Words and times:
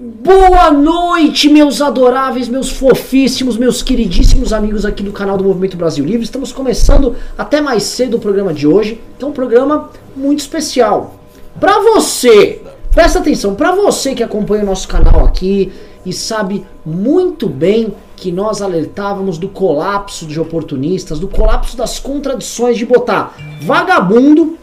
Boa 0.00 0.70
noite, 0.70 1.48
meus 1.48 1.82
adoráveis, 1.82 2.48
meus 2.48 2.70
fofíssimos, 2.70 3.56
meus 3.56 3.82
queridíssimos 3.82 4.52
amigos 4.52 4.84
aqui 4.84 5.02
do 5.02 5.10
canal 5.10 5.36
do 5.36 5.42
Movimento 5.42 5.76
Brasil 5.76 6.04
Livre. 6.04 6.22
Estamos 6.22 6.52
começando 6.52 7.16
até 7.36 7.60
mais 7.60 7.82
cedo 7.82 8.16
o 8.16 8.20
programa 8.20 8.54
de 8.54 8.64
hoje, 8.64 9.00
que 9.18 9.24
é 9.24 9.26
um 9.26 9.32
programa 9.32 9.90
muito 10.14 10.38
especial. 10.38 11.16
Para 11.58 11.80
você, 11.80 12.62
presta 12.92 13.18
atenção, 13.18 13.56
para 13.56 13.72
você 13.72 14.14
que 14.14 14.22
acompanha 14.22 14.62
o 14.62 14.66
nosso 14.66 14.86
canal 14.86 15.24
aqui 15.24 15.72
e 16.06 16.12
sabe 16.12 16.64
muito 16.86 17.48
bem 17.48 17.92
que 18.14 18.30
nós 18.30 18.62
alertávamos 18.62 19.36
do 19.36 19.48
colapso 19.48 20.26
de 20.26 20.38
oportunistas, 20.38 21.18
do 21.18 21.26
colapso 21.26 21.76
das 21.76 21.98
contradições 21.98 22.78
de 22.78 22.86
botar 22.86 23.36
vagabundo, 23.62 24.56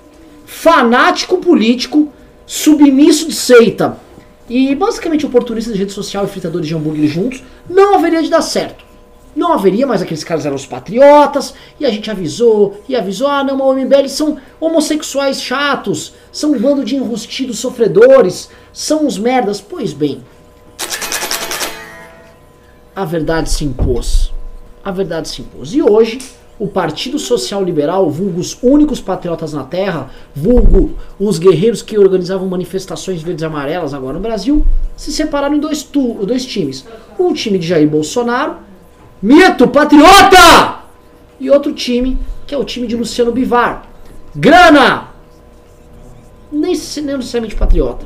fanático 0.45 1.39
político, 1.39 2.07
submisso 2.45 3.27
de 3.27 3.36
seita 3.36 4.04
e 4.50 4.75
basicamente 4.75 5.25
oportunistas 5.25 5.73
de 5.73 5.80
rede 5.80 5.91
social 5.91 6.25
e 6.25 6.28
fritadores 6.28 6.68
de 6.68 6.75
hambúrguer 6.75 7.07
juntos, 7.07 7.43
não 7.69 7.96
haveria 7.96 8.21
de 8.21 8.29
dar 8.29 8.42
certo. 8.42 8.86
Não 9.36 9.52
haveria, 9.52 9.86
mas 9.86 10.02
aqueles 10.02 10.24
caras 10.24 10.46
eram 10.46 10.56
os 10.56 10.65
patriotas, 10.65 11.54
e 11.78 11.86
a 11.86 11.89
gente 11.89 12.10
avisou, 12.10 12.82
e 12.88 12.96
avisou, 12.96 13.28
ah 13.28 13.43
não, 13.43 13.60
o 13.60 13.74
MBL 13.74 14.07
são 14.07 14.38
homossexuais 14.61 15.42
chatos, 15.42 16.14
são 16.32 16.54
um 16.54 16.60
bando 16.60 16.86
de 16.86 16.96
enrustidos 16.96 17.60
sofredores, 17.60 18.50
são 18.71 19.05
uns 19.05 19.18
merdas. 19.18 19.60
Pois 19.60 19.92
bem, 19.92 20.24
a 22.96 23.04
verdade 23.04 23.50
se 23.50 23.66
impôs. 23.66 24.32
A 24.82 24.91
verdade 24.91 25.27
se 25.27 25.41
impôs. 25.41 25.74
E 25.74 25.82
hoje, 25.82 26.19
o 26.57 26.68
Partido 26.68 27.19
Social 27.19 27.64
Liberal, 27.64 28.09
vulgo 28.09 28.39
os 28.39 28.57
únicos 28.63 29.01
patriotas 29.01 29.51
na 29.51 29.63
Terra, 29.63 30.09
vulgo 30.33 30.93
os 31.19 31.37
guerreiros 31.37 31.82
que 31.82 31.97
organizavam 31.97 32.47
manifestações 32.47 33.22
verdes 33.22 33.41
e 33.41 33.45
amarelas 33.45 33.94
agora 33.94 34.13
no 34.13 34.22
Brasil, 34.22 34.66
se 34.95 35.11
separaram 35.11 35.55
em 35.55 35.59
dois, 35.59 35.83
tu, 35.83 36.25
dois 36.25 36.45
times. 36.45 36.86
Um 37.19 37.33
time 37.33 37.59
de 37.59 37.67
Jair 37.67 37.89
Bolsonaro, 37.89 38.55
mito, 39.21 39.67
patriota! 39.67 40.85
E 41.39 41.49
outro 41.49 41.73
time, 41.73 42.17
que 42.47 42.55
é 42.55 42.58
o 42.58 42.63
time 42.63 42.87
de 42.87 42.95
Luciano 42.95 43.33
Bivar. 43.33 43.85
Grana! 44.33 45.09
Nem 46.49 46.71
necessariamente 46.71 47.55
patriota. 47.55 48.05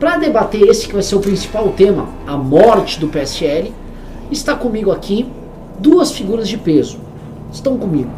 Para 0.00 0.16
debater 0.16 0.62
esse 0.62 0.86
que 0.86 0.94
vai 0.94 1.02
ser 1.02 1.14
o 1.14 1.20
principal 1.20 1.68
tema, 1.72 2.08
a 2.26 2.36
morte 2.38 2.98
do 2.98 3.08
PSL, 3.08 3.72
está 4.30 4.54
comigo 4.54 4.90
aqui 4.90 5.26
duas 5.78 6.10
figuras 6.10 6.48
de 6.48 6.56
peso 6.56 7.11
estão 7.52 7.76
comigo. 7.76 8.10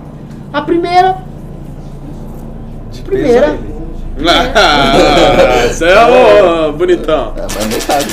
A 0.53 0.63
primeira. 0.63 1.19
De 2.93 3.03
primeira. 3.03 3.59
Ah, 4.55 5.67
Você 5.69 5.85
é 5.87 6.69
o 6.69 6.73
bonitão. 6.73 7.35
É, 7.37 7.65
metade. 7.67 8.07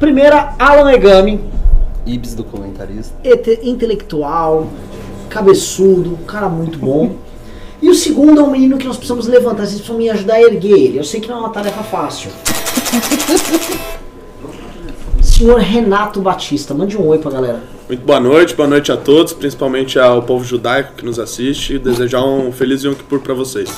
Primeira, 0.00 0.54
Alan 0.58 0.92
Egami. 0.92 1.40
Ibs 2.06 2.34
do 2.34 2.42
comentarista. 2.42 3.14
intelectual, 3.62 4.68
cabeçudo, 5.28 6.14
um 6.14 6.24
cara 6.24 6.48
muito 6.48 6.78
bom. 6.78 7.12
E 7.80 7.88
o 7.88 7.94
segundo 7.94 8.40
é 8.40 8.44
um 8.44 8.50
menino 8.50 8.78
que 8.78 8.86
nós 8.86 8.96
precisamos 8.96 9.26
levantar, 9.26 9.66
vocês 9.66 9.74
precisam 9.74 9.98
me 9.98 10.08
ajudar 10.10 10.34
a 10.34 10.42
erguer 10.42 10.78
ele. 10.78 10.98
Eu 10.98 11.04
sei 11.04 11.20
que 11.20 11.28
não 11.28 11.36
é 11.36 11.40
uma 11.40 11.50
tarefa 11.50 11.82
fácil. 11.82 12.30
Senhor 15.32 15.58
Renato 15.58 16.20
Batista, 16.20 16.74
mande 16.74 16.94
um 16.94 17.06
oi 17.06 17.16
pra 17.16 17.30
galera. 17.30 17.62
Muito 17.88 18.04
boa 18.04 18.20
noite, 18.20 18.54
boa 18.54 18.68
noite 18.68 18.92
a 18.92 18.98
todos, 18.98 19.32
principalmente 19.32 19.98
ao 19.98 20.22
povo 20.22 20.44
judaico 20.44 20.92
que 20.92 21.04
nos 21.06 21.18
assiste. 21.18 21.78
Desejar 21.78 22.22
um 22.22 22.52
feliz 22.52 22.84
Yom 22.84 22.92
Kippur 22.92 23.18
pra 23.18 23.32
vocês. 23.32 23.74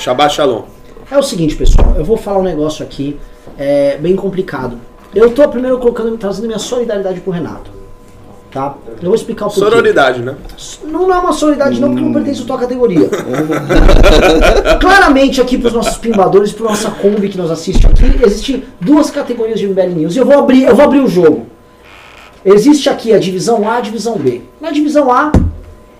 Shabbat 0.00 0.34
Shalom. 0.34 0.62
É 1.10 1.18
o 1.18 1.22
seguinte, 1.22 1.54
pessoal, 1.54 1.94
eu 1.98 2.04
vou 2.04 2.16
falar 2.16 2.38
um 2.38 2.44
negócio 2.44 2.82
aqui 2.82 3.20
é, 3.58 3.98
bem 3.98 4.16
complicado. 4.16 4.78
Eu 5.14 5.30
tô 5.32 5.46
primeiro 5.48 5.78
colocando, 5.78 6.16
trazendo 6.16 6.46
minha 6.46 6.58
solidariedade 6.58 7.20
pro 7.20 7.30
Renato. 7.30 7.70
Tá? 8.52 8.74
Eu 9.00 9.06
vou 9.06 9.14
explicar 9.14 9.46
o 9.46 9.48
porquê. 9.48 9.60
Sororidade, 9.60 10.20
né? 10.20 10.36
Não, 10.84 11.08
não 11.08 11.14
é 11.14 11.18
uma 11.18 11.32
sororidade 11.32 11.80
não, 11.80 11.88
porque 11.88 12.04
não 12.04 12.12
pertence 12.12 12.42
à 12.42 12.44
tua 12.44 12.58
categoria. 12.58 13.08
Claramente 14.78 15.40
aqui 15.40 15.56
pros 15.56 15.72
nossos 15.72 15.96
pimbadores, 15.96 16.52
pro 16.52 16.66
nossa 16.66 16.90
Kombi 16.90 17.30
que 17.30 17.38
nos 17.38 17.50
assiste 17.50 17.86
aqui, 17.86 18.20
existem 18.22 18.64
duas 18.78 19.10
categorias 19.10 19.58
de 19.58 19.66
MBL 19.66 19.94
News. 19.96 20.16
E 20.16 20.18
eu 20.18 20.26
vou 20.26 20.38
abrir, 20.38 20.64
eu 20.64 20.76
vou 20.76 20.84
abrir 20.84 21.00
o 21.00 21.08
jogo. 21.08 21.46
Existe 22.44 22.90
aqui 22.90 23.14
a 23.14 23.18
divisão 23.18 23.66
A 23.66 23.76
e 23.76 23.78
a 23.78 23.80
divisão 23.80 24.18
B. 24.18 24.42
Na 24.60 24.70
divisão 24.70 25.10
A, 25.10 25.32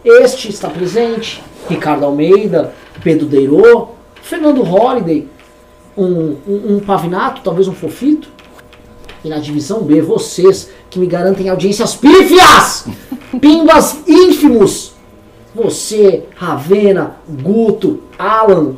este 0.04 0.50
está 0.50 0.68
presente, 0.68 1.42
Ricardo 1.70 2.04
Almeida, 2.04 2.74
Pedro 3.02 3.26
Deirô, 3.26 3.88
Fernando 4.20 4.62
Holliday, 4.62 5.26
um, 5.96 6.36
um, 6.46 6.74
um 6.74 6.80
Pavinato, 6.80 7.40
talvez 7.42 7.66
um 7.66 7.72
Fofito. 7.72 8.28
E 9.24 9.28
na 9.28 9.38
divisão 9.38 9.82
B, 9.82 10.00
vocês 10.00 10.68
que 10.90 10.98
me 10.98 11.06
garantem 11.06 11.48
audiências 11.48 11.94
pífias, 11.94 12.86
pimbas 13.40 13.98
ínfimos. 14.06 14.92
Você, 15.54 16.24
Ravena, 16.34 17.16
Guto, 17.28 18.00
Alan. 18.18 18.74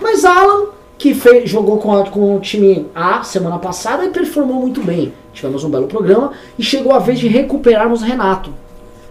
Mas 0.00 0.24
Alan, 0.24 0.66
que 0.98 1.14
fez, 1.14 1.50
jogou 1.50 1.78
com, 1.78 1.96
a, 1.96 2.08
com 2.08 2.36
o 2.36 2.40
time 2.40 2.86
A 2.94 3.22
semana 3.24 3.58
passada 3.58 4.04
e 4.04 4.10
performou 4.10 4.60
muito 4.60 4.82
bem. 4.82 5.12
Tivemos 5.32 5.64
um 5.64 5.70
belo 5.70 5.86
programa 5.86 6.32
e 6.58 6.62
chegou 6.62 6.92
a 6.92 6.98
vez 6.98 7.18
de 7.18 7.26
recuperarmos 7.28 8.02
Renato. 8.02 8.50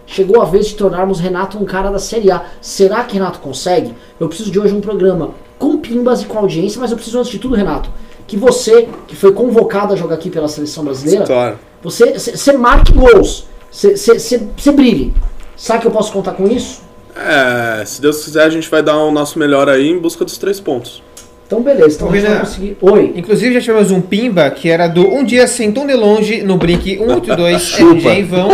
Chegou 0.06 0.40
a 0.40 0.44
vez 0.44 0.68
de 0.68 0.74
tornarmos 0.74 1.20
Renato 1.20 1.58
um 1.58 1.64
cara 1.64 1.90
da 1.90 1.98
Série 1.98 2.30
A. 2.30 2.44
Será 2.60 3.04
que 3.04 3.14
Renato 3.14 3.40
consegue? 3.40 3.94
Eu 4.18 4.28
preciso 4.28 4.50
de 4.50 4.60
hoje 4.60 4.74
um 4.74 4.80
programa 4.80 5.30
com 5.58 5.78
pimbas 5.78 6.22
e 6.22 6.26
com 6.26 6.38
audiência, 6.38 6.80
mas 6.80 6.90
eu 6.90 6.96
preciso 6.96 7.18
antes 7.18 7.30
de 7.30 7.38
tudo, 7.38 7.54
Renato, 7.54 7.90
que 8.26 8.36
você, 8.36 8.88
que 9.06 9.14
foi 9.16 9.32
convocado 9.32 9.92
a 9.92 9.96
jogar 9.96 10.14
aqui 10.16 10.30
pela 10.30 10.48
seleção 10.48 10.84
brasileira, 10.84 11.58
você, 11.82 12.12
você 12.18 12.52
marque 12.52 12.92
gols, 12.92 13.46
você, 13.70 13.96
você, 13.96 14.18
você, 14.18 14.40
você 14.56 14.72
brilhe. 14.72 15.12
Sabe 15.56 15.80
que 15.80 15.86
eu 15.86 15.90
posso 15.90 16.12
contar 16.12 16.32
com 16.32 16.46
isso? 16.48 16.80
É, 17.14 17.84
se 17.84 18.00
Deus 18.00 18.24
quiser, 18.24 18.44
a 18.44 18.50
gente 18.50 18.68
vai 18.70 18.82
dar 18.82 18.96
o 18.98 19.10
nosso 19.10 19.38
melhor 19.38 19.68
aí 19.68 19.88
em 19.88 19.98
busca 19.98 20.24
dos 20.24 20.38
três 20.38 20.58
pontos. 20.60 21.02
Então 21.46 21.60
beleza, 21.60 21.96
então 21.96 22.08
Ô, 22.08 22.10
a 22.10 22.14
gente 22.14 22.22
vai 22.22 22.32
Renan. 22.32 22.44
conseguir. 22.46 22.76
Oi. 22.80 23.12
Inclusive 23.14 23.54
já 23.54 23.60
tivemos 23.60 23.90
um 23.90 24.00
Pimba 24.00 24.50
que 24.50 24.70
era 24.70 24.88
do 24.88 25.06
Um 25.06 25.22
Dia 25.22 25.46
Sem 25.46 25.70
Tão 25.70 25.86
de 25.86 25.92
Longe 25.92 26.42
no 26.42 26.56
Brink 26.56 26.96
182 26.96 27.62
Chupa. 27.62 27.92
RG 27.92 28.08
em 28.08 28.24
vão. 28.24 28.48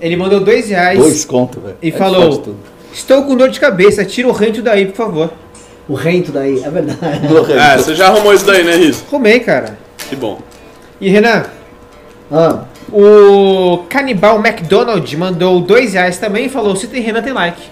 Ele 0.00 0.16
mandou 0.16 0.40
dois 0.40 0.68
reais 0.70 0.98
Dois 0.98 1.24
conto, 1.26 1.60
velho. 1.60 1.76
e 1.82 1.88
É 1.88 1.92
falou. 1.92 2.42
Estou 2.92 3.24
com 3.24 3.36
dor 3.36 3.50
de 3.50 3.60
cabeça, 3.60 4.02
tira 4.06 4.26
o 4.28 4.32
rento 4.32 4.62
daí, 4.62 4.86
por 4.86 4.94
favor. 4.96 5.30
O 5.88 5.94
rento 5.94 6.32
daí, 6.32 6.62
é 6.64 6.70
verdade. 6.70 7.26
É, 7.52 7.76
você 7.78 7.94
já 7.94 8.06
arrumou 8.08 8.34
isso 8.34 8.44
daí, 8.44 8.64
né, 8.64 8.74
Riz? 8.76 9.04
Rumei, 9.10 9.40
cara. 9.40 9.78
Que 10.08 10.16
bom. 10.16 10.40
E 11.00 11.08
Renan, 11.08 11.44
Ah, 12.32 12.64
o 12.92 13.84
Canibal 13.88 14.38
McDonald 14.44 15.16
mandou 15.16 15.60
dois 15.60 15.92
reais 15.94 16.18
também 16.18 16.46
e 16.46 16.48
falou: 16.48 16.74
se 16.74 16.88
tem 16.88 17.00
Renan, 17.02 17.22
tem 17.22 17.32
like. 17.32 17.62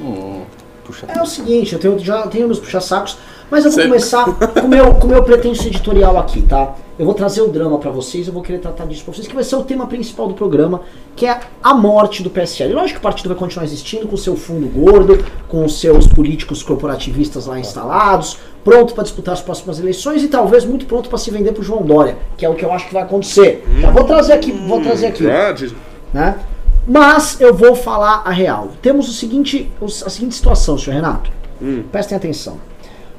Hum, 0.00 0.42
puxa. 0.84 1.06
é 1.08 1.20
o 1.22 1.26
seguinte, 1.26 1.74
eu 1.74 1.78
tenho, 1.78 1.98
já 1.98 2.22
tenho 2.28 2.46
meus 2.46 2.58
puxa-sacos, 2.58 3.18
mas 3.50 3.64
eu 3.64 3.70
vou 3.70 3.80
Você- 3.80 3.88
começar 3.88 4.24
com 4.24 4.60
o 4.60 4.68
meu, 4.68 4.94
com 4.94 5.06
o 5.06 5.10
meu 5.10 5.22
pretenso 5.22 5.66
editorial 5.66 6.18
aqui, 6.18 6.42
tá? 6.42 6.74
Eu 6.96 7.04
vou 7.04 7.14
trazer 7.14 7.42
o 7.42 7.48
drama 7.48 7.76
pra 7.78 7.90
vocês, 7.90 8.28
eu 8.28 8.32
vou 8.32 8.40
querer 8.40 8.58
tratar 8.60 8.86
disso 8.86 9.02
pra 9.04 9.12
vocês, 9.12 9.26
que 9.26 9.34
vai 9.34 9.42
ser 9.42 9.56
o 9.56 9.64
tema 9.64 9.84
principal 9.88 10.28
do 10.28 10.34
programa, 10.34 10.82
que 11.16 11.26
é 11.26 11.40
a 11.60 11.74
morte 11.74 12.22
do 12.22 12.30
PSL. 12.30 12.72
Lógico 12.72 12.92
que 12.94 12.98
o 12.98 13.02
partido 13.02 13.28
vai 13.30 13.36
continuar 13.36 13.64
existindo 13.64 14.06
com 14.06 14.14
o 14.14 14.18
seu 14.18 14.36
fundo 14.36 14.68
gordo, 14.68 15.24
com 15.48 15.64
os 15.64 15.80
seus 15.80 16.06
políticos 16.06 16.62
corporativistas 16.62 17.46
lá 17.46 17.58
instalados, 17.58 18.38
pronto 18.62 18.94
pra 18.94 19.02
disputar 19.02 19.34
as 19.34 19.40
próximas 19.40 19.80
eleições 19.80 20.22
e 20.22 20.28
talvez 20.28 20.64
muito 20.64 20.86
pronto 20.86 21.08
pra 21.08 21.18
se 21.18 21.32
vender 21.32 21.50
pro 21.50 21.64
João 21.64 21.82
Dória, 21.82 22.16
que 22.36 22.46
é 22.46 22.48
o 22.48 22.54
que 22.54 22.64
eu 22.64 22.72
acho 22.72 22.86
que 22.86 22.94
vai 22.94 23.02
acontecer. 23.02 23.64
Já 23.80 23.90
vou 23.90 24.04
trazer 24.04 24.32
aqui, 24.34 24.52
vou 24.52 24.80
trazer 24.80 25.06
aqui. 25.06 25.24
Pode. 25.26 25.74
né? 26.12 26.38
Mas 26.86 27.40
eu 27.40 27.52
vou 27.52 27.74
falar 27.74 28.22
a 28.24 28.30
real. 28.30 28.68
Temos 28.80 29.08
o 29.08 29.12
seguinte, 29.12 29.68
a 29.82 30.10
seguinte 30.10 30.36
situação, 30.36 30.78
senhor 30.78 30.94
Renato. 30.94 31.28
Hum. 31.60 31.82
Prestem 31.90 32.16
atenção. 32.16 32.58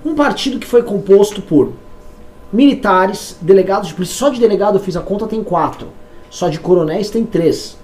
Um 0.06 0.16
partido 0.16 0.59
que 0.59 0.68
foi 0.68 0.81
composto 0.84 1.41
por 1.41 1.74
militares, 2.55 3.38
delegados 3.41 3.89
de 3.89 3.93
polícia. 3.93 4.16
Só 4.16 4.29
de 4.29 4.39
delegado 4.39 4.77
eu 4.77 4.81
fiz 4.81 4.96
a 4.96 5.02
conta, 5.02 5.28
tem 5.28 5.43
quatro. 5.43 5.87
Só 6.29 6.49
de 6.49 6.59
coronéis 6.59 7.09
tem 7.09 7.23
três. 7.25 7.78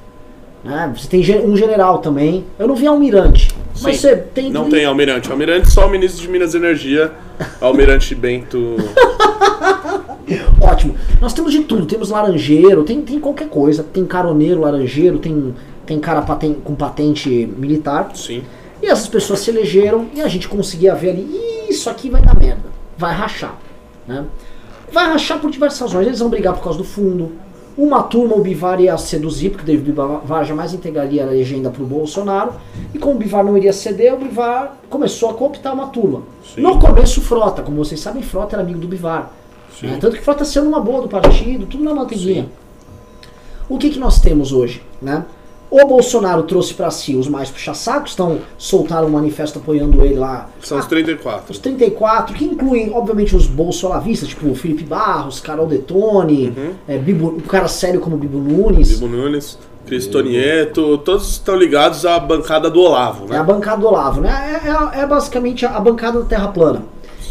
Né? 0.63 0.94
Você 0.95 1.07
tem 1.07 1.21
um 1.45 1.56
general 1.57 2.00
também. 2.00 2.45
Eu 2.59 2.68
não 2.68 2.75
vi 2.75 2.85
almirante. 2.88 3.50
Mas 3.81 3.97
Sim. 3.97 4.01
você 4.09 4.15
tem. 4.15 4.50
Não 4.51 4.69
tem 4.69 4.85
almirante. 4.85 5.31
Almirante 5.31 5.71
só 5.71 5.88
o 5.88 5.89
ministro 5.89 6.21
de 6.21 6.27
Minas 6.29 6.53
e 6.53 6.57
Energia, 6.57 7.12
Almirante 7.59 8.13
Bento. 8.13 8.75
Ótimo. 10.62 10.95
Nós 11.19 11.33
temos 11.33 11.51
de 11.51 11.63
tudo. 11.63 11.85
Temos 11.85 12.09
laranjeiro, 12.09 12.83
tem, 12.83 13.01
tem 13.01 13.19
qualquer 13.19 13.47
coisa. 13.50 13.83
Tem 13.83 14.06
caroneiro, 14.06 14.62
laranjeiro, 14.62 15.19
tem, 15.19 15.53
tem 15.85 16.00
cara 16.00 16.21
paten- 16.21 16.57
com 16.63 16.75
patente 16.75 17.29
militar. 17.57 18.12
Sim. 18.13 18.44
E 18.81 18.88
essas 18.88 19.07
pessoas 19.07 19.39
se 19.39 19.50
elegeram 19.51 20.07
e 20.13 20.21
a 20.21 20.27
gente 20.27 20.47
conseguia 20.47 20.95
ver 20.95 21.12
ali, 21.12 21.21
"Ih, 21.21 21.71
isso 21.71 21.89
aqui 21.89 22.09
vai 22.09 22.21
dar 22.21 22.35
merda, 22.38 22.63
vai 22.97 23.13
rachar. 23.13 23.56
Né? 24.07 24.25
Vai 24.91 25.05
rachar 25.05 25.39
por 25.39 25.49
diversas 25.49 25.79
razões. 25.79 26.07
Eles 26.07 26.19
vão 26.19 26.29
brigar 26.29 26.53
por 26.53 26.63
causa 26.63 26.77
do 26.77 26.83
fundo. 26.83 27.31
Uma 27.77 28.03
turma 28.03 28.35
o 28.35 28.41
Bivar 28.41 28.81
ia 28.81 28.97
seduzir, 28.97 29.49
porque 29.49 29.65
David 29.65 29.91
Bivar 29.91 30.45
jamais 30.45 30.73
integraria 30.73 31.23
a 31.23 31.25
legenda 31.25 31.69
pro 31.69 31.85
Bolsonaro. 31.85 32.53
E 32.93 32.99
como 32.99 33.15
o 33.15 33.17
Bivar 33.17 33.43
não 33.43 33.57
iria 33.57 33.71
ceder, 33.71 34.13
o 34.13 34.17
Bivar 34.17 34.77
começou 34.89 35.29
a 35.29 35.33
cooptar 35.33 35.73
uma 35.73 35.88
turma. 35.88 36.23
Sim. 36.53 36.61
No 36.61 36.79
começo, 36.79 37.21
Frota, 37.21 37.61
como 37.61 37.77
vocês 37.77 37.99
sabem, 37.99 38.21
Frota 38.21 38.55
era 38.55 38.63
amigo 38.63 38.79
do 38.79 38.88
Bivar. 38.88 39.31
Né? 39.81 39.97
Tanto 39.99 40.17
que 40.17 40.23
tá 40.23 40.45
sendo 40.45 40.67
uma 40.67 40.79
boa 40.79 41.01
do 41.01 41.07
partido, 41.07 41.65
tudo 41.65 41.83
na 41.83 41.93
manteiguinha. 41.93 42.43
Sim. 42.43 42.49
O 43.69 43.77
que, 43.77 43.89
que 43.89 43.99
nós 43.99 44.19
temos 44.19 44.51
hoje? 44.51 44.83
Né? 45.01 45.23
O 45.71 45.85
Bolsonaro 45.88 46.44
trouxe 46.44 46.73
para 46.73 46.91
si 46.91 47.15
os 47.15 47.29
mais 47.29 47.50
puxa-sacos, 47.50 48.12
estão 48.12 48.39
soltaram 48.57 49.07
um 49.07 49.12
manifesto 49.12 49.57
apoiando 49.57 50.03
ele 50.03 50.15
lá. 50.15 50.50
São 50.62 50.77
os 50.77 50.85
Ah, 50.85 50.89
34. 50.89 51.50
os 51.50 51.59
34, 51.59 52.35
que 52.35 52.44
incluem, 52.44 52.91
obviamente, 52.94 53.33
os 53.38 53.47
bolsolavistas, 53.47 54.27
tipo 54.27 54.50
o 54.50 54.53
Felipe 54.53 54.83
Barros, 54.83 55.39
Carol 55.39 55.65
Detone, 55.68 56.53
é, 56.88 56.97
Bibo, 56.97 57.29
um 57.38 57.39
cara 57.39 57.69
sério 57.69 58.01
como 58.01 58.18
Bibo 58.18 58.38
Nunes. 58.38 58.89
Bibo 59.00 59.07
Nunes, 59.07 59.57
Cristonieto, 59.85 60.97
todos 61.00 61.29
estão 61.31 61.56
ligados 61.56 62.06
à 62.06 62.19
bancada 62.19 62.69
do 62.69 62.81
Olavo, 62.81 63.25
É 63.33 63.38
a 63.38 63.39
né? 63.39 63.44
bancada 63.45 63.77
do 63.81 63.88
Olavo, 63.88 64.19
né? 64.21 64.62
É, 64.63 64.97
é- 65.00 65.01
é 65.03 65.06
basicamente 65.07 65.65
a 65.65 65.79
bancada 65.79 66.19
da 66.19 66.25
Terra 66.25 66.50
Plana. 66.50 66.83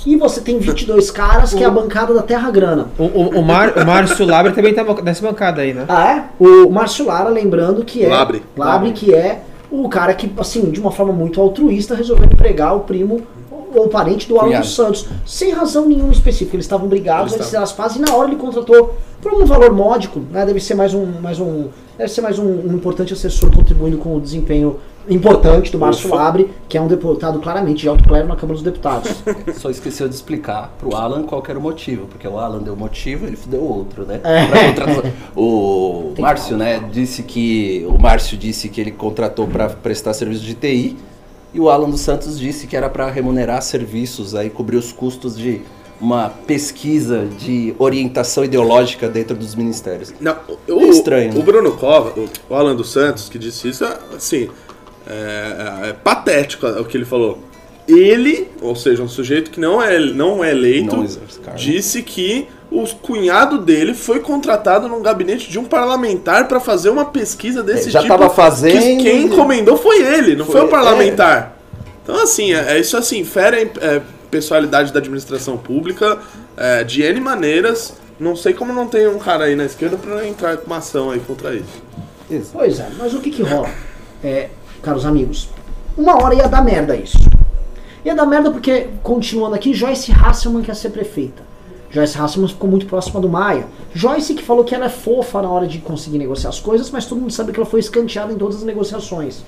E 0.07 0.17
você 0.17 0.41
tem 0.41 0.59
22 0.59 1.11
caras, 1.13 1.53
que 1.53 1.63
é 1.63 1.67
a 1.67 1.71
bancada 1.71 2.15
da 2.15 2.23
Terra 2.23 2.51
Grana. 2.51 2.89
O, 2.99 3.05
o, 3.05 3.29
o, 3.41 3.43
Mar, 3.43 3.73
o 3.77 3.87
Márcio 3.87 4.27
Labre 4.27 4.53
também 4.53 4.75
tá 4.75 4.85
nessa 5.03 5.27
bancada 5.27 5.63
aí, 5.63 5.75
né? 5.75 5.85
Ah, 5.89 6.11
é? 6.11 6.25
O 6.39 6.71
Márcio 6.71 7.07
Lara, 7.07 7.29
lembrando 7.29 7.85
que 7.85 8.05
é. 8.05 8.09
Labre. 8.09 8.43
Labre, 8.57 8.93
que 8.93 9.15
é 9.15 9.43
o 9.71 9.89
cara 9.89 10.15
que, 10.15 10.31
assim, 10.39 10.71
de 10.71 10.81
uma 10.81 10.91
forma 10.91 11.13
muito 11.13 11.41
altruísta, 11.41 11.95
resolveu 11.95 12.29
pregar 12.29 12.75
o 12.75 12.81
primo 12.81 13.23
ou 13.75 13.89
parente 13.89 14.29
do 14.29 14.39
Alan 14.39 14.61
dos 14.61 14.75
Santos. 14.75 15.07
Sem 15.27 15.53
razão 15.53 15.87
nenhuma 15.87 16.13
específica. 16.13 16.57
Eles 16.57 16.67
estavam 16.67 16.89
brigados, 16.89 17.33
Eles 17.33 17.47
fizeram 17.47 17.65
as 17.65 17.73
pazes 17.73 17.97
e 17.99 18.01
na 18.01 18.15
hora 18.15 18.29
ele 18.29 18.37
contratou 18.37 18.95
por 19.21 19.35
um 19.35 19.45
valor 19.45 19.73
módico, 19.73 20.21
né? 20.31 20.45
Deve 20.47 20.61
ser 20.61 20.75
mais 20.75 20.95
um. 20.95 21.07
Mais 21.21 21.39
um 21.39 21.69
deve 21.97 22.11
ser 22.11 22.23
mais 22.23 22.39
um, 22.39 22.47
um 22.47 22.75
importante 22.75 23.13
assessor 23.13 23.55
contribuindo 23.55 23.99
com 23.99 24.17
o 24.17 24.21
desempenho 24.21 24.79
importante 25.09 25.73
do 25.73 25.79
Márcio 25.79 26.07
Ufa. 26.07 26.17
Labre, 26.17 26.51
que 26.69 26.79
é 26.79 26.81
um 26.81 26.87
deputado 26.87 27.39
claramente 27.41 27.81
de 27.81 27.89
alto 27.89 28.05
clero 28.05 28.29
na 28.29 28.37
Câmara 28.37 28.55
dos 28.55 28.63
Deputados. 28.63 29.23
Só 29.57 29.71
esqueceu 29.71 30.09
de 30.09 30.15
explicar 30.15 30.75
pro 30.79 30.95
Alan 30.95 31.23
qual 31.25 31.43
era 31.47 31.59
o 31.59 31.63
motivo, 31.63 32.07
porque 32.07 32.27
o 32.27 32.39
Alan 32.39 32.63
deu 32.63 32.77
motivo, 32.77 33.27
ele 33.27 33.39
deu 33.47 33.63
outro, 33.63 34.05
né? 34.05 34.21
É. 34.25 35.39
O 35.39 36.13
Tem 36.17 36.23
Márcio, 36.23 36.57
né, 36.57 36.83
disse 36.93 37.23
que 37.23 37.85
o 37.89 37.99
Márcio 37.99 38.37
disse 38.37 38.69
que 38.69 38.81
ele 38.81 38.93
contratou 38.93 39.47
para 39.47 39.69
prestar 39.69 40.15
serviço 40.15 40.43
de 40.43 40.55
TI 40.55 40.97
e 41.53 41.61
o 41.61 41.69
Alan 41.69 41.91
dos 41.91 42.01
Santos 42.01 42.39
disse 42.39 42.67
que 42.67 42.77
era 42.77 42.89
para 42.89 43.11
remunerar 43.11 43.61
serviços 43.63 44.35
aí 44.35 44.51
cobrir 44.51 44.77
os 44.77 44.93
custos 44.93 45.37
de 45.37 45.61
uma 46.01 46.31
pesquisa 46.31 47.27
de 47.39 47.75
orientação 47.79 48.43
ideológica 48.45 49.09
dentro 49.09 49.37
dos 49.37 49.55
ministérios. 49.55 50.15
Não, 50.19 50.35
É 50.67 50.73
o, 50.73 50.91
estranho, 50.91 51.33
O 51.33 51.39
né? 51.39 51.43
Bruno 51.43 51.73
Cova, 51.73 52.19
o, 52.19 52.29
o 52.49 52.55
Alan 52.55 52.75
dos 52.75 52.91
Santos, 52.91 53.29
que 53.29 53.39
disse 53.39 53.69
isso, 53.69 53.85
é, 53.85 53.99
assim, 54.17 54.49
é, 55.07 55.83
é- 55.85 55.89
é 55.91 55.93
patético 55.93 56.67
o 56.67 56.85
que 56.87 56.97
ele 56.97 57.05
falou. 57.05 57.39
Ele, 57.87 58.49
ou 58.63 58.75
seja, 58.77 59.03
um 59.03 59.09
sujeito 59.09 59.51
que 59.51 59.59
não 59.61 59.83
é, 59.83 59.99
não 59.99 60.43
é 60.45 60.53
eleito, 60.53 60.97
Não 60.97 61.07
disse 61.57 62.03
que 62.03 62.47
o 62.71 62.87
cunhado 62.97 63.59
dele 63.59 63.95
foi 63.95 64.21
contratado 64.21 64.89
num 64.89 65.03
gabinete 65.03 65.51
de 65.51 65.59
um 65.59 65.65
parlamentar 65.65 66.47
para 66.47 66.61
fazer 66.61 66.89
uma 66.91 67.05
pesquisa 67.07 67.63
desse 67.63 67.89
É, 67.89 67.91
já 67.91 68.01
tipo. 68.03 68.13
tava 68.17 68.31
fazendo 68.31 68.79
Que 68.81 68.97
quem 68.97 69.25
encomendou 69.25 69.77
foi 69.77 70.01
ele, 70.03 70.37
não 70.37 70.45
foi, 70.45 70.61
Foi- 70.61 70.65
o 70.67 70.69
parlamentar. 70.69 71.57
Então, 72.03 72.23
assim, 72.23 72.53
é, 72.55 72.77
é 72.77 72.79
isso 72.81 72.97
assim, 72.97 73.25
fere 73.25 73.71
a 73.81 73.85
é, 73.85 74.03
personalidade 74.31 74.93
da 74.93 74.99
administração 75.01 75.57
pública 75.57 76.19
é, 76.57 76.85
de 76.85 77.03
N 77.03 77.21
maneiras. 77.21 77.95
Não 78.19 78.37
sei 78.37 78.53
como 78.53 78.73
não 78.73 78.87
tem 78.87 79.09
um 79.09 79.19
cara 79.19 79.45
aí 79.45 79.57
na 79.57 79.65
esquerda 79.65 79.97
pra 79.97 80.27
entrar 80.27 80.57
com 80.59 80.67
uma 80.67 80.77
ação 80.77 81.11
aí 81.11 81.21
contra 81.21 81.55
isso. 81.55 81.83
Pois 82.53 82.79
é, 82.79 82.89
mas 82.99 83.13
o 83.15 83.21
que 83.21 83.31
que 83.31 83.43
rola? 83.43 83.69
É, 84.23 84.49
caros 84.83 85.05
amigos, 85.05 85.49
uma 85.97 86.23
hora 86.23 86.35
ia 86.35 86.47
dar 86.49 86.63
merda 86.63 86.95
isso. 86.95 87.19
Ia 88.05 88.15
dar 88.15 88.27
merda 88.27 88.51
porque, 88.51 88.89
continuando 89.03 89.57
aqui, 89.57 89.75
Joyce 89.75 90.13
Hasselman 90.13 90.63
quer 90.63 90.77
ser 90.77 90.91
prefeita. 90.91 91.50
Joyce 91.91 92.17
Hasselman 92.17 92.49
ficou 92.49 92.71
muito 92.71 92.87
próxima 92.87 93.21
do 93.21 93.29
Maia. 93.29 93.67
Joyce 93.93 94.35
que 94.35 94.43
falou 94.43 94.65
que 94.65 94.75
ela 94.75 94.87
é 94.87 94.89
fofa 94.89 95.43
na 95.43 95.49
hora 95.51 95.67
de 95.67 95.79
conseguir 95.79 96.19
negociar 96.19 96.51
as 96.51 96.61
coisas, 96.61 96.91
mas 96.91 97.07
todo 97.07 97.21
mundo 97.21 97.33
sabe 97.33 97.53
que 97.53 97.59
ela 97.59 97.69
foi 97.69 97.81
escanteada 97.81 98.33
em 98.33 98.37
todas 98.37 98.57
as 98.57 98.63
negociações. 98.63 99.43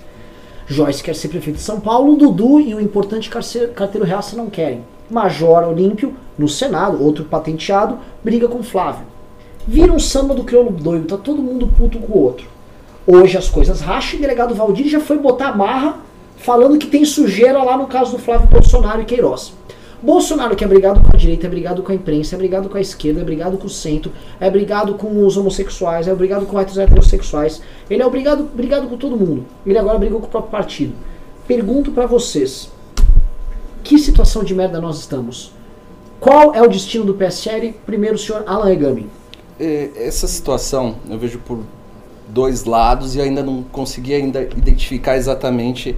Joyce 0.66 1.02
quer 1.02 1.14
ser 1.14 1.28
prefeito 1.28 1.56
de 1.56 1.62
São 1.62 1.80
Paulo, 1.80 2.16
Dudu 2.16 2.60
e 2.60 2.74
o 2.74 2.80
importante 2.80 3.30
carteiro 3.30 4.06
reaça 4.06 4.36
não 4.36 4.50
querem. 4.50 4.84
Major 5.10 5.64
Olímpio, 5.64 6.14
no 6.38 6.48
Senado, 6.48 7.02
outro 7.02 7.24
patenteado, 7.24 7.98
briga 8.24 8.48
com 8.48 8.62
Flávio. 8.62 9.06
Vira 9.66 9.92
um 9.92 9.98
samba 9.98 10.34
do 10.34 10.42
crioulo 10.42 10.70
doido, 10.70 11.06
tá 11.06 11.16
todo 11.16 11.42
mundo 11.42 11.68
puto 11.68 11.98
com 11.98 12.18
o 12.18 12.22
outro. 12.22 12.46
Hoje 13.06 13.36
as 13.36 13.48
coisas 13.48 13.80
racham 13.80 14.14
e 14.14 14.18
o 14.18 14.22
delegado 14.22 14.54
Valdir 14.54 14.88
já 14.88 15.00
foi 15.00 15.18
botar 15.18 15.48
a 15.48 15.56
marra 15.56 15.98
falando 16.36 16.78
que 16.78 16.86
tem 16.86 17.04
sujeira 17.04 17.62
lá 17.62 17.76
no 17.76 17.86
caso 17.86 18.12
do 18.12 18.18
Flávio 18.18 18.48
Bolsonaro 18.48 19.02
e 19.02 19.04
Queiroz. 19.04 19.52
Bolsonaro 20.02 20.56
que 20.56 20.64
é 20.64 20.66
brigado 20.66 21.00
com 21.00 21.14
a 21.14 21.16
direita, 21.16 21.46
é 21.46 21.50
brigado 21.50 21.82
com 21.82 21.92
a 21.92 21.94
imprensa, 21.94 22.34
é 22.34 22.38
brigado 22.38 22.68
com 22.68 22.76
a 22.76 22.80
esquerda, 22.80 23.20
é 23.20 23.24
brigado 23.24 23.56
com 23.56 23.66
o 23.66 23.70
centro, 23.70 24.10
é 24.40 24.50
brigado 24.50 24.94
com 24.94 25.24
os 25.24 25.36
homossexuais, 25.36 26.08
é 26.08 26.14
brigado 26.14 26.44
com 26.44 26.56
os 26.56 26.78
heterossexuais. 26.78 27.62
Ele 27.88 28.02
é 28.02 28.06
obrigado, 28.06 28.42
brigado 28.52 28.88
com 28.88 28.96
todo 28.96 29.16
mundo. 29.16 29.46
Ele 29.64 29.78
agora 29.78 29.98
brigou 29.98 30.18
com 30.18 30.26
o 30.26 30.30
próprio 30.30 30.50
partido. 30.50 30.92
Pergunto 31.46 31.92
pra 31.92 32.06
vocês, 32.06 32.68
que 33.84 33.96
situação 33.96 34.42
de 34.42 34.54
merda 34.54 34.80
nós 34.80 34.98
estamos? 34.98 35.52
Qual 36.18 36.52
é 36.54 36.62
o 36.62 36.68
destino 36.68 37.04
do 37.04 37.14
PSL? 37.14 37.72
Primeiro, 37.86 38.16
o 38.16 38.18
senhor 38.18 38.42
Alan 38.46 38.72
Egami. 38.72 39.08
É, 39.58 39.90
essa 39.94 40.26
situação 40.26 40.96
eu 41.08 41.18
vejo 41.18 41.38
por 41.38 41.60
dois 42.28 42.64
lados 42.64 43.14
e 43.14 43.20
ainda 43.20 43.42
não 43.42 43.62
consegui 43.62 44.14
ainda 44.14 44.42
identificar 44.42 45.16
exatamente 45.16 45.96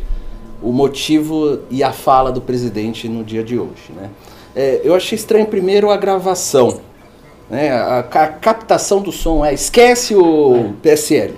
o 0.64 0.72
motivo 0.72 1.60
e 1.70 1.82
a 1.82 1.92
fala 1.92 2.32
do 2.32 2.40
presidente 2.40 3.08
no 3.08 3.22
dia 3.22 3.44
de 3.44 3.58
hoje. 3.58 3.92
Né? 3.94 4.08
É, 4.56 4.80
eu 4.82 4.94
achei 4.94 5.14
estranho 5.16 5.46
primeiro 5.46 5.90
a 5.90 5.96
gravação, 5.96 6.80
né? 7.50 7.70
a, 7.72 8.02
ca- 8.02 8.28
captação 8.28 9.00
do 9.02 9.12
som, 9.12 9.44
é 9.44 9.52
esquece 9.52 10.14
o 10.16 10.72
PSL. 10.82 11.34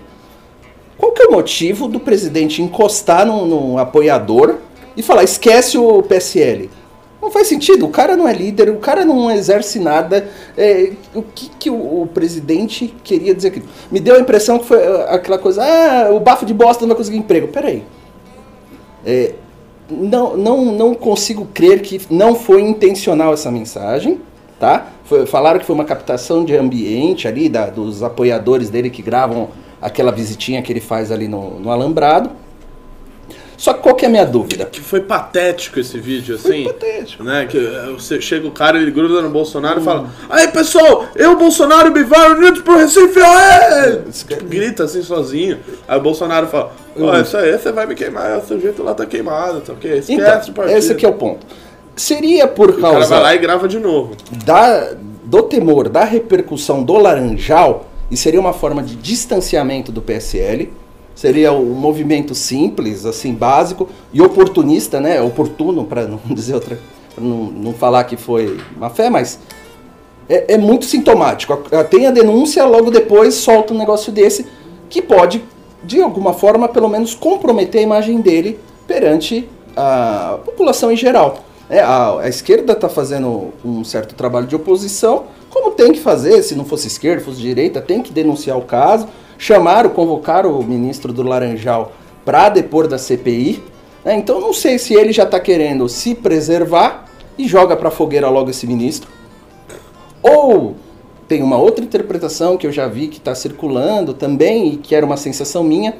Qual 0.97 1.13
que 1.13 1.23
é 1.23 1.27
o 1.27 1.33
motivo 1.33 1.89
do 1.89 1.99
presidente 2.01 2.63
encostar 2.63 3.27
num, 3.27 3.45
num 3.47 3.79
apoiador 3.79 4.57
e 4.97 5.03
falar 5.03 5.25
esquece 5.25 5.77
o 5.77 6.03
PSL? 6.03 6.71
Não 7.21 7.31
faz 7.31 7.49
sentido, 7.49 7.87
o 7.87 7.89
cara 7.91 8.17
não 8.17 8.29
é 8.29 8.33
líder, 8.33 8.71
o 8.71 8.77
cara 8.77 9.05
não 9.05 9.31
exerce 9.31 9.81
nada. 9.81 10.29
É, 10.57 10.93
o 11.15 11.23
que, 11.23 11.51
que 11.59 11.71
o, 11.71 12.03
o 12.03 12.07
presidente 12.07 12.95
queria 13.03 13.35
dizer 13.35 13.49
aqui? 13.49 13.63
Me 13.91 13.99
deu 13.99 14.15
a 14.15 14.21
impressão 14.21 14.59
que 14.59 14.67
foi 14.67 14.79
ah, 14.79 15.15
aquela 15.15 15.39
coisa, 15.39 15.63
ah, 15.65 16.15
o 16.15 16.21
bafo 16.21 16.47
de 16.47 16.55
bosta 16.55 16.83
não 16.83 16.89
vai 16.89 16.97
conseguir 16.97 17.19
emprego. 17.19 17.49
Peraí. 17.49 17.83
É, 19.07 19.35
não, 19.89 20.37
não, 20.37 20.65
não 20.65 20.95
consigo 20.95 21.47
crer 21.55 21.81
que 21.81 22.01
não 22.11 22.35
foi 22.35 22.61
intencional 22.63 23.33
essa 23.33 23.51
mensagem, 23.53 24.21
tá? 24.59 24.89
Foi- 25.05 25.25
falaram 25.27 25.61
que 25.61 25.65
foi 25.65 25.75
uma 25.75 25.85
captação 25.85 26.45
de 26.45 26.57
ambiente 26.57 27.29
ali, 27.29 27.49
da- 27.49 27.71
dos 27.71 28.03
apoiadores 28.03 28.69
dele 28.69 28.91
que 28.91 29.01
gravam 29.03 29.49
aquela 29.81 30.11
visitinha 30.11 30.61
que 30.61 30.73
ele 30.73 30.81
faz 30.81 31.13
ali 31.13 31.29
no, 31.29 31.61
no 31.61 31.71
alambrado. 31.71 32.31
Só 33.57 33.73
que 33.73 33.81
qual 33.81 33.95
que 33.95 34.05
é 34.05 34.09
a 34.09 34.11
minha 34.11 34.27
dúvida? 34.27 34.67
Que 34.67 34.81
foi 34.81 35.01
patético 35.01 35.81
esse 35.81 35.99
vídeo, 35.99 36.39
Foi 36.39 36.51
assim. 36.51 36.65
patético. 36.65 37.25
Né, 37.25 37.47
que 37.47 37.57
eh, 37.57 37.93
você 37.93 38.21
chega 38.21 38.47
o 38.47 38.51
cara, 38.51 38.79
ele 38.79 38.91
gruda 38.91 39.23
no 39.23 39.31
Bolsonaro 39.31 39.81
e 39.81 39.85
fala: 39.85 40.11
Aí 40.29 40.49
pessoal, 40.49 41.07
eu, 41.17 41.37
Bolsonaro 41.37 41.91
Bivar 41.91 42.33
unidos 42.33 42.61
pro 42.61 42.77
Recife, 42.77 43.19
aê! 43.21 43.99
Tipo, 44.13 44.45
grita 44.45 44.85
assim 44.85 45.03
sozinho. 45.03 45.59
Aí 45.89 45.99
o 45.99 46.03
Bolsonaro 46.03 46.47
fala: 46.49 46.73
Ó, 46.99 47.17
isso 47.19 47.37
aí 47.37 47.57
você 47.59 47.73
vai 47.73 47.87
me 47.87 47.95
queimar, 47.95 48.39
o 48.39 48.47
sujeito 48.47 48.83
lá 48.83 48.95
tá 48.95 49.07
queimado, 49.07 49.61
tá 49.61 49.73
ok? 49.73 49.99
Esquece 49.99 50.51
Então, 50.51 50.69
esse 50.69 50.93
aqui 50.93 51.07
é 51.07 51.09
o 51.09 51.15
ponto. 51.15 51.47
Seria 51.95 52.47
por 52.47 52.71
O 52.71 52.73
cara 52.75 52.83
vai 52.93 52.93
causa 53.01 53.19
lá 53.19 53.35
e 53.35 53.39
grava 53.39 53.67
de 53.67 53.79
novo. 53.79 54.15
da, 54.45 54.93
do 55.25 55.43
temor, 55.45 55.89
da 55.89 56.05
repercussão 56.05 56.83
do 56.83 56.93
Laranjal, 56.99 57.87
e 58.11 58.17
seria 58.17 58.39
uma 58.39 58.53
forma 58.53 58.83
de 58.83 58.95
distanciamento 58.97 59.91
do 59.91 60.03
PSL, 60.03 60.71
seria 61.17 61.51
um 61.51 61.73
movimento 61.73 62.35
simples, 62.35 63.07
assim, 63.07 63.33
básico 63.33 63.89
e 64.13 64.21
oportunista, 64.21 65.01
né? 65.01 65.21
Oportuno, 65.21 65.85
para 65.85 66.07
não 66.07 66.21
dizer 66.33 66.55
outra, 66.55 66.79
para 67.15 67.25
não, 67.25 67.47
não 67.47 67.73
falar 67.73 68.05
que 68.05 68.17
foi 68.17 68.61
má 68.77 68.91
fé, 68.91 69.09
mas 69.09 69.41
é, 70.29 70.55
é 70.55 70.59
muito 70.59 70.85
sintomático. 70.85 71.57
Tem 71.91 72.07
a 72.07 72.11
denúncia, 72.11 72.65
logo 72.67 72.91
depois 72.91 73.35
solta 73.35 73.73
um 73.73 73.79
negócio 73.79 74.13
desse 74.13 74.47
que 74.91 75.01
pode, 75.01 75.43
de 75.83 76.01
alguma 76.01 76.35
forma, 76.35 76.69
pelo 76.69 76.89
menos 76.89 77.15
comprometer 77.15 77.81
a 77.81 77.83
imagem 77.83 78.21
dele 78.21 78.61
perante 78.87 79.49
a 79.75 80.39
população 80.45 80.93
em 80.93 80.97
geral. 80.97 81.45
É, 81.69 81.81
a, 81.81 82.21
a 82.21 82.29
esquerda 82.29 82.75
está 82.75 82.89
fazendo 82.89 83.53
um 83.65 83.83
certo 83.83 84.15
trabalho 84.15 84.47
de 84.47 84.55
oposição, 84.55 85.25
como 85.51 85.73
tem 85.73 85.93
que 85.93 85.99
fazer, 85.99 86.43
se 86.43 86.55
não 86.55 86.65
fosse 86.65 86.87
esquerda, 86.87 87.25
fosse 87.25 87.41
direita, 87.41 87.81
tem 87.81 88.03
que 88.03 88.13
denunciar 88.13 88.57
o 88.57 88.63
caso, 88.63 89.09
chamar, 89.39 89.89
convocar 89.91 90.47
o 90.47 90.63
ministro 90.63 91.13
do 91.13 91.23
Laranjal 91.23 91.93
para 92.25 92.49
depor 92.49 92.89
da 92.89 92.99
CPI. 92.99 93.63
né? 94.05 94.17
Então 94.17 94.41
não 94.41 94.53
sei 94.53 94.79
se 94.79 94.95
ele 94.95 95.13
já 95.13 95.25
está 95.25 95.39
querendo 95.39 95.89
se 95.89 96.15
preservar 96.15 97.07
e 97.39 97.47
joga 97.47 97.77
para 97.77 97.91
fogueira 97.91 98.29
logo 98.29 98.51
esse 98.51 98.67
ministro. 98.67 99.11
Ou 100.23 100.77
tem 101.29 101.43
uma 101.43 101.57
outra 101.57 101.85
interpretação 101.85 102.57
que 102.57 102.67
eu 102.67 102.73
já 102.73 102.87
vi 102.87 103.09
que 103.09 103.19
está 103.19 103.35
circulando 103.35 104.15
também 104.15 104.75
e 104.75 104.77
que 104.77 104.95
era 104.95 105.05
uma 105.05 105.17
sensação 105.17 105.63
minha. 105.63 105.95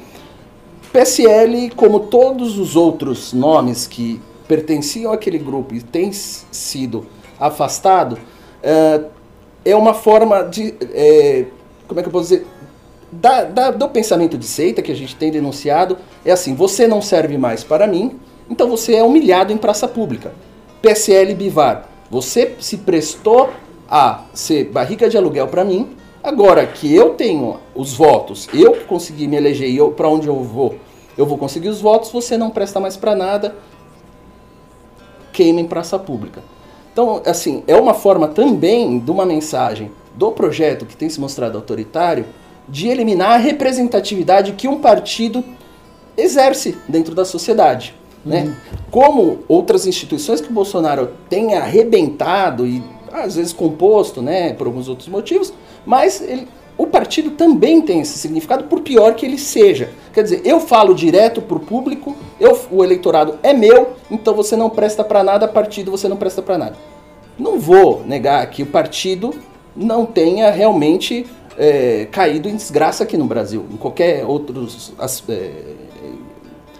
PSL, 0.91 1.69
como 1.75 2.01
todos 2.01 2.57
os 2.57 2.75
outros 2.75 3.33
nomes 3.33 3.85
que 3.87 4.21
pertenciam 4.47 5.11
àquele 5.11 5.37
grupo 5.37 5.75
e 5.75 5.81
têm 5.81 6.11
sido 6.13 7.05
afastado, 7.39 8.17
eh, 8.63 9.01
é 9.65 9.75
uma 9.75 9.93
forma 9.93 10.43
de. 10.43 10.73
é, 10.93 11.45
como 11.87 11.99
é 11.99 12.03
que 12.03 12.07
eu 12.07 12.13
posso 12.13 12.29
dizer? 12.29 12.47
Da, 13.11 13.43
da- 13.43 13.71
do 13.71 13.87
pensamento 13.89 14.37
de 14.37 14.45
seita 14.45 14.81
que 14.81 14.91
a 14.91 14.95
gente 14.95 15.15
tem 15.15 15.31
denunciado 15.31 15.97
é 16.25 16.31
assim: 16.31 16.53
você 16.53 16.87
não 16.87 17.01
serve 17.01 17.37
mais 17.37 17.63
para 17.63 17.87
mim, 17.87 18.19
então 18.49 18.69
você 18.69 18.95
é 18.95 19.03
humilhado 19.03 19.53
em 19.53 19.57
praça 19.57 19.87
pública. 19.87 20.33
PSL 20.81 21.33
Bivar, 21.33 21.87
você 22.11 22.55
se 22.59 22.77
prestou 22.77 23.49
a 23.89 24.25
ser 24.33 24.65
barriga 24.65 25.09
de 25.09 25.17
aluguel 25.17 25.47
para 25.47 25.63
mim, 25.63 25.89
agora 26.21 26.65
que 26.67 26.93
eu 26.93 27.11
tenho 27.11 27.57
os 27.73 27.93
votos, 27.93 28.47
eu 28.53 28.75
consegui 28.85 29.27
me 29.27 29.37
eleger 29.37 29.69
e 29.69 29.91
para 29.91 30.09
onde 30.09 30.27
eu 30.27 30.43
vou, 30.43 30.75
eu 31.17 31.25
vou 31.25 31.37
conseguir 31.37 31.69
os 31.69 31.79
votos, 31.79 32.11
você 32.11 32.37
não 32.37 32.49
presta 32.49 32.79
mais 32.79 32.97
para 32.97 33.15
nada, 33.15 33.55
queima 35.31 35.61
em 35.61 35.67
praça 35.67 35.97
pública. 35.97 36.43
Então, 36.91 37.21
assim, 37.25 37.63
é 37.67 37.75
uma 37.75 37.93
forma 37.93 38.27
também 38.27 38.99
de 38.99 39.09
uma 39.09 39.25
mensagem 39.25 39.91
do 40.15 40.31
projeto 40.31 40.85
que 40.85 40.97
tem 40.97 41.09
se 41.09 41.19
mostrado 41.19 41.57
autoritário 41.57 42.25
de 42.67 42.87
eliminar 42.87 43.31
a 43.31 43.37
representatividade 43.37 44.53
que 44.53 44.67
um 44.67 44.79
partido 44.79 45.43
exerce 46.17 46.77
dentro 46.87 47.13
da 47.15 47.23
sociedade. 47.23 47.95
Né? 48.25 48.53
Como 48.91 49.39
outras 49.47 49.87
instituições 49.87 50.41
que 50.41 50.49
o 50.49 50.53
Bolsonaro 50.53 51.11
tem 51.29 51.55
arrebentado 51.55 52.67
e 52.67 52.83
às 53.11 53.35
vezes 53.35 53.53
composto 53.53 54.21
né, 54.21 54.53
por 54.53 54.67
alguns 54.67 54.89
outros 54.89 55.07
motivos, 55.07 55.53
mas 55.85 56.21
ele- 56.21 56.47
o 56.77 56.85
partido 56.85 57.31
também 57.31 57.81
tem 57.81 58.01
esse 58.01 58.19
significado, 58.19 58.65
por 58.65 58.81
pior 58.81 59.15
que 59.15 59.25
ele 59.25 59.37
seja. 59.37 59.89
Quer 60.13 60.23
dizer, 60.23 60.41
eu 60.45 60.59
falo 60.59 60.93
direto 60.93 61.41
para 61.41 61.57
o 61.57 61.59
público, 61.59 62.15
eu, 62.39 62.59
o 62.69 62.83
eleitorado 62.83 63.39
é 63.41 63.51
meu, 63.51 63.93
então 64.11 64.35
você 64.35 64.55
não 64.55 64.69
presta 64.69 65.03
para 65.03 65.23
nada, 65.23 65.47
partido 65.47 65.89
você 65.89 66.07
não 66.07 66.17
presta 66.17 66.41
para 66.41 66.57
nada. 66.57 66.75
Não 67.39 67.59
vou 67.59 68.03
negar 68.05 68.45
que 68.51 68.61
o 68.61 68.67
partido 68.67 69.33
não 69.75 70.05
tenha 70.05 70.51
realmente 70.51 71.25
é, 71.57 72.07
caído 72.11 72.47
em 72.47 72.55
desgraça 72.55 73.03
aqui 73.03 73.17
no 73.17 73.25
Brasil. 73.25 73.65
Em 73.71 73.77
qualquer 73.77 74.25
outros 74.25 74.93
as- 74.97 75.23
é, 75.27 75.51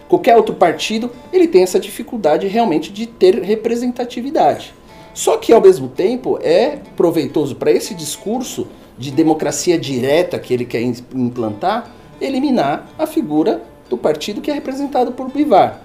qualquer 0.08 0.36
outro 0.36 0.54
partido, 0.54 1.10
ele 1.32 1.46
tem 1.48 1.62
essa 1.62 1.78
dificuldade 1.78 2.46
realmente 2.46 2.92
de 2.92 3.06
ter 3.06 3.42
representatividade. 3.42 4.72
Só 5.12 5.36
que 5.36 5.52
ao 5.52 5.60
mesmo 5.60 5.88
tempo 5.88 6.38
é 6.42 6.78
proveitoso 6.96 7.56
para 7.56 7.70
esse 7.72 7.94
discurso 7.94 8.68
de 8.96 9.10
democracia 9.10 9.78
direta 9.78 10.38
que 10.38 10.54
ele 10.54 10.64
quer 10.64 10.80
im- 10.80 10.94
implantar, 11.14 11.92
eliminar 12.20 12.88
a 12.98 13.06
figura 13.06 13.62
do 13.90 13.96
partido 13.96 14.40
que 14.40 14.50
é 14.50 14.54
representado 14.54 15.12
por 15.12 15.30
Bivar. 15.30 15.82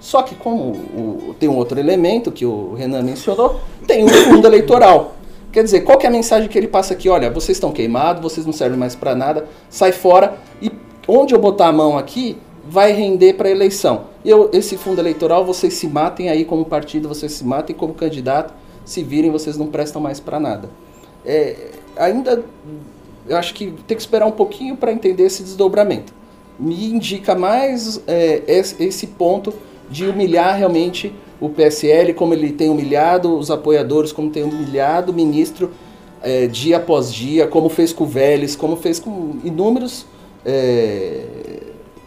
Só 0.00 0.22
que 0.22 0.34
como 0.36 0.70
o- 0.70 1.34
tem 1.40 1.48
um 1.48 1.56
outro 1.56 1.78
elemento 1.78 2.30
que 2.30 2.46
o 2.46 2.74
Renan 2.74 3.02
mencionou, 3.02 3.60
tem 3.86 4.04
um 4.04 4.08
fundo 4.08 4.46
eleitoral. 4.46 5.16
Quer 5.50 5.64
dizer, 5.64 5.80
qual 5.80 5.96
que 5.96 6.06
é 6.06 6.08
a 6.08 6.12
mensagem 6.12 6.48
que 6.48 6.58
ele 6.58 6.68
passa 6.68 6.92
aqui? 6.92 7.08
Olha, 7.08 7.30
vocês 7.30 7.56
estão 7.56 7.72
queimados, 7.72 8.22
vocês 8.22 8.44
não 8.44 8.52
servem 8.52 8.78
mais 8.78 8.94
para 8.94 9.14
nada, 9.14 9.48
sai 9.70 9.92
fora 9.92 10.38
e 10.60 10.70
onde 11.06 11.34
eu 11.34 11.38
botar 11.38 11.68
a 11.68 11.72
mão 11.72 11.96
aqui 11.96 12.36
vai 12.68 12.92
render 12.92 13.32
para 13.32 13.48
a 13.48 13.50
eleição. 13.50 14.04
E 14.22 14.28
eu, 14.28 14.50
esse 14.52 14.76
fundo 14.76 15.00
eleitoral, 15.00 15.44
vocês 15.44 15.72
se 15.72 15.88
matem 15.88 16.28
aí 16.28 16.44
como 16.44 16.66
partido, 16.66 17.08
vocês 17.08 17.32
se 17.32 17.44
matem 17.44 17.74
como 17.74 17.94
candidato, 17.94 18.52
se 18.84 19.02
virem, 19.02 19.30
vocês 19.30 19.56
não 19.56 19.68
prestam 19.68 20.02
mais 20.02 20.20
para 20.20 20.38
nada. 20.38 20.68
É, 21.24 21.56
ainda, 21.96 22.44
eu 23.26 23.36
acho 23.36 23.54
que 23.54 23.72
tem 23.86 23.96
que 23.96 24.02
esperar 24.02 24.26
um 24.26 24.32
pouquinho 24.32 24.76
para 24.76 24.92
entender 24.92 25.22
esse 25.22 25.42
desdobramento. 25.42 26.12
Me 26.58 26.90
indica 26.90 27.34
mais 27.34 28.02
é, 28.06 28.42
esse, 28.46 28.82
esse 28.82 29.06
ponto 29.06 29.54
de 29.90 30.06
humilhar 30.06 30.56
realmente 30.56 31.14
o 31.40 31.48
PSL, 31.48 32.14
como 32.14 32.34
ele 32.34 32.52
tem 32.52 32.68
humilhado 32.68 33.36
os 33.36 33.50
apoiadores, 33.50 34.12
como 34.12 34.30
tem 34.30 34.42
humilhado 34.42 35.12
o 35.12 35.14
ministro 35.14 35.70
é, 36.22 36.46
dia 36.46 36.78
após 36.78 37.12
dia, 37.12 37.46
como 37.46 37.68
fez 37.68 37.92
com 37.92 38.04
o 38.04 38.06
Vélez, 38.06 38.56
como 38.56 38.76
fez 38.76 38.98
com 38.98 39.38
inúmeros 39.44 40.04
é, 40.44 41.24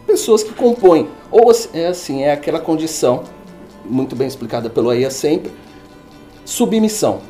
pessoas 0.06 0.42
que 0.42 0.52
compõem. 0.52 1.08
Ou 1.30 1.50
é 1.72 1.86
assim, 1.86 2.22
é 2.22 2.32
aquela 2.32 2.60
condição, 2.60 3.24
muito 3.84 4.14
bem 4.14 4.26
explicada 4.26 4.68
pelo 4.68 4.90
AIA 4.90 5.10
sempre, 5.10 5.50
submissão. 6.44 7.20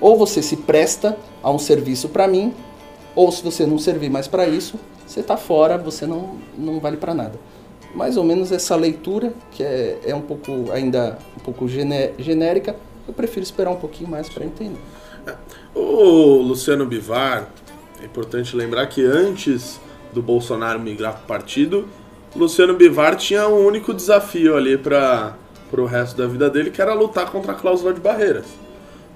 Ou 0.00 0.16
você 0.16 0.40
se 0.42 0.56
presta 0.56 1.16
a 1.42 1.50
um 1.50 1.58
serviço 1.58 2.08
para 2.08 2.28
mim, 2.28 2.54
ou 3.14 3.32
se 3.32 3.42
você 3.42 3.66
não 3.66 3.78
servir 3.78 4.10
mais 4.10 4.28
para 4.28 4.46
isso, 4.46 4.78
você 5.04 5.20
está 5.20 5.36
fora, 5.36 5.76
você 5.76 6.06
não, 6.06 6.36
não 6.56 6.78
vale 6.78 6.96
para 6.96 7.14
nada. 7.14 7.38
Mais 7.94 8.16
ou 8.16 8.24
menos 8.24 8.52
essa 8.52 8.76
leitura, 8.76 9.32
que 9.50 9.62
é, 9.62 9.98
é 10.04 10.14
um 10.14 10.20
pouco 10.20 10.70
ainda 10.72 11.18
um 11.36 11.40
pouco 11.40 11.66
gené- 11.66 12.12
genérica, 12.18 12.76
eu 13.06 13.14
prefiro 13.14 13.42
esperar 13.42 13.70
um 13.70 13.76
pouquinho 13.76 14.10
mais 14.10 14.28
para 14.28 14.44
entender. 14.44 14.80
O 15.74 16.42
Luciano 16.42 16.86
Bivar, 16.86 17.48
é 18.00 18.04
importante 18.04 18.54
lembrar 18.54 18.86
que 18.86 19.04
antes 19.04 19.80
do 20.12 20.22
Bolsonaro 20.22 20.78
migrar 20.78 21.14
para 21.14 21.22
o 21.22 21.26
partido, 21.26 21.88
Luciano 22.36 22.74
Bivar 22.74 23.16
tinha 23.16 23.48
um 23.48 23.66
único 23.66 23.92
desafio 23.92 24.56
ali 24.56 24.76
para 24.76 25.34
o 25.72 25.84
resto 25.84 26.16
da 26.16 26.26
vida 26.26 26.48
dele, 26.48 26.70
que 26.70 26.80
era 26.80 26.94
lutar 26.94 27.30
contra 27.30 27.52
a 27.52 27.54
cláusula 27.54 27.92
de 27.92 28.00
barreiras. 28.00 28.46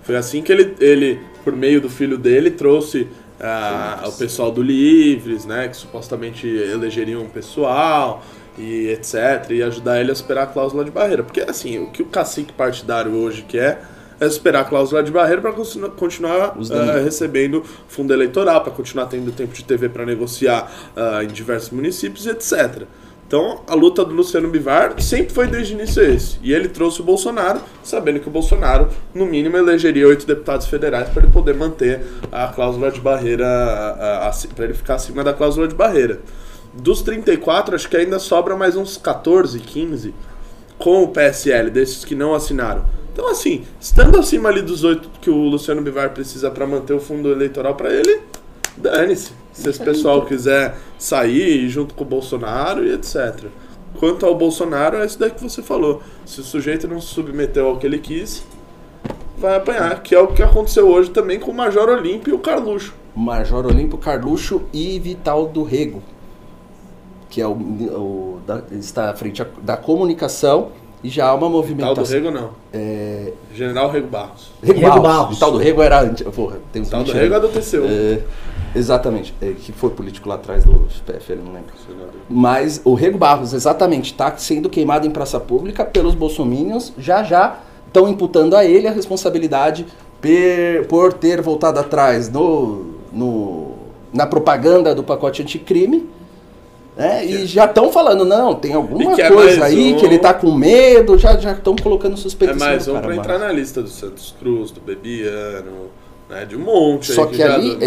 Foi 0.03 0.17
assim 0.17 0.43
que 0.43 0.51
ele, 0.51 0.75
ele 0.81 1.21
por 1.45 1.55
meio 1.55 1.81
do 1.81 1.89
filho 1.89 2.19
dele, 2.19 2.51
trouxe 2.51 3.07
ah, 3.41 4.05
o 4.07 4.13
pessoal 4.13 4.51
do 4.51 4.63
Livres, 4.63 5.45
né, 5.45 5.69
que 5.69 5.77
supostamente 5.77 6.47
elegeriam 6.47 7.23
um 7.23 7.29
pessoal 7.29 8.23
e 8.59 8.89
etc, 8.89 9.51
e 9.51 9.63
ajudar 9.63 10.01
ele 10.01 10.13
a 10.13 10.15
superar 10.15 10.45
a 10.45 10.47
cláusula 10.47 10.85
de 10.85 10.91
barreira. 10.91 11.23
Porque 11.23 11.41
assim, 11.41 11.79
o 11.79 11.91
que 11.91 12.03
o 12.03 12.07
cacique 12.07 12.53
partidário 12.53 13.13
hoje 13.13 13.43
quer 13.43 13.83
é 14.21 14.29
superar 14.29 14.63
a 14.63 14.65
cláusula 14.65 15.03
de 15.03 15.11
barreira 15.11 15.41
para 15.41 15.53
continuar 15.53 16.57
demais. 16.57 17.05
recebendo 17.05 17.65
fundo 17.89 18.13
eleitoral, 18.13 18.63
para 18.63 18.73
continuar 18.73 19.07
tendo 19.07 19.33
tempo 19.33 19.53
de 19.53 19.65
TV 19.65 19.89
para 19.89 20.07
negociar 20.07 20.71
ah, 20.95 21.25
em 21.25 21.29
diversos 21.29 21.71
municípios, 21.71 22.27
etc. 22.27 22.85
Então, 23.33 23.63
a 23.67 23.75
luta 23.75 24.05
do 24.05 24.13
Luciano 24.13 24.47
Bivar 24.49 25.01
sempre 25.01 25.33
foi 25.33 25.47
desde 25.47 25.73
o 25.73 25.79
início 25.79 26.03
esse. 26.05 26.39
E 26.43 26.53
ele 26.53 26.69
trouxe 26.69 27.01
o 27.01 27.05
Bolsonaro, 27.05 27.63
sabendo 27.83 28.21
que 28.21 28.29
o 28.29 28.31
Bolsonaro, 28.31 28.91
no 29.15 29.25
mínimo, 29.25 29.57
elegeria 29.57 30.07
oito 30.07 30.27
deputados 30.27 30.67
federais 30.67 31.09
para 31.09 31.23
ele 31.23 31.33
poder 31.33 31.55
manter 31.55 32.03
a 32.31 32.49
cláusula 32.49 32.91
de 32.91 33.01
barreira, 33.01 33.47
para 34.55 34.65
ele 34.67 34.75
ficar 34.75 34.97
acima 34.97 35.25
da 35.25 35.33
cláusula 35.33 35.67
de 35.67 35.75
barreira. 35.75 36.21
Dos 36.73 37.03
34, 37.03 37.75
acho 37.75 37.89
que 37.89 37.97
ainda 37.97 38.19
sobra 38.19 38.57
mais 38.57 38.77
uns 38.77 38.97
14, 38.97 39.59
15 39.59 40.15
com 40.79 41.03
o 41.03 41.09
PSL, 41.09 41.71
desses 41.71 42.05
que 42.05 42.15
não 42.15 42.35
assinaram. 42.35 42.85
Então, 43.13 43.29
assim, 43.29 43.65
estando 43.79 44.19
acima 44.19 44.49
ali 44.49 44.63
dos 44.63 44.83
oito 44.85 45.11
que 45.21 45.29
o 45.29 45.37
Luciano 45.37 45.83
Bivar 45.83 46.11
precisa 46.11 46.51
para 46.51 46.67
manter 46.67 46.95
o 46.95 47.01
fundo 47.01 47.31
eleitoral 47.31 47.75
para 47.75 47.93
ele, 47.93 48.21
dane-se. 48.77 49.33
Se 49.53 49.69
esse 49.69 49.85
pessoal 49.85 50.25
quiser 50.25 50.77
sair 50.99 51.69
junto 51.69 51.95
com 51.95 52.05
o 52.05 52.07
Bolsonaro 52.07 52.87
e 52.87 52.93
etc. 52.93 53.45
Quanto 53.99 54.25
ao 54.25 54.35
Bolsonaro, 54.35 54.97
é 54.97 55.05
isso 55.05 55.19
daí 55.19 55.31
que 55.31 55.43
você 55.43 55.63
falou. 55.63 56.03
Se 56.25 56.41
o 56.41 56.43
sujeito 56.43 56.89
não 56.89 57.01
se 57.01 57.09
submeteu 57.09 57.67
ao 57.67 57.77
que 57.77 57.87
ele 57.87 57.99
quis, 57.99 58.43
vai 59.37 59.57
apanhar. 59.57 60.03
Que 60.03 60.15
é 60.15 60.19
o 60.19 60.29
que 60.29 60.43
aconteceu 60.43 60.89
hoje 60.89 61.11
também 61.11 61.39
com 61.39 61.51
o 61.51 61.55
Major 61.55 61.91
Olímpio 61.91 62.33
e 62.33 62.35
o 62.35 62.39
Carluxo. 62.39 62.95
Major 63.15 63.67
Olímpio 63.67 63.99
Carluxo 63.99 64.63
e 64.73 64.99
Vital 64.99 65.47
do 65.47 65.63
Rego, 65.63 66.03
que 67.33 67.41
é 67.41 67.47
o, 67.47 67.53
o 67.53 68.41
da, 68.47 68.61
está 68.73 69.09
à 69.09 69.15
frente 69.15 69.43
da 69.63 69.75
comunicação 69.75 70.69
e 71.03 71.09
já 71.09 71.29
há 71.29 71.33
uma 71.35 71.41
Tal 71.41 71.49
do 71.51 71.57
movimentação. 71.57 72.05
Rego, 72.05 72.31
não. 72.31 72.51
É, 72.73 73.33
General 73.55 73.91
Rego 73.91 74.07
Barros. 74.09 74.51
Rego, 74.63 74.79
Rego 74.81 74.91
Barros. 75.01 75.03
Barros. 75.09 75.35
Vital 75.35 75.51
do 75.53 75.57
Rego 75.59 75.83
era 75.83 76.01
antes. 76.03 76.23
Porra, 76.35 76.59
tem 76.71 76.83
uns 76.83 76.91
Tal 76.91 77.01
do 77.03 77.07
20 77.11 77.21
Rego 77.23 77.35
é 77.35 77.37
anos. 77.39 77.51
do 77.51 77.59
TCU. 77.61 77.85
É, 77.89 78.21
exatamente, 78.79 79.35
é, 79.41 79.53
que 79.53 79.73
foi 79.73 79.89
político 79.91 80.29
lá 80.29 80.35
atrás 80.35 80.63
do 80.65 80.75
PFL, 81.07 81.37
não 81.45 81.53
lembro. 81.55 81.73
Mas 82.29 82.81
o 82.85 82.93
Rego 82.95 83.17
Barros, 83.17 83.55
exatamente, 83.55 84.13
está 84.13 84.37
sendo 84.37 84.69
queimado 84.69 85.07
em 85.07 85.11
praça 85.11 85.41
pública 85.41 85.85
pelos 85.87 86.15
bolsominions. 86.15 86.93
Já 86.99 87.23
já 87.23 87.61
estão 87.87 88.07
imputando 88.09 88.55
a 88.55 88.65
ele 88.65 88.87
a 88.87 88.93
responsabilidade 88.93 89.87
per- 90.21 90.87
por 90.87 91.15
ter 91.15 91.41
voltado 91.41 91.79
atrás 91.81 92.29
no, 92.31 92.93
no- 93.13 93.73
na 94.13 94.27
propaganda 94.27 94.95
do 94.95 95.03
pacote 95.03 95.41
anticrime. 95.43 96.09
Né? 96.97 97.25
E 97.25 97.47
já 97.47 97.65
estão 97.65 97.91
falando, 97.93 98.25
não, 98.25 98.55
tem 98.55 98.75
alguma 98.75 99.15
que 99.15 99.23
é 99.23 99.29
coisa 99.31 99.61
mais 99.61 99.73
aí 99.75 99.95
um- 99.95 99.97
que 99.99 100.05
ele 100.07 100.19
tá 100.19 100.35
com 100.35 100.53
medo, 100.53 101.17
já 101.19 101.33
estão 101.35 101.75
colocando 101.77 102.15
É 102.15 102.17
suspeita 102.17 102.55
cima 102.55 102.67
mais 102.67 102.87
um 102.89 102.95
mas- 102.95 103.17
entrar 103.19 103.39
na 103.39 103.51
lista 103.53 103.83
do 103.83 103.89
Santos 103.89 104.35
Cruz, 104.39 104.71
do 104.71 104.81
Bebiano, 104.81 105.91
né, 106.29 106.45
de 106.45 106.57
um 106.57 106.61
monte 106.61 107.13
Só 107.13 107.25
aí 107.25 107.29
que 107.31 107.37
já 107.39 107.55
ali, 107.55 107.79
é, 107.81 107.87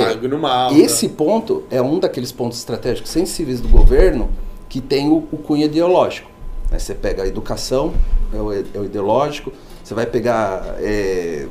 esse 0.80 1.10
ponto 1.10 1.64
é 1.72 1.82
um 1.82 2.00
daqueles 2.00 2.32
pontos 2.32 2.58
estratégicos 2.60 3.10
sensíveis 3.12 3.60
do 3.62 3.68
governo 3.68 4.30
que 4.70 4.82
tem 4.82 5.08
o, 5.10 5.24
o 5.32 5.38
cunho 5.38 5.66
ideológico. 5.66 6.30
né? 6.72 6.78
Você 6.80 6.94
pega 6.94 7.24
a 7.24 7.28
educação, 7.28 7.94
é 8.34 8.38
o, 8.38 8.52
é 8.54 8.64
o 8.80 8.86
ideológico, 8.86 9.52
você 9.84 9.94
vai 9.94 10.06
pegar 10.06 10.76
é, 10.80 10.86
é, 10.88 11.48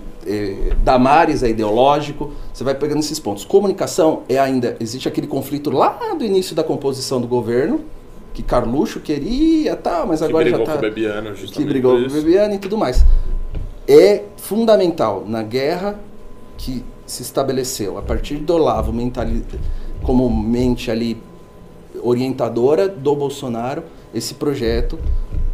Damares, 0.82 1.42
é 1.42 1.48
ideológico, 1.48 2.32
você 2.52 2.64
vai 2.64 2.74
pegando 2.74 3.00
esses 3.00 3.18
pontos. 3.18 3.44
Comunicação 3.44 4.22
é 4.28 4.38
ainda, 4.38 4.76
existe 4.80 5.08
aquele 5.08 5.26
conflito 5.26 5.70
lá 5.70 6.14
do 6.14 6.24
início 6.24 6.54
da 6.54 6.64
composição 6.64 7.20
do 7.20 7.26
governo, 7.26 7.80
que 8.32 8.42
Carluxo 8.42 9.00
queria, 9.00 9.76
tal, 9.76 10.06
mas 10.06 10.20
que 10.20 10.26
agora 10.26 10.44
já 10.44 10.56
brigou 10.56 10.66
tá 10.66 10.72
com 10.72 10.78
o 10.78 10.80
Bebiano, 10.80 11.34
justamente 11.36 11.54
que 11.54 11.64
brigou 11.64 12.00
com 12.00 12.06
o. 12.06 12.10
Bebiano 12.10 12.54
e 12.54 12.58
tudo 12.58 12.76
mais. 12.76 13.04
É 13.86 14.24
fundamental 14.36 15.24
na 15.26 15.42
guerra 15.42 16.00
que 16.56 16.84
se 17.06 17.22
estabeleceu 17.22 17.98
a 17.98 18.02
partir 18.02 18.36
do 18.36 18.54
Olavo 18.54 18.92
mentali 18.92 19.44
como 20.02 20.28
mente 20.28 20.90
ali 20.90 21.20
orientadora 22.02 22.88
do 22.88 23.14
Bolsonaro 23.14 23.82
esse 24.14 24.34
projeto 24.34 24.98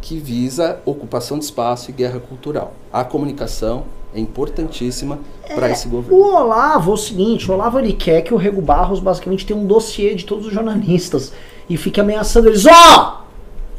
que 0.01 0.17
visa 0.17 0.79
ocupação 0.85 1.37
de 1.37 1.45
espaço 1.45 1.89
e 1.89 1.93
guerra 1.93 2.19
cultural. 2.19 2.73
A 2.91 3.03
comunicação 3.03 3.85
é 4.13 4.19
importantíssima 4.19 5.19
para 5.55 5.69
esse 5.69 5.87
governo. 5.87 6.17
O 6.17 6.35
Olavo 6.35 6.91
é 6.91 6.93
o 6.93 6.97
seguinte, 6.97 7.49
o 7.49 7.53
Olavo 7.53 7.79
ele 7.79 7.93
quer 7.93 8.21
que 8.21 8.33
o 8.33 8.37
Rego 8.37 8.61
Barros 8.61 8.99
basicamente 8.99 9.45
tenha 9.45 9.59
um 9.59 9.65
dossiê 9.65 10.15
de 10.15 10.25
todos 10.25 10.47
os 10.47 10.53
jornalistas 10.53 11.31
e 11.69 11.77
fique 11.77 11.99
ameaçando 11.99 12.49
eles, 12.49 12.65
ó! 12.65 13.21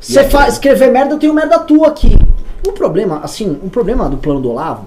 Você 0.01 0.21
aí? 0.21 0.31
faz 0.31 0.55
escrever 0.55 0.91
merda, 0.91 1.15
eu 1.15 1.19
tenho 1.19 1.35
merda 1.35 1.59
tua 1.59 1.89
aqui. 1.89 2.17
O 2.67 2.73
problema, 2.73 3.21
assim, 3.23 3.59
o 3.63 3.71
problema 3.71 4.09
do 4.09 4.17
plano 4.17 4.41
do 4.41 4.51
Olavo 4.51 4.87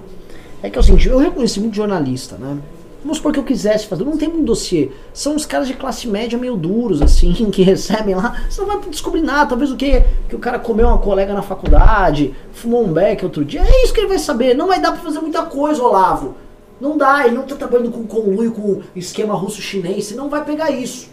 é 0.62 0.70
que 0.70 0.78
é 0.78 0.82
o 0.82 0.84
seguinte, 0.84 1.08
eu 1.08 1.18
reconheci 1.18 1.60
muito 1.60 1.76
jornalista, 1.76 2.38
né? 2.38 2.58
Vamos 3.06 3.18
supor 3.18 3.32
que 3.32 3.38
eu 3.38 3.44
quisesse 3.44 3.86
fazer, 3.86 4.04
não 4.04 4.18
tem 4.18 4.28
um 4.28 4.44
dossiê. 4.44 4.90
São 5.14 5.36
uns 5.36 5.46
caras 5.46 5.68
de 5.68 5.76
classe 5.76 6.08
média 6.08 6.40
meio 6.40 6.56
duros, 6.56 7.04
assim, 7.04 7.32
que 7.54 7.62
recebem 7.62 8.16
lá. 8.16 8.48
Você 8.50 8.60
não 8.60 8.68
vai 8.68 8.80
descobrir 8.90 9.22
nada. 9.22 9.50
Talvez 9.50 9.72
o 9.72 9.78
que? 9.78 10.04
Que 10.28 10.36
o 10.36 10.40
cara 10.40 10.58
comeu 10.58 10.88
uma 10.88 10.98
colega 10.98 11.32
na 11.32 11.44
faculdade, 11.44 12.34
fumou 12.52 12.84
um 12.84 12.92
beck 12.92 13.24
outro 13.24 13.46
dia. 13.46 13.62
É 13.62 13.84
isso 13.84 13.94
que 13.94 14.00
ele 14.00 14.08
vai 14.08 14.18
saber. 14.18 14.56
Não 14.56 14.66
vai 14.66 14.82
dar 14.82 14.92
pra 14.92 15.02
fazer 15.02 15.20
muita 15.20 15.44
coisa, 15.44 15.84
Olavo. 15.84 16.34
Não 16.82 16.98
dá, 16.98 17.28
ele 17.28 17.36
não 17.36 17.44
tá 17.44 17.56
trabalhando 17.56 17.92
com 17.92 18.08
conluio, 18.08 18.52
com 18.52 18.82
esquema 18.96 19.36
russo-chinês. 19.36 20.06
Você 20.06 20.16
não 20.16 20.28
vai 20.28 20.44
pegar 20.44 20.72
isso. 20.72 21.08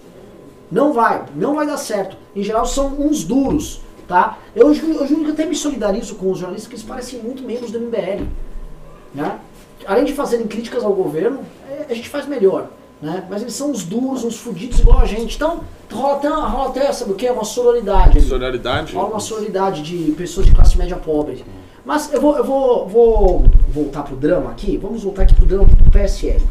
Não 0.70 0.94
vai, 0.94 1.26
não 1.36 1.54
vai 1.54 1.66
dar 1.66 1.76
certo. 1.76 2.16
Em 2.34 2.42
geral 2.42 2.64
são 2.64 2.86
uns 2.98 3.22
duros, 3.22 3.82
tá? 4.08 4.38
Eu, 4.56 4.72
eu 4.72 5.06
que 5.06 5.30
até 5.30 5.44
me 5.44 5.54
solidarizo 5.54 6.14
com 6.14 6.30
os 6.30 6.38
jornalistas 6.38 6.70
que 6.70 6.74
eles 6.76 6.86
parecem 6.86 7.18
muito 7.18 7.42
membros 7.42 7.70
do 7.70 7.78
MBL, 7.78 8.24
né? 9.14 9.38
Além 9.86 10.04
de 10.04 10.12
fazerem 10.12 10.46
críticas 10.46 10.84
ao 10.84 10.92
governo, 10.92 11.40
é, 11.68 11.86
a 11.90 11.94
gente 11.94 12.08
faz 12.08 12.26
melhor, 12.26 12.68
né? 13.00 13.26
Mas 13.28 13.42
eles 13.42 13.54
são 13.54 13.70
uns 13.70 13.84
duros, 13.84 14.24
uns 14.24 14.36
fudidos 14.36 14.80
igual 14.80 15.00
a 15.00 15.04
gente. 15.04 15.36
Então, 15.36 15.60
rola 15.92 16.16
até, 16.16 16.28
rola 16.28 16.68
até 16.68 16.92
sabe 16.92 17.12
o 17.12 17.14
que? 17.14 17.28
Uma 17.28 17.44
sororidade. 17.44 18.18
ali. 18.18 18.26
Solidariedade? 18.26 18.94
Rola 18.94 19.10
uma 19.10 19.20
sororidade 19.20 19.82
de 19.82 20.12
pessoas 20.12 20.46
de 20.46 20.52
classe 20.52 20.78
média 20.78 20.96
pobre. 20.96 21.44
Mas 21.84 22.12
eu 22.12 22.20
vou, 22.20 22.36
eu 22.36 22.44
vou, 22.44 22.88
vou 22.88 23.44
voltar 23.68 24.02
pro 24.02 24.14
drama 24.14 24.50
aqui. 24.50 24.76
Vamos 24.76 25.02
voltar 25.02 25.22
aqui 25.22 25.34
pro 25.34 25.46
drama 25.46 25.64
do 25.64 25.90
PSL. 25.90 26.42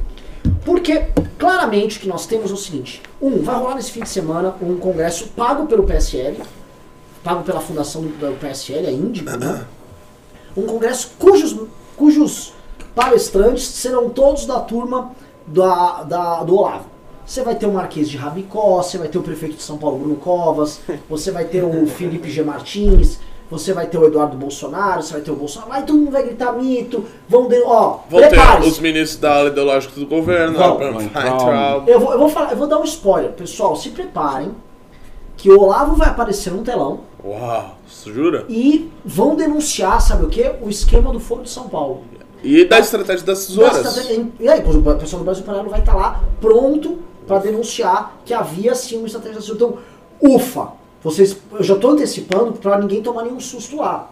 Porque 0.65 1.07
claramente 1.37 1.97
o 1.97 2.01
que 2.01 2.07
nós 2.07 2.25
temos 2.25 2.51
é 2.51 2.53
o 2.53 2.57
seguinte: 2.57 3.01
um, 3.21 3.41
vai 3.41 3.55
rolar 3.55 3.75
nesse 3.75 3.91
fim 3.91 4.01
de 4.01 4.09
semana 4.09 4.55
um 4.61 4.77
congresso 4.77 5.27
pago 5.29 5.67
pelo 5.67 5.83
PSL, 5.83 6.37
pago 7.23 7.43
pela 7.43 7.61
fundação 7.61 8.01
do, 8.01 8.09
do 8.09 8.39
PSL, 8.39 8.87
a 8.87 8.91
Índico, 8.91 9.29
né? 9.37 9.65
Um 10.55 10.63
congresso 10.63 11.11
cujos, 11.17 11.55
cujos 11.95 12.53
palestrantes 12.95 13.63
serão 13.65 14.09
todos 14.09 14.45
da 14.45 14.59
turma 14.59 15.11
da, 15.47 16.03
da- 16.03 16.43
do 16.43 16.57
Olavo. 16.57 16.85
Você 17.25 17.43
vai 17.43 17.55
ter 17.55 17.65
o 17.65 17.71
Marquês 17.73 18.09
de 18.09 18.17
Rabicó, 18.17 18.81
você 18.81 18.97
vai 18.97 19.07
ter 19.07 19.17
o 19.17 19.23
prefeito 19.23 19.55
de 19.55 19.63
São 19.63 19.77
Paulo, 19.77 19.99
Bruno 19.99 20.15
Covas, 20.15 20.81
você 21.09 21.31
vai 21.31 21.45
ter 21.45 21.63
o 21.63 21.85
Felipe 21.87 22.29
G. 22.29 22.43
Martins, 22.43 23.19
você 23.49 23.73
vai 23.73 23.85
ter 23.87 23.97
o 23.97 24.05
Eduardo 24.05 24.35
Bolsonaro, 24.37 25.01
você 25.01 25.13
vai 25.13 25.21
ter 25.21 25.31
o 25.31 25.35
Bolsonaro, 25.35 25.71
aí 25.73 25.83
todo 25.83 25.97
mundo 25.97 26.11
vai 26.11 26.23
gritar 26.23 26.51
mito, 26.53 27.05
vão 27.29 27.47
de, 27.47 27.61
ó, 27.63 27.99
Vão 28.09 28.19
ter 28.21 28.37
os 28.67 28.79
ministros 28.79 29.19
da 29.19 29.35
ala 29.37 29.49
ideológica 29.49 29.97
do 29.99 30.05
governo, 30.07 30.57
Vão. 30.57 30.77
Eu 31.87 31.99
vou, 31.99 32.11
eu, 32.13 32.19
vou 32.19 32.29
falar, 32.29 32.51
eu 32.51 32.57
vou 32.57 32.67
dar 32.67 32.79
um 32.79 32.83
spoiler, 32.83 33.31
pessoal, 33.33 33.75
se 33.75 33.89
preparem, 33.91 34.51
que 35.37 35.49
o 35.49 35.59
Olavo 35.59 35.95
vai 35.95 36.09
aparecer 36.09 36.51
num 36.51 36.63
telão 36.63 36.99
Uau, 37.23 37.75
jura? 38.05 38.45
e 38.49 38.91
vão 39.05 39.35
denunciar, 39.35 40.01
sabe 40.01 40.25
o 40.25 40.29
que? 40.29 40.49
O 40.61 40.69
esquema 40.69 41.11
do 41.11 41.19
Foro 41.19 41.43
de 41.43 41.49
São 41.49 41.67
Paulo. 41.69 42.03
E 42.43 42.65
da 42.65 42.79
estratégia 42.79 43.25
das 43.25 43.45
tesouras. 43.45 44.07
E 44.39 44.47
aí, 44.47 44.59
o 44.61 44.95
pessoal 44.95 45.21
do 45.21 45.25
Brasil 45.25 45.43
Paralelo 45.43 45.69
vai 45.69 45.79
estar 45.79 45.95
lá 45.95 46.23
pronto 46.39 46.99
para 47.27 47.39
denunciar 47.39 48.19
que 48.25 48.33
havia 48.33 48.73
sim 48.73 48.97
uma 48.97 49.07
estratégia 49.07 49.39
da 49.39 49.53
Então, 49.53 49.77
ufa! 50.19 50.69
Vocês, 51.03 51.35
eu 51.51 51.63
já 51.63 51.73
estou 51.73 51.91
antecipando 51.91 52.53
para 52.53 52.77
ninguém 52.77 53.01
tomar 53.01 53.23
nenhum 53.23 53.39
susto 53.39 53.77
lá. 53.77 54.09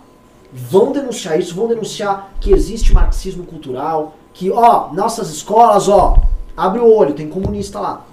Vão 0.51 0.91
denunciar 0.91 1.39
isso, 1.39 1.54
vão 1.54 1.67
denunciar 1.67 2.34
que 2.41 2.51
existe 2.51 2.93
marxismo 2.93 3.45
cultural, 3.45 4.15
que, 4.34 4.49
ó, 4.49 4.91
nossas 4.91 5.30
escolas, 5.30 5.88
ó, 5.88 6.17
abre 6.58 6.80
o 6.80 6.91
olho, 6.91 7.13
tem 7.13 7.30
comunista 7.30 7.80
lá. 7.80 8.06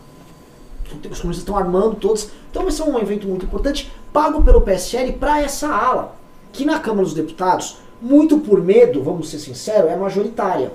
Os 0.84 1.20
comunistas 1.20 1.38
estão 1.38 1.56
armando 1.56 1.96
todos. 1.96 2.28
Então 2.50 2.64
vai 2.64 2.72
ser 2.72 2.82
um 2.82 2.98
evento 2.98 3.26
muito 3.26 3.46
importante, 3.46 3.90
pago 4.12 4.42
pelo 4.42 4.60
PSL 4.60 5.12
para 5.12 5.40
essa 5.40 5.68
ala, 5.68 6.14
que 6.52 6.64
na 6.64 6.78
Câmara 6.78 7.04
dos 7.04 7.14
Deputados, 7.14 7.78
muito 8.00 8.38
por 8.38 8.62
medo, 8.62 9.02
vamos 9.02 9.28
ser 9.30 9.38
sinceros, 9.38 9.90
é 9.90 9.96
majoritária. 9.96 10.72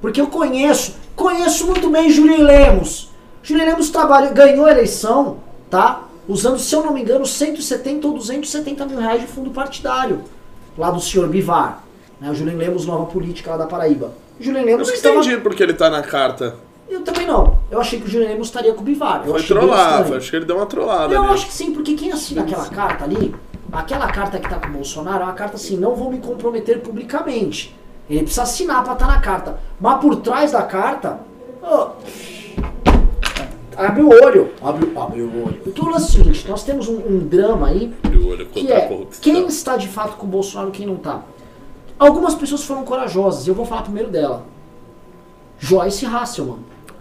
Porque 0.00 0.20
eu 0.20 0.26
conheço, 0.26 0.94
conheço 1.14 1.66
muito 1.66 1.88
bem 1.90 2.10
Julinho 2.10 2.42
Lemos. 2.44 3.10
Julinho 3.42 3.66
Lemos 3.66 3.90
trabalhou, 3.90 4.32
ganhou 4.34 4.66
a 4.66 4.70
eleição, 4.70 5.38
tá? 5.70 6.02
Usando, 6.28 6.58
se 6.58 6.74
eu 6.74 6.82
não 6.84 6.92
me 6.92 7.00
engano, 7.02 7.24
170 7.24 8.06
ou 8.06 8.14
270 8.14 8.84
mil 8.86 8.98
reais 8.98 9.20
de 9.20 9.26
fundo 9.26 9.50
partidário. 9.50 10.22
Lá 10.76 10.90
do 10.90 11.00
senhor 11.00 11.28
Bivar. 11.28 11.84
Né? 12.20 12.30
O 12.30 12.34
Julinho 12.34 12.58
Lemos, 12.58 12.84
nova 12.84 13.06
política 13.06 13.52
lá 13.52 13.56
da 13.58 13.66
Paraíba. 13.66 14.12
Julinho 14.38 14.62
Eu 14.64 14.66
Lemos 14.66 14.88
não 14.88 14.92
que 14.92 14.98
estava... 14.98 15.16
entendi 15.20 15.36
porque 15.38 15.62
ele 15.62 15.72
tá 15.74 15.88
na 15.88 16.02
carta. 16.02 16.56
Eu 16.88 17.00
também 17.02 17.26
não. 17.26 17.58
Eu 17.70 17.80
achei 17.80 17.98
que 18.00 18.06
o 18.06 18.08
Julinho 18.08 18.30
Lemos 18.30 18.48
estaria 18.48 18.72
com 18.74 18.80
o 18.80 18.84
Bivar. 18.84 19.22
Eu 19.24 19.32
Foi 19.32 19.40
estranho. 19.40 19.72
acho 20.16 20.30
que 20.30 20.36
ele 20.36 20.44
deu 20.44 20.56
uma 20.56 20.66
trollada 20.66 21.14
Eu 21.14 21.22
ali. 21.22 21.32
acho 21.32 21.46
que 21.46 21.54
sim, 21.54 21.72
porque 21.72 21.94
quem 21.94 22.12
assina 22.12 22.42
aquela 22.42 22.66
carta 22.68 23.04
ali, 23.04 23.34
aquela 23.72 24.06
carta 24.08 24.38
que 24.38 24.48
tá 24.48 24.58
com 24.58 24.68
o 24.68 24.72
Bolsonaro, 24.72 25.22
é 25.22 25.24
uma 25.24 25.32
carta 25.32 25.56
assim, 25.56 25.76
não 25.76 25.94
vou 25.94 26.10
me 26.10 26.18
comprometer 26.18 26.80
publicamente. 26.80 27.74
Ele 28.08 28.20
precisa 28.20 28.42
assinar 28.42 28.84
pra 28.84 28.92
estar 28.92 29.06
na 29.06 29.20
carta. 29.20 29.58
Mas 29.80 30.00
por 30.00 30.16
trás 30.16 30.52
da 30.52 30.62
carta, 30.62 31.20
ó, 31.62 31.90
abre 33.76 34.02
o 34.02 34.08
olho. 34.08 34.52
Abre, 34.62 34.92
abre 34.96 35.22
o 35.22 35.44
olho. 35.44 35.60
Porque 35.64 35.80
o 35.80 35.88
lance 35.88 36.04
é 36.16 36.20
o 36.20 36.24
seguinte, 36.24 36.48
nós 36.48 36.62
temos 36.62 36.88
um, 36.88 36.96
um 36.96 37.18
drama 37.18 37.68
aí 37.68 37.92
o 38.04 38.28
olho 38.28 38.46
que 38.46 38.72
é 38.72 39.06
quem 39.20 39.46
está 39.46 39.76
de 39.76 39.88
fato 39.88 40.16
com 40.16 40.26
o 40.26 40.30
Bolsonaro 40.30 40.70
e 40.70 40.72
quem 40.72 40.86
não 40.86 40.96
tá. 40.96 41.22
Algumas 41.98 42.34
pessoas 42.34 42.62
foram 42.64 42.84
corajosas, 42.84 43.46
e 43.46 43.50
eu 43.50 43.54
vou 43.54 43.64
falar 43.64 43.82
primeiro 43.82 44.10
dela. 44.10 44.44
Joyce 45.58 46.04
Hasselman. 46.04 46.58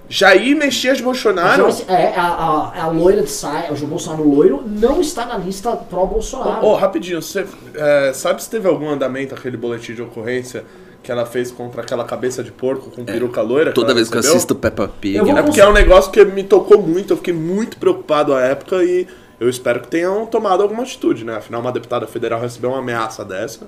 Jair 0.07 0.55
Messias 0.55 1.01
Bolsonaro? 1.01 1.63
Joyce, 1.63 1.85
é, 1.87 2.13
a, 2.15 2.21
a, 2.21 2.83
a 2.83 2.87
loira 2.87 3.23
de 3.23 3.29
saia, 3.29 3.71
o 3.71 3.87
Bolsonaro 3.87 4.27
loiro, 4.27 4.63
não 4.65 5.01
está 5.01 5.25
na 5.25 5.37
lista 5.37 5.75
pró-Bolsonaro. 5.75 6.65
Ô, 6.65 6.75
rapidinho, 6.75 7.21
você 7.21 7.45
é, 7.73 8.13
sabe 8.13 8.43
se 8.43 8.49
teve 8.49 8.67
algum 8.67 8.89
andamento 8.89 9.33
aquele 9.33 9.57
boletim 9.57 9.93
de 9.93 10.01
ocorrência 10.01 10.63
que 11.01 11.11
ela 11.11 11.25
fez 11.25 11.51
contra 11.51 11.81
aquela 11.81 12.03
cabeça 12.03 12.43
de 12.43 12.51
porco 12.51 12.89
com 12.89 13.05
peruca 13.05 13.41
loira? 13.41 13.71
Toda 13.71 13.93
vez 13.93 14.09
que 14.09 14.15
eu 14.15 14.17
recebeu? 14.17 14.37
assisto 14.37 14.55
Peppa 14.55 14.87
Pig, 14.87 15.17
É 15.17 15.41
porque 15.43 15.61
é 15.61 15.67
um 15.67 15.73
negócio 15.73 16.11
que 16.11 16.23
me 16.25 16.43
tocou 16.43 16.81
muito, 16.81 17.13
eu 17.13 17.17
fiquei 17.17 17.33
muito 17.33 17.77
preocupado 17.77 18.33
à 18.33 18.41
época 18.41 18.83
e 18.83 19.07
eu 19.39 19.49
espero 19.49 19.81
que 19.81 19.87
tenham 19.87 20.25
tomado 20.25 20.63
alguma 20.63 20.83
atitude, 20.83 21.23
né? 21.23 21.35
Afinal, 21.35 21.61
uma 21.61 21.71
deputada 21.71 22.07
federal 22.07 22.39
recebeu 22.39 22.71
uma 22.71 22.79
ameaça 22.79 23.23
dessa. 23.23 23.67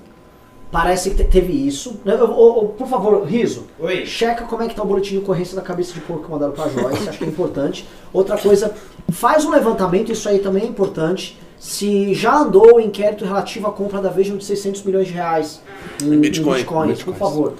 Parece 0.70 1.10
que 1.10 1.16
te- 1.16 1.24
teve 1.24 1.52
isso. 1.52 1.98
Eu- 2.04 2.12
eu- 2.18 2.26
eu- 2.28 2.74
por 2.76 2.86
favor, 2.86 3.24
Riso, 3.24 3.66
Oi. 3.80 4.04
checa 4.04 4.44
como 4.44 4.62
é 4.62 4.68
que 4.68 4.74
tá 4.74 4.82
o 4.82 4.86
boletim 4.86 5.12
de 5.12 5.18
ocorrência 5.18 5.56
da 5.56 5.62
cabeça 5.62 5.94
de 5.94 6.00
porco 6.00 6.24
que 6.24 6.30
mandaram 6.30 6.52
pra 6.52 6.68
Joyce, 6.68 7.08
acho 7.08 7.16
que 7.18 7.24
é 7.24 7.28
importante. 7.28 7.88
Outra 8.12 8.36
coisa, 8.36 8.72
faz 9.10 9.44
um 9.46 9.50
levantamento, 9.50 10.12
isso 10.12 10.28
aí 10.28 10.40
também 10.40 10.64
é 10.64 10.66
importante, 10.66 11.38
se 11.58 12.12
já 12.12 12.36
andou 12.36 12.76
o 12.76 12.80
inquérito 12.80 13.24
relativo 13.24 13.66
à 13.66 13.72
compra 13.72 14.00
da 14.02 14.10
Veja 14.10 14.36
de 14.36 14.44
600 14.44 14.82
milhões 14.82 15.06
de 15.06 15.14
reais 15.14 15.62
em, 16.02 16.12
em 16.12 16.18
Bitcoin. 16.20 16.56
bitcoins, 16.56 17.02
por 17.02 17.12
Bitcoins. 17.14 17.18
favor. 17.18 17.54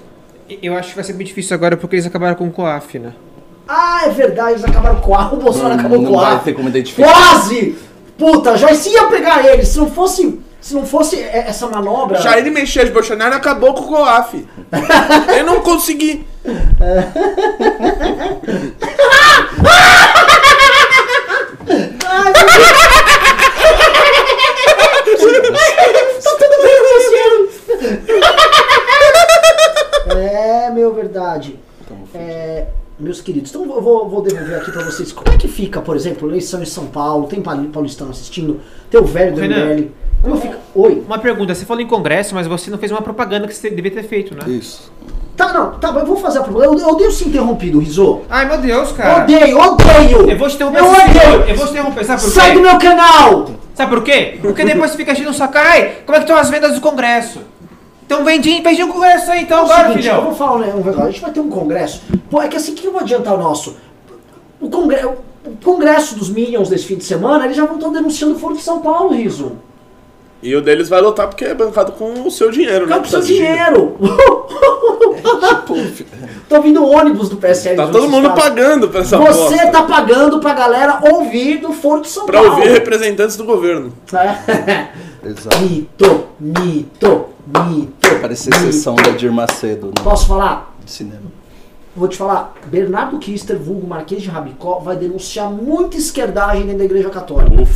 Eu 0.61 0.75
acho 0.75 0.89
que 0.89 0.95
vai 0.95 1.03
ser 1.03 1.13
bem 1.13 1.25
difícil 1.25 1.55
agora 1.55 1.75
porque 1.77 1.95
eles 1.95 2.05
acabaram 2.05 2.35
com 2.35 2.47
o 2.47 2.51
COAF, 2.51 2.99
né? 2.99 3.13
Ah, 3.67 4.01
é 4.05 4.09
verdade, 4.09 4.51
eles 4.53 4.63
acabaram 4.63 4.99
com 5.01 5.15
a 5.15 5.31
o 5.33 5.37
Bolsonaro 5.37 5.73
Não- 5.75 5.79
acabou 5.79 6.01
não 6.01 6.11
com 6.11 6.19
a 6.19 6.29
vai 6.35 6.43
ter 6.43 6.53
como 6.53 6.69
identificar. 6.69 7.11
Quase! 7.11 7.75
Puta, 8.17 8.55
Joyce 8.57 8.89
ia 8.89 9.07
pegar 9.07 9.45
ele, 9.47 9.63
se 9.65 9.77
não 9.77 9.89
fosse, 9.89 10.39
se 10.61 10.73
não 10.73 10.85
fosse 10.85 11.21
essa 11.21 11.67
manobra... 11.67 12.19
Jair 12.21 12.51
Messias 12.51 12.89
Bolsonaro 12.89 13.35
acabou 13.35 13.73
com 13.73 13.81
o 13.83 13.87
COAF. 13.87 14.45
eu 15.37 15.45
não 15.45 15.61
consegui. 15.61 16.25
Tá 24.99 26.35
tudo 26.37 26.63
bem? 26.63 26.79
É, 30.17 30.69
meu, 30.71 30.93
verdade. 30.93 31.59
É, 32.13 32.67
meus 32.99 33.21
queridos, 33.21 33.49
então 33.51 33.63
eu 33.65 33.81
vou, 33.81 34.09
vou 34.09 34.21
devolver 34.21 34.57
aqui 34.57 34.71
pra 34.71 34.83
vocês. 34.83 35.11
Como 35.11 35.33
é 35.33 35.37
que 35.37 35.47
fica, 35.47 35.81
por 35.81 35.95
exemplo, 35.95 36.29
eleição 36.29 36.61
em 36.61 36.65
São 36.65 36.87
Paulo? 36.87 37.27
Tem 37.27 37.41
pauli- 37.41 37.67
paulistano 37.69 38.11
assistindo? 38.11 38.59
Tem 38.89 38.99
o 38.99 39.05
velho 39.05 39.33
do 39.33 39.41
Renan. 39.41 39.73
MBL? 39.75 39.87
Como 40.21 40.37
fica? 40.37 40.59
Oi? 40.75 41.03
Uma 41.05 41.17
pergunta, 41.19 41.55
você 41.55 41.65
falou 41.65 41.81
em 41.81 41.87
congresso, 41.87 42.35
mas 42.35 42.45
você 42.47 42.69
não 42.69 42.77
fez 42.77 42.91
uma 42.91 43.01
propaganda 43.01 43.47
que 43.47 43.53
você 43.53 43.69
devia 43.69 43.91
ter 43.91 44.03
feito, 44.03 44.35
né? 44.35 44.41
Isso. 44.51 44.91
Tá, 45.37 45.53
não, 45.53 45.71
tá, 45.79 45.91
mas 45.93 46.01
eu 46.01 46.07
vou 46.07 46.17
fazer 46.17 46.39
a 46.39 46.41
pergunta. 46.43 46.65
Eu, 46.65 46.77
eu 46.77 46.87
odeio 46.89 47.11
ser 47.11 47.29
interrompido, 47.29 47.79
Rizô. 47.79 48.21
Ai, 48.29 48.45
meu 48.45 48.57
Deus, 48.57 48.91
cara. 48.91 49.23
Odeio, 49.23 49.57
odeio! 49.57 50.29
Eu 50.29 50.37
vou 50.37 50.49
te 50.49 50.55
interromper. 50.55 50.79
Eu 50.79 50.85
odeio! 50.91 51.49
Eu 51.49 51.55
vou 51.55 51.65
te 51.65 51.71
interromper, 51.71 52.03
sabe 52.03 52.21
por 52.21 52.29
Sai 52.29 52.49
quê? 52.49 52.55
do 52.55 52.61
meu 52.61 52.77
canal! 52.77 53.49
Sabe 53.73 53.89
por 53.95 54.03
quê? 54.03 54.37
Porque 54.41 54.65
depois 54.65 54.91
você 54.91 54.97
fica 54.97 55.13
achando 55.13 55.33
saco. 55.33 55.57
Ai, 55.57 55.99
como 56.05 56.17
é 56.17 56.19
que 56.19 56.25
estão 56.25 56.35
as 56.37 56.49
vendas 56.49 56.73
do 56.73 56.81
congresso? 56.81 57.39
Então 58.05 58.25
vem 58.25 58.41
de, 58.41 58.59
vem 58.59 58.75
de 58.75 58.83
um 58.83 58.89
congresso 58.91 59.31
aí, 59.31 59.43
então, 59.43 59.59
É 59.59 59.61
o 59.61 59.65
agora, 59.65 59.87
seguinte, 59.89 60.07
eu 60.07 60.13
filhão. 60.15 60.25
vou 60.25 60.35
falar 60.35 60.55
um 60.57 60.59
negócio. 60.59 61.01
A 61.03 61.05
gente 61.11 61.21
vai 61.21 61.31
ter 61.31 61.39
um 61.39 61.49
congresso. 61.49 62.01
Pô, 62.29 62.41
é 62.41 62.49
que 62.49 62.57
assim, 62.57 62.73
o 62.73 62.75
que 62.75 62.85
eu 62.87 62.91
vou 62.91 62.99
adiantar 62.99 63.35
o 63.35 63.37
nosso? 63.37 63.77
O, 64.59 64.69
congre... 64.69 65.05
o 65.05 65.15
congresso 65.63 66.15
dos 66.15 66.29
Minions 66.29 66.67
desse 66.67 66.83
fim 66.85 66.97
de 66.97 67.05
semana, 67.05 67.45
eles 67.45 67.55
já 67.55 67.65
vão 67.65 67.77
estar 67.77 67.87
denunciando 67.89 68.35
o 68.35 68.39
Foro 68.39 68.55
de 68.57 68.61
São 68.61 68.79
Paulo, 68.81 69.13
Riso. 69.13 69.53
E 70.41 70.55
o 70.55 70.61
deles 70.61 70.87
vai 70.87 71.01
lotar 71.01 71.27
porque 71.27 71.43
é 71.45 71.53
bancado 71.53 71.91
com 71.93 72.25
o 72.25 72.31
seu 72.31 72.49
dinheiro, 72.49 72.85
né? 72.85 72.91
Cara, 72.93 73.01
com 73.01 73.07
seu 73.09 73.19
de 73.21 73.27
dinheiro. 73.27 73.97
Tipo, 75.59 75.75
Tô 76.49 76.61
vindo 76.61 76.83
ônibus 76.83 77.29
do 77.29 77.35
PSL. 77.37 77.75
Tá 77.75 77.87
todo 77.87 78.09
mundo 78.09 78.31
pagando 78.31 78.87
pra 78.87 79.01
essa 79.01 79.17
Você 79.17 79.55
bosta. 79.55 79.71
tá 79.71 79.83
pagando 79.83 80.39
pra 80.39 80.53
galera 80.53 80.99
ouvir 81.11 81.57
do 81.59 81.71
Foro 81.73 82.01
de 82.01 82.07
São 82.09 82.25
Pra 82.25 82.39
Paulo. 82.41 82.55
ouvir 82.57 82.69
representantes 82.71 83.35
do 83.37 83.43
governo. 83.43 83.93
É. 84.13 84.87
exato. 85.27 85.57
mito, 85.59 86.25
mito, 86.39 87.25
mito. 87.45 88.15
Parece 88.21 88.49
mito. 88.49 88.61
sessão 88.63 88.95
da 88.95 89.11
Dir 89.11 89.31
Macedo 89.31 89.87
no 89.87 90.03
Posso 90.03 90.25
falar? 90.27 90.73
cinema. 90.85 91.29
Vou 91.95 92.07
te 92.07 92.17
falar, 92.17 92.53
Bernardo 92.65 93.19
Kister, 93.19 93.59
vulgo 93.59 93.85
Marquês 93.85 94.21
de 94.21 94.29
Rabicó, 94.29 94.79
vai 94.79 94.95
denunciar 94.95 95.51
muita 95.51 95.97
esquerdagem 95.97 96.61
dentro 96.63 96.77
da 96.79 96.85
Igreja 96.85 97.09
Católica. 97.09 97.67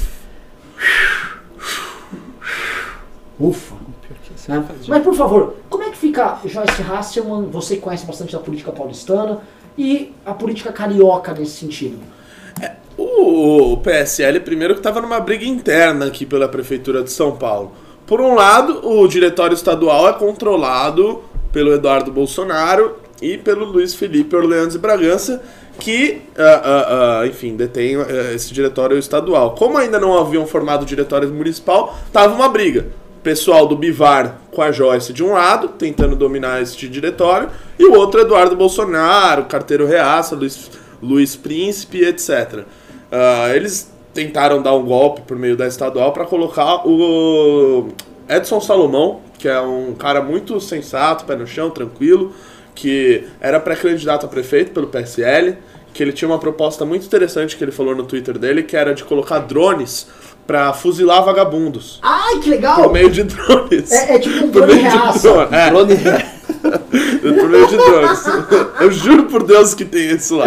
Ufa. 3.40 3.76
Né? 4.48 4.66
Mas 4.88 5.04
por 5.04 5.16
favor, 5.16 5.56
como 5.70 5.84
é 5.84 5.90
que 5.90 5.98
fica 5.98 6.40
Joyce 6.46 6.82
Hasselman, 6.82 7.50
você 7.50 7.78
conhece 7.78 8.06
bastante 8.06 8.34
da 8.34 8.40
política 8.40 8.72
paulistana, 8.72 9.42
e 9.78 10.14
a 10.26 10.34
política 10.34 10.72
carioca 10.72 11.34
nesse 11.34 11.54
sentido? 11.54 11.98
O 12.98 13.78
PSL, 13.78 14.40
primeiro, 14.42 14.76
que 14.76 14.80
estava 14.80 15.02
numa 15.02 15.20
briga 15.20 15.46
interna 15.46 16.06
aqui 16.06 16.26
pela 16.26 16.48
Prefeitura 16.48 17.02
de 17.02 17.12
São 17.12 17.36
Paulo. 17.36 17.72
Por 18.06 18.22
um 18.22 18.36
lado, 18.36 18.88
o 18.88 19.08
diretório 19.08 19.56
estadual 19.56 20.08
é 20.08 20.14
controlado 20.14 21.24
pelo 21.52 21.74
Eduardo 21.74 22.12
Bolsonaro 22.12 22.98
e 23.22 23.38
pelo 23.38 23.66
Luiz 23.66 23.96
Felipe 23.96 24.36
Orleans 24.36 24.76
e 24.76 24.78
Bragança, 24.78 25.42
que, 25.80 26.22
ah, 26.38 26.62
ah, 26.64 27.20
ah, 27.22 27.28
enfim, 27.28 27.56
detém 27.56 27.96
ah, 27.96 28.34
esse 28.34 28.54
diretório 28.54 28.98
estadual. 28.98 29.56
Como 29.56 29.78
ainda 29.78 30.00
não 30.00 30.16
haviam 30.18 30.46
formado 30.46 30.86
diretório 30.86 31.30
municipal, 31.30 31.98
tava 32.12 32.36
uma 32.36 32.50
briga. 32.50 32.88
Pessoal 33.24 33.66
do 33.66 33.78
Bivar 33.78 34.38
com 34.52 34.62
a 34.62 34.70
Joyce 34.70 35.14
de 35.14 35.24
um 35.24 35.32
lado, 35.32 35.70
tentando 35.70 36.14
dominar 36.14 36.62
este 36.62 36.90
diretório, 36.90 37.50
e 37.80 37.86
o 37.86 37.94
outro 37.94 38.20
Eduardo 38.20 38.54
Bolsonaro, 38.54 39.46
carteiro 39.46 39.88
reaça, 39.88 40.36
Luiz, 40.36 40.70
Luiz 41.02 41.34
Príncipe, 41.34 42.04
etc. 42.04 42.66
Ah, 43.10 43.56
eles 43.56 43.90
tentaram 44.14 44.62
dar 44.62 44.74
um 44.74 44.84
golpe 44.84 45.22
por 45.22 45.38
meio 45.38 45.56
da 45.56 45.66
estadual 45.66 46.12
para 46.12 46.26
colocar 46.26 46.86
o 46.86 47.88
Edson 48.28 48.60
Salomão, 48.60 49.22
que 49.40 49.48
é 49.48 49.62
um 49.62 49.94
cara 49.94 50.22
muito 50.22 50.60
sensato, 50.60 51.24
pé 51.24 51.38
no 51.38 51.48
chão, 51.48 51.70
tranquilo, 51.70 52.34
que 52.76 53.26
era 53.40 53.58
pré-candidato 53.58 54.26
a 54.26 54.30
prefeito 54.30 54.72
pelo 54.72 54.88
PSL, 54.88 55.58
que 55.94 56.04
ele 56.04 56.12
tinha 56.12 56.28
uma 56.28 56.40
proposta 56.40 56.84
muito 56.84 57.06
interessante 57.06 57.56
que 57.56 57.64
ele 57.64 57.72
falou 57.72 57.96
no 57.96 58.04
Twitter 58.04 58.38
dele, 58.38 58.64
que 58.64 58.76
era 58.76 58.94
de 58.94 59.04
colocar 59.04 59.40
drones 59.40 60.08
para 60.48 60.74
fuzilar 60.74 61.24
vagabundos. 61.24 62.00
Ai, 62.02 62.40
que 62.40 62.50
legal! 62.50 62.82
Por 62.84 62.92
meio 62.94 63.10
de 63.10 63.24
drones. 63.24 63.92
É- 63.92 64.16
é 64.16 64.20
tipo 64.20 64.46
um 64.46 64.50
Por 64.52 64.62
drone 64.66 64.74
meio 64.76 64.90
de 64.92 64.98
reaça. 64.98 65.20
drone, 65.32 65.48
é. 65.56 65.70
Drone- 65.70 65.98
por 67.40 67.50
meio 67.50 67.68
de 67.68 67.78
drones. 67.78 68.24
Eu 68.82 68.92
juro 68.92 69.24
por 69.26 69.44
Deus 69.44 69.74
que 69.74 69.86
tem 69.86 70.12
isso 70.12 70.36
lá. 70.38 70.46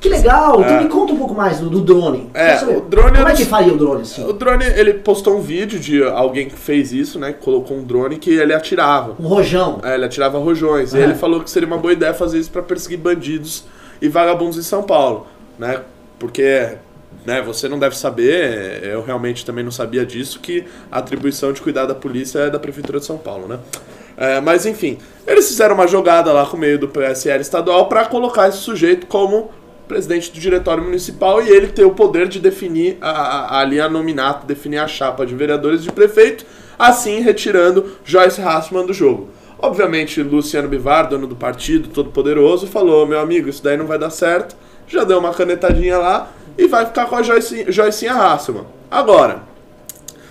Que 0.00 0.08
legal! 0.08 0.60
Então 0.60 0.82
me 0.82 0.88
conta 0.88 1.12
um 1.12 1.16
pouco 1.16 1.32
mais 1.34 1.60
do, 1.60 1.70
do 1.70 1.80
drone. 1.80 2.28
É, 2.34 2.56
o 2.64 2.80
drone 2.80 3.16
Como 3.16 3.28
é 3.28 3.34
que 3.34 3.44
faria 3.44 3.72
o 3.72 3.76
drone 3.76 4.02
assim? 4.02 4.24
O 4.26 4.32
drone, 4.32 4.64
ele 4.64 4.94
postou 4.94 5.36
um 5.38 5.40
vídeo 5.40 5.78
de 5.78 6.02
alguém 6.02 6.48
que 6.48 6.56
fez 6.56 6.92
isso, 6.92 7.20
né? 7.20 7.32
Que 7.32 7.38
colocou 7.44 7.76
um 7.76 7.84
drone 7.84 8.16
que 8.16 8.30
ele 8.30 8.52
atirava. 8.52 9.14
Um 9.20 9.28
rojão. 9.28 9.78
É, 9.84 9.94
ele 9.94 10.04
atirava 10.04 10.38
rojões. 10.38 10.92
E 10.92 10.98
É. 10.98 11.02
ele 11.02 11.14
falou 11.14 11.40
que 11.40 11.48
seria 11.50 11.68
uma 11.68 11.78
boa 11.78 11.92
ideia 11.92 12.12
fazer 12.12 12.38
isso 12.40 12.50
pra 12.50 12.62
perseguir 12.62 12.98
bandidos 12.98 13.64
e 14.00 14.08
vagabundos 14.08 14.58
em 14.58 14.62
São 14.62 14.82
Paulo, 14.82 15.28
né? 15.56 15.80
Porque, 16.18 16.70
né, 17.24 17.40
você 17.40 17.68
não 17.68 17.78
deve 17.78 17.96
saber, 17.96 18.82
eu 18.84 19.02
realmente 19.02 19.44
também 19.44 19.64
não 19.64 19.70
sabia 19.70 20.04
disso, 20.04 20.40
que 20.40 20.64
a 20.90 20.98
atribuição 20.98 21.52
de 21.52 21.60
cuidar 21.60 21.86
da 21.86 21.94
polícia 21.94 22.40
é 22.40 22.50
da 22.50 22.58
Prefeitura 22.58 22.98
de 22.98 23.06
São 23.06 23.18
Paulo, 23.18 23.46
né? 23.46 23.58
É, 24.16 24.40
mas 24.40 24.66
enfim, 24.66 24.98
eles 25.26 25.48
fizeram 25.48 25.74
uma 25.74 25.86
jogada 25.86 26.32
lá 26.32 26.44
com 26.44 26.56
o 26.56 26.60
meio 26.60 26.78
do 26.78 26.88
PSL 26.88 27.40
estadual 27.40 27.88
pra 27.88 28.04
colocar 28.04 28.48
esse 28.48 28.58
sujeito 28.58 29.06
como 29.06 29.50
presidente 29.88 30.30
do 30.32 30.38
diretório 30.38 30.82
municipal 30.82 31.42
e 31.42 31.50
ele 31.50 31.68
ter 31.68 31.84
o 31.84 31.90
poder 31.90 32.28
de 32.28 32.38
definir 32.38 32.98
a, 33.00 33.10
a, 33.10 33.60
ali 33.60 33.80
a 33.80 33.88
nominato, 33.88 34.46
definir 34.46 34.78
a 34.78 34.88
chapa 34.88 35.26
de 35.26 35.34
vereadores 35.34 35.80
e 35.80 35.84
de 35.84 35.92
prefeito, 35.92 36.44
assim 36.78 37.20
retirando 37.20 37.96
Joyce 38.04 38.40
Hassman 38.40 38.86
do 38.86 38.92
jogo. 38.92 39.28
Obviamente, 39.58 40.22
Luciano 40.22 40.68
Bivar, 40.68 41.08
dono 41.08 41.26
do 41.26 41.36
partido, 41.36 41.88
todo 41.88 42.10
poderoso, 42.10 42.66
falou: 42.66 43.06
meu 43.06 43.20
amigo, 43.20 43.48
isso 43.48 43.62
daí 43.62 43.76
não 43.76 43.86
vai 43.86 43.98
dar 43.98 44.10
certo. 44.10 44.56
Já 44.88 45.04
deu 45.04 45.18
uma 45.18 45.32
canetadinha 45.32 45.98
lá 45.98 46.32
e 46.56 46.66
vai 46.66 46.86
ficar 46.86 47.06
com 47.06 47.16
a 47.16 47.22
Joyce, 47.22 47.66
Joycinha 47.68 48.14
Hassman. 48.14 48.66
Agora, 48.90 49.42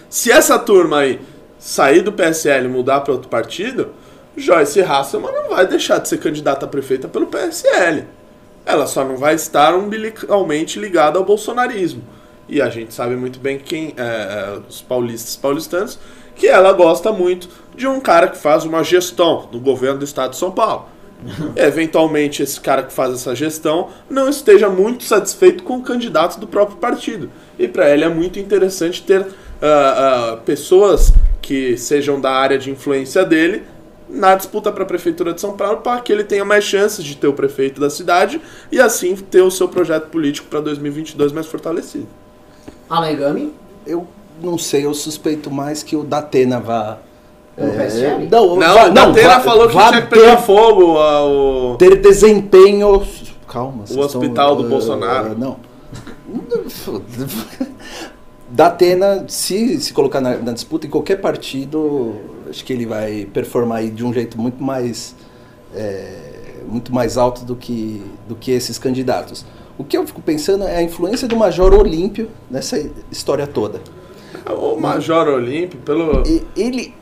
se 0.10 0.32
essa 0.32 0.60
turma 0.60 1.00
aí 1.00 1.20
sair 1.58 2.02
do 2.02 2.12
PSL 2.12 2.66
e 2.66 2.70
mudar 2.70 3.02
para 3.02 3.14
outro 3.14 3.30
partido, 3.30 3.90
Joyce 4.36 4.82
Hasselman 4.82 5.32
não 5.32 5.50
vai 5.50 5.68
deixar 5.68 6.00
de 6.00 6.08
ser 6.08 6.18
candidata 6.18 6.66
a 6.66 6.70
prefeita 6.70 7.08
pelo 7.08 7.28
PSL. 7.28 8.06
Ela 8.66 8.88
só 8.88 9.04
não 9.04 9.18
vai 9.18 9.36
estar 9.36 9.76
umbilicalmente 9.76 10.80
ligada 10.80 11.18
ao 11.18 11.26
bolsonarismo. 11.26 12.04
E 12.48 12.62
a 12.62 12.70
gente 12.70 12.94
sabe 12.94 13.16
muito 13.16 13.40
bem 13.40 13.60
quem 13.60 13.94
é, 13.98 14.02
é, 14.02 14.60
os 14.68 14.82
paulistas 14.82 15.36
paulistanos 15.36 16.00
que 16.36 16.48
ela 16.48 16.74
gosta 16.74 17.12
muito 17.12 17.48
de 17.76 17.88
um 17.88 18.00
cara 18.00 18.28
que 18.28 18.38
faz 18.38 18.66
uma 18.66 18.84
gestão 18.84 19.48
no 19.52 19.60
governo 19.60 20.00
do 20.00 20.06
estado 20.06 20.32
de 20.32 20.38
São 20.38 20.52
Paulo. 20.52 20.88
Eventualmente, 21.56 22.42
esse 22.42 22.60
cara 22.60 22.84
que 22.84 22.94
faz 22.94 23.14
essa 23.14 23.36
gestão 23.36 23.90
não 24.10 24.30
esteja 24.30 24.70
muito 24.70 25.04
satisfeito 25.04 25.64
com 25.64 25.78
o 25.78 25.82
candidato 25.82 26.40
do 26.40 26.48
próprio 26.48 26.78
partido. 26.78 27.30
E 27.58 27.68
para 27.68 27.90
ele 27.90 28.04
é 28.04 28.10
muito 28.10 28.40
interessante 28.40 29.04
ter 29.04 29.28
ah, 29.62 30.34
ah, 30.34 30.38
pessoas 30.38 31.14
que 31.42 31.78
sejam 31.78 32.20
da 32.20 32.32
área 32.32 32.58
de 32.58 32.72
influência 32.72 33.24
dele 33.24 33.64
na 34.10 34.36
disputa 34.36 34.72
para 34.72 34.84
a 34.84 34.86
prefeitura 34.86 35.34
de 35.34 35.40
São 35.40 35.56
Paulo 35.56 35.78
para 35.78 36.02
que 36.02 36.12
ele 36.12 36.24
tenha 36.24 36.44
mais 36.44 36.66
chances 36.66 37.04
de 37.04 37.16
ter 37.16 37.28
o 37.28 37.34
prefeito 37.34 37.80
da 37.80 37.90
cidade 37.90 38.42
e 38.72 38.80
assim 38.80 39.16
ter 39.16 39.42
o 39.42 39.50
seu 39.50 39.70
projeto 39.70 40.08
político 40.10 40.48
para 40.50 40.60
2022 40.60 41.32
mais 41.32 41.48
fortalecido. 41.48 42.08
Alegami. 42.90 43.54
Eu 43.88 44.06
não 44.42 44.58
sei, 44.58 44.86
eu 44.86 44.94
suspeito 44.94 45.50
mais 45.50 45.82
que 45.82 45.96
o 45.96 46.04
Datena 46.04 46.60
vá. 46.60 47.00
O 47.58 47.68
PSL? 47.78 48.28
não, 48.30 48.56
Não, 48.56 48.74
vá- 48.74 48.86
a 48.86 48.90
Datena 48.90 49.30
vá- 49.36 49.40
falou 49.42 49.68
que 49.68 49.74
tinha 49.78 50.02
que 50.02 50.08
ter- 50.08 50.20
pegar 50.20 50.38
fogo 50.38 50.98
ao... 50.98 51.76
ter 51.78 52.00
desempenho. 52.02 53.06
Calma, 53.48 53.86
vocês 53.86 54.00
hospital 54.00 54.56
do 54.56 54.66
ah, 54.66 54.70
Bolsonaro. 54.70 55.38
Não. 55.38 55.58
Datena, 58.50 59.26
se 59.28 59.80
se 59.80 59.94
colocar 59.94 60.20
na, 60.20 60.36
na 60.38 60.52
disputa 60.52 60.86
em 60.86 60.90
qualquer 60.90 61.18
partido, 61.18 62.16
acho 62.50 62.64
que 62.66 62.74
ele 62.74 62.86
vai 62.86 63.26
performar 63.34 63.80
aí 63.80 63.90
de 63.90 64.04
um 64.06 64.14
jeito 64.14 64.40
muito 64.40 64.62
mais 64.62 65.16
é, 65.74 66.60
muito 66.68 66.94
mais 66.94 67.18
alto 67.18 67.46
do 67.46 67.56
que 67.56 68.02
do 68.28 68.36
que 68.36 68.52
esses 68.52 68.78
candidatos. 68.78 69.46
O 69.78 69.84
que 69.84 69.98
eu 69.98 70.06
fico 70.06 70.22
pensando 70.22 70.66
é 70.66 70.78
a 70.78 70.84
influência 70.84 71.28
do 71.28 71.36
Major 71.36 71.74
Olímpio 71.74 72.30
nessa 72.50 72.78
história 73.10 73.48
toda. 73.48 73.82
O 74.50 74.76
Major 74.76 75.28
Olímpio, 75.28 75.80
pelo... 75.80 76.24
Ele 76.56 76.94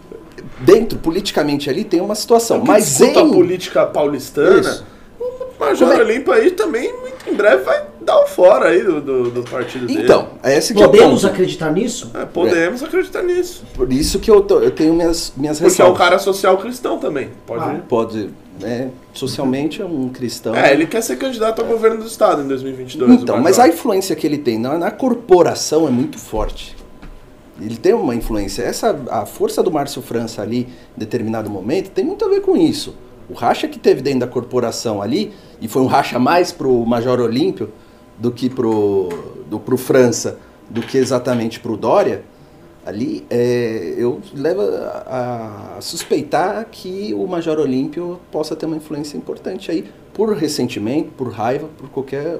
dentro 0.61 0.97
politicamente 0.99 1.69
ali 1.69 1.83
tem 1.83 2.01
uma 2.01 2.15
situação, 2.15 2.61
que 2.61 2.67
mas 2.67 2.85
disputa 2.97 3.19
a 3.19 3.23
em 3.23 3.31
política 3.31 3.85
paulistana, 3.85 4.59
Isso. 4.59 4.85
o 5.19 5.59
Major 5.59 5.87
Como 5.89 6.01
é- 6.01 6.03
Olímpio 6.05 6.33
aí 6.33 6.51
também, 6.51 6.91
muito 6.99 7.29
em 7.29 7.33
breve, 7.33 7.63
vai 7.63 7.83
dar 8.01 8.19
o 8.21 8.27
fora 8.27 8.69
aí 8.69 8.81
do, 8.83 8.99
do, 9.01 9.29
do 9.29 9.43
partido 9.43 9.85
dele. 9.85 10.03
então, 10.03 10.29
é 10.41 10.57
esse 10.57 10.73
que 10.73 10.81
é 10.81 10.85
Podemos 10.87 11.25
acreditar 11.25 11.71
nisso? 11.71 12.11
É, 12.13 12.25
podemos 12.25 12.81
acreditar 12.81 13.21
nisso. 13.21 13.63
Por 13.75 13.91
isso 13.93 14.19
que 14.19 14.31
eu, 14.31 14.41
tô- 14.41 14.59
eu 14.61 14.71
tenho 14.71 14.93
minhas, 14.93 15.33
minhas 15.37 15.59
Porque 15.59 15.81
é 15.81 15.85
um 15.85 15.89
ressalvas. 15.89 15.97
cara 15.97 16.19
social 16.19 16.57
cristão 16.57 16.97
também. 16.97 17.29
Pode 17.45 17.63
Ah. 17.63 17.73
ir. 17.73 17.81
Pode, 17.87 18.29
né, 18.59 18.89
socialmente 19.13 19.81
é 19.81 19.85
um 19.85 20.09
cristão. 20.09 20.55
É, 20.55 20.71
ele 20.73 20.87
quer 20.87 21.01
ser 21.01 21.17
candidato 21.17 21.61
ao 21.61 21.67
governo 21.67 21.99
do 22.01 22.07
estado 22.07 22.41
em 22.41 22.47
2022. 22.47 23.21
então, 23.21 23.39
mas 23.39 23.59
a 23.59 23.67
influência 23.67 24.15
que 24.15 24.25
ele 24.25 24.37
tem 24.39 24.57
na, 24.57 24.77
na 24.77 24.89
corporação 24.91 25.87
é 25.87 25.91
muito 25.91 26.17
forte. 26.17 26.75
Ele 27.61 27.77
tem 27.77 27.93
uma 27.93 28.15
influência. 28.15 28.63
Essa, 28.63 28.99
a 29.09 29.25
força 29.25 29.61
do 29.61 29.71
Márcio 29.71 30.01
França 30.01 30.41
ali, 30.41 30.67
em 30.95 30.99
determinado 30.99 31.49
momento, 31.49 31.89
tem 31.91 32.05
muito 32.05 32.23
a 32.25 32.27
ver 32.27 32.41
com 32.41 32.55
isso. 32.55 32.95
O 33.29 33.33
racha 33.33 33.67
que 33.67 33.77
teve 33.77 34.01
dentro 34.01 34.21
da 34.21 34.27
corporação 34.27 35.01
ali, 35.01 35.33
e 35.61 35.67
foi 35.67 35.81
um 35.81 35.87
racha 35.87 36.17
mais 36.17 36.51
pro 36.51 36.85
Major 36.85 37.19
Olímpio 37.19 37.69
do 38.17 38.31
que 38.31 38.49
pro, 38.49 39.09
do, 39.49 39.59
pro 39.59 39.77
França, 39.77 40.39
do 40.69 40.81
que 40.81 40.97
exatamente 40.97 41.59
pro 41.59 41.77
Dória, 41.77 42.23
ali 42.85 43.25
é, 43.29 43.93
eu 43.97 44.19
levo 44.33 44.61
a, 44.61 45.75
a 45.77 45.81
suspeitar 45.81 46.65
que 46.71 47.13
o 47.13 47.27
Major 47.27 47.59
Olímpio 47.59 48.19
possa 48.31 48.55
ter 48.55 48.65
uma 48.65 48.77
influência 48.77 49.17
importante 49.17 49.69
aí, 49.69 49.85
por 50.13 50.33
ressentimento, 50.35 51.11
por 51.15 51.29
raiva, 51.29 51.69
por 51.77 51.89
qualquer 51.89 52.39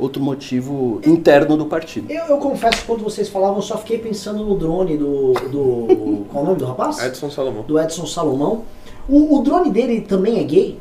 outro 0.00 0.22
motivo 0.22 1.00
interno 1.04 1.56
do 1.56 1.66
partido. 1.66 2.10
Eu, 2.10 2.24
eu 2.24 2.38
confesso 2.38 2.78
que 2.78 2.86
quando 2.86 3.02
vocês 3.02 3.28
falavam, 3.28 3.56
eu 3.56 3.62
só 3.62 3.76
fiquei 3.78 3.98
pensando 3.98 4.44
no 4.44 4.56
drone 4.56 4.96
do. 4.96 5.32
do 5.32 6.24
qual 6.32 6.42
é 6.42 6.46
o 6.46 6.46
nome 6.46 6.58
do 6.58 6.66
rapaz? 6.66 7.02
Edson 7.04 7.30
Salomão. 7.30 7.62
Do 7.62 7.78
Edson 7.78 8.06
Salomão. 8.06 8.64
O, 9.08 9.38
o 9.38 9.42
drone 9.42 9.70
dele 9.70 10.00
também 10.00 10.38
é 10.38 10.44
gay? 10.44 10.78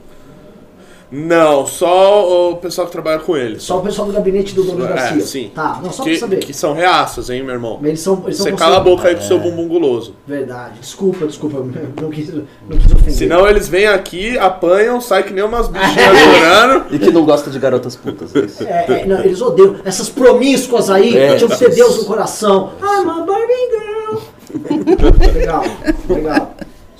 Não, 1.11 1.65
só 1.65 2.51
o 2.51 2.57
pessoal 2.57 2.85
que 2.85 2.91
trabalha 2.93 3.19
com 3.19 3.35
ele. 3.35 3.59
Só 3.59 3.79
o 3.79 3.81
pessoal 3.81 4.07
do 4.07 4.13
gabinete 4.13 4.53
do 4.53 4.63
dono 4.63 4.85
É, 4.85 4.89
Garcia. 4.89 5.21
sim. 5.21 5.51
Tá, 5.55 5.79
não, 5.83 5.91
só 5.91 6.03
que, 6.03 6.11
pra 6.11 6.19
saber. 6.19 6.37
que 6.37 6.53
são 6.53 6.73
reaças, 6.73 7.29
hein, 7.31 7.41
meu 7.41 7.53
irmão? 7.55 7.79
Eles 7.83 7.99
são, 7.99 8.21
eles 8.25 8.37
são 8.37 8.45
Você 8.45 8.51
considerados- 8.51 8.59
cala 8.59 8.77
a 8.77 8.79
boca 8.79 9.07
aí 9.07 9.15
com 9.15 9.21
É. 9.21 9.23
seu 9.25 9.39
bumbum 9.39 9.67
guloso. 9.67 10.15
Verdade. 10.27 10.79
Desculpa, 10.79 11.25
desculpa. 11.25 11.57
Não 11.99 12.09
quis, 12.11 12.31
não 12.33 12.43
quis 12.77 12.91
ofender. 12.91 13.11
Senão 13.13 13.47
eles 13.47 13.67
vêm 13.67 13.87
aqui, 13.87 14.37
apanham, 14.37 15.01
saem 15.01 15.23
que 15.25 15.33
nem 15.33 15.43
umas 15.43 15.67
bichinhas 15.69 16.17
chorando. 16.19 16.85
E 16.93 16.99
que 16.99 17.11
não 17.11 17.25
gosta 17.25 17.49
de 17.49 17.57
garotas 17.57 17.95
putas. 17.95 18.35
é 18.35 18.39
isso. 18.41 18.63
É, 18.63 18.85
é, 19.01 19.05
não, 19.05 19.19
eles 19.23 19.41
odeiam. 19.41 19.77
Essas 19.83 20.09
promíscuas 20.09 20.89
aí, 20.91 21.17
É. 21.17 21.35
tinham 21.37 21.49
que 21.49 21.57
ter 21.57 21.73
Deus 21.73 21.97
no 21.97 22.05
coração. 22.05 22.71
I'm 22.81 23.09
a 23.09 23.25
Barbie 23.25 23.69
girl. 23.71 24.19
legal, 25.33 25.63
legal. 26.07 26.55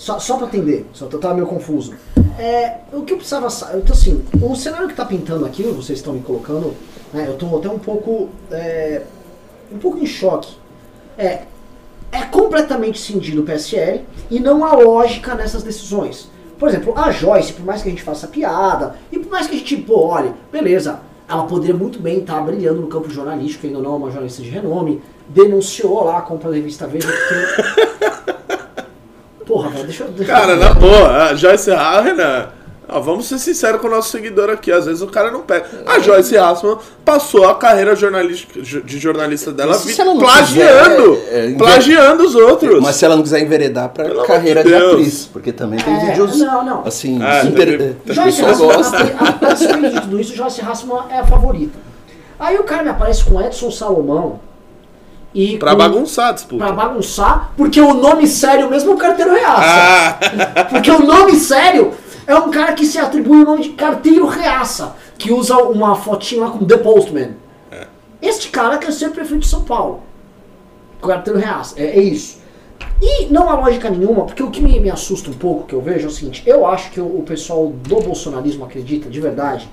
Só, 0.10 0.18
só 0.18 0.38
pra 0.38 0.48
atender, 0.48 0.88
só 0.92 1.06
eu 1.06 1.20
tava 1.20 1.36
meio 1.36 1.46
confuso. 1.46 1.94
É, 2.40 2.78
o 2.92 3.04
que 3.04 3.14
eu 3.14 3.18
precisava. 3.18 3.48
Então, 3.78 3.94
assim, 3.94 4.26
o 4.42 4.56
cenário 4.56 4.88
que 4.88 4.96
tá 4.96 5.06
pintando 5.06 5.46
aqui, 5.46 5.62
vocês 5.62 6.00
estão 6.00 6.14
me 6.14 6.22
colocando, 6.22 6.74
né, 7.14 7.26
eu 7.28 7.36
tô 7.36 7.56
até 7.56 7.70
um 7.70 7.78
pouco. 7.78 8.28
é, 8.50 9.04
um 9.72 9.78
pouco 9.78 10.00
em 10.00 10.08
choque. 10.08 10.58
É, 11.16 11.44
é 12.12 12.22
completamente 12.32 13.00
cindido 13.00 13.44
o 13.44 13.46
PSL 13.46 14.04
e 14.32 14.40
não 14.40 14.66
há 14.66 14.74
lógica 14.74 15.36
nessas 15.36 15.62
decisões. 15.62 16.28
Por 16.58 16.70
exemplo, 16.70 16.98
a 16.98 17.12
Joyce, 17.12 17.54
por 17.54 17.64
mais 17.64 17.84
que 17.84 17.90
a 17.90 17.92
gente 17.92 18.02
faça 18.02 18.28
piada, 18.28 18.96
e 19.12 19.20
por 19.20 19.30
mais 19.30 19.46
que 19.46 19.56
a 19.56 19.60
gente, 19.60 19.78
pô, 19.78 20.08
olha, 20.08 20.34
beleza, 20.52 21.02
ela 21.30 21.44
poderia 21.44 21.76
muito 21.76 22.00
bem 22.00 22.22
estar 22.22 22.42
brilhando 22.42 22.82
no 22.82 22.88
campo 22.88 23.12
jornalístico, 23.12 23.68
ainda 23.68 23.78
não 23.78 23.94
é 23.94 23.98
uma 23.98 24.10
jornalista 24.10 24.42
de 24.42 24.50
renome, 24.50 25.04
denunciou 25.28 26.04
lá 26.04 26.18
a 26.18 26.22
compra 26.22 26.50
da 26.50 26.56
revista 26.56 26.88
Veja 26.88 27.08
porque... 27.08 28.10
Porra, 29.50 29.70
velho, 29.72 29.84
deixa 29.86 30.04
eu... 30.18 30.26
Cara, 30.28 30.56
na 30.56 30.74
boa, 30.76 31.24
a 31.30 31.36
Joyce 31.36 31.72
Hasselman, 31.72 32.04
Renan, 32.04 32.48
ó, 32.88 33.00
vamos 33.00 33.26
ser 33.28 33.40
sinceros 33.40 33.82
com 33.82 33.88
o 33.88 33.90
nosso 33.90 34.12
seguidor 34.12 34.48
aqui, 34.52 34.72
às 34.72 34.86
vezes 34.86 35.02
o 35.02 35.08
cara 35.08 35.32
não 35.32 35.42
pega. 35.42 35.66
A 35.88 35.98
Joyce 36.00 36.38
Hasselman 36.38 36.78
passou 37.04 37.48
a 37.50 37.56
carreira 37.56 37.96
jornalística, 37.96 38.62
de 38.62 39.00
jornalista 39.00 39.52
dela 39.52 39.72
Mas 39.72 39.82
se 39.82 39.88
vi- 39.96 40.00
ela 40.02 40.14
não 40.14 40.20
plagiando, 40.22 41.16
quiser, 41.18 41.34
é, 41.34 41.52
é, 41.52 41.56
plagiando 41.56 42.24
os 42.24 42.36
outros. 42.36 42.80
Mas 42.80 42.96
se 42.96 43.06
ela 43.06 43.16
não 43.16 43.24
quiser 43.24 43.40
enveredar 43.42 43.90
pra 43.90 44.06
Pelo 44.06 44.24
carreira 44.24 44.64
de 44.64 44.70
de 44.70 44.76
atriz, 44.76 45.28
porque 45.34 45.52
também 45.52 45.80
tem 45.80 45.94
É, 45.96 46.06
vídeos 46.06 46.38
não, 46.38 46.64
não. 46.64 46.86
assim, 46.86 47.20
É, 47.24 47.46
inter... 47.46 47.96
é, 48.08 48.14
Joyce 48.14 48.44
pessoa 48.44 48.52
Hasselman, 48.76 48.76
gosta. 48.78 48.98
a, 48.98 49.48
a, 49.48 49.50
a 49.50 49.54
despeito 49.56 49.90
de 49.90 50.02
tudo 50.02 50.20
isso, 50.22 50.36
Joyce 50.36 50.62
Hasselman 50.62 51.02
é 51.10 51.20
a 51.20 51.26
favorita. 51.26 51.78
Aí 52.40 52.56
o 52.58 52.64
cara 52.64 52.84
me 52.84 52.90
aparece 52.90 53.24
com 53.26 53.42
Edson 53.42 53.70
Salomão 53.72 54.40
e 55.34 55.58
Pra 55.58 55.72
com- 55.72 55.78
bagunçar 55.78 56.30
a 56.30 56.32
disputa. 56.32 56.64
Pra 56.66 56.74
bagunçar, 56.74 57.52
porque 57.56 57.80
o 57.80 57.94
nome 57.94 58.28
sério 58.28 58.70
mesmo 58.70 58.92
é 58.92 58.94
o 58.94 58.98
carteiro 58.98 59.32
reaça. 59.34 59.62
Ah, 59.64 60.66
Porque 60.70 60.90
o 60.92 61.00
nome 61.06 61.36
sério 61.36 61.94
é 62.26 62.36
um 62.36 62.50
cara 62.50 62.74
que 62.74 62.86
se 62.86 62.98
atribui 62.98 63.42
o 63.42 63.46
nome 63.46 63.62
de 63.64 63.70
carteiro 63.70 64.26
reaça, 64.28 64.96
que 65.18 65.32
usa 65.32 65.58
uma 65.58 65.96
fotinha 65.96 66.42
lá 66.46 66.50
com 66.52 66.66
The 66.66 66.78
Postman. 66.78 67.36
Este 68.22 68.50
cara 68.50 68.78
quer 68.78 68.92
ser 68.92 69.12
prefeito 69.12 69.42
de 69.42 69.48
São 69.48 69.64
Paulo. 69.64 70.02
Carteiro 71.02 71.40
reaça, 71.40 71.80
é, 71.80 71.98
é 71.98 72.02
isso. 72.02 72.40
E 73.02 73.28
não 73.28 73.50
há 73.50 73.54
lógica 73.56 73.90
nenhuma, 73.90 74.26
porque 74.26 74.44
o 74.44 74.52
que 74.52 74.62
me, 74.62 74.78
me 74.80 74.90
assusta 74.90 75.30
um 75.30 75.34
pouco, 75.34 75.66
que 75.68 75.74
eu 75.74 75.82
vejo, 75.82 76.06
é 76.06 76.10
o 76.10 76.12
seguinte, 76.12 76.44
eu 76.46 76.66
acho 76.66 76.92
que 76.92 77.00
o, 77.00 77.06
o 77.20 77.24
pessoal 77.24 77.68
do 77.68 78.02
bolsonarismo 78.02 78.66
acredita, 78.66 79.10
de 79.10 79.22
verdade, 79.22 79.70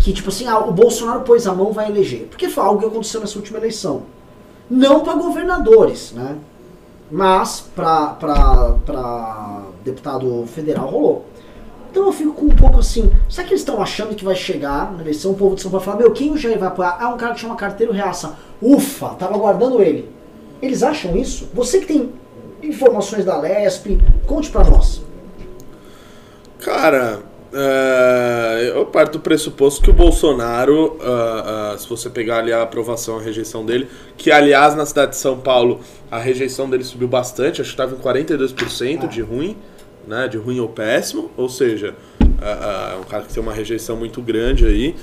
que 0.00 0.12
tipo 0.12 0.28
assim, 0.28 0.46
ah, 0.46 0.58
o 0.58 0.70
Bolsonaro 0.72 1.20
pôs 1.20 1.46
a 1.46 1.54
mão, 1.54 1.72
vai 1.72 1.88
eleger. 1.88 2.26
Porque 2.28 2.46
foi 2.48 2.62
algo 2.62 2.80
que 2.80 2.86
aconteceu 2.86 3.20
nessa 3.20 3.38
última 3.38 3.58
eleição. 3.58 4.02
Não 4.70 5.00
para 5.00 5.14
governadores, 5.14 6.12
né? 6.12 6.36
Mas 7.10 7.60
para 7.74 9.62
deputado 9.84 10.44
federal 10.46 10.88
rolou. 10.88 11.26
Então 11.90 12.06
eu 12.06 12.12
fico 12.12 12.44
um 12.44 12.50
pouco 12.50 12.78
assim, 12.78 13.08
será 13.28 13.46
que 13.46 13.52
eles 13.52 13.60
estão 13.60 13.80
achando 13.80 14.16
que 14.16 14.24
vai 14.24 14.34
chegar 14.34 14.92
na 14.92 15.02
eleição, 15.02 15.30
o 15.30 15.34
povo 15.36 15.54
de 15.54 15.62
São 15.62 15.70
Paulo 15.70 15.84
falar, 15.84 15.98
meu, 15.98 16.10
quem 16.10 16.32
o 16.32 16.36
Jair 16.36 16.58
vai 16.58 16.68
apoiar? 16.68 16.96
Ah, 16.98 17.10
um 17.10 17.16
cara 17.16 17.34
que 17.34 17.40
chama 17.40 17.54
Carteiro 17.54 17.92
Reaça. 17.92 18.36
Ufa, 18.60 19.10
tava 19.10 19.34
aguardando 19.34 19.80
ele. 19.80 20.10
Eles 20.60 20.82
acham 20.82 21.16
isso? 21.16 21.48
Você 21.54 21.78
que 21.78 21.86
tem 21.86 22.12
informações 22.62 23.24
da 23.24 23.38
Lesp, 23.38 24.00
conte 24.26 24.50
pra 24.50 24.64
nós. 24.64 25.02
Cara, 26.58 27.22
é, 27.54 28.72
eu 28.74 28.84
parto 28.86 29.12
do 29.12 29.20
pressuposto 29.20 29.80
que 29.80 29.88
o 29.88 29.92
Bolsonaro, 29.92 30.98
ah, 31.00 31.72
ah, 31.72 31.78
se 31.78 31.88
você 31.88 32.10
pegar 32.10 32.38
ali 32.38 32.52
a 32.52 32.62
aprovação, 32.62 33.18
a 33.18 33.22
rejeição 33.22 33.64
dele, 33.64 33.88
que 34.16 34.32
aliás 34.32 34.74
na 34.74 34.84
cidade 34.84 35.12
de 35.12 35.18
São 35.18 35.38
Paulo 35.38 35.80
a 36.10 36.18
rejeição 36.18 36.68
dele 36.68 36.82
subiu 36.82 37.06
bastante, 37.06 37.60
acho 37.60 37.74
que 37.74 37.80
estava 37.80 37.94
em 37.94 37.98
42% 37.98 39.08
de 39.08 39.22
ruim, 39.22 39.56
né, 40.06 40.26
de 40.26 40.36
ruim 40.36 40.58
ou 40.58 40.68
péssimo, 40.68 41.30
ou 41.36 41.48
seja, 41.48 41.94
ah, 42.42 42.94
é 42.94 43.00
um 43.00 43.04
cara 43.04 43.22
que 43.22 43.32
tem 43.32 43.42
uma 43.42 43.52
rejeição 43.52 43.96
muito 43.96 44.20
grande 44.20 44.66
aí. 44.66 44.96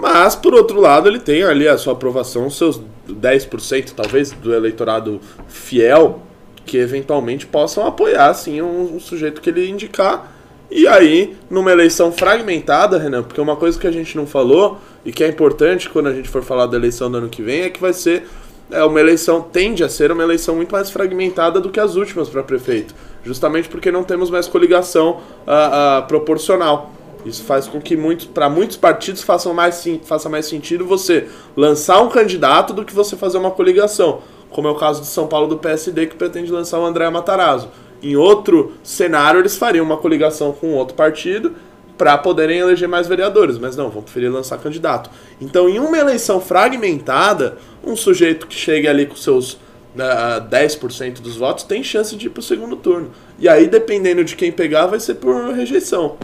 Mas, 0.00 0.34
por 0.34 0.52
outro 0.54 0.80
lado, 0.80 1.08
ele 1.08 1.20
tem 1.20 1.44
ali 1.44 1.68
a 1.68 1.78
sua 1.78 1.92
aprovação, 1.92 2.50
seus 2.50 2.80
10% 3.08 3.92
talvez 3.94 4.32
do 4.32 4.52
eleitorado 4.52 5.20
fiel, 5.46 6.22
que 6.66 6.76
eventualmente 6.76 7.46
possam 7.46 7.86
apoiar 7.86 8.30
assim, 8.30 8.60
um, 8.60 8.96
um 8.96 9.00
sujeito 9.00 9.40
que 9.40 9.50
ele 9.50 9.68
indicar. 9.68 10.31
E 10.74 10.88
aí, 10.88 11.36
numa 11.50 11.70
eleição 11.70 12.10
fragmentada, 12.10 12.96
Renan, 12.96 13.22
porque 13.22 13.38
uma 13.38 13.56
coisa 13.56 13.78
que 13.78 13.86
a 13.86 13.92
gente 13.92 14.16
não 14.16 14.26
falou 14.26 14.78
e 15.04 15.12
que 15.12 15.22
é 15.22 15.28
importante 15.28 15.90
quando 15.90 16.06
a 16.06 16.14
gente 16.14 16.30
for 16.30 16.42
falar 16.42 16.64
da 16.64 16.78
eleição 16.78 17.10
do 17.10 17.18
ano 17.18 17.28
que 17.28 17.42
vem 17.42 17.60
é 17.60 17.68
que 17.68 17.78
vai 17.78 17.92
ser 17.92 18.26
é 18.70 18.82
uma 18.82 18.98
eleição, 18.98 19.42
tende 19.42 19.84
a 19.84 19.88
ser 19.88 20.10
uma 20.10 20.22
eleição 20.22 20.56
muito 20.56 20.72
mais 20.72 20.90
fragmentada 20.90 21.60
do 21.60 21.68
que 21.68 21.78
as 21.78 21.94
últimas 21.94 22.30
para 22.30 22.42
prefeito, 22.42 22.94
justamente 23.22 23.68
porque 23.68 23.92
não 23.92 24.02
temos 24.02 24.30
mais 24.30 24.48
coligação 24.48 25.20
ah, 25.46 25.98
ah, 25.98 26.02
proporcional. 26.02 26.90
Isso 27.26 27.44
faz 27.44 27.68
com 27.68 27.78
que 27.78 27.94
para 28.32 28.48
muitos 28.48 28.78
partidos 28.78 29.22
façam 29.22 29.52
mais, 29.52 29.86
faça 30.04 30.30
mais 30.30 30.46
sentido 30.46 30.86
você 30.86 31.28
lançar 31.54 32.00
um 32.00 32.08
candidato 32.08 32.72
do 32.72 32.82
que 32.82 32.94
você 32.94 33.14
fazer 33.14 33.36
uma 33.36 33.50
coligação, 33.50 34.20
como 34.48 34.68
é 34.68 34.70
o 34.70 34.74
caso 34.74 35.02
de 35.02 35.06
São 35.06 35.26
Paulo 35.26 35.48
do 35.48 35.58
PSD 35.58 36.06
que 36.06 36.16
pretende 36.16 36.50
lançar 36.50 36.80
o 36.80 36.86
André 36.86 37.10
Matarazzo. 37.10 37.68
Em 38.02 38.16
outro 38.16 38.72
cenário, 38.82 39.40
eles 39.40 39.56
fariam 39.56 39.84
uma 39.84 39.96
coligação 39.96 40.52
com 40.52 40.72
outro 40.74 40.94
partido 40.94 41.54
para 41.96 42.18
poderem 42.18 42.58
eleger 42.58 42.88
mais 42.88 43.06
vereadores, 43.06 43.58
mas 43.58 43.76
não, 43.76 43.88
vão 43.88 44.02
preferir 44.02 44.32
lançar 44.32 44.58
candidato. 44.58 45.08
Então, 45.40 45.68
em 45.68 45.78
uma 45.78 45.96
eleição 45.96 46.40
fragmentada, 46.40 47.58
um 47.84 47.94
sujeito 47.94 48.46
que 48.46 48.54
chegue 48.54 48.88
ali 48.88 49.06
com 49.06 49.14
seus 49.14 49.58
ah, 49.98 50.44
10% 50.50 51.20
dos 51.20 51.36
votos 51.36 51.64
tem 51.64 51.82
chance 51.84 52.16
de 52.16 52.26
ir 52.26 52.30
para 52.30 52.40
o 52.40 52.42
segundo 52.42 52.76
turno. 52.76 53.10
E 53.38 53.48
aí, 53.48 53.68
dependendo 53.68 54.24
de 54.24 54.34
quem 54.34 54.50
pegar, 54.50 54.86
vai 54.86 54.98
ser 54.98 55.14
por 55.14 55.52
rejeição. 55.52 56.16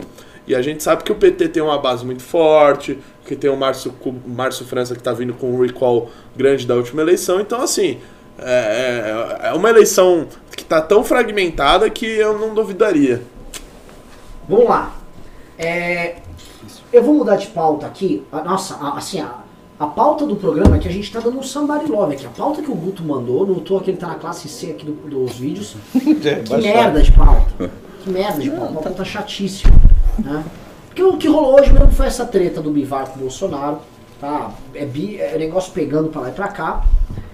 E 0.46 0.54
a 0.54 0.62
gente 0.62 0.82
sabe 0.82 1.04
que 1.04 1.12
o 1.12 1.14
PT 1.14 1.48
tem 1.48 1.62
uma 1.62 1.78
base 1.78 2.04
muito 2.04 2.22
forte, 2.22 2.98
que 3.26 3.36
tem 3.36 3.50
o 3.50 3.56
Márcio 3.56 4.64
França 4.66 4.94
que 4.94 5.00
está 5.00 5.12
vindo 5.12 5.34
com 5.34 5.52
um 5.52 5.60
recall 5.60 6.10
grande 6.34 6.66
da 6.66 6.74
última 6.74 7.02
eleição. 7.02 7.38
Então, 7.38 7.60
assim, 7.60 7.98
é, 8.38 9.38
é- 9.42 9.48
é 9.48 9.52
uma 9.52 9.68
eleição 9.70 10.26
que 10.56 10.62
está 10.62 10.80
tão 10.80 11.02
fragmentada 11.04 11.88
que 11.90 12.06
eu 12.06 12.38
não 12.38 12.54
duvidaria. 12.54 13.22
Vamos 14.48 14.68
lá. 14.68 14.94
É, 15.58 16.16
eu 16.92 17.02
vou 17.02 17.14
mudar 17.14 17.36
de 17.36 17.48
pauta 17.48 17.86
aqui. 17.86 18.24
A- 18.32 18.42
Nossa, 18.42 18.74
a- 18.76 18.96
assim, 18.96 19.20
a, 19.20 19.34
a 19.78 19.86
pauta 19.86 20.24
do 20.26 20.36
programa 20.36 20.76
é 20.76 20.78
que 20.78 20.88
a 20.88 20.92
gente 20.92 21.12
tá 21.12 21.20
dando 21.20 21.38
um 21.38 21.42
somebody 21.42 21.86
love 21.90 22.14
aqui. 22.14 22.26
A 22.26 22.30
pauta 22.30 22.62
que 22.62 22.70
o 22.70 22.74
Guto 22.74 23.02
mandou, 23.02 23.46
notou 23.46 23.80
que 23.80 23.90
ele 23.90 23.98
tá 23.98 24.06
na 24.08 24.14
classe 24.14 24.48
C 24.48 24.70
aqui 24.70 24.86
do- 24.86 25.08
dos 25.08 25.36
vídeos. 25.38 25.76
Que 25.92 26.56
merda 26.56 27.02
de 27.02 27.12
pauta. 27.12 27.70
Que 28.02 28.10
merda 28.10 28.40
de 28.40 28.50
pauta. 28.50 28.70
Uma 28.72 28.80
pauta 28.82 29.04
chatíssima. 29.04 29.72
Né? 30.18 30.44
Porque 30.86 31.02
o 31.02 31.16
que 31.16 31.28
rolou 31.28 31.60
hoje 31.60 31.72
mesmo 31.72 31.92
foi 31.92 32.06
essa 32.06 32.24
treta 32.24 32.60
do 32.60 32.70
Bivar 32.70 33.06
com 33.08 33.16
o 33.16 33.22
Bolsonaro. 33.22 33.78
Tá? 34.20 34.50
É, 34.74 34.84
bi, 34.84 35.20
é 35.20 35.36
negócio 35.38 35.72
pegando 35.72 36.08
pra 36.08 36.22
lá 36.22 36.28
e 36.30 36.32
pra 36.32 36.48
cá. 36.48 36.84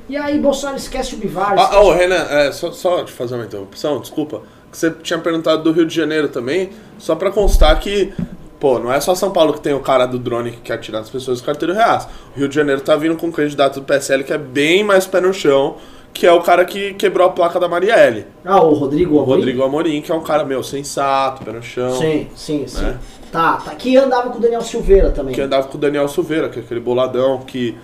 E 0.09 0.17
aí 0.17 0.39
Bolsonaro 0.39 0.77
esquece 0.77 1.15
o 1.15 1.19
Bivar. 1.19 1.55
Ah, 1.59 1.81
ô, 1.81 1.93
Renan, 1.93 2.27
é, 2.29 2.53
só, 2.53 2.71
só 2.73 3.03
de 3.03 3.13
fazer 3.13 3.35
uma 3.35 3.45
interrupção, 3.45 4.01
desculpa. 4.01 4.43
Que 4.71 4.77
você 4.77 4.91
tinha 4.91 5.19
perguntado 5.19 5.63
do 5.63 5.73
Rio 5.73 5.87
de 5.87 5.95
Janeiro 5.95 6.29
também, 6.29 6.71
só 6.99 7.15
pra 7.15 7.31
constar 7.31 7.79
que, 7.81 8.13
pô, 8.59 8.79
não 8.79 8.93
é 8.93 9.01
só 9.01 9.15
São 9.15 9.31
Paulo 9.31 9.53
que 9.53 9.61
tem 9.61 9.73
o 9.73 9.81
cara 9.81 10.05
do 10.05 10.19
drone 10.19 10.51
que 10.51 10.61
quer 10.61 10.75
atirar 10.75 11.01
nas 11.01 11.11
pessoas 11.11 11.41
do 11.41 11.47
carteiro 11.47 11.73
reais. 11.73 12.09
O 12.37 12.39
Rio 12.41 12.49
de 12.49 12.55
Janeiro 12.55 12.81
tá 12.81 12.97
vindo 12.97 13.17
com 13.17 13.29
um 13.29 13.33
candidato 13.33 13.81
do 13.81 13.87
PSL 13.87 14.25
que 14.25 14.33
é 14.33 14.39
bem 14.39 14.83
mais 14.83 15.07
pé 15.07 15.21
no 15.21 15.33
chão, 15.33 15.77
que 16.13 16.27
é 16.27 16.33
o 16.33 16.43
cara 16.43 16.65
que 16.65 16.95
quebrou 16.95 17.27
a 17.27 17.31
placa 17.31 17.59
da 17.59 17.69
Marielle. 17.69 18.27
Ah, 18.45 18.63
o 18.63 18.75
Rodrigo 18.75 19.17
O 19.17 19.19
Amorim? 19.21 19.37
Rodrigo 19.37 19.63
Amorim, 19.63 20.03
que 20.03 20.13
é 20.13 20.15
um 20.15 20.23
cara, 20.23 20.45
meu, 20.45 20.63
sensato, 20.63 21.45
pé 21.45 21.53
no 21.53 21.63
chão. 21.63 21.95
Sim, 21.95 22.29
sim, 22.37 22.67
sim. 22.67 22.83
Né? 22.83 22.99
Tá, 23.33 23.57
tá. 23.57 23.75
Que 23.75 23.97
andava 23.97 24.31
com 24.31 24.39
o 24.39 24.41
Daniel 24.41 24.61
Silveira 24.61 25.11
também. 25.11 25.35
Que 25.35 25.41
andava 25.41 25.67
com 25.67 25.77
o 25.77 25.81
Daniel 25.81 26.07
Silveira, 26.09 26.49
que 26.49 26.61
é 26.61 26.63
aquele 26.63 26.81
boladão 26.81 27.41
que. 27.41 27.77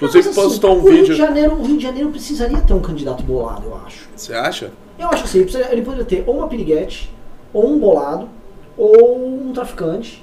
Não, 0.00 0.08
Inclusive 0.08 0.28
mas, 0.28 0.38
assim, 0.38 0.48
postou 0.48 0.76
um 0.76 0.78
o 0.78 0.82
Rio 0.82 0.90
vídeo. 0.92 1.06
de, 1.06 1.14
Janeiro, 1.14 1.54
o 1.54 1.62
Rio 1.64 1.76
de 1.78 1.82
Janeiro 1.82 2.10
precisaria 2.10 2.58
ter 2.60 2.74
um 2.74 2.80
candidato 2.80 3.22
bolado, 3.22 3.66
eu 3.66 3.76
acho. 3.86 4.08
Você 4.14 4.32
acha? 4.34 4.70
Eu 4.98 5.08
acho 5.08 5.24
ele, 5.36 5.44
precisaria- 5.44 5.72
ele 5.72 5.82
poderia 5.82 6.04
ter 6.04 6.24
ou 6.26 6.36
uma 6.36 6.48
piriguete, 6.48 7.10
ou 7.52 7.70
um 7.70 7.78
bolado, 7.78 8.28
ou 8.76 9.26
um 9.48 9.52
traficante, 9.52 10.22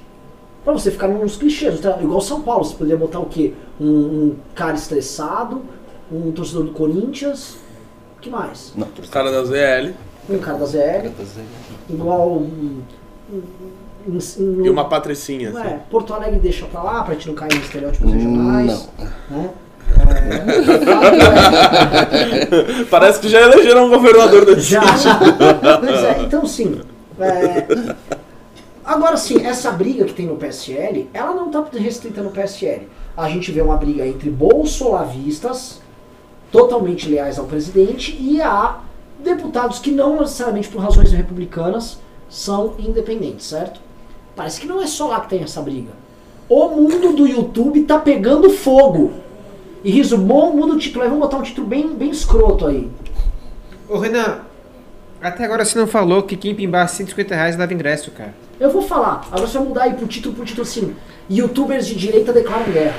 Pra 0.64 0.72
você 0.72 0.90
ficar 0.90 1.08
nos 1.08 1.36
clichês, 1.36 1.78
tá? 1.78 1.98
igual 2.00 2.22
São 2.22 2.40
Paulo, 2.40 2.64
você 2.64 2.74
poderia 2.74 2.96
botar 2.96 3.18
o 3.18 3.26
quê? 3.26 3.52
Um, 3.78 3.84
um 3.86 4.36
cara 4.54 4.72
estressado, 4.74 5.60
um 6.10 6.32
torcedor 6.32 6.64
do 6.64 6.70
Corinthians, 6.72 7.58
o 8.16 8.20
que 8.22 8.30
mais? 8.30 8.72
Não, 8.74 8.88
Os 8.98 9.10
caras 9.10 9.30
da 9.30 9.44
ZL. 9.44 9.92
Um 10.30 10.38
cara 10.38 10.56
da 10.56 10.64
ZL, 10.64 11.10
igual 11.90 12.30
um, 12.38 12.80
um, 13.30 13.42
um- 14.08 14.18
um- 14.38 14.64
E 14.64 14.70
uma 14.70 14.86
patricinha. 14.88 15.50
Não 15.50 15.60
assim. 15.60 15.68
é, 15.68 15.80
Porto 15.90 16.14
Alegre 16.14 16.38
deixa 16.40 16.64
pra 16.64 16.82
lá, 16.82 17.02
pra 17.02 17.12
gente 17.12 17.28
não 17.28 17.34
cair 17.34 17.52
em 17.54 17.60
estereótipos 17.60 18.10
regionais. 18.10 18.88
Não. 19.30 19.36
Né? 19.36 19.50
É, 22.70 22.84
Parece 22.90 23.20
que 23.20 23.28
já 23.28 23.40
elegeram 23.42 23.86
um 23.86 23.90
governador 23.90 24.44
desse 24.46 24.70
Já. 24.70 24.82
Pois 25.80 26.02
é, 26.04 26.22
então 26.22 26.46
sim. 26.46 26.80
é, 27.20 27.66
Agora 28.84 29.16
sim, 29.16 29.44
essa 29.46 29.70
briga 29.70 30.04
que 30.04 30.12
tem 30.12 30.26
no 30.26 30.36
PSL, 30.36 31.08
ela 31.14 31.34
não 31.34 31.46
está 31.46 31.64
restrita 31.78 32.22
no 32.22 32.30
PSL. 32.30 32.86
A 33.16 33.28
gente 33.30 33.50
vê 33.50 33.62
uma 33.62 33.76
briga 33.76 34.06
entre 34.06 34.28
bolsolavistas, 34.28 35.80
totalmente 36.52 37.08
leais 37.08 37.38
ao 37.38 37.46
presidente, 37.46 38.14
e 38.20 38.42
há 38.42 38.80
deputados 39.18 39.78
que 39.78 39.90
não 39.90 40.20
necessariamente 40.20 40.68
por 40.68 40.82
razões 40.82 41.12
republicanas 41.12 41.98
são 42.28 42.74
independentes, 42.78 43.46
certo? 43.46 43.80
Parece 44.36 44.60
que 44.60 44.66
não 44.66 44.82
é 44.82 44.86
só 44.86 45.08
lá 45.08 45.20
que 45.20 45.30
tem 45.30 45.42
essa 45.42 45.62
briga. 45.62 45.92
O 46.48 46.68
mundo 46.68 47.16
do 47.16 47.26
YouTube 47.26 47.84
tá 47.84 47.98
pegando 47.98 48.50
fogo. 48.50 49.12
E 49.84 49.90
Riso, 49.90 50.16
bom, 50.16 50.52
muda 50.56 50.72
o 50.74 50.78
título 50.78 51.02
aí, 51.04 51.08
vamos 51.10 51.24
botar 51.24 51.36
um 51.36 51.42
título 51.42 51.66
bem, 51.66 51.94
bem 51.94 52.10
escroto 52.10 52.66
aí. 52.66 52.88
Ô 53.88 53.98
Renan, 53.98 54.38
até 55.20 55.44
agora 55.44 55.64
você 55.64 55.78
não 55.78 55.86
falou 55.86 56.22
que 56.22 56.36
quem 56.36 56.54
pimbar 56.54 56.88
150 56.88 57.34
reais 57.34 57.56
leva 57.56 57.74
ingresso, 57.74 58.10
cara. 58.10 58.34
Eu 58.58 58.70
vou 58.70 58.80
falar, 58.82 59.26
agora 59.30 59.46
você 59.46 59.58
vai 59.58 59.66
mudar 59.66 59.82
aí 59.82 59.94
pro 59.94 60.06
título, 60.06 60.34
pro 60.34 60.44
título 60.44 60.62
assim, 60.66 60.94
youtubers 61.28 61.86
de 61.86 61.94
direita 61.96 62.32
declaram 62.32 62.72
guerra. 62.72 62.96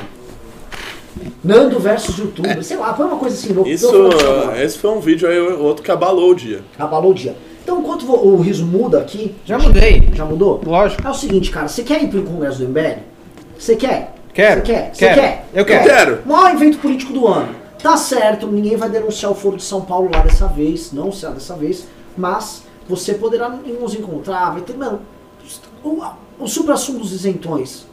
Nando 1.44 1.80
versus 1.80 2.18
youtuber, 2.18 2.62
sei 2.64 2.78
lá, 2.78 2.94
foi 2.94 3.06
uma 3.06 3.18
coisa 3.18 3.36
assim. 3.36 3.54
vou- 3.54 3.66
Isso, 3.66 3.90
vou 3.92 4.56
esse 4.58 4.78
foi 4.78 4.92
um 4.92 5.00
vídeo 5.00 5.28
aí, 5.28 5.40
outro 5.40 5.82
que 5.84 5.90
abalou 5.90 6.32
o 6.32 6.36
dia. 6.36 6.62
Abalou 6.78 7.12
o 7.12 7.14
dia. 7.14 7.36
Então, 7.64 7.80
enquanto 7.80 8.04
o 8.12 8.36
riso 8.42 8.64
muda 8.66 9.00
aqui. 9.00 9.34
Já 9.44 9.58
mudei. 9.58 10.10
Já 10.14 10.24
mudou? 10.26 10.62
Lógico. 10.64 11.02
É 11.08 11.10
o 11.10 11.14
seguinte, 11.16 11.50
cara, 11.50 11.68
você 11.68 11.84
quer 11.84 12.04
ir 12.04 12.10
pro 12.10 12.22
Congresso 12.22 12.60
do 12.60 12.66
MBL? 12.66 13.00
Você 13.58 13.76
quer? 13.76 14.14
Quero. 14.36 14.60
Você 14.60 14.74
quer? 14.74 14.94
Você 14.94 15.06
Quero. 15.06 15.22
quer? 15.22 15.46
Eu 15.54 15.66
quero. 15.66 15.84
Quero. 15.86 16.22
Maior 16.26 16.52
evento 16.52 16.78
político 16.80 17.14
do 17.14 17.26
ano. 17.26 17.56
Tá 17.82 17.96
certo, 17.96 18.48
ninguém 18.48 18.76
vai 18.76 18.90
denunciar 18.90 19.32
o 19.32 19.36
Foro 19.36 19.56
de 19.56 19.64
São 19.64 19.82
Paulo 19.82 20.10
lá 20.14 20.22
dessa 20.22 20.48
vez, 20.48 20.92
não 20.92 21.12
será 21.12 21.32
dessa 21.32 21.56
vez, 21.56 21.88
mas 22.18 22.64
você 22.90 23.14
poderá 23.14 23.48
nos 23.48 23.94
encontrar, 23.94 24.52
vai 24.52 24.62
ter, 24.62 24.76
mano, 24.76 25.02
o, 25.84 26.02
o 26.40 26.48
supra-sumo 26.48 27.00
dos 27.00 27.14
isentões, 27.14 27.86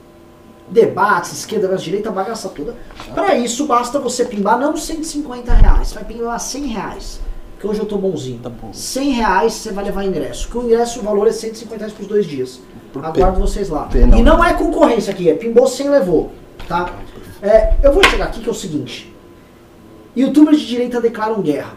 debates, 0.69 1.33
esquerda 1.33 1.69
versus 1.69 1.85
direita, 1.85 2.11
bagaça 2.11 2.49
toda. 2.49 2.75
Pra 3.15 3.37
isso, 3.37 3.67
basta 3.67 4.01
você 4.01 4.25
pimbar 4.25 4.59
não 4.59 4.77
150 4.77 5.53
reais, 5.53 5.89
você 5.89 5.95
vai 5.95 6.05
pimbar 6.05 6.41
100 6.41 6.67
reais. 6.67 7.21
Que 7.61 7.67
hoje 7.69 7.79
eu 7.79 7.87
tô 7.87 7.97
bonzinho. 7.97 8.41
Tá 8.41 8.51
bom. 8.51 8.73
100 8.73 9.11
reais 9.13 9.53
você 9.53 9.71
vai 9.71 9.85
levar 9.85 10.05
ingresso. 10.05 10.49
Que 10.49 10.59
o 10.59 10.65
ingresso, 10.65 10.99
o 10.99 11.03
valor 11.05 11.29
é 11.29 11.33
150 11.33 11.79
reais 11.79 11.93
por 11.93 12.07
dois 12.07 12.27
dias. 12.27 12.61
Aguardo 13.01 13.41
vocês 13.41 13.69
lá. 13.69 13.85
penal. 13.85 14.19
E 14.19 14.23
não 14.23 14.45
é 14.45 14.55
concorrência 14.55 15.13
aqui, 15.13 15.29
é 15.29 15.35
pimbou 15.35 15.67
sem 15.67 15.89
levou. 15.89 16.33
Tá? 16.69 16.93
É, 17.41 17.75
eu 17.83 17.93
vou 17.93 18.05
chegar 18.05 18.27
aqui 18.27 18.41
que 18.41 18.49
é 18.49 18.53
o 18.53 18.55
seguinte. 18.55 19.13
Youtubers 20.17 20.61
de 20.61 20.67
direita 20.67 21.01
declaram 21.01 21.41
guerra. 21.41 21.75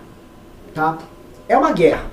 Tá? 0.74 0.98
É 1.48 1.58
uma 1.58 1.72
guerra. 1.72 2.12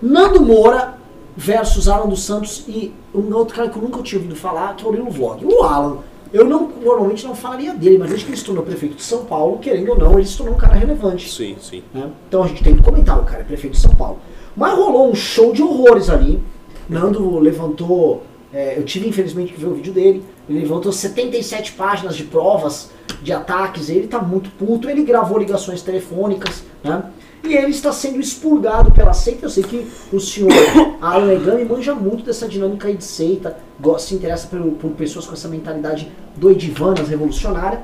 Nando 0.00 0.40
Moura 0.40 0.94
versus 1.36 1.88
Alan 1.88 2.08
dos 2.08 2.22
Santos 2.22 2.64
e 2.66 2.92
um 3.14 3.32
outro 3.34 3.54
cara 3.54 3.68
que 3.68 3.76
eu 3.76 3.82
nunca 3.82 4.02
tinha 4.02 4.18
ouvido 4.18 4.34
falar, 4.34 4.74
que 4.74 4.84
é 4.84 4.88
o 4.88 4.92
Lilo 4.92 5.10
Vlog. 5.10 5.44
O 5.44 5.62
Alan, 5.62 5.98
eu 6.32 6.44
não, 6.44 6.68
normalmente 6.82 7.26
não 7.26 7.34
falaria 7.34 7.74
dele, 7.74 7.98
mas 7.98 8.08
desde 8.08 8.24
que 8.24 8.30
ele 8.32 8.38
se 8.38 8.44
tornou 8.44 8.64
prefeito 8.64 8.96
de 8.96 9.02
São 9.02 9.24
Paulo, 9.24 9.58
querendo 9.58 9.90
ou 9.90 9.98
não, 9.98 10.18
ele 10.18 10.26
se 10.26 10.36
tornou 10.36 10.54
um 10.54 10.58
cara 10.58 10.74
relevante. 10.74 11.30
Sim, 11.30 11.56
sim. 11.60 11.82
né? 11.94 12.10
Então 12.28 12.42
a 12.42 12.46
gente 12.46 12.62
tem 12.64 12.74
que 12.74 12.82
comentar, 12.82 13.18
o 13.18 13.24
cara 13.24 13.40
é 13.40 13.44
prefeito 13.44 13.74
de 13.74 13.80
São 13.80 13.94
Paulo. 13.94 14.18
Mas 14.56 14.76
rolou 14.76 15.10
um 15.10 15.14
show 15.14 15.52
de 15.52 15.62
horrores 15.62 16.10
ali. 16.10 16.42
Nando 16.88 17.38
levantou, 17.38 18.22
é, 18.52 18.78
eu 18.78 18.84
tive 18.84 19.08
infelizmente 19.08 19.52
que 19.52 19.60
ver 19.60 19.66
o 19.66 19.74
vídeo 19.74 19.92
dele, 19.92 20.24
ele 20.48 20.60
levantou 20.60 20.92
77 20.92 21.72
páginas 21.72 22.16
de 22.16 22.24
provas 22.24 22.90
de 23.22 23.32
ataques, 23.32 23.90
ele 23.90 24.06
tá 24.06 24.20
muito 24.20 24.50
puto, 24.50 24.88
ele 24.88 25.02
gravou 25.02 25.38
ligações 25.38 25.82
telefônicas, 25.82 26.62
né? 26.82 27.04
E 27.44 27.54
ele 27.54 27.70
está 27.70 27.92
sendo 27.92 28.20
expurgado 28.20 28.90
pela 28.90 29.12
seita. 29.12 29.46
Eu 29.46 29.50
sei 29.50 29.62
que 29.62 29.86
o 30.12 30.18
senhor 30.18 30.50
Alan 31.00 31.32
Egami 31.32 31.64
manja 31.64 31.94
muito 31.94 32.24
dessa 32.24 32.48
dinâmica 32.48 32.88
aí 32.88 32.96
de 32.96 33.04
seita, 33.04 33.56
se 33.98 34.14
interessa 34.14 34.48
por, 34.48 34.60
por 34.72 34.90
pessoas 34.92 35.26
com 35.26 35.34
essa 35.34 35.48
mentalidade 35.48 36.10
doidivanas, 36.36 37.08
revolucionária. 37.08 37.82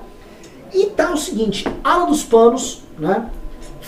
E 0.73 0.87
tá 0.87 1.13
o 1.13 1.17
seguinte, 1.17 1.65
ala 1.85 2.07
dos 2.07 2.25
panos, 2.25 2.83
né? 2.99 3.31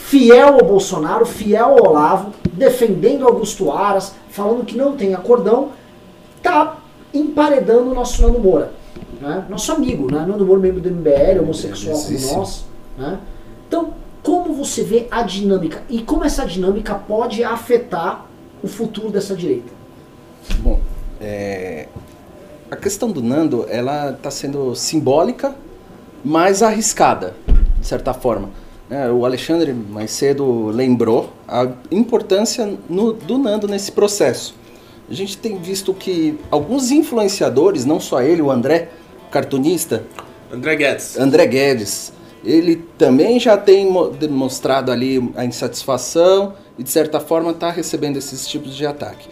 Fiel 0.06 0.54
ao 0.54 0.64
Bolsonaro, 0.64 1.26
fiel 1.26 1.64
ao 1.64 1.88
Olavo, 1.88 2.32
defendendo 2.52 3.26
Augusto 3.26 3.72
Aras, 3.72 4.14
falando 4.30 4.64
que 4.64 4.76
não 4.76 4.96
tem 4.96 5.14
acordão, 5.14 5.70
tá 6.40 6.76
emparedando 7.12 7.90
o 7.90 7.94
nosso 7.94 8.22
Nando 8.22 8.38
Moura. 8.38 8.72
Né? 9.20 9.44
Nosso 9.48 9.72
amigo, 9.72 10.08
né? 10.08 10.24
Nando 10.24 10.46
Moura, 10.46 10.60
membro 10.60 10.80
do 10.80 10.88
MBL, 10.88 11.42
homossexual 11.42 11.98
como 11.98 12.38
nós. 12.38 12.66
Né? 12.96 13.18
Então, 13.66 13.94
como 14.22 14.54
você 14.54 14.84
vê 14.84 15.08
a 15.10 15.22
dinâmica 15.22 15.82
e 15.88 16.00
como 16.00 16.24
essa 16.24 16.46
dinâmica 16.46 16.94
pode 16.94 17.42
afetar 17.42 18.26
o 18.62 18.68
futuro 18.68 19.10
dessa 19.10 19.34
direita? 19.34 19.72
Bom, 20.60 20.78
é, 21.20 21.88
a 22.70 22.76
questão 22.76 23.10
do 23.10 23.20
Nando, 23.20 23.66
ela 23.68 24.12
está 24.12 24.30
sendo 24.30 24.72
simbólica, 24.76 25.52
mas 26.24 26.62
arriscada, 26.62 27.34
de 27.80 27.86
certa 27.88 28.14
forma. 28.14 28.50
Né? 28.88 29.10
o 29.10 29.24
Alexandre 29.24 29.72
mais 29.72 30.10
cedo 30.10 30.66
lembrou 30.68 31.32
a 31.46 31.68
importância 31.90 32.74
no- 32.88 33.12
do 33.12 33.38
Nando 33.38 33.66
nesse 33.68 33.92
processo. 33.92 34.54
A 35.08 35.14
gente 35.14 35.36
tem 35.38 35.56
visto 35.58 35.94
que 35.94 36.38
alguns 36.50 36.90
influenciadores, 36.90 37.84
não 37.84 38.00
só 38.00 38.20
ele, 38.22 38.42
o 38.42 38.50
André, 38.50 38.88
cartunista, 39.30 40.04
André 40.52 40.76
Guedes. 40.76 41.18
André 41.18 41.46
Guedes, 41.46 42.12
ele 42.44 42.76
também 42.96 43.38
já 43.38 43.56
tem 43.56 43.90
mo- 43.90 44.08
demonstrado 44.10 44.90
ali 44.92 45.32
a 45.36 45.44
insatisfação 45.44 46.54
e 46.78 46.82
de 46.82 46.90
certa 46.90 47.18
forma 47.20 47.50
está 47.50 47.70
recebendo 47.70 48.16
esses 48.16 48.46
tipos 48.46 48.74
de 48.76 48.86
ataque. 48.86 49.28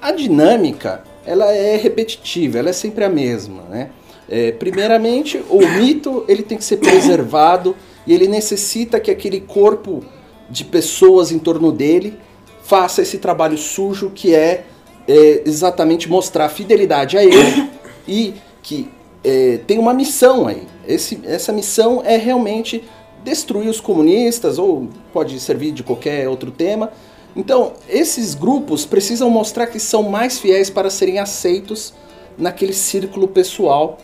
A 0.00 0.12
dinâmica, 0.12 1.02
ela 1.26 1.52
é 1.52 1.76
repetitiva, 1.76 2.58
ela 2.58 2.70
é 2.70 2.72
sempre 2.72 3.04
a 3.04 3.08
mesma, 3.08 3.62
né? 3.70 3.90
É, 4.30 4.52
primeiramente, 4.52 5.42
o 5.48 5.58
mito 5.78 6.24
ele 6.28 6.42
tem 6.42 6.58
que 6.58 6.64
ser 6.64 6.76
preservado 6.76 7.74
e 8.08 8.14
ele 8.14 8.26
necessita 8.26 8.98
que 8.98 9.10
aquele 9.10 9.38
corpo 9.38 10.02
de 10.48 10.64
pessoas 10.64 11.30
em 11.30 11.38
torno 11.38 11.70
dele 11.70 12.18
faça 12.62 13.02
esse 13.02 13.18
trabalho 13.18 13.58
sujo 13.58 14.10
que 14.14 14.34
é, 14.34 14.64
é, 15.06 15.42
exatamente 15.44 16.08
mostrar 16.08 16.48
fidelidade 16.48 17.18
a 17.18 17.22
ele 17.22 17.70
e 18.08 18.32
que 18.62 18.88
é, 19.22 19.60
tem 19.66 19.78
uma 19.78 19.92
missão 19.92 20.48
aí. 20.48 20.62
Esse, 20.86 21.20
essa 21.24 21.52
missão 21.52 22.02
é 22.02 22.16
realmente 22.16 22.82
destruir 23.22 23.68
os 23.68 23.78
comunistas, 23.78 24.58
ou 24.58 24.88
pode 25.12 25.38
servir 25.38 25.72
de 25.72 25.82
qualquer 25.82 26.26
outro 26.30 26.50
tema. 26.50 26.90
Então, 27.36 27.74
esses 27.90 28.34
grupos 28.34 28.86
precisam 28.86 29.28
mostrar 29.28 29.66
que 29.66 29.78
são 29.78 30.04
mais 30.04 30.38
fiéis 30.38 30.70
para 30.70 30.88
serem 30.88 31.18
aceitos 31.18 31.92
naquele 32.38 32.72
círculo 32.72 33.28
pessoal 33.28 33.98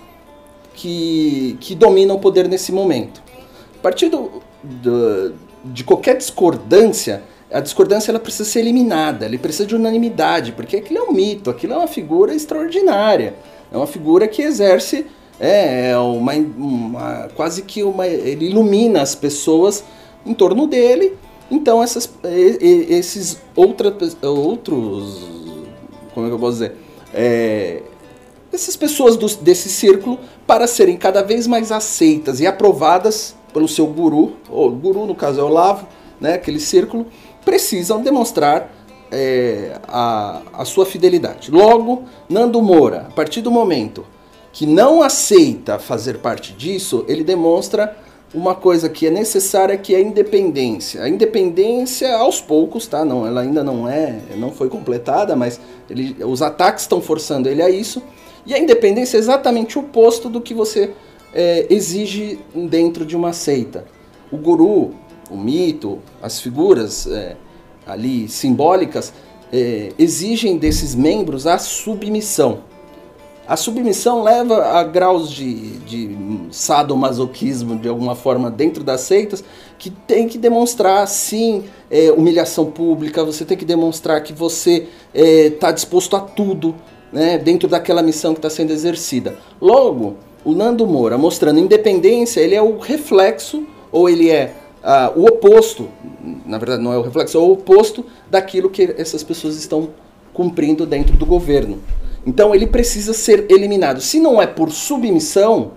que, 0.74 1.56
que 1.58 1.74
domina 1.74 2.12
o 2.12 2.18
poder 2.18 2.46
nesse 2.48 2.70
momento. 2.70 3.23
Partir 3.84 4.08
do, 4.08 4.40
do- 4.62 5.34
de 5.62 5.84
qualquer 5.84 6.16
discordância, 6.16 7.22
a 7.52 7.60
discordância 7.60 8.10
ela 8.10 8.18
precisa 8.18 8.48
ser 8.48 8.60
eliminada, 8.60 9.26
ele 9.26 9.36
precisa 9.36 9.66
de 9.66 9.74
unanimidade, 9.76 10.52
porque 10.52 10.76
aquilo 10.78 11.00
é 11.00 11.02
um 11.02 11.12
mito, 11.12 11.50
aquilo 11.50 11.74
é 11.74 11.76
uma 11.76 11.86
figura 11.86 12.34
extraordinária, 12.34 13.34
é 13.70 13.76
uma 13.76 13.86
figura 13.86 14.26
que 14.26 14.40
exerce 14.40 15.04
é, 15.38 15.90
é 15.90 15.98
uma, 15.98 16.32
uma- 16.32 17.28
quase 17.34 17.60
que 17.60 17.82
uma 17.82 18.06
ele 18.06 18.46
ilumina 18.48 19.02
as 19.02 19.14
pessoas 19.14 19.84
em 20.24 20.32
torno 20.32 20.66
dele. 20.66 21.12
Então 21.50 21.82
essas, 21.82 22.08
esses 22.24 23.38
outra, 23.54 23.94
outros 24.22 25.28
como 26.14 26.24
é 26.24 26.30
que 26.30 26.34
eu 26.36 26.38
posso 26.38 26.52
dizer 26.54 26.72
É, 27.12 27.82
essas 28.50 28.76
pessoas 28.76 29.14
do- 29.18 29.36
desse 29.42 29.68
círculo 29.68 30.18
para 30.46 30.66
serem 30.66 30.96
cada 30.96 31.22
vez 31.22 31.46
mais 31.46 31.70
aceitas 31.70 32.40
e 32.40 32.46
aprovadas 32.46 33.34
pelo 33.54 33.68
seu 33.68 33.86
guru, 33.86 34.32
ou 34.50 34.70
guru 34.70 35.06
no 35.06 35.14
caso 35.14 35.40
é 35.40 35.42
o 35.42 35.46
Olavo, 35.46 35.86
né, 36.20 36.34
aquele 36.34 36.60
círculo, 36.60 37.06
precisam 37.44 38.02
demonstrar 38.02 38.70
é, 39.10 39.78
a, 39.86 40.42
a 40.52 40.64
sua 40.64 40.84
fidelidade. 40.84 41.50
Logo, 41.50 42.02
Nando 42.28 42.60
Moura, 42.60 43.06
a 43.08 43.12
partir 43.14 43.40
do 43.40 43.50
momento 43.50 44.04
que 44.52 44.66
não 44.66 45.02
aceita 45.02 45.78
fazer 45.78 46.18
parte 46.18 46.52
disso, 46.52 47.04
ele 47.08 47.24
demonstra 47.24 47.96
uma 48.34 48.54
coisa 48.54 48.88
que 48.88 49.06
é 49.06 49.10
necessária, 49.10 49.76
que 49.76 49.94
é 49.94 49.98
a 49.98 50.00
independência. 50.00 51.02
A 51.02 51.08
independência 51.08 52.16
aos 52.16 52.40
poucos, 52.40 52.86
tá? 52.86 53.04
Não, 53.04 53.26
ela 53.26 53.42
ainda 53.42 53.62
não 53.62 53.88
é, 53.88 54.18
não 54.36 54.50
foi 54.50 54.68
completada, 54.68 55.36
mas 55.36 55.60
ele, 55.88 56.16
os 56.24 56.42
ataques 56.42 56.82
estão 56.82 57.00
forçando 57.00 57.48
ele 57.48 57.62
a 57.62 57.70
isso. 57.70 58.02
E 58.44 58.52
a 58.52 58.58
independência 58.58 59.16
é 59.16 59.20
exatamente 59.20 59.78
o 59.78 59.82
oposto 59.82 60.28
do 60.28 60.40
que 60.40 60.52
você 60.52 60.92
é, 61.34 61.66
exige 61.68 62.38
dentro 62.54 63.04
de 63.04 63.16
uma 63.16 63.32
seita. 63.32 63.84
O 64.30 64.36
guru, 64.36 64.94
o 65.30 65.36
mito, 65.36 65.98
as 66.22 66.40
figuras 66.40 67.06
é, 67.06 67.36
ali 67.86 68.28
simbólicas 68.28 69.12
é, 69.52 69.92
exigem 69.98 70.56
desses 70.56 70.94
membros 70.94 71.46
a 71.46 71.58
submissão. 71.58 72.60
A 73.46 73.58
submissão 73.58 74.22
leva 74.22 74.64
a 74.64 74.82
graus 74.84 75.30
de, 75.30 75.78
de 75.80 76.16
sadomasoquismo, 76.50 77.78
de 77.78 77.86
alguma 77.86 78.14
forma, 78.14 78.50
dentro 78.50 78.82
das 78.82 79.02
seitas, 79.02 79.44
que 79.78 79.90
tem 79.90 80.26
que 80.26 80.38
demonstrar, 80.38 81.06
sim, 81.06 81.64
é, 81.90 82.10
humilhação 82.10 82.70
pública, 82.70 83.22
você 83.22 83.44
tem 83.44 83.54
que 83.54 83.66
demonstrar 83.66 84.22
que 84.22 84.32
você 84.32 84.88
está 85.12 85.68
é, 85.68 85.72
disposto 85.72 86.16
a 86.16 86.20
tudo, 86.20 86.74
né, 87.12 87.36
dentro 87.36 87.68
daquela 87.68 88.02
missão 88.02 88.32
que 88.32 88.38
está 88.38 88.48
sendo 88.48 88.72
exercida. 88.72 89.36
Logo, 89.60 90.16
o 90.44 90.52
Nando 90.52 90.86
Moura 90.86 91.16
mostrando 91.16 91.58
independência, 91.58 92.40
ele 92.40 92.54
é 92.54 92.62
o 92.62 92.78
reflexo, 92.78 93.66
ou 93.90 94.08
ele 94.08 94.30
é 94.30 94.54
ah, 94.82 95.12
o 95.16 95.24
oposto, 95.24 95.88
na 96.44 96.58
verdade 96.58 96.82
não 96.82 96.92
é 96.92 96.98
o 96.98 97.02
reflexo, 97.02 97.38
é 97.38 97.40
o 97.40 97.52
oposto 97.52 98.04
daquilo 98.30 98.68
que 98.68 98.94
essas 98.98 99.22
pessoas 99.22 99.56
estão 99.56 99.88
cumprindo 100.32 100.84
dentro 100.84 101.16
do 101.16 101.24
governo. 101.24 101.78
Então 102.26 102.54
ele 102.54 102.66
precisa 102.66 103.12
ser 103.12 103.46
eliminado. 103.50 104.00
Se 104.00 104.20
não 104.20 104.40
é 104.40 104.46
por 104.46 104.70
submissão, 104.70 105.72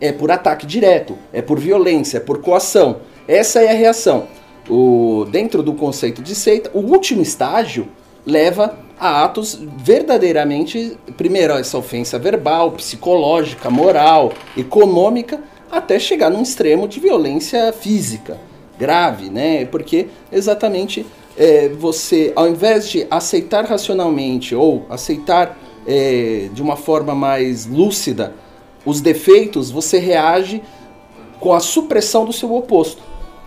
é 0.00 0.12
por 0.12 0.30
ataque 0.30 0.66
direto, 0.66 1.16
é 1.32 1.40
por 1.40 1.58
violência, 1.58 2.18
é 2.18 2.20
por 2.20 2.38
coação. 2.38 2.98
Essa 3.26 3.60
é 3.60 3.70
a 3.70 3.74
reação. 3.74 4.26
O, 4.68 5.26
dentro 5.30 5.62
do 5.62 5.74
conceito 5.74 6.22
de 6.22 6.34
seita, 6.34 6.70
o 6.74 6.80
último 6.80 7.22
estágio 7.22 7.88
leva 8.26 8.78
a 8.98 9.24
atos 9.24 9.58
verdadeiramente, 9.78 10.96
primeiro, 11.16 11.54
essa 11.54 11.76
ofensa 11.76 12.18
verbal, 12.18 12.72
psicológica, 12.72 13.68
moral, 13.68 14.32
econômica, 14.56 15.42
até 15.70 15.98
chegar 15.98 16.30
num 16.30 16.42
extremo 16.42 16.86
de 16.86 17.00
violência 17.00 17.72
física 17.72 18.38
grave, 18.78 19.30
né? 19.30 19.64
Porque 19.66 20.08
exatamente 20.32 21.06
é, 21.36 21.68
você, 21.68 22.32
ao 22.34 22.48
invés 22.48 22.88
de 22.88 23.06
aceitar 23.10 23.64
racionalmente 23.64 24.54
ou 24.54 24.86
aceitar 24.88 25.58
é, 25.86 26.48
de 26.52 26.62
uma 26.62 26.76
forma 26.76 27.14
mais 27.14 27.66
lúcida 27.66 28.34
os 28.84 29.00
defeitos, 29.00 29.70
você 29.70 29.98
reage 29.98 30.62
com 31.40 31.52
a 31.52 31.60
supressão 31.60 32.24
do 32.24 32.32
seu 32.32 32.54
oposto. 32.54 33.02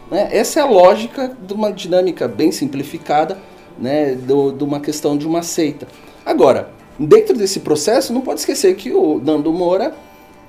Né? 0.10 0.30
Essa 0.32 0.60
é 0.60 0.64
a 0.64 0.66
lógica 0.66 1.36
de 1.46 1.54
uma 1.54 1.72
dinâmica 1.72 2.28
bem 2.28 2.52
simplificada 2.52 3.38
né, 3.80 4.16
de 4.16 4.64
uma 4.64 4.80
questão 4.80 5.18
de 5.18 5.28
uma 5.28 5.42
seita. 5.44 5.88
Agora, 6.26 6.72
dentro 7.00 7.38
desse 7.38 7.60
processo, 7.60 8.14
não 8.14 8.22
pode 8.22 8.40
esquecer 8.40 8.76
que 8.76 8.92
o 8.92 9.20
Nando 9.20 9.52
Moura 9.52 9.94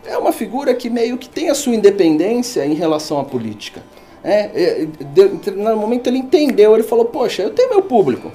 é 0.05 0.17
uma 0.17 0.33
figura 0.33 0.75
que 0.75 0.89
meio 0.89 1.19
que 1.19 1.29
tem 1.29 1.51
a 1.51 1.55
sua 1.55 1.75
independência 1.75 2.65
em 2.65 2.75
relação 2.75 3.19
à 3.21 3.25
política. 3.25 3.83
É, 4.25 4.83
é, 4.83 4.87
de, 4.87 5.51
no 5.53 5.77
momento 5.77 6.09
ele 6.09 6.19
entendeu, 6.19 6.75
ele 6.75 6.83
falou, 6.83 7.05
poxa, 7.05 7.43
eu 7.43 7.51
tenho 7.51 7.71
meu 7.71 7.83
público. 7.83 8.33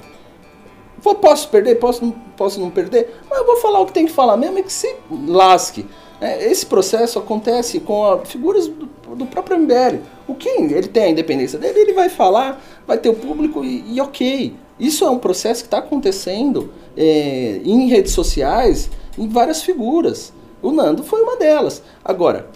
Vou, 0.99 1.15
posso 1.15 1.49
perder, 1.49 1.75
posso, 1.75 2.13
posso 2.37 2.59
não 2.61 2.69
perder, 2.69 3.19
mas 3.29 3.39
eu 3.39 3.45
vou 3.45 3.57
falar 3.57 3.81
o 3.81 3.85
que 3.85 3.93
tem 3.93 4.05
que 4.05 4.11
falar 4.11 4.37
mesmo 4.37 4.59
e 4.59 4.63
que 4.63 4.71
se 4.71 4.95
lasque. 5.27 5.85
É, 6.21 6.49
esse 6.49 6.65
processo 6.65 7.19
acontece 7.19 7.81
com 7.81 8.05
a, 8.05 8.19
figuras 8.19 8.67
do, 8.67 8.89
do, 9.15 9.25
próprio 9.25 9.57
MBL. 9.59 9.99
O 10.27 10.35
que 10.35 10.49
ele 10.49 10.87
tem 10.87 11.03
a 11.03 11.09
independência 11.09 11.59
dele, 11.59 11.79
ele 11.79 11.93
vai 11.93 12.09
falar, 12.09 12.61
vai 12.87 12.97
ter 12.97 13.09
o 13.09 13.13
público 13.13 13.63
e, 13.63 13.95
e 13.95 14.01
ok. 14.01 14.55
Isso 14.79 15.05
é 15.05 15.09
um 15.09 15.19
processo 15.19 15.61
que 15.61 15.67
está 15.67 15.77
acontecendo 15.77 16.71
é, 16.97 17.61
em 17.63 17.87
redes 17.87 18.13
sociais, 18.13 18.89
em 19.17 19.27
várias 19.27 19.61
figuras. 19.61 20.33
O 20.61 20.71
Nando 20.71 21.03
foi 21.03 21.21
uma 21.21 21.35
delas. 21.35 21.83
Agora, 22.03 22.47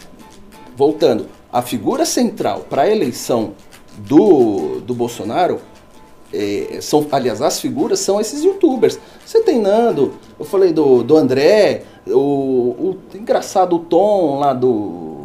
voltando, 0.76 1.28
a 1.52 1.62
figura 1.62 2.06
central 2.06 2.66
para 2.70 2.84
a 2.84 2.90
eleição 2.90 3.54
do, 3.98 4.80
do 4.82 4.94
Bolsonaro 4.94 5.60
é, 6.34 6.80
são, 6.82 7.06
aliás, 7.12 7.42
as 7.42 7.60
figuras 7.60 8.00
são 8.00 8.20
esses 8.20 8.44
youtubers. 8.44 9.00
Você 9.26 9.42
tem 9.42 9.60
Nando, 9.60 10.14
eu 10.40 10.46
falei 10.46 10.72
do, 10.72 11.04
do 11.04 11.16
André, 11.18 11.84
o, 12.08 12.20
o 12.20 12.98
engraçado 13.16 13.80
Tom 13.80 14.40
lá 14.40 14.54
do, 14.54 15.17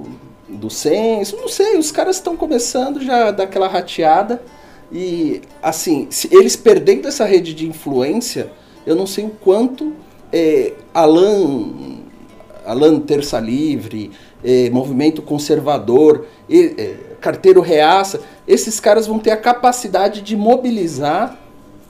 do 0.62 0.70
Senso, 0.70 1.36
não 1.36 1.48
sei, 1.48 1.76
os 1.76 1.90
caras 1.90 2.16
estão 2.16 2.36
começando 2.36 3.02
já 3.02 3.32
daquela 3.32 3.66
rateada. 3.66 4.40
E, 4.92 5.42
assim, 5.60 6.06
se 6.08 6.28
eles 6.30 6.54
perdendo 6.54 7.08
essa 7.08 7.24
rede 7.24 7.52
de 7.52 7.66
influência, 7.66 8.52
eu 8.86 8.94
não 8.94 9.06
sei 9.06 9.24
o 9.24 9.30
quanto 9.30 9.92
é, 10.32 10.74
Alan, 10.94 11.98
Alan 12.64 13.00
Terça 13.00 13.40
Livre, 13.40 14.12
é, 14.44 14.70
movimento 14.70 15.20
conservador, 15.20 16.26
é, 16.48 16.94
carteiro 17.20 17.60
reaça, 17.60 18.20
esses 18.46 18.78
caras 18.78 19.06
vão 19.06 19.18
ter 19.18 19.32
a 19.32 19.36
capacidade 19.36 20.20
de 20.20 20.36
mobilizar 20.36 21.40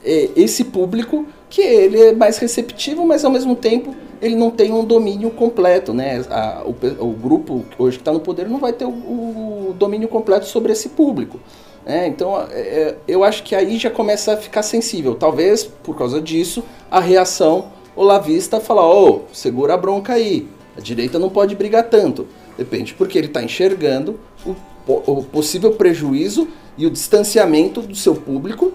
é, 0.03 0.29
esse 0.35 0.63
público 0.63 1.27
que 1.53 1.61
ele 1.61 2.01
é 2.01 2.13
mais 2.13 2.39
receptivo, 2.39 3.05
mas 3.05 3.23
ao 3.23 3.29
mesmo 3.29 3.55
tempo 3.55 3.93
ele 4.19 4.35
não 4.35 4.49
tem 4.49 4.73
um 4.73 4.83
domínio 4.83 5.29
completo, 5.29 5.93
né? 5.93 6.25
A, 6.27 6.63
o, 6.65 6.75
o, 7.05 7.11
grupo 7.11 7.63
hoje 7.77 7.97
que 7.97 8.01
está 8.01 8.11
no 8.11 8.19
poder 8.19 8.49
não 8.49 8.57
vai 8.57 8.73
ter 8.73 8.85
o, 8.85 8.89
o, 8.89 9.75
domínio 9.77 10.07
completo 10.07 10.47
sobre 10.47 10.71
esse 10.71 10.89
público. 10.89 11.39
Né? 11.85 12.07
Então 12.07 12.41
é, 12.49 12.59
é, 12.59 12.95
eu 13.07 13.23
acho 13.23 13.43
que 13.43 13.53
aí 13.53 13.77
já 13.77 13.91
começa 13.91 14.33
a 14.33 14.37
ficar 14.37 14.63
sensível. 14.63 15.13
Talvez 15.13 15.63
por 15.63 15.95
causa 15.95 16.19
disso 16.19 16.63
a 16.89 16.99
reação 16.99 17.67
olavista 17.95 18.59
falar, 18.59 18.87
ô, 18.87 19.07
oh, 19.07 19.21
segura 19.31 19.75
a 19.75 19.77
bronca 19.77 20.13
aí, 20.13 20.47
a 20.75 20.81
direita 20.81 21.19
não 21.19 21.29
pode 21.29 21.55
brigar 21.55 21.83
tanto. 21.83 22.25
Depende, 22.57 22.95
porque 22.95 23.15
ele 23.15 23.27
está 23.27 23.43
enxergando 23.43 24.19
o, 24.43 24.55
o, 24.87 25.23
possível 25.23 25.73
prejuízo 25.73 26.47
e 26.75 26.87
o 26.87 26.89
distanciamento 26.89 27.79
do 27.79 27.95
seu 27.95 28.15
público 28.15 28.73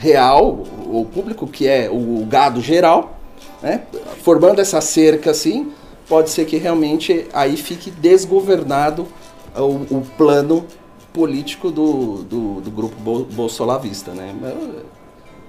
real, 0.00 0.64
o 0.86 1.04
público 1.04 1.46
que 1.46 1.68
é 1.68 1.90
o 1.90 2.24
gado 2.24 2.60
geral, 2.62 3.18
né? 3.62 3.82
formando 4.22 4.58
essa 4.58 4.80
cerca 4.80 5.30
assim, 5.30 5.72
pode 6.08 6.30
ser 6.30 6.46
que 6.46 6.56
realmente 6.56 7.28
aí 7.34 7.56
fique 7.56 7.90
desgovernado 7.90 9.06
o, 9.54 9.98
o 9.98 10.06
plano 10.16 10.66
político 11.12 11.70
do, 11.70 12.22
do, 12.22 12.60
do 12.62 12.70
grupo 12.70 12.96
bolsolavista. 13.30 14.12
Né? 14.12 14.34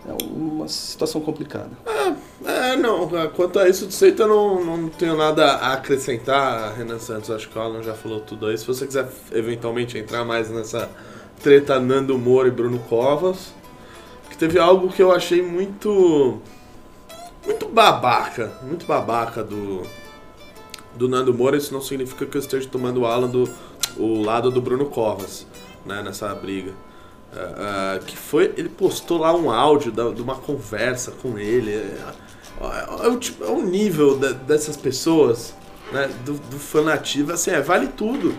É 0.06 0.24
uma 0.24 0.68
situação 0.68 1.22
complicada. 1.22 1.70
É, 1.86 2.74
é, 2.74 2.76
não. 2.76 3.08
Quanto 3.34 3.58
a 3.58 3.70
isso 3.70 3.88
de 3.88 3.94
seita, 3.94 4.24
eu 4.24 4.28
não, 4.28 4.66
não 4.66 4.90
tenho 4.90 5.16
nada 5.16 5.46
a 5.46 5.74
acrescentar. 5.74 6.76
Renan 6.76 7.00
Santos, 7.00 7.32
acho 7.32 7.48
que 7.48 7.58
o 7.58 7.62
Alan 7.62 7.84
já 7.84 7.94
falou 7.94 8.20
tudo 8.20 8.48
aí. 8.48 8.58
Se 8.58 8.68
você 8.68 8.86
quiser 8.86 9.08
eventualmente 9.32 9.98
entrar 9.98 10.26
mais 10.26 10.50
nessa 10.50 10.90
treta 11.42 11.80
Nando 11.80 12.18
Moura 12.18 12.50
e 12.50 12.52
Bruno 12.52 12.80
Covas, 12.90 13.54
teve 14.42 14.58
algo 14.58 14.90
que 14.90 15.04
eu 15.04 15.12
achei 15.12 15.44
muito. 15.44 16.40
Muito 17.46 17.68
babaca. 17.70 18.52
Muito 18.64 18.88
babaca 18.88 19.44
do. 19.44 19.84
Do 20.96 21.08
Nando 21.08 21.34
Moura, 21.34 21.56
isso 21.56 21.74
não 21.74 21.80
significa 21.80 22.26
que 22.26 22.36
eu 22.36 22.42
esteja 22.42 22.68
tomando 22.68 23.02
o 23.02 23.06
Alan 23.06 23.30
do 23.30 23.50
o 23.96 24.22
lado 24.22 24.52
do 24.52 24.60
Bruno 24.60 24.88
Covas, 24.88 25.48
né, 25.86 26.02
nessa 26.02 26.34
briga. 26.36 26.72
Uh, 27.32 28.04
que 28.04 28.18
foi. 28.18 28.54
Ele 28.58 28.68
postou 28.68 29.20
lá 29.20 29.34
um 29.34 29.50
áudio 29.52 29.92
da, 29.92 30.10
de 30.10 30.22
uma 30.22 30.36
conversa 30.36 31.12
com 31.12 31.38
ele. 31.38 31.72
É, 31.72 33.06
é, 33.06 33.08
o, 33.08 33.18
tipo, 33.18 33.44
é 33.44 33.50
o 33.50 33.62
nível 33.62 34.18
de, 34.18 34.34
dessas 34.34 34.76
pessoas, 34.76 35.54
né? 35.94 36.10
Do, 36.26 36.34
do 36.34 36.60
fanatismo, 36.60 37.32
assim, 37.32 37.52
vale 37.62 37.88
tudo. 37.88 38.36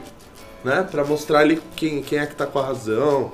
Né? 0.64 0.86
Pra 0.90 1.04
mostrar 1.04 1.40
ali 1.40 1.60
quem, 1.74 2.02
quem 2.02 2.18
é 2.18 2.26
que 2.26 2.34
tá 2.34 2.46
com 2.46 2.58
a 2.58 2.66
razão. 2.66 3.32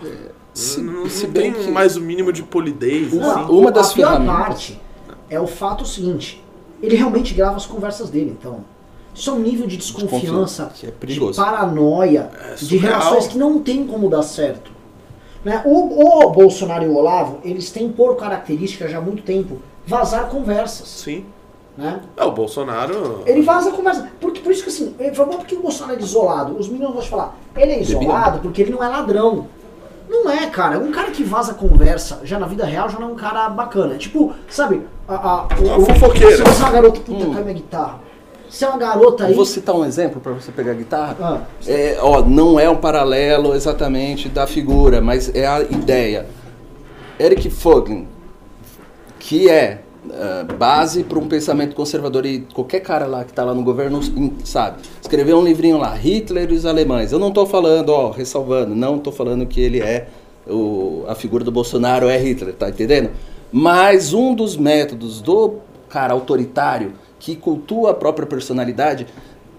Se, 0.58 0.80
não, 0.80 1.08
se 1.08 1.26
não 1.26 1.32
tem 1.32 1.52
que... 1.52 1.70
mais 1.70 1.96
o 1.96 2.00
mínimo 2.00 2.32
de 2.32 2.42
polidez. 2.42 3.12
Uma, 3.12 3.44
assim. 3.44 3.52
uma 3.52 3.70
das 3.70 3.90
a 3.90 3.94
pior 3.94 4.26
parte 4.26 4.80
é 5.30 5.38
o 5.38 5.46
fato 5.46 5.86
seguinte: 5.86 6.42
ele 6.82 6.96
realmente 6.96 7.32
grava 7.32 7.56
as 7.56 7.66
conversas 7.66 8.10
dele, 8.10 8.36
então. 8.38 8.64
Isso 9.14 9.30
é 9.30 9.32
um 9.32 9.38
nível 9.38 9.66
de 9.66 9.76
desconfiança, 9.76 10.72
é 10.82 11.06
de 11.06 11.20
paranoia, 11.34 12.30
é 12.52 12.54
de 12.54 12.76
relações 12.76 13.26
que 13.26 13.36
não 13.36 13.60
tem 13.60 13.84
como 13.84 14.08
dar 14.08 14.22
certo. 14.22 14.70
Né? 15.44 15.62
O, 15.64 16.26
o 16.26 16.30
Bolsonaro 16.30 16.84
e 16.84 16.88
o 16.88 16.96
Olavo, 16.96 17.38
eles 17.42 17.70
têm 17.70 17.90
por 17.90 18.16
característica 18.16 18.88
já 18.88 18.98
há 18.98 19.00
muito 19.00 19.22
tempo 19.22 19.58
vazar 19.86 20.28
conversas. 20.28 20.88
Sim. 20.88 21.24
Né? 21.76 22.00
É, 22.16 22.24
o 22.24 22.32
Bolsonaro. 22.32 23.22
Ele 23.24 23.42
vaza 23.42 23.70
conversa. 23.70 24.08
Porque, 24.20 24.40
por 24.40 24.50
isso 24.50 24.64
que 24.64 24.68
assim, 24.68 24.94
ele 24.98 25.14
falou, 25.14 25.38
porque 25.38 25.54
o 25.54 25.62
Bolsonaro 25.62 25.98
é 25.98 26.02
isolado? 26.02 26.58
Os 26.58 26.68
meninos 26.68 26.92
vão 26.92 27.02
falar, 27.02 27.38
ele 27.56 27.72
é 27.72 27.80
isolado 27.80 28.40
porque 28.40 28.62
ele 28.62 28.72
não 28.72 28.82
é 28.82 28.88
ladrão. 28.88 29.46
Não 30.08 30.30
é, 30.30 30.46
cara. 30.46 30.78
Um 30.78 30.90
cara 30.90 31.10
que 31.10 31.22
vaza 31.22 31.54
conversa, 31.54 32.20
já 32.24 32.38
na 32.38 32.46
vida 32.46 32.64
real, 32.64 32.88
já 32.88 32.98
não 32.98 33.10
é 33.10 33.12
um 33.12 33.16
cara 33.16 33.48
bacana. 33.48 33.94
É 33.94 33.98
tipo, 33.98 34.32
sabe, 34.48 34.82
a, 35.06 35.14
a, 35.14 35.46
o, 35.78 35.84
fofoqueira. 35.84 36.36
Se 36.36 36.42
você 36.42 36.62
é 36.62 36.64
uma 36.64 36.72
garota, 36.72 37.00
puta, 37.00 37.24
hum. 37.24 37.34
cai 37.34 37.42
minha 37.42 37.54
guitarra. 37.54 38.00
Se 38.48 38.64
é 38.64 38.68
uma 38.68 38.78
garota 38.78 39.26
aí. 39.26 39.34
Vou 39.34 39.44
citar 39.44 39.74
um 39.74 39.84
exemplo 39.84 40.20
para 40.20 40.32
você 40.32 40.50
pegar 40.50 40.72
a 40.72 40.74
guitarra. 40.74 41.16
Ah, 41.20 41.40
é, 41.66 41.98
ó, 42.00 42.22
não 42.22 42.58
é 42.58 42.68
um 42.68 42.76
paralelo 42.76 43.54
exatamente 43.54 44.28
da 44.28 44.46
figura, 44.46 45.00
mas 45.02 45.34
é 45.34 45.46
a 45.46 45.60
ideia. 45.60 46.26
Eric 47.20 47.50
Foglin, 47.50 48.08
que 49.18 49.50
é 49.50 49.82
ah, 50.12 50.46
base 50.58 51.04
para 51.04 51.18
um 51.18 51.28
pensamento 51.28 51.74
conservador 51.74 52.26
e 52.26 52.40
qualquer 52.54 52.80
cara 52.80 53.06
lá 53.06 53.24
que 53.24 53.30
está 53.30 53.44
lá 53.44 53.54
no 53.54 53.62
governo 53.62 54.00
sabe. 54.44 54.78
Escreveu 55.00 55.38
um 55.38 55.44
livrinho 55.44 55.78
lá, 55.78 55.94
Hitler 55.94 56.50
e 56.50 56.54
os 56.54 56.66
alemães. 56.66 57.12
Eu 57.12 57.18
não 57.18 57.28
estou 57.28 57.46
falando, 57.46 57.90
ó, 57.90 58.10
ressalvando, 58.10 58.74
não 58.74 58.96
estou 58.96 59.12
falando 59.12 59.46
que 59.46 59.60
ele 59.60 59.80
é 59.80 60.08
o, 60.48 61.04
a 61.06 61.14
figura 61.14 61.44
do 61.44 61.52
Bolsonaro 61.52 62.08
é 62.08 62.16
Hitler, 62.16 62.54
tá 62.54 62.68
entendendo? 62.68 63.10
Mas 63.52 64.12
um 64.12 64.34
dos 64.34 64.56
métodos 64.56 65.20
do 65.20 65.56
cara 65.88 66.12
autoritário 66.12 66.92
que 67.18 67.34
cultua 67.36 67.90
a 67.90 67.94
própria 67.94 68.26
personalidade 68.26 69.06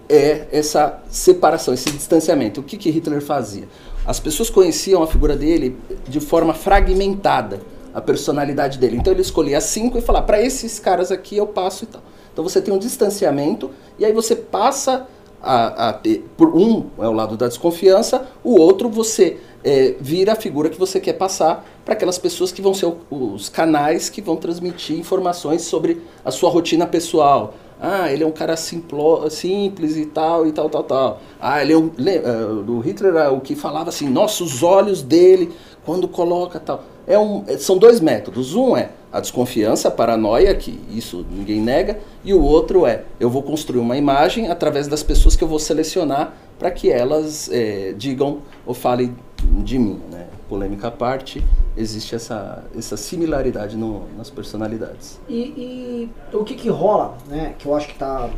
é 0.08 0.48
essa 0.50 1.00
separação, 1.08 1.72
esse 1.72 1.90
distanciamento. 1.90 2.60
O 2.60 2.64
que, 2.64 2.76
que 2.76 2.90
Hitler 2.90 3.20
fazia? 3.20 3.68
As 4.04 4.18
pessoas 4.18 4.50
conheciam 4.50 5.02
a 5.02 5.06
figura 5.06 5.36
dele 5.36 5.76
de 6.08 6.20
forma 6.20 6.52
fragmentada, 6.52 7.60
a 7.94 8.00
personalidade 8.00 8.78
dele. 8.78 8.96
Então 8.96 9.12
ele 9.12 9.22
escolhia 9.22 9.60
cinco 9.60 9.98
e 9.98 10.00
falava, 10.00 10.26
para 10.26 10.42
esses 10.42 10.78
caras 10.78 11.10
aqui 11.10 11.36
eu 11.36 11.46
passo 11.46 11.84
e 11.84 11.86
tal. 11.86 12.02
Então 12.32 12.44
você 12.44 12.60
tem 12.60 12.72
um 12.72 12.78
distanciamento 12.78 13.70
e 13.98 14.04
aí 14.04 14.12
você 14.12 14.36
passa 14.36 15.06
a, 15.42 15.88
a 15.88 15.92
ter, 15.92 16.24
por 16.36 16.54
um 16.56 16.86
é 16.98 17.08
o 17.08 17.12
lado 17.12 17.36
da 17.36 17.48
desconfiança, 17.48 18.26
o 18.44 18.58
outro 18.60 18.88
você 18.88 19.38
é, 19.64 19.94
vira 20.00 20.32
a 20.32 20.36
figura 20.36 20.68
que 20.70 20.78
você 20.78 21.00
quer 21.00 21.14
passar 21.14 21.66
para 21.84 21.94
aquelas 21.94 22.18
pessoas 22.18 22.52
que 22.52 22.62
vão 22.62 22.72
ser 22.74 22.86
o- 22.86 22.96
os 23.10 23.48
canais 23.48 24.08
que 24.08 24.20
vão 24.22 24.36
transmitir 24.36 24.98
informações 24.98 25.62
sobre 25.62 26.00
a 26.24 26.30
sua 26.30 26.50
rotina 26.50 26.86
pessoal. 26.86 27.54
Ah, 27.82 28.12
ele 28.12 28.22
é 28.22 28.26
um 28.26 28.30
cara 28.32 28.56
simplo, 28.56 29.28
simples 29.30 29.96
e 29.96 30.04
tal, 30.04 30.46
e 30.46 30.52
tal, 30.52 30.68
tal, 30.68 30.84
tal. 30.84 31.20
Ah, 31.40 31.62
ele 31.62 31.72
é 31.72 31.76
um. 31.78 31.90
le- 31.96 32.18
ah, 32.18 32.70
o 32.70 32.78
Hitler 32.80 33.32
o 33.32 33.40
que 33.40 33.54
falava 33.54 33.88
assim, 33.88 34.08
nossos 34.08 34.62
olhos 34.62 35.00
dele, 35.02 35.50
quando 35.84 36.06
coloca 36.06 36.60
tal. 36.60 36.84
É 37.06 37.18
um, 37.18 37.44
é- 37.46 37.56
são 37.58 37.76
dois 37.78 38.00
métodos. 38.00 38.54
Um 38.54 38.76
é 38.76 38.90
a 39.12 39.20
desconfiança, 39.20 39.88
a 39.88 39.90
paranoia, 39.90 40.54
que 40.54 40.78
isso 40.90 41.26
ninguém 41.30 41.60
nega, 41.60 41.98
e 42.24 42.32
o 42.32 42.40
outro 42.42 42.86
é 42.86 43.02
eu 43.18 43.28
vou 43.28 43.42
construir 43.42 43.80
uma 43.80 43.96
imagem 43.96 44.48
através 44.48 44.86
das 44.86 45.02
pessoas 45.02 45.34
que 45.34 45.42
eu 45.42 45.48
vou 45.48 45.58
selecionar 45.58 46.34
para 46.58 46.70
que 46.70 46.90
elas 46.90 47.48
eh, 47.52 47.94
digam 47.96 48.38
ou 48.66 48.74
falem 48.74 49.16
de 49.64 49.78
mim. 49.78 50.00
Né? 50.12 50.26
Polêmica 50.48 50.88
à 50.88 50.90
parte, 50.90 51.42
existe 51.76 52.14
essa, 52.14 52.64
essa 52.76 52.96
similaridade 52.96 53.76
no- 53.76 54.02
nas 54.16 54.28
personalidades. 54.30 55.18
E, 55.28 56.10
e 56.32 56.36
o 56.36 56.44
que 56.44 56.54
que 56.54 56.68
rola, 56.68 57.16
né? 57.28 57.54
Que 57.58 57.66
eu 57.66 57.74
acho 57.74 57.88
que 57.88 57.94
tá. 57.98 58.28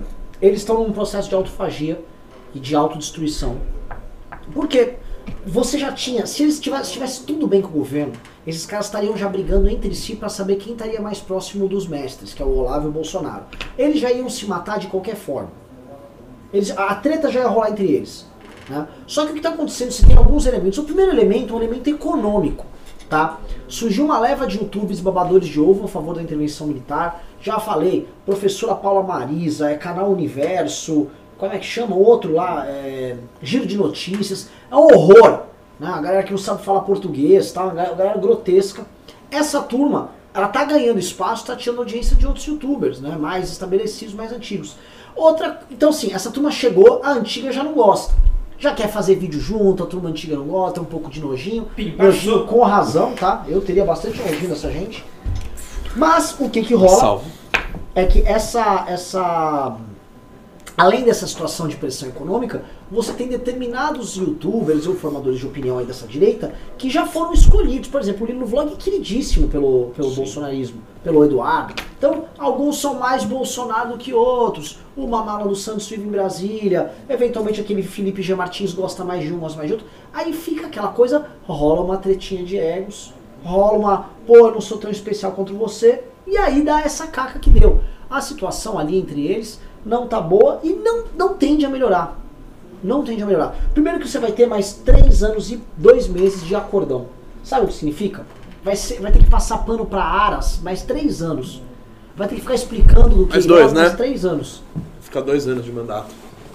Eles 0.41 0.61
estão 0.61 0.83
num 0.83 0.93
processo 0.93 1.29
de 1.29 1.35
autofagia 1.35 2.01
e 2.55 2.61
de 2.61 2.75
autodestruição. 2.77 3.57
Porque 4.53 4.95
você 5.47 5.79
já 5.79 5.93
tinha. 5.93 6.27
Se 6.27 6.43
eles 6.43 6.61
tivessem, 6.61 6.85
se 6.85 6.93
tivesse 6.93 7.23
tudo 7.25 7.47
bem 7.47 7.61
com 7.61 7.69
o 7.69 7.73
governo, 7.73 8.13
esses 8.47 8.67
caras 8.67 8.87
estariam 8.87 9.17
já 9.17 9.29
brigando 9.29 9.69
entre 9.69 9.95
si 9.95 10.17
para 10.17 10.29
saber 10.29 10.57
quem 10.57 10.73
estaria 10.73 11.01
mais 11.01 11.21
próximo 11.21 11.69
dos 11.69 11.87
mestres, 11.87 12.33
que 12.33 12.43
é 12.43 12.47
o 12.47 12.57
Olavo 12.57 12.87
e 12.87 12.89
o 12.89 12.93
Bolsonaro. 12.93 13.45
Eles 13.77 14.01
já 14.01 14.11
iam 14.11 14.29
se 14.29 14.47
matar 14.47 14.79
de 14.79 14.87
qualquer 14.89 15.17
forma. 15.17 15.51
Eles, 16.53 16.71
a 16.77 16.95
treta 16.95 17.31
já 17.31 17.41
ia 17.41 17.49
rolar 17.49 17.71
entre 17.71 17.87
eles. 17.87 18.27
né? 18.69 18.87
Só 19.07 19.25
que 19.25 19.31
o 19.31 19.33
que 19.33 19.39
está 19.39 19.51
acontecendo, 19.51 19.91
você 19.91 20.07
tem 20.07 20.17
alguns 20.17 20.47
elementos. 20.47 20.79
O 20.79 20.85
primeiro 20.85 21.13
elemento 21.13 21.53
é 21.53 21.57
um 21.57 21.63
elemento 21.63 21.89
econômico. 21.89 22.67
Tá? 23.09 23.39
Surgiu 23.69 24.07
uma 24.07 24.19
leva 24.19 24.47
de 24.47 24.57
youtubers 24.57 24.99
babadores 25.01 25.47
de 25.47 25.61
ovo 25.61 25.85
a 25.85 25.89
favor 25.89 26.15
da 26.15 26.23
intervenção 26.23 26.67
militar. 26.67 27.23
Já 27.41 27.59
falei, 27.59 28.09
professora 28.25 28.75
Paula 28.75 29.03
Marisa, 29.03 29.71
é 29.71 29.77
canal 29.77 30.11
Universo, 30.11 31.09
como 31.39 31.53
é 31.53 31.59
que 31.59 31.67
chama? 31.67 31.95
O 31.97 32.03
outro 32.03 32.35
lá, 32.35 32.65
é, 32.67 33.17
Giro 33.43 33.67
de 33.67 33.77
Notícias. 33.77 34.49
É 34.71 34.77
um 34.77 34.85
horror. 34.85 35.43
Né? 35.79 35.89
A 35.89 36.01
galera 36.01 36.23
que 36.23 36.31
não 36.31 36.39
sabe 36.39 36.63
falar 36.65 36.81
português, 36.81 37.53
tá? 37.53 37.65
uma 37.65 37.75
galera, 37.75 38.19
grotesca. 38.19 38.85
Essa 39.31 39.61
turma, 39.63 40.11
ela 40.33 40.49
tá 40.49 40.65
ganhando 40.65 40.99
espaço, 40.99 41.47
tá 41.47 41.57
tirando 41.57 41.79
audiência 41.79 42.15
de 42.17 42.27
outros 42.27 42.47
youtubers, 42.47 43.01
né? 43.01 43.17
mais 43.17 43.51
estabelecidos, 43.51 44.15
mais 44.15 44.33
antigos. 44.33 44.77
Outra, 45.15 45.61
então 45.71 45.91
assim, 45.91 46.13
essa 46.13 46.31
turma 46.31 46.51
chegou, 46.51 47.01
a 47.03 47.13
antiga 47.13 47.53
já 47.53 47.63
não 47.63 47.73
gosta. 47.73 48.15
Já 48.59 48.73
quer 48.73 48.89
fazer 48.89 49.17
vídeo 49.17 49.41
junto, 49.41 49.83
a 49.83 49.87
turma 49.87 50.09
antiga 50.09 50.37
não 50.37 50.47
gosta, 50.47 50.81
um 50.81 50.85
pouco 50.85 51.11
de 51.11 51.21
nojinho. 51.21 51.67
Pimpa 51.75 52.05
Nojinho 52.05 52.47
com 52.47 52.63
razão, 52.63 53.13
tá? 53.13 53.45
Eu 53.49 53.61
teria 53.61 53.85
bastante 53.85 54.21
nojinho 54.23 54.51
dessa 54.51 54.71
gente. 54.71 55.05
Mas 55.97 56.37
o 56.39 56.49
que 56.49 56.63
que 56.63 56.75
rola 56.75 56.97
Salve. 56.97 57.31
é 57.95 58.05
que 58.07 58.23
essa, 58.23 58.85
essa. 58.89 59.77
Além 60.77 61.05
dessa 61.05 61.27
situação 61.27 61.69
de 61.69 61.77
pressão 61.77 62.09
econômica, 62.09 62.65
você 62.91 63.13
tem 63.13 63.29
determinados 63.29 64.17
youtubers 64.17 64.87
ou 64.87 64.95
formadores 64.95 65.39
de 65.39 65.47
opinião 65.47 65.79
aí 65.79 65.85
dessa 65.85 66.07
direita 66.07 66.55
que 66.79 66.89
já 66.89 67.05
foram 67.05 67.35
escolhidos. 67.35 67.91
Por 67.91 68.01
exemplo, 68.01 68.25
o 68.25 68.27
Lino 68.27 68.47
Vlog 68.47 68.73
é 68.73 68.77
queridíssimo 68.77 69.49
pelo, 69.49 69.91
pelo 69.95 70.11
bolsonarismo, 70.13 70.81
pelo 71.05 71.25
Eduardo. 71.25 71.75
Então, 71.99 72.25
alguns 72.39 72.81
são 72.81 72.95
mais 72.95 73.23
Bolsonaro 73.23 73.91
do 73.91 73.99
que 73.99 74.15
outros. 74.15 74.79
O 74.97 75.07
Mamala 75.07 75.47
dos 75.47 75.63
Santos 75.63 75.87
vive 75.89 76.09
em 76.09 76.11
Brasília. 76.11 76.93
Eventualmente, 77.07 77.61
aquele 77.61 77.83
Felipe 77.83 78.23
G. 78.23 78.35
Martins 78.35 78.73
gosta 78.73 79.05
mais 79.05 79.23
de 79.23 79.33
um, 79.33 79.41
gosta 79.41 79.59
mais 79.59 79.69
de 79.69 79.75
outro. 79.75 79.89
Aí 80.13 80.33
fica 80.33 80.69
aquela 80.69 80.89
coisa, 80.89 81.27
rola 81.45 81.83
uma 81.83 81.99
tretinha 81.99 82.45
de 82.45 82.57
egos, 82.57 83.13
rola 83.45 83.79
uma, 83.79 84.11
pô, 84.27 84.39
eu 84.39 84.53
não 84.53 84.61
sou 84.61 84.79
tão 84.79 84.91
especial 84.91 85.33
contra 85.33 85.55
você. 85.55 86.03
E 86.27 86.39
aí 86.39 86.63
dá 86.63 86.81
essa 86.81 87.07
caca 87.07 87.39
que 87.39 87.51
deu. 87.51 87.81
A 88.09 88.21
situação 88.21 88.79
ali 88.79 88.99
entre 88.99 89.27
eles 89.27 89.61
não 89.85 90.07
tá 90.07 90.21
boa 90.21 90.61
e 90.63 90.73
não, 90.73 91.05
não 91.17 91.35
tende 91.35 91.65
a 91.65 91.69
melhorar. 91.69 92.19
Não 92.83 93.05
tende 93.05 93.23
a 93.23 93.27
melhorar. 93.27 93.55
Primeiro 93.75 94.01
que 94.01 94.09
você 94.09 94.19
vai 94.19 94.33
ter 94.33 94.47
mais 94.47 94.73
três 94.73 95.23
anos 95.23 95.51
e 95.51 95.61
dois 95.77 96.09
meses 96.09 96.45
de 96.45 96.55
acordão. 96.55 97.07
Sabe 97.45 97.65
o 97.65 97.69
que 97.69 97.75
significa? 97.75 98.27
Vai, 98.65 98.77
ser, 98.77 99.01
vai 99.01 99.11
ter 99.13 99.19
que 99.21 99.31
passar 99.31 99.59
pano 99.59 99.87
pra 99.87 100.03
Aras 100.03 100.59
mais 100.63 100.83
três 100.83 101.23
anos. 101.23 101.63
Vai 102.17 102.29
ter 102.29 102.35
que 102.37 102.41
ficar 102.43 102.55
explicando 102.55 103.17
do 103.17 103.27
que 103.27 103.33
Mais 103.33 103.45
ele 103.45 103.55
é 103.55 103.57
dois, 103.59 103.73
mais 103.73 103.91
né? 103.91 103.97
três 103.97 104.25
anos. 104.25 104.63
Fica 105.01 105.21
dois 105.23 105.47
anos 105.49 105.65
de 105.65 105.73
mandato. 105.73 106.13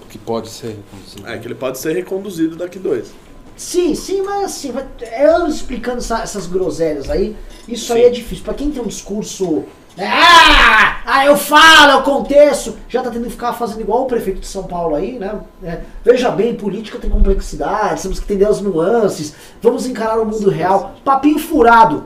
Que 0.09 0.17
pode 0.17 0.49
ser. 0.49 0.77
reconduzido. 0.77 1.27
É 1.27 1.37
que 1.37 1.47
ele 1.47 1.55
pode 1.55 1.77
ser 1.79 1.93
reconduzido 1.93 2.55
daqui 2.55 2.79
dois. 2.79 3.11
Sim, 3.57 3.95
sim, 3.95 4.21
mas 4.21 4.45
assim, 4.45 4.71
vai, 4.71 4.85
é 5.01 5.25
anos 5.25 5.55
explicando 5.55 5.97
essa- 5.97 6.21
essas 6.21 6.45
groselhas 6.45 7.09
aí. 7.09 7.35
Isso 7.67 7.91
aí 7.91 8.01
Sim. 8.01 8.05
é 8.07 8.09
difícil. 8.11 8.45
Pra 8.45 8.53
quem 8.53 8.69
tem 8.71 8.81
um 8.81 8.85
discurso. 8.87 9.63
Né, 9.97 10.07
Ah, 10.09 11.01
ah, 11.05 11.25
eu 11.25 11.35
falo, 11.35 11.93
eu 11.93 12.01
conteço. 12.01 12.77
Já 12.87 13.01
tá 13.01 13.09
tendo 13.09 13.23
que 13.25 13.31
ficar 13.31 13.53
fazendo 13.53 13.81
igual 13.81 14.03
o 14.03 14.07
prefeito 14.07 14.41
de 14.41 14.47
São 14.47 14.63
Paulo 14.63 14.95
aí, 14.95 15.17
né? 15.17 15.39
É, 15.63 15.79
veja 16.03 16.29
bem, 16.29 16.55
política 16.55 16.99
tem 16.99 17.09
complexidade, 17.09 18.01
temos 18.01 18.19
que 18.19 18.25
entender 18.25 18.45
as 18.45 18.61
nuances, 18.61 19.33
vamos 19.61 19.87
encarar 19.87 20.19
o 20.19 20.25
mundo 20.25 20.49
real. 20.49 20.95
Papinho 21.03 21.39
furado. 21.39 22.05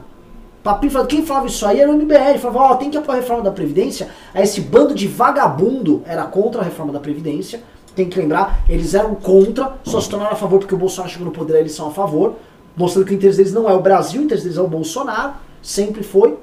Papinho 0.63 0.91
furado. 0.91 1.07
Quem 1.09 1.25
falava 1.25 1.47
isso 1.47 1.65
aí 1.65 1.79
era 1.79 1.91
o 1.91 1.95
MBL. 1.95 2.37
Falava, 2.39 2.59
ó, 2.59 2.75
tem 2.75 2.91
que 2.91 2.97
apoiar 2.97 3.17
a 3.17 3.21
reforma 3.21 3.43
da 3.43 3.51
Previdência. 3.51 4.09
Aí 4.33 4.43
esse 4.43 4.61
bando 4.61 4.93
de 4.93 5.07
vagabundo 5.07 6.03
era 6.05 6.23
contra 6.25 6.61
a 6.61 6.63
reforma 6.63 6.93
da 6.93 6.99
Previdência. 6.99 7.61
Tem 7.95 8.07
que 8.07 8.17
lembrar, 8.19 8.63
eles 8.69 8.93
eram 8.93 9.15
contra, 9.15 9.73
só 9.83 9.99
se 9.99 10.09
tornaram 10.09 10.31
a 10.31 10.35
favor 10.37 10.59
porque 10.59 10.73
o 10.73 10.77
Bolsonaro 10.77 11.11
chegou 11.11 11.25
no 11.25 11.33
poder, 11.33 11.55
aí 11.55 11.59
eles 11.59 11.73
são 11.73 11.89
a 11.89 11.91
favor. 11.91 12.35
Mostrando 12.77 13.05
que 13.05 13.13
o 13.13 13.15
interesse 13.15 13.37
deles 13.37 13.51
não 13.51 13.69
é 13.69 13.73
o 13.73 13.81
Brasil, 13.81 14.21
o 14.21 14.23
interesse 14.23 14.45
deles 14.45 14.57
é 14.57 14.61
o 14.61 14.67
Bolsonaro. 14.67 15.33
Sempre 15.61 16.03
foi. 16.03 16.37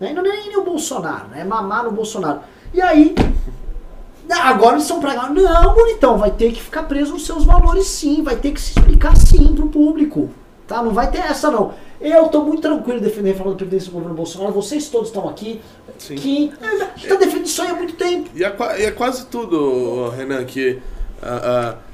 Né? 0.00 0.12
Não 0.12 0.24
é 0.24 0.46
nem 0.46 0.56
o 0.56 0.64
Bolsonaro, 0.64 1.28
né? 1.28 1.40
é 1.40 1.44
mamar 1.44 1.84
no 1.84 1.90
Bolsonaro. 1.90 2.40
E 2.72 2.80
aí, 2.80 3.14
ah, 4.30 4.50
agora 4.50 4.74
eles 4.76 4.84
são 4.84 5.00
pra. 5.00 5.28
Não, 5.28 5.74
bonitão, 5.74 6.18
vai 6.18 6.30
ter 6.30 6.52
que 6.52 6.62
ficar 6.62 6.84
preso 6.84 7.12
nos 7.12 7.24
seus 7.24 7.44
valores 7.44 7.86
sim, 7.86 8.22
vai 8.22 8.36
ter 8.36 8.52
que 8.52 8.60
se 8.60 8.78
explicar 8.78 9.16
sim 9.16 9.54
pro 9.54 9.68
público. 9.68 10.30
Tá? 10.66 10.82
Não 10.82 10.92
vai 10.92 11.10
ter 11.10 11.18
essa 11.18 11.50
não. 11.50 11.72
Eu 12.00 12.28
tô 12.28 12.42
muito 12.42 12.62
tranquilo 12.62 13.00
defendendo 13.00 13.26
a 13.26 13.32
reforma 13.32 13.52
da 13.52 13.56
Previdência 13.56 13.90
do 13.90 13.94
governo 13.94 14.14
Bolsonaro, 14.14 14.52
vocês 14.52 14.88
todos 14.88 15.08
estão 15.08 15.28
aqui, 15.28 15.60
Sim. 15.98 16.14
que 16.14 16.52
é, 16.60 17.08
tá 17.08 17.16
defendendo 17.16 17.46
isso 17.46 17.62
aí 17.62 17.70
há 17.70 17.74
muito 17.74 17.94
tempo. 17.94 18.30
E 18.34 18.44
é, 18.44 18.56
e 18.78 18.84
é 18.84 18.90
quase 18.90 19.26
tudo, 19.26 20.10
Renan, 20.10 20.44
que. 20.44 20.78
ah, 21.22 21.40
ah, 21.42 21.88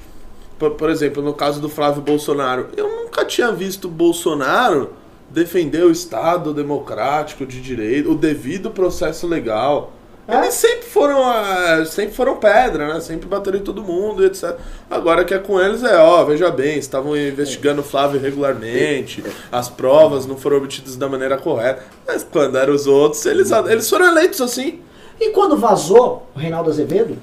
por, 0.58 0.72
por 0.72 0.90
exemplo, 0.90 1.22
no 1.22 1.32
caso 1.32 1.60
do 1.60 1.68
Flávio 1.68 2.02
Bolsonaro, 2.02 2.68
eu 2.76 2.88
nunca 2.88 3.24
tinha 3.24 3.50
visto 3.50 3.88
Bolsonaro 3.88 4.92
defender 5.34 5.84
o 5.84 5.90
Estado 5.90 6.54
democrático 6.54 7.44
de 7.44 7.60
direito, 7.60 8.12
o 8.12 8.14
devido 8.14 8.70
processo 8.70 9.26
legal. 9.26 9.92
É? 10.26 10.38
Eles 10.38 10.54
sempre 10.54 10.86
foram, 10.86 11.22
ah, 11.22 11.84
sempre 11.84 12.14
foram 12.14 12.36
pedra, 12.36 12.94
né? 12.94 13.00
Sempre 13.00 13.28
bateram 13.28 13.58
em 13.58 13.62
todo 13.62 13.82
mundo 13.82 14.22
e 14.22 14.26
etc. 14.26 14.56
Agora 14.88 15.22
que 15.24 15.34
é 15.34 15.38
com 15.38 15.60
eles 15.60 15.82
é, 15.82 15.98
ó, 15.98 16.24
veja 16.24 16.50
bem, 16.50 16.78
estavam 16.78 17.14
investigando 17.14 17.82
o 17.82 17.84
Flávio 17.84 18.18
regularmente, 18.18 19.22
as 19.52 19.68
provas 19.68 20.24
não 20.24 20.36
foram 20.36 20.58
obtidas 20.58 20.96
da 20.96 21.08
maneira 21.08 21.36
correta. 21.36 21.82
Mas 22.06 22.24
quando 22.24 22.56
eram 22.56 22.72
os 22.72 22.86
outros, 22.86 23.26
eles, 23.26 23.50
eles 23.50 23.90
foram 23.90 24.06
eleitos 24.06 24.40
assim. 24.40 24.80
E 25.20 25.30
quando 25.30 25.58
vazou 25.58 26.26
o 26.34 26.38
Reinaldo 26.38 26.70
Azevedo, 26.70 27.18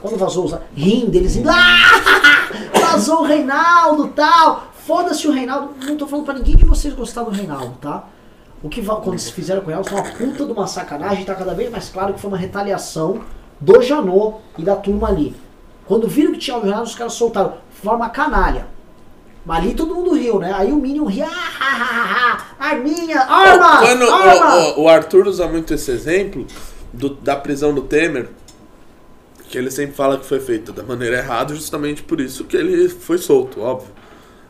quando 0.00 0.16
vazou 0.16 0.46
os 0.46 0.54
rindo, 0.74 1.14
eles 1.14 1.36
indo, 1.36 1.50
ah, 1.50 2.48
vazou 2.80 3.20
o 3.20 3.24
Reinaldo 3.24 4.08
tal, 4.08 4.71
foda-se 4.86 5.26
o 5.28 5.32
Reinaldo, 5.32 5.74
não 5.86 5.96
tô 5.96 6.06
falando 6.06 6.24
pra 6.24 6.34
ninguém 6.34 6.56
de 6.56 6.64
vocês 6.64 6.92
gostar 6.94 7.22
do 7.22 7.30
Reinaldo, 7.30 7.76
tá? 7.80 8.04
O 8.62 8.68
que 8.68 8.80
quando 8.82 9.18
se 9.18 9.32
fizeram 9.32 9.60
com 9.60 9.66
o 9.66 9.68
Reinaldo 9.70 9.88
foi 9.90 10.00
uma 10.00 10.10
puta 10.10 10.44
de 10.46 10.52
uma 10.52 10.66
sacanagem, 10.66 11.24
tá 11.24 11.34
cada 11.34 11.52
vez 11.54 11.70
mais 11.70 11.88
claro 11.88 12.14
que 12.14 12.20
foi 12.20 12.28
uma 12.28 12.36
retaliação 12.36 13.20
do 13.60 13.80
Janot 13.82 14.36
e 14.58 14.62
da 14.62 14.76
turma 14.76 15.08
ali. 15.08 15.34
Quando 15.86 16.06
viram 16.06 16.32
que 16.32 16.38
tinha 16.38 16.56
o 16.56 16.60
Reinaldo, 16.60 16.86
os 16.86 16.94
caras 16.94 17.12
soltaram, 17.14 17.50
de 17.74 17.80
forma 17.82 18.08
canalha. 18.08 18.66
Mas 19.44 19.58
ali 19.58 19.74
todo 19.74 19.94
mundo 19.94 20.14
riu, 20.14 20.38
né? 20.38 20.52
Aí 20.54 20.70
o 20.70 20.76
Minion 20.76 21.06
ria, 21.06 21.26
ah, 21.26 21.30
ah, 21.60 21.76
ah, 21.80 22.46
ah, 22.60 22.64
arminha, 22.68 23.18
arma, 23.20 23.78
Quando 23.80 24.02
o- 24.04 24.12
arma. 24.12 24.56
o, 24.76 24.82
o 24.82 24.88
Arthur 24.88 25.26
usa 25.26 25.48
muito 25.48 25.74
esse 25.74 25.90
exemplo 25.90 26.46
do- 26.92 27.14
da 27.16 27.34
prisão 27.34 27.74
do 27.74 27.82
Temer, 27.82 28.28
que 29.48 29.58
ele 29.58 29.70
sempre 29.72 29.96
fala 29.96 30.16
que 30.16 30.24
foi 30.24 30.38
feita 30.38 30.72
da 30.72 30.84
maneira 30.84 31.18
errada, 31.18 31.52
justamente 31.54 32.04
por 32.04 32.20
isso 32.20 32.44
que 32.44 32.56
ele 32.56 32.88
foi 32.88 33.18
solto, 33.18 33.60
óbvio. 33.60 33.88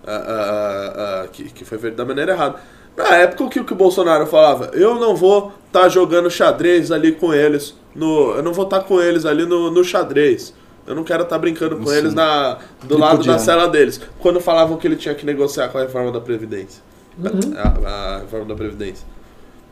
Ah, 0.06 1.22
ah, 1.24 1.28
que, 1.28 1.44
que 1.44 1.64
foi 1.64 1.78
feito 1.78 1.96
da 1.96 2.04
maneira 2.04 2.32
errada. 2.32 2.56
Na 2.96 3.16
época, 3.16 3.44
o 3.44 3.48
que, 3.48 3.60
o 3.60 3.64
que 3.64 3.72
o 3.72 3.76
Bolsonaro 3.76 4.26
falava? 4.26 4.70
Eu 4.74 4.96
não 4.96 5.16
vou 5.16 5.52
estar 5.66 5.88
jogando 5.88 6.30
xadrez 6.30 6.90
ali 6.90 7.12
com 7.12 7.32
eles. 7.32 7.74
No, 7.94 8.34
eu 8.34 8.42
não 8.42 8.52
vou 8.52 8.64
estar 8.64 8.80
com 8.80 9.00
eles 9.00 9.24
ali 9.24 9.46
no, 9.46 9.70
no 9.70 9.82
xadrez. 9.82 10.54
Eu 10.86 10.94
não 10.94 11.04
quero 11.04 11.22
estar 11.22 11.38
brincando 11.38 11.76
com 11.76 11.86
Sim. 11.86 11.96
eles 11.96 12.14
na, 12.14 12.58
do 12.82 12.94
Ele 12.94 13.00
lado 13.00 13.16
podia, 13.18 13.32
da 13.32 13.38
cela 13.38 13.68
deles. 13.68 14.00
Quando 14.18 14.40
falavam 14.40 14.76
que 14.76 14.86
ele 14.86 14.96
tinha 14.96 15.14
que 15.14 15.24
negociar 15.24 15.68
com 15.68 15.78
a 15.78 15.82
reforma 15.82 16.10
da 16.10 16.20
Previdência. 16.20 16.82
Uhum. 17.18 17.54
A, 17.56 17.88
a 17.88 18.18
reforma 18.18 18.46
da 18.46 18.54
Previdência. 18.54 19.06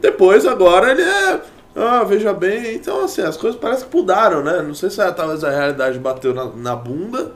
Depois, 0.00 0.46
agora, 0.46 0.92
ele 0.92 1.02
é. 1.02 1.40
Ah, 1.74 2.04
veja 2.04 2.32
bem. 2.32 2.74
Então, 2.74 3.04
assim, 3.04 3.22
as 3.22 3.36
coisas 3.36 3.58
parecem 3.58 3.88
que 3.88 3.96
mudaram, 3.96 4.42
né? 4.42 4.62
Não 4.62 4.74
sei 4.74 4.88
se 4.88 5.00
é, 5.00 5.10
talvez 5.10 5.44
a 5.44 5.50
realidade 5.50 5.98
bateu 5.98 6.32
na, 6.32 6.46
na 6.46 6.76
bunda. 6.76 7.32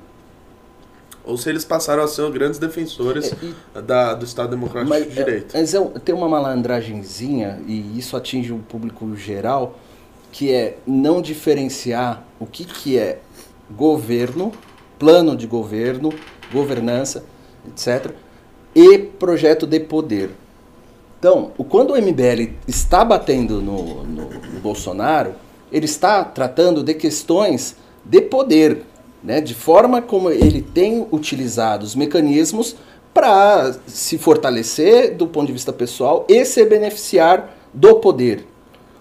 Ou 1.24 1.36
se 1.38 1.48
eles 1.48 1.64
passaram 1.64 2.02
a 2.02 2.08
ser 2.08 2.30
grandes 2.30 2.58
defensores 2.58 3.34
É, 3.74 3.80
da, 3.80 4.12
do 4.14 4.24
Estado 4.24 4.50
Democrático 4.50 4.90
Mas, 4.90 5.04
de 5.08 5.14
Direito. 5.14 5.56
é, 5.56 5.60
mas 5.60 5.74
é 5.74 5.80
tem 6.04 6.14
uma 6.14 6.28
malandragenzinha, 6.28 7.60
e 7.66 7.98
isso 7.98 8.16
atinge 8.16 8.52
o 8.52 8.58
público 8.58 9.14
geral, 9.16 9.78
que 10.30 10.52
é 10.52 10.76
não 10.86 11.22
diferenciar 11.22 12.24
o 12.38 12.46
que, 12.46 12.64
que 12.64 12.98
é 12.98 13.20
governo, 13.70 14.52
plano 14.98 15.34
de 15.36 15.46
governo, 15.46 16.12
governança, 16.52 17.24
etc., 17.68 18.12
e 18.74 18.98
projeto 18.98 19.66
de 19.66 19.78
poder. 19.80 20.30
Então, 21.18 21.52
quando 21.68 21.92
o 21.92 21.96
MBL 21.96 22.52
está 22.68 23.04
batendo 23.04 23.62
no, 23.62 24.02
no- 24.04 24.28
no 24.28 24.60
Bolsonaro, 24.60 25.34
ele 25.72 25.86
está 25.86 26.22
tratando 26.24 26.82
de 26.82 26.92
questões 26.94 27.76
de 28.04 28.20
poder, 28.20 28.82
né? 29.24 29.40
de 29.40 29.54
forma 29.54 30.02
como 30.02 30.30
ele 30.30 30.60
tem 30.60 31.06
utilizado 31.10 31.84
os 31.84 31.94
mecanismos 31.94 32.76
para 33.14 33.74
se 33.86 34.18
fortalecer 34.18 35.16
do 35.16 35.26
ponto 35.26 35.46
de 35.46 35.52
vista 35.52 35.72
pessoal 35.72 36.26
e 36.28 36.44
se 36.44 36.64
beneficiar 36.64 37.56
do 37.72 37.96
poder. 37.96 38.46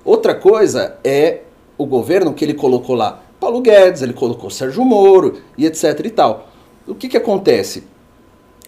Outra 0.06 0.34
coisa 0.34 0.98
é 1.04 1.42
o 1.78 1.86
governo 1.86 2.34
que 2.34 2.46
ele 2.46 2.54
colocou 2.54 2.96
lá. 2.96 3.22
Paulo 3.40 3.62
Guedes, 3.62 4.02
ele 4.02 4.14
colocou 4.14 4.50
Sérgio 4.50 4.86
Moro 4.86 5.42
e 5.58 5.66
etc 5.66 6.00
e 6.06 6.10
tal. 6.10 6.48
O 6.88 6.96
que, 6.96 7.10
que 7.10 7.18
acontece? 7.18 7.84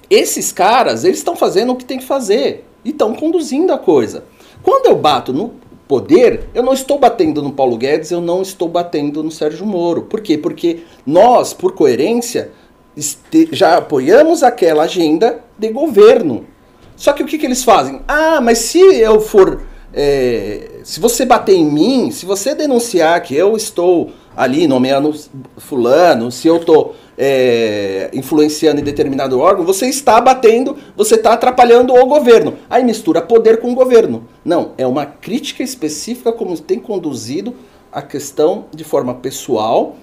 Esses 0.09 0.51
caras, 0.51 1.03
eles 1.03 1.19
estão 1.19 1.35
fazendo 1.35 1.71
o 1.71 1.75
que 1.75 1.85
tem 1.85 1.99
que 1.99 2.05
fazer 2.05 2.65
e 2.83 2.89
estão 2.89 3.13
conduzindo 3.13 3.71
a 3.71 3.77
coisa. 3.77 4.25
Quando 4.61 4.87
eu 4.87 4.95
bato 4.95 5.31
no 5.31 5.53
poder, 5.88 6.49
eu 6.53 6.63
não 6.63 6.73
estou 6.73 6.97
batendo 6.97 7.41
no 7.41 7.51
Paulo 7.51 7.77
Guedes, 7.77 8.11
eu 8.11 8.21
não 8.21 8.41
estou 8.41 8.67
batendo 8.67 9.23
no 9.23 9.31
Sérgio 9.31 9.65
Moro. 9.65 10.03
Por 10.03 10.21
quê? 10.21 10.38
Porque 10.38 10.79
nós, 11.05 11.53
por 11.53 11.73
coerência, 11.73 12.51
já 13.51 13.77
apoiamos 13.77 14.43
aquela 14.43 14.83
agenda 14.83 15.41
de 15.57 15.69
governo. 15.69 16.45
Só 16.95 17.13
que 17.13 17.23
o 17.23 17.25
que, 17.25 17.38
que 17.38 17.45
eles 17.45 17.63
fazem? 17.63 18.01
Ah, 18.07 18.39
mas 18.41 18.59
se 18.59 18.79
eu 18.79 19.19
for. 19.19 19.61
é, 19.93 20.79
se 20.83 20.99
você 20.99 21.25
bater 21.25 21.55
em 21.55 21.65
mim, 21.65 22.11
se 22.11 22.25
você 22.25 22.55
denunciar 22.55 23.21
que 23.21 23.36
eu 23.36 23.55
estou 23.55 24.11
ali 24.36 24.67
nomeando 24.67 25.13
fulano, 25.57 26.31
se 26.31 26.47
eu 26.47 26.57
estou 26.57 26.95
influenciando 28.13 28.81
em 28.81 28.83
determinado 28.83 29.39
órgão, 29.39 29.65
você 29.65 29.88
está 29.88 30.19
batendo, 30.19 30.75
você 30.97 31.15
está 31.15 31.33
atrapalhando 31.33 31.93
o 31.93 32.05
governo. 32.05 32.55
Aí 32.69 32.83
mistura 32.83 33.21
poder 33.21 33.61
com 33.61 33.73
governo. 33.73 34.27
Não, 34.43 34.71
é 34.77 34.86
uma 34.86 35.05
crítica 35.05 35.63
específica 35.63 36.33
como 36.33 36.57
tem 36.59 36.79
conduzido 36.79 37.55
a 37.91 38.01
questão 38.01 38.65
de 38.75 38.83
forma 38.83 39.13
pessoal, 39.13 39.95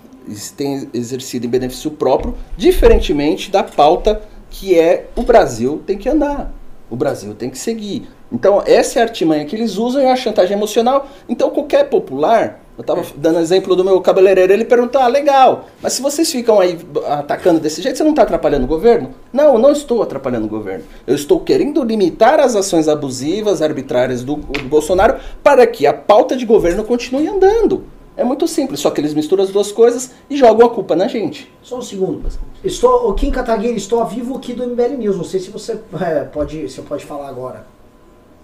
tem 0.56 0.88
exercido 0.94 1.46
em 1.46 1.50
benefício 1.50 1.90
próprio, 1.90 2.34
diferentemente 2.56 3.50
da 3.50 3.62
pauta 3.62 4.22
que 4.48 4.78
é 4.78 5.08
o 5.16 5.22
Brasil 5.22 5.82
tem 5.86 5.98
que 5.98 6.08
andar. 6.08 6.52
O 6.88 6.96
Brasil 6.96 7.34
tem 7.34 7.50
que 7.50 7.58
seguir. 7.58 8.06
Então, 8.32 8.62
essa 8.64 8.98
é 8.98 9.02
a 9.02 9.04
artimanha 9.04 9.44
que 9.44 9.54
eles 9.54 9.76
usam, 9.76 10.00
é 10.00 10.10
a 10.10 10.16
chantagem 10.16 10.56
emocional. 10.56 11.06
Então, 11.28 11.50
qualquer 11.50 11.90
popular, 11.90 12.64
eu 12.78 12.80
estava 12.80 13.04
dando 13.14 13.38
exemplo 13.38 13.76
do 13.76 13.84
meu 13.84 14.00
cabeleireiro, 14.00 14.52
ele 14.52 14.64
perguntou, 14.64 15.00
ah, 15.00 15.06
legal, 15.06 15.66
mas 15.82 15.92
se 15.92 16.00
vocês 16.00 16.32
ficam 16.32 16.58
aí 16.58 16.78
atacando 17.06 17.60
desse 17.60 17.82
jeito, 17.82 17.98
você 17.98 18.02
não 18.02 18.10
está 18.10 18.22
atrapalhando 18.22 18.64
o 18.64 18.68
governo? 18.68 19.10
Não, 19.30 19.52
eu 19.52 19.58
não 19.58 19.72
estou 19.72 20.02
atrapalhando 20.02 20.46
o 20.46 20.48
governo. 20.48 20.84
Eu 21.06 21.14
estou 21.14 21.40
querendo 21.40 21.84
limitar 21.84 22.40
as 22.40 22.56
ações 22.56 22.88
abusivas, 22.88 23.60
arbitrárias 23.60 24.24
do, 24.24 24.36
do 24.36 24.64
Bolsonaro, 24.64 25.16
para 25.42 25.66
que 25.66 25.86
a 25.86 25.92
pauta 25.92 26.34
de 26.34 26.46
governo 26.46 26.84
continue 26.84 27.28
andando. 27.28 27.84
É 28.14 28.24
muito 28.24 28.46
simples, 28.46 28.80
só 28.80 28.90
que 28.90 29.00
eles 29.00 29.14
misturam 29.14 29.42
as 29.42 29.50
duas 29.50 29.72
coisas 29.72 30.12
e 30.28 30.36
jogam 30.36 30.66
a 30.66 30.70
culpa 30.70 30.94
na 30.94 31.08
gente. 31.08 31.50
Só 31.62 31.78
um 31.78 31.82
segundo. 31.82 32.28
Estou, 32.62 33.08
o 33.08 33.14
Kim 33.14 33.30
Kataguiri, 33.30 33.76
estou 33.76 34.00
ao 34.00 34.06
vivo 34.06 34.36
aqui 34.36 34.52
do 34.52 34.66
MBL 34.66 34.98
News. 34.98 35.16
Não 35.16 35.24
sei 35.24 35.40
se 35.40 35.50
você 35.50 35.78
é, 36.00 36.24
pode, 36.24 36.68
se 36.68 36.80
pode 36.82 37.06
falar 37.06 37.28
agora. 37.28 37.66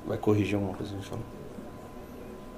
Vai 0.09 0.17
corrigir 0.17 0.59
uma 0.59 0.73
coisa 0.73 0.91
que 0.93 0.99
a 0.99 1.01
gente 1.01 1.09
falou. 1.09 1.25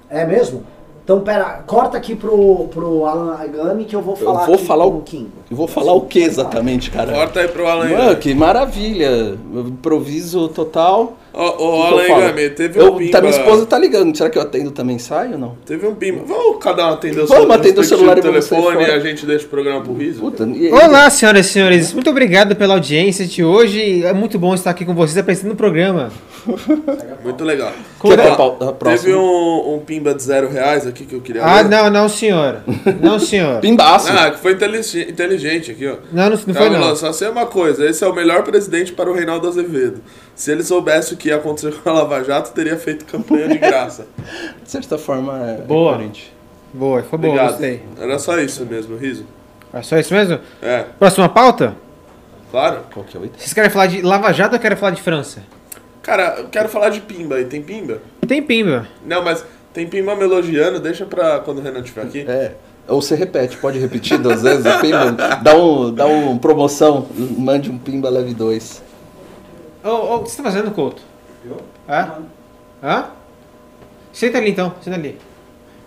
É 0.09 0.25
mesmo? 0.25 0.63
Então, 1.03 1.19
pera, 1.21 1.63
corta 1.67 1.97
aqui 1.97 2.15
pro, 2.15 2.67
pro 2.69 3.05
Alan 3.05 3.33
Agami 3.35 3.85
que 3.85 3.95
eu 3.95 4.01
vou 4.01 4.15
falar 4.15 4.41
eu 4.41 4.45
vou 4.45 4.55
aqui 4.55 4.65
falar 4.65 4.85
com 4.85 4.97
o 4.97 5.01
Kim. 5.01 5.31
Eu 5.49 5.57
vou 5.57 5.67
falar 5.67 5.93
o 5.93 6.01
que 6.01 6.19
exatamente, 6.19 6.89
cara? 6.91 7.11
Corta 7.11 7.41
aí 7.41 7.47
pro 7.47 7.67
Alan 7.67 7.89
Mano, 7.89 8.03
Igami. 8.03 8.15
que 8.17 8.33
maravilha. 8.33 9.37
Improviso 9.53 10.47
total. 10.47 11.13
Ô, 11.33 11.39
ô, 11.39 11.43
O 11.43 11.47
que 11.47 11.55
que 11.55 11.63
eu 11.63 11.71
Alan 11.85 12.03
falo? 12.07 12.23
Igami, 12.23 12.49
teve 12.49 12.79
Eu- 12.79 12.93
um 12.93 12.97
pimba... 12.97 13.11
tá, 13.11 13.21
minha 13.21 13.31
esposa 13.31 13.65
tá 13.65 13.79
ligando. 13.79 14.15
Será 14.17 14.29
que 14.29 14.37
eu 14.37 14.41
atendo 14.41 14.71
também 14.71 14.99
sai 14.99 15.31
ou 15.31 15.37
não? 15.39 15.55
Teve 15.65 15.87
um 15.87 15.95
pimba. 15.95 16.23
Vamos 16.25 16.57
cada 16.61 16.85
um 16.87 16.93
atender 16.93 17.21
o 17.21 17.27
Vamos 17.27 17.43
seu 17.45 17.51
atender 17.53 17.79
o 17.79 17.83
celular 17.83 18.17
e 18.17 18.21
vamos 18.21 18.45
telefone 18.47 18.83
e 18.83 18.91
a 18.91 18.99
gente 18.99 19.25
deixa 19.25 19.45
o 19.45 19.49
programa 19.49 19.81
pro 19.81 19.93
riso? 19.93 20.19
Puta, 20.19 20.43
e- 20.43 20.69
Olá, 20.71 21.09
senhoras 21.09 21.45
e 21.45 21.49
senhores. 21.49 21.93
Muito 21.93 22.09
obrigado 22.09 22.55
pela 22.55 22.73
audiência 22.73 23.25
de 23.25 23.43
hoje. 23.43 24.03
É 24.03 24.11
muito 24.11 24.37
bom 24.37 24.53
estar 24.53 24.71
aqui 24.71 24.83
com 24.85 24.93
vocês 24.93 25.17
apresentando 25.17 25.53
o 25.53 25.55
programa. 25.57 26.11
Muito 27.23 27.43
legal. 27.43 27.71
Quer 28.01 28.17
próxima? 28.79 28.81
Teve 28.97 29.13
um, 29.15 29.75
um 29.75 29.79
pimba 29.79 30.11
de 30.15 30.23
zero 30.23 30.49
reais 30.49 30.87
aqui 30.87 31.05
que 31.05 31.13
eu 31.13 31.21
queria 31.21 31.43
Ah, 31.43 31.61
ler. 31.61 31.69
não, 31.69 31.87
não, 31.91 32.09
senhor. 32.09 32.61
Não, 32.99 33.19
senhor. 33.21 33.59
Pimbaço. 33.61 34.11
Ah, 34.11 34.31
que 34.31 34.39
foi 34.39 34.53
inteligen- 34.53 35.07
inteligente 35.07 35.69
aqui, 35.69 35.85
ó. 35.87 35.97
Não, 36.11 36.23
não, 36.23 36.29
não 36.31 36.37
foi 36.37 36.53
Calma, 36.53 36.79
não. 36.79 36.95
Só 36.95 37.13
sei 37.13 37.27
uma 37.29 37.45
coisa, 37.45 37.85
esse 37.87 38.03
é 38.03 38.07
o 38.07 38.15
melhor 38.15 38.41
presidente 38.43 38.91
para 38.91 39.07
o 39.09 39.13
Reinaldo 39.13 39.47
Azevedo 39.47 40.01
se 40.35 40.51
ele 40.51 40.63
soubesse 40.63 41.13
o 41.13 41.17
que 41.17 41.29
ia 41.29 41.35
acontecer 41.35 41.73
com 41.81 41.89
a 41.89 41.93
Lava 41.93 42.23
Jato, 42.23 42.51
teria 42.51 42.77
feito 42.77 43.05
campanha 43.05 43.47
de 43.47 43.57
graça. 43.57 44.05
de 44.63 44.69
certa 44.69 44.97
forma, 44.97 45.37
é 45.47 45.61
boa. 45.61 45.97
gente, 45.97 46.33
Boa, 46.73 47.03
foi 47.03 47.19
boa, 47.19 47.47
gostei. 47.47 47.83
Era 47.99 48.17
só 48.17 48.39
isso 48.39 48.65
mesmo, 48.65 48.95
riso. 48.95 49.25
É 49.73 49.81
só 49.81 49.97
isso 49.97 50.13
mesmo? 50.13 50.39
É. 50.61 50.85
Próxima 50.97 51.27
pauta? 51.27 51.75
Claro. 52.49 52.79
Qual 52.93 53.05
que 53.05 53.15
é 53.15 53.19
o 53.19 53.25
item? 53.25 53.39
Vocês 53.39 53.53
querem 53.53 53.69
falar 53.69 53.87
de 53.87 54.01
Lava 54.01 54.31
Jato 54.31 54.55
ou 54.55 54.59
querem 54.59 54.77
falar 54.77 54.91
de 54.91 55.01
França? 55.01 55.43
Cara, 56.01 56.35
eu 56.39 56.49
quero 56.49 56.67
falar 56.69 56.89
de 56.89 57.01
Pimba 57.01 57.35
aí. 57.35 57.45
Tem 57.45 57.61
Pimba? 57.61 58.01
Tem 58.27 58.41
Pimba. 58.41 58.87
Não, 59.05 59.23
mas 59.23 59.45
tem 59.73 59.87
Pimba 59.87 60.15
melogiano, 60.15 60.79
deixa 60.79 61.05
pra 61.05 61.39
quando 61.39 61.59
o 61.59 61.61
Renan 61.61 61.79
estiver 61.79 62.03
aqui. 62.03 62.25
É. 62.27 62.53
Ou 62.87 63.01
você 63.01 63.15
repete, 63.15 63.57
pode 63.57 63.79
repetir 63.79 64.17
duas 64.17 64.41
vezes 64.41 64.65
o 64.65 64.79
Pimba. 64.79 65.11
Dá 65.41 65.55
um, 65.55 65.93
dá 65.93 66.05
um 66.07 66.37
promoção, 66.37 67.07
mande 67.37 67.69
um 67.69 67.77
Pimba 67.77 68.09
leve 68.09 68.33
2. 68.33 68.83
Oh, 69.83 69.89
oh, 69.89 70.15
o 70.17 70.23
que 70.23 70.29
você 70.29 70.37
tá 70.37 70.43
fazendo, 70.43 70.71
Couto? 70.71 71.01
Eu? 71.43 71.57
É? 71.87 72.01
Mano. 72.03 72.25
Hã? 72.83 73.05
Senta 74.13 74.37
ali 74.37 74.51
então, 74.51 74.73
senta 74.81 74.97
ali. 74.97 75.17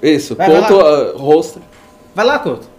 Isso, 0.02 0.34
vai, 0.34 0.48
Couto 0.48 0.76
vai 0.76 1.12
uh. 1.12 1.62
Vai 2.14 2.26
lá, 2.26 2.38
Couto. 2.38 2.74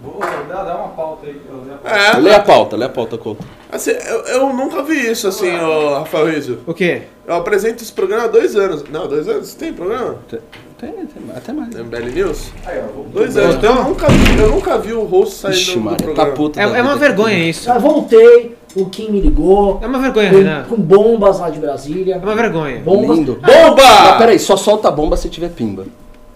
Vou 0.00 0.20
dá, 0.48 0.62
dá 0.62 0.76
uma 0.76 0.88
pauta 0.88 1.26
aí. 1.26 1.40
É, 1.84 2.18
lê 2.18 2.32
a 2.32 2.40
pauta, 2.40 2.76
lê 2.76 2.84
a 2.84 2.88
pauta, 2.88 3.18
Couto. 3.18 3.44
Assim, 3.70 3.90
eu, 3.90 4.20
eu 4.26 4.52
nunca 4.52 4.82
vi 4.82 5.10
isso 5.10 5.26
assim, 5.26 5.54
ô, 5.58 5.98
Rafael 5.98 6.26
Rizzo. 6.26 6.60
O 6.66 6.72
quê? 6.72 7.02
Eu 7.26 7.34
apresento 7.34 7.82
esse 7.82 7.92
programa 7.92 8.24
há 8.24 8.28
dois 8.28 8.54
anos. 8.54 8.84
Não, 8.90 9.08
dois 9.08 9.28
anos? 9.28 9.54
Tem 9.54 9.72
programa? 9.72 10.18
Tem, 10.28 10.40
tem, 10.78 10.90
até 11.34 11.52
mais. 11.52 11.74
Tem 11.74 11.82
MBL 11.82 12.10
News? 12.14 12.52
Aí, 12.64 12.78
ó, 12.78 13.02
dois 13.12 13.36
anos. 13.36 13.56
Então, 13.56 13.76
eu, 13.76 13.84
nunca 13.84 14.08
vi, 14.08 14.40
eu 14.40 14.50
nunca 14.50 14.78
vi 14.78 14.92
o 14.92 15.04
rosto 15.04 15.34
sair 15.34 15.52
Ixi, 15.52 15.74
do, 15.74 15.80
Maria, 15.80 15.98
tá 15.98 16.04
programa. 16.04 16.30
Tá 16.30 16.36
puta 16.36 16.60
é, 16.60 16.62
é 16.62 16.82
uma 16.82 16.96
vergonha 16.96 17.38
isso. 17.38 17.64
Já 17.64 17.78
voltei 17.78 18.57
o 18.76 18.86
Kim 18.86 19.10
me 19.10 19.20
ligou. 19.20 19.78
É 19.82 19.86
uma 19.86 19.98
vergonha, 19.98 20.30
Renan. 20.30 20.64
Com, 20.68 20.76
com 20.76 20.82
bombas 20.82 21.38
lá 21.40 21.50
de 21.50 21.58
Brasília. 21.58 22.14
É 22.16 22.18
uma 22.18 22.34
vergonha. 22.34 22.80
Bombas. 22.80 23.18
Lindo. 23.18 23.34
Bomba! 23.40 23.82
Mas 23.82 24.16
peraí, 24.18 24.38
só 24.38 24.56
solta 24.56 24.88
a 24.88 24.90
bomba 24.90 25.16
se 25.16 25.28
tiver 25.28 25.48
pimba. 25.50 25.86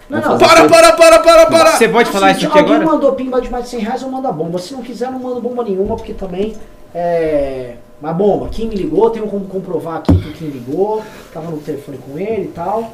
Não, 0.09 0.19
não. 0.19 0.37
Para, 0.37 0.67
para, 0.67 0.93
para, 0.93 1.19
para, 1.19 1.45
para! 1.45 1.71
Você 1.71 1.87
pode 1.87 2.09
falar 2.11 2.27
Assim, 2.31 2.39
isso 2.39 2.41
se 2.41 2.47
aqui 2.47 2.59
alguém 2.59 2.75
agora? 2.75 2.91
mandou 2.91 3.13
pimba 3.13 3.39
de 3.41 3.49
mais 3.49 3.63
de 3.65 3.69
100 3.71 3.79
reais, 3.79 4.01
eu 4.01 4.09
mando 4.09 4.27
a 4.27 4.31
bomba. 4.31 4.59
Se 4.59 4.73
não 4.73 4.81
quiser, 4.81 5.07
eu 5.07 5.11
não 5.13 5.19
mando 5.19 5.39
bomba 5.41 5.63
nenhuma, 5.63 5.95
porque 5.95 6.13
também 6.13 6.53
é. 6.93 7.75
Mas 8.01 8.15
bomba, 8.17 8.49
Kim 8.49 8.67
me 8.67 8.75
ligou, 8.75 9.09
tenho 9.09 9.25
como 9.27 9.45
comprovar 9.45 9.97
aqui 9.97 10.13
que 10.13 10.29
o 10.29 10.33
Kim 10.33 10.47
ligou, 10.47 11.01
tava 11.33 11.49
no 11.49 11.57
telefone 11.57 11.97
com 11.99 12.19
ele 12.19 12.43
e 12.43 12.47
tal. 12.53 12.91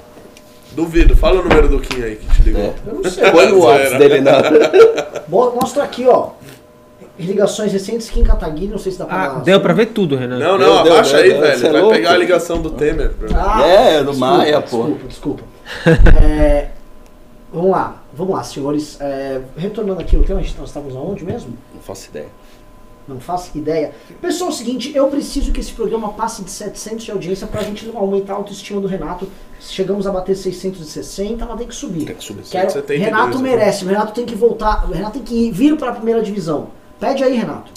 Duvido, 0.74 1.18
fala 1.18 1.40
o 1.40 1.44
número 1.44 1.68
do 1.68 1.80
Kim 1.80 2.04
aí 2.04 2.18
que 2.18 2.28
te 2.36 2.42
ligou. 2.44 2.62
É. 2.62 2.74
Eu 2.86 2.94
não 3.02 3.10
sei. 3.10 3.32
Põe 3.32 3.52
o. 3.52 3.60
WhatsApp 3.66 3.98
dele 3.98 4.22
na. 4.22 4.34
Bo- 5.28 5.52
Mostra 5.60 5.84
aqui, 5.84 6.06
ó. 6.08 6.30
Ligações 7.20 7.72
recentes, 7.74 8.10
Kim 8.10 8.24
Kataguiri, 8.24 8.68
não 8.72 8.78
sei 8.78 8.92
se 8.92 9.00
dá 9.00 9.06
pra 9.06 9.16
Ah, 9.24 9.28
dar- 9.30 9.42
deu 9.42 9.60
pra 9.62 9.74
ver 9.74 9.88
tudo, 9.88 10.16
Renan. 10.16 10.40
Não, 10.40 10.58
não, 10.58 10.84
deu, 10.84 10.94
abaixa 10.94 11.18
deu, 11.18 11.24
aí, 11.24 11.30
deu, 11.32 11.42
velho. 11.42 11.68
é 11.68 11.72
Vai 11.72 11.82
louco. 11.82 11.96
pegar 11.96 12.12
a 12.12 12.18
ligação 12.18 12.62
do 12.62 12.70
Temer. 12.72 13.12
Ah, 13.36 13.62
É, 13.68 14.00
do 14.04 14.12
desculpa, 14.12 14.38
Maia, 14.38 14.62
pô. 14.62 14.78
Desculpa, 14.84 15.08
desculpa. 15.08 15.44
É, 16.24 16.70
vamos 17.54 17.72
lá, 17.72 18.02
vamos 18.14 18.34
lá, 18.36 18.44
senhores. 18.44 18.98
É, 19.00 19.42
retornando 19.58 20.00
aqui, 20.02 20.16
o 20.18 20.24
tema, 20.24 20.40
nós 20.40 20.70
estávamos 20.70 20.96
aonde 20.96 21.24
mesmo? 21.24 21.54
Não 21.74 21.82
faço 21.82 22.10
ideia. 22.10 22.28
Não 23.08 23.20
faço 23.20 23.58
ideia. 23.58 23.92
Pessoal, 24.22 24.52
é 24.52 24.54
o 24.54 24.56
seguinte, 24.56 24.92
eu 24.96 25.08
preciso 25.08 25.52
que 25.52 25.60
esse 25.60 25.72
programa 25.74 26.10
passe 26.14 26.44
de 26.44 26.52
700 26.52 27.06
de 27.06 27.12
audiência 27.12 27.48
pra 27.48 27.64
gente 27.64 27.90
aumentar 27.96 28.34
a 28.34 28.36
autoestima 28.36 28.80
do 28.80 28.88
Renato. 28.88 29.28
Chegamos 29.60 30.06
a 30.06 30.12
bater 30.12 30.36
660, 30.36 31.44
ela 31.44 31.58
tem 31.58 31.68
que 31.68 31.74
subir. 31.76 32.06
Tem 32.06 32.16
que 32.16 32.24
subir. 32.24 32.44
Quero- 32.44 32.70
172, 32.70 33.04
Renato 33.04 33.38
né? 33.40 33.50
merece, 33.50 33.84
o 33.84 33.88
Renato 33.88 34.14
tem 34.14 34.26
que 34.28 34.36
voltar, 34.36 34.88
o 34.88 34.94
Renato 34.94 35.14
tem 35.14 35.24
que 35.24 35.48
ir- 35.48 35.52
vir 35.52 35.76
pra 35.76 35.92
primeira 35.92 36.22
divisão. 36.22 36.68
Pede 37.00 37.24
aí, 37.24 37.36
Renato. 37.38 37.72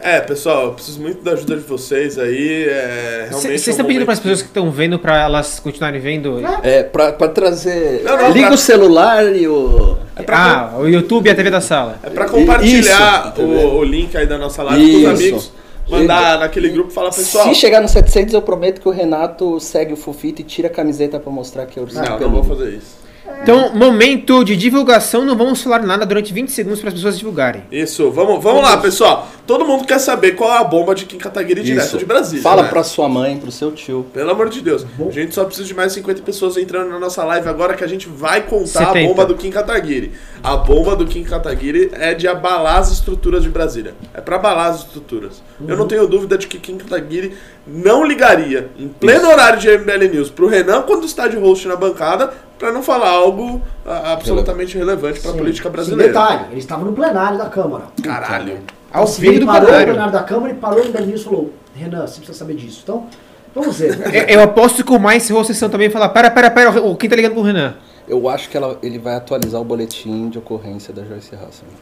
É, 0.00 0.20
pessoal, 0.20 0.66
eu 0.66 0.72
preciso 0.74 1.00
muito 1.00 1.22
da 1.24 1.32
ajuda 1.32 1.56
de 1.56 1.62
vocês 1.62 2.16
aí. 2.18 2.66
É, 2.68 3.26
realmente 3.30 3.40
Vocês 3.58 3.66
é 3.66 3.70
um 3.70 3.72
estão 3.72 3.86
pedindo 3.86 4.04
para 4.04 4.14
as 4.14 4.20
pessoas 4.20 4.42
que 4.42 4.46
estão 4.48 4.70
vendo 4.70 4.96
pra 4.96 5.20
elas 5.24 5.58
continuarem 5.58 6.00
vendo? 6.00 6.38
É. 6.62 6.78
É, 6.78 6.82
pra, 6.84 7.12
pra 7.12 7.26
trazer. 7.28 8.02
Não, 8.04 8.16
não, 8.16 8.30
Liga 8.30 8.46
pra- 8.46 8.54
o 8.54 8.58
celular 8.58 9.34
e 9.34 9.48
o. 9.48 9.98
Ah, 10.28 10.74
o 10.78 10.86
YouTube 10.86 11.26
e 11.26 11.30
a 11.30 11.34
TV 11.34 11.50
da 11.50 11.60
sala. 11.60 11.98
É 12.04 12.10
pra 12.10 12.28
compartilhar 12.28 13.32
Isso, 13.36 13.42
o, 13.44 13.78
o 13.78 13.84
link 13.84 14.16
aí 14.16 14.26
da 14.26 14.38
nossa 14.38 14.62
live 14.62 14.84
com 14.84 14.98
Isso. 14.98 15.08
os 15.12 15.20
amigos. 15.20 15.52
Mandar 15.88 16.38
naquele 16.38 16.68
grupo 16.68 16.90
e 16.90 16.94
falar, 16.94 17.10
pessoal. 17.10 17.48
Se 17.48 17.54
chegar 17.54 17.80
no 17.80 17.88
700, 17.88 18.34
eu 18.34 18.42
prometo 18.42 18.80
que 18.80 18.86
o 18.86 18.92
Renato 18.92 19.58
segue 19.58 19.94
o 19.94 19.96
Fufito 19.96 20.42
e 20.42 20.44
tira 20.44 20.68
a 20.68 20.70
camiseta 20.70 21.18
pra 21.18 21.32
mostrar 21.32 21.64
que 21.66 21.78
eu 21.78 21.82
ursinho 21.84 22.04
Não, 22.04 22.20
não 22.20 22.30
vou 22.30 22.44
fazer 22.44 22.70
isso. 22.74 22.98
Então, 23.42 23.74
momento 23.74 24.44
de 24.44 24.56
divulgação, 24.56 25.24
não 25.24 25.36
vamos 25.36 25.62
falar 25.62 25.82
nada 25.82 26.04
durante 26.04 26.32
20 26.34 26.50
segundos 26.50 26.80
para 26.80 26.88
as 26.88 26.94
pessoas 26.94 27.18
divulgarem. 27.18 27.62
Isso, 27.70 28.10
vamos, 28.10 28.42
vamos 28.42 28.62
lá, 28.62 28.76
pessoal. 28.76 29.26
Todo 29.46 29.64
mundo 29.64 29.86
quer 29.86 29.98
saber 29.98 30.32
qual 30.32 30.52
é 30.52 30.58
a 30.58 30.64
bomba 30.64 30.94
de 30.94 31.06
Kim 31.06 31.16
Kataguiri 31.16 31.62
direto 31.62 31.86
Isso. 31.86 31.98
de 31.98 32.04
Brasília. 32.04 32.42
Fala 32.42 32.64
né? 32.64 32.68
pra 32.68 32.82
sua 32.82 33.08
mãe, 33.08 33.38
pro 33.38 33.50
seu 33.50 33.72
tio. 33.72 34.04
Pelo 34.12 34.30
amor 34.30 34.50
de 34.50 34.60
Deus. 34.60 34.84
A 35.00 35.10
gente 35.10 35.34
só 35.34 35.44
precisa 35.44 35.66
de 35.66 35.72
mais 35.72 35.92
50 35.92 36.20
pessoas 36.20 36.58
entrando 36.58 36.90
na 36.90 36.98
nossa 36.98 37.24
live 37.24 37.48
agora 37.48 37.74
que 37.74 37.82
a 37.82 37.86
gente 37.86 38.06
vai 38.06 38.42
contar 38.42 38.92
70. 38.92 38.98
a 38.98 39.08
bomba 39.08 39.24
do 39.24 39.34
Kim 39.34 39.50
Kataguiri. 39.50 40.12
A 40.42 40.56
bomba 40.56 40.94
do 40.94 41.06
Kim 41.06 41.24
Kataguiri 41.24 41.90
é 41.94 42.12
de 42.12 42.28
abalar 42.28 42.78
as 42.78 42.92
estruturas 42.92 43.42
de 43.42 43.48
Brasília. 43.48 43.94
É 44.12 44.20
pra 44.20 44.36
abalar 44.36 44.72
as 44.72 44.80
estruturas. 44.80 45.42
Eu 45.66 45.76
não 45.76 45.88
tenho 45.88 46.06
dúvida 46.06 46.36
de 46.36 46.46
que 46.46 46.58
Kim 46.58 46.76
Kataguiri 46.76 47.32
não 47.66 48.04
ligaria 48.04 48.68
em 48.78 48.88
pleno 48.88 49.28
horário 49.28 49.58
de 49.58 49.68
MBL 49.78 50.12
News 50.12 50.30
pro 50.30 50.46
Renan 50.46 50.82
quando 50.82 51.06
está 51.06 51.26
de 51.26 51.36
host 51.36 51.66
na 51.66 51.76
bancada 51.76 52.32
pra 52.58 52.72
não 52.72 52.82
falar 52.82 53.08
algo 53.10 53.62
ah, 53.86 54.12
absolutamente 54.12 54.76
relevante 54.76 55.20
pra 55.20 55.32
Sim. 55.32 55.38
política 55.38 55.68
Sim, 55.68 55.72
brasileira. 55.72 56.12
detalhe, 56.12 56.44
ele 56.50 56.58
estava 56.60 56.84
no 56.84 56.92
plenário 56.92 57.38
da 57.38 57.46
Câmara. 57.46 57.84
Caralho. 58.02 58.58
Ao 58.92 59.04
Então, 59.04 59.08
ele 59.32 59.40
do 59.40 59.46
parou 59.46 59.60
no 59.62 59.66
plenário. 59.68 59.92
plenário 59.92 60.12
da 60.12 60.22
Câmara 60.22 60.52
e 60.52 60.56
parou 60.56 60.84
em 60.84 60.90
News 61.06 61.20
e 61.20 61.24
falou, 61.24 61.52
Renan, 61.74 62.06
você 62.06 62.16
precisa 62.16 62.38
saber 62.38 62.54
disso. 62.54 62.80
Então, 62.82 63.06
vamos 63.54 63.78
ver. 63.78 63.98
Eu, 64.14 64.22
eu 64.38 64.42
aposto 64.42 64.84
que 64.84 64.92
o 64.92 64.98
mais 64.98 65.22
a 65.40 65.44
sessão 65.44 65.68
também 65.68 65.90
falar: 65.90 66.08
pera, 66.10 66.30
pera, 66.30 66.50
pera, 66.50 66.82
o- 66.82 66.96
quem 66.96 67.08
tá 67.08 67.14
ligando 67.16 67.32
pro 67.34 67.42
Renan? 67.42 67.74
Eu 68.08 68.28
acho 68.28 68.48
que 68.48 68.56
ela- 68.56 68.78
ele 68.82 68.98
vai 68.98 69.14
atualizar 69.16 69.60
o 69.60 69.64
boletim 69.64 70.28
de 70.30 70.38
ocorrência 70.38 70.92
da 70.94 71.02
Joyce 71.04 71.34
Hasselman. 71.34 71.76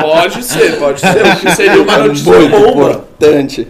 Pode 0.00 0.42
ser, 0.42 0.78
pode 0.78 1.00
ser. 1.00 1.50
Seria 1.56 1.82
uma 1.82 1.98
notícia 1.98 2.32
Muito 2.32 2.50
bomba. 2.50 2.70
importante. 2.70 3.68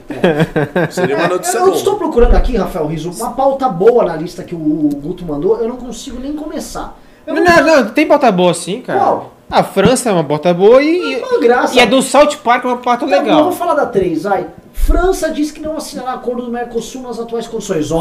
Seria 0.91 1.17
uma 1.17 1.29
notícia 1.29 1.59
eu 1.59 1.73
estou 1.73 1.93
bomba. 1.95 2.05
procurando 2.05 2.35
aqui, 2.37 2.57
Rafael 2.57 2.87
Riso, 2.87 3.11
uma 3.11 3.31
pauta 3.33 3.69
boa 3.69 4.05
na 4.05 4.17
lista 4.17 4.43
que 4.43 4.55
o 4.55 4.59
Guto 4.59 5.25
mandou, 5.25 5.59
eu 5.61 5.69
não 5.69 5.77
consigo 5.77 6.19
nem 6.21 6.33
começar. 6.35 6.99
Eu 7.27 7.35
Não, 7.35 7.43
não, 7.43 7.65
não, 7.85 7.89
tem 7.91 8.07
pauta 8.07 8.31
boa 8.31 8.53
sim, 8.53 8.81
cara. 8.83 8.99
Qual? 9.01 9.31
A 9.51 9.63
França 9.63 10.09
é 10.09 10.13
uma 10.13 10.25
pauta 10.25 10.53
boa 10.53 10.83
e, 10.83 11.17
Uma 11.23 11.39
graça. 11.39 11.77
e 11.77 11.81
a 11.81 11.85
do 11.85 12.03
South 12.03 12.37
Park 12.43 12.65
é 12.65 12.69
uma 12.69 12.77
pauta 12.79 13.01
Tá 13.01 13.07
bom, 13.07 13.13
eu 13.15 13.21
legal. 13.23 13.43
vou 13.45 13.53
falar 13.53 13.75
da 13.75 13.87
3, 13.87 14.23
vai. 14.25 14.47
França 14.73 15.31
diz 15.31 15.51
que 15.53 15.61
não 15.61 15.77
assinará 15.77 16.15
acordo 16.15 16.43
do 16.43 16.51
Mercosul 16.51 17.03
nas 17.03 17.19
atuais 17.21 17.47
condições. 17.47 17.93
Ó! 17.93 18.01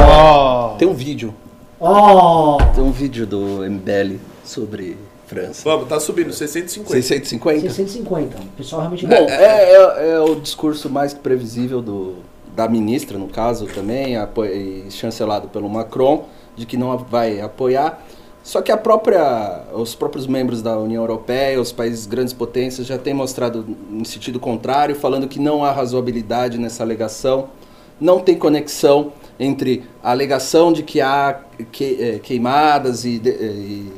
Ó. 0.00 0.68
Tem 0.78 0.88
um 0.88 0.94
vídeo. 0.94 1.34
Ó! 1.78 2.56
Tem 2.74 2.82
um 2.82 2.90
vídeo 2.92 3.26
do 3.26 3.62
MBL 3.68 4.16
sobre 4.44 4.96
França. 5.30 5.62
Vamos, 5.64 5.88
tá 5.88 6.00
subindo, 6.00 6.32
650. 6.32 6.92
650? 6.92 7.60
650. 7.60 8.36
O 8.38 8.46
pessoal 8.56 8.80
realmente 8.82 9.06
Bom, 9.06 9.14
é, 9.14 9.72
é- 9.74 10.10
é 10.14 10.20
o 10.20 10.34
discurso 10.34 10.90
mais 10.90 11.14
previsível 11.14 11.80
do, 11.80 12.16
da 12.56 12.68
ministra, 12.68 13.16
no 13.16 13.28
caso, 13.28 13.66
também, 13.66 14.16
apo- 14.16 14.42
chancelado 14.90 15.46
pelo 15.48 15.68
Macron, 15.68 16.24
de 16.56 16.66
que 16.66 16.76
não 16.76 16.98
vai 16.98 17.40
apoiar. 17.40 18.04
Só 18.42 18.60
que 18.60 18.72
a 18.72 18.76
própria, 18.76 19.64
os 19.72 19.94
próprios 19.94 20.26
membros 20.26 20.62
da 20.62 20.76
União 20.76 21.02
Europeia, 21.02 21.60
os 21.60 21.70
países 21.70 22.06
grandes 22.06 22.32
potências, 22.32 22.86
já 22.86 22.98
têm 22.98 23.14
mostrado 23.14 23.64
em 23.92 24.02
sentido 24.04 24.40
contrário, 24.40 24.96
falando 24.96 25.28
que 25.28 25.38
não 25.38 25.64
há 25.64 25.70
razoabilidade 25.70 26.58
nessa 26.58 26.82
alegação, 26.82 27.48
não 28.00 28.18
tem 28.18 28.34
conexão 28.34 29.12
entre 29.38 29.84
a 30.02 30.10
alegação 30.10 30.72
de 30.72 30.82
que 30.82 31.00
há 31.00 31.38
que- 31.70 31.98
eh, 32.00 32.18
queimadas 32.18 33.04
e, 33.04 33.18
de- 33.18 33.30
eh, 33.30 33.42
e 33.44 33.92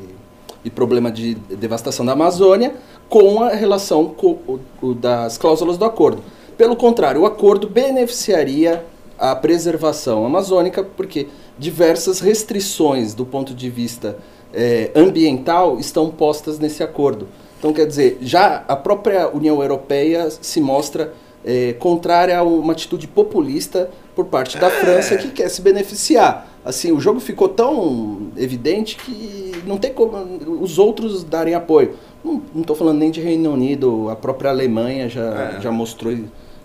e 0.63 0.69
problema 0.69 1.11
de 1.11 1.35
devastação 1.35 2.05
da 2.05 2.13
Amazônia 2.13 2.75
com 3.09 3.43
a 3.43 3.49
relação 3.49 4.05
com 4.05 4.39
o, 4.81 4.93
das 4.93 5.37
cláusulas 5.37 5.77
do 5.77 5.85
acordo. 5.85 6.23
Pelo 6.57 6.75
contrário, 6.75 7.21
o 7.21 7.25
acordo 7.25 7.67
beneficiaria 7.67 8.85
a 9.17 9.35
preservação 9.35 10.25
amazônica 10.25 10.83
porque 10.83 11.27
diversas 11.57 12.19
restrições 12.19 13.13
do 13.13 13.25
ponto 13.25 13.53
de 13.53 13.69
vista 13.69 14.17
eh, 14.53 14.91
ambiental 14.95 15.79
estão 15.79 16.09
postas 16.09 16.59
nesse 16.59 16.83
acordo. 16.83 17.27
Então, 17.57 17.71
quer 17.71 17.85
dizer, 17.85 18.17
já 18.21 18.63
a 18.67 18.75
própria 18.75 19.29
União 19.29 19.61
Europeia 19.61 20.29
se 20.29 20.59
mostra 20.59 21.13
eh, 21.45 21.73
contrária 21.79 22.37
a 22.37 22.43
uma 22.43 22.73
atitude 22.73 23.07
populista 23.07 23.89
por 24.15 24.25
parte 24.25 24.57
da 24.57 24.69
França 24.69 25.17
que 25.17 25.29
quer 25.29 25.49
se 25.49 25.61
beneficiar. 25.61 26.47
Assim, 26.63 26.91
o 26.91 26.99
jogo 26.99 27.19
ficou 27.19 27.49
tão 27.49 28.31
evidente 28.37 28.95
que 28.95 29.42
não 29.65 29.77
tem 29.77 29.93
como 29.93 30.15
os 30.61 30.77
outros 30.79 31.23
darem 31.23 31.53
apoio. 31.55 31.95
Não 32.23 32.41
estou 32.61 32.75
falando 32.75 32.99
nem 32.99 33.11
de 33.11 33.19
Reino 33.21 33.51
Unido, 33.51 34.09
a 34.09 34.15
própria 34.15 34.49
Alemanha 34.51 35.09
já, 35.09 35.55
É. 35.57 35.61
já 35.61 35.71
mostrou 35.71 36.15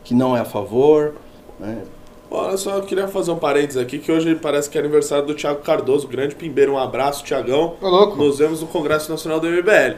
que 0.05 0.15
não 0.15 0.37
é 0.37 0.41
a 0.41 0.45
favor. 0.45 1.15
né? 1.59 1.79
Olha 2.31 2.57
só, 2.59 2.77
eu 2.77 2.83
queria 2.83 3.09
fazer 3.09 3.31
um 3.31 3.37
parênteses 3.39 3.81
aqui, 3.81 3.99
que 3.99 4.13
hoje 4.13 4.35
parece 4.35 4.69
que 4.69 4.77
é 4.77 4.81
aniversário 4.81 5.27
do 5.27 5.35
Thiago 5.35 5.61
Cardoso, 5.63 6.07
grande 6.07 6.35
pimbeiro. 6.35 6.75
Um 6.75 6.79
abraço, 6.79 7.25
Tiagão. 7.25 7.75
Nos 8.17 8.39
vemos 8.39 8.61
no 8.61 8.67
Congresso 8.67 9.11
Nacional 9.11 9.41
do 9.41 9.47
MBL. 9.49 9.97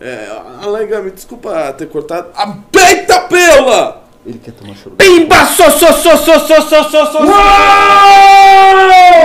É, 0.00 0.28
Alenga, 0.62 1.00
me 1.02 1.10
desculpa 1.10 1.72
ter 1.74 1.86
cortado. 1.88 2.28
A 2.34 2.46
peita 2.70 3.20
pela! 3.22 4.02
Ele 4.24 4.38
quer 4.38 4.52
tomar 4.52 4.74
choro. 4.76 4.94
Pimba, 4.96 5.44
so, 5.46 5.68
so, 5.72 5.92
so, 5.92 6.16
so, 6.16 6.38
so, 6.38 6.62
so, 6.62 6.84
so, 6.84 7.06
so, 7.12 7.18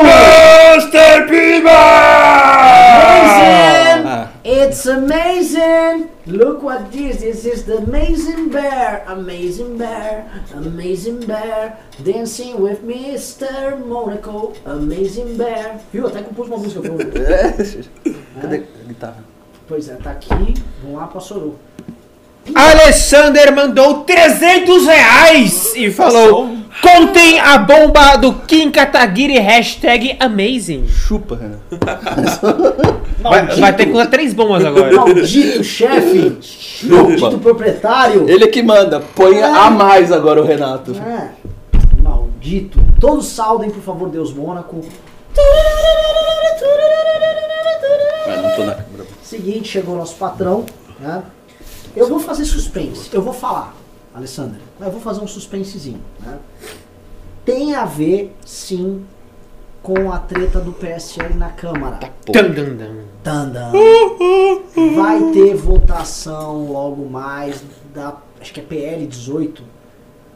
Master 0.04 1.28
Amazing! 1.28 1.64
It's 4.68 4.86
amazing! 4.86 6.10
Look 6.26 6.62
what 6.62 6.92
this 6.92 7.22
This 7.22 7.46
is 7.46 7.64
the 7.64 7.78
amazing 7.78 8.50
bear! 8.50 9.02
Amazing 9.08 9.78
bear! 9.78 10.28
Amazing 10.54 11.26
bear! 11.26 11.78
Dancing 12.04 12.60
with 12.60 12.84
Mr. 12.84 13.80
Monaco! 13.80 14.54
Amazing 14.66 15.38
bear! 15.38 15.80
Viu? 15.94 16.08
Até 16.08 16.22
compus 16.22 16.48
uma 16.48 16.58
música 16.58 16.82
pro. 16.82 16.98
É. 17.00 18.42
Cadê 18.42 18.56
a 18.58 18.88
guitarra? 18.90 19.24
Pois 19.70 19.88
é, 19.88 19.96
tá 19.96 20.12
aqui. 20.12 20.28
Vamos 20.84 20.98
lá 20.98 21.08
pra 21.08 21.22
Soru. 22.48 22.58
Alessander 22.58 23.56
mandou 23.56 24.04
300 24.04 24.86
reais 24.86 25.74
e 25.76 25.92
falou: 25.92 26.58
Contem 26.82 27.40
a 27.40 27.58
bomba 27.58 28.16
do 28.18 28.34
Kim 28.34 28.70
Kataguiri, 28.70 29.40
hashtag 29.40 30.16
amazing. 30.20 30.88
Chupa, 30.88 31.36
Renan. 31.36 31.60
Vai, 33.60 33.76
ter 33.76 33.88
que 33.88 33.92
usar 33.92 34.06
três 34.08 34.34
bombas 34.34 34.64
agora. 34.64 34.94
maldito 34.96 35.64
chefe! 35.64 36.38
Maldito 36.84 37.40
proprietário! 37.40 38.30
Ele 38.30 38.48
que 38.48 38.62
manda. 38.62 39.00
Põe 39.00 39.42
a 39.42 39.72
mais 39.72 40.12
agora 40.12 40.42
o 40.42 40.46
Renato. 40.46 40.94
É. 40.96 41.32
Maldito. 42.02 42.80
Todos 43.00 43.26
saudem, 43.28 43.72
por 43.72 43.82
favor, 43.82 44.10
Deus 44.10 44.32
Mônaco. 44.34 44.82
Mas 48.28 48.42
não 48.42 48.56
tô 48.56 48.64
na 48.64 48.76
câmera. 48.76 49.06
Seguinte, 49.24 49.68
chegou 49.70 49.96
o 49.96 49.98
nosso 49.98 50.16
patrão, 50.16 50.64
né? 51.00 51.24
Eu 51.96 52.08
vou 52.08 52.20
fazer 52.20 52.46
suspense, 52.46 53.10
eu 53.14 53.22
vou 53.22 53.34
falar, 53.34 53.76
Alessandra, 54.14 54.60
mas 54.80 54.88
eu 54.88 54.92
vou 54.92 55.02
fazer 55.02 55.22
um 55.22 55.28
suspensezinho, 55.28 56.02
né? 56.20 56.38
Tem 57.44 57.76
a 57.76 57.86
ver, 57.86 58.36
sim, 58.46 59.06
com 59.82 60.12
a 60.12 60.20
treta 60.20 60.60
do 60.60 60.74
PSL 60.74 61.36
na 61.36 61.50
Câmara. 61.50 62.12
Tandam. 63.24 63.72
Vai 64.96 65.32
ter 65.32 65.56
votação 65.56 66.70
logo 66.72 67.10
mais 67.10 67.64
da, 67.94 68.18
acho 68.40 68.54
que 68.54 68.60
é 68.60 68.64
PL 68.64 69.08
18 69.08 69.64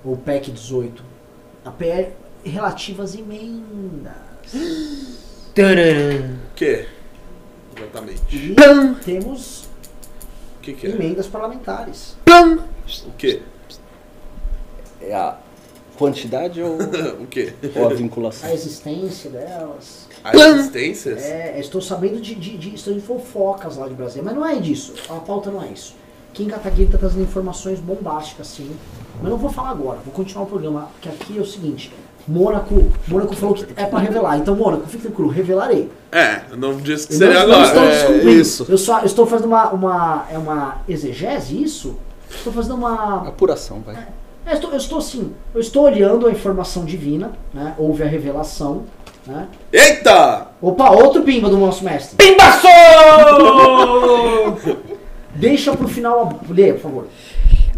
ou 0.06 0.16
PEC 0.16 0.52
18. 0.52 1.04
A 1.66 1.72
PL 1.72 2.14
relativa 2.46 3.04
às 3.04 3.14
emendas. 3.14 4.14
Tararam. 5.54 6.36
O 6.52 6.56
quê? 6.56 6.88
Exatamente. 7.78 8.36
E 8.36 8.56
temos 9.04 9.70
que, 10.62 10.74
que 10.74 10.88
é? 10.88 10.92
Emendas 10.92 11.28
parlamentares. 11.28 12.16
Plum! 12.26 12.60
O 13.08 13.12
quê? 13.18 13.42
É 15.02 15.14
a 15.14 15.38
quantidade 15.98 16.62
ou, 16.62 16.78
o 17.22 17.28
quê? 17.28 17.54
ou 17.76 17.88
a 17.88 17.94
vinculação? 17.94 18.50
A 18.50 18.54
existência 18.54 19.30
delas. 19.30 20.08
As 20.24 20.40
existências? 20.40 21.24
É, 21.24 21.60
estou 21.60 21.82
sabendo 21.82 22.22
de, 22.22 22.36
de, 22.36 22.58
de, 22.58 22.76
estou 22.76 22.94
de 22.94 23.02
fofocas 23.02 23.78
lá 23.78 23.88
de 23.88 23.96
Brasília, 23.96 24.24
mas 24.24 24.36
não 24.36 24.46
é 24.46 24.56
disso. 24.60 24.94
A 25.10 25.16
pauta 25.16 25.50
não 25.50 25.62
é 25.62 25.68
isso. 25.68 25.96
Kim 26.34 26.48
Kataguiri 26.48 26.86
está 26.86 26.98
trazendo 26.98 27.24
informações 27.24 27.80
bombásticas, 27.80 28.48
sim. 28.48 28.72
Mas 29.22 29.30
não 29.30 29.38
vou 29.38 29.50
falar 29.50 29.72
agora, 29.72 30.00
vou 30.00 30.14
continuar 30.14 30.46
o 30.46 30.48
programa, 30.48 30.90
que 31.02 31.10
aqui 31.10 31.38
é 31.38 31.42
o 31.42 31.46
seguinte. 31.46 31.92
Mônaco, 32.28 32.92
Mônaco 33.08 33.36
falou 33.36 33.56
que 33.56 33.66
é 33.76 33.86
para 33.86 34.00
revelar. 34.00 34.38
Então, 34.38 34.56
Mônaco, 34.56 34.88
fique 34.88 35.04
tranquilo, 35.04 35.30
revelarei. 35.30 35.90
É, 36.12 36.42
não 36.58 36.76
disse 36.78 37.08
que 37.08 37.14
Eu 37.14 37.18
seria 37.18 37.40
não, 37.42 37.48
não 37.50 37.56
agora. 37.56 37.68
estou 37.68 37.84
É, 37.84 37.90
descobrindo. 37.92 38.30
isso. 38.42 38.66
Eu, 38.70 38.78
só, 38.78 39.00
eu 39.00 39.06
estou 39.06 39.26
fazendo 39.26 39.48
uma, 39.48 39.70
uma. 39.70 40.26
É 40.32 40.38
uma 40.38 40.78
exegese 40.88 41.62
isso? 41.62 41.98
Estou 42.30 42.52
fazendo 42.54 42.76
uma. 42.76 43.28
Apuração, 43.28 43.82
vai. 43.86 43.96
É, 43.96 44.08
eu 44.52 44.54
estou, 44.54 44.72
eu 44.72 44.78
estou 44.78 44.98
assim, 44.98 45.32
eu 45.54 45.62
estou 45.62 45.84
olhando 45.84 46.28
a 46.28 46.32
informação 46.32 46.84
divina, 46.86 47.32
né? 47.54 47.76
Houve 47.78 48.04
a 48.04 48.08
revelação, 48.08 48.84
né? 49.26 49.48
Eita! 49.72 50.48
Opa, 50.62 50.90
outro 50.92 51.22
pimba 51.24 51.48
do 51.50 51.58
nosso 51.58 51.84
mestre. 51.84 52.16
Pimbaçou! 52.18 52.70
Deixa 55.36 55.76
pro 55.76 55.88
final 55.88 56.22
a. 56.22 56.54
Lê, 56.54 56.74
por 56.74 56.82
favor. 56.82 57.08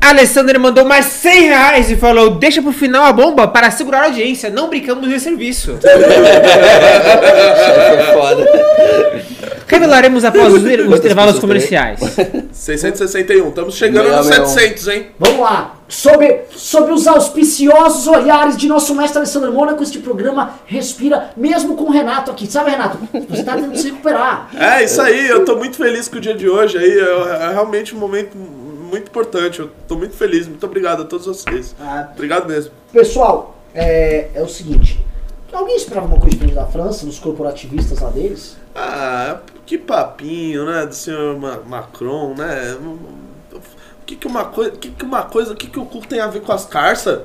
Alessandro 0.09 0.59
mandou 0.59 0.85
mais 0.85 1.05
100 1.05 1.41
reais 1.43 1.91
e 1.91 1.95
falou: 1.95 2.31
Deixa 2.31 2.61
pro 2.61 2.71
final 2.71 3.05
a 3.05 3.13
bomba 3.13 3.47
para 3.47 3.71
segurar 3.71 4.01
a 4.01 4.05
audiência. 4.05 4.49
Não 4.49 4.69
brincamos 4.69 5.09
de 5.09 5.19
serviço. 5.19 5.77
Foi 5.81 5.91
foda. 8.13 8.45
Revelaremos 9.67 10.23
após 10.23 10.53
os, 10.53 10.61
os 10.61 10.99
intervalos 10.99 11.39
comerciais. 11.39 11.99
661, 12.51 13.49
estamos 13.49 13.75
chegando 13.75 14.09
no 14.09 14.15
Meu, 14.15 14.23
meu. 14.23 14.45
700, 14.45 14.87
hein? 14.87 15.07
Vamos 15.17 15.39
lá. 15.39 15.75
Sob, 15.87 16.41
sob 16.55 16.91
os 16.91 17.07
auspiciosos 17.07 18.07
olhares 18.07 18.57
de 18.57 18.67
nosso 18.67 18.95
mestre 18.95 19.19
Alessandro 19.19 19.51
Mônaco, 19.51 19.83
este 19.83 19.99
programa 19.99 20.59
respira, 20.65 21.31
mesmo 21.35 21.75
com 21.75 21.85
o 21.85 21.91
Renato 21.91 22.31
aqui. 22.31 22.47
Sabe, 22.47 22.71
Renato? 22.71 22.97
Você 23.29 23.41
está 23.41 23.55
tentando 23.55 23.77
se 23.77 23.87
recuperar. 23.87 24.49
É, 24.55 24.83
isso 24.83 25.01
aí, 25.01 25.27
eu 25.27 25.43
tô 25.43 25.55
muito 25.55 25.77
feliz 25.77 26.07
com 26.07 26.17
o 26.17 26.21
dia 26.21 26.33
de 26.33 26.47
hoje 26.47 26.77
aí, 26.77 26.99
é, 26.99 27.47
é 27.47 27.51
realmente 27.51 27.95
um 27.95 27.99
momento 27.99 28.37
muito 28.93 29.09
importante, 29.09 29.59
eu 29.59 29.69
tô 29.87 29.95
muito 29.97 30.15
feliz, 30.15 30.47
muito 30.47 30.65
obrigado 30.65 31.01
a 31.01 31.05
todos 31.05 31.25
vocês. 31.25 31.75
Ah, 31.79 32.09
Obrigado 32.13 32.47
mesmo. 32.47 32.71
Pessoal, 32.91 33.57
é, 33.73 34.29
é 34.33 34.41
o 34.41 34.47
seguinte. 34.47 35.03
Alguém 35.51 35.75
esperava 35.75 36.07
uma 36.07 36.15
coisa 36.19 36.31
diferente 36.31 36.55
da 36.55 36.65
França, 36.65 37.05
dos 37.05 37.19
corporativistas 37.19 37.99
lá 37.99 38.09
deles? 38.09 38.57
Ah, 38.75 39.39
que 39.65 39.77
papinho, 39.77 40.65
né, 40.65 40.85
do 40.85 40.95
senhor 40.95 41.37
Ma- 41.39 41.59
Macron, 41.65 42.33
né? 42.35 42.75
O 43.51 44.05
que 44.05 44.15
que 44.15 44.27
uma 44.27 44.45
coisa, 44.45 44.71
que 44.71 44.89
que 44.91 45.03
uma 45.05 45.23
coisa, 45.23 45.53
o 45.53 45.55
que 45.55 45.67
que 45.67 45.79
o 45.79 45.85
cu 45.85 45.99
tem 46.05 46.19
a 46.19 46.27
ver 46.27 46.41
com 46.41 46.51
as 46.51 46.65
carças? 46.65 47.21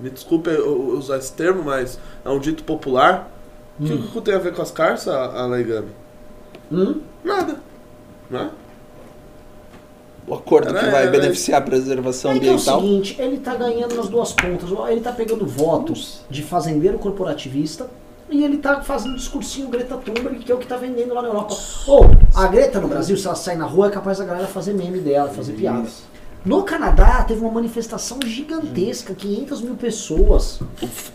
Me 0.00 0.08
desculpe 0.10 0.48
eu 0.50 0.90
usar 0.96 1.18
esse 1.18 1.32
termo, 1.32 1.62
mas 1.64 1.98
é 2.24 2.28
um 2.30 2.38
dito 2.38 2.64
popular. 2.64 3.30
O 3.78 3.84
que 3.84 3.96
que 3.96 4.04
o 4.04 4.08
cu 4.10 4.20
tem 4.20 4.34
a 4.34 4.38
ver 4.38 4.54
com 4.54 4.62
as 4.62 4.70
carças, 4.70 5.12
Alaigami? 5.14 5.88
Hum? 6.70 7.00
Nada. 7.24 7.56
Né? 8.30 8.50
O 10.30 10.34
acordo 10.34 10.68
que 10.72 10.86
vai 10.86 11.02
era- 11.02 11.10
beneficiar 11.10 11.60
a 11.60 11.64
preservação 11.64 12.30
É 12.32 12.38
que 12.38 12.46
é 12.46 12.50
o 12.50 12.54
ambiental. 12.54 12.80
seguinte, 12.80 13.16
ele 13.18 13.38
tá 13.38 13.54
ganhando 13.56 13.94
nas 13.96 14.08
duas 14.08 14.32
pontas. 14.32 14.70
Ele 14.88 15.00
tá 15.00 15.12
pegando 15.12 15.44
votos 15.46 16.20
de 16.30 16.42
fazendeiro 16.42 16.98
corporativista 16.98 17.90
e 18.30 18.44
ele 18.44 18.58
tá 18.58 18.80
fazendo 18.82 19.16
discursinho 19.16 19.68
Greta 19.68 19.96
Thunberg, 19.96 20.38
que 20.38 20.52
é 20.52 20.54
o 20.54 20.58
que 20.58 20.66
tá 20.66 20.76
vendendo 20.76 21.12
lá 21.12 21.20
na 21.22 21.28
Europa. 21.28 21.56
Ou, 21.88 22.06
a 22.34 22.46
Greta 22.46 22.80
no 22.80 22.86
Brasil, 22.86 23.16
se 23.16 23.26
ela 23.26 23.34
sair 23.34 23.56
na 23.56 23.66
rua, 23.66 23.88
é 23.88 23.90
capaz 23.90 24.18
da 24.18 24.24
galera 24.24 24.46
fazer 24.46 24.72
meme 24.72 25.00
dela, 25.00 25.28
fazer 25.30 25.52
piadas. 25.54 26.08
No 26.42 26.62
Canadá, 26.62 27.22
teve 27.24 27.40
uma 27.40 27.50
manifestação 27.50 28.18
gigantesca, 28.24 29.12
500 29.14 29.60
mil 29.60 29.74
pessoas. 29.74 30.60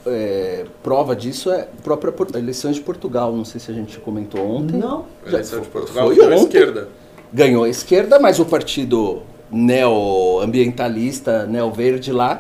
É, 0.06 0.66
prova 0.84 1.16
disso 1.16 1.50
é 1.52 1.62
a 1.62 1.68
própria 1.82 2.14
eleições 2.38 2.76
de 2.76 2.82
Portugal. 2.82 3.34
Não 3.36 3.44
sei 3.46 3.60
se 3.60 3.72
a 3.72 3.74
gente 3.74 3.98
comentou 4.00 4.46
ontem. 4.46 4.78
Não. 4.78 5.06
Eleição 5.26 5.62
de 5.62 5.68
Portugal 5.70 6.08
Foi 6.14 6.20
à 6.22 6.28
ontem. 6.28 6.36
esquerda. 6.44 6.90
Ganhou 7.34 7.64
a 7.64 7.70
esquerda, 7.70 8.20
mas 8.20 8.40
o 8.40 8.46
partido 8.46 9.22
neoambientalista, 9.52 11.46
neo-verde 11.46 12.12
lá, 12.12 12.40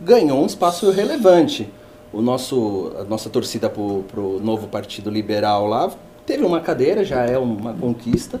ganhou 0.00 0.42
um 0.42 0.46
espaço 0.46 0.90
relevante. 0.90 1.68
O 2.12 2.20
nosso, 2.22 2.92
a 2.98 3.04
nossa 3.04 3.28
torcida 3.28 3.68
para 3.68 3.80
o 3.80 4.40
novo 4.42 4.68
partido 4.68 5.10
liberal 5.10 5.66
lá 5.66 5.90
teve 6.24 6.44
uma 6.44 6.60
cadeira, 6.60 7.04
já 7.04 7.24
é 7.24 7.36
uma 7.38 7.72
conquista. 7.74 8.40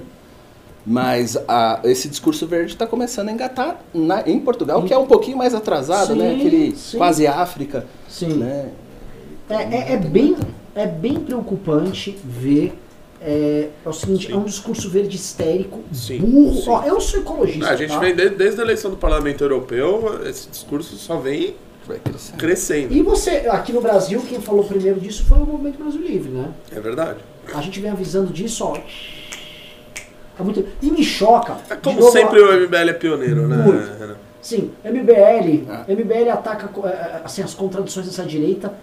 Mas 0.86 1.36
a- 1.48 1.80
esse 1.84 2.08
discurso 2.08 2.46
verde 2.46 2.72
está 2.72 2.86
começando 2.86 3.30
a 3.30 3.32
engatar 3.32 3.80
na- 3.92 4.22
em 4.28 4.38
Portugal, 4.38 4.82
que 4.82 4.92
é 4.92 4.98
um 4.98 5.06
pouquinho 5.06 5.36
mais 5.38 5.54
atrasado, 5.54 6.14
né? 6.14 6.30
Sim, 6.30 6.36
Aquele 6.40 6.76
sim. 6.76 6.98
quase 6.98 7.26
África, 7.26 7.86
Sim. 8.08 8.34
né? 8.34 8.68
É, 9.48 9.54
é- 9.54 9.92
é 9.94 9.96
bem, 9.96 10.36
é 10.74 10.86
bem 10.86 11.14
preocupante 11.14 12.18
ver. 12.22 12.78
É, 13.26 13.70
é 13.82 13.88
o 13.88 13.92
seguinte, 13.92 14.26
Sim. 14.26 14.34
é 14.34 14.36
um 14.36 14.44
discurso 14.44 14.90
verde 14.90 15.16
histérico, 15.16 15.80
Sim, 15.90 16.18
burro. 16.18 16.60
sim. 16.60 16.68
Ó, 16.68 16.82
eu 16.84 17.00
sou 17.00 17.20
ecologista. 17.20 17.70
A 17.70 17.74
gente 17.74 17.88
tá? 17.88 17.98
vem 17.98 18.14
desde, 18.14 18.36
desde 18.36 18.60
a 18.60 18.64
eleição 18.64 18.90
do 18.90 18.98
Parlamento 18.98 19.42
Europeu, 19.42 20.20
esse 20.26 20.46
discurso 20.50 20.94
só 20.96 21.16
vem 21.16 21.56
Vai 21.86 21.98
crescer. 21.98 22.36
crescendo. 22.36 22.92
E 22.92 23.02
você, 23.02 23.30
aqui 23.48 23.72
no 23.72 23.80
Brasil, 23.80 24.22
quem 24.28 24.42
falou 24.42 24.62
primeiro 24.64 25.00
disso 25.00 25.24
foi 25.24 25.38
o 25.38 25.46
Movimento 25.46 25.78
Brasil 25.78 26.02
Livre, 26.02 26.30
né? 26.30 26.52
É 26.70 26.78
verdade. 26.78 27.20
A 27.54 27.62
gente 27.62 27.80
vem 27.80 27.90
avisando 27.90 28.30
disso, 28.30 28.62
ó. 28.62 28.76
É 30.38 30.42
muito... 30.42 30.66
E 30.82 30.90
me 30.90 31.02
choca. 31.02 31.56
É 31.70 31.76
como 31.76 32.00
novo, 32.00 32.12
sempre 32.12 32.40
o 32.40 32.66
MBL 32.66 32.90
é 32.90 32.92
pioneiro, 32.92 33.48
né? 33.48 33.56
Muito. 33.56 34.16
Sim, 34.42 34.70
MBL. 34.84 35.64
Ah. 35.70 35.86
MBL 35.88 36.28
ataca 36.30 36.68
é, 36.86 36.88
é, 36.90 37.22
assim, 37.24 37.42
as 37.42 37.54
contradições 37.54 38.04
dessa 38.04 38.24
direita. 38.24 38.74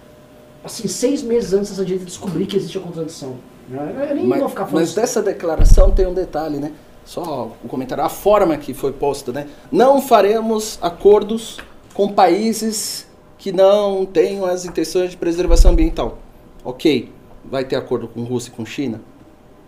Assim, 0.63 0.87
seis 0.87 1.21
meses 1.21 1.53
antes 1.53 1.69
dessa 1.69 1.85
direita 1.85 2.05
descobrir 2.05 2.47
que 2.47 2.57
existe 2.57 2.79
a 2.79 2.81
contradição. 2.81 3.37
Eu 3.73 4.15
nem 4.15 4.25
Mas, 4.27 4.39
vou 4.39 4.49
ficar 4.49 4.65
falando 4.65 4.81
mas 4.81 4.93
dessa 4.93 5.21
declaração 5.21 5.91
tem 5.91 6.05
um 6.05 6.13
detalhe, 6.13 6.57
né? 6.57 6.71
Só 7.05 7.51
um 7.63 7.67
comentário. 7.67 8.03
A 8.03 8.09
forma 8.09 8.55
que 8.57 8.73
foi 8.73 8.91
posta, 8.91 9.31
né? 9.31 9.47
Não 9.71 10.01
faremos 10.01 10.77
acordos 10.81 11.57
com 11.93 12.07
países 12.09 13.07
que 13.37 13.51
não 13.51 14.05
tenham 14.05 14.45
as 14.45 14.65
intenções 14.65 15.11
de 15.11 15.17
preservação 15.17 15.71
ambiental. 15.71 16.17
Ok. 16.63 17.11
Vai 17.43 17.65
ter 17.65 17.75
acordo 17.75 18.07
com 18.07 18.23
Rússia 18.23 18.49
e 18.49 18.55
com 18.55 18.65
China? 18.65 19.01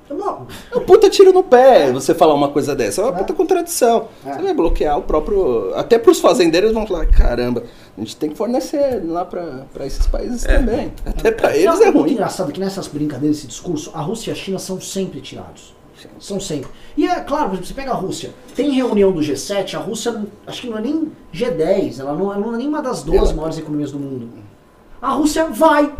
Não, 0.10 0.45
É 0.72 0.78
um 0.78 0.82
puta 0.82 1.10
tiro 1.10 1.34
no 1.34 1.41
pé 1.41 1.91
você 1.91 2.14
falar 2.14 2.36
uma 2.36 2.49
coisa 2.49 2.76
dessa. 2.76 3.01
É 3.01 3.06
uma 3.06 3.16
É. 3.16 3.18
puta 3.18 3.34
contradição. 3.34 4.10
É. 4.24 4.34
Você 4.34 4.41
vai 4.43 4.54
bloquear 4.54 4.99
o 4.99 5.01
próprio. 5.01 5.74
Até 5.76 5.97
pros 5.97 6.20
fazendeiros 6.20 6.72
vão 6.72 6.86
falar: 6.86 7.08
caramba, 7.08 7.64
a 7.98 8.02
gente 8.02 8.16
tem 8.18 8.30
que 8.32 8.36
fornecer 8.38 9.02
lá 9.06 9.24
pra, 9.26 9.66
pra 9.74 9.86
esses 9.86 10.06
países 10.08 10.46
É. 10.46 10.58
também. 10.58 10.91
Até 11.06 11.32
pra 11.32 11.56
eles 11.56 11.80
é 11.80 11.86
muito 11.86 12.00
ruim. 12.00 12.12
engraçado 12.14 12.52
que 12.52 12.60
nessas 12.60 12.88
brincadeiras, 12.88 13.38
esse 13.38 13.48
discurso, 13.48 13.91
a 13.94 14.02
Rússia 14.02 14.32
e 14.32 14.34
a 14.34 14.36
China 14.36 14.60
são 14.60 14.80
sempre 14.82 15.22
tirados. 15.22 15.74
São 16.20 16.38
sempre. 16.39 16.70
E 16.98 17.06
é 17.08 17.20
claro, 17.22 17.46
por 17.46 17.54
exemplo, 17.54 17.68
você 17.68 17.74
pega 17.74 17.91
a 17.91 17.96
Rússia, 17.96 18.32
tem 18.56 18.72
reunião 18.72 19.12
do 19.12 19.22
G7, 19.22 19.76
a 19.76 19.80
Rússia 19.80 20.12
não- 20.12 20.28
acho 20.46 20.62
que 20.62 20.68
não 20.70 20.78
é 20.78 20.82
nem 20.82 21.10
G10, 21.34 22.00
ela 22.00 22.14
não, 22.14 22.32
ela 22.34 22.41
não 22.46 22.54
é 22.56 22.58
nem 22.58 22.68
uma 22.68 22.82
das 22.82 23.04
12 23.04 23.18
Ela- 23.20 23.34
maiores 23.36 23.58
economias 23.58 23.91
do 23.91 24.00
mundo. 24.00 24.28
A 25.02 25.12
Rússia 25.12 25.46
vai. 25.46 25.94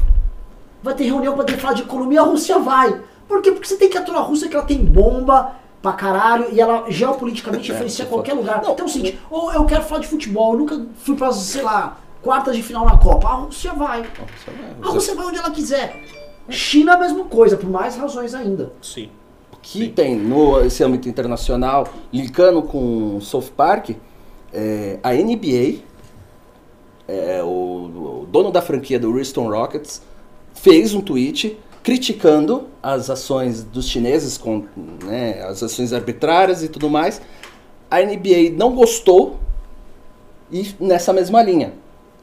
Vai 0.82 0.94
ter 0.96 1.06
reunião 1.06 1.36
para 1.38 1.48
falar 1.58 1.74
de 1.74 1.84
economia, 1.84 2.20
a 2.20 2.26
Rússia 2.26 2.60
vai. 2.60 3.00
Por 3.30 3.41
quê? 3.41 3.52
Porque 3.54 3.68
você 3.68 3.78
tem 3.78 3.89
que 3.89 3.98
aturar 3.98 4.22
a 4.22 4.26
Rússia 4.26 4.50
que 4.50 4.56
ela 4.56 4.66
tem 4.66 4.84
bomba 4.84 5.56
pra 5.84 5.92
caralho 5.92 6.48
e 6.50 6.62
ela 6.62 6.90
geopoliticamente 6.90 7.70
É, 7.70 7.76
influencia 7.76 8.06
qualquer 8.06 8.34
lugar. 8.34 8.64
Não, 8.64 8.72
então 8.72 8.86
é 8.86 8.90
o 8.90 8.92
seguinte, 8.92 9.20
ou 9.30 9.52
eu 9.52 9.66
quero 9.66 9.84
falar 9.84 10.00
de 10.00 10.08
futebol, 10.08 10.54
eu 10.54 10.60
nunca 10.60 10.82
fui 10.96 11.14
pra, 11.14 11.32
sei 11.34 11.62
lá, 11.62 11.98
quartas 12.22 12.56
de 12.56 12.64
final 12.64 12.86
na 12.86 12.98
Copa. 12.98 13.28
A 13.28 13.34
Rússia 13.34 13.74
vai. 13.74 14.06
A 14.82 14.88
Rússia 14.88 15.14
vai 15.14 15.26
onde 15.26 15.38
ela 15.38 15.52
quiser. 15.52 16.02
China 16.50 16.94
a 16.94 16.98
mesma 16.98 17.26
coisa, 17.26 17.58
por 17.58 17.70
mais 17.70 17.98
razões 17.98 18.34
ainda. 18.34 18.72
Sim. 18.82 19.10
que 19.62 19.88
tem 19.88 20.16
no 20.16 20.60
esse 20.62 20.84
âmbito 20.84 21.08
internacional, 21.08 21.88
linkando 22.12 22.62
com 22.62 23.18
o 23.18 23.22
South 23.22 23.52
Park, 23.56 23.92
é, 24.54 25.00
a 25.02 25.14
NBA, 25.14 25.80
é, 27.08 27.42
o, 27.44 27.48
o 27.48 28.28
dono 28.30 28.52
da 28.52 28.62
franquia 28.62 29.00
do 29.00 29.10
Houston 29.18 29.50
Rockets, 29.50 30.02
fez 30.54 30.94
um 30.94 31.02
tweet 31.02 31.58
criticando 31.84 32.70
as 32.82 33.10
ações 33.10 33.64
dos 33.64 33.88
chineses, 33.88 34.38
com, 34.38 34.64
né, 35.04 35.44
as 35.44 35.62
ações 35.62 35.92
arbitrárias 35.94 36.64
e 36.64 36.70
tudo 36.70 36.90
mais. 36.90 37.22
A 37.92 38.02
NBA 38.02 38.56
não 38.58 38.74
gostou 38.74 39.38
e 40.52 40.74
nessa 40.80 41.12
mesma 41.12 41.42
linha, 41.42 41.74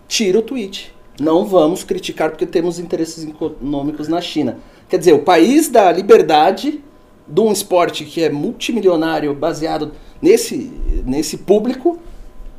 tira 0.07 0.39
o 0.39 0.43
tweet. 0.43 0.95
Não 1.21 1.45
vamos 1.45 1.83
criticar 1.85 2.31
porque 2.31 2.47
temos 2.47 2.79
interesses 2.79 3.25
econômicos 3.25 4.09
na 4.09 4.21
China. 4.21 4.59
Quer 4.89 4.99
dizer, 4.99 5.13
o 5.13 5.23
país 5.23 5.69
da 5.69 5.93
liberdade 5.93 6.83
de 7.27 7.41
um 7.41 7.53
esporte 7.53 8.05
que 8.05 8.23
é 8.23 8.31
multimilionário, 8.31 9.35
baseado 9.35 9.93
nesse, 10.23 10.73
nesse 11.05 11.39
público, 11.39 11.99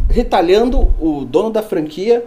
retalhando 0.10 0.94
o 1.00 1.26
dono 1.26 1.50
da 1.50 1.64
franquia 1.64 2.26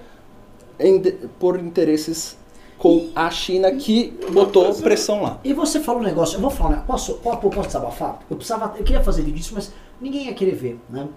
em 0.79 1.01
por 1.39 1.59
interesses 1.61 2.37
com 2.79 3.09
a 3.15 3.31
China 3.31 3.73
que 3.73 4.13
botou 4.33 4.75
pressão 4.75 5.23
lá. 5.23 5.39
E 5.45 5.53
você 5.53 5.81
fala 5.81 6.01
um 6.01 6.03
negócio, 6.03 6.37
eu 6.37 6.41
vou 6.41 6.51
falar, 6.51 6.71
né? 6.77 6.85
Posso, 6.87 7.15
posso, 7.15 7.39
posso 7.49 7.67
desabafar? 7.69 8.21
Eu 8.31 8.37
precisava, 8.37 8.75
eu 8.79 8.85
queria 8.85 9.03
fazer 9.03 9.23
vídeo 9.23 9.39
disso, 9.39 9.53
mas 9.55 9.73
ninguém 10.01 10.27
ia 10.27 10.35
querer 10.35 10.55
ver, 10.55 10.79
né? 10.91 11.09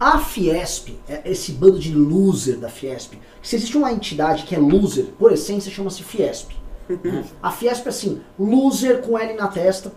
A 0.00 0.18
Fiesp, 0.18 0.98
é- 1.08 1.22
esse 1.30 1.52
bando 1.52 1.78
de 1.78 1.94
loser 1.94 2.58
da 2.58 2.68
Fiesp, 2.68 3.14
se 3.42 3.54
existe 3.56 3.76
uma 3.76 3.92
entidade 3.92 4.42
que 4.42 4.54
é 4.54 4.58
loser, 4.58 5.06
por 5.18 5.32
essência 5.32 5.70
chama-se 5.70 6.02
Fiesp. 6.02 6.50
né? 6.88 7.24
A 7.42 7.50
Fiesp 7.50 7.86
é 7.86 7.88
assim, 7.90 8.20
loser 8.38 9.00
com 9.02 9.16
L 9.18 9.34
na 9.34 9.46
testa. 9.48 9.92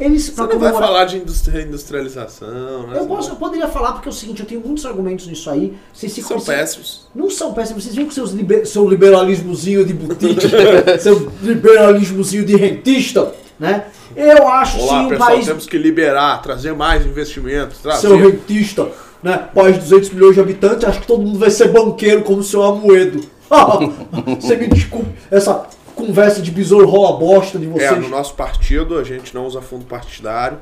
Eles, 0.00 0.28
Você 0.30 0.40
não 0.40 0.58
vai 0.58 0.72
falar 0.72 1.04
de 1.04 1.18
industri- 1.18 1.62
industrialização, 1.62 2.86
né? 2.88 2.98
eu, 2.98 3.06
posso, 3.06 3.30
eu 3.30 3.36
poderia 3.36 3.68
falar 3.68 3.92
porque 3.92 4.08
é 4.08 4.10
o 4.10 4.14
seguinte, 4.14 4.40
eu 4.40 4.46
tenho 4.46 4.60
muitos 4.60 4.84
argumentos 4.86 5.26
nisso 5.26 5.48
aí. 5.50 5.74
Vocês 5.92 6.12
se 6.12 6.22
São 6.22 6.38
conhecem- 6.38 6.54
péssimos. 6.56 7.06
Não 7.14 7.30
são 7.30 7.52
péssimos, 7.52 7.84
vocês 7.84 7.94
veem 7.94 8.06
com 8.06 8.12
seus 8.12 8.32
liber, 8.32 8.66
seu 8.66 8.88
liberalismozinho 8.88 9.84
de 9.84 9.92
boutique, 9.92 10.46
seu 10.98 11.30
liberalismozinho 11.42 12.44
de 12.44 12.56
rentista, 12.56 13.32
né? 13.58 13.84
Eu 14.16 14.46
acho 14.48 14.78
Olá, 14.78 14.88
sim 15.00 15.06
um 15.06 15.08
pessoal, 15.08 15.30
país, 15.30 15.46
temos 15.46 15.66
que 15.66 15.78
liberar, 15.78 16.42
trazer 16.42 16.74
mais 16.74 17.06
investimentos, 17.06 17.78
trazer... 17.78 18.08
seu 18.08 18.16
rentista, 18.16 18.88
né? 19.22 19.48
País 19.54 19.74
de 19.76 19.80
200 19.82 20.10
milhões 20.10 20.34
de 20.34 20.40
habitantes, 20.40 20.84
acho 20.88 21.00
que 21.00 21.06
todo 21.06 21.22
mundo 21.22 21.38
vai 21.38 21.50
ser 21.50 21.68
banqueiro 21.68 22.22
como 22.22 22.40
o 22.40 22.42
seu 22.42 22.62
Amoedo. 22.62 23.20
Você 24.40 24.56
me 24.56 24.66
desculpe, 24.68 25.10
essa 25.30 25.66
conversa 25.94 26.40
de 26.42 26.50
besouro 26.50 26.88
rola 26.88 27.18
bosta 27.18 27.58
de 27.58 27.66
É, 27.66 27.70
vocês. 27.70 28.00
no 28.00 28.08
nosso 28.08 28.34
partido 28.34 28.98
a 28.98 29.04
gente 29.04 29.34
não 29.34 29.46
usa 29.46 29.60
fundo 29.60 29.84
partidário, 29.84 30.58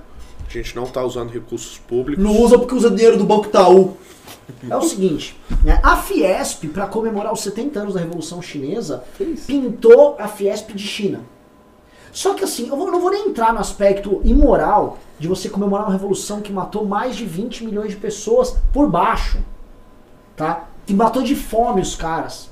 a 0.49 0.53
gente 0.53 0.75
não 0.77 0.85
tá 0.87 1.03
usando 1.03 1.31
recursos 1.31 1.79
públicos. 1.79 2.23
Não 2.23 2.37
usa 2.41 2.59
porque 2.59 2.75
usa 2.75 2.91
dinheiro 2.91 3.17
do 3.17 3.25
Banco 3.25 3.47
Itaú. 3.47 3.97
É 4.69 4.77
o 4.77 4.83
seguinte, 4.83 5.39
né, 5.63 5.81
a 5.83 5.97
Fiesp, 5.97 6.65
para 6.69 6.87
comemorar 6.87 7.33
os 7.33 7.41
70 7.41 7.81
anos 7.81 7.95
da 7.95 8.01
Revolução 8.01 8.43
Chinesa, 8.43 9.05
pintou 9.47 10.17
a 10.19 10.27
Fiesp 10.27 10.73
de 10.73 10.87
China. 10.87 11.21
Só 12.13 12.35
que 12.35 12.43
assim, 12.43 12.69
eu 12.69 12.77
não 12.77 13.01
vou 13.01 13.11
nem 13.11 13.29
entrar 13.29 13.53
no 13.53 13.61
aspecto 13.61 14.21
imoral 14.25 14.99
de 15.19 15.29
você 15.29 15.49
comemorar 15.49 15.87
uma 15.87 15.93
revolução 15.93 16.41
que 16.41 16.53
matou 16.53 16.85
mais 16.85 17.15
de 17.15 17.25
20 17.25 17.65
milhões 17.65 17.91
de 17.91 17.97
pessoas 17.97 18.57
por 18.73 18.89
baixo. 18.89 19.39
Tá? 20.37 20.69
Que 20.87 20.93
matou 20.95 21.23
de 21.23 21.37
fome 21.37 21.81
os 21.81 21.95
caras. 21.95 22.50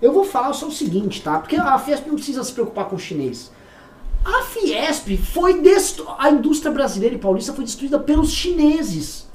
Eu 0.00 0.12
vou 0.12 0.24
falar 0.24 0.52
só 0.52 0.66
o 0.66 0.72
seguinte, 0.72 1.22
tá? 1.22 1.38
Porque 1.38 1.56
a 1.56 1.78
Fiesp 1.78 2.06
não 2.06 2.14
precisa 2.14 2.42
se 2.44 2.52
preocupar 2.52 2.86
com 2.86 2.96
o 2.96 2.98
chinês. 2.98 3.50
A 4.24 4.42
Fiesp 4.42 5.16
foi 5.16 5.60
destru... 5.60 6.06
a 6.18 6.30
indústria 6.30 6.72
brasileira 6.72 7.14
e 7.14 7.18
paulista 7.18 7.52
foi 7.52 7.64
destruída 7.64 7.98
pelos 7.98 8.30
chineses. 8.30 9.26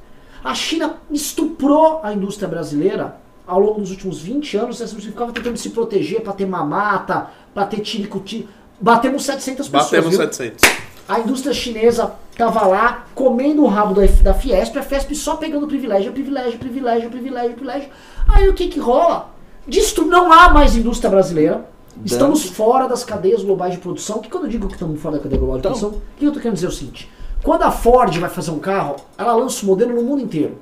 A 0.44 0.54
China 0.54 0.98
estuprou 1.10 2.02
a 2.04 2.14
indústria 2.14 2.48
brasileira 2.48 3.18
ao 3.48 3.60
longo 3.60 3.82
dos 3.82 3.92
últimos 3.92 4.22
20 4.22 4.58
anos. 4.58 4.82
Essa 4.82 4.92
indústria 4.92 5.12
ficava 5.12 5.32
tentando 5.32 5.58
se 5.58 5.70
proteger 5.70 6.22
para 6.22 6.34
ter 6.34 6.46
mamata, 6.46 7.30
para 7.54 7.66
ter 7.66 7.80
tiricuti. 7.80 8.48
Batemos 8.80 9.24
700 9.26 9.70
pessoas. 9.70 9.86
Batemos 9.86 10.10
viu? 10.10 10.20
700. 10.20 10.84
A 11.08 11.20
indústria 11.20 11.54
chinesa 11.54 12.14
tava 12.38 12.66
lá 12.66 13.06
comendo 13.14 13.64
o 13.64 13.68
rabo 13.68 13.94
da, 13.94 14.06
da 14.22 14.34
Fiesp, 14.34 14.78
a 14.78 14.84
Fiesp 14.84 15.14
só 15.14 15.36
pegando 15.36 15.68
privilégio, 15.68 16.12
privilégio, 16.14 16.58
privilégio, 16.58 17.10
privilégio, 17.10 17.54
privilégio. 17.54 17.90
Aí 18.28 18.48
o 18.48 18.54
que 18.54 18.68
que 18.68 18.80
rola? 18.80 19.33
Destru... 19.68 20.06
Não 20.06 20.32
há 20.32 20.50
mais 20.50 20.76
indústria 20.76 21.10
brasileira. 21.10 21.66
Estamos 22.04 22.46
fora 22.46 22.88
das 22.88 23.04
cadeias 23.04 23.44
globais 23.44 23.74
de 23.74 23.80
produção. 23.80 24.20
Que 24.20 24.30
quando 24.30 24.46
eu 24.46 24.50
digo 24.50 24.68
que 24.68 24.74
estamos 24.74 25.00
fora 25.02 25.18
da 25.18 25.24
cadeia 25.24 25.40
global 25.40 25.58
de 25.58 25.68
Então. 25.68 25.72
produção, 25.72 26.00
o 26.00 26.18
que 26.18 26.26
eu 26.26 26.32
tô 26.32 26.40
querendo 26.40 26.56
dizer 26.56 26.66
é 26.66 26.70
o 26.70 26.72
seguinte: 26.72 27.12
quando 27.44 27.64
a 27.64 27.72
Ford 27.72 28.18
vai 28.18 28.30
fazer 28.30 28.52
um 28.52 28.60
carro, 28.60 28.96
ela 29.18 29.34
lança 29.36 29.64
o 29.64 29.68
modelo 29.68 29.94
no 29.94 30.02
mundo 30.02 30.22
inteiro. 30.22 30.58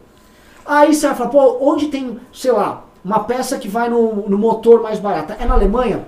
Aí 0.66 0.94
você 0.94 1.08
vai 1.08 1.16
falar, 1.16 1.30
pô, 1.30 1.58
onde 1.62 1.88
tem, 1.88 2.20
sei 2.32 2.52
lá, 2.52 2.86
uma 3.04 3.22
peça 3.22 3.58
que 3.58 3.68
vai 3.68 3.90
no, 3.90 4.30
no 4.30 4.38
motor 4.38 4.82
mais 4.82 5.00
barata? 5.00 5.36
É 5.40 5.46
na 5.46 5.54
Alemanha? 5.54 6.06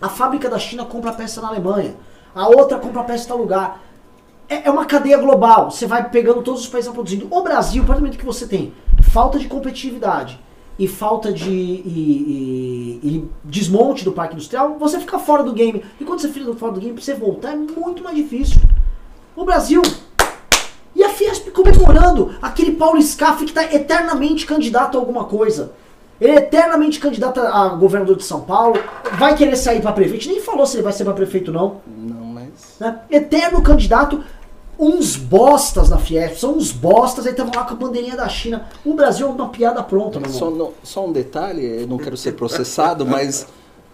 A 0.00 0.08
fábrica 0.08 0.48
da 0.48 0.58
China 0.58 0.84
compra 0.84 1.10
a 1.10 1.14
peça 1.14 1.40
na 1.40 1.48
Alemanha. 1.48 1.94
A 2.34 2.48
outra 2.48 2.78
compra 2.78 3.02
a 3.02 3.04
peça 3.04 3.24
em 3.24 3.28
tal 3.28 3.38
lugar. 3.38 3.80
É, 4.48 4.66
é 4.66 4.70
uma 4.70 4.84
cadeia 4.84 5.18
global. 5.18 5.70
Você 5.70 5.86
vai 5.86 6.08
pegando 6.10 6.42
todos 6.42 6.62
os 6.62 6.68
países 6.68 6.90
produzindo. 6.90 7.28
O 7.30 7.42
Brasil, 7.42 7.84
do 7.84 7.92
momento 7.92 8.18
que 8.18 8.24
você 8.24 8.46
tem 8.46 8.72
falta 9.00 9.38
de 9.38 9.46
competitividade 9.46 10.40
e 10.78 10.88
falta 10.88 11.32
de 11.32 11.50
e, 11.50 13.00
e- 13.02 13.08
e 13.08 13.28
desmonte 13.44 14.04
do 14.04 14.12
parque 14.12 14.34
industrial, 14.34 14.76
você 14.78 14.98
fica 14.98 15.18
fora 15.18 15.42
do 15.42 15.52
game. 15.52 15.82
E 16.00 16.04
quando 16.04 16.20
você 16.20 16.28
fica 16.28 16.52
fora 16.54 16.72
do 16.72 16.80
game, 16.80 16.94
pra 16.94 17.02
você 17.02 17.14
voltar 17.14 17.52
é 17.52 17.56
muito 17.56 18.02
mais 18.02 18.16
difícil. 18.16 18.60
O 19.36 19.44
Brasil 19.44 19.82
e 20.94 21.02
a 21.02 21.08
Fiesp 21.10 21.50
comemorando 21.50 22.34
aquele 22.42 22.72
Paulo 22.72 23.00
Scaff 23.02 23.44
que 23.44 23.50
está 23.50 23.64
eternamente 23.64 24.44
candidato 24.46 24.96
a 24.96 25.00
alguma 25.00 25.24
coisa. 25.24 25.72
Ele 26.20 26.32
é 26.32 26.36
eternamente 26.36 27.00
candidato 27.00 27.40
a 27.40 27.68
governador 27.70 28.16
de 28.16 28.22
São 28.24 28.42
Paulo, 28.42 28.78
vai 29.18 29.34
querer 29.34 29.56
sair 29.56 29.82
para 29.82 29.92
prefeito, 29.92 30.28
nem 30.28 30.40
falou 30.40 30.64
se 30.66 30.76
ele 30.76 30.82
vai 30.84 30.92
ser 30.92 31.04
para 31.04 31.14
prefeito 31.14 31.50
não. 31.50 31.80
Não, 31.86 32.24
mas. 32.26 32.76
né? 32.78 33.00
Eterno 33.10 33.60
candidato, 33.62 34.22
uns 34.88 35.16
bostas 35.16 35.88
na 35.88 35.98
Fiesp, 35.98 36.38
são 36.40 36.56
uns 36.56 36.72
bostas, 36.72 37.24
aí 37.26 37.32
estavam 37.32 37.52
lá 37.54 37.64
com 37.64 37.74
a 37.74 37.76
bandeirinha 37.76 38.16
da 38.16 38.28
China. 38.28 38.66
O 38.84 38.94
Brasil 38.94 39.26
é 39.26 39.30
uma 39.30 39.48
piada 39.48 39.82
pronta, 39.82 40.18
meu 40.20 40.28
Só, 40.30 40.46
irmão. 40.50 40.58
no- 40.68 40.74
só 40.82 41.06
um 41.06 41.12
detalhe, 41.12 41.64
eu 41.82 41.86
não 41.86 41.98
quero 41.98 42.16
ser 42.16 42.32
processado, 42.32 43.04
mas 43.06 43.46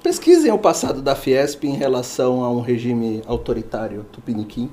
pesquisem 0.02 0.50
o 0.52 0.58
passado 0.58 1.02
da 1.02 1.14
Fiesp 1.14 1.64
em 1.64 1.74
relação 1.74 2.42
a 2.44 2.50
um 2.50 2.60
regime 2.60 3.22
autoritário 3.26 4.04
tupiniquim. 4.12 4.70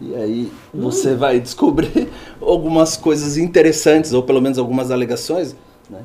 E 0.00 0.14
aí 0.14 0.52
você 0.74 1.14
vai 1.14 1.40
descobrir 1.40 2.10
algumas 2.40 2.96
coisas 2.96 3.36
interessantes, 3.38 4.12
ou 4.12 4.22
pelo 4.22 4.40
menos 4.42 4.58
algumas 4.58 4.90
alegações, 4.90 5.56
né? 5.88 6.00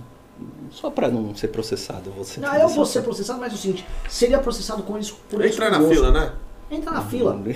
Só 0.71 0.89
para 0.89 1.09
não 1.09 1.35
ser 1.35 1.49
processado. 1.49 2.09
Você 2.17 2.39
Não, 2.39 2.55
eu 2.55 2.69
vou 2.69 2.85
ser 2.85 3.01
processado, 3.01 3.39
mas 3.41 3.51
é 3.51 3.55
o 3.55 3.57
seguinte, 3.57 3.85
seria 4.09 4.39
processado 4.39 4.81
com 4.83 4.97
isso 4.97 5.17
por 5.29 5.43
isso 5.43 5.55
Entra 5.61 5.69
na 5.77 5.85
fila, 5.89 6.09
né? 6.11 6.31
Entra 6.71 6.91
na 6.91 7.01
fila. 7.01 7.33
Né? 7.35 7.53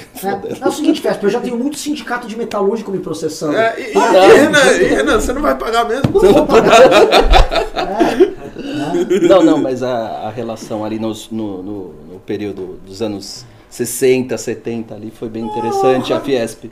É 0.61 0.67
o 0.67 0.71
seguinte, 0.71 0.99
Fesp, 1.01 1.23
eu 1.23 1.29
já 1.29 1.39
tenho 1.39 1.57
muito 1.57 1.77
sindicato 1.77 2.27
de 2.27 2.37
metalúrgico 2.37 2.91
me 2.91 2.99
processando. 2.99 3.55
É, 3.55 3.73
e, 3.79 3.93
e- 3.93 3.97
Ah, 3.97 4.13
e, 4.27 4.37
Renan, 4.37 4.71
e, 4.71 4.83
Renan, 4.83 5.19
você 5.21 5.31
não 5.33 5.41
vai 5.41 5.57
pagar 5.57 5.85
mesmo? 5.87 6.21
Não 6.21 6.33
vou 6.33 6.45
pagar. 6.45 6.75
É? 7.75 9.27
Não, 9.27 9.43
não, 9.43 9.57
mas 9.57 9.83
a, 9.83 10.27
a 10.27 10.29
relação 10.29 10.83
ali 10.83 10.97
nos- 10.99 11.29
no, 11.29 11.61
no, 11.61 11.93
no 12.13 12.19
período 12.25 12.79
dos 12.85 13.01
anos 13.01 13.45
60, 13.69 14.37
70 14.37 14.95
ali 14.95 15.11
foi 15.11 15.29
bem 15.29 15.43
interessante, 15.45 16.13
a 16.13 16.19
Fiesp. 16.19 16.71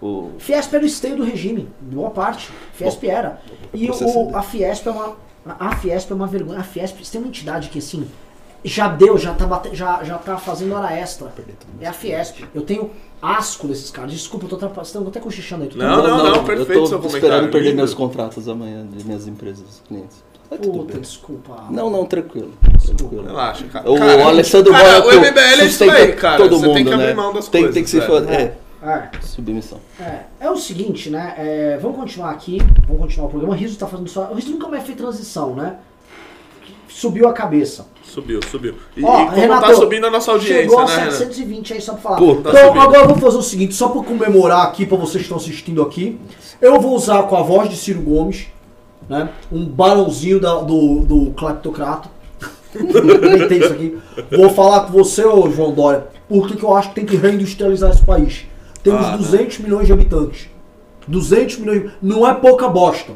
O, 0.00 0.30
Fiesp 0.38 0.72
era 0.74 0.82
o 0.84 0.86
esteio 0.86 1.16
do 1.16 1.24
regime, 1.24 1.68
boa 1.80 2.10
parte. 2.10 2.50
Fiesp 2.74 3.04
era. 3.04 3.40
E 3.72 3.90
o, 3.90 4.36
a 4.36 4.42
Fiesp 4.42 4.86
é 4.86 4.90
uma. 4.90 5.16
A 5.58 5.76
Fiesp 5.76 6.10
é 6.10 6.14
uma 6.14 6.26
vergonha. 6.26 6.60
A 6.60 6.64
Fiesp 6.64 6.96
tem 7.10 7.20
uma 7.20 7.28
entidade 7.28 7.68
que 7.68 7.78
assim. 7.78 8.06
Já 8.64 8.88
deu, 8.88 9.18
já 9.18 9.34
tá, 9.34 9.46
bate- 9.46 9.74
já, 9.74 10.02
já 10.02 10.16
tá 10.16 10.38
fazendo 10.38 10.74
hora 10.74 10.90
extra. 10.90 11.30
É 11.80 11.86
a 11.86 11.92
Fiesp. 11.92 12.44
Eu 12.54 12.62
tenho 12.62 12.90
asco 13.20 13.68
desses 13.68 13.90
caras. 13.90 14.10
Desculpa, 14.12 14.46
eu 14.46 14.48
tô 14.50 14.56
atrapalhando, 14.56 15.08
até 15.08 15.20
cochichando 15.20 15.64
aí. 15.64 15.70
Não, 15.74 15.96
tentando- 15.96 16.08
não, 16.24 16.30
não, 16.36 16.44
perfeito 16.44 16.72
eu 16.92 16.98
tô 17.00 17.06
esperando 17.08 17.50
perder 17.50 17.68
lindo. 17.70 17.76
meus 17.76 17.92
contratos 17.92 18.48
amanhã 18.48 18.86
de 18.86 19.04
minhas 19.04 19.26
empresas, 19.28 19.82
clientes. 19.86 20.24
Tá 20.48 20.56
Puta, 20.56 20.98
desculpa. 20.98 21.64
Não, 21.70 21.90
não, 21.90 22.04
tranquilo. 22.06 22.52
tranquilo. 22.84 23.24
Relaxa, 23.24 23.64
cara. 23.66 23.90
O 23.90 23.98
Cara, 23.98 24.26
Alessandro 24.28 24.72
cara, 24.72 25.00
Boia 25.02 25.18
o 25.18 25.20
MBL 25.24 25.38
é 25.40 25.64
isso 25.64 25.84
aí, 25.84 26.12
cara. 26.14 26.36
todo 26.38 26.58
Você 26.58 26.66
mundo, 26.66 26.74
tem 26.76 26.84
que 26.86 26.92
abrir 26.92 27.06
né? 27.06 27.14
mão 27.14 27.32
das 27.32 27.48
tem, 27.48 27.62
coisas. 27.62 27.74
tem 27.74 27.84
que 27.84 27.90
se 27.90 27.98
velho. 27.98 28.10
foder. 28.12 28.40
É, 28.82 28.88
É, 28.88 29.10
submissão. 29.22 29.80
é, 29.98 30.20
é 30.40 30.50
o 30.50 30.56
seguinte, 30.56 31.08
né? 31.10 31.34
é, 31.38 31.78
vamos 31.80 31.96
continuar 31.98 32.30
aqui. 32.30 32.58
Vamos 32.86 33.02
continuar 33.02 33.26
o 33.26 33.30
programa. 33.30 33.54
O 33.54 33.56
Riso 33.56 33.76
tá 33.78 33.86
fazendo 33.86 34.08
só. 34.08 34.30
O 34.30 34.34
Riso 34.34 34.50
nunca 34.52 34.68
mais 34.68 34.84
fez 34.84 34.96
transição, 34.96 35.54
né? 35.54 35.76
Subiu 36.88 37.26
a 37.28 37.32
cabeça. 37.32 37.86
Subiu, 38.14 38.40
subiu. 38.50 38.74
E, 38.96 39.04
Ó, 39.04 39.22
e 39.22 39.24
como 39.26 39.36
Renato, 39.36 39.66
tá 39.66 39.74
subindo 39.74 40.06
a 40.06 40.10
nossa 40.10 40.30
audiência, 40.30 40.62
Chegou 40.62 40.78
a 40.78 40.84
né, 40.86 40.96
Renan? 40.96 41.10
720 41.10 41.72
aí 41.72 41.80
só 41.80 41.92
pra 41.94 42.00
falar. 42.02 42.16
Pô, 42.18 42.34
tá 42.36 42.50
então 42.50 42.66
subindo. 42.68 42.80
agora 42.82 42.98
eu 43.02 43.08
vou 43.08 43.16
fazer 43.18 43.36
o 43.38 43.42
seguinte, 43.42 43.74
só 43.74 43.88
pra 43.88 44.02
comemorar 44.02 44.62
aqui, 44.66 44.86
pra 44.86 44.96
vocês 44.96 45.14
que 45.16 45.22
estão 45.22 45.36
assistindo 45.36 45.82
aqui, 45.82 46.20
eu 46.60 46.80
vou 46.80 46.94
usar 46.94 47.24
com 47.24 47.36
a 47.36 47.42
voz 47.42 47.68
de 47.68 47.76
Ciro 47.76 48.00
Gomes, 48.02 48.46
né? 49.08 49.30
Um 49.50 49.64
barãozinho 49.66 50.38
da- 50.40 50.60
do, 50.60 51.00
do 51.00 51.30
Cleptocrato. 51.32 52.08
Inventei 52.74 53.58
isso 53.62 53.72
aqui. 53.72 53.98
Vou 54.30 54.50
falar 54.50 54.80
com 54.86 54.92
você, 54.92 55.24
ô 55.24 55.50
João 55.50 55.72
Dória, 55.72 56.06
por 56.28 56.46
que 56.48 56.56
que 56.56 56.62
eu 56.64 56.74
acho 56.74 56.90
que 56.90 56.94
tem 56.96 57.04
que 57.06 57.16
reindustrializar 57.16 57.90
esse 57.90 58.02
país. 58.04 58.46
Temos 58.82 59.04
Ah, 59.06 59.12
né? 59.12 59.16
200 59.18 59.58
milhões 59.58 59.86
de 59.86 59.92
habitantes. 59.92 60.48
200 61.08 61.58
milhões. 61.58 61.90
Não 62.02 62.26
é 62.28 62.34
pouca 62.34 62.68
bosta. 62.68 63.12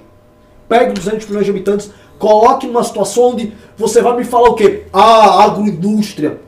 Pegue 0.69 0.93
200 0.93 1.27
milhões 1.29 1.45
de 1.47 1.51
habitantes, 1.51 1.91
coloque 2.19 2.67
numa 2.67 2.85
situação 2.85 3.31
onde 3.31 3.53
você 3.77 4.03
vai 4.03 4.17
me 4.17 4.25
falar 4.25 4.51
o 4.51 4.55
quê? 4.55 4.87
Ah, 4.93 5.45
agroindústria. 5.45 6.41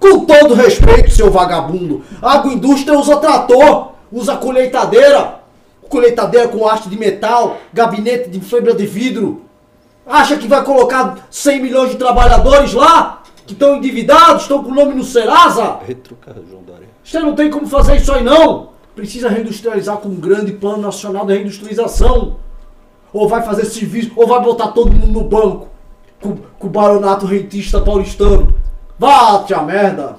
Com 0.00 0.24
todo 0.24 0.54
respeito, 0.54 1.10
seu 1.10 1.30
vagabundo, 1.30 2.02
agroindústria 2.22 2.98
usa 2.98 3.16
trator, 3.16 3.92
usa 4.12 4.36
colheitadeira, 4.36 5.40
colheitadeira 5.88 6.48
com 6.48 6.68
haste 6.68 6.88
de 6.88 6.96
metal, 6.96 7.56
gabinete 7.72 8.30
de 8.30 8.40
fibra 8.40 8.74
de 8.74 8.86
vidro. 8.86 9.42
Acha 10.06 10.36
que 10.36 10.46
vai 10.46 10.64
colocar 10.64 11.26
100 11.30 11.60
milhões 11.60 11.90
de 11.90 11.96
trabalhadores 11.96 12.72
lá? 12.72 13.22
Que 13.46 13.52
estão 13.52 13.76
endividados, 13.76 14.42
estão 14.42 14.62
com 14.62 14.70
o 14.70 14.74
nome 14.74 14.94
no 14.94 15.02
Serasa? 15.02 15.80
Retruca, 15.86 16.34
João 16.48 16.62
Dória. 16.62 16.86
Você 17.02 17.18
não 17.18 17.34
tem 17.34 17.50
como 17.50 17.66
fazer 17.66 17.96
isso 17.96 18.12
aí 18.12 18.22
não. 18.22 18.70
Precisa 18.94 19.28
reindustrializar 19.28 19.96
com 19.98 20.08
um 20.08 20.16
grande 20.16 20.52
plano 20.52 20.82
nacional 20.82 21.26
de 21.26 21.34
reindustrialização. 21.34 22.36
Ou 23.12 23.28
vai 23.28 23.42
fazer 23.42 23.64
serviço, 23.64 24.10
ou 24.16 24.26
vai 24.26 24.40
botar 24.42 24.68
todo 24.68 24.92
mundo 24.92 25.12
no 25.12 25.24
banco. 25.24 25.68
Com, 26.20 26.36
com 26.36 26.66
o 26.66 26.70
baronato 26.70 27.26
rentista 27.26 27.80
paulistano. 27.80 28.52
Bate 28.98 29.54
a 29.54 29.62
merda. 29.62 30.16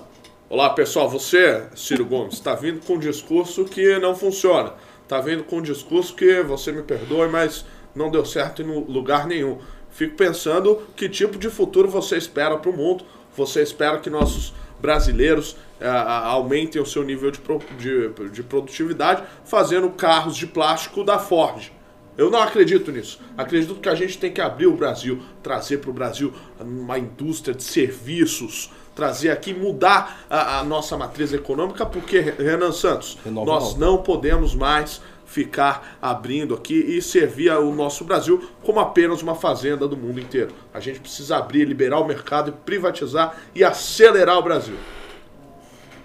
Olá, 0.49 0.69
pessoal. 0.69 1.09
Você, 1.09 1.63
Ciro 1.75 2.05
Gomes, 2.05 2.35
está 2.35 2.55
vindo 2.55 2.79
com 2.85 2.93
um 2.93 2.99
discurso 2.99 3.65
que 3.65 3.99
não 3.99 4.15
funciona. 4.15 4.73
tá 5.07 5.19
vindo 5.19 5.43
com 5.43 5.57
um 5.57 5.61
discurso 5.61 6.15
que, 6.15 6.41
você 6.41 6.71
me 6.71 6.81
perdoe, 6.81 7.27
mas 7.29 7.65
não 7.93 8.09
deu 8.09 8.23
certo 8.25 8.61
em 8.61 8.65
lugar 8.65 9.27
nenhum. 9.27 9.57
Fico 9.91 10.15
pensando 10.15 10.81
que 10.95 11.09
tipo 11.09 11.37
de 11.37 11.49
futuro 11.49 11.89
você 11.89 12.15
espera 12.17 12.57
para 12.57 12.69
o 12.71 12.75
mundo. 12.77 13.03
Você 13.35 13.61
espera 13.61 13.97
que 13.99 14.09
nossos 14.09 14.53
brasileiros 14.79 15.57
a- 15.81 16.27
aumentem 16.29 16.81
o 16.81 16.85
seu 16.85 17.03
nível 17.03 17.29
de, 17.31 17.39
pro- 17.39 17.59
de, 17.77 18.09
de 18.29 18.41
produtividade 18.43 19.23
fazendo 19.43 19.89
carros 19.89 20.35
de 20.37 20.47
plástico 20.47 21.03
da 21.03 21.19
Ford. 21.19 21.71
Eu 22.19 22.29
não 22.29 22.41
acredito 22.41 22.91
nisso. 22.91 23.17
Acredito 23.37 23.75
que 23.75 23.87
a 23.87 23.95
gente 23.95 24.17
tem 24.17 24.29
que 24.29 24.41
abrir 24.41 24.67
o 24.67 24.75
Brasil, 24.75 25.21
trazer 25.41 25.77
para 25.77 25.89
o 25.89 25.93
Brasil 25.93 26.33
uma 26.59 26.99
indústria 26.99 27.55
de 27.55 27.63
serviços, 27.63 28.69
trazer 28.93 29.29
aqui, 29.29 29.53
mudar 29.53 30.25
a, 30.29 30.59
a 30.59 30.63
nossa 30.65 30.97
matriz 30.97 31.31
econômica, 31.31 31.85
porque, 31.85 32.19
Renan 32.19 32.73
Santos, 32.73 33.17
Renova 33.23 33.49
nós 33.49 33.63
algo. 33.63 33.79
não 33.79 33.97
podemos 33.99 34.53
mais 34.53 35.01
ficar 35.25 35.97
abrindo 36.01 36.53
aqui 36.53 36.73
e 36.73 37.01
servir 37.01 37.51
o 37.51 37.73
nosso 37.73 38.03
Brasil 38.03 38.49
como 38.65 38.81
apenas 38.81 39.21
uma 39.21 39.35
fazenda 39.35 39.87
do 39.87 39.95
mundo 39.95 40.19
inteiro. 40.19 40.51
A 40.73 40.81
gente 40.81 40.99
precisa 40.99 41.37
abrir, 41.37 41.63
liberar 41.63 42.01
o 42.01 42.05
mercado 42.05 42.49
e 42.49 42.51
privatizar 42.51 43.37
e 43.55 43.63
acelerar 43.63 44.37
o 44.37 44.43
Brasil. 44.43 44.75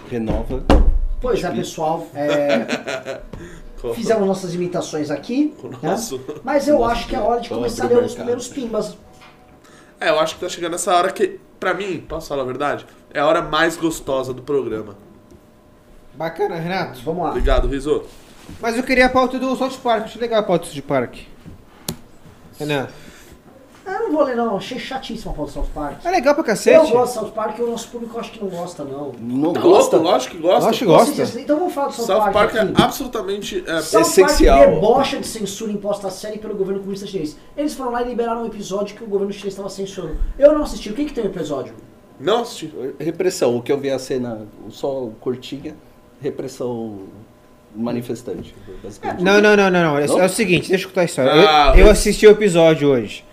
Renova. 0.09 0.63
Pois 1.21 1.43
é, 1.43 1.51
pessoal. 1.51 2.07
é, 2.15 3.21
fizemos 3.95 4.27
nossas 4.27 4.55
imitações 4.55 5.11
aqui. 5.11 5.55
Né? 5.83 5.97
Mas 6.43 6.69
eu 6.69 6.85
acho 6.85 7.09
que 7.09 7.17
é 7.17 7.21
hora 7.21 7.41
de 7.41 7.49
começar 7.49 7.85
a 7.85 7.89
ler 7.89 8.05
os 8.05 8.15
primeiros 8.15 8.49
pimbas. 8.49 8.97
É, 10.01 10.11
eu 10.11 10.19
acho 10.19 10.35
que 10.35 10.41
tá 10.41 10.49
chegando 10.49 10.75
essa 10.75 10.95
hora 10.95 11.13
que, 11.13 11.41
pra 11.59 11.75
mim, 11.75 12.05
posso 12.09 12.29
falar 12.29 12.43
a 12.43 12.47
verdade, 12.47 12.87
é 13.13 13.21
a 13.21 13.27
hora 13.27 13.43
mais 13.43 13.77
gostosa 13.77 14.33
do 14.33 14.43
programa. 14.43 14.97
Bacana, 16.15 16.57
Renato. 16.57 17.01
Vamos 17.05 17.25
lá. 17.25 17.31
Obrigado, 17.31 17.69
Risoto. 17.69 18.09
Mas 18.61 18.77
eu 18.77 18.83
queria 18.83 19.07
a 19.07 19.09
pauta 19.09 19.39
do 19.39 19.57
South 19.57 19.79
Park. 19.83 20.05
Acho 20.05 20.21
legal 20.21 20.41
a 20.41 20.43
pauta 20.43 20.67
do 20.67 20.73
South 20.73 20.83
Park. 20.83 21.17
Renan. 22.59 22.89
Eu 23.87 24.01
não 24.05 24.13
vou 24.13 24.25
ler, 24.25 24.35
não. 24.35 24.57
Achei 24.57 24.79
chatíssima 24.79 25.33
a 25.33 25.35
pauta 25.35 25.51
do 25.53 25.55
South 25.55 25.69
Park. 25.75 26.05
É 26.05 26.11
legal 26.11 26.35
pra 26.35 26.41
Eu 26.43 26.47
cacete. 26.47 26.91
gosto 26.91 27.15
do 27.15 27.21
South 27.21 27.33
Park 27.33 27.59
e 27.59 27.63
o 27.63 27.71
nosso 27.71 27.89
público 27.89 28.17
eu 28.17 28.21
acho 28.21 28.31
que 28.31 28.41
não 28.43 28.49
gosta, 28.49 28.83
não. 28.85 29.13
Não 29.21 29.53
Tá 29.53 29.61
gosta? 29.61 29.97
louco? 29.97 30.11
Lógico 30.11 30.37
que 30.37 30.43
gosta. 30.43 30.65
Lógico 30.67 30.85
que 30.87 30.91
gosta. 30.91 31.15
Vocês- 31.15 31.37
Então 31.37 31.59
vamos 31.59 31.75
falar 31.75 31.89
do 31.89 31.93
South, 31.95 32.07
South 32.07 32.19
Park, 32.33 32.33
Park 32.33 32.55
é 32.55 32.83
absolutamente... 32.83 33.63
é, 33.67 33.81
South 33.83 34.01
essencial. 34.01 34.59
Park 34.59 34.71
debocha 34.75 35.19
de 35.19 35.27
censura 35.27 35.71
imposta 35.73 36.09
à 36.09 36.11
série 36.11 36.39
pelo 36.39 36.55
governo 36.55 36.81
comunista 36.81 37.07
chinês. 37.07 37.37
Eles 37.57 37.75
foram 37.75 37.91
lá 37.93 38.03
e 38.03 38.09
liberaram 38.09 38.43
um 38.43 38.47
episódio 38.47 38.97
que 38.97 39.05
o 39.05 39.07
governo 39.07 39.33
chinês 39.33 39.53
estava 39.53 39.69
censurando. 39.69 40.17
Eu 40.39 40.55
não 40.55 40.63
assisti. 40.63 40.89
O 40.91 40.95
que, 40.95 41.05
que 41.05 41.13
tem 41.13 41.25
no 41.25 41.31
episódio? 41.31 41.75
Não 42.19 42.43
assisti. 42.43 42.73
Repressão, 42.99 43.57
o 43.57 43.61
que 43.63 43.71
eu 43.73 43.79
vi 43.79 43.91
a 43.91 43.99
cena 43.99 44.47
só 44.71 45.11
curtinha, 45.21 45.75
repressão 46.23 47.01
manifestante, 47.77 48.55
basicamente. 48.83 49.23
Não, 49.23 49.41
não, 49.41 49.57
não, 49.57 49.71
não, 49.71 49.83
não. 49.83 49.99
É, 49.99 50.07
Não? 50.07 50.21
é 50.21 50.27
o 50.27 50.29
seguinte, 50.29 50.69
deixa 50.69 50.85
eu 50.85 50.89
contar 50.91 51.01
a 51.01 51.05
história. 51.05 51.33
Ah, 51.33 51.73
eu, 51.77 51.87
eu 51.87 51.91
assisti 51.91 52.27
o 52.27 52.31
episódio 52.31 52.89
hoje. 52.89 53.25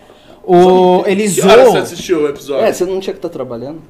O, 0.44 1.04
eles 1.06 1.34
Que 1.34 1.42
hora 1.42 1.64
você 1.64 1.78
assistiu 1.78 2.22
o 2.22 2.28
episódio? 2.28 2.64
É, 2.64 2.72
você 2.72 2.84
não 2.84 2.98
tinha 3.00 3.12
que 3.12 3.18
estar 3.18 3.28
trabalhando? 3.28 3.80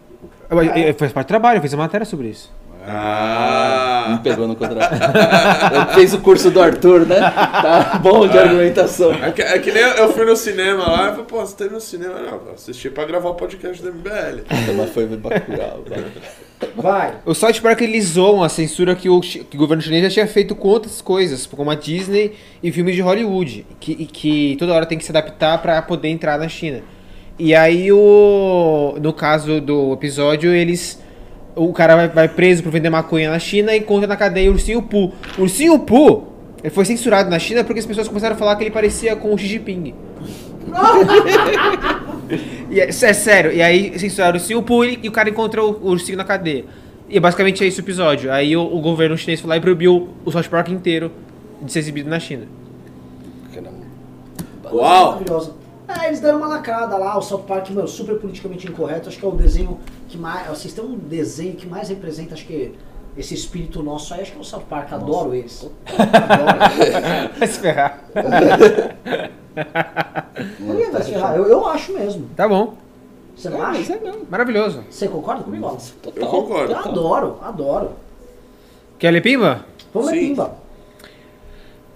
Eu, 0.50 0.62
eu, 0.62 0.76
eu 0.76 0.94
fiz 0.94 1.12
parte 1.12 1.26
do 1.26 1.28
trabalho, 1.28 1.59
eu 1.59 1.62
fiz 1.62 1.72
a 1.72 1.76
matéria 1.76 2.05
sobre 2.05 2.28
isso. 2.28 2.50
Ah, 2.86 4.08
Me 4.10 4.18
pegou 4.18 4.48
no. 4.48 4.54
Eu 4.60 5.94
Fez 5.94 6.12
o 6.12 6.20
curso 6.20 6.50
do 6.50 6.60
Arthur, 6.60 7.06
né? 7.06 7.20
Tá 7.20 8.00
bom 8.02 8.26
de 8.26 8.36
argumentação. 8.36 9.12
É 9.12 9.30
que, 9.30 9.42
é 9.42 9.58
que 9.58 9.70
nem 9.70 9.82
eu 9.82 10.12
fui 10.12 10.24
no 10.24 10.34
cinema 10.34 10.84
lá 10.88 11.08
e 11.08 11.10
falei, 11.10 11.24
pô, 11.24 11.40
você 11.40 11.56
tá 11.56 11.64
indo 11.66 11.74
no 11.74 11.80
cinema? 11.80 12.14
Não, 12.14 12.40
eu 12.46 12.52
assisti 12.54 12.90
pra 12.90 13.04
gravar 13.04 13.30
o 13.30 13.34
podcast 13.34 13.82
do 13.82 13.92
MBL. 13.92 14.42
Mas 14.76 14.90
foi 14.90 15.06
Bacurau. 15.06 15.84
vai. 15.88 16.04
Vai. 16.76 17.14
O 17.24 17.34
South 17.34 17.60
Park 17.62 17.80
eles 17.82 18.04
zoam 18.04 18.42
a 18.42 18.48
censura 18.48 18.94
que 18.94 19.08
o, 19.08 19.20
que 19.20 19.46
o 19.54 19.56
governo 19.58 19.82
chinês 19.82 20.02
já 20.04 20.10
tinha 20.10 20.26
feito 20.26 20.54
com 20.54 20.68
outras 20.68 21.00
coisas, 21.00 21.46
como 21.46 21.70
a 21.70 21.74
Disney 21.74 22.34
e 22.62 22.70
filmes 22.70 22.94
de 22.94 23.00
Hollywood, 23.00 23.66
que, 23.80 23.92
e 23.92 24.06
que 24.06 24.56
toda 24.58 24.72
hora 24.72 24.86
tem 24.86 24.98
que 24.98 25.04
se 25.04 25.10
adaptar 25.10 25.58
pra 25.60 25.82
poder 25.82 26.08
entrar 26.08 26.38
na 26.38 26.48
China. 26.48 26.80
E 27.38 27.54
aí 27.54 27.90
o 27.90 28.96
no 29.00 29.12
caso 29.12 29.60
do 29.60 29.92
episódio 29.94 30.52
eles 30.52 31.02
o 31.55 31.72
cara 31.72 31.96
vai, 31.96 32.09
vai 32.09 32.28
preso 32.28 32.62
por 32.62 32.72
vender 32.72 32.90
maconha 32.90 33.30
na 33.30 33.38
China 33.38 33.74
e 33.74 33.78
encontra 33.78 34.07
na 34.07 34.16
cadeia 34.16 34.50
o 34.50 34.55
ursinho 34.55 34.82
Poo. 34.82 35.12
O 35.38 35.42
ursinho 35.42 35.78
Poo 35.78 36.32
ele 36.62 36.70
foi 36.70 36.84
censurado 36.84 37.28
na 37.28 37.38
China 37.38 37.64
porque 37.64 37.80
as 37.80 37.86
pessoas 37.86 38.07
começaram 38.07 38.36
a 38.36 38.38
falar 38.38 38.55
que 38.57 38.62
ele 38.62 38.70
parecia 38.70 39.16
com 39.16 39.34
o 39.34 39.38
Xi 39.38 39.46
Jinping. 39.46 39.94
E 42.70 42.80
é, 42.80 42.88
é 42.88 43.12
sério, 43.12 43.53
e 43.53 43.61
aí 43.61 43.98
censuraram 43.98 44.36
o 44.36 44.40
ursinho 44.40 44.62
Poo 44.62 44.86
e, 44.86 44.98
e 45.03 45.09
o 45.09 45.12
cara 45.12 45.28
encontrou 45.28 45.78
o 45.82 45.90
ursinho 45.90 46.16
na 46.16 46.24
cadeia. 46.24 46.64
E 47.07 47.20
basicamente 47.20 47.62
é 47.62 47.66
esse 47.66 47.78
o 47.78 47.82
episódio. 47.82 48.32
Aí 48.32 48.57
o, 48.57 48.62
o 48.62 48.80
governo 48.80 49.18
chinês 49.18 49.38
foi 49.38 49.50
lá 49.50 49.59
e 49.59 49.61
proibiu 49.61 50.09
o 50.24 50.32
South 50.32 50.48
Park 50.48 50.68
inteiro 50.70 51.12
de 51.61 51.70
ser 51.70 51.80
exibido 51.80 52.09
na 52.09 52.18
China. 52.18 52.46
Uau! 54.72 55.20
É, 56.01 56.07
eles 56.07 56.20
deram 56.20 56.38
uma 56.38 56.49
lacrada 56.49 56.97
lá, 56.97 57.18
o 57.18 57.22
South 57.22 57.43
Park, 57.43 57.70
meu, 57.70 57.86
super 57.86 58.16
politicamente 58.18 58.68
incorreto. 58.68 59.09
Acho 59.09 59.18
que 59.18 59.24
é 59.24 59.28
o 59.28 59.32
desenho 59.32 59.78
que 60.09 60.16
mais. 60.16 60.49
Vocês 60.49 60.72
têm 60.72 60.84
um 60.84 60.97
desenho 60.97 61.55
que 61.55 61.66
mais 61.66 61.88
representa, 61.88 62.34
acho 62.34 62.47
que 62.47 62.74
esse 63.16 63.34
espírito 63.34 63.82
nosso 63.82 64.14
aí, 64.14 64.22
acho 64.22 64.32
que 64.32 64.38
é 64.38 64.40
o 64.40 64.45
South 64.45 64.64
Park. 64.68 64.93
Adoro 64.93 65.34
eles. 65.34 65.68
Adoro. 65.86 66.59
Vai 67.38 67.49
se 67.49 67.59
ferrar. 67.61 68.01
Por 69.55 70.76
que 70.76 70.90
vai 70.90 71.03
se 71.03 71.12
ferrar? 71.12 71.36
Eu, 71.36 71.47
eu 71.47 71.66
acho 71.66 71.93
mesmo. 71.93 72.26
Tá 72.34 72.49
bom. 72.49 72.74
Você 73.36 73.51
não 73.51 73.62
acha? 73.62 74.01
Maravilhoso. 74.30 74.84
Você 74.88 75.09
concorda 75.09 75.43
comigo, 75.43 75.64
Wallace? 75.66 75.93
Eu 76.16 76.26
concordo. 76.26 76.72
Eu 76.72 76.78
adoro, 76.78 77.38
adoro. 77.43 77.90
Quer 78.99 79.11
ler 79.11 79.20
pimba? 79.20 79.66
Vamos 79.93 80.11
ler 80.11 80.20
pimba. 80.20 80.55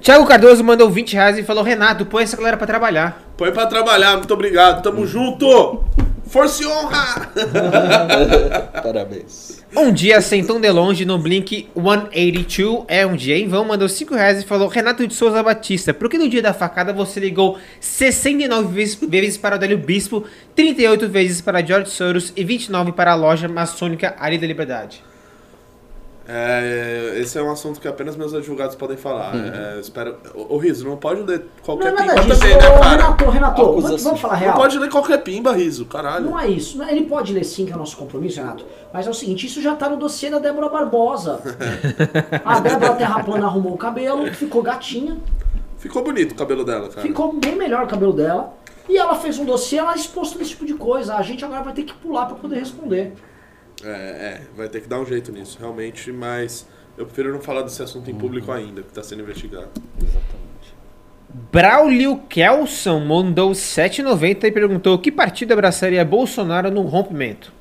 Thiago 0.01 0.27
Cardoso 0.27 0.63
mandou 0.63 0.91
20 0.91 1.15
reais 1.15 1.39
e 1.39 1.43
falou: 1.43 1.65
Renato, 1.65 2.07
põe 2.07 2.23
essa 2.23 2.37
galera 2.37 2.57
pra 2.57 2.67
trabalhar. 2.67 3.23
Põe 3.37 3.53
pra 3.53 3.67
trabalhar, 3.67 4.17
muito 4.17 4.33
obrigado. 4.33 4.83
Tamo 4.83 5.07
junto! 5.07 5.85
Força 6.27 6.63
e 6.63 6.67
honra! 6.67 7.31
Parabéns. 8.83 9.65
Um 9.77 9.93
dia 9.93 10.21
sem 10.21 10.45
tão 10.45 10.61
de 10.61 10.71
longe 10.71 11.05
no 11.05 11.19
Blink 11.19 11.69
182 11.75 12.85
é 12.89 13.07
um 13.07 13.15
dia 13.15 13.39
em 13.39 13.47
vão, 13.47 13.65
mandou 13.65 13.89
5 13.89 14.15
reais 14.15 14.43
e 14.43 14.47
falou: 14.47 14.69
Renato 14.69 15.07
de 15.07 15.15
Souza 15.15 15.43
Batista, 15.43 15.95
por 15.95 16.09
que 16.09 16.19
no 16.19 16.29
dia 16.29 16.43
da 16.43 16.53
facada 16.53 16.93
você 16.93 17.21
ligou 17.21 17.59
69 17.81 18.75
vezes, 18.75 18.95
vezes 18.95 19.39
para 19.39 19.57
o 19.57 19.59
Délio 19.59 19.79
Bispo, 19.79 20.25
38 20.55 21.09
vezes 21.09 21.41
para 21.41 21.65
George 21.65 21.91
Soros 21.91 22.33
e 22.37 22.43
29 22.43 22.93
para 22.93 23.13
a 23.13 23.15
loja 23.15 23.49
maçônica 23.49 24.15
Ali 24.19 24.39
da 24.39 24.47
Liberdade? 24.47 25.03
É, 26.29 27.18
esse 27.20 27.39
é 27.39 27.43
um 27.43 27.51
assunto 27.51 27.81
que 27.81 27.87
apenas 27.87 28.16
meus 28.16 28.35
advogados 28.35 28.74
podem 28.74 28.97
falar. 28.97 29.33
É, 29.35 29.79
espero. 29.81 30.16
Ô, 30.35 30.57
Riso, 30.59 30.85
não 30.85 30.97
pode 30.97 31.22
ler 31.22 31.39
Não 31.39 31.47
qualquer 31.62 31.89
é 31.89 31.91
nada 31.93 32.14
pimba 32.20 32.35
disso. 32.35 32.41
também, 32.41 32.57
né, 32.59 32.68
Ô, 32.68 32.81
cara? 32.81 32.91
Renato, 32.91 33.31
Renato, 33.31 33.62
vamos, 33.81 34.03
vamos 34.03 34.20
falar 34.20 34.35
Não 34.35 34.41
real. 34.41 34.55
pode 34.57 34.79
ler 34.79 34.91
qualquer 34.91 35.18
pimba, 35.22 35.53
Riso, 35.53 35.85
caralho. 35.87 36.27
Não 36.27 36.39
é 36.41 36.49
isso. 36.49 36.83
Ele 36.83 37.05
pode 37.07 37.33
ler 37.33 37.45
sim, 37.45 37.64
que 37.64 37.72
é 37.72 37.77
o 37.77 37.79
nosso 37.79 37.97
compromisso, 37.97 38.41
Renato. 38.41 38.64
Mas 38.93 39.07
é 39.07 39.11
o 39.11 39.14
seguinte, 39.14 39.47
isso 39.47 39.62
já 39.62 39.74
tá 39.77 39.89
no 39.89 39.97
dossiê 39.97 40.29
da 40.31 40.39
Débora 40.39 40.68
Barbosa. 40.68 41.41
A 42.45 42.61
Débora 42.61 42.95
Terra 42.95 43.22
Plana 43.22 43.47
arrumou 43.47 43.74
o 43.74 43.79
cabelo, 43.79 44.27
ficou 44.33 44.62
gatinha, 44.62 45.18
Ficou 45.79 46.03
bonito 46.03 46.33
o 46.33 46.35
cabelo 46.35 46.64
dela, 46.64 46.89
cara. 46.89 47.03
ficou 47.07 47.35
bem 47.35 47.55
melhor 47.55 47.85
o 47.85 47.87
cabelo 47.87 48.12
dela. 48.12 48.53
E 48.89 48.97
ela 48.97 49.14
fez 49.14 49.39
um 49.39 49.45
dossiê, 49.45 49.79
ela 49.79 49.95
expôs 49.95 50.31
todo 50.33 50.41
esse 50.41 50.51
tipo 50.51 50.64
de 50.64 50.74
coisa. 50.74 51.14
A 51.16 51.22
gente 51.22 51.45
agora 51.45 51.62
vai 51.62 51.72
ter 51.72 51.83
que 51.83 51.95
pular 51.95 52.27
pra 52.27 52.35
poder 52.37 52.57
responder. 52.59 53.12
É, 53.85 53.89
é, 53.89 54.43
vai 54.57 54.69
ter 54.69 54.81
que 54.81 54.89
dar 54.89 55.01
um 55.01 55.07
jeito 55.07 55.31
nisso, 55.31 55.59
realmente, 55.61 56.11
mas 56.11 56.67
eu 56.97 57.05
prefiro 57.05 57.33
não 57.33 57.41
falar 57.41 57.63
desse 57.63 57.83
assunto 57.83 58.11
em 58.11 58.15
público 58.15 58.51
ainda, 58.51 58.83
que 58.83 58.93
tá 58.93 59.03
sendo 59.03 59.23
investigado. 59.23 59.69
Exatamente. 60.01 60.47
Braulio 61.53 62.19
Kelson 62.29 63.01
mandou 63.01 63.51
7,90 63.51 64.45
e 64.45 64.53
perguntou: 64.53 64.99
que 64.99 65.13
partido 65.13 65.53
abraçaria 65.53 66.05
Bolsonaro 66.05 66.71
no 66.71 66.83
rompimento? 66.83 67.53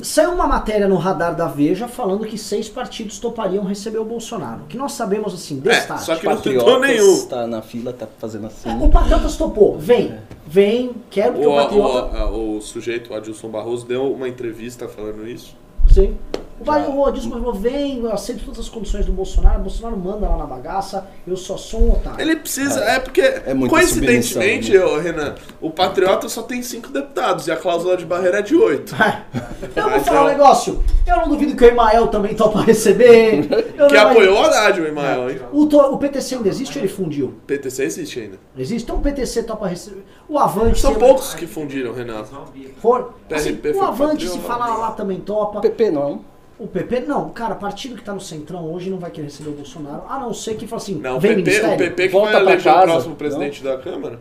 Saiu 0.00 0.32
uma 0.32 0.46
matéria 0.46 0.88
no 0.88 0.96
radar 0.96 1.36
da 1.36 1.46
Veja 1.46 1.86
falando 1.86 2.24
que 2.24 2.36
seis 2.36 2.68
partidos 2.68 3.18
topariam 3.18 3.64
receber 3.64 3.98
o 3.98 4.04
Bolsonaro. 4.04 4.62
Que 4.68 4.76
nós 4.76 4.92
sabemos 4.92 5.34
assim, 5.34 5.60
destaque. 5.60 6.02
só 6.02 6.16
que 6.16 6.26
não 6.26 6.36
tentou 6.36 6.80
nenhum. 6.80 7.26
tá 7.26 7.46
na 7.46 7.62
fila, 7.62 7.92
tá 7.92 8.08
fazendo 8.18 8.46
assim. 8.46 8.70
O 8.80 8.88
Patriotas 8.88 9.36
topou. 9.36 9.78
Vem, 9.78 10.14
vem, 10.46 10.92
quero 11.10 11.34
que 11.34 11.46
o, 11.46 11.52
O, 11.52 11.56
Patriota... 11.56 12.24
o, 12.26 12.56
o 12.56 12.60
sujeito, 12.60 13.12
o 13.12 13.16
Adilson 13.16 13.48
Barroso, 13.48 13.86
deu 13.86 14.12
uma 14.12 14.28
entrevista 14.28 14.88
falando 14.88 15.28
isso. 15.28 15.56
Sim. 15.92 16.16
O, 16.62 16.64
Vai- 16.64 16.86
o 16.86 17.04
Adilson 17.06 17.30
falou, 17.30 17.52
vem, 17.52 17.98
eu 17.98 18.12
aceito 18.12 18.44
todas 18.44 18.60
as 18.60 18.68
condições 18.68 19.04
do 19.04 19.12
Bolsonaro, 19.12 19.58
o 19.58 19.62
Bolsonaro 19.62 19.96
manda 19.96 20.28
lá 20.28 20.36
na 20.36 20.46
bagaça, 20.46 21.06
eu 21.26 21.36
só 21.36 21.56
sou 21.56 21.80
um 21.82 21.92
otário. 21.92 22.20
Ele 22.20 22.36
precisa, 22.36 22.80
é, 22.84 23.00
porque, 23.00 23.22
muita 23.54 23.68
coincidentemente, 23.74 24.66
submissão, 24.72 24.94
ô, 24.96 25.00
Renan, 25.00 25.34
o 25.60 25.70
Patriota 25.70 26.28
só 26.28 26.42
tem 26.42 26.62
cinco 26.62 26.88
deputados 26.90 27.46
e 27.48 27.50
a 27.52 27.56
cláusula 27.56 27.96
de 27.96 28.04
barreira 28.06 28.38
é 28.38 28.42
de 28.42 28.54
oito. 28.56 28.94
Eu 29.74 29.82
vou 29.82 29.90
Mas 29.92 30.06
falar 30.06 30.20
um 30.20 30.24
eu- 30.24 30.30
negócio, 30.30 30.82
eu 31.06 31.16
não 31.16 31.28
duvido 31.28 31.56
que 31.56 31.64
o 31.64 31.68
Emael 31.68 32.06
também 32.08 32.34
topa 32.34 32.60
receber. 32.62 33.48
Eu 33.76 33.88
Que 33.88 33.96
apoiou 33.96 34.38
o 34.38 34.42
Haddad, 34.44 34.80
o 34.80 34.86
Emael, 34.86 35.30
hein? 35.30 35.40
O, 35.52 35.66
to- 35.66 35.78
o 35.78 35.98
PTC 35.98 36.36
ainda 36.36 36.48
existe 36.48 36.78
ou 36.78 36.84
ele 36.84 36.92
fundiu? 36.92 37.34
PTC 37.46 37.82
existe 37.84 38.20
ainda. 38.20 38.38
Existe? 38.56 38.84
Então 38.84 38.96
o 38.96 39.00
PTC 39.00 39.42
topa 39.42 39.66
receber. 39.66 40.04
O 40.28 40.38
Avante... 40.38 40.80
São 40.80 40.94
poucos 40.94 41.34
que 41.34 41.46
fundiram, 41.46 41.92
Renan. 41.92 42.24
For, 42.80 43.14
assim, 43.32 43.58
o 43.74 43.82
Avante, 43.82 44.28
se 44.28 44.38
falar 44.38 44.76
lá 44.76 44.90
também 44.92 45.18
topa. 45.20 45.60
PP 45.60 45.90
não. 45.90 46.31
O 46.62 46.68
PP, 46.68 47.00
não, 47.00 47.28
cara, 47.30 47.54
partido 47.56 47.96
que 47.96 48.04
tá 48.04 48.12
no 48.14 48.20
centrão 48.20 48.72
hoje 48.72 48.88
não 48.88 48.98
vai 48.98 49.10
querer 49.10 49.26
receber 49.26 49.50
o 49.50 49.54
Bolsonaro, 49.54 50.04
a 50.08 50.18
não 50.20 50.32
ser 50.32 50.54
que 50.54 50.66
fala 50.66 50.80
assim, 50.80 50.94
Não, 50.94 51.16
o 51.16 51.20
vem 51.20 51.42
PP, 51.42 51.66
o. 51.66 51.76
PP 51.76 52.02
que 52.06 52.08
Volta 52.12 52.32
vai 52.32 52.42
eleger 52.42 52.60
o 52.72 52.74
casa. 52.74 52.86
próximo 52.86 53.16
presidente 53.16 53.64
da 53.64 53.78
Câmara. 53.78 54.20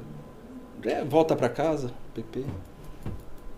É, 0.84 1.04
volta 1.04 1.36
pra 1.36 1.48
casa, 1.50 1.92
PP. 2.16 2.44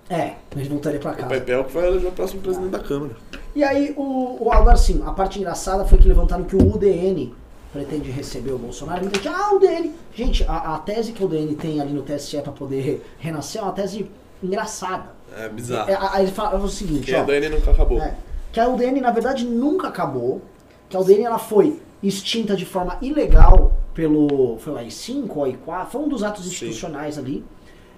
É, 0.09 0.33
eles 0.53 0.67
voltaria 0.67 0.99
pra 0.99 1.11
O 1.11 1.15
casa. 1.15 1.27
PP 1.29 1.51
é 1.51 1.57
o 1.57 1.63
que 1.63 1.73
vai 1.73 1.87
eleger 1.87 2.09
o 2.09 2.11
próximo 2.11 2.41
presidente 2.41 2.71
da 2.71 2.79
Câmara. 2.79 3.15
E 3.55 3.63
aí, 3.63 3.93
o, 3.95 4.37
o 4.43 4.51
agora 4.51 4.75
sim, 4.75 5.01
a 5.05 5.11
parte 5.11 5.39
engraçada 5.39 5.85
foi 5.85 5.97
que 5.97 6.07
levantaram 6.07 6.43
que 6.43 6.55
o 6.55 6.75
UDN 6.75 7.33
pretende 7.71 8.11
receber 8.11 8.51
o 8.51 8.57
Bolsonaro. 8.57 9.05
Gente, 9.05 9.27
ah, 9.29 9.51
o 9.53 9.55
UDN. 9.55 9.91
Gente, 10.13 10.43
a, 10.43 10.75
a 10.75 10.79
tese 10.79 11.13
que 11.13 11.23
o 11.23 11.25
UDN 11.25 11.55
tem 11.55 11.79
ali 11.79 11.93
no 11.93 12.01
TSE 12.01 12.41
pra 12.41 12.51
poder 12.51 13.03
renascer 13.17 13.61
é 13.61 13.63
uma 13.63 13.71
tese 13.71 14.11
engraçada. 14.43 15.05
É 15.37 15.47
bizarro. 15.47 15.89
É, 15.89 15.97
aí 16.11 16.23
ele 16.25 16.31
fala 16.33 16.59
o 16.59 16.67
seguinte, 16.67 17.05
Quem 17.05 17.15
ó. 17.15 17.19
é 17.19 17.23
do 17.23 17.31
N 17.33 17.49
nunca 17.49 17.71
acabou. 17.71 17.99
É, 18.01 18.13
que 18.53 18.59
a 18.59 18.69
UDN, 18.69 19.01
na 19.01 19.11
verdade, 19.11 19.45
nunca 19.45 19.87
acabou. 19.87 20.41
Que 20.87 20.95
a 20.95 20.99
UDN 20.99 21.23
ela 21.23 21.39
foi 21.39 21.81
extinta 22.03 22.55
de 22.55 22.65
forma 22.65 22.99
ilegal 23.01 23.73
pelo. 23.95 24.57
Foi 24.59 24.73
o 24.73 24.77
AI-5 24.77 25.29
ou 25.35 25.43
AI-4, 25.43 25.87
foi 25.87 26.01
um 26.01 26.07
dos 26.07 26.23
atos 26.23 26.43
Sim. 26.43 26.51
institucionais 26.51 27.17
ali. 27.17 27.43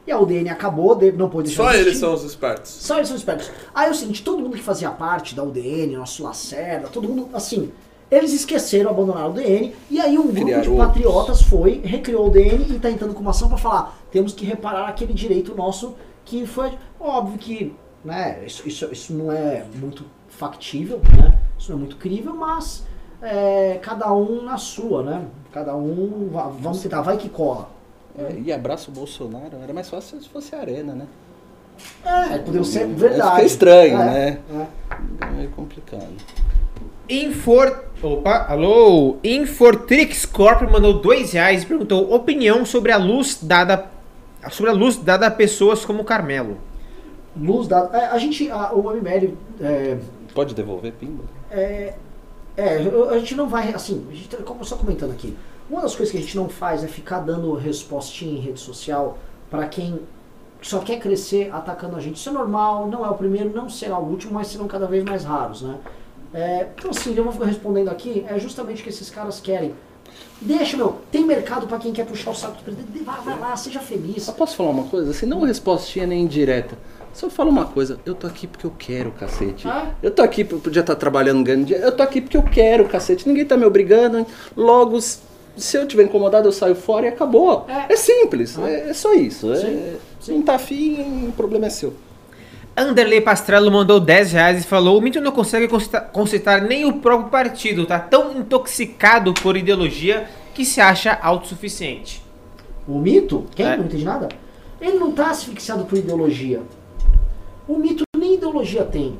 E 0.07 0.11
a 0.11 0.19
UDN 0.19 0.49
acabou, 0.49 0.97
não 1.15 1.29
pôde 1.29 1.49
deixar 1.49 1.63
Só 1.63 1.71
de 1.71 1.77
eles 1.79 1.97
são 1.97 2.13
os 2.13 2.23
espertos. 2.23 2.71
Só 2.71 2.97
eles 2.97 3.07
são 3.07 3.17
espertos. 3.17 3.51
Aí 3.73 3.87
é 3.87 3.91
o 3.91 3.95
seguinte, 3.95 4.23
todo 4.23 4.41
mundo 4.41 4.55
que 4.55 4.63
fazia 4.63 4.91
parte 4.91 5.35
da 5.35 5.43
UDN, 5.43 5.97
nosso 5.97 6.23
Lacerda, 6.23 6.87
todo 6.87 7.09
mundo, 7.09 7.29
assim, 7.33 7.71
eles 8.09 8.31
esqueceram, 8.31 8.91
abandonaram 8.91 9.29
o 9.29 9.31
UDN, 9.31 9.73
e 9.89 9.99
aí 9.99 10.17
um 10.17 10.27
grupo 10.27 10.61
de 10.61 10.69
patriotas 10.69 11.41
foi, 11.41 11.81
recriou 11.83 12.25
o 12.25 12.27
UDN 12.27 12.75
e 12.75 12.79
tá 12.79 12.91
entrando 12.91 13.15
com 13.15 13.21
uma 13.21 13.31
ação 13.31 13.49
pra 13.49 13.57
falar, 13.57 13.97
temos 14.11 14.31
que 14.31 14.45
reparar 14.45 14.87
aquele 14.87 15.11
direito 15.11 15.55
nosso 15.55 15.95
que 16.23 16.45
foi, 16.45 16.71
óbvio 16.99 17.39
que, 17.39 17.75
né, 18.03 18.43
isso, 18.45 18.67
isso, 18.67 18.87
isso 18.91 19.11
não 19.11 19.31
é 19.31 19.65
muito 19.73 20.05
factível, 20.35 20.99
né, 21.17 21.37
isso 21.57 21.71
não 21.71 21.77
é 21.77 21.81
muito 21.81 21.97
crível, 21.97 22.35
mas 22.35 22.83
é, 23.21 23.79
cada 23.81 24.13
um 24.13 24.43
na 24.43 24.57
sua, 24.57 25.03
né, 25.03 25.21
cada 25.51 25.75
um, 25.75 26.29
va- 26.31 26.47
vamos 26.59 26.81
tentar, 26.81 27.01
vai 27.01 27.17
que 27.17 27.29
cola. 27.29 27.69
É, 28.17 28.35
e 28.45 28.51
abraço 28.53 28.91
o 28.91 28.93
Bolsonaro, 28.93 29.57
era 29.61 29.73
mais 29.73 29.89
fácil 29.89 30.21
se 30.21 30.29
fosse 30.29 30.55
a 30.55 30.59
arena, 30.59 30.93
né? 30.93 31.05
É, 32.05 32.37
poderiam 32.37 32.63
ser 32.63 32.87
verdade. 32.87 33.31
fica 33.31 33.43
estranho, 33.45 33.99
É, 34.01 34.05
né? 34.05 34.39
é. 34.53 35.25
É 35.25 35.29
meio 35.31 35.49
complicado. 35.49 36.07
Infor... 37.09 37.83
Opa, 38.01 38.45
alô? 38.49 39.17
Infortrix 39.23 40.25
Corp 40.25 40.61
mandou 40.71 41.01
dois 41.01 41.31
reais 41.33 41.63
e 41.63 41.65
perguntou 41.65 42.13
opinião 42.13 42.65
sobre 42.65 42.91
a 42.91 42.97
luz 42.97 43.39
dada 43.41 43.85
sobre 44.51 44.69
a 44.69 44.73
luz 44.73 44.95
dada 44.97 45.25
a 45.27 45.31
pessoas 45.31 45.83
como 45.83 46.03
Carmelo. 46.03 46.57
Luz 47.35 47.67
da. 47.67 47.89
é, 47.93 48.05
a 48.07 48.17
gente. 48.19 48.49
A, 48.51 48.73
o 48.73 48.91
MML. 48.91 49.35
É, 49.59 49.97
Pode 50.35 50.53
devolver, 50.53 50.91
Pimba? 50.93 51.23
é, 51.49 51.95
é, 52.55 52.81
eu- 52.85 53.09
a 53.09 53.17
gente 53.17 53.33
não 53.33 53.47
vai. 53.49 53.73
Assim, 53.73 54.05
a 54.11 54.13
gente, 54.13 54.27
tá- 54.29 54.37
só 54.63 54.75
comentando 54.75 55.11
aqui. 55.11 55.35
Uma 55.69 55.81
das 55.81 55.95
coisas 55.95 56.11
que 56.11 56.17
a 56.17 56.21
gente 56.21 56.35
não 56.37 56.47
faz 56.47 56.83
é 56.83 56.87
ficar 56.87 57.19
dando 57.21 57.53
respostinha 57.55 58.37
em 58.37 58.39
rede 58.41 58.59
social 58.59 59.17
pra 59.49 59.67
quem 59.67 59.99
só 60.61 60.79
quer 60.79 60.99
crescer 60.99 61.49
atacando 61.51 61.95
a 61.95 61.99
gente. 61.99 62.17
Isso 62.17 62.29
é 62.29 62.31
normal, 62.31 62.87
não 62.87 63.03
é 63.03 63.09
o 63.09 63.15
primeiro, 63.15 63.49
não 63.49 63.67
será 63.69 63.97
o 63.97 64.03
último, 64.07 64.33
mas 64.33 64.47
serão 64.47 64.67
cada 64.67 64.85
vez 64.85 65.03
mais 65.03 65.23
raros, 65.23 65.61
né? 65.63 65.77
É, 66.33 66.67
então, 66.77 66.91
assim, 66.91 67.15
eu 67.15 67.23
vou 67.23 67.31
ficar 67.33 67.45
respondendo 67.45 67.89
aqui, 67.89 68.25
é 68.29 68.37
justamente 68.37 68.81
o 68.81 68.83
que 68.83 68.89
esses 68.89 69.09
caras 69.09 69.39
querem. 69.39 69.73
Deixa, 70.41 70.75
meu, 70.77 70.97
tem 71.11 71.25
mercado 71.25 71.65
pra 71.65 71.77
quem 71.79 71.91
quer 71.93 72.05
puxar 72.05 72.31
o 72.31 72.35
saco 72.35 72.57
do 72.57 72.63
presidente. 72.63 73.03
Vai, 73.03 73.21
vai 73.21 73.39
lá, 73.39 73.55
seja 73.55 73.79
feliz. 73.79 74.23
Só 74.23 74.33
posso 74.33 74.55
falar 74.55 74.69
uma 74.69 74.83
coisa? 74.83 75.11
Assim, 75.11 75.25
não 75.25 75.41
respostinha 75.41 76.05
nem 76.05 76.23
indireta. 76.23 76.77
Só 77.15 77.29
fala 77.29 77.49
uma 77.49 77.65
coisa, 77.65 77.97
eu 78.05 78.13
tô 78.13 78.27
aqui 78.27 78.45
porque 78.45 78.65
eu 78.65 78.73
quero, 78.77 79.09
cacete. 79.11 79.65
Ah. 79.67 79.91
Eu 80.03 80.11
tô 80.11 80.21
aqui, 80.21 80.41
eu 80.51 80.59
podia 80.59 80.81
estar 80.81 80.95
trabalhando 80.95 81.41
ganhando 81.45 81.63
dinheiro, 81.65 81.87
eu 81.87 81.91
tô 81.93 82.03
aqui 82.03 82.19
porque 82.19 82.35
eu 82.35 82.43
quero, 82.43 82.85
cacete. 82.89 83.25
Ninguém 83.27 83.45
tá 83.45 83.55
me 83.55 83.63
obrigando. 83.65 84.27
Logo, 84.55 84.97
s- 84.97 85.19
se 85.55 85.77
eu 85.77 85.87
tiver 85.87 86.03
incomodado, 86.03 86.45
eu 86.47 86.51
saio 86.51 86.75
fora 86.75 87.05
e 87.05 87.09
acabou. 87.09 87.65
É. 87.69 87.93
É, 87.93 87.95
simples, 87.95 88.59
Ah. 88.59 88.69
é, 88.69 88.89
é 88.89 88.93
só 88.93 89.13
isso. 89.13 89.49
É- 89.53 89.55
Sim, 89.55 89.93
se 90.19 90.31
não 90.33 90.41
tá 90.41 90.55
afim, 90.55 91.27
o 91.29 91.31
problema 91.31 91.67
é 91.67 91.69
seu. 91.69 91.93
Anderley 92.75 93.21
Pastrello 93.21 93.71
mandou 93.71 94.01
10 94.01 94.33
reais 94.33 94.65
e 94.65 94.67
falou: 94.67 94.97
O 94.97 95.01
Mito 95.01 95.21
não 95.21 95.31
consegue 95.31 95.69
concitar 96.11 96.61
nem 96.63 96.83
o 96.85 96.93
próprio 96.99 97.29
partido, 97.29 97.85
tá 97.85 97.97
tão 97.97 98.37
intoxicado 98.37 99.33
por 99.35 99.55
ideologia 99.55 100.27
que 100.53 100.65
se 100.65 100.81
acha 100.81 101.13
autossuficiente. 101.21 102.21
O 102.85 102.99
mito, 102.99 103.45
quem 103.55 103.65
É. 103.65 103.77
não 103.77 103.85
entende 103.85 104.03
nada, 104.03 104.27
ele 104.81 104.99
não 104.99 105.11
está 105.11 105.29
asfixiado 105.29 105.85
por 105.85 105.97
ideologia. 105.97 106.61
O 107.67 107.77
mito 107.77 108.03
nem 108.15 108.35
ideologia 108.35 108.83
tem. 108.83 109.17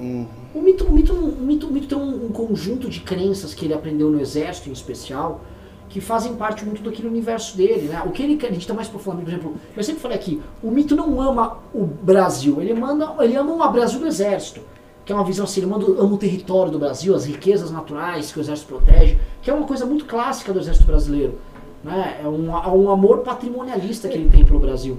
Hum. 0.00 0.26
O 0.54 0.62
mito, 0.62 0.84
o 0.84 0.92
mito, 0.92 1.12
o 1.12 1.42
mito, 1.42 1.66
o 1.66 1.72
mito 1.72 1.86
tem 1.88 1.98
um, 1.98 2.26
um 2.26 2.28
conjunto 2.32 2.88
de 2.88 3.00
crenças 3.00 3.52
que 3.52 3.64
ele 3.64 3.74
aprendeu 3.74 4.10
no 4.10 4.20
exército 4.20 4.70
em 4.70 4.72
especial, 4.72 5.42
que 5.88 6.00
fazem 6.00 6.34
parte 6.34 6.64
muito 6.64 6.82
daquele 6.82 7.08
universo 7.08 7.56
dele, 7.56 7.88
né? 7.88 8.02
O 8.06 8.10
que 8.10 8.22
ele 8.22 8.34
acredita 8.34 8.72
mais 8.72 8.88
profundamente, 8.88 9.30
por 9.30 9.32
exemplo, 9.32 9.60
eu 9.76 9.82
sempre 9.84 10.00
falei 10.00 10.16
aqui, 10.16 10.40
o 10.62 10.70
mito 10.70 10.94
não 10.94 11.20
ama 11.20 11.58
o 11.74 11.84
Brasil, 11.84 12.60
ele 12.60 12.74
manda, 12.74 13.14
ele 13.20 13.36
ama 13.36 13.52
o 13.52 13.72
Brasil 13.72 13.98
do 13.98 14.06
exército, 14.06 14.60
que 15.04 15.12
é 15.12 15.14
uma 15.14 15.24
visão 15.24 15.44
assim, 15.44 15.60
ele 15.60 15.70
manda, 15.70 15.86
ama 15.86 16.14
o 16.14 16.18
território 16.18 16.70
do 16.70 16.78
Brasil, 16.78 17.14
as 17.14 17.24
riquezas 17.24 17.70
naturais 17.70 18.30
que 18.30 18.38
o 18.38 18.42
exército 18.42 18.68
protege, 18.68 19.18
que 19.42 19.50
é 19.50 19.54
uma 19.54 19.66
coisa 19.66 19.86
muito 19.86 20.04
clássica 20.04 20.52
do 20.52 20.58
exército 20.58 20.86
brasileiro, 20.86 21.38
né? 21.82 22.20
É 22.22 22.28
um, 22.28 22.54
é 22.56 22.68
um 22.68 22.90
amor 22.90 23.18
patrimonialista 23.18 24.08
que 24.08 24.16
ele 24.16 24.28
tem 24.28 24.44
pelo 24.44 24.58
Brasil. 24.58 24.98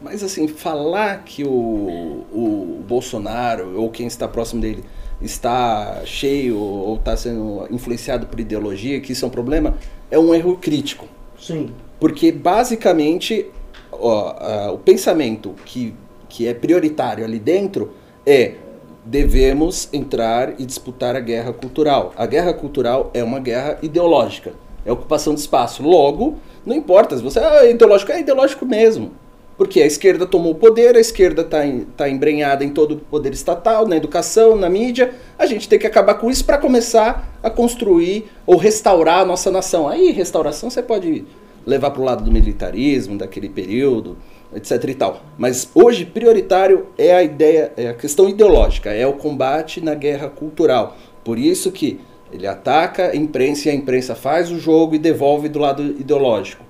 Mas 0.00 0.22
assim, 0.22 0.48
falar 0.48 1.24
que 1.24 1.44
o, 1.44 1.48
o 1.50 2.84
Bolsonaro 2.86 3.80
ou 3.80 3.90
quem 3.90 4.06
está 4.06 4.26
próximo 4.26 4.60
dele 4.60 4.84
está 5.20 6.02
cheio 6.04 6.58
ou 6.58 6.96
está 6.96 7.16
sendo 7.16 7.66
influenciado 7.70 8.26
por 8.26 8.38
ideologia, 8.38 9.00
que 9.00 9.12
isso 9.12 9.24
é 9.24 9.28
um 9.28 9.30
problema, 9.30 9.76
é 10.10 10.18
um 10.18 10.34
erro 10.34 10.56
crítico. 10.56 11.06
Sim. 11.38 11.70
Porque 11.98 12.30
basicamente 12.32 13.46
ó, 13.92 14.72
o 14.72 14.78
pensamento 14.78 15.54
que, 15.64 15.94
que 16.28 16.46
é 16.46 16.54
prioritário 16.54 17.24
ali 17.24 17.38
dentro 17.38 17.92
é 18.26 18.54
devemos 19.04 19.88
entrar 19.92 20.60
e 20.60 20.66
disputar 20.66 21.16
a 21.16 21.20
guerra 21.20 21.52
cultural. 21.52 22.12
A 22.16 22.26
guerra 22.26 22.52
cultural 22.52 23.10
é 23.14 23.24
uma 23.24 23.40
guerra 23.40 23.78
ideológica, 23.82 24.52
é 24.84 24.92
ocupação 24.92 25.34
de 25.34 25.40
espaço. 25.40 25.82
Logo, 25.82 26.36
não 26.64 26.76
importa 26.76 27.16
se 27.16 27.22
você 27.22 27.40
é 27.40 27.70
ideológico, 27.70 28.12
é 28.12 28.20
ideológico 28.20 28.66
mesmo. 28.66 29.12
Porque 29.58 29.82
a 29.82 29.86
esquerda 29.86 30.24
tomou 30.24 30.52
o 30.52 30.54
poder, 30.54 30.96
a 30.96 31.00
esquerda 31.00 31.42
está 31.42 31.62
tá 31.96 32.08
embrenhada 32.08 32.64
em 32.64 32.70
todo 32.70 32.92
o 32.92 32.98
poder 32.98 33.32
estatal, 33.32 33.88
na 33.88 33.96
educação, 33.96 34.54
na 34.54 34.70
mídia. 34.70 35.12
A 35.36 35.46
gente 35.46 35.68
tem 35.68 35.80
que 35.80 35.86
acabar 35.86 36.14
com 36.14 36.30
isso 36.30 36.44
para 36.44 36.58
começar 36.58 37.36
a 37.42 37.50
construir 37.50 38.30
ou 38.46 38.56
restaurar 38.56 39.22
a 39.22 39.24
nossa 39.24 39.50
nação. 39.50 39.88
Aí, 39.88 40.12
restauração 40.12 40.70
você 40.70 40.80
pode 40.80 41.24
levar 41.66 41.90
para 41.90 42.00
o 42.00 42.04
lado 42.04 42.22
do 42.22 42.30
militarismo, 42.30 43.18
daquele 43.18 43.48
período, 43.48 44.16
etc 44.54 44.82
e 44.84 44.94
tal. 44.94 45.22
Mas 45.36 45.68
hoje, 45.74 46.04
prioritário 46.04 46.86
é 46.96 47.12
a 47.12 47.24
ideia, 47.24 47.72
é 47.76 47.88
a 47.88 47.94
questão 47.94 48.28
ideológica, 48.28 48.90
é 48.90 49.06
o 49.08 49.14
combate 49.14 49.80
na 49.80 49.96
guerra 49.96 50.28
cultural. 50.28 50.96
Por 51.24 51.36
isso 51.36 51.72
que 51.72 51.98
ele 52.32 52.46
ataca 52.46 53.08
a 53.08 53.16
imprensa 53.16 53.68
e 53.68 53.72
a 53.72 53.74
imprensa 53.74 54.14
faz 54.14 54.52
o 54.52 54.58
jogo 54.58 54.94
e 54.94 54.98
devolve 54.98 55.48
do 55.48 55.58
lado 55.58 55.82
ideológico. 55.82 56.62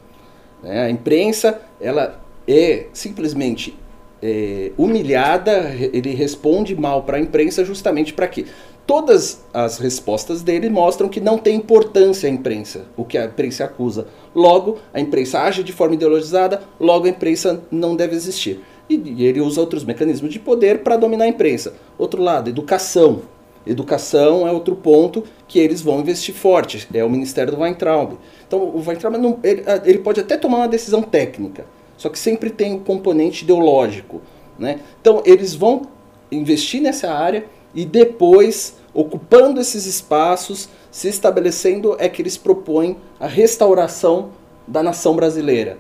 né? 0.63 0.85
A 0.87 0.91
imprensa, 0.91 1.61
ela 1.81 2.19
é 2.49 2.87
simplesmente 2.95 3.77
é, 4.23 4.73
humilhada, 4.77 5.71
ele 5.93 6.15
responde 6.15 6.75
mal 6.75 7.03
para 7.03 7.19
a 7.19 7.21
imprensa 7.21 7.65
justamente 7.65 8.13
para 8.13 8.27
quê? 8.27 8.47
Todas 8.87 9.43
as 9.53 9.79
respostas 9.79 10.43
dele 10.43 10.71
mostram 10.71 11.11
que 11.11 11.21
não 11.21 11.37
tem 11.37 11.57
importância 11.57 12.27
a 12.27 12.33
imprensa, 12.33 12.87
o 12.97 13.05
que 13.05 13.19
a 13.19 13.27
imprensa 13.27 13.65
acusa. 13.65 14.07
Logo, 14.35 14.79
a 14.95 14.99
imprensa 14.99 15.41
age 15.41 15.63
de 15.63 15.75
forma 15.75 15.95
ideologizada, 15.95 16.63
logo 16.81 17.05
a 17.05 17.11
imprensa 17.11 17.63
não 17.71 17.95
deve 17.95 18.17
existir. 18.17 18.61
E, 18.89 18.95
e 18.95 19.27
ele 19.27 19.43
usa 19.43 19.61
outros 19.61 19.85
mecanismos 19.85 20.33
de 20.33 20.39
poder 20.39 20.79
para 20.79 20.97
dominar 20.97 21.27
a 21.27 21.29
imprensa. 21.29 21.75
Outro 21.99 22.23
lado, 22.23 22.49
educação. 22.49 23.21
Educação 23.67 24.49
é 24.49 24.53
outro 24.53 24.75
ponto 24.75 25.23
que 25.47 25.59
eles 25.59 25.83
vão 25.83 26.01
investir 26.01 26.35
forte, 26.35 26.89
é 26.95 27.05
o 27.05 27.11
Ministério 27.11 27.53
do 27.53 27.61
Weintraub. 27.61 28.15
Então, 28.47 28.59
o 28.59 28.83
Weintraub 28.83 29.19
não, 29.19 29.39
ele, 29.43 29.63
ele 29.85 29.99
pode 29.99 30.21
até 30.21 30.39
tomar 30.39 30.59
uma 30.59 30.69
decisão 30.69 31.03
técnica, 31.03 31.67
só 31.99 32.09
que 32.09 32.19
sempre 32.19 32.49
tem 32.49 32.73
um 32.73 32.79
componente 32.79 33.45
ideológico. 33.45 34.23
Né? 34.59 34.81
Então, 35.01 35.23
eles 35.27 35.55
vão 35.55 35.83
investir 36.33 36.81
nessa 36.81 37.13
área 37.13 37.45
e 37.75 37.85
depois, 37.85 38.77
ocupando 38.95 39.61
esses 39.61 39.85
espaços, 39.85 40.69
se 40.91 41.09
estabelecendo, 41.09 41.97
é 41.99 42.09
que 42.09 42.23
eles 42.23 42.37
propõem 42.37 42.97
a 43.21 43.27
restauração 43.27 44.31
da 44.67 44.83
nação 44.83 45.15
brasileira. 45.15 45.77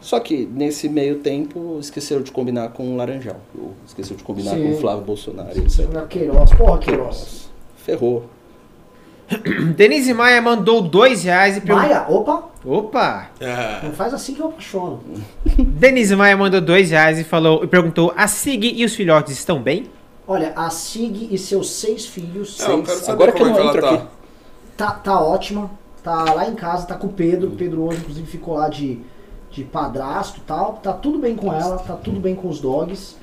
Só 0.00 0.18
que 0.18 0.48
nesse 0.52 0.88
meio 0.88 1.20
tempo 1.20 1.78
esqueceram 1.80 2.22
de 2.22 2.32
combinar 2.32 2.70
com 2.70 2.92
o 2.92 2.96
Laranjal, 2.96 3.40
ou 3.56 3.72
esqueceram 3.86 4.16
de 4.16 4.24
combinar 4.24 4.56
Sim. 4.56 4.64
com 4.64 4.72
o 4.72 4.76
Flávio 4.78 5.04
Bolsonaro. 5.04 5.56
Etc. 5.56 5.80
é 5.80 6.06
Queiroz, 6.06 6.52
porra, 6.54 6.78
Queiroz. 6.78 7.50
Ferrou. 7.76 8.24
Denise 9.76 10.12
Maia 10.12 10.42
mandou 10.42 10.82
dois 10.82 11.22
reais 11.22 11.56
e 11.56 11.60
perguntou. 11.60 11.88
Maia, 11.88 12.06
opa, 12.08 12.51
Opa! 12.64 13.28
Ah, 13.40 13.80
não 13.82 13.92
faz 13.92 14.14
assim 14.14 14.34
que 14.34 14.40
eu 14.40 14.46
apaixono. 14.46 15.00
Denise 15.58 16.14
Maia 16.14 16.36
mandou 16.36 16.60
dois 16.60 16.90
reais 16.90 17.18
e 17.18 17.24
falou 17.24 17.64
e 17.64 17.66
perguntou: 17.66 18.12
a 18.16 18.28
Sig 18.28 18.72
e 18.80 18.84
os 18.84 18.94
filhotes 18.94 19.32
estão 19.32 19.60
bem? 19.60 19.86
Olha, 20.26 20.52
a 20.54 20.70
Sig 20.70 21.28
e 21.32 21.36
seus 21.38 21.70
seis 21.70 22.06
filhos 22.06 22.58
Não, 22.60 22.78
eu 22.78 22.82
quero 22.82 22.86
Seis. 22.94 23.00
saber 23.06 23.12
Agora 23.14 23.32
que 23.32 23.38
como 23.38 23.50
eu 23.50 23.54
é 23.54 23.56
que 23.56 23.62
não 23.64 23.68
ela 23.68 23.76
entro 23.78 23.88
tá. 23.88 23.94
aqui. 23.94 24.06
tá, 24.76 24.90
tá 24.92 25.20
ótima. 25.20 25.70
Tá 26.02 26.32
lá 26.34 26.48
em 26.48 26.54
casa, 26.54 26.86
tá 26.86 26.94
com 26.96 27.08
o 27.08 27.12
Pedro. 27.12 27.48
O 27.48 27.52
Pedro 27.56 27.82
hoje, 27.84 27.98
inclusive, 28.00 28.26
ficou 28.26 28.54
lá 28.54 28.68
de, 28.68 28.98
de 29.50 29.64
padrasto 29.64 30.38
e 30.38 30.42
tal. 30.42 30.74
Tá 30.82 30.92
tudo 30.92 31.18
bem 31.18 31.34
com 31.36 31.52
ela, 31.52 31.78
tá 31.78 31.94
tudo 31.94 32.18
bem 32.20 32.34
com 32.34 32.48
os 32.48 32.60
dogs. 32.60 33.16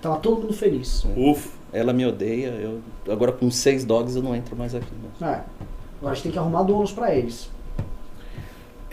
Tava 0.00 0.16
todo 0.18 0.40
mundo 0.42 0.52
feliz. 0.52 1.04
Ufa. 1.16 1.48
Ela 1.72 1.92
me 1.92 2.06
odeia. 2.06 2.48
Eu, 2.50 2.80
agora 3.12 3.32
com 3.32 3.50
seis 3.50 3.84
dogs 3.84 4.14
eu 4.16 4.22
não 4.22 4.34
entro 4.34 4.56
mais 4.56 4.74
aqui. 4.74 4.86
né? 5.20 5.28
É. 5.28 5.64
Agora 5.98 6.12
a 6.12 6.14
gente 6.14 6.22
tem 6.24 6.32
que 6.32 6.38
arrumar 6.38 6.62
donos 6.62 6.92
pra 6.92 7.12
eles. 7.14 7.48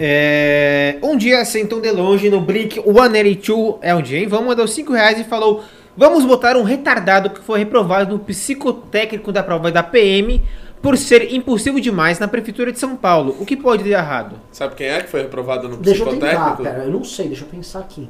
É, 0.03 0.97
um 1.03 1.15
dia 1.15 1.45
sentou 1.45 1.79
de 1.79 1.91
longe 1.91 2.27
no 2.27 2.41
Blink 2.41 2.81
182, 2.81 3.77
é 3.83 3.93
um 3.93 4.01
dia, 4.01 4.17
hein? 4.17 4.27
Vamos 4.27 4.47
mandou 4.47 4.67
5 4.67 4.91
reais 4.91 5.19
e 5.19 5.23
falou: 5.23 5.63
Vamos 5.95 6.25
botar 6.25 6.57
um 6.57 6.63
retardado 6.63 7.29
que 7.29 7.39
foi 7.39 7.59
reprovado 7.59 8.11
no 8.11 8.19
psicotécnico 8.19 9.31
da 9.31 9.43
prova 9.43 9.71
da 9.71 9.83
PM 9.83 10.41
por 10.81 10.97
ser 10.97 11.31
impulsivo 11.31 11.79
demais 11.79 12.17
na 12.17 12.27
prefeitura 12.27 12.71
de 12.71 12.79
São 12.79 12.95
Paulo. 12.95 13.37
O 13.39 13.45
que 13.45 13.55
pode 13.55 13.83
dar 13.83 13.99
errado? 13.99 14.37
Sabe 14.51 14.73
quem 14.73 14.87
é 14.87 15.03
que 15.03 15.07
foi 15.07 15.21
reprovado 15.21 15.69
no 15.69 15.77
Deixa 15.77 16.01
eu 16.01 16.07
tentar, 16.07 16.29
psicotécnico? 16.29 16.63
pera, 16.63 16.83
eu 16.83 16.91
não 16.91 17.03
sei, 17.03 17.27
deixa 17.27 17.43
eu 17.43 17.49
pensar 17.49 17.81
aqui. 17.81 18.09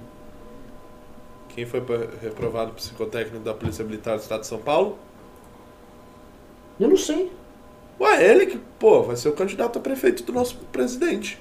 Quem 1.50 1.66
foi 1.66 1.84
reprovado 2.22 2.70
no 2.70 2.76
psicotécnico 2.76 3.44
da 3.44 3.54
Polícia 3.54 3.84
Militar 3.84 4.16
do 4.16 4.22
Estado 4.22 4.40
de 4.40 4.48
São 4.48 4.60
Paulo? 4.60 4.98
Eu 6.80 6.88
não 6.88 6.96
sei. 6.96 7.30
Ué, 8.00 8.32
ele 8.32 8.46
que, 8.46 8.58
pô, 8.80 9.04
vai 9.04 9.18
ser 9.18 9.28
o 9.28 9.34
candidato 9.34 9.78
a 9.78 9.82
prefeito 9.82 10.24
do 10.24 10.32
nosso 10.32 10.56
presidente. 10.72 11.38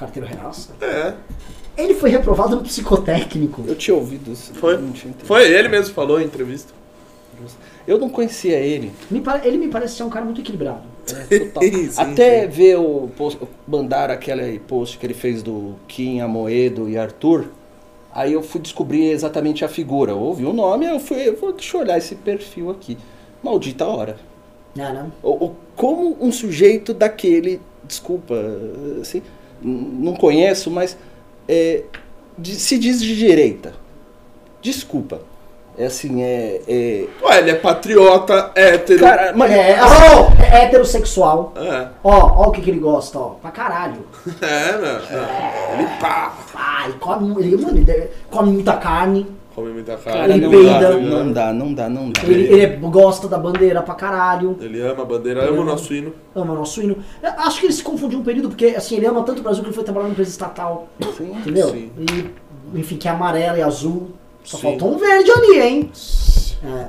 Carteiro 0.00 0.26
reaça. 0.28 0.70
É. 0.80 1.14
Ele 1.76 1.94
foi 1.94 2.10
reprovado 2.10 2.56
no 2.56 2.62
psicotécnico. 2.62 3.62
Eu 3.66 3.76
tinha 3.76 3.94
ouvido 3.96 4.32
isso. 4.32 4.52
Foi. 4.54 4.78
Foi 5.24 5.48
ele 5.50 5.68
mesmo 5.68 5.86
que 5.88 5.94
falou 5.94 6.20
em 6.20 6.24
entrevista. 6.24 6.72
Eu 7.86 7.98
não 7.98 8.08
conhecia 8.10 8.58
ele. 8.58 8.92
Me 9.10 9.20
pare- 9.20 9.46
Ele 9.48 9.56
me 9.56 9.68
parece 9.68 9.94
ser 9.96 10.02
um 10.02 10.10
cara 10.10 10.24
muito 10.24 10.40
equilibrado. 10.40 10.82
É, 11.30 11.38
total. 11.38 11.62
Sim, 11.64 11.90
Até 11.96 12.42
sim. 12.42 12.48
ver 12.48 12.76
o 12.78 13.08
post, 13.16 13.40
mandar 13.66 14.10
aquele 14.10 14.58
post 14.60 14.98
que 14.98 15.06
ele 15.06 15.14
fez 15.14 15.42
do 15.42 15.74
Kim, 15.88 16.20
Amoedo 16.20 16.88
e 16.88 16.98
Arthur, 16.98 17.46
aí 18.12 18.32
eu 18.34 18.42
fui 18.42 18.60
descobrir 18.60 19.10
exatamente 19.10 19.64
a 19.64 19.68
figura. 19.68 20.12
Eu 20.12 20.18
ouvi 20.18 20.44
o 20.44 20.52
nome, 20.52 20.86
eu 20.86 21.00
fui, 21.00 21.26
eu 21.28 21.36
vou, 21.36 21.52
deixa 21.52 21.76
eu 21.76 21.80
olhar 21.80 21.96
esse 21.98 22.14
perfil 22.14 22.70
aqui. 22.70 22.98
Maldita 23.42 23.86
hora. 23.86 24.16
Não, 24.76 24.92
não. 24.94 25.12
O, 25.22 25.46
o- 25.46 25.56
como 25.74 26.16
um 26.20 26.30
sujeito 26.30 26.92
daquele, 26.92 27.60
desculpa, 27.84 28.34
assim, 29.00 29.22
não 29.62 30.14
conheço, 30.14 30.70
mas 30.70 30.96
é, 31.48 31.82
de- 32.38 32.54
se 32.56 32.78
diz 32.78 33.00
de 33.00 33.16
direita. 33.16 33.72
Desculpa. 34.62 35.20
É 35.78 35.86
assim, 35.86 36.22
é. 36.22 36.60
é 36.68 37.06
Ué, 37.22 37.38
ele 37.38 37.50
é 37.52 37.54
patriota, 37.54 38.50
hétero. 38.54 39.00
cara, 39.00 39.32
mas 39.34 39.50
É, 39.50 39.78
assim, 39.78 39.94
ó, 40.14 40.44
é 40.44 40.64
heterossexual. 40.64 41.54
É, 41.56 41.88
Ó, 42.04 42.10
ó 42.44 42.48
o 42.48 42.50
que, 42.50 42.60
que 42.60 42.68
ele 42.70 42.80
gosta, 42.80 43.18
ó. 43.18 43.28
Pra 43.40 43.50
caralho. 43.50 44.04
é, 44.42 44.72
meu. 44.76 44.96
Ele 45.78 45.88
pá. 46.00 46.36
Ah, 46.54 46.82
ele 46.86 46.98
come, 46.98 47.42
ele, 47.42 47.56
mano, 47.56 47.78
ele 47.78 48.10
come 48.30 48.52
muita 48.52 48.74
carne. 48.76 49.26
Come 49.54 49.72
muita 49.72 49.96
cara, 49.96 50.28
carne. 50.28 50.34
ele 50.34 50.46
não, 50.46 50.80
dá, 50.80 50.90
não 50.92 51.32
dá, 51.32 51.52
não 51.52 51.74
dá, 51.74 51.88
não 51.88 52.10
dá. 52.10 52.22
Ele, 52.22 52.44
ele 52.52 52.76
gosta 52.76 53.26
da 53.26 53.36
bandeira 53.36 53.82
pra 53.82 53.94
caralho. 53.94 54.56
Ele 54.60 54.80
ama 54.80 55.02
a 55.02 55.04
bandeira, 55.04 55.48
ama 55.48 55.62
o 55.62 55.64
nosso 55.64 55.92
hino. 55.92 56.12
Ama 56.34 56.54
nosso 56.54 56.80
hino. 56.82 56.96
Eu 57.22 57.30
Acho 57.30 57.60
que 57.60 57.66
ele 57.66 57.72
se 57.72 57.82
confundiu 57.82 58.20
um 58.20 58.22
período, 58.22 58.48
porque 58.48 58.66
assim, 58.66 58.96
ele 58.96 59.06
ama 59.06 59.22
tanto 59.22 59.40
o 59.40 59.42
Brasil 59.42 59.62
que 59.62 59.68
ele 59.68 59.74
foi 59.74 59.84
trabalhar 59.84 60.04
numa 60.04 60.12
empresa 60.12 60.30
estatal. 60.30 60.88
Sim. 61.16 61.32
Entendeu? 61.32 61.68
Sim. 61.70 61.90
E, 61.98 62.78
enfim, 62.78 62.96
que 62.96 63.08
é 63.08 63.10
amarela 63.10 63.58
e 63.58 63.62
azul. 63.62 64.10
Só 64.44 64.56
Sim. 64.56 64.62
faltou 64.62 64.94
um 64.94 64.98
verde 64.98 65.30
ali, 65.30 65.60
hein? 65.60 65.90
É. 66.62 66.88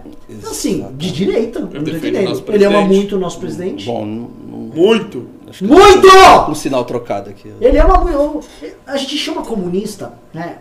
Assim, 0.49 0.85
de 0.97 1.11
direita, 1.11 1.63
o 1.63 2.53
Ele 2.53 2.65
ama 2.65 2.81
muito 2.81 3.15
o 3.15 3.19
nosso 3.19 3.39
presidente. 3.39 3.85
Bom, 3.85 4.05
não, 4.05 4.29
não, 4.49 4.57
Muito. 4.75 5.27
Acho 5.51 5.59
que 5.59 5.65
Muito! 5.71 6.07
um 6.49 6.55
sinal 6.55 6.83
trocado 6.83 7.29
aqui. 7.29 7.53
Ele 7.61 7.77
ama 7.77 7.99
muito. 7.99 8.41
A 8.87 8.97
gente 8.97 9.15
chama 9.17 9.43
comunista, 9.43 10.13
né? 10.33 10.57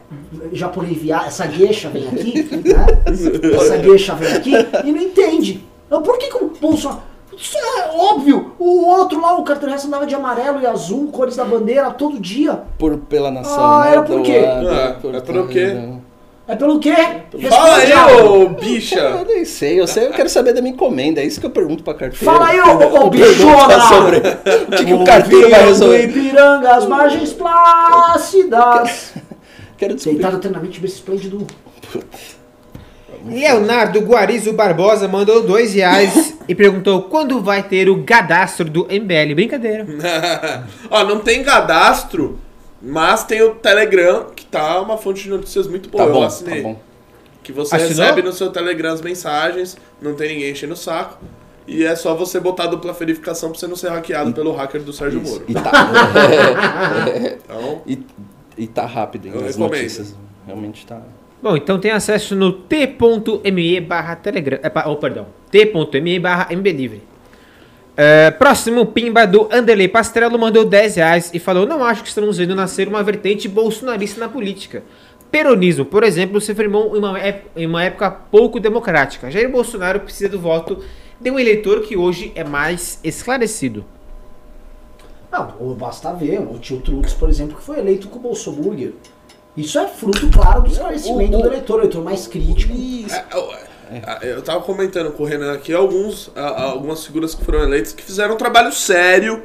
Japonês 0.52 0.98
via, 0.98 1.22
essa 1.26 1.46
gueixa 1.46 1.88
vem 1.88 2.06
aqui, 2.08 2.42
né? 2.52 2.86
Essa 3.56 3.76
gueixa 3.78 4.14
vem 4.14 4.32
aqui 4.34 4.52
e 4.84 4.92
não 4.92 5.00
entende. 5.00 5.64
Então, 5.86 6.02
Por 6.02 6.18
que, 6.18 6.28
que 6.28 6.36
o 6.44 6.52
Bolsonaro. 6.60 7.08
Isso 7.36 7.56
é 7.56 7.90
óbvio! 7.96 8.52
O 8.58 8.84
outro 8.86 9.18
lá, 9.20 9.38
o 9.38 9.44
cartão 9.44 9.70
resto 9.70 9.86
andava 9.86 10.04
de 10.04 10.14
amarelo 10.14 10.60
e 10.60 10.66
azul, 10.66 11.06
cores 11.08 11.36
da 11.36 11.44
bandeira, 11.44 11.90
todo 11.90 12.20
dia. 12.20 12.64
Por, 12.76 12.98
pela 12.98 13.30
nação, 13.30 13.64
Ah, 13.64 13.84
né? 13.84 13.92
era 13.92 14.02
por 14.02 14.20
quê? 14.22 14.40
doado, 14.40 14.68
É, 14.68 15.16
é 15.16 15.20
pelo 15.20 15.48
quê? 15.48 15.88
É 16.50 16.56
pelo 16.56 16.80
quê? 16.80 16.94
Fala 17.48 17.76
aí, 17.76 17.92
ô 17.92 18.42
Eu 18.42 18.48
bicha. 18.48 19.24
nem 19.24 19.44
sei, 19.44 19.78
eu 19.80 19.86
sei, 19.86 20.06
eu 20.06 20.10
quero 20.10 20.28
saber 20.28 20.52
da 20.52 20.60
minha 20.60 20.74
encomenda, 20.74 21.20
é 21.20 21.24
isso 21.24 21.38
que 21.38 21.46
eu 21.46 21.50
pergunto 21.50 21.84
pra 21.84 21.94
carteira. 21.94 22.24
Fala 22.24 22.48
aí, 22.48 22.60
ô, 22.60 22.76
ô, 22.76 23.04
Eu 23.04 23.10
bichona! 23.10 23.80
sobre 23.82 24.18
o 24.18 24.76
que, 24.76 24.84
que 24.84 24.92
o 24.94 25.04
carteiro 25.04 25.48
vai 25.48 25.60
Do 25.62 25.66
resolver. 25.68 26.04
Ipiranga, 26.08 26.70
as 26.74 26.86
margens 26.86 27.32
plácidas. 27.32 29.12
Quero 29.78 29.94
descobrir. 29.94 30.18
Deitado 30.18 30.38
eternamente 30.38 30.80
bem 30.80 30.90
esplêndido. 30.90 31.46
Leonardo 33.24 34.00
Guarizo 34.00 34.52
Barbosa 34.52 35.06
mandou 35.06 35.42
2 35.42 35.74
reais 35.74 36.36
e 36.48 36.54
perguntou 36.54 37.02
quando 37.02 37.40
vai 37.40 37.62
ter 37.62 37.88
o 37.88 38.02
cadastro 38.02 38.68
do 38.68 38.86
MBL. 38.86 39.34
Brincadeira. 39.34 39.86
Ó, 40.90 41.04
não 41.04 41.20
tem 41.20 41.44
cadastro, 41.44 42.38
mas 42.82 43.24
tem 43.24 43.42
o 43.42 43.54
Telegram, 43.56 44.26
que 44.34 44.44
tá 44.46 44.80
uma 44.80 44.96
fonte 44.96 45.22
de 45.22 45.30
notícias 45.30 45.66
muito 45.66 45.88
boa. 45.90 46.04
Tá 46.04 46.10
Eu 46.10 46.14
bom, 46.14 46.20
tá 46.20 46.26
assinei. 46.26 46.62
bom. 46.62 46.80
Que 47.42 47.52
você 47.52 47.74
Assinou? 47.74 47.90
recebe 48.04 48.22
no 48.22 48.32
seu 48.32 48.50
Telegram 48.50 48.92
as 48.92 49.00
mensagens, 49.00 49.76
não 50.00 50.14
tem 50.14 50.34
ninguém 50.34 50.52
enchendo 50.52 50.74
o 50.74 50.76
saco. 50.76 51.18
E 51.66 51.84
é 51.84 51.94
só 51.94 52.14
você 52.14 52.38
botar 52.40 52.64
a 52.64 52.66
dupla 52.66 52.92
verificação 52.92 53.50
pra 53.50 53.58
você 53.58 53.66
não 53.66 53.76
ser 53.76 53.90
hackeado 53.90 54.32
pelo 54.32 54.52
hacker 54.52 54.82
do 54.82 54.92
Sérgio 54.92 55.20
Moro. 55.20 55.44
E 55.48 55.54
tá, 55.54 55.70
Então, 57.44 57.82
e, 57.86 57.98
e 58.58 58.66
tá 58.66 58.86
rápido 58.86 59.26
hein, 59.26 59.32
Eu 59.34 59.40
as 59.40 59.56
recomendo. 59.56 59.70
notícias. 59.76 60.16
Realmente 60.46 60.84
tá. 60.86 61.00
Bom, 61.42 61.56
então 61.56 61.78
tem 61.78 61.90
acesso 61.92 62.34
no 62.36 62.52
t.me 62.52 63.80
barra 63.80 64.16
telegram. 64.16 64.58
É, 64.62 64.88
oh, 64.88 64.96
perdão. 64.96 65.26
t.me 65.50 66.18
barra 66.18 66.54
mbelivre. 66.54 67.02
É, 67.96 68.30
próximo 68.30 68.86
pimba 68.86 69.26
do 69.26 69.48
Anderley 69.52 69.88
Pastrello 69.88 70.38
mandou 70.38 70.64
10 70.64 70.96
reais 70.96 71.30
e 71.34 71.38
falou: 71.38 71.66
Não 71.66 71.84
acho 71.84 72.02
que 72.02 72.08
estamos 72.08 72.38
vendo 72.38 72.54
nascer 72.54 72.88
uma 72.88 73.02
vertente 73.02 73.48
bolsonarista 73.48 74.20
na 74.20 74.28
política. 74.28 74.82
Peronismo, 75.30 75.84
por 75.84 76.02
exemplo, 76.02 76.40
se 76.40 76.54
firmou 76.54 76.96
em 76.96 76.98
uma, 76.98 77.16
em 77.56 77.66
uma 77.66 77.84
época 77.84 78.10
pouco 78.10 78.58
democrática. 78.58 79.30
Jair 79.30 79.50
Bolsonaro 79.50 80.00
precisa 80.00 80.28
do 80.28 80.40
voto 80.40 80.78
de 81.20 81.30
um 81.30 81.38
eleitor 81.38 81.82
que 81.82 81.96
hoje 81.96 82.32
é 82.34 82.42
mais 82.42 82.98
esclarecido. 83.04 83.84
Não, 85.30 85.54
ou 85.60 85.74
basta 85.74 86.12
ver, 86.12 86.40
o 86.40 86.58
tio 86.58 86.80
Trux, 86.80 87.12
por 87.12 87.28
exemplo, 87.28 87.56
que 87.56 87.62
foi 87.62 87.78
eleito 87.78 88.08
com 88.08 88.18
o 88.18 88.22
Bolsoburger. 88.22 88.92
Isso 89.56 89.78
é 89.78 89.86
fruto, 89.86 90.28
claro, 90.30 90.62
do 90.62 90.70
esclarecimento 90.72 91.36
o- 91.36 91.38
o- 91.40 91.42
do 91.42 91.48
eleitor, 91.48 91.76
o 91.76 91.80
eleitor 91.82 92.02
mais 92.02 92.26
crítico. 92.26 92.72
é, 92.72 93.24
eu- 93.32 93.52
é, 93.90 94.32
eu 94.32 94.42
tava 94.42 94.60
comentando 94.62 95.10
com 95.12 95.22
o 95.22 95.26
Renan 95.26 95.52
aqui 95.52 95.72
alguns, 95.72 96.30
a- 96.36 96.62
algumas 96.62 97.04
figuras 97.04 97.34
que 97.34 97.44
foram 97.44 97.62
eleitas 97.62 97.92
que 97.92 98.02
fizeram 98.02 98.34
um 98.34 98.38
trabalho 98.38 98.72
sério, 98.72 99.42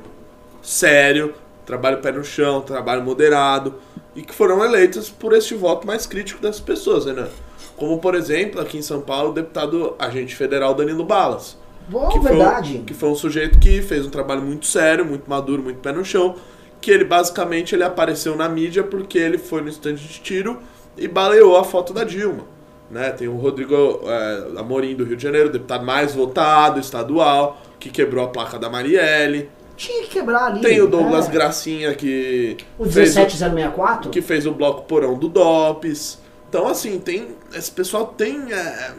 sério, 0.61 1.34
trabalho 1.65 1.97
pé 1.99 2.11
no 2.11 2.23
chão, 2.23 2.61
trabalho 2.61 3.03
moderado, 3.03 3.76
e 4.15 4.22
que 4.22 4.34
foram 4.34 4.63
eleitas 4.63 5.09
por 5.09 5.34
este 5.34 5.55
voto 5.55 5.85
mais 5.85 6.05
crítico 6.05 6.41
das 6.41 6.59
pessoas, 6.59 7.05
Renan. 7.05 7.27
Como, 7.76 7.99
por 7.99 8.15
exemplo, 8.15 8.61
aqui 8.61 8.77
em 8.77 8.81
São 8.81 9.01
Paulo, 9.01 9.31
o 9.31 9.34
deputado 9.34 9.95
agente 9.99 10.35
federal 10.35 10.73
Danilo 10.73 11.03
Balas. 11.03 11.57
Bom, 11.88 12.07
que 12.09 12.19
verdade. 12.19 12.72
Foi, 12.72 12.80
um- 12.81 12.85
que 12.85 12.93
foi 12.93 13.09
um 13.09 13.15
sujeito 13.15 13.59
que 13.59 13.81
fez 13.81 14.05
um 14.05 14.09
trabalho 14.09 14.41
muito 14.41 14.65
sério, 14.65 15.05
muito 15.05 15.30
maduro, 15.30 15.61
muito 15.61 15.80
pé 15.80 15.91
no 15.91 16.03
chão. 16.05 16.35
Que 16.81 16.91
ele 16.91 17.03
basicamente 17.03 17.76
ele 17.76 17.84
apareceu 17.84 18.35
na 18.35 18.47
mídia 18.47 18.84
porque 18.84 19.17
ele 19.17 19.38
foi 19.38 19.61
no 19.61 19.69
estande 19.69 20.07
de 20.07 20.19
tiro 20.19 20.59
e 20.97 21.07
baleou 21.07 21.57
a 21.57 21.63
foto 21.63 21.93
da 21.93 22.03
Dilma. 22.03 22.45
Né? 22.90 23.10
Tem 23.12 23.28
o 23.28 23.36
Rodrigo 23.36 24.02
é, 24.06 24.60
Amorim 24.60 24.95
do 24.95 25.03
Rio 25.03 25.18
de 25.18 25.24
Janeiro, 25.24 25.49
deputado 25.49 25.86
mais 25.86 26.14
votado, 26.14 26.80
estadual, 26.80 27.57
que 27.80 27.90
quebrou 27.90 28.24
a 28.26 28.28
placa 28.28 28.60
da 28.60 28.70
Marielle. 28.70 29.49
Tinha 29.76 30.03
que 30.03 30.10
quebrar 30.10 30.45
ali. 30.45 30.62
Tem 30.62 30.82
o 30.82 30.88
Douglas 30.88 31.28
é. 31.28 31.32
Gracinha 31.32 31.94
que 31.95 32.56
O 32.80 32.86
fez, 32.86 33.14
17064? 33.14 34.10
que 34.10 34.22
fez 34.22 34.45
o 34.45 34.52
bloco 34.52 34.84
porão 34.84 35.18
do 35.18 35.28
DOPS. 35.28 36.20
Então, 36.48 36.68
assim, 36.68 36.99
tem. 36.99 37.30
Esse 37.53 37.72
pessoal 37.72 38.06
tem. 38.07 38.53
é, 38.53 38.94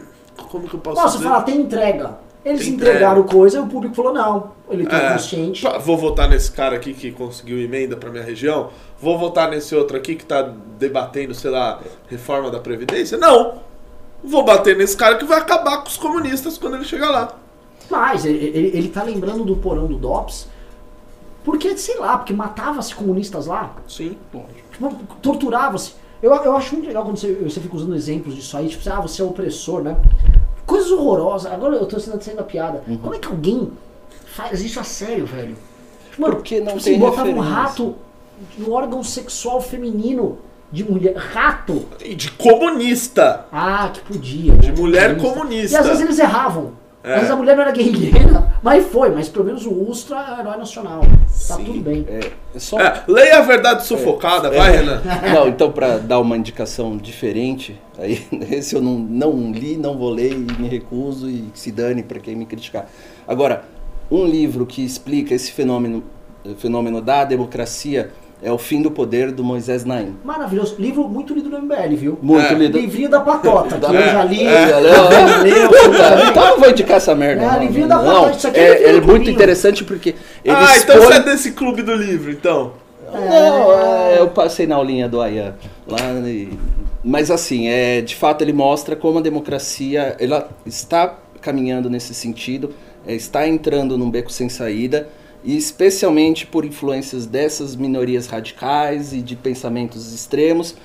como 0.49 0.67
que 0.67 0.75
eu 0.75 0.79
posso 0.79 1.01
Posso 1.01 1.17
dizer? 1.17 1.29
falar, 1.29 1.41
tem 1.43 1.61
entrega. 1.61 2.19
Eles 2.45 2.63
Tem 2.63 2.75
entregaram 2.75 3.23
coisa 3.23 3.57
e 3.57 3.61
o 3.61 3.67
público 3.67 3.93
falou, 3.95 4.13
não. 4.13 4.51
Ele 4.69 4.85
tá 4.85 4.97
É, 4.97 5.13
consciente. 5.13 5.65
Vou 5.81 5.97
votar 5.97 6.29
nesse 6.29 6.49
cara 6.51 6.77
aqui 6.77 6.93
que 6.93 7.11
conseguiu 7.11 7.59
emenda 7.59 7.97
pra 7.97 8.09
minha 8.09 8.23
região. 8.23 8.69
Vou 9.01 9.17
votar 9.17 9.49
nesse 9.49 9.75
outro 9.75 9.97
aqui 9.97 10.15
que 10.15 10.25
tá 10.25 10.53
debatendo, 10.79 11.33
sei 11.33 11.51
lá, 11.51 11.81
reforma 12.07 12.49
da 12.49 12.59
Previdência. 12.59 13.17
Não! 13.17 13.66
Vou 14.23 14.43
bater 14.43 14.75
nesse 14.75 14.97
cara 14.97 15.17
que 15.17 15.25
vai 15.25 15.39
acabar 15.39 15.77
com 15.77 15.87
os 15.87 15.97
comunistas 15.97 16.57
quando 16.57 16.75
ele 16.75 16.85
chegar 16.85 17.09
lá. 17.11 17.37
Mas 17.89 18.25
ele, 18.25 18.37
ele, 18.37 18.77
ele 18.77 18.89
tá 18.89 19.03
lembrando 19.03 19.43
do 19.43 19.55
porão 19.55 19.87
do 19.87 19.95
DOPS. 19.95 20.47
Porque, 21.43 21.77
sei 21.77 21.97
lá, 21.97 22.17
porque 22.17 22.33
matava-se 22.33 22.93
comunistas 22.93 23.45
lá. 23.45 23.75
Sim. 23.87 24.17
Tipo, 24.71 24.93
torturava-se. 25.21 25.93
Eu, 26.21 26.33
eu 26.33 26.57
acho 26.57 26.73
muito 26.73 26.87
legal 26.87 27.05
quando 27.05 27.17
você, 27.17 27.33
você 27.33 27.61
fica 27.61 27.75
usando 27.75 27.95
exemplos 27.95 28.35
disso 28.35 28.57
aí, 28.57 28.67
tipo, 28.67 28.89
ah, 28.89 28.99
você 28.99 29.21
é 29.21 29.25
opressor, 29.25 29.81
né? 29.81 29.95
Coisas 30.65 30.91
horrorosas. 30.91 31.51
Agora 31.51 31.75
eu 31.75 31.85
tô 31.85 31.99
sendo 31.99 32.21
sendo 32.21 32.41
a 32.41 32.43
piada. 32.43 32.83
Uhum. 32.87 32.97
Como 32.97 33.15
é 33.15 33.19
que 33.19 33.27
alguém 33.27 33.71
faz 34.25 34.61
isso 34.61 34.79
a 34.79 34.83
sério, 34.83 35.25
velho? 35.25 35.55
Mano, 36.17 36.35
Porque 36.35 36.59
não 36.59 36.73
tipo 36.73 36.83
tem 36.83 36.95
assim, 36.95 36.99
botava 36.99 37.29
um 37.29 37.39
rato 37.39 37.95
no 38.57 38.73
órgão 38.73 39.03
sexual 39.03 39.61
feminino 39.61 40.39
de 40.71 40.83
mulher. 40.83 41.15
Rato! 41.15 41.85
E 42.03 42.13
de 42.15 42.31
comunista. 42.31 43.45
Ah, 43.51 43.89
que 43.93 44.01
podia. 44.01 44.53
De 44.53 44.71
né? 44.71 44.77
mulher 44.77 45.11
E 45.17 45.21
comunista. 45.21 45.79
às 45.79 45.87
vezes 45.87 46.01
eles 46.01 46.19
erravam. 46.19 46.73
É. 47.03 47.11
Às 47.13 47.19
vezes 47.19 47.31
a 47.31 47.35
mulher 47.37 47.55
não 47.55 47.63
era 47.63 47.71
guerrilheira, 47.71 48.53
mas 48.61 48.85
foi. 48.87 49.09
Mas 49.11 49.29
pelo 49.29 49.45
menos 49.45 49.65
o 49.65 49.71
Ustra 49.71 50.17
é 50.37 50.41
herói 50.41 50.57
nacional. 50.57 51.01
Tá 51.01 51.55
Sim. 51.55 51.63
tudo 51.63 51.79
bem. 51.79 52.05
É, 52.09 52.31
só 52.59 52.79
É, 52.81 53.03
leia 53.07 53.37
a 53.37 53.41
verdade 53.43 53.85
sufocada, 53.85 54.49
vai, 54.51 54.71
Renan. 54.77 55.01
Não, 55.33 55.47
então 55.47 55.71
para 55.71 55.99
dar 55.99 56.19
uma 56.19 56.35
indicação 56.35 56.97
diferente, 56.97 57.79
aí 57.97 58.25
esse 58.51 58.75
eu 58.75 58.81
não, 58.81 58.95
não 58.99 59.51
li, 59.53 59.77
não 59.77 59.97
vou 59.97 60.09
ler 60.09 60.33
e 60.33 60.35
me 60.61 60.67
recuso 60.67 61.29
e 61.29 61.45
se 61.53 61.71
dane 61.71 62.03
para 62.03 62.19
quem 62.19 62.35
me 62.35 62.45
criticar. 62.45 62.89
Agora, 63.25 63.63
um 64.11 64.25
livro 64.25 64.65
que 64.65 64.83
explica 64.83 65.33
esse 65.33 65.51
fenômeno, 65.51 66.03
fenômeno 66.57 67.01
da 67.01 67.23
democracia 67.23 68.11
é 68.41 68.51
O 68.51 68.57
Fim 68.57 68.81
do 68.81 68.91
Poder 68.91 69.31
do 69.31 69.43
Moisés 69.43 69.83
Naim. 69.83 70.15
Maravilhoso. 70.23 70.75
Livro 70.77 71.07
muito 71.07 71.33
lido 71.33 71.49
no 71.49 71.57
MBL, 71.61 71.95
viu? 71.95 72.19
Muito 72.21 72.45
É. 72.45 72.53
lido. 72.53 72.77
Livrinho 72.77 73.09
da 73.09 73.19
Patota, 73.19 73.75
que 73.79 73.81
Da- 73.81 73.93
eu 73.93 74.11
já 74.11 74.23
li. 74.23 74.43
É, 74.45 74.67
já 74.69 74.79
não, 74.81 75.43
leu, 75.43 75.69
Puta, 75.69 76.29
Então 76.29 76.43
eu 76.43 76.49
não 76.51 76.59
vou 76.59 76.69
indicar 76.69 76.97
essa 76.97 77.15
merda. 77.15 77.43
É, 77.43 77.47
não, 77.47 77.59
livrinho 77.59 77.87
da 77.87 77.95
não. 77.97 78.13
Patota, 78.13 78.37
isso 78.37 78.47
aqui 78.47 78.59
é 78.59 78.83
é, 78.83 78.95
é 78.97 79.01
muito 79.01 79.29
interessante 79.29 79.83
porque 79.83 80.09
ele 80.45 80.55
ah, 80.55 80.77
então 80.77 80.95
expõe- 80.97 81.07
você 81.13 81.13
é 81.13 81.19
desse 81.23 81.51
clube 81.51 81.81
do 81.81 81.95
livro, 81.95 82.31
então. 82.31 82.73
Não, 83.11 83.73
é, 83.73 84.19
eu 84.19 84.27
passei 84.29 84.67
na 84.67 84.75
aulinha 84.75 85.07
do 85.07 85.21
Ayan 85.21 85.55
lá. 85.87 85.97
e- 86.27 86.49
Mas 87.03 87.31
assim, 87.31 87.67
é, 87.69 88.01
de 88.01 88.15
fato 88.15 88.43
ele 88.43 88.51
mostra 88.53 88.95
como 88.95 89.19
a 89.19 89.21
democracia 89.21 90.15
ela 90.19 90.49
está 90.65 91.15
caminhando 91.41 91.89
nesse 91.89 92.13
sentido, 92.13 92.73
é, 93.07 93.13
está 93.15 93.47
entrando 93.47 93.97
num 93.97 94.09
beco 94.11 94.29
sem 94.31 94.49
saída, 94.49 95.07
e 95.47 95.55
especialmente 95.55 96.45
por 96.45 96.65
influências 96.65 97.25
dessas 97.25 97.73
minorias 97.73 98.27
radicais 98.27 99.13
e 99.13 99.21
de 99.21 99.33
pensamentos 99.33 100.13
extremos, 100.13 100.75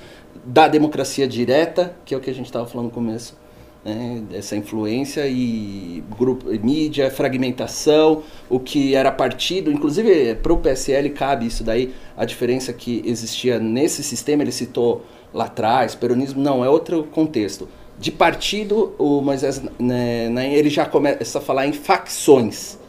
da 0.45 0.69
democracia 0.69 1.27
direta, 1.27 1.93
que 2.05 2.13
é 2.13 2.17
o 2.17 2.21
que 2.21 2.29
a 2.29 2.33
gente 2.33 2.45
estava 2.45 2.65
falando 2.65 2.85
no 2.85 2.91
começo. 2.93 3.37
né, 3.83 4.23
essa 4.31 4.55
influência 4.55 5.27
e 5.27 6.01
grupo, 6.17 6.45
mídia, 6.63 7.11
fragmentação, 7.11 8.23
o 8.49 8.57
que 8.57 8.95
era 8.95 9.11
partido, 9.11 9.69
inclusive 9.69 10.35
para 10.35 10.53
o 10.53 10.57
PSL 10.57 11.09
cabe 11.09 11.45
isso 11.45 11.61
daí, 11.61 11.93
a 12.15 12.23
diferença 12.23 12.71
que 12.71 13.03
existia 13.05 13.59
nesse 13.59 14.01
sistema, 14.01 14.43
ele 14.43 14.53
citou 14.53 15.05
lá 15.33 15.43
atrás, 15.43 15.93
peronismo 15.93 16.41
não, 16.41 16.63
é 16.63 16.69
outro 16.69 17.03
contexto. 17.11 17.67
De 17.99 18.13
partido, 18.13 18.95
o 18.97 19.19
Moisés 19.19 19.61
né, 19.77 20.29
Naim, 20.29 20.53
ele 20.53 20.69
já 20.69 20.85
começa 20.85 21.39
a 21.39 21.41
falar 21.41 21.67
em 21.67 21.73
facções. 21.73 22.81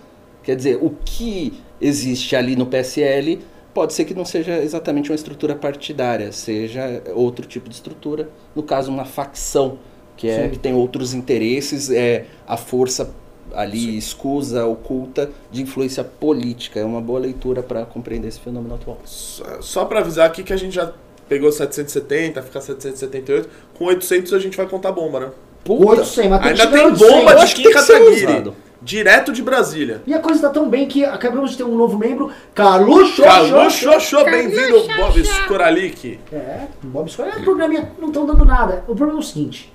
Quer 0.45 0.57
dizer, 0.57 0.79
o 0.81 0.91
que 1.05 1.55
existe 1.81 2.37
ali 2.37 2.57
no 2.57 2.67
PSL 2.67 3.41
pode 3.75 3.93
ser 3.93 4.05
que 4.05 4.15
não 4.15 4.25
seja 4.25 4.63
exatamente 4.63 5.11
uma 5.11 5.17
estrutura 5.17 5.57
partidária, 5.57 6.31
seja 6.31 7.03
outro 7.13 7.45
tipo 7.45 7.69
de 7.69 7.75
estrutura, 7.75 8.29
no 8.55 8.63
caso 8.63 8.91
uma 8.91 9.05
facção, 9.05 9.79
que 10.17 10.29
é 10.29 10.45
Sim. 10.45 10.51
que 10.51 10.59
tem 10.59 10.73
outros 10.73 11.13
interesses, 11.13 11.91
é 11.91 12.27
a 12.47 12.57
força 12.57 13.11
ali 13.53 13.99
escusa, 13.99 14.65
oculta 14.65 15.31
de 15.51 15.63
influência 15.63 16.05
política. 16.05 16.81
É 16.81 16.85
uma 16.85 17.01
boa 17.01 17.19
leitura 17.19 17.63
para 17.63 17.85
compreender 17.85 18.29
esse 18.29 18.41
fenômeno 18.41 18.77
atual. 18.77 18.99
Só, 19.05 19.61
só 19.61 19.85
pra 19.85 20.01
avisar 20.01 20.27
aqui 20.27 20.43
que 20.43 20.53
a 20.53 20.57
gente 20.57 20.75
já 20.75 20.93
pegou 21.29 21.51
770, 21.51 22.43
fica 22.43 22.61
778. 22.61 23.49
Com 23.77 23.87
800 23.87 24.33
a 24.33 24.39
gente 24.39 24.57
vai 24.57 24.67
contar 24.67 24.93
bomba, 24.93 25.21
né? 25.21 25.31
Puta, 25.65 26.01
800, 26.01 26.31
mas 26.31 26.47
Ainda 26.47 26.67
tem 26.67 26.93
bomba 26.93 26.97
800. 26.97 27.33
Eu 27.33 27.37
de 27.37 27.43
acho 27.43 27.57
que 27.57 27.63
Kim 27.63 27.73
Kataguiri. 27.73 28.53
Direto 28.85 29.33
de 29.33 29.43
Brasília. 29.43 30.03
E 30.07 30.13
a 30.13 30.19
coisa 30.21 30.43
tá 30.43 30.51
tão 30.51 30.69
bem 30.69 30.87
que 30.87 31.05
acabamos 31.07 31.53
de 31.53 31.57
ter 31.57 31.65
um 31.65 31.75
novo 31.75 31.97
membro, 31.99 32.31
Carlos 32.55 33.09
Xoxô. 33.09 33.23
Carlos 33.23 33.73
Xoxô, 33.73 34.25
bem-vindo, 34.25 34.87
Bob 34.95 35.19
Skoralik. 35.21 36.21
É, 36.31 36.67
Bob 36.83 37.09
Escolha 37.09 37.31
é 37.31 37.37
um 37.39 37.45
programinha, 37.45 37.91
não 37.99 38.09
estão 38.09 38.27
dando 38.27 38.45
nada. 38.45 38.85
O 38.87 38.95
problema 38.95 39.19
é 39.21 39.23
o 39.23 39.23
seguinte: 39.23 39.73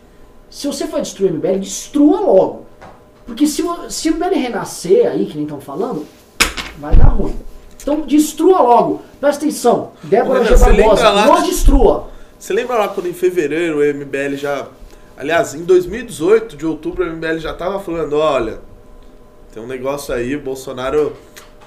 se 0.47 0.67
você 0.67 0.85
for 0.85 1.01
destruir 1.01 1.31
o 1.31 1.35
MBL, 1.35 1.57
destrua 1.59 2.19
logo. 2.19 2.67
Porque 3.25 3.47
se, 3.47 3.63
o- 3.63 3.89
se 3.89 4.09
o 4.09 4.13
MBL 4.15 4.35
renascer 4.35 5.07
aí, 5.07 5.25
que 5.25 5.35
nem 5.35 5.43
estão 5.45 5.59
falando, 5.59 6.05
vai 6.79 6.95
dar 6.95 7.09
ruim. 7.09 7.35
Então 7.81 8.01
destrua 8.01 8.61
logo. 8.61 9.01
Presta 9.19 9.43
atenção. 9.43 9.91
Débora 10.03 10.43
G. 10.43 10.49
Barbosa, 10.55 10.69
lembra 10.71 11.09
lá- 11.09 11.25
não 11.25 11.41
destrua. 11.43 12.09
Você 12.37 12.53
lembra 12.53 12.75
lá 12.77 12.87
quando 12.89 13.07
em 13.07 13.13
fevereiro 13.13 13.79
o 13.79 13.83
MBL 13.83 14.35
já. 14.35 14.67
Aliás, 15.17 15.53
em 15.55 15.63
2018, 15.63 16.55
de 16.55 16.65
outubro, 16.65 17.03
o 17.03 17.07
MBL 17.11 17.39
já 17.39 17.53
tava 17.55 17.79
falando: 17.79 18.13
olha, 18.17 18.59
tem 19.53 19.61
um 19.61 19.67
negócio 19.67 20.13
aí, 20.13 20.35
o 20.35 20.41
Bolsonaro 20.41 21.15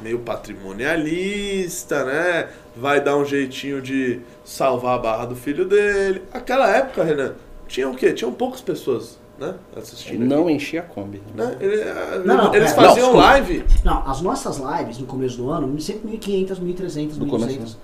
meio 0.00 0.18
patrimonialista, 0.20 2.04
né? 2.04 2.48
Vai 2.76 3.00
dar 3.02 3.16
um 3.16 3.24
jeitinho 3.24 3.80
de 3.80 4.20
salvar 4.44 4.96
a 4.96 4.98
barra 4.98 5.24
do 5.26 5.36
filho 5.36 5.64
dele. 5.64 6.22
Aquela 6.32 6.68
época, 6.74 7.04
Renan, 7.04 7.34
tinha 7.68 7.88
o 7.88 7.94
quê? 7.94 8.12
Tinham 8.12 8.32
poucas 8.32 8.60
pessoas, 8.60 9.18
né? 9.38 9.54
Assistindo. 9.76 10.24
não 10.24 10.44
aqui, 10.44 10.52
enchia 10.52 10.80
a 10.80 10.82
Kombi. 10.84 11.22
né? 11.34 11.56
Ele- 11.60 11.84
Não, 12.24 12.36
não, 12.36 12.54
eles 12.54 12.72
é. 12.72 12.74
faziam 12.74 13.12
Não, 13.12 13.16
live. 13.18 13.64
Não, 13.84 14.08
as 14.10 14.20
nossas 14.20 14.58
lives 14.58 14.98
no 14.98 15.06
começo 15.06 15.36
do 15.36 15.50
ano, 15.50 15.80
sempre 15.80 16.08
1.500, 16.18 16.58
1.300, 16.60 17.16
No 17.18 17.26
1.200. 17.26 17.30
começo, 17.30 17.78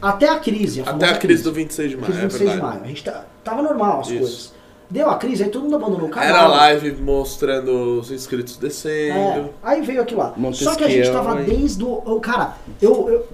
Até 0.00 0.28
a 0.28 0.38
crise. 0.40 0.80
A 0.84 0.90
Até 0.90 1.08
a 1.10 1.16
crise 1.16 1.42
do 1.44 1.52
26 1.52 1.90
de 1.90 1.96
maio, 1.96 2.06
Crise 2.12 2.24
é 2.24 2.28
26 2.28 2.50
de 2.52 2.56
maio. 2.60 2.80
A 2.82 2.86
gente 2.88 3.04
tá, 3.04 3.24
tava 3.44 3.62
normal 3.62 4.00
as 4.00 4.08
Isso. 4.08 4.18
coisas. 4.18 4.52
Deu 4.92 5.08
a 5.08 5.16
crise, 5.16 5.42
aí 5.44 5.48
todo 5.48 5.62
mundo 5.62 5.76
abandonou 5.76 6.06
o 6.06 6.10
canal. 6.10 6.28
Era 6.28 6.46
live 6.48 7.00
mostrando 7.00 7.98
os 8.00 8.10
inscritos 8.10 8.58
descendo. 8.58 9.14
É, 9.16 9.50
aí 9.62 9.80
veio 9.80 10.02
aquilo 10.02 10.20
lá. 10.20 10.34
Só 10.52 10.74
que 10.74 10.84
a 10.84 10.88
gente 10.88 11.10
tava 11.10 11.38
aí. 11.38 11.46
desde 11.46 11.82
o. 11.82 12.02
o- 12.04 12.20
Cara, 12.20 12.56
eu, 12.80 13.08
eu, 13.08 13.26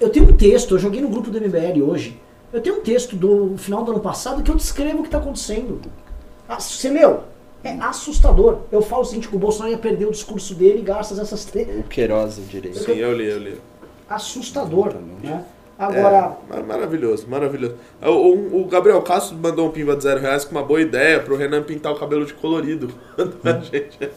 eu 0.00 0.08
tenho 0.10 0.28
um 0.28 0.36
texto, 0.36 0.74
eu 0.74 0.78
joguei 0.80 1.00
no 1.00 1.08
grupo 1.08 1.30
do 1.30 1.38
MBL 1.40 1.80
hoje. 1.88 2.20
Eu 2.52 2.60
tenho 2.60 2.78
um 2.78 2.80
texto 2.80 3.14
do 3.14 3.54
final 3.56 3.84
do 3.84 3.92
ano 3.92 4.00
passado 4.00 4.42
que 4.42 4.50
eu 4.50 4.56
descrevo 4.56 4.98
o 5.00 5.02
que 5.04 5.10
tá 5.10 5.18
acontecendo. 5.18 5.80
Ah, 6.48 6.58
Você 6.58 6.88
leu? 6.90 7.20
É 7.62 7.70
assustador. 7.80 8.58
Eu 8.72 8.82
falo 8.82 9.02
o 9.02 9.04
seguinte: 9.04 9.28
que 9.28 9.36
o 9.36 9.38
Bolsonaro 9.38 9.70
ia 9.72 9.78
perder 9.78 10.06
o 10.06 10.10
discurso 10.10 10.54
dele 10.54 10.82
graças 10.82 11.20
a 11.20 11.22
essas 11.22 11.44
três. 11.44 11.68
O 11.78 11.84
Queiroz, 11.84 12.38
eu 12.38 12.44
diria. 12.44 12.74
Sim, 12.74 12.92
eu 12.96 13.16
li, 13.16 13.26
eu 13.26 13.38
li. 13.38 13.60
Assustador. 14.08 14.88
Exatamente. 14.88 15.26
Né? 15.26 15.44
Agora. 15.78 16.36
É, 16.50 16.54
mar- 16.56 16.64
maravilhoso, 16.66 17.26
maravilhoso. 17.28 17.74
O, 18.02 18.08
o- 18.10 18.62
o 18.62 18.64
Gabriel 18.66 19.02
Castro 19.02 19.36
mandou 19.36 19.68
um 19.68 19.70
pimba 19.70 19.94
de 19.96 20.02
zero 20.02 20.20
reais 20.20 20.44
com 20.44 20.52
uma 20.52 20.62
boa 20.62 20.80
ideia 20.80 21.20
pro 21.20 21.36
Renan 21.36 21.62
pintar 21.62 21.92
o 21.92 21.98
cabelo 21.98 22.24
de 22.24 22.32
colorido. 22.34 22.90
Gente- 23.70 24.10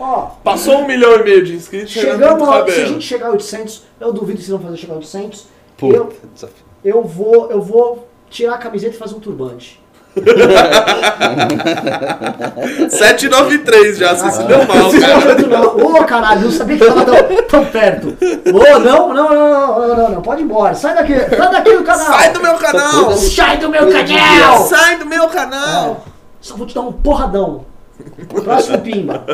Ó, 0.00 0.26
Passou 0.44 0.78
um 0.78 0.86
milhão 0.86 1.16
e 1.16 1.22
meio 1.24 1.44
de 1.44 1.54
inscritos, 1.56 1.90
chegamos 1.90 2.48
a, 2.48 2.64
se 2.68 2.80
a 2.82 2.84
gente 2.86 3.04
chegar 3.04 3.26
a 3.28 3.30
800, 3.32 3.84
eu 4.00 4.12
duvido 4.12 4.38
que 4.38 4.44
vocês 4.44 4.56
vão 4.56 4.60
fazer 4.60 4.76
chegar 4.76 4.92
a 4.94 4.96
800. 4.98 5.46
Puta, 5.76 5.96
Eu, 5.96 6.12
desafio. 6.32 6.64
eu 6.84 7.02
vou, 7.02 7.50
eu 7.50 7.60
vou 7.60 8.08
tirar 8.30 8.54
a 8.54 8.58
camiseta 8.58 8.94
e 8.94 8.98
fazer 8.98 9.16
um 9.16 9.20
turbante. 9.20 9.82
793 12.90 13.98
já, 13.98 14.14
você 14.14 14.30
se 14.30 14.42
deu 14.44 14.58
mal, 14.66 14.90
cara. 15.00 15.68
Ô, 15.68 16.04
caralho, 16.04 16.40
não 16.42 16.50
sabia 16.50 16.76
que 16.76 16.84
tava 16.84 17.04
tão, 17.04 17.42
tão 17.42 17.64
perto. 17.66 18.16
Ô, 18.46 18.78
não, 18.78 19.12
não, 19.12 19.34
não, 19.34 19.88
não, 19.88 19.96
não, 19.96 20.10
não, 20.10 20.22
pode 20.22 20.42
ir 20.42 20.44
embora. 20.44 20.74
Sai 20.74 20.94
daqui, 20.94 21.14
sai 21.14 21.50
daqui 21.50 21.76
do 21.76 21.84
canal. 21.84 22.06
Sai 22.06 22.32
do 22.32 22.40
meu 22.40 22.54
canal! 22.54 23.12
Sai 23.16 23.56
do 23.58 23.68
meu 23.68 23.90
canal. 23.90 24.66
Sai 24.66 24.98
do 24.98 25.06
meu 25.06 25.28
canal! 25.28 26.04
Só 26.40 26.56
vou 26.56 26.66
te 26.66 26.74
dar 26.74 26.82
um 26.82 26.92
porradão. 26.92 27.64
Próximo 28.44 28.78
pimba. 28.78 29.24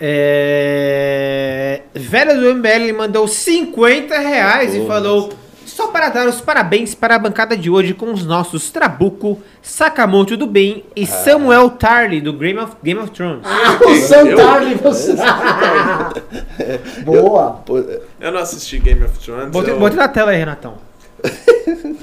É... 0.00 1.82
Velho 1.94 2.40
do 2.40 2.54
MBL 2.56 2.92
mandou 2.96 3.28
50 3.28 4.18
reais 4.18 4.74
e 4.74 4.84
falou: 4.86 5.30
Só 5.74 5.86
para 5.86 6.10
dar 6.10 6.28
os 6.28 6.38
parabéns 6.38 6.94
para 6.94 7.14
a 7.14 7.18
bancada 7.18 7.56
de 7.56 7.70
hoje 7.70 7.94
com 7.94 8.12
os 8.12 8.26
nossos 8.26 8.70
Trabuco, 8.70 9.40
Sakamoto 9.62 10.36
do 10.36 10.46
Bem 10.46 10.84
e 10.94 11.06
Samuel 11.06 11.70
Tarly 11.70 12.20
do 12.20 12.34
Game 12.34 12.58
of, 12.58 12.72
Game 12.82 13.00
of 13.00 13.10
Thrones. 13.10 13.40
Ah, 13.42 13.78
o 13.82 13.94
Santarli, 13.96 14.74
você. 14.74 15.14
Boa. 17.06 17.52
Pô, 17.64 17.78
Eu 18.20 18.32
não 18.32 18.40
assisti 18.40 18.78
Game 18.78 19.02
of 19.02 19.18
Thrones. 19.18 19.48
Botei, 19.50 19.72
eu- 19.72 19.78
botei 19.78 19.96
na 19.96 20.08
tela 20.08 20.32
aí, 20.32 20.36
Renatão. 20.38 20.74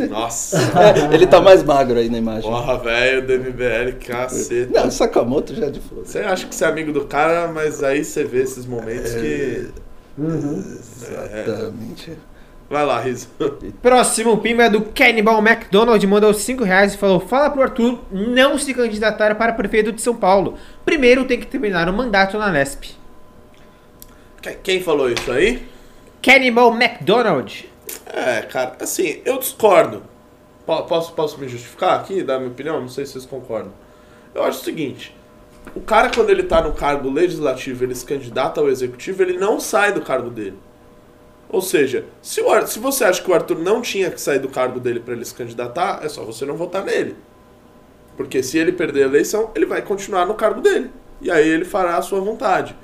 Nossa. 0.10 0.58
é, 0.58 1.06
ele 1.14 1.28
tá 1.28 1.40
mais 1.40 1.62
magro 1.62 2.00
aí 2.00 2.10
na 2.10 2.18
imagem. 2.18 2.50
Porra, 2.50 2.76
velho, 2.80 3.28
do 3.28 3.34
MBL, 3.34 3.98
caceta. 4.04 4.82
Não, 4.82 4.90
Sakamoto 4.90 5.54
já 5.54 5.68
é 5.68 5.70
de 5.70 5.80
foda. 5.80 6.02
Você 6.06 6.18
acha 6.20 6.48
que 6.48 6.56
você 6.56 6.66
é 6.66 6.68
amigo 6.68 6.92
do 6.92 7.02
cara, 7.06 7.52
mas 7.54 7.84
aí 7.84 8.04
você 8.04 8.24
vê 8.24 8.42
esses 8.42 8.66
momentos 8.66 9.14
que. 9.14 9.68
Exatamente. 10.18 12.18
Vai 12.70 12.86
lá, 12.86 13.00
Riso. 13.00 13.28
Próximo 13.82 14.38
pimba 14.38 14.64
é 14.66 14.70
do 14.70 14.82
Cannibal 14.82 15.40
McDonald, 15.40 16.06
mandou 16.06 16.34
5 16.34 16.64
reais 16.64 16.94
e 16.94 16.98
falou: 16.98 17.20
Fala 17.20 17.50
pro 17.50 17.64
Arthur 17.64 18.00
não 18.12 18.58
se 18.60 18.74
candidatar 18.74 19.34
para 19.36 19.54
prefeito 19.54 19.92
de 19.92 20.02
São 20.02 20.16
Paulo. 20.16 20.56
Primeiro 20.86 21.26
tem 21.26 21.40
que 21.40 21.48
terminar 21.48 21.90
o 21.90 21.94
mandato 21.94 22.38
na 22.38 22.52
Lesp. 22.52 22.92
Que- 24.42 24.54
Quem 24.64 24.82
falou 24.84 25.10
isso 25.10 25.32
aí? 25.32 25.68
Cannibal 26.22 26.72
McDonald. 26.76 27.68
É, 28.06 28.42
cara, 28.44 28.74
assim, 28.80 29.22
eu 29.26 29.40
discordo. 29.40 30.04
Po- 30.66 30.84
Posso, 30.84 31.14
posso 31.14 31.40
me 31.40 31.48
justificar 31.48 32.00
aqui, 32.00 32.22
dar 32.22 32.38
minha 32.38 32.52
opinião? 32.52 32.80
Não 32.80 32.88
sei 32.90 33.06
se 33.06 33.14
vocês 33.14 33.26
concordam. 33.26 33.72
Eu 34.36 34.44
acho 34.44 34.60
o 34.62 34.64
seguinte: 34.64 35.16
o 35.76 35.82
cara, 35.82 36.12
quando 36.14 36.30
ele 36.30 36.44
tá 36.44 36.62
no 36.62 36.74
cargo 36.74 37.10
legislativo, 37.10 37.84
ele 37.84 37.96
se 37.96 38.06
candidata 38.06 38.62
ao 38.62 38.70
executivo, 38.70 39.24
ele 39.24 39.40
não 39.40 39.60
sai 39.60 39.92
do 39.92 40.02
cargo 40.02 40.30
dele. 40.30 40.58
Ou 41.50 41.62
seja, 41.62 42.06
se, 42.22 42.42
o 42.42 42.68
se 42.68 42.78
você 42.80 43.04
acha 43.04 43.22
que 43.22 43.30
o 43.30 43.34
Arthur 43.34 43.58
não 43.58 43.82
tinha 43.82 44.12
que 44.12 44.22
sair 44.22 44.40
do 44.40 44.50
cargo 44.50 44.80
dele 44.80 45.00
para 45.00 45.16
ele 45.16 45.26
se 45.26 45.34
candidatar, 45.34 46.00
é 46.04 46.08
só 46.08 46.24
você 46.24 46.46
não 46.46 46.56
votar 46.56 46.84
nele. 46.86 47.16
Porque 48.16 48.44
se 48.44 48.58
ele 48.58 48.72
perder 48.72 49.04
a 49.04 49.08
eleição, 49.08 49.50
ele 49.56 49.66
vai 49.66 49.82
continuar 49.82 50.26
no 50.26 50.36
cargo 50.36 50.62
dele. 50.62 50.92
E 51.22 51.32
aí 51.32 51.48
ele 51.48 51.66
fará 51.66 51.98
a 51.98 52.02
sua 52.02 52.20
vontade. 52.20 52.76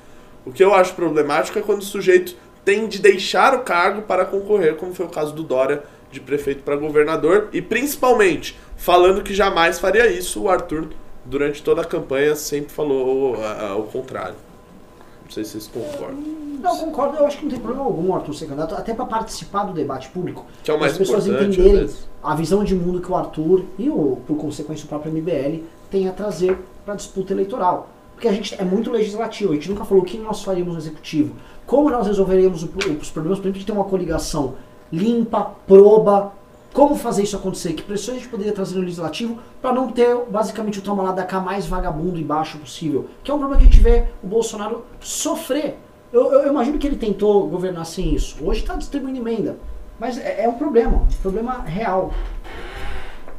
O 0.44 0.52
que 0.52 0.64
eu 0.64 0.74
acho 0.74 0.94
problemático 0.94 1.58
é 1.58 1.62
quando 1.62 1.82
o 1.82 1.84
sujeito 1.84 2.36
tem 2.64 2.88
de 2.88 2.98
deixar 2.98 3.54
o 3.54 3.60
cargo 3.60 4.02
para 4.02 4.24
concorrer, 4.24 4.74
como 4.74 4.94
foi 4.94 5.06
o 5.06 5.10
caso 5.10 5.32
do 5.32 5.44
Dória, 5.44 5.84
de 6.10 6.20
prefeito 6.20 6.62
para 6.62 6.74
governador, 6.76 7.48
e 7.52 7.62
principalmente 7.62 8.58
falando 8.76 9.22
que 9.22 9.34
jamais 9.34 9.78
faria 9.78 10.06
isso, 10.08 10.42
o 10.42 10.48
Arthur, 10.48 10.88
durante 11.24 11.62
toda 11.62 11.82
a 11.82 11.84
campanha, 11.84 12.34
sempre 12.34 12.72
falou 12.72 13.36
ah, 13.36 13.68
ah, 13.70 13.76
o 13.76 13.84
contrário. 13.84 14.34
Não 15.26 15.30
sei 15.32 15.44
se 15.44 15.60
vocês 15.60 15.66
concordam. 15.68 16.22
Não, 16.62 16.76
concordo, 16.78 17.16
eu 17.18 17.26
acho 17.26 17.38
que 17.38 17.44
não 17.44 17.50
tem 17.50 17.60
problema 17.60 17.84
algum 17.84 18.14
Arthur 18.14 18.34
ser 18.34 18.46
candidato, 18.46 18.74
até 18.74 18.94
para 18.94 19.04
participar 19.04 19.64
do 19.64 19.72
debate 19.72 20.08
público. 20.08 20.44
Que 20.64 20.70
é 20.70 20.74
o 20.74 20.80
mais 20.80 20.92
as 20.92 20.98
pessoas 20.98 21.24
entenderem 21.52 21.72
a 22.22 22.34
visão 22.34 22.64
de 22.64 22.74
mundo 22.74 23.00
que 23.00 23.10
o 23.10 23.14
Arthur 23.14 23.64
e, 23.78 23.90
o, 23.90 24.18
por 24.26 24.36
consequência, 24.36 24.84
o 24.84 24.88
próprio 24.88 25.12
MBL 25.12 25.62
tem 25.90 26.08
a 26.08 26.12
trazer 26.12 26.56
para 26.84 26.94
a 26.94 26.96
disputa 26.96 27.32
eleitoral. 27.32 27.88
Porque 28.14 28.28
a 28.28 28.32
gente 28.32 28.54
é 28.54 28.64
muito 28.64 28.90
legislativo, 28.90 29.52
a 29.52 29.54
gente 29.56 29.68
nunca 29.68 29.84
falou 29.84 30.02
o 30.02 30.06
que 30.06 30.16
nós 30.16 30.42
faríamos 30.42 30.72
no 30.72 30.80
executivo, 30.80 31.34
como 31.66 31.90
nós 31.90 32.06
resolveríamos 32.06 32.62
o- 32.62 32.70
os 33.00 33.10
problemas, 33.10 33.38
por 33.38 33.44
exemplo, 33.44 33.60
de 33.60 33.66
ter 33.66 33.72
uma 33.72 33.84
coligação 33.84 34.54
limpa, 34.90 35.50
proba, 35.66 36.32
como 36.76 36.94
fazer 36.94 37.22
isso 37.22 37.34
acontecer, 37.34 37.72
que 37.72 37.82
pressões 37.82 38.18
a 38.18 38.20
gente 38.20 38.28
poderia 38.28 38.52
trazer 38.52 38.74
no 38.74 38.82
legislativo 38.82 39.38
para 39.62 39.72
não 39.72 39.90
ter 39.90 40.14
basicamente 40.30 40.78
o 40.78 40.82
toma 40.82 41.02
lá 41.02 41.10
da 41.10 41.24
cá 41.24 41.40
mais 41.40 41.66
vagabundo 41.66 42.18
e 42.20 42.22
baixo 42.22 42.58
possível, 42.58 43.08
que 43.24 43.30
é 43.30 43.34
um 43.34 43.38
problema 43.38 43.58
que 43.62 43.66
a 43.66 43.70
gente 43.72 43.82
vê 43.82 44.04
o 44.22 44.26
Bolsonaro 44.26 44.84
sofrer. 45.00 45.78
Eu, 46.12 46.30
eu- 46.30 46.40
eu 46.42 46.48
imagino 46.52 46.76
que 46.76 46.86
ele 46.86 46.96
tentou 46.96 47.48
governar 47.48 47.86
sem 47.86 48.14
isso. 48.14 48.36
Hoje 48.44 48.60
está 48.60 48.74
distribuindo 48.74 49.18
emenda. 49.18 49.56
Mas 49.98 50.18
é, 50.18 50.44
é 50.44 50.48
um 50.50 50.52
problema, 50.52 50.98
um 50.98 51.22
problema 51.22 51.62
real. 51.62 52.12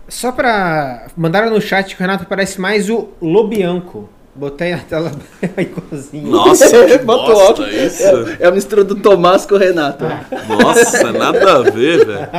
Só 0.07 0.31
pra. 0.31 1.07
Mandaram 1.15 1.51
no 1.51 1.61
chat 1.61 1.95
que 1.95 2.01
o 2.01 2.03
Renato 2.03 2.25
parece 2.25 2.59
mais 2.59 2.89
o 2.89 3.09
Lobianco. 3.21 4.09
Botei 4.37 4.71
na 4.71 4.77
tela 4.79 5.11
igualzinho. 5.57 6.27
Nossa, 6.29 6.69
que 6.85 6.97
Botou 6.99 7.33
bosta 7.33 7.63
óculos. 7.63 7.73
isso. 7.73 8.03
É, 8.03 8.37
é 8.41 8.47
a 8.47 8.51
mistura 8.51 8.83
do 8.83 8.95
Tomás 8.95 9.45
com 9.45 9.55
o 9.55 9.57
Renato. 9.57 10.05
Nossa, 10.47 11.11
nada 11.13 11.57
a 11.57 11.61
ver, 11.63 12.05
velho. 12.05 12.29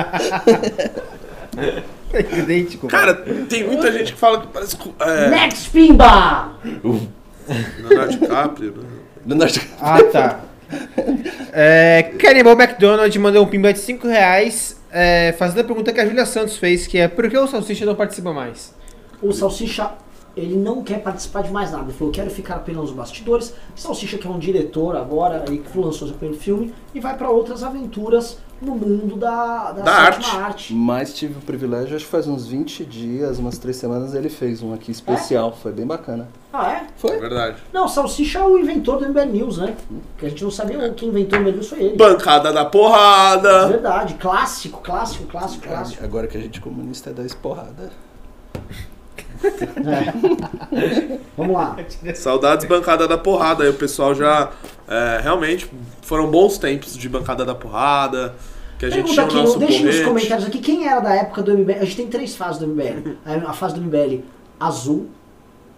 É 2.13 2.21
idêntico. 2.39 2.87
Cara, 2.89 3.15
tem 3.49 3.67
muita 3.67 3.93
gente 3.93 4.13
que 4.13 4.19
fala 4.19 4.41
que 4.41 4.47
parece 4.47 4.77
com. 4.77 4.93
É, 5.01 5.29
Next 5.29 5.71
Pimba! 5.71 6.53
Leonardo 7.83 8.13
DiCaprio, 8.19 8.75
né? 8.77 8.89
Leonardo- 9.27 9.61
Ah, 9.81 10.03
tá. 10.05 10.41
É, 11.53 12.13
Cannibal 12.19 12.53
McDonald 12.59 13.19
mandou 13.19 13.43
um 13.45 13.47
pimba 13.49 13.73
de 13.73 13.79
5 13.79 14.07
reais 14.07 14.79
é, 14.91 15.35
fazendo 15.39 15.61
a 15.61 15.65
pergunta 15.65 15.93
que 15.93 16.01
a 16.01 16.07
Julia 16.07 16.27
Santos 16.27 16.57
fez, 16.59 16.87
que 16.87 16.99
é 16.99 17.09
por 17.09 17.29
que 17.29 17.37
o 17.37 17.47
Salsicha 17.47 17.85
não 17.87 17.95
participa 17.95 18.33
mais? 18.33 18.75
O 19.21 19.33
Salsicha, 19.33 19.91
ele 20.39 20.57
não 20.57 20.83
quer 20.83 21.03
participar 21.03 21.43
de 21.43 21.51
mais 21.51 21.73
nada. 21.73 21.85
Ele 21.85 21.93
falou, 21.93 22.13
quero 22.13 22.31
ficar 22.31 22.57
apenas 22.57 22.83
nos 22.83 22.93
bastidores. 22.93 23.55
Salsicha, 23.75 24.19
que 24.19 24.27
é 24.27 24.31
um 24.31 24.39
diretor 24.39 24.97
agora, 24.97 25.45
aí 25.49 25.59
que 25.59 25.79
lançou 25.79 26.09
seu 26.09 26.17
primeiro 26.17 26.41
filme, 26.41 26.75
e 26.95 27.01
vai 27.01 27.17
para 27.17 27.31
outras 27.31 27.63
aventuras 27.63 28.39
no 28.61 28.75
mundo 28.75 29.17
da, 29.17 29.73
da, 29.73 29.83
Da 29.83 30.05
sétima 30.13 30.43
arte. 30.43 30.75
Mas 30.75 31.15
tive 31.15 31.39
o 31.39 31.43
privilégio, 31.43 31.95
acho 31.95 32.05
que 32.05 32.11
faz 32.11 32.27
uns 32.27 32.47
20 32.47 32.85
dias, 32.85 33.39
umas 33.39 33.57
3 33.59 33.77
semanas, 33.77 34.15
ele 34.15 34.29
fez 34.29 34.63
um 34.63 34.75
aqui 34.75 34.91
especial. 34.91 35.57
Foi 35.63 35.73
bem 35.73 35.87
bacana. 35.87 36.29
Ah, 36.53 36.73
é? 36.73 36.77
É 36.77 36.87
Foi? 36.97 37.19
verdade. 37.19 37.63
Não, 37.73 37.87
Salsicha 37.87 38.41
é 38.41 38.43
o 38.43 38.59
inventor 38.59 38.99
do 38.99 39.09
MBL 39.09 39.27
News, 39.27 39.59
né? 39.59 39.77
Que 40.17 40.27
a 40.27 40.29
gente 40.29 40.43
não 40.43 40.51
sabia 40.51 40.91
quem 40.93 41.09
inventou 41.09 41.39
o 41.39 41.43
MBL 41.43 41.53
News 41.53 41.69
foi 41.69 41.83
ele. 41.83 41.97
Bancada 41.97 42.53
da 42.53 42.65
porrada. 42.65 43.69
Verdade, 43.69 44.15
clássico, 44.15 44.81
clássico, 44.81 45.27
clássico, 45.27 45.67
clássico. 45.67 46.05
Agora 46.05 46.27
que 46.27 46.37
a 46.37 46.41
gente 46.41 46.59
é 46.59 46.63
comunista 46.63 47.11
é 47.11 47.13
dar 47.13 47.25
esporrada. 47.25 47.91
É. 49.43 51.19
Vamos 51.37 51.55
lá. 51.55 51.77
Saudades 52.15 52.67
bancada 52.67 53.07
da 53.07 53.17
porrada. 53.19 53.65
Aí 53.65 53.71
o 53.71 53.75
pessoal 53.75 54.15
já. 54.15 54.51
é, 54.89 55.21
realmente 55.23 55.71
foram 56.03 56.31
bons 56.31 56.59
tempos 56.59 56.97
de 56.97 57.09
bancada 57.09 57.45
da 57.45 57.55
porrada. 57.55 58.35
Que 58.79 58.87
a 58.87 58.91
gente 58.91 59.15
Pergunta 59.15 59.23
o 59.23 59.25
aqui, 59.27 59.35
nosso 59.37 59.59
deixa 59.59 59.85
nos 59.85 60.01
comentários 60.01 60.47
aqui 60.47 60.59
quem 60.61 60.87
era 60.87 61.01
da 61.01 61.15
época 61.15 61.43
do 61.43 61.53
MBL. 61.57 61.73
A 61.81 61.85
gente 61.85 61.97
tem 61.97 62.07
três 62.09 62.37
fases 62.37 62.59
do 62.61 62.67
MBL. 62.69 63.17
A 63.47 63.53
fase 63.53 63.75
do 63.75 63.81
MBL 63.81 64.23
azul, 64.61 65.09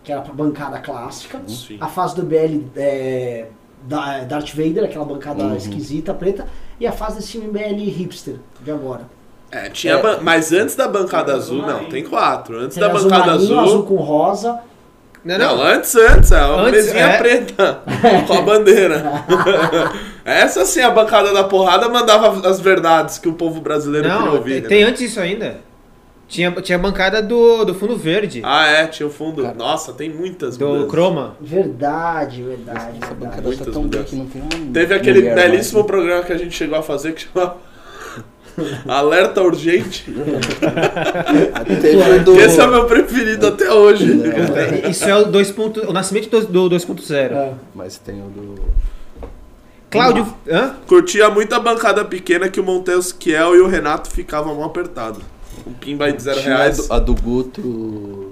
que 0.04 0.12
era 0.12 0.20
a 0.20 0.24
bancada 0.24 0.78
clássica. 0.80 1.40
Sim. 1.46 1.78
A 1.80 1.86
fase 1.88 2.14
do 2.16 2.22
MBL 2.24 2.64
é, 2.76 3.46
da 3.84 4.24
Darth 4.24 4.50
Vader, 4.54 4.84
aquela 4.84 5.04
bancada 5.06 5.44
Uhum. 5.44 5.56
esquisita, 5.56 6.12
preta. 6.12 6.46
E 6.78 6.86
a 6.86 6.92
fase 6.92 7.16
desse 7.16 7.38
MBL 7.38 7.88
hipster 7.90 8.36
de 8.62 8.70
agora. 8.70 9.06
É, 9.52 9.68
tinha 9.68 9.98
ban- 9.98 10.18
Mas 10.22 10.52
antes 10.52 10.76
da 10.76 10.86
bancada 10.86 11.34
azul, 11.34 11.62
não, 11.62 11.84
tem 11.86 12.04
quatro. 12.04 12.58
Antes 12.58 12.76
da 12.78 12.90
azul 12.90 13.10
bancada 13.10 13.32
marinho, 13.32 13.58
azul. 13.58 13.60
azul 13.60 13.82
com 13.84 13.96
rosa. 13.96 14.60
Não, 15.24 15.36
Não, 15.38 15.56
não. 15.58 15.62
antes, 15.64 15.94
antes, 15.96 16.32
é 16.32 16.42
uma 16.44 16.62
Antes, 16.62 16.86
mesinha 16.86 17.04
é. 17.04 17.18
preta 17.18 17.80
com 18.26 18.32
a 18.32 18.40
bandeira. 18.42 19.02
Essa 20.24 20.64
sim, 20.64 20.80
a 20.80 20.90
bancada 20.90 21.32
da 21.34 21.44
porrada 21.44 21.88
mandava 21.88 22.48
as 22.48 22.60
verdades 22.60 23.18
que 23.18 23.28
o 23.28 23.32
povo 23.34 23.60
brasileiro 23.60 24.08
queria 24.08 24.24
Não, 24.24 24.34
ouvir. 24.36 24.52
tem, 24.52 24.62
né? 24.62 24.68
tem 24.68 24.82
antes 24.84 25.02
disso 25.02 25.20
ainda. 25.20 25.58
Tinha, 26.28 26.52
tinha 26.52 26.78
a 26.78 26.80
bancada 26.80 27.20
do, 27.20 27.64
do 27.64 27.74
fundo 27.74 27.96
verde, 27.96 28.40
Ah, 28.44 28.64
é, 28.68 28.86
tinha 28.86 29.06
o 29.06 29.10
fundo. 29.10 29.42
Nossa, 29.56 29.92
tem 29.92 30.08
muitas 30.08 30.56
do 30.56 30.64
mudanças. 30.64 30.88
Chroma. 30.90 31.36
Verdade, 31.40 32.42
verdade, 32.44 32.78
Essa 32.78 32.88
verdade. 32.88 33.14
bancada 33.16 33.36
tá 33.42 33.48
Muitas 33.48 33.66
tão 33.66 33.74
bem 33.74 33.82
mudanças. 33.82 34.10
que 34.10 34.16
não 34.16 34.26
tem 34.26 34.40
uma 34.42 34.72
Teve 34.72 34.94
aquele 34.94 35.22
belíssimo 35.22 35.80
né? 35.80 35.86
programa 35.88 36.22
que 36.22 36.32
a 36.32 36.38
gente 36.38 36.54
chegou 36.54 36.78
a 36.78 36.82
fazer 36.82 37.12
que 37.14 37.22
chama 37.22 37.56
Alerta 38.88 39.42
Urgente. 39.42 40.10
Do... 42.24 42.38
Esse 42.40 42.60
é 42.60 42.64
o 42.64 42.70
meu 42.70 42.84
preferido 42.86 43.46
até 43.46 43.72
hoje. 43.72 44.06
Isso 44.88 45.04
é 45.04 45.16
o, 45.16 45.24
2 45.26 45.50
ponto- 45.52 45.88
o 45.88 45.92
nascimento 45.92 46.28
do, 46.30 46.68
do 46.68 46.76
2.0. 46.76 47.14
É. 47.32 47.52
Mas 47.74 47.98
tem 47.98 48.20
o 48.20 48.26
do... 48.28 48.54
Cláudio. 49.90 50.26
Hã? 50.48 50.74
Curtia 50.86 51.28
muito 51.30 51.52
a 51.54 51.58
bancada 51.58 52.04
pequena 52.04 52.48
que 52.48 52.60
o 52.60 52.64
Montesquiel 52.64 53.56
e 53.56 53.60
o 53.60 53.66
Renato 53.66 54.08
ficavam 54.10 54.54
mão 54.54 54.64
apertado. 54.64 55.20
Um 55.66 55.72
pimba 55.72 56.04
aí 56.04 56.12
de 56.12 56.22
zero 56.22 56.40
Tinha 56.40 56.54
a 56.54 56.58
reais. 56.58 56.86
do, 56.86 56.92
a 56.94 56.98
do 56.98 57.14
Guto... 57.14 58.30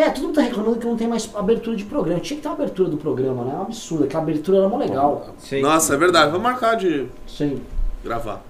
É, 0.00 0.08
todo 0.08 0.24
mundo 0.24 0.34
tá 0.34 0.40
reclamando 0.42 0.78
que 0.78 0.86
não 0.86 0.96
tem 0.96 1.06
mais 1.06 1.30
abertura 1.34 1.76
de 1.76 1.84
programa. 1.84 2.20
Tinha 2.20 2.36
que 2.36 2.42
ter 2.42 2.48
uma 2.48 2.54
abertura 2.54 2.88
do 2.88 2.96
programa, 2.96 3.44
né? 3.44 3.52
É 3.52 3.58
um 3.58 3.62
absurdo. 3.62 4.04
Aquela 4.04 4.22
abertura 4.22 4.58
era 4.58 4.68
mó 4.68 4.78
legal. 4.78 5.34
Sim. 5.38 5.60
Nossa, 5.60 5.94
é 5.94 5.96
verdade. 5.96 6.30
Vamos 6.30 6.42
marcar 6.42 6.74
de 6.76 7.06
Sim. 7.26 7.60
gravar. 8.02 8.42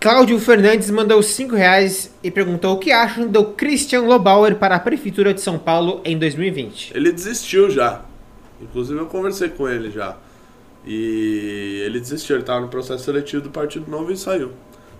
Cláudio 0.00 0.38
Fernandes 0.38 0.90
mandou 0.90 1.22
5 1.22 1.54
reais 1.54 2.14
e 2.22 2.30
perguntou 2.30 2.76
o 2.76 2.78
que 2.78 2.92
acham 2.92 3.26
do 3.26 3.46
Christian 3.46 4.02
Lobauer 4.02 4.54
para 4.56 4.76
a 4.76 4.80
Prefeitura 4.80 5.34
de 5.34 5.40
São 5.40 5.58
Paulo 5.58 6.00
em 6.04 6.16
2020. 6.16 6.92
Ele 6.94 7.12
desistiu 7.12 7.68
já. 7.68 8.02
Inclusive 8.62 8.98
eu 8.98 9.06
conversei 9.06 9.48
com 9.48 9.68
ele 9.68 9.90
já. 9.90 10.16
E 10.86 11.82
ele 11.84 12.00
desistiu, 12.00 12.36
ele 12.36 12.44
tava 12.44 12.60
no 12.60 12.68
processo 12.68 13.04
seletivo 13.04 13.42
do 13.42 13.50
Partido 13.50 13.90
Novo 13.90 14.10
e 14.10 14.16
saiu. 14.16 14.52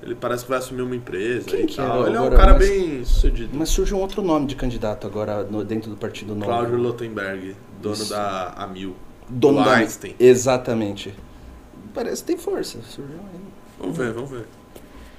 Ele 0.03 0.15
parece 0.15 0.45
que 0.45 0.51
vai 0.51 0.59
assumir 0.59 0.83
uma 0.83 0.95
empresa 0.95 1.51
Quem 1.51 1.63
e 1.63 1.67
que 1.67 1.77
tal. 1.77 2.05
é 2.05 2.09
Ele 2.09 2.17
é 2.17 2.21
um 2.21 2.25
agora? 2.27 2.37
cara 2.37 2.55
Mas- 2.55 2.69
bem 2.69 3.05
sucedido. 3.05 3.51
Mas 3.53 3.69
surge 3.69 3.95
um 3.95 3.99
outro 3.99 4.23
nome 4.23 4.47
de 4.47 4.55
candidato 4.55 5.07
agora 5.07 5.43
no- 5.43 5.65
dentro 5.65 5.91
do 5.91 5.97
Partido 5.97 6.35
Novo. 6.35 6.47
Cláudio 6.47 6.77
Lotenberg, 6.77 7.57
dono 7.83 7.95
Isso. 7.95 8.11
da 8.11 8.53
Amil. 8.57 8.95
Dono 9.29 9.59
do 9.59 9.65
da... 9.65 9.75
Einstein. 9.77 10.15
Exatamente. 10.19 11.13
Parece 11.93 12.23
que 12.23 12.29
tem 12.29 12.39
força. 12.39 12.79
Surgiu 12.83 13.17
aí. 13.17 13.41
Vamos 13.81 13.97
ver, 13.97 14.13
vamos 14.13 14.31
ver. 14.31 14.47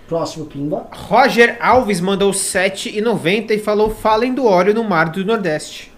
Próximo 0.07 0.45
Pimba. 0.45 0.87
Roger 0.91 1.57
Alves 1.61 1.99
mandou 2.01 2.31
7,90 2.31 3.51
e 3.51 3.59
falou: 3.59 3.89
falem 3.91 4.33
do 4.33 4.45
óleo 4.45 4.73
no 4.73 4.83
mar 4.83 5.09
do 5.09 5.23
Nordeste. 5.25 5.91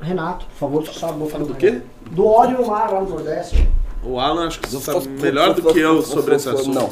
Renato, 0.00 0.44
por 0.46 0.54
favor, 0.54 0.86
só 0.86 1.10
vou 1.12 1.28
falar 1.28 1.44
Do 1.44 1.54
quê? 1.54 1.80
Do 2.10 2.26
óleo 2.26 2.58
no 2.58 2.66
mar 2.66 2.92
lá 2.92 3.00
no 3.00 3.08
Nordeste. 3.08 3.66
O 4.02 4.20
Alan 4.20 4.46
acho 4.46 4.60
que 4.60 4.68
sabe 4.68 5.08
melhor 5.08 5.54
do 5.54 5.62
que 5.72 5.78
eu 5.80 6.02
sobre 6.02 6.36
esse 6.36 6.48
assunto. 6.48 6.74
Não. 6.74 6.90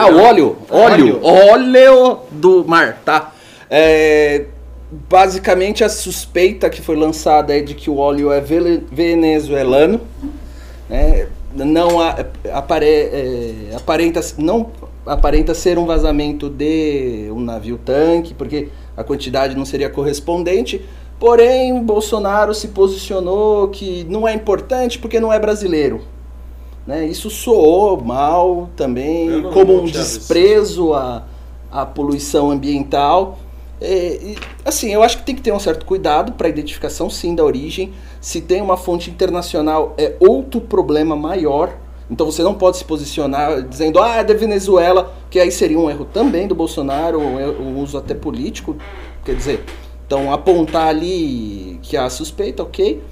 Ah, 0.00 0.06
o 0.08 0.18
óleo. 0.20 0.56
Óleo. 0.70 1.20
Óleo 1.22 2.18
do 2.30 2.64
mar, 2.64 3.00
tá? 3.04 3.32
É, 3.68 4.44
basicamente 5.08 5.82
a 5.82 5.88
suspeita 5.88 6.70
que 6.70 6.80
foi 6.80 6.94
lançada 6.96 7.56
é 7.56 7.60
de 7.60 7.74
que 7.74 7.90
o 7.90 7.96
óleo 7.98 8.30
é 8.32 8.40
venezuelano. 8.40 10.00
né? 10.88 11.26
Não 11.52 12.00
a- 12.00 12.16
apare, 12.52 12.86
é, 12.86 13.54
aparenta, 13.74 14.20
não 14.38 14.70
aparenta 15.04 15.52
ser 15.54 15.78
um 15.78 15.86
vazamento 15.86 16.48
de 16.48 17.28
um 17.32 17.40
navio 17.40 17.78
tanque, 17.82 18.34
porque 18.34 18.68
a 18.96 19.02
quantidade 19.02 19.56
não 19.56 19.64
seria 19.64 19.88
correspondente. 19.90 20.80
Porém, 21.18 21.82
Bolsonaro 21.82 22.54
se 22.54 22.68
posicionou 22.68 23.68
que 23.68 24.06
não 24.08 24.28
é 24.28 24.32
importante 24.34 24.98
porque 24.98 25.18
não 25.18 25.32
é 25.32 25.38
brasileiro. 25.40 26.02
Né? 26.88 27.04
Isso 27.04 27.28
soou 27.28 28.02
mal 28.02 28.70
também, 28.74 29.42
como 29.52 29.82
um 29.82 29.84
desprezo 29.84 30.94
à, 30.94 31.22
à 31.70 31.84
poluição 31.84 32.50
ambiental. 32.50 33.38
É, 33.78 34.18
e, 34.22 34.38
assim, 34.64 34.94
eu 34.94 35.02
acho 35.02 35.18
que 35.18 35.22
tem 35.22 35.34
que 35.34 35.42
ter 35.42 35.52
um 35.52 35.58
certo 35.58 35.84
cuidado 35.84 36.32
para 36.32 36.48
identificação, 36.48 37.10
sim, 37.10 37.34
da 37.34 37.44
origem. 37.44 37.92
Se 38.22 38.40
tem 38.40 38.62
uma 38.62 38.78
fonte 38.78 39.10
internacional, 39.10 39.92
é 39.98 40.16
outro 40.18 40.62
problema 40.62 41.14
maior. 41.14 41.76
Então 42.10 42.24
você 42.24 42.42
não 42.42 42.54
pode 42.54 42.78
se 42.78 42.86
posicionar 42.86 43.60
dizendo, 43.60 44.00
ah, 44.00 44.16
é 44.16 44.24
da 44.24 44.32
Venezuela, 44.32 45.14
que 45.28 45.38
aí 45.38 45.52
seria 45.52 45.78
um 45.78 45.90
erro 45.90 46.06
também 46.06 46.48
do 46.48 46.54
Bolsonaro, 46.54 47.20
um, 47.20 47.36
um 47.36 47.82
uso 47.82 47.98
até 47.98 48.14
político. 48.14 48.78
Quer 49.26 49.34
dizer, 49.34 49.62
então 50.06 50.32
apontar 50.32 50.88
ali 50.88 51.78
que 51.82 51.98
há 51.98 52.08
suspeita, 52.08 52.62
ok. 52.62 53.02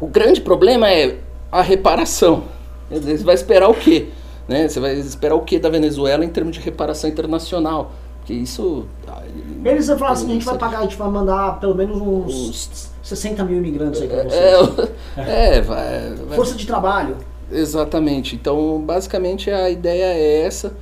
O 0.00 0.06
grande 0.06 0.40
problema 0.40 0.90
é 0.90 1.18
a 1.50 1.60
reparação. 1.60 2.61
Você 3.00 3.24
vai 3.24 3.34
esperar 3.34 3.68
o 3.68 3.74
quê? 3.74 4.08
Né? 4.48 4.68
Você 4.68 4.80
vai 4.80 4.94
esperar 4.98 5.34
o 5.34 5.40
quê 5.42 5.58
da 5.58 5.68
Venezuela 5.68 6.24
em 6.24 6.28
termos 6.28 6.54
de 6.56 6.60
reparação 6.62 7.08
internacional? 7.08 7.92
Porque 8.18 8.34
isso. 8.34 8.86
ah, 9.08 9.22
Eles 9.64 9.86
vão 9.88 9.98
falar 9.98 10.12
assim, 10.12 10.30
a 10.30 10.34
gente 10.34 10.44
vai 10.44 10.56
pagar, 10.58 10.78
a 10.78 10.82
gente 10.82 10.96
vai 10.96 11.08
mandar 11.08 11.58
pelo 11.60 11.74
menos 11.74 12.00
uns 12.00 12.48
Os- 12.50 12.90
60 13.02 13.44
mil 13.44 13.58
imigrantes 13.58 14.00
aí 14.00 14.08
pra 14.08 14.22
vocês. 14.22 14.88
É, 15.16 15.56
é, 15.56 15.60
vai, 15.60 16.14
vai- 16.28 16.36
Força 16.36 16.54
de 16.54 16.66
trabalho. 16.66 17.16
Exatamente. 17.50 18.34
Então, 18.36 18.80
basicamente 18.80 19.50
a 19.50 19.68
ideia 19.68 20.04
é 20.14 20.42
essa, 20.42 20.72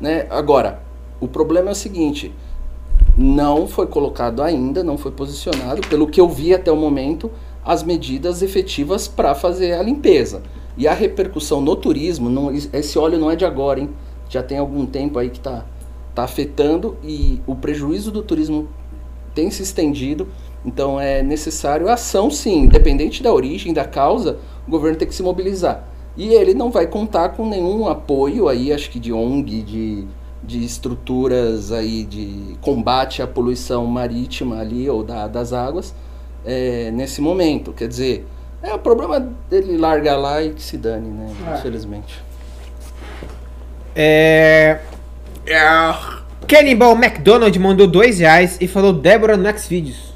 né? 0.00 0.26
Agora, 0.28 0.80
o 1.20 1.28
problema 1.28 1.68
é 1.68 1.72
o 1.72 1.76
seguinte: 1.76 2.34
não 3.16 3.66
foi 3.66 3.86
colocado 3.86 4.42
ainda, 4.42 4.82
não 4.84 4.98
foi 4.98 5.10
posicionado, 5.12 5.80
pelo 5.88 6.06
que 6.06 6.20
eu 6.20 6.28
vi 6.28 6.54
até 6.54 6.70
o 6.70 6.76
momento, 6.76 7.30
as 7.64 7.82
medidas 7.82 8.42
efetivas 8.42 9.06
para 9.08 9.34
fazer 9.34 9.72
a 9.74 9.82
limpeza. 9.82 10.42
E 10.78 10.86
a 10.88 10.94
repercussão 10.94 11.60
no 11.60 11.74
turismo, 11.76 12.30
não- 12.30 12.50
esse 12.52 12.98
óleo 12.98 13.18
não 13.18 13.30
é 13.30 13.36
de 13.36 13.44
agora, 13.44 13.80
hein? 13.80 13.90
Já 14.30 14.42
tem 14.42 14.56
algum 14.58 14.86
tempo 14.86 15.18
aí 15.18 15.28
que 15.28 15.38
está 15.38 15.64
tá 16.14 16.22
afetando 16.24 16.96
e 17.02 17.40
o 17.46 17.54
prejuízo 17.56 18.10
do 18.12 18.22
turismo 18.22 18.68
tem 19.34 19.50
se 19.50 19.62
estendido. 19.62 20.28
Então 20.64 21.00
é 21.00 21.22
necessário 21.22 21.88
ação, 21.88 22.30
sim, 22.30 22.60
independente 22.62 23.22
da 23.22 23.32
origem, 23.32 23.72
da 23.74 23.84
causa, 23.84 24.38
o 24.66 24.70
governo 24.70 24.96
tem 24.98 25.08
que 25.08 25.14
se 25.14 25.22
mobilizar. 25.22 25.88
E 26.16 26.28
ele 26.34 26.54
não 26.54 26.70
vai 26.70 26.86
contar 26.86 27.30
com 27.30 27.48
nenhum 27.48 27.86
apoio 27.88 28.48
aí, 28.48 28.72
acho 28.72 28.90
que 28.90 28.98
de 29.00 29.12
ONG, 29.12 29.62
de, 29.62 30.04
de 30.42 30.64
estruturas 30.64 31.70
aí 31.72 32.04
de 32.04 32.56
combate 32.60 33.22
à 33.22 33.26
poluição 33.26 33.86
marítima 33.86 34.58
ali 34.60 34.88
ou 34.90 35.02
da- 35.04 35.28
das 35.28 35.52
águas 35.52 35.94
é, 36.44 36.90
nesse 36.92 37.20
momento. 37.20 37.72
Quer 37.72 37.88
dizer, 37.88 38.26
é 38.62 38.74
o 38.74 38.78
problema 38.78 39.20
dele 39.48 39.76
largar 39.76 40.16
lá 40.16 40.42
e 40.42 40.52
que 40.52 40.62
se 40.62 40.76
dane, 40.76 41.08
né? 41.08 41.34
É. 41.46 41.58
Infelizmente. 41.58 42.22
É. 43.94 44.80
Cannibal 46.46 46.92
McDonald 46.92 47.58
mandou 47.58 47.86
dois 47.86 48.18
reais 48.18 48.58
e 48.60 48.68
falou 48.68 48.92
Débora 48.92 49.36
no 49.36 49.58
Xvideos. 49.58 50.14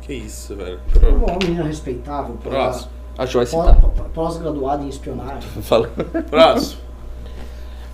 Que 0.00 0.14
isso, 0.14 0.56
velho. 0.56 0.80
Uma 1.02 1.38
menina 1.38 1.64
respeitável, 1.64 2.36
Próximo. 2.42 2.90
A 3.16 3.26
Joyce 3.26 3.54
tá. 3.54 3.74
pós-graduada 4.14 4.82
em 4.82 4.88
espionagem. 4.88 5.48
Fala. 5.62 5.88
Próximo. 6.28 6.80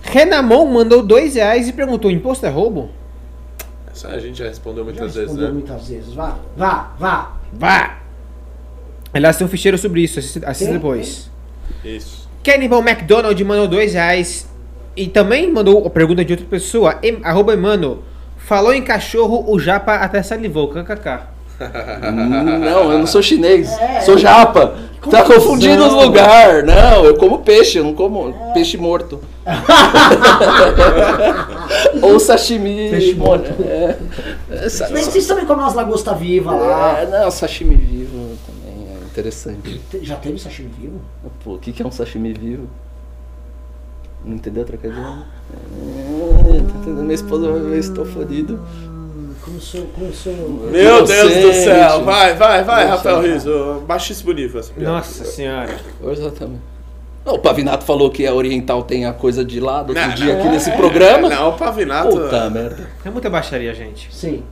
Renamon 0.01 0.65
mandou 0.65 1.03
dois 1.03 1.35
reais 1.35 1.67
e 1.67 1.73
perguntou: 1.73 2.09
imposto 2.09 2.45
é 2.45 2.49
roubo? 2.49 2.89
Essa 3.91 4.09
a 4.09 4.19
gente 4.19 4.39
já 4.39 4.45
respondeu 4.45 4.85
Já 4.85 4.91
muitas 4.91 5.15
vezes, 5.15 5.29
respondeu 5.29 5.47
né? 5.47 5.53
muitas 5.53 5.87
vezes. 5.87 6.13
Vá, 6.13 6.35
vá, 6.55 6.93
vá. 6.97 7.33
Vá! 7.53 7.97
Aliás, 9.13 9.37
tem 9.37 9.45
um 9.45 9.49
ficheiro 9.49 9.77
sobre 9.77 10.01
isso, 10.01 10.19
assista, 10.19 10.47
assista 10.47 10.73
depois. 10.73 11.29
Isso. 11.83 12.29
Cannibal 12.43 12.81
McDonald 12.81 13.43
mandou 13.43 13.67
dois 13.67 13.93
reais 13.93 14.47
e 14.95 15.07
também 15.07 15.51
mandou 15.51 15.85
a 15.85 15.89
pergunta 15.89 16.23
de 16.23 16.33
outra 16.33 16.45
pessoa. 16.45 16.99
Em, 17.01 17.19
arroba 17.23 17.53
Emano. 17.53 18.03
Falou 18.37 18.73
em 18.73 18.81
cachorro, 18.81 19.45
o 19.47 19.59
japa 19.59 19.95
até 19.95 20.23
salivou. 20.23 20.69
KKK. 20.69 21.21
Não, 22.61 22.91
eu 22.91 22.99
não 22.99 23.07
sou 23.07 23.21
chinês. 23.21 23.69
É, 23.79 24.01
sou 24.01 24.17
japa. 24.17 24.75
Tá 25.09 25.23
confusão. 25.23 25.25
confundindo 25.25 25.85
os 25.85 25.93
lugares. 25.93 26.65
Não, 26.65 27.05
eu 27.05 27.17
como 27.17 27.39
peixe, 27.39 27.79
eu 27.79 27.83
não 27.83 27.93
como 27.93 28.33
peixe 28.53 28.77
morto. 28.77 29.19
Ou 32.01 32.19
sashimi. 32.19 32.89
Peixe 32.89 33.13
morto. 33.15 33.49
É, 33.63 33.95
é, 34.51 34.63
que 34.63 34.69
vocês 34.69 35.25
também 35.25 35.45
comem 35.45 35.63
umas 35.63 35.73
lagosta 35.73 36.13
viva 36.13 36.53
lá. 36.53 36.99
é, 36.99 37.05
não, 37.05 37.31
sashimi 37.31 37.75
vivo 37.75 38.17
é 38.17 38.18
interessante. 39.19 39.79
Te- 39.91 40.03
Já 40.05 40.15
teve 40.15 40.39
sashimi 40.39 40.71
vivo? 40.79 41.01
Pô, 41.43 41.55
o 41.55 41.59
que, 41.59 41.71
que 41.71 41.81
é 41.81 41.85
um 41.85 41.91
sashimi 41.91 42.33
vivo? 42.33 42.67
Não 44.23 44.35
entendeu 44.35 44.63
a 44.63 44.65
trocadilho? 44.65 45.01
É, 45.01 46.59
tá 46.59 46.77
entendendo? 46.79 47.01
Minha 47.03 47.13
esposa 47.15 47.51
vai 47.51 47.59
ver, 47.61 47.77
estou 47.79 48.05
fodido. 48.05 48.55
Hum, 48.85 49.33
Começou, 49.41 49.85
começou. 49.95 50.33
Meu 50.71 51.05
Deus 51.05 51.33
do 51.35 51.53
céu. 51.53 52.03
Vai, 52.03 52.35
vai, 52.35 52.63
vai. 52.63 52.85
Rafael 52.87 53.21
Rizzo. 53.21 53.83
Baixíssimo 53.87 54.31
nível 54.33 54.59
essa 54.59 54.73
piada. 54.73 54.91
Nossa 54.95 55.23
senhora. 55.23 55.77
Exatamente. 56.11 56.61
Não, 57.25 57.35
o 57.35 57.39
Pavinato 57.39 57.83
falou 57.85 58.09
que 58.09 58.25
a 58.25 58.33
Oriental 58.33 58.83
tem 58.83 59.05
a 59.05 59.13
coisa 59.13 59.43
de 59.45 59.59
lá 59.59 59.83
do 59.83 59.89
outro 59.89 60.07
Não, 60.07 60.15
dia 60.15 60.33
não. 60.33 60.39
aqui 60.41 60.49
nesse 60.49 60.71
programa. 60.71 61.29
Não, 61.29 61.49
o 61.49 61.53
Pavinato. 61.57 62.09
Puta 62.09 62.49
merda. 62.49 62.89
É 63.05 63.09
muita 63.09 63.29
baixaria, 63.29 63.73
gente. 63.73 64.13
Sim. 64.13 64.43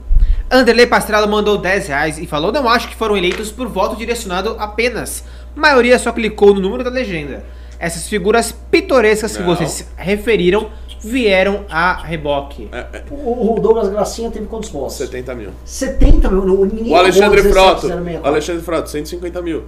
Anderley 0.50 0.86
Pastrello 0.86 1.28
mandou 1.28 1.58
10 1.58 1.88
reais 1.88 2.18
e 2.18 2.26
falou: 2.26 2.50
Não 2.50 2.68
acho 2.68 2.88
que 2.88 2.96
foram 2.96 3.16
eleitos 3.16 3.50
por 3.50 3.68
voto 3.68 3.96
direcionado 3.96 4.56
apenas. 4.58 5.24
A 5.56 5.60
maioria 5.60 5.98
só 5.98 6.12
clicou 6.12 6.54
no 6.54 6.60
número 6.60 6.84
da 6.84 6.90
legenda. 6.90 7.44
Essas 7.78 8.08
figuras 8.08 8.50
pitorescas 8.50 9.36
que 9.36 9.42
Não. 9.42 9.54
vocês 9.54 9.88
referiram 9.96 10.70
vieram 11.00 11.64
a 11.70 11.94
reboque. 11.94 12.68
É, 12.72 12.78
é, 12.78 13.04
O, 13.10 13.54
o 13.54 13.60
Douglas 13.60 13.88
Gracinha 13.88 14.30
teve 14.30 14.46
quantos 14.46 14.68
votos? 14.70 14.96
70 14.96 15.34
mil. 15.34 15.50
70 15.64 16.30
mil. 16.30 16.64
Ninguém 16.66 16.92
O 16.92 16.96
Alexandre 16.96 17.40
arrumou 17.40 17.52
Frotto. 17.52 17.86
17,064. 17.88 18.22
O 18.22 18.26
Alexandre 18.26 18.62
Frotto, 18.62 18.90
150 18.90 19.42
mil. 19.42 19.64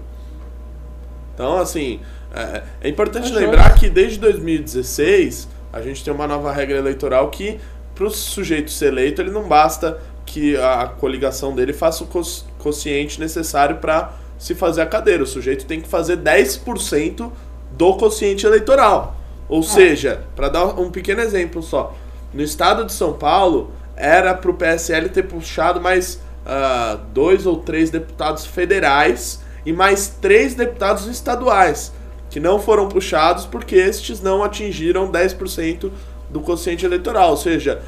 Então, 1.34 1.58
assim, 1.58 2.00
é, 2.34 2.62
é 2.80 2.88
importante 2.88 3.32
Tá 3.32 3.38
lembrar 3.38 3.74
que 3.74 3.88
desde 3.88 4.18
2016 4.18 5.48
a 5.72 5.80
gente 5.80 6.04
tem 6.04 6.12
uma 6.12 6.26
nova 6.26 6.52
regra 6.52 6.76
eleitoral 6.76 7.30
que, 7.30 7.58
para 7.94 8.04
o 8.06 8.10
sujeito 8.10 8.70
ser 8.70 8.86
eleito, 8.86 9.22
ele 9.22 9.30
não 9.30 9.44
basta 9.44 9.98
que 10.32 10.56
a 10.56 10.86
coligação 10.86 11.54
dele 11.54 11.72
faça 11.72 12.04
o 12.04 12.08
quociente 12.58 13.18
necessário 13.18 13.78
para 13.78 14.12
se 14.38 14.54
fazer 14.54 14.80
a 14.82 14.86
cadeira. 14.86 15.24
O 15.24 15.26
sujeito 15.26 15.66
tem 15.66 15.80
que 15.80 15.88
fazer 15.88 16.18
10% 16.18 17.30
do 17.72 17.96
quociente 17.96 18.46
eleitoral. 18.46 19.16
Ou 19.48 19.60
seja, 19.64 20.22
para 20.36 20.48
dar 20.48 20.80
um 20.80 20.88
pequeno 20.88 21.20
exemplo 21.20 21.60
só, 21.60 21.96
no 22.32 22.42
estado 22.42 22.84
de 22.84 22.92
São 22.92 23.12
Paulo 23.14 23.72
era 23.96 24.32
para 24.32 24.50
o 24.50 24.54
PSL 24.54 25.08
ter 25.08 25.24
puxado 25.24 25.80
mais 25.80 26.20
ah, 26.46 26.96
dois 27.12 27.44
ou 27.44 27.56
três 27.56 27.90
deputados 27.90 28.46
federais 28.46 29.40
e 29.66 29.72
mais 29.72 30.14
três 30.20 30.54
deputados 30.54 31.06
estaduais, 31.06 31.92
que 32.30 32.38
não 32.38 32.60
foram 32.60 32.88
puxados 32.88 33.46
porque 33.46 33.74
estes 33.74 34.20
não 34.22 34.44
atingiram 34.44 35.10
10% 35.10 35.90
do 36.30 36.40
quociente 36.40 36.84
eleitoral. 36.86 37.30
Ou 37.30 37.36
seja, 37.36 37.80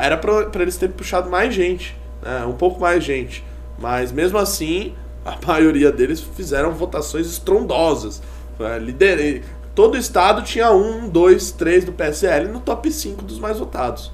era 0.00 0.16
para 0.16 0.62
eles 0.62 0.76
terem 0.76 0.94
puxado 0.94 1.28
mais 1.30 1.54
gente, 1.54 1.96
né, 2.22 2.44
um 2.46 2.52
pouco 2.54 2.80
mais 2.80 3.02
gente. 3.04 3.44
Mas 3.78 4.10
mesmo 4.10 4.38
assim, 4.38 4.94
a 5.24 5.36
maioria 5.46 5.92
deles 5.92 6.20
fizeram 6.20 6.72
votações 6.72 7.26
estrondosas. 7.26 8.22
É, 8.58 8.78
lider- 8.78 9.42
Todo 9.74 9.96
estado 9.96 10.42
tinha 10.42 10.72
um, 10.72 11.08
dois, 11.08 11.52
três 11.52 11.84
do 11.84 11.92
PSL 11.92 12.48
no 12.48 12.58
top 12.58 12.90
5 12.90 13.22
dos 13.22 13.38
mais 13.38 13.60
votados. 13.60 14.10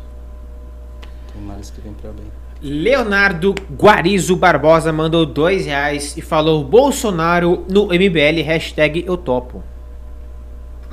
Tem 1.33 1.41
males 1.41 1.71
que 1.71 1.81
vem 1.81 1.95
pra 1.95 2.11
bem. 2.11 2.27
Leonardo 2.61 3.55
Guarizo 3.75 4.37
Barbosa 4.37 4.93
mandou 4.93 5.25
2 5.25 5.65
reais 5.65 6.19
e 6.19 6.21
falou 6.21 6.63
Bolsonaro 6.65 7.65
no 7.71 7.87
MBL, 7.87 8.43
hashtag 8.45 9.05
eu 9.07 9.17
topo. 9.17 9.63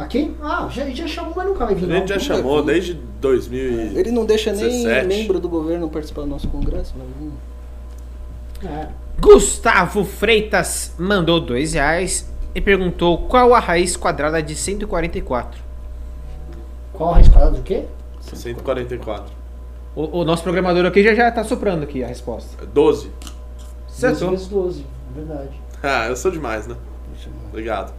Aqui? 0.04 0.36
Ah, 0.42 0.68
já, 0.72 0.90
já 0.90 1.08
chamou, 1.08 1.34
mas 1.36 1.46
nunca 1.48 1.66
vai 1.66 1.76
vir. 1.76 1.92
A 1.92 1.96
gente 1.98 2.10
já 2.10 2.20
chamou 2.20 2.64
desde 2.64 2.94
2000 2.96 3.60
e... 3.62 3.98
Ele 4.00 4.12
não 4.12 4.26
deixa 4.26 4.52
nem 4.52 4.66
17. 4.84 5.08
membro 5.08 5.40
do 5.40 5.48
governo 5.48 5.90
participar 5.90 6.22
do 6.22 6.28
nosso 6.28 6.48
congresso. 6.48 6.94
Vai 6.98 7.08
vir. 7.20 8.68
É. 8.68 8.88
Gustavo 9.20 10.04
Freitas 10.04 10.94
mandou 10.98 11.40
2 11.40 11.74
reais 11.74 12.30
e 12.56 12.62
perguntou 12.62 13.20
qual 13.28 13.54
a 13.54 13.60
raiz 13.60 13.96
quadrada 13.96 14.42
de 14.42 14.56
144. 14.56 15.62
Qual 16.94 17.12
a 17.12 17.14
raiz 17.16 17.28
quadrada 17.28 17.58
do 17.58 17.64
quê? 17.64 17.86
144. 18.22 19.34
O, 19.96 20.20
o 20.22 20.26
nosso 20.26 20.42
programador 20.44 20.86
aqui 20.86 21.04
já, 21.04 21.14
já 21.14 21.32
tá 21.32 21.44
soprando 21.44 21.84
aqui 21.84 22.04
a 22.04 22.08
resposta. 22.08 22.66
12. 22.66 23.10
12 23.10 23.12
Acertou. 24.06 24.30
vezes 24.32 24.48
12, 24.48 24.82
é 24.82 25.20
verdade. 25.20 25.62
Ah, 25.84 26.06
eu 26.08 26.16
sou 26.16 26.30
demais, 26.30 26.68
né? 26.68 26.76
Eu- 27.26 27.32
Obrigado. 27.50 27.92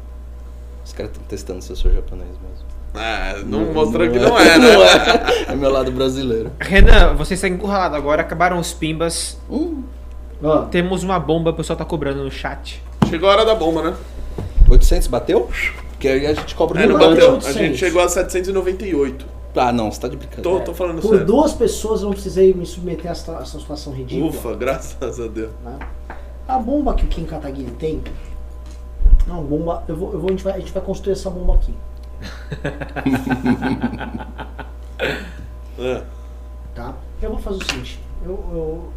Os 0.84 0.92
caras 0.92 1.12
estão 1.12 1.24
testando 1.28 1.62
se 1.62 1.70
eu 1.70 1.76
sou 1.76 1.92
japonês 1.92 2.28
mesmo. 2.30 2.66
Ah, 2.94 3.36
não, 3.46 3.72
mostrou 3.72 4.10
que 4.10 4.18
não 4.18 4.38
é, 4.38 4.59
né? 4.59 4.72
Não 4.74 4.82
é. 4.82 5.44
É 5.52 5.54
meu 5.56 5.70
lado 5.70 5.90
brasileiro. 5.92 6.50
Renan, 6.60 7.14
você 7.14 7.34
está 7.34 7.48
encurralado 7.48 7.96
agora, 7.96 8.20
acabaram 8.22 8.59
os 8.59 8.72
pimbas. 8.72 9.38
Hum, 9.50 9.82
Ó, 10.42 10.62
Temos 10.62 11.02
uma 11.02 11.18
bomba, 11.18 11.50
o 11.50 11.54
pessoal 11.54 11.76
tá 11.76 11.84
cobrando 11.84 12.22
no 12.24 12.30
chat. 12.30 12.82
Chegou 13.09 13.28
a 13.30 13.32
hora 13.32 13.44
da 13.44 13.54
bomba, 13.54 13.82
né? 13.82 13.94
800 14.68 15.06
bateu? 15.09 15.48
Porque 15.92 16.09
aí 16.09 16.26
a 16.26 16.34
gente 16.34 16.54
cobra 16.54 16.82
É, 16.82 16.86
no 16.86 16.98
não 16.98 17.10
bateu. 17.10 17.30
A 17.30 17.34
800. 17.34 17.54
gente 17.56 17.78
chegou 17.78 18.02
a 18.02 18.09
798. 18.09 19.24
Ah, 19.54 19.70
não, 19.72 19.90
você 19.92 20.00
tá 20.00 20.09
de 20.09 20.16
brincadeira. 20.16 20.59
Tô, 20.59 20.60
tô 20.64 20.74
falando 20.74 21.00
Por 21.00 21.10
sério. 21.10 21.26
duas 21.26 21.52
pessoas 21.52 22.00
eu 22.00 22.06
não 22.06 22.12
precisei 22.14 22.52
me 22.54 22.66
submeter 22.66 23.06
a 23.09 23.12
essa, 23.12 23.38
a 23.38 23.42
essa 23.42 23.59
situação 23.59 23.92
ridícula. 23.92 24.30
Ufa, 24.30 24.54
graças 24.54 25.20
a 25.20 25.26
Deus. 25.28 25.50
né? 25.64 25.78
A 26.48 26.59
bomba 26.59 26.94
que 26.94 27.04
o 27.04 27.09
Kim 27.09 27.24
Kataguiri 27.24 27.70
tem. 27.72 28.02
Uma 29.27 29.40
bomba. 29.40 29.85
Eu 29.89 29.97
vou, 29.97 30.12
eu 30.12 30.20
vou, 30.20 30.28
a, 30.28 30.32
gente 30.32 30.44
vai, 30.44 30.55
a 30.55 30.59
gente 30.59 30.73
vai 30.73 30.82
construir 30.82 31.12
essa 31.12 31.31
bomba 31.31 31.55
aqui. 31.55 31.74
É. 35.78 36.03
Tá? 36.74 36.94
Eu 37.20 37.31
vou 37.31 37.39
fazer 37.39 37.57
o 37.57 37.65
seguinte. 37.65 37.99
Eu, 38.24 38.32
eu, 38.53 38.93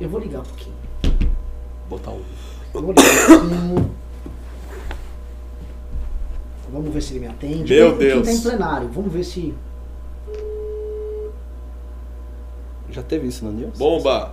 eu 0.00 0.08
vou 0.08 0.20
ligar 0.20 0.42
pro 0.42 0.54
Kim. 0.54 0.72
Botar 1.88 2.12
o. 2.12 2.22
Eu 2.74 2.82
vou 2.82 2.92
ligar 2.92 3.26
Kim. 3.26 3.90
Vamos 6.70 6.94
ver 6.94 7.00
se 7.00 7.14
ele 7.14 7.20
me 7.20 7.26
atende. 7.26 7.74
Meu 7.74 7.92
Kim 7.92 7.98
Deus. 7.98 8.26
tá 8.26 8.32
em 8.32 8.40
plenário. 8.40 8.88
Vamos 8.88 9.12
ver 9.12 9.24
se. 9.24 9.54
Já 12.90 13.02
teve 13.02 13.28
isso 13.28 13.44
no 13.44 13.52
News? 13.52 13.78
Bomba. 13.78 14.32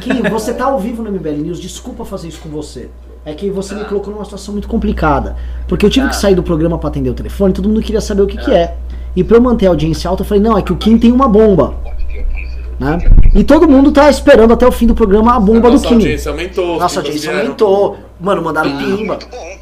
Kim, 0.00 0.22
você 0.30 0.54
tá 0.54 0.64
ao 0.66 0.78
vivo 0.78 1.02
no 1.02 1.10
MBL 1.12 1.42
News. 1.42 1.60
Desculpa 1.60 2.04
fazer 2.04 2.28
isso 2.28 2.40
com 2.40 2.48
você. 2.48 2.88
É 3.24 3.34
que 3.34 3.50
você 3.50 3.74
me 3.74 3.84
colocou 3.84 4.12
numa 4.12 4.24
situação 4.24 4.52
muito 4.52 4.66
complicada. 4.68 5.36
Porque 5.68 5.86
eu 5.86 5.90
tive 5.90 6.08
que 6.08 6.16
sair 6.16 6.34
do 6.34 6.42
programa 6.42 6.78
pra 6.78 6.88
atender 6.88 7.10
o 7.10 7.14
telefone, 7.14 7.52
todo 7.52 7.68
mundo 7.68 7.80
queria 7.82 8.00
saber 8.00 8.22
o 8.22 8.26
que, 8.26 8.36
que 8.36 8.52
é. 8.52 8.76
E 9.14 9.22
pra 9.22 9.36
eu 9.36 9.40
manter 9.42 9.66
a 9.66 9.70
audiência 9.70 10.08
alta, 10.10 10.22
eu 10.22 10.26
falei, 10.26 10.42
não, 10.42 10.56
é 10.58 10.62
que 10.62 10.72
o 10.72 10.76
Kim 10.76 10.98
tem 10.98 11.12
uma 11.12 11.28
bomba. 11.28 11.74
Né? 12.80 12.98
E 13.34 13.44
todo 13.44 13.68
mundo 13.68 13.92
tá 13.92 14.10
esperando 14.10 14.52
até 14.52 14.66
o 14.66 14.72
fim 14.72 14.86
do 14.86 14.94
programa 14.94 15.36
a 15.36 15.40
bomba 15.40 15.68
do 15.68 15.74
Nossa 15.74 15.86
Kim. 15.86 15.94
audiência 15.94 16.30
aumentou. 16.30 16.78
Nossa 16.80 16.98
audiência 17.00 17.30
vieram. 17.30 17.46
aumentou. 17.46 17.98
Mano, 18.18 18.42
mandaram 18.42 18.76
pimba. 18.76 19.14
Muito 19.14 19.28
bom. 19.28 19.52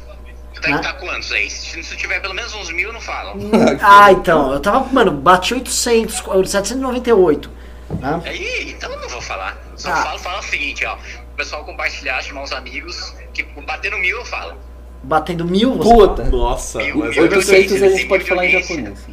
Tá, 0.59 0.69
Né? 0.69 0.77
tá 0.79 0.93
quantos 0.93 1.31
aí? 1.31 1.49
Se, 1.49 1.83
se 1.83 1.97
tiver 1.97 2.19
pelo 2.19 2.33
menos 2.33 2.53
uns 2.55 2.71
mil, 2.71 2.91
não 2.93 3.01
falam. 3.01 3.35
Ah, 3.81 4.11
então. 4.11 4.53
Eu 4.53 4.59
tava, 4.59 4.85
mano, 4.91 5.11
bati 5.11 5.53
800, 5.53 6.23
798. 6.45 7.49
Né? 7.99 8.21
Aí, 8.25 8.71
então 8.71 8.91
eu 8.91 8.99
não 8.99 9.09
vou 9.09 9.21
falar. 9.21 9.57
Só 9.75 9.91
Ah. 9.91 9.95
falo, 9.97 10.19
falo 10.19 10.39
o 10.39 10.43
seguinte, 10.43 10.85
ó. 10.85 10.95
O 10.95 11.35
pessoal 11.35 11.63
compartilhar, 11.65 12.21
chamar 12.21 12.43
os 12.43 12.51
amigos, 12.51 13.15
que 13.33 13.43
bater 13.43 13.91
no 13.91 13.97
mil 13.99 14.17
eu 14.17 14.25
falo. 14.25 14.55
Batendo 15.03 15.45
mil, 15.45 15.73
você 15.75 15.89
Puta! 15.93 16.23
Nossa, 16.25 16.77
Mil, 16.77 16.97
mas 16.97 17.09
mil, 17.15 17.23
eu 17.25 17.29
não 17.29 17.37
mil, 17.37 17.41
sei. 17.41 17.61
800 17.61 17.83
a 17.83 17.89
gente 17.89 18.05
pode 18.07 18.23
falar 18.23 18.45
em 18.45 18.51
japonês. 18.51 19.07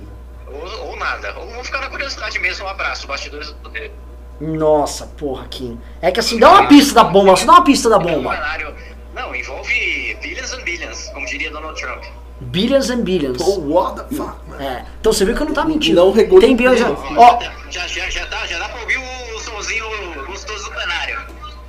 Ou, 0.46 0.86
ou 0.88 0.96
nada. 0.96 1.34
Ou 1.38 1.46
vou 1.50 1.64
ficar 1.64 1.80
na 1.80 1.88
curiosidade 1.88 2.38
mesmo. 2.40 2.66
Um 2.66 2.68
abraço, 2.68 3.06
bastidores 3.06 3.48
do 3.48 3.54
poder. 3.56 3.90
Nossa, 4.40 5.06
porra, 5.06 5.46
Kim. 5.48 5.80
É 6.02 6.10
que 6.12 6.20
assim, 6.20 6.38
dá 6.38 6.50
uma 6.50 6.68
pista 6.68 6.94
da 6.94 7.04
bomba, 7.04 7.36
só 7.36 7.46
dá 7.46 7.52
uma 7.52 7.64
pista 7.64 7.88
da 7.88 7.96
Um 7.96 8.02
bomba. 8.02 8.38
Não, 9.14 9.34
envolve 9.34 10.16
billions 10.20 10.52
and 10.52 10.62
billions, 10.62 11.08
como 11.08 11.26
diria 11.26 11.50
Donald 11.50 11.80
Trump. 11.80 12.04
Billions 12.40 12.88
and 12.90 13.02
billions. 13.04 13.40
Oh, 13.42 13.60
what 13.60 13.96
the 13.96 14.16
fuck, 14.16 14.36
man? 14.48 14.56
É. 14.60 14.84
Então 15.00 15.12
você 15.12 15.24
viu 15.24 15.34
que 15.34 15.42
eu 15.42 15.46
não 15.46 15.54
tava 15.54 15.68
mentindo. 15.68 15.96
Não 15.96 16.12
regula 16.12 16.40
Tem 16.40 16.54
bilhões. 16.56 16.78
Já... 16.78 16.88
Ó, 16.90 17.38
Já, 17.70 17.86
já, 17.86 18.08
já, 18.08 18.24
dá, 18.26 18.46
já 18.46 18.58
dá 18.58 18.68
pra 18.68 18.80
ouvir 18.80 18.96
o 18.98 19.40
somzinho 19.40 19.84
gostoso 20.26 20.64
do 20.64 20.70
plenário. 20.70 21.18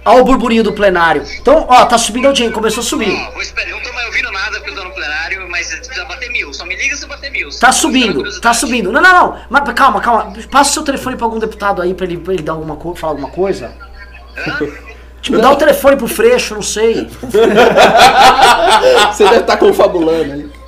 ó 0.06 0.20
o 0.20 0.24
burburinho 0.24 0.64
do 0.64 0.72
plenário. 0.74 1.24
Então, 1.40 1.66
ó, 1.68 1.86
tá 1.86 1.98
subindo 1.98 2.26
a 2.26 2.30
audiência, 2.30 2.54
começou 2.54 2.82
a 2.82 2.86
subir. 2.86 3.12
Ó, 3.12 3.32
vou 3.32 3.42
esperar. 3.42 3.70
Eu 3.70 3.78
não 3.78 3.84
tô 3.84 3.92
mais 3.94 4.06
ouvindo 4.08 4.32
nada 4.32 4.58
porque 4.58 4.70
eu 4.70 4.76
tô 4.76 4.84
no 4.84 4.92
plenário, 4.92 5.50
mas 5.50 5.74
precisa 5.74 6.06
bater 6.06 6.30
mil. 6.32 6.54
Só 6.54 6.66
me 6.66 6.76
liga 6.76 6.96
se 6.96 7.06
bater 7.08 7.32
mil. 7.32 7.50
Tá 7.60 7.72
subindo, 7.72 8.40
tá 8.40 8.54
subindo. 8.54 8.92
Não, 8.92 9.02
não, 9.02 9.14
não. 9.14 9.40
Mas 9.50 9.74
calma, 9.74 10.00
calma. 10.00 10.34
Passa 10.52 10.70
o 10.70 10.74
seu 10.76 10.84
telefone 10.84 11.16
pra 11.18 11.26
algum 11.26 11.40
deputado 11.40 11.82
aí 11.82 11.94
pra 11.96 12.06
ele, 12.06 12.18
pra 12.18 12.34
ele 12.34 12.44
dar 12.44 12.54
alguma 12.54 12.76
coisa, 12.76 13.00
falar 13.00 13.14
alguma 13.14 13.30
coisa. 13.32 13.72
Hã? 14.38 14.60
Tipo, 15.22 15.40
dá 15.40 15.52
o 15.52 15.56
telefone 15.58 15.98
pro 15.98 16.08
Freixo, 16.08 16.56
não 16.56 16.62
sei. 16.62 17.10
Você 19.12 19.24
deve 19.26 19.40
estar 19.42 19.58
confabulando 19.58 20.34
aí. 20.34 20.59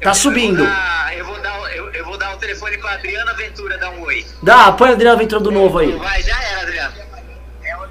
Tá 0.00 0.10
Eu 0.10 0.14
subindo. 0.14 0.58
vou 0.64 0.66
dar- 0.66 1.16
eu, 1.16 1.24
vou 1.26 1.40
dar, 1.40 1.76
eu, 1.76 1.92
eu 1.92 2.04
vou 2.04 2.16
dar 2.18 2.34
o 2.34 2.38
telefone 2.38 2.78
pra 2.78 2.92
Adriana 2.92 3.34
Ventura 3.34 3.76
dar 3.78 3.90
um 3.90 4.02
oi. 4.02 4.24
Dá, 4.42 4.70
põe 4.72 4.90
a 4.90 4.92
Adriana 4.92 5.16
Aventura 5.16 5.40
do 5.40 5.50
novo 5.50 5.78
aí. 5.78 5.92
Vai, 5.96 6.22
já 6.22 6.40
era, 6.42 6.62
Adriana. 6.62 6.94
É 7.64 7.76
o 7.76 7.88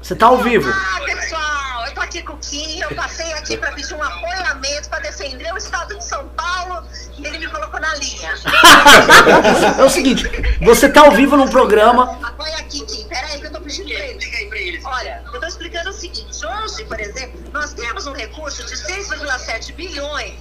Você 0.00 0.14
tá 0.14 0.26
ao 0.26 0.38
vivo. 0.38 0.70
Ah, 0.70 1.00
pessoal, 1.04 1.86
eu 1.86 1.94
tô 1.94 2.00
aqui 2.00 2.22
com 2.22 2.34
o 2.34 2.38
Kim, 2.38 2.80
eu 2.80 2.94
passei 2.94 3.32
aqui 3.32 3.56
para 3.56 3.72
pedir 3.72 3.92
um 3.94 4.02
apoiamento 4.02 4.88
para 4.88 5.00
defender 5.00 5.52
o 5.52 5.56
estado 5.56 5.96
de 5.98 6.04
São 6.04 6.28
Paulo 6.28 6.86
e 7.18 7.26
ele 7.26 7.38
me 7.38 7.48
colocou 7.48 7.80
na 7.80 7.94
linha. 7.96 8.34
É 9.78 9.84
o 9.84 9.90
seguinte, 9.90 10.24
você 10.60 10.88
tá 10.88 11.00
ao 11.02 11.10
vivo 11.12 11.36
num 11.36 11.48
programa. 11.48 12.18
Apoia 12.22 12.56
aqui, 12.58 12.84
Kim, 12.86 13.06
peraí 13.08 13.40
que 13.40 13.46
eu 13.46 13.52
tô 13.52 13.60
pedindo 13.60 13.88
pra 13.88 14.58
ele. 14.58 14.78
Pra. 14.80 14.90
Olha, 14.90 15.22
eu 15.32 15.40
tô 15.40 15.46
explicando 15.46 15.90
o 15.90 15.92
seguinte, 15.92 16.46
hoje, 16.46 16.84
por 16.84 16.98
exemplo, 17.00 17.40
nós 17.52 17.72
temos 17.74 18.06
um 18.06 18.12
recurso 18.12 18.64
de 18.64 18.74
6,7 18.74 19.72
bilhões 19.74 20.34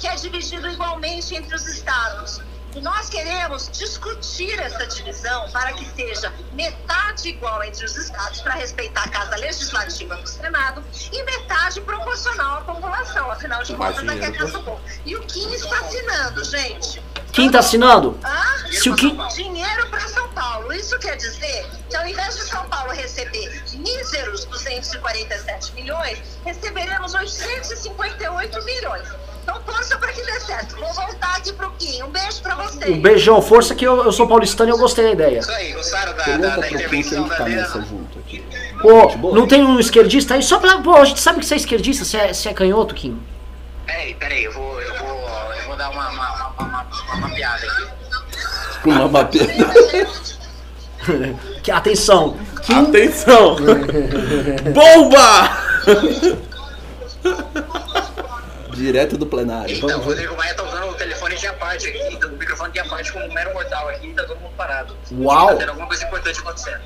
que 0.00 0.08
é 0.08 0.14
dividido 0.16 0.68
igualmente 0.68 1.34
entre 1.34 1.54
os 1.54 1.66
estados. 1.66 2.40
E 2.74 2.80
nós 2.80 3.08
queremos 3.08 3.68
discutir 3.72 4.58
essa 4.60 4.86
divisão 4.86 5.50
para 5.50 5.72
que 5.72 5.84
seja 5.84 6.32
metade 6.52 7.28
igual 7.28 7.62
entre 7.64 7.84
os 7.84 7.96
estados 7.96 8.40
para 8.40 8.54
respeitar 8.54 9.04
a 9.04 9.08
casa 9.08 9.36
legislativa 9.36 10.16
do 10.16 10.26
Senado 10.26 10.82
e 11.12 11.22
metade 11.24 11.80
proporcional 11.80 12.58
à 12.58 12.60
população. 12.60 13.30
Afinal 13.30 13.62
de 13.64 13.74
contas, 13.74 14.08
aqui 14.08 14.24
é 14.24 14.26
a 14.26 14.32
casa 14.32 14.52
do 14.52 14.62
povo. 14.62 14.80
E 15.04 15.16
o 15.16 15.20
Kim 15.22 15.52
está 15.52 15.80
assinando, 15.80 16.44
gente. 16.44 17.02
Quem 17.32 17.50
tá 17.50 17.58
assinando? 17.58 18.18
Hã? 18.24 18.72
Se 18.72 18.88
o 18.88 18.94
Kim. 18.94 19.18
Dinheiro 19.34 19.88
para 19.88 20.08
São 20.08 20.28
Paulo. 20.28 20.72
Isso 20.72 20.96
quer 21.00 21.16
dizer 21.16 21.68
que 21.88 21.96
ao 21.96 22.06
invés 22.06 22.36
de 22.36 22.42
São 22.42 22.68
Paulo 22.68 22.92
receber 22.92 23.64
míseros 23.74 24.44
247 24.44 25.72
milhões, 25.74 26.18
receberemos 26.44 27.14
858 27.14 28.64
milhões. 28.64 29.08
Então 29.42 29.60
torça 29.62 29.98
para 29.98 30.12
que 30.12 30.22
dê 30.22 30.40
certo. 30.40 30.76
Vou 30.76 30.92
voltar 30.92 31.36
aqui 31.36 31.52
pro 31.52 31.70
Kim. 31.72 32.02
Um 32.02 32.10
beijo 32.10 32.42
para 32.42 32.54
vocês. 32.56 32.96
Um 32.96 33.00
beijão, 33.00 33.42
força 33.42 33.74
que 33.74 33.86
eu, 33.86 34.04
eu 34.04 34.12
sou 34.12 34.26
paulistano 34.26 34.70
e 34.70 34.72
eu 34.72 34.78
gostei 34.78 35.04
da 35.04 35.10
ideia. 35.12 35.38
Isso 35.40 35.50
aí, 35.50 35.72
gostaram 35.72 36.12
da, 36.12 36.18
da, 36.18 36.24
Pergunta 36.24 36.56
da 36.56 36.62
quem 36.62 36.76
intervenção 36.76 37.24
que 37.24 37.30
da 37.30 37.36
tá 37.36 37.44
nessa 37.44 37.80
junto 37.82 38.18
aqui. 38.18 38.44
Pô, 38.80 39.32
não 39.32 39.46
tem 39.46 39.64
um 39.64 39.78
esquerdista 39.78 40.34
aí? 40.34 40.42
Só 40.42 40.58
pra. 40.58 40.78
Pô, 40.78 40.94
a 40.96 41.04
gente 41.04 41.20
sabe 41.20 41.40
que 41.40 41.46
você 41.46 41.54
é 41.54 41.56
esquerdista, 41.56 42.04
você 42.04 42.16
é, 42.16 42.32
você 42.32 42.48
é 42.48 42.54
canhoto, 42.54 42.94
Kim. 42.94 43.20
Peraí, 43.86 44.14
peraí, 44.14 44.44
eu 44.44 44.52
vou, 44.52 44.80
eu 44.80 44.98
vou, 44.98 45.08
eu 45.08 45.66
vou 45.66 45.76
dar 45.76 45.90
uma, 45.90 46.08
uma, 46.08 46.30
uma, 46.36 46.66
uma, 46.66 46.86
uma, 47.14 47.30
piada 47.30 47.66
aqui. 47.66 47.86
Uma 48.84 49.08
mapeada. 49.08 49.52
Que, 51.62 51.70
atenção, 51.70 52.36
Kim. 52.62 52.74
Atenção! 52.74 53.56
Bomba! 54.74 55.50
Direto 58.80 59.18
do 59.18 59.26
plenário. 59.26 59.76
Então, 59.76 60.00
o 60.00 60.02
Rodrigo 60.02 60.34
Maia 60.36 60.54
tá 60.54 60.62
usando 60.62 60.88
o 60.90 60.94
telefone 60.94 61.36
de 61.36 61.52
parte 61.52 61.86
aqui, 61.86 62.24
o 62.24 62.30
microfone 62.30 62.72
de 62.72 62.82
parte 62.88 63.12
como 63.12 63.26
um 63.26 63.34
mero 63.34 63.52
mortal 63.52 63.90
aqui, 63.90 64.10
tá 64.14 64.24
todo 64.24 64.40
mundo 64.40 64.54
parado. 64.56 64.96
Uau. 65.12 65.48
Tá 65.48 65.56
tendo 65.56 65.68
alguma 65.68 65.86
coisa 65.86 66.04
importante 66.04 66.40
acontecendo. 66.40 66.80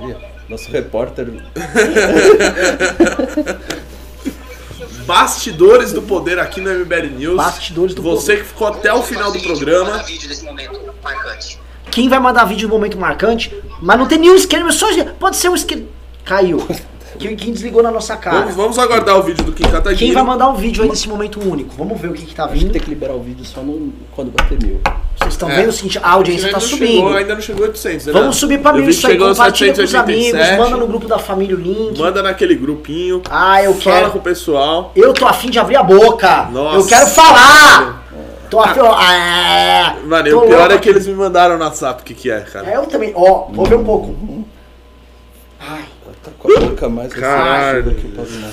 Ih, 0.00 0.16
Nosso 0.48 0.68
repórter. 0.72 1.28
Bastidores 5.06 5.92
do 5.92 6.02
poder 6.02 6.40
aqui 6.40 6.60
no 6.60 6.68
MBL 6.80 7.10
News. 7.16 7.36
Bastidores 7.36 7.94
do 7.94 8.02
Você 8.02 8.38
que 8.38 8.44
ficou 8.44 8.66
até 8.66 8.92
o 8.92 9.04
final 9.04 9.30
do 9.30 9.40
programa. 9.40 9.90
mandar 9.90 10.02
vídeo 10.02 10.28
desse 10.28 10.44
momento 10.44 10.80
marcante. 11.00 11.60
Quem 11.92 12.08
vai 12.08 12.18
mandar 12.18 12.44
vídeo 12.44 12.66
no 12.66 12.74
momento 12.74 12.98
marcante, 12.98 13.54
mas 13.80 13.96
não 13.96 14.08
tem 14.08 14.18
nenhum 14.18 14.34
esquerdo, 14.34 14.72
só 14.72 14.88
pode 15.20 15.36
ser 15.36 15.48
um 15.48 15.54
esquerdo. 15.54 15.88
Caiu. 16.24 16.66
Quem, 17.16 17.36
quem 17.36 17.52
desligou 17.52 17.82
na 17.82 17.90
nossa 17.90 18.16
cara. 18.16 18.40
Vamos, 18.40 18.54
vamos 18.54 18.78
aguardar 18.78 19.18
o 19.18 19.22
vídeo 19.22 19.44
do 19.44 19.52
Kim 19.52 19.64
Kataguiri. 19.64 20.06
Quem 20.06 20.12
vai 20.12 20.22
mandar 20.22 20.48
um 20.48 20.54
vídeo 20.54 20.82
aí 20.82 20.88
desse 20.90 21.08
momento 21.08 21.40
único? 21.40 21.74
Vamos 21.76 22.00
ver 22.00 22.08
o 22.10 22.12
que, 22.12 22.24
que 22.26 22.34
tá 22.34 22.44
A 22.44 22.48
gente 22.48 22.58
vindo. 22.60 22.72
tem 22.72 22.80
que 22.82 22.88
liberar 22.90 23.14
o 23.14 23.20
vídeo 23.22 23.44
só 23.44 23.60
no, 23.60 23.92
quando 24.14 24.30
bater 24.30 24.58
mil. 24.62 24.80
Vocês 25.18 25.32
estão 25.32 25.50
É. 25.50 25.56
vendo 25.56 25.68
o 25.68 25.72
seguinte, 25.72 25.98
a 26.02 26.10
audiência 26.10 26.46
tá 26.48 26.52
não 26.54 26.60
subindo. 26.60 26.86
Chegou, 26.92 27.14
ainda 27.16 27.34
não 27.34 27.40
chegou 27.40 27.64
a 27.64 27.68
800, 27.68 28.06
né? 28.06 28.12
Vamos 28.12 28.36
subir 28.36 28.60
pra 28.60 28.70
Eu 28.72 28.74
mil 28.76 28.84
que 28.84 28.90
isso 28.90 29.06
aí, 29.06 29.12
chegou 29.14 29.28
compartilha 29.30 29.74
com 29.74 29.82
os 29.82 29.94
amigos, 29.94 30.24
787. 30.24 30.58
manda 30.70 30.76
no 30.76 30.86
grupo 30.86 31.08
da 31.08 31.18
família 31.18 31.56
o 31.56 31.58
link. 31.60 31.98
Manda 31.98 32.22
naquele 32.22 32.54
grupinho. 32.54 33.22
Ah, 33.30 33.62
eu 33.62 33.72
Fala 33.74 33.96
quero. 34.00 34.10
com 34.12 34.18
o 34.18 34.22
pessoal. 34.22 34.92
Eu 34.94 35.12
tô 35.14 35.26
afim 35.26 35.50
de 35.50 35.58
abrir 35.58 35.76
a 35.76 35.82
boca. 35.82 36.44
Nossa. 36.52 36.76
Eu 36.78 36.86
quero 36.86 37.06
falar. 37.06 38.04
Tô 38.50 38.60
afim. 38.60 38.78
ó, 38.80 38.94
Ah, 38.96 39.96
Mano, 40.04 40.30
tô 40.30 40.38
o 40.38 40.46
pior 40.46 40.58
louco 40.58 40.72
é 40.74 40.78
que 40.78 40.88
eles 40.88 41.06
me 41.06 41.14
mandaram 41.14 41.58
no 41.58 41.64
WhatsApp 41.64 42.02
o 42.02 42.04
que, 42.04 42.14
que 42.14 42.30
é, 42.30 42.40
cara. 42.40 42.70
É, 42.70 42.76
eu 42.76 42.86
também. 42.86 43.12
Ó, 43.16 43.46
vou 43.50 43.64
ver 43.66 43.74
um 43.76 43.84
pouco. 43.84 44.14
Ai, 45.58 45.82
Tá 46.26 46.32
com 46.36 46.50
a 46.50 46.60
boca 46.60 46.88
mais 46.88 47.12
Caralho. 47.14 47.92
aqui 47.92 48.08
pra 48.08 48.24
vir. 48.24 48.44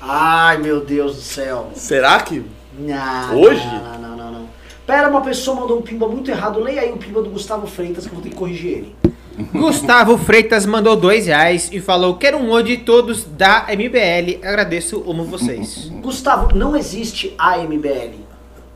ai, 0.00 0.58
meu 0.58 0.84
Deus 0.84 1.14
do 1.14 1.22
céu. 1.22 1.70
Será 1.74 2.20
que. 2.20 2.44
Não, 2.76 3.40
Hoje? 3.40 3.64
Não, 3.64 3.98
não, 4.00 4.16
não, 4.16 4.32
não. 4.32 4.48
Pera, 4.84 5.08
uma 5.08 5.20
pessoa 5.20 5.60
mandou 5.60 5.78
um 5.78 5.82
pimba 5.82 6.08
muito 6.08 6.30
errado. 6.32 6.58
Leia 6.58 6.80
aí 6.80 6.90
o 6.90 6.96
pimba 6.96 7.22
do 7.22 7.30
Gustavo 7.30 7.66
Freitas 7.68 8.04
que 8.06 8.10
eu 8.10 8.14
vou 8.14 8.22
ter 8.22 8.30
que 8.30 8.34
corrigir 8.34 8.70
ele. 8.78 8.96
Gustavo 9.52 10.18
Freitas 10.18 10.66
mandou 10.66 10.96
dois 10.96 11.26
reais 11.26 11.70
e 11.72 11.80
falou: 11.80 12.16
Quero 12.16 12.38
um 12.38 12.50
oi 12.50 12.64
de 12.64 12.78
todos 12.78 13.24
da 13.24 13.66
MBL. 13.68 14.44
Agradeço, 14.44 15.04
amo 15.08 15.24
vocês. 15.24 15.88
Gustavo, 16.00 16.56
não 16.56 16.74
existe 16.76 17.34
a 17.38 17.58
MBL. 17.58 18.16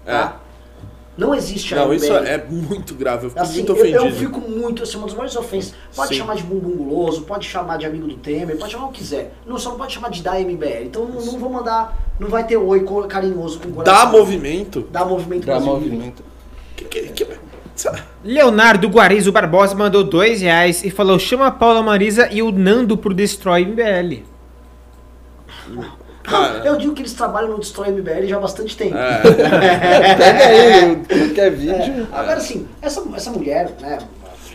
É. 0.06 0.28
Não 1.16 1.34
existe 1.34 1.72
a 1.74 1.78
Não, 1.78 1.94
isso 1.94 2.12
é 2.12 2.44
muito 2.48 2.94
grave. 2.94 3.24
Eu 3.26 3.30
fico 3.30 3.42
Assim, 3.42 3.54
muito 3.58 3.72
eu, 3.72 3.76
ofendido. 3.76 4.04
eu 4.04 4.12
fico 4.12 4.40
muito, 4.40 4.82
assim, 4.82 4.96
uma 4.98 5.06
das 5.06 5.14
maiores 5.14 5.34
ofensas. 5.36 5.72
Pode 5.94 6.08
Sim. 6.10 6.14
chamar 6.20 6.36
de 6.36 6.42
bumbum 6.42 6.76
guloso, 6.76 7.22
pode 7.22 7.46
chamar 7.46 7.78
de 7.78 7.86
amigo 7.86 8.06
do 8.06 8.16
Temer, 8.16 8.56
pode 8.58 8.72
chamar 8.72 8.86
o 8.86 8.92
que 8.92 8.98
quiser. 8.98 9.32
Não, 9.46 9.58
só 9.58 9.70
não 9.70 9.78
pode 9.78 9.94
chamar 9.94 10.10
de 10.10 10.22
da 10.22 10.38
MBL. 10.38 10.84
Então 10.84 11.06
não, 11.06 11.24
não 11.24 11.38
vou 11.38 11.48
mandar, 11.50 11.96
não 12.20 12.28
vai 12.28 12.46
ter 12.46 12.58
oi 12.58 12.84
carinhoso 13.08 13.58
com 13.60 13.68
o 13.68 13.72
coração. 13.72 14.04
Dá 14.04 14.10
movimento. 14.10 14.86
Dá 14.92 15.04
movimento 15.06 15.44
Pra 15.44 15.54
brasileiro. 15.54 15.84
movimento. 15.86 16.22
Que, 16.76 16.84
que, 16.84 17.08
que- 17.24 17.46
Leonardo 18.24 18.88
Guarizo 18.88 19.30
Barbosa 19.32 19.74
mandou 19.74 20.02
dois 20.04 20.40
reais 20.42 20.84
e 20.84 20.90
falou: 20.90 21.18
chama 21.18 21.46
a 21.46 21.50
Paula 21.50 21.82
Marisa 21.82 22.28
e 22.30 22.42
o 22.42 22.50
Nando 22.52 22.96
pro 22.96 23.14
Destroy 23.14 23.64
MBL. 23.64 24.22
Cara. 26.26 26.58
Eu 26.64 26.76
digo 26.76 26.94
que 26.94 27.02
eles 27.02 27.12
trabalham 27.14 27.50
no 27.50 27.58
Destrói 27.60 27.90
MBL 27.90 28.26
já 28.26 28.36
há 28.36 28.40
bastante 28.40 28.76
tempo. 28.76 28.96
É. 28.96 29.20
Pega 30.16 30.44
aí, 30.46 31.30
quer 31.34 31.50
vídeo. 31.50 32.08
É, 32.12 32.18
Agora 32.18 32.36
assim, 32.38 32.68
essa, 32.82 33.02
essa 33.14 33.30
mulher, 33.30 33.70
né? 33.80 33.98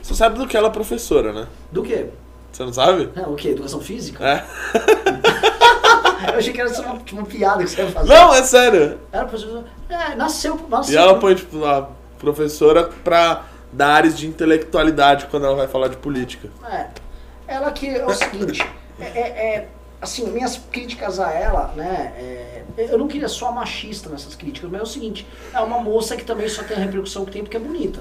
Você 0.01 0.13
sabe 0.13 0.37
do 0.37 0.47
que 0.47 0.57
ela 0.57 0.67
é 0.67 0.71
professora, 0.71 1.31
né? 1.31 1.47
Do 1.71 1.83
quê? 1.83 2.07
Você 2.51 2.63
não 2.65 2.73
sabe? 2.73 3.09
É, 3.15 3.21
o 3.21 3.35
quê? 3.35 3.49
Educação 3.49 3.79
física? 3.79 4.23
É. 4.27 4.43
Eu 6.33 6.37
achei 6.37 6.53
que 6.53 6.61
era 6.61 6.69
só 6.73 6.83
uma, 6.83 6.97
tipo, 6.99 7.19
uma 7.19 7.25
piada 7.25 7.63
que 7.63 7.69
você 7.69 7.81
ia 7.81 7.87
fazer. 7.89 8.09
Não, 8.13 8.33
é 8.33 8.43
sério. 8.43 8.99
Era 9.11 9.25
professora. 9.25 9.65
É, 9.89 10.15
nasceu, 10.15 10.59
nasceu. 10.69 10.93
E 10.93 10.97
ela 10.97 11.17
põe, 11.19 11.33
tipo, 11.35 11.65
a 11.65 11.89
professora 12.19 12.89
pra 13.03 13.43
dar 13.73 13.87
áreas 13.95 14.17
de 14.17 14.27
intelectualidade 14.27 15.25
quando 15.31 15.45
ela 15.45 15.55
vai 15.55 15.67
falar 15.67 15.87
de 15.87 15.97
política. 15.97 16.49
É. 16.69 16.85
Ela 17.47 17.71
que 17.71 17.87
é 17.87 18.05
o 18.05 18.13
seguinte, 18.13 18.63
é, 18.99 19.03
é- 19.05 19.55
é, 19.55 19.67
assim, 20.01 20.25
minhas 20.31 20.59
críticas 20.71 21.19
a 21.19 21.31
ela, 21.31 21.71
né? 21.75 22.13
é, 22.17 22.63
eu 22.77 22.97
não 22.97 23.07
queria 23.07 23.27
só 23.27 23.51
machista 23.51 24.09
nessas 24.09 24.33
críticas, 24.35 24.69
mas 24.71 24.79
é 24.79 24.83
o 24.83 24.87
seguinte, 24.87 25.27
é 25.53 25.59
uma 25.59 25.79
moça 25.79 26.15
que 26.17 26.23
também 26.23 26.47
só 26.49 26.63
tem 26.63 26.75
a 26.77 26.79
repercussão 26.79 27.23
que 27.25 27.31
tem 27.31 27.43
porque 27.43 27.57
é 27.57 27.59
bonita. 27.59 27.99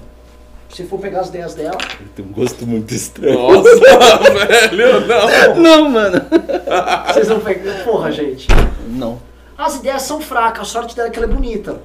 Se 0.73 0.85
for 0.85 1.01
pegar 1.01 1.21
as 1.23 1.29
ideias 1.31 1.53
dela, 1.55 1.77
Tem 2.15 2.25
um 2.25 2.29
gosto 2.33 2.65
muito 2.65 2.95
estranho. 2.95 3.37
Nossa, 3.37 3.75
velho, 4.71 5.07
não. 5.07 5.57
Não, 5.57 5.91
mano. 5.91 6.23
vocês 7.13 7.27
não 7.29 7.41
pegam. 7.41 7.75
Porra, 7.85 8.13
gente. 8.13 8.47
Não. 8.87 9.21
As 9.59 9.75
ideias 9.77 10.03
são 10.03 10.21
fracas, 10.21 10.63
a 10.69 10.71
sorte 10.71 10.95
dela 10.95 11.09
é 11.09 11.11
que 11.11 11.19
ela 11.19 11.27
é 11.27 11.35
bonita. 11.35 11.81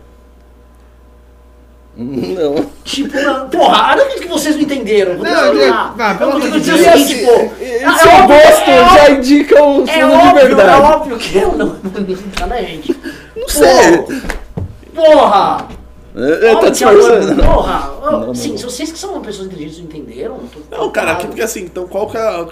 Não. 1.97 2.69
Tipo, 2.83 3.15
não, 3.21 3.49
porra, 3.49 3.95
não 3.95 4.09
que 4.09 4.27
vocês 4.27 4.55
não 4.55 4.63
entenderam. 4.63 5.15
Vou 5.15 5.25
Não, 5.25 5.43
terminar. 5.55 5.95
não, 5.97 6.17
pelo 6.17 6.31
Eu 6.31 6.35
amor 6.37 6.49
vou 6.49 6.59
de 6.59 6.65
dizer 6.69 6.83
Deus. 6.91 7.01
o 7.01 7.05
seguinte, 7.07 7.25
pô. 7.25 7.63
Esse 7.63 7.63
é 7.63 7.79
seu 7.79 7.79
óbvio- 7.79 7.85
gosto 7.85 7.94
é 9.41 9.63
o 9.63 9.87
É 9.87 10.05
óbvio, 10.05 10.61
é 10.61 10.77
óbvio 10.77 11.17
que 11.17 11.37
ela 11.37 11.55
não 11.55 11.75
é 11.75 12.45
né, 12.47 12.65
gente? 12.65 12.97
Não 13.35 13.49
sei. 13.49 14.05
Porra! 14.93 15.67
É, 16.15 16.55
tá 16.55 16.71
que 16.71 16.83
amor, 16.83 17.01
disfarçando. 17.01 17.43
Porra! 17.43 17.91
Não, 18.01 18.19
não, 18.27 18.35
sim, 18.35 18.51
não. 18.51 18.57
vocês 18.57 18.91
que 18.91 18.97
são 18.97 19.19
pessoas 19.21 19.47
inteligentes 19.47 19.79
entenderam, 19.79 20.35
eu 20.35 20.49
tô 20.53 20.77
Não, 20.77 20.91
cara, 20.91 21.11
aqui, 21.11 21.27
porque 21.27 21.41
assim, 21.41 21.63
então 21.63 21.85
qual 21.87 22.07
que 22.07 22.17
é. 22.17 22.47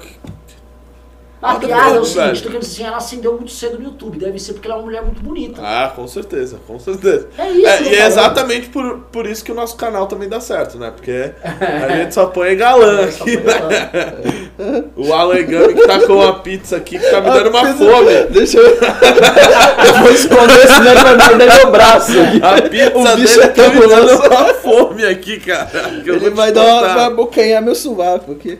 A 1.43 1.53
Nada 1.55 1.67
piada 1.67 1.95
é 1.97 1.99
o 1.99 2.05
seguinte, 2.05 2.25
velho. 2.25 2.37
tô 2.37 2.47
querendo 2.47 2.61
dizer 2.61 2.73
assim, 2.73 2.83
ela 2.85 2.97
acendeu 2.97 3.33
muito 3.33 3.51
cedo 3.51 3.77
no 3.77 3.83
YouTube. 3.83 4.17
Deve 4.17 4.39
ser 4.39 4.53
porque 4.53 4.65
ela 4.65 4.75
é 4.75 4.79
uma 4.79 4.85
mulher 4.85 5.03
muito 5.03 5.21
bonita. 5.21 5.61
Ah, 5.61 5.91
com 5.93 6.07
certeza, 6.07 6.57
com 6.65 6.79
certeza. 6.79 7.27
É 7.37 7.51
isso 7.51 7.77
que 7.79 7.83
eu 7.83 7.91
e 7.91 7.95
é 7.95 8.07
exatamente 8.07 8.69
por, 8.69 8.99
por 9.11 9.25
isso 9.25 9.43
que 9.43 9.51
o 9.51 9.55
nosso 9.55 9.75
canal 9.75 10.07
também 10.07 10.29
dá 10.29 10.39
certo, 10.39 10.77
né? 10.77 10.89
Porque 10.95 11.31
a 11.43 11.89
gente 11.99 12.13
só 12.13 12.27
põe 12.27 12.55
galã 12.55 13.11
Só 13.11 13.23
aqui, 13.23 13.35
né? 13.35 14.85
O 14.95 15.13
Alan 15.13 15.43
Gami 15.43 15.73
que 15.73 15.85
tá 15.85 15.99
com 16.07 16.21
a 16.21 16.39
pizza 16.39 16.77
aqui 16.77 16.97
que 16.97 17.09
tá 17.09 17.19
me 17.19 17.29
dando 17.29 17.49
uma 17.49 17.73
fome. 17.73 18.23
Deixa 18.31 18.59
eu. 18.59 18.77
eu 18.79 19.93
vou 20.01 20.11
esconder, 20.11 20.67
senão 20.67 20.91
ele 20.91 21.03
vai 21.03 21.17
morder 21.17 21.55
meu 21.55 21.71
braço. 21.71 22.11
A 22.41 22.61
pizza 22.61 22.97
O 22.97 23.15
bicho 23.17 23.35
dele 23.35 23.43
é 23.43 23.47
tá 23.49 23.69
me 23.69 23.87
dando 23.87 24.27
uma 24.27 24.53
fome 24.53 25.05
aqui, 25.05 25.41
cara. 25.41 25.69
Ele 26.05 26.29
vai 26.29 26.53
dar 26.53 26.63
uma, 26.63 26.93
vai 26.93 27.05
abocanhar 27.05 27.61
meu 27.61 27.75
sovaco 27.75 28.31
aqui. 28.31 28.57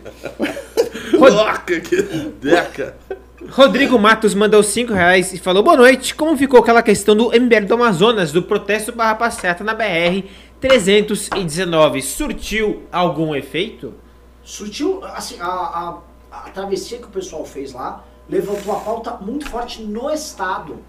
Nossa, 1.31 1.79
que 1.81 2.01
deca. 2.41 2.95
Rodrigo 3.49 3.99
Matos 3.99 4.33
mandou 4.33 4.63
5 4.63 4.93
reais 4.93 5.33
e 5.33 5.37
falou: 5.37 5.63
Boa 5.63 5.75
noite, 5.77 6.15
como 6.15 6.37
ficou 6.37 6.59
aquela 6.59 6.81
questão 6.81 7.15
do 7.15 7.29
MBL 7.29 7.65
do 7.67 7.73
Amazonas, 7.73 8.31
do 8.31 8.41
protesto 8.41 8.91
barra 8.91 9.15
passeata 9.15 9.63
na 9.63 9.73
BR 9.73 10.27
319? 10.59 12.01
Surtiu 12.01 12.83
algum 12.91 13.35
efeito? 13.35 13.93
Surtiu, 14.43 15.03
assim, 15.03 15.37
a, 15.39 15.45
a, 15.45 15.97
a 16.31 16.49
travessia 16.51 16.97
que 16.97 17.05
o 17.05 17.09
pessoal 17.09 17.45
fez 17.45 17.73
lá 17.73 18.03
levantou 18.29 18.73
a 18.73 18.79
pauta 18.79 19.11
muito 19.19 19.49
forte 19.49 19.81
no 19.81 20.09
Estado. 20.09 20.79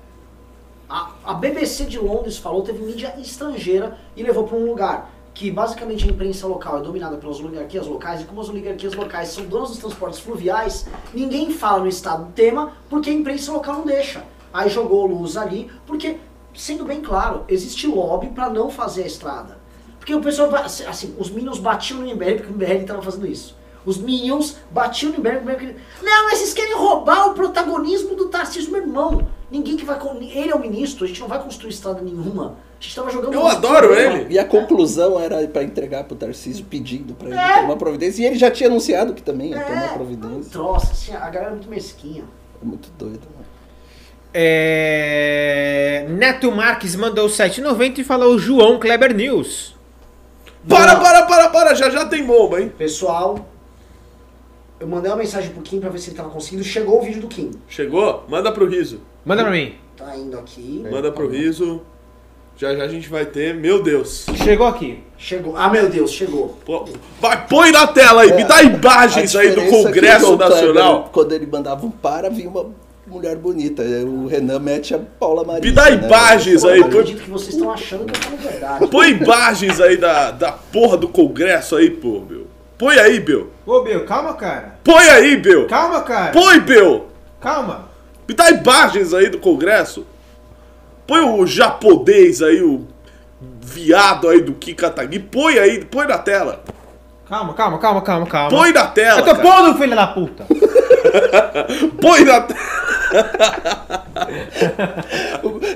A, 0.89 1.11
a 1.24 1.35
BBC 1.35 1.85
de 1.85 1.98
Londres 1.98 2.36
falou, 2.39 2.62
teve 2.62 2.82
mídia 2.85 3.15
estrangeira 3.19 3.98
e 4.16 4.23
levou 4.23 4.47
para 4.47 4.56
um 4.56 4.66
lugar 4.66 5.11
que 5.35 5.51
basicamente 5.51 6.05
a 6.06 6.11
imprensa 6.12 6.47
local 6.47 6.78
é 6.78 6.82
dominada 6.82 7.16
pelas 7.16 7.40
oligarquias 7.40 7.86
locais 7.86 8.20
e 8.23 8.24
como 8.24 8.40
as 8.40 8.48
oligarquias 8.48 8.94
locais 8.94 9.28
são 9.31 9.44
donas 9.47 9.70
dos 9.70 9.78
transportes 9.78 10.20
fluviais, 10.20 10.86
ninguém 11.12 11.51
fala 11.51 11.81
no 11.81 11.89
Estado 11.89 12.27
do 12.27 12.32
tema 12.32 12.73
porque 12.89 13.11
a 13.11 13.12
imprensa 13.12 13.52
local 13.52 13.74
não 13.78 13.85
deixa. 13.85 14.24
Aí 14.52 14.70
jogou 14.70 15.05
luz 15.06 15.36
ali, 15.36 15.69
porque, 15.85 16.19
sendo 16.55 16.85
bem 16.85 17.01
claro, 17.01 17.44
existe 17.48 17.89
lobby 17.89 18.28
para 18.28 18.48
não 18.48 18.70
fazer 18.70 19.02
a 19.02 19.06
estrada. 19.06 19.59
Porque 19.98 20.15
o 20.15 20.20
pessoal, 20.20 20.48
vai- 20.51 20.62
assim, 20.62 21.15
os 21.19 21.28
Minions 21.31 21.59
batiam 21.59 21.98
no 22.01 22.06
MBL 22.06 22.36
porque 22.36 22.52
o 22.52 22.55
MBL 22.55 22.82
estava 22.82 23.02
fazendo 23.02 23.27
isso. 23.27 23.56
Os 23.85 23.98
Minions 23.98 24.56
batiam 24.70 25.11
no 25.12 25.19
MBL 25.19 25.40
porque. 25.43 25.74
Não, 26.02 26.24
mas 26.27 26.39
vocês 26.39 26.55
querem 26.55 26.77
roubar 26.77 27.31
o 27.31 27.35
protagonismo 27.35 28.15
do 28.15 28.28
Tarcísio, 28.28 28.70
meu 28.70 28.82
irmão. 28.82 29.27
Ninguém 29.51 29.77
que 29.77 29.85
vai... 29.85 29.98
Ele 30.20 30.51
é 30.51 30.55
o 30.55 30.61
ministro, 30.61 31.05
a 31.05 31.09
gente 31.09 31.20
não 31.20 31.28
vai 31.28 31.43
construir 31.43 31.70
estrada 31.70 32.01
nenhuma. 32.01 32.56
A 32.79 32.83
gente 32.83 32.95
tava 32.97 33.11
jogando... 33.11 33.33
Eu 33.33 33.47
adoro 33.47 33.95
ele. 33.95 34.27
E 34.35 34.39
a 34.39 34.45
conclusão 34.45 35.19
era 35.19 35.47
pra 35.49 35.63
entregar 35.63 36.05
pro 36.05 36.15
Tarcísio 36.17 36.65
pedindo 36.67 37.15
pra 37.15 37.29
ele 37.29 37.39
É. 37.39 37.61
tomar 37.63 37.77
providência. 37.77 38.23
E 38.23 38.27
ele 38.27 38.37
já 38.37 38.51
tinha 38.51 38.69
anunciado 38.69 39.15
que 39.15 39.23
também 39.23 39.51
ia 39.51 39.61
tomar 39.61 39.83
É, 39.83 39.91
um 39.91 39.95
providência. 39.95 40.51
troço, 40.53 40.93
assim, 40.93 41.13
a 41.15 41.31
galera 41.31 41.47
é 41.47 41.51
muito 41.55 41.69
mesquinha. 41.71 42.25
É 42.63 42.65
muito 42.65 42.91
doido, 42.99 43.23
mano. 43.35 43.45
É... 44.35 46.07
Neto 46.11 46.51
Marques 46.51 46.95
mandou 46.97 47.29
7,90 47.29 47.99
e 47.99 48.05
falou 48.05 48.39
João 48.39 48.79
Kleber 48.79 49.15
News. 49.15 49.75
Para, 50.69 50.97
para, 50.97 51.23
para, 51.27 51.49
para, 51.51 51.75
já 51.75 51.91
já 51.91 52.07
tem 52.07 52.25
bomba, 52.25 52.61
hein? 52.61 52.73
Pessoal, 52.77 53.47
eu 54.81 54.87
mandei 54.87 55.11
uma 55.11 55.19
mensagem 55.19 55.51
pro 55.51 55.63
Kim 55.63 55.79
pra 55.79 55.91
ver 55.91 55.99
se 55.99 56.11
ele 56.11 56.17
tava 56.17 56.31
conseguindo. 56.31 56.65
Chegou 56.65 56.99
o 57.01 57.03
vídeo 57.03 57.21
do 57.21 57.29
Kim. 57.29 57.51
Chegou? 57.69 58.25
Manda 58.29 58.51
pro 58.51 58.67
riso. 58.69 59.01
Manda 59.25 59.43
pra 59.43 59.53
mim. 59.53 59.75
Tá 59.97 60.17
indo 60.17 60.39
aqui. 60.39 60.85
Manda 60.91 61.13
pro 61.13 61.29
riso. 61.29 61.83
Já 62.57 62.75
já 62.75 62.85
a 62.85 62.89
gente 62.89 63.09
vai 63.09 63.27
ter. 63.27 63.55
Meu 63.55 63.83
Deus. 63.83 64.27
Chegou 64.43 64.67
aqui. 64.67 65.03
Chegou. 65.19 65.57
Ah, 65.57 65.69
meu 65.69 65.89
Deus, 65.89 66.11
chegou. 66.13 66.59
Pô, 66.65 66.85
Vai, 67.21 67.47
põe 67.49 67.73
na 67.73 67.87
tela 67.87 68.23
aí, 68.23 68.33
me 68.35 68.45
dá 68.45 68.63
imagens 68.63 69.35
aí 69.35 69.51
do 69.51 69.61
é 69.63 69.69
Congresso 69.69 70.37
Kleber, 70.37 70.49
Nacional. 70.49 71.11
quando 71.13 71.33
ele 71.33 71.47
mandava 71.47 71.85
um 71.85 71.91
para, 71.91 72.29
vinha 72.31 72.49
uma 72.49 72.67
mulher 73.07 73.37
bonita. 73.37 73.83
O 73.83 74.27
Renan 74.27 74.59
mete 74.61 74.95
a 74.95 74.99
Paula 74.99 75.43
Maria. 75.45 75.63
Me 75.63 75.73
dá 75.73 75.91
imagens 75.91 76.63
Eu 76.63 76.71
aí, 76.71 76.81
não 76.81 76.91
põe, 76.91 77.01
acredito 77.01 77.25
que 77.25 77.31
vocês 77.31 77.55
estão 77.55 77.73
achando 77.73 78.05
que 78.05 78.17
eu 78.17 78.23
falo 78.23 78.37
verdade. 78.37 78.87
põe 78.89 79.11
imagens 79.11 79.81
aí 79.81 79.97
da, 79.97 80.31
da 80.31 80.53
porra 80.53 80.97
do 80.97 81.09
Congresso 81.09 81.75
aí, 81.77 81.91
pô, 81.91 82.21
meu. 82.29 82.47
Põe 82.79 82.99
aí, 82.99 83.19
Bill. 83.19 83.51
Ô, 83.67 83.81
Bill, 83.81 84.05
calma, 84.05 84.35
cara. 84.35 84.79
Põe 84.85 85.09
aí, 85.09 85.37
Bill. 85.37 85.67
Calma, 85.67 86.03
cara. 86.03 86.33
Põe, 86.33 86.61
Bill. 86.61 87.07
Calma. 87.41 87.89
Me 88.29 88.35
dá 88.35 88.51
imagens 88.51 89.13
aí 89.15 89.29
do 89.29 89.39
Congresso. 89.39 90.05
Põe 91.07 91.21
o 91.21 91.47
japonês 91.47 92.43
aí, 92.43 92.63
o 92.63 92.87
viado 93.61 94.29
aí 94.29 94.41
do 94.41 94.55
Kikatagi. 94.55 95.19
Põe 95.19 95.59
aí, 95.59 95.85
põe 95.85 96.07
na 96.07 96.19
tela. 96.19 96.63
Calma, 97.29 97.55
calma, 97.55 97.79
calma, 97.79 98.03
calma, 98.03 98.27
calma. 98.27 98.51
Põe 98.51 98.73
na 98.73 98.87
tela. 98.87 99.21
Eu 99.21 99.25
tô 99.25 99.35
cara. 99.35 99.43
pondo, 99.43 99.79
filho 99.79 99.97
da 99.97 100.07
puta. 100.07 100.47
Põe 102.01 102.25
na 102.25 102.41
tela. 102.43 102.61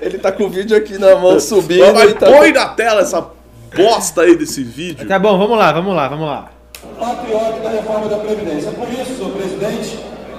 Ele 0.02 0.18
tá 0.18 0.32
com 0.32 0.44
o 0.44 0.50
vídeo 0.50 0.76
aqui 0.76 0.98
na 0.98 1.16
mão 1.16 1.40
subindo. 1.40 1.94
Mas, 1.94 2.12
tá... 2.14 2.26
põe 2.26 2.52
na 2.52 2.68
tela 2.68 3.00
essa 3.02 3.26
bosta 3.74 4.22
aí 4.22 4.36
desse 4.36 4.62
vídeo. 4.62 5.06
Tá 5.06 5.18
bom, 5.18 5.36
vamos 5.38 5.58
lá, 5.58 5.72
vamos 5.72 5.94
lá, 5.94 6.08
vamos 6.08 6.26
lá. 6.26 6.50
patriota 6.98 7.60
da 7.60 7.68
reforma 7.70 8.08
da 8.08 8.16
Previdência. 8.18 8.68
É 8.68 8.72
por 8.72 8.88
isso, 8.88 9.16
senhor 9.16 9.32
presidente, 9.32 9.98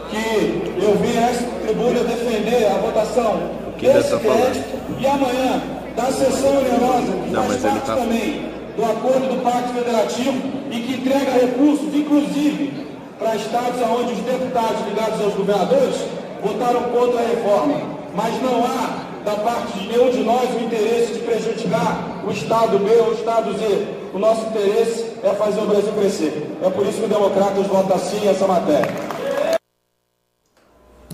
que 0.10 0.74
eu 0.82 0.96
vim 0.98 1.18
a 1.18 1.30
esta 1.30 1.46
tribuna 1.66 2.04
defender 2.04 2.68
a 2.68 2.76
votação 2.76 3.52
desse 3.80 4.18
crédito 4.18 4.79
e 5.00 5.08
amanhã 5.08 5.62
da 5.96 6.12
sessão 6.12 6.50
onerosa, 6.58 7.12
que 7.26 7.30
Não, 7.32 7.44
faz 7.44 7.62
parte 7.62 7.86
tá- 7.86 7.96
também 7.96 8.50
do 8.76 8.84
acordo 8.86 9.36
do 9.36 9.44
Pacto 9.44 9.74
Federativo 9.74 10.42
e 10.72 10.80
que 10.82 10.94
entrega 10.94 11.32
recursos, 11.32 11.94
inclusive, 11.94 12.88
para 13.18 13.36
estados 13.36 13.82
onde 13.82 14.14
os 14.14 14.20
deputados 14.20 14.86
ligados 14.88 15.22
aos 15.22 15.34
governadores 15.34 15.96
votaram 16.42 16.84
contra 16.84 17.20
a 17.20 17.28
reforma. 17.28 17.82
Mas 18.16 18.42
não 18.42 18.64
há, 18.66 19.06
da 19.26 19.36
parte 19.36 19.78
de 19.80 19.88
nenhum 19.90 20.10
de 20.10 20.20
nós, 20.24 20.50
o 20.56 20.64
interesse 20.64 21.14
de 21.14 21.20
prejudicar 21.20 22.24
o 22.26 22.32
Estado 22.32 22.80
B 22.80 22.90
ou 22.96 23.10
o 23.10 23.14
Estado 23.14 23.54
Z. 23.58 23.88
O 24.14 24.20
nosso 24.20 24.46
interesse 24.48 25.06
é 25.24 25.30
fazer 25.36 25.60
o 25.62 25.66
Brasil 25.66 25.92
crescer. 25.94 26.48
É 26.64 26.70
por 26.70 26.86
isso 26.88 27.00
que 27.00 27.06
o 27.06 27.10
Democratas 27.10 27.68
vota 27.68 27.98
sim 28.00 28.28
essa 28.28 28.48
matéria. 28.48 28.90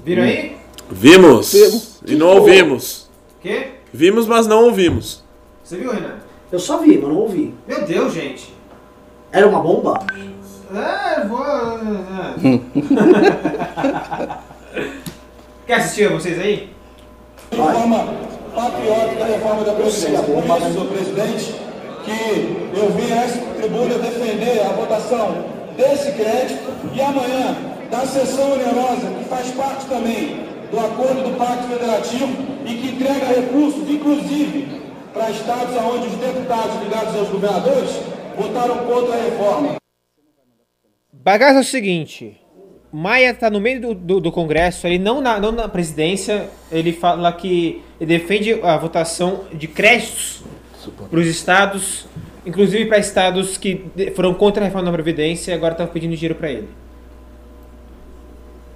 Viram 0.04 0.24
aí? 0.24 0.56
Vimos. 0.90 1.52
Vimos. 1.52 2.00
E 2.06 2.16
não 2.16 2.28
ouvimos. 2.38 3.10
Quê? 3.42 3.72
Vimos, 3.96 4.28
mas 4.28 4.46
não 4.46 4.66
ouvimos. 4.66 5.24
Você 5.64 5.78
viu, 5.78 5.94
Renan? 5.94 6.16
Eu 6.52 6.60
só 6.60 6.80
vi, 6.80 6.98
mas 6.98 7.08
não 7.08 7.16
ouvi. 7.16 7.56
Meu 7.66 7.86
Deus, 7.86 8.14
gente. 8.14 8.54
Era 9.32 9.48
uma 9.48 9.62
bomba? 9.62 10.06
É, 10.70 11.26
vou. 11.26 11.40
Quer 15.66 15.76
assistir 15.76 16.12
vocês 16.12 16.38
aí? 16.38 16.72
De 17.50 17.56
forma 17.56 18.14
patriótica 18.54 19.24
a 19.24 19.28
reforma 19.28 19.64
da 19.64 19.72
Previdência. 19.72 20.10
Isso, 20.10 20.18
senhor 20.74 20.88
presidente, 20.88 21.56
que 22.04 22.68
eu 22.78 22.92
vim 22.92 23.14
a 23.14 23.24
essa 23.24 23.40
tribuna 23.40 23.98
defender 23.98 24.60
a 24.60 24.74
votação 24.74 25.46
desse 25.78 26.12
crédito 26.12 26.70
e 26.94 27.02
amanhã 27.02 27.56
da 27.90 28.06
sessão 28.06 28.52
onerosa, 28.52 29.08
que 29.20 29.24
faz 29.30 29.52
parte 29.52 29.86
também 29.86 30.54
do 30.76 30.82
acordo 30.82 31.24
do 31.24 31.38
Pacto 31.38 31.70
Federativo 31.70 32.36
e 32.66 32.76
que 32.76 32.88
entrega 32.90 33.28
recursos, 33.28 33.90
inclusive, 33.90 34.68
para 35.14 35.32
estados 35.32 35.74
onde 35.78 36.08
os 36.08 36.16
deputados 36.16 36.84
ligados 36.84 37.16
aos 37.16 37.30
governadores 37.30 37.92
votaram 38.38 38.80
contra 38.80 39.16
a 39.16 39.24
reforma. 39.24 39.76
Bagaço 41.14 41.58
é 41.58 41.62
o 41.62 41.64
seguinte. 41.64 42.42
Maia 42.92 43.34
tá 43.34 43.50
no 43.50 43.60
meio 43.60 43.82
do, 43.82 43.94
do, 43.94 44.20
do 44.20 44.32
Congresso, 44.32 44.86
ele 44.86 45.00
não 45.00 45.22
na, 45.22 45.40
não 45.40 45.52
na 45.52 45.68
presidência, 45.68 46.50
ele 46.72 46.94
fala 46.94 47.32
que 47.32 47.82
ele 48.00 48.18
defende 48.18 48.54
a 48.62 48.78
votação 48.78 49.46
de 49.54 49.68
créditos 49.68 50.44
para 51.10 51.20
os 51.20 51.28
estados, 51.28 52.06
inclusive 52.46 52.86
para 52.86 52.98
estados 53.00 53.58
que 53.58 53.86
foram 54.16 54.34
contra 54.34 54.64
a 54.64 54.66
reforma 54.66 54.92
da 54.92 54.94
Previdência 54.94 55.52
e 55.52 55.54
agora 55.54 55.74
estão 55.74 55.88
pedindo 55.88 56.16
dinheiro 56.16 56.36
para 56.36 56.52
ele. 56.52 56.70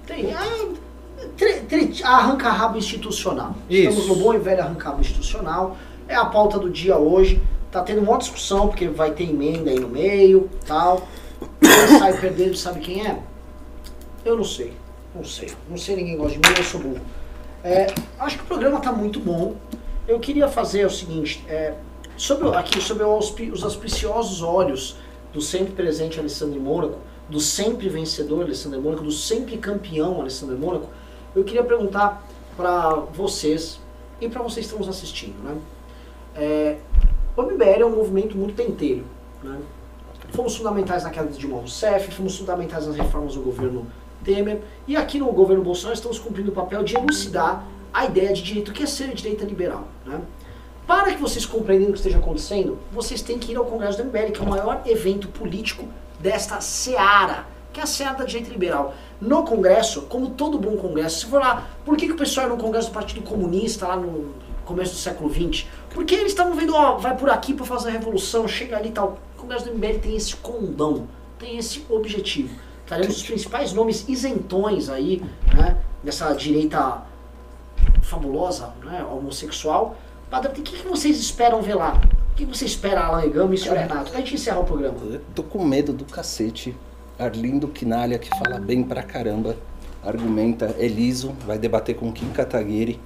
Tem. 0.06 0.26
Arranca-rabo 2.04 2.78
institucional. 2.78 3.54
Isso. 3.68 3.88
Estamos 3.88 4.08
no 4.08 4.24
bom 4.24 4.34
e 4.34 4.38
velho 4.38 4.62
arranca-rabo 4.62 5.00
institucional. 5.00 5.76
É 6.08 6.14
a 6.14 6.24
pauta 6.24 6.58
do 6.58 6.70
dia 6.70 6.96
hoje. 6.96 7.40
Tá 7.70 7.82
tendo 7.82 8.00
uma 8.02 8.18
discussão, 8.18 8.68
porque 8.68 8.88
vai 8.88 9.12
ter 9.12 9.24
emenda 9.24 9.70
aí 9.70 9.78
no 9.78 9.88
meio 9.88 10.50
tal. 10.66 11.06
Quem 11.60 11.98
sai 11.98 12.18
perdendo 12.18 12.56
sabe 12.56 12.80
quem 12.80 13.06
é? 13.06 13.18
Eu 14.24 14.36
não 14.36 14.44
sei. 14.44 14.72
Não 15.14 15.24
sei. 15.24 15.50
Não 15.68 15.76
sei, 15.76 15.96
ninguém 15.96 16.16
gosta 16.16 16.38
de 16.38 16.48
mim, 16.48 16.54
eu 16.56 16.64
sou 16.64 16.80
burro. 16.80 17.00
É, 17.62 17.92
acho 18.18 18.38
que 18.38 18.44
o 18.44 18.46
programa 18.46 18.80
tá 18.80 18.92
muito 18.92 19.20
bom. 19.20 19.54
Eu 20.08 20.18
queria 20.18 20.48
fazer 20.48 20.86
o 20.86 20.90
seguinte, 20.90 21.44
é, 21.48 21.74
sobre, 22.16 22.48
aqui 22.56 22.80
sobre 22.80 23.04
os 23.04 23.62
auspiciosos 23.62 24.42
olhos 24.42 24.96
do 25.32 25.40
sempre 25.40 25.72
presente 25.72 26.18
Alessandro 26.18 26.60
Mônaco, 26.60 26.98
do 27.28 27.38
sempre 27.38 27.88
vencedor 27.88 28.42
Alessandro 28.42 28.80
Mônaco, 28.80 29.04
do 29.04 29.12
sempre 29.12 29.56
campeão 29.56 30.20
Alessandro 30.20 30.58
Mônaco, 30.58 30.88
eu 31.34 31.44
queria 31.44 31.62
perguntar 31.62 32.22
para 32.56 32.90
vocês 33.12 33.80
e 34.20 34.28
para 34.28 34.42
vocês 34.42 34.66
que 34.66 34.72
estão 34.72 34.78
nos 34.78 34.88
assistindo, 34.88 35.36
né? 35.42 35.56
É, 36.34 36.76
o 37.36 37.42
MBL 37.42 37.82
é 37.82 37.86
um 37.86 37.96
movimento 37.96 38.36
muito 38.36 38.54
tenteiro, 38.54 39.04
né? 39.42 39.58
Fomos 40.32 40.56
fundamentais 40.56 41.02
na 41.02 41.10
queda 41.10 41.28
de 41.28 41.38
Dilma 41.38 41.58
Rousseff, 41.58 42.12
fomos 42.12 42.38
fundamentais 42.38 42.86
nas 42.86 42.96
reformas 42.96 43.34
do 43.34 43.40
governo 43.40 43.86
Temer, 44.24 44.60
e 44.86 44.96
aqui 44.96 45.18
no 45.18 45.32
governo 45.32 45.64
Bolsonaro 45.64 45.94
estamos 45.94 46.18
cumprindo 46.18 46.50
o 46.50 46.54
papel 46.54 46.84
de 46.84 46.96
elucidar 46.96 47.64
a 47.92 48.04
ideia 48.04 48.32
de 48.32 48.42
direito, 48.42 48.72
que 48.72 48.82
é 48.82 48.86
ser 48.86 49.12
direita 49.14 49.44
liberal, 49.44 49.88
né? 50.06 50.20
Para 50.86 51.12
que 51.12 51.20
vocês 51.20 51.46
compreendam 51.46 51.88
o 51.90 51.92
que 51.92 51.98
esteja 51.98 52.18
acontecendo, 52.18 52.78
vocês 52.92 53.22
têm 53.22 53.38
que 53.38 53.52
ir 53.52 53.56
ao 53.56 53.64
Congresso 53.64 53.98
do 53.98 54.04
MBL, 54.04 54.32
que 54.32 54.40
é 54.40 54.42
o 54.42 54.48
maior 54.48 54.82
evento 54.86 55.28
político 55.28 55.86
desta 56.18 56.60
seara, 56.60 57.46
que 57.72 57.80
é 57.80 57.84
a 57.84 57.86
seara 57.86 58.18
da 58.18 58.24
direita 58.24 58.50
liberal. 58.50 58.94
No 59.20 59.42
Congresso, 59.44 60.02
como 60.02 60.30
todo 60.30 60.58
bom 60.58 60.76
Congresso, 60.76 61.20
se 61.20 61.26
for 61.26 61.40
lá, 61.40 61.68
por 61.84 61.96
que, 61.96 62.06
que 62.06 62.12
o 62.12 62.16
pessoal 62.16 62.46
era 62.46 62.54
no 62.54 62.62
Congresso 62.62 62.88
do 62.88 62.94
Partido 62.94 63.22
Comunista, 63.22 63.86
lá 63.86 63.96
no 63.96 64.34
começo 64.64 64.92
do 64.92 64.98
século 64.98 65.28
XX? 65.32 65.66
Porque 65.90 66.14
eles 66.14 66.28
estavam 66.32 66.54
vendo, 66.54 66.74
ó, 66.74 66.96
vai 66.96 67.16
por 67.16 67.28
aqui 67.28 67.52
para 67.52 67.66
fazer 67.66 67.90
a 67.90 67.92
revolução, 67.92 68.48
chega 68.48 68.78
ali 68.78 68.88
e 68.88 68.92
tal. 68.92 69.18
O 69.36 69.40
Congresso 69.40 69.66
do 69.66 69.74
MBL 69.74 69.98
tem 70.00 70.16
esse 70.16 70.36
condão, 70.36 71.06
tem 71.38 71.58
esse 71.58 71.84
objetivo. 71.90 72.54
Teremos 72.86 73.18
os 73.18 73.22
principais 73.22 73.72
nomes 73.72 74.08
isentões 74.08 74.88
aí, 74.88 75.22
né, 75.54 75.76
dessa 76.02 76.32
direita 76.32 77.02
fabulosa, 78.02 78.72
né, 78.84 79.04
homossexual. 79.04 79.96
Padre, 80.30 80.50
o 80.50 80.54
que, 80.54 80.62
que 80.62 80.88
vocês 80.88 81.18
esperam 81.18 81.60
ver 81.60 81.74
lá? 81.74 82.00
O 82.32 82.36
que 82.36 82.44
você 82.44 82.64
espera, 82.64 83.02
Alan 83.02 83.28
Gama 83.28 83.54
e 83.54 83.58
Sr. 83.58 83.74
Renato? 83.74 84.10
Pra 84.10 84.20
gente 84.20 84.34
encerrar 84.34 84.60
o 84.60 84.64
programa. 84.64 84.96
Eu 85.04 85.20
tô 85.34 85.42
com 85.42 85.64
medo 85.64 85.92
do 85.92 86.04
cacete. 86.04 86.74
Arlindo 87.20 87.68
Quinalha, 87.68 88.18
que 88.18 88.28
fala 88.30 88.58
bem 88.58 88.82
pra 88.82 89.02
caramba, 89.02 89.56
argumenta, 90.02 90.74
é 90.78 90.86
liso, 90.88 91.32
vai 91.46 91.58
debater 91.58 91.94
com 91.94 92.10
Kim 92.10 92.30
Kataguiri. 92.30 92.98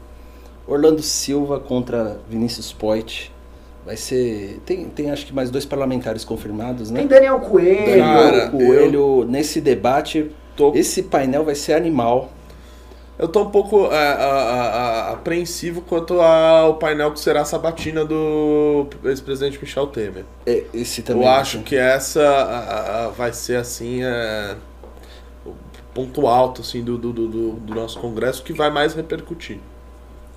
Orlando 0.66 1.02
Silva 1.02 1.58
contra 1.60 2.18
Vinícius 2.28 2.72
Poit. 2.72 3.32
Vai 3.84 3.96
ser. 3.98 4.60
Tem, 4.64 4.84
tem 4.86 5.10
acho 5.10 5.26
que 5.26 5.34
mais 5.34 5.50
dois 5.50 5.66
parlamentares 5.66 6.24
confirmados, 6.24 6.90
né? 6.90 7.00
Tem 7.00 7.08
Daniel 7.08 7.40
Coelho. 7.40 7.84
Daniel 7.84 8.04
Cara, 8.06 8.48
Coelho, 8.50 9.24
nesse 9.28 9.60
debate, 9.60 10.30
Tô- 10.56 10.72
esse 10.74 11.02
painel 11.02 11.44
vai 11.44 11.54
ser 11.54 11.74
animal. 11.74 12.30
Eu 13.16 13.28
tô 13.28 13.42
um 13.42 13.50
pouco 13.50 13.86
é, 13.92 13.96
a- 13.96 14.24
a- 14.24 14.68
a- 15.08 15.12
apreensivo 15.12 15.80
quanto 15.82 16.20
ao 16.20 16.74
painel 16.74 17.12
que 17.12 17.20
será 17.20 17.42
a 17.42 17.44
sabatina 17.44 18.04
do 18.04 18.88
ex-presidente 19.04 19.58
Michel 19.60 19.86
Temer. 19.86 20.24
É, 20.44 20.64
Esse 20.74 21.02
também. 21.02 21.22
Eu 21.22 21.28
acho 21.28 21.60
que 21.62 21.76
essa 21.76 22.20
a- 22.22 23.08
vai 23.10 23.32
ser 23.32 23.56
assim 23.56 24.02
é, 24.02 24.56
o 25.46 25.52
ponto 25.94 26.26
alto 26.26 26.60
assim 26.62 26.82
do, 26.82 26.98
do, 26.98 27.12
do- 27.12 27.28
do- 27.52 27.74
nosso 27.74 28.00
congresso 28.00 28.42
que 28.42 28.52
vai 28.52 28.68
mais 28.70 28.94
repercutir. 28.94 29.60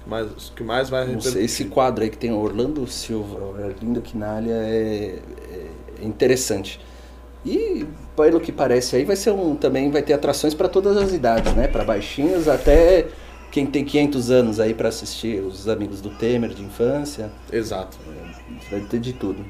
Mas 0.06 0.52
que 0.56 0.64
mais 0.64 0.88
vai 0.90 1.02
repercutir. 1.02 1.32
sei, 1.34 1.44
esse 1.46 1.66
quadro 1.66 2.04
aí 2.04 2.10
que 2.12 2.18
tem 2.18 2.32
Orlando 2.32 2.86
Silva, 2.88 3.40
Arlindo 3.66 4.02
Quinalha 4.02 4.52
é, 4.54 5.20
é 6.00 6.06
interessante. 6.06 6.80
E 7.46 7.86
pelo 8.16 8.40
que 8.40 8.52
parece 8.52 8.96
aí 8.96 9.06
vai 9.06 9.16
ser 9.16 9.32
um 9.32 9.56
também 9.56 9.90
vai 9.92 10.02
ter 10.02 10.14
atrações 10.14 10.54
para 10.54 10.68
todas 10.68 10.98
as 10.98 11.14
idades, 11.14 11.54
né? 11.54 11.68
Para 11.68 11.84
baixinhos 11.84 12.48
até 12.48 13.08
quem 13.52 13.66
tem 13.66 13.86
500 13.86 14.32
anos 14.32 14.60
aí 14.60 14.74
para 14.74 14.90
assistir 14.90 15.42
os 15.42 15.68
amigos 15.70 16.02
do 16.02 16.10
Temer 16.10 16.50
de 16.50 16.64
infância, 16.64 17.32
Exato. 17.52 17.98
vai 18.70 18.82
ter 18.82 19.00
de 19.00 19.14
tudo. 19.14 19.46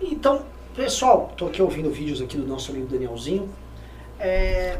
Então, 0.00 0.42
pessoal, 0.74 1.32
tô 1.36 1.46
aqui 1.46 1.60
ouvindo 1.60 1.90
vídeos 1.90 2.20
aqui 2.20 2.36
do 2.36 2.46
nosso 2.46 2.70
amigo 2.70 2.86
Danielzinho. 2.86 3.48
É, 4.20 4.76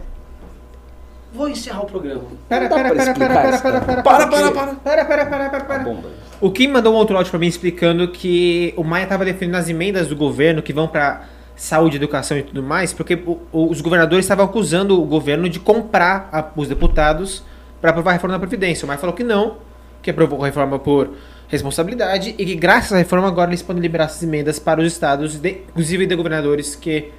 Vou 1.33 1.49
encerrar 1.49 1.83
o 1.83 1.87
programa. 1.87 2.25
Pera, 2.47 2.69
pera, 2.69 2.95
pera, 2.95 3.15
pera, 3.15 3.15
pera, 3.15 3.59
pera, 3.59 3.81
pera, 3.81 4.03
Para, 4.03 4.03
pera, 4.03 4.03
para, 4.03 4.27
pera, 4.27 4.53
para. 4.53 4.75
pera, 4.75 5.05
pera, 5.05 5.27
pera, 5.27 5.51
pera, 5.51 5.65
pera. 5.65 5.83
Bomba. 5.83 6.11
O 6.39 6.51
Kim 6.51 6.69
mandou 6.69 6.93
um 6.93 6.97
outro 6.97 7.17
áudio 7.17 7.31
pra 7.31 7.41
mim 7.41 7.47
explicando 7.47 8.09
que 8.09 8.75
o 8.77 8.85
Maia 8.85 9.07
tava 9.07 9.25
defendendo 9.25 9.55
as 9.55 9.69
emendas 9.69 10.09
do 10.09 10.15
governo 10.17 10.61
que 10.61 10.75
vão 10.75 10.87
pra 10.87 11.25
saúde, 11.57 11.97
educação 11.97 12.37
e 12.37 12.43
tudo 12.43 12.63
mais, 12.63 12.93
porque 12.93 13.15
o- 13.15 13.41
o- 13.53 13.71
os 13.71 13.81
governadores 13.81 14.25
estavam 14.25 14.45
acusando 14.45 15.01
o 15.01 15.05
governo 15.05 15.49
de 15.49 15.61
comprar 15.61 16.29
a- 16.33 16.51
os 16.57 16.69
deputados 16.69 17.43
pra 17.81 17.91
aprovar 17.91 18.11
a 18.11 18.15
reforma 18.15 18.35
da 18.35 18.41
Previdência. 18.41 18.85
O 18.85 18.89
Maia 18.89 18.99
falou 18.99 19.15
que 19.15 19.23
não, 19.25 19.57
que 20.03 20.11
aprovou 20.11 20.43
a 20.43 20.47
reforma 20.47 20.79
por 20.79 21.11
responsabilidade 21.49 22.35
e 22.39 22.47
que 22.47 22.55
graças 22.55 22.93
à 22.93 22.97
reforma 22.97 23.29
agora 23.29 23.51
eles 23.51 23.63
podem 23.63 23.83
liberar 23.83 24.05
essas 24.07 24.23
emendas 24.23 24.59
para 24.59 24.81
os 24.81 24.87
estados, 24.87 25.37
de- 25.39 25.59
inclusive 25.69 26.07
de 26.07 26.17
governadores 26.17 26.75
que 26.75 27.13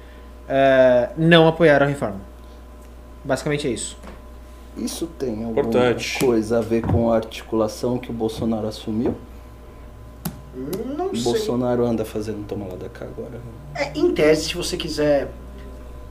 eh, 0.48 1.08
não 1.16 1.48
apoiaram 1.48 1.86
a 1.86 1.88
reforma. 1.88 2.20
Basicamente 3.24 3.66
é 3.66 3.70
isso. 3.70 3.96
Isso 4.76 5.06
tem 5.06 5.30
alguma 5.30 5.52
Importante. 5.52 6.18
coisa 6.18 6.58
a 6.58 6.60
ver 6.60 6.82
com 6.82 7.10
a 7.10 7.16
articulação 7.16 7.96
que 7.96 8.10
o 8.10 8.12
Bolsonaro 8.12 8.66
assumiu? 8.66 9.14
Não 10.96 11.06
O 11.10 11.14
sei. 11.16 11.24
Bolsonaro 11.24 11.84
anda 11.86 12.04
fazendo 12.04 12.44
toma 12.46 12.66
lá 12.66 12.74
da 12.76 12.88
cá 12.88 13.06
agora. 13.06 13.40
É, 13.74 13.90
em 13.94 14.12
tese, 14.12 14.44
se 14.48 14.54
você 14.54 14.76
quiser 14.76 15.28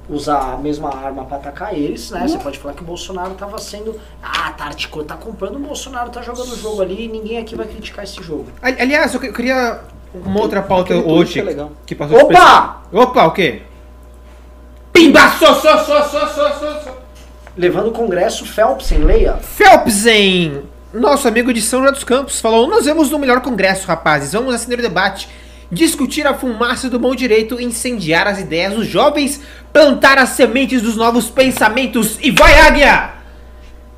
usar 0.10 0.54
a 0.54 0.58
mesma 0.58 0.90
arma 0.94 1.24
pra 1.24 1.38
atacar 1.38 1.74
eles, 1.74 2.12
né? 2.12 2.28
Você 2.28 2.38
pode 2.38 2.60
falar 2.60 2.74
que 2.74 2.82
o 2.82 2.86
Bolsonaro 2.86 3.36
tava 3.36 3.58
sendo. 3.58 3.98
Ah, 4.22 4.52
tá 4.52 4.66
articulando, 4.66 5.08
tá 5.10 5.16
comprando, 5.18 5.56
o 5.56 5.60
Bolsonaro 5.60 6.10
tá 6.10 6.22
jogando 6.22 6.52
o 6.52 6.58
jogo 6.58 6.82
ali 6.82 7.06
e 7.06 7.08
ninguém 7.08 7.38
aqui 7.38 7.56
vai 7.56 7.66
criticar 7.66 8.04
esse 8.04 8.22
jogo. 8.22 8.48
Ali- 8.62 8.82
Aliás, 8.82 9.14
eu 9.14 9.20
que- 9.20 9.32
queria 9.32 9.80
uma 10.14 10.42
outra 10.42 10.62
pauta 10.62 10.94
aquele 10.94 11.10
hoje 11.12 11.40
é 11.40 11.44
legal. 11.44 11.72
que 11.86 11.96
passou 11.96 12.20
Opa! 12.20 12.84
Opa, 12.92 13.26
o 13.28 13.32
quê? 13.32 13.62
Pimba! 14.92 15.30
Só, 15.40 15.56
só, 15.56 15.78
só, 15.84 16.04
só, 16.08 16.28
só, 16.28 16.52
só, 16.54 16.82
só. 16.82 16.98
Levando 17.56 17.88
o 17.88 17.92
Congresso 17.92 18.46
Phelpsen, 18.46 19.00
leia. 19.00 19.38
Phelpsen, 19.38 20.64
nosso 20.94 21.28
amigo 21.28 21.54
de 21.54 21.62
São 21.62 21.80
José 21.82 21.92
dos 21.94 22.04
Campos, 22.04 22.40
falou: 22.42 22.68
Nós 22.68 22.86
vemos 22.86 23.10
no 23.10 23.18
melhor 23.20 23.42
congresso, 23.42 23.88
rapazes. 23.88 24.34
Vamos 24.34 24.54
acender 24.54 24.80
o 24.80 24.82
debate, 24.82 25.30
discutir 25.74 26.26
a 26.26 26.34
fumaça 26.34 26.90
do 26.90 27.00
bom 27.00 27.16
direito, 27.16 27.60
incendiar 27.60 28.28
as 28.28 28.40
ideias 28.40 28.74
dos 28.74 28.88
jovens, 28.88 29.42
plantar 29.72 30.18
as 30.18 30.30
sementes 30.30 30.82
dos 30.82 30.96
novos 30.96 31.30
pensamentos 31.30 32.18
e 32.22 32.32
vai, 32.32 32.60
Águia! 32.60 33.14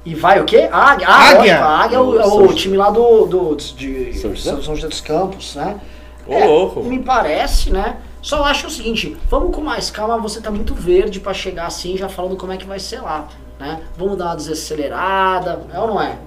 E 0.06 0.14
vai 0.14 0.40
o 0.40 0.46
quê? 0.46 0.70
Águia. 0.72 1.08
Ah, 1.08 1.30
Águia. 1.30 1.60
a 1.60 1.84
Águia 1.84 1.96
é 1.98 2.00
o, 2.00 2.20
é 2.20 2.26
o 2.26 2.54
time 2.54 2.78
lá 2.78 2.92
do, 2.92 3.26
do 3.26 3.56
de 3.56 4.14
São 4.14 4.36
José? 4.36 4.52
São 4.62 4.76
José 4.76 4.88
dos 4.88 5.02
Campos, 5.02 5.56
né? 5.56 5.80
Ô, 6.28 6.46
louco. 6.46 6.84
Me 6.84 7.00
parece, 7.00 7.72
né? 7.72 7.98
Só 8.22 8.44
acho 8.44 8.68
o 8.68 8.72
seguinte, 8.72 9.16
vamos 9.30 9.56
com 9.56 9.62
mais 9.62 9.92
calma, 9.92 10.18
você 10.18 10.42
tá 10.42 10.50
muito 10.50 10.74
verde 10.74 11.20
pra 11.20 11.34
chegar 11.34 11.68
assim, 11.68 11.96
já 11.98 12.10
falando 12.10 12.36
como 12.36 12.52
é 12.52 12.58
que 12.58 12.66
vai 12.66 12.80
ser 12.80 13.02
lá, 13.02 13.28
né? 13.60 13.82
Vamos 13.98 14.18
dar 14.18 14.26
uma 14.26 14.36
desacelerada, 14.36 15.62
é 15.72 15.80
ou 15.80 15.88
não 15.88 16.02
é? 16.02 16.18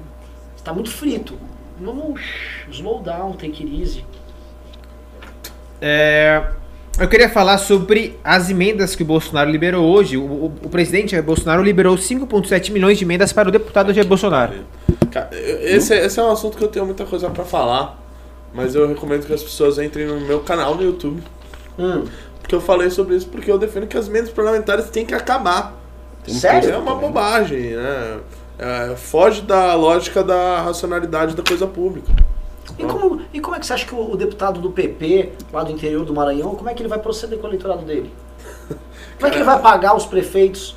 Você 0.57 0.65
tá 0.65 0.73
muito 0.73 0.91
frito. 0.91 1.35
Vamos 1.81 2.21
slow 2.71 3.01
down, 3.01 3.33
take 3.33 3.65
it 3.65 3.81
easy. 3.81 4.05
É, 5.81 6.43
eu 6.99 7.09
queria 7.09 7.29
falar 7.29 7.59
sobre 7.59 8.19
as 8.25 8.51
emendas 8.51 8.95
que 8.97 9.03
o 9.03 9.07
Bolsonaro 9.07 9.51
liberou 9.51 9.85
hoje. 9.87 10.17
O, 10.17 10.23
o- 10.23 10.53
o 10.65 10.69
presidente 10.69 11.13
Jair 11.13 11.23
Bolsonaro 11.23 11.63
liberou 11.63 11.97
5,7 11.97 12.71
milhões 12.73 12.99
de 12.99 13.05
emendas 13.05 13.33
para 13.33 13.49
o 13.49 13.53
deputado 13.53 13.93
Jair 13.95 14.07
Bolsonaro. 14.07 14.55
Esse, 15.63 15.95
esse 15.95 16.19
é 16.21 16.23
um 16.23 16.31
assunto 16.31 16.57
que 16.57 16.65
eu 16.65 16.69
tenho 16.69 16.85
muita 16.85 17.05
coisa 17.05 17.31
pra 17.31 17.45
falar, 17.45 17.99
mas 18.53 18.75
eu 18.75 18.87
recomendo 18.89 19.27
que 19.27 19.33
as 19.33 19.43
pessoas 19.43 19.79
entrem 19.79 20.07
no 20.07 20.21
meu 20.21 20.41
canal 20.41 20.75
no 20.75 20.83
YouTube. 20.83 21.23
Hum, 21.79 22.05
Porque 22.41 22.55
eu 22.55 22.61
falei 22.61 22.91
sobre 22.91 23.15
isso, 23.15 23.29
porque 23.29 23.51
eu 23.51 23.59
defendo 23.59 23.87
que 23.87 23.97
as 23.97 24.09
emendas 24.09 24.31
parlamentares 24.31 24.91
têm 24.91 25.07
que 25.07 25.15
acabar. 25.15 25.75
sério? 26.27 26.71
É 26.71 26.77
uma 26.77 26.95
bobagem, 26.97 27.71
né? 27.77 28.19
É, 28.59 28.97
foge 28.97 29.43
da 29.43 29.75
lógica 29.75 30.23
da 30.25 30.63
racionalidade 30.63 31.37
da 31.37 31.43
coisa 31.43 31.67
pública. 31.67 32.11
E 32.79 32.85
como, 32.85 33.21
e 33.33 33.41
como 33.41 33.57
é 33.57 33.59
que 33.61 33.67
você 33.67 33.73
acha 33.73 33.87
que 33.87 33.95
o, 33.95 34.13
o 34.13 34.17
deputado 34.17 34.61
do 34.61 34.71
PP, 34.71 35.33
lá 35.53 35.63
do 35.63 35.71
interior 35.73 36.05
do 36.05 36.13
Maranhão, 36.13 36.55
como 36.55 36.69
é 36.69 36.75
que 36.75 36.83
ele 36.83 36.89
vai 36.89 36.99
proceder 36.99 37.39
com 37.39 37.47
o 37.47 37.51
eleitorado 37.51 37.83
dele? 37.85 38.13
Como 39.19 39.27
é 39.27 39.31
que 39.31 39.37
ele 39.37 39.45
vai 39.45 39.61
pagar 39.61 39.97
os 39.97 40.07
prefeitos? 40.07 40.77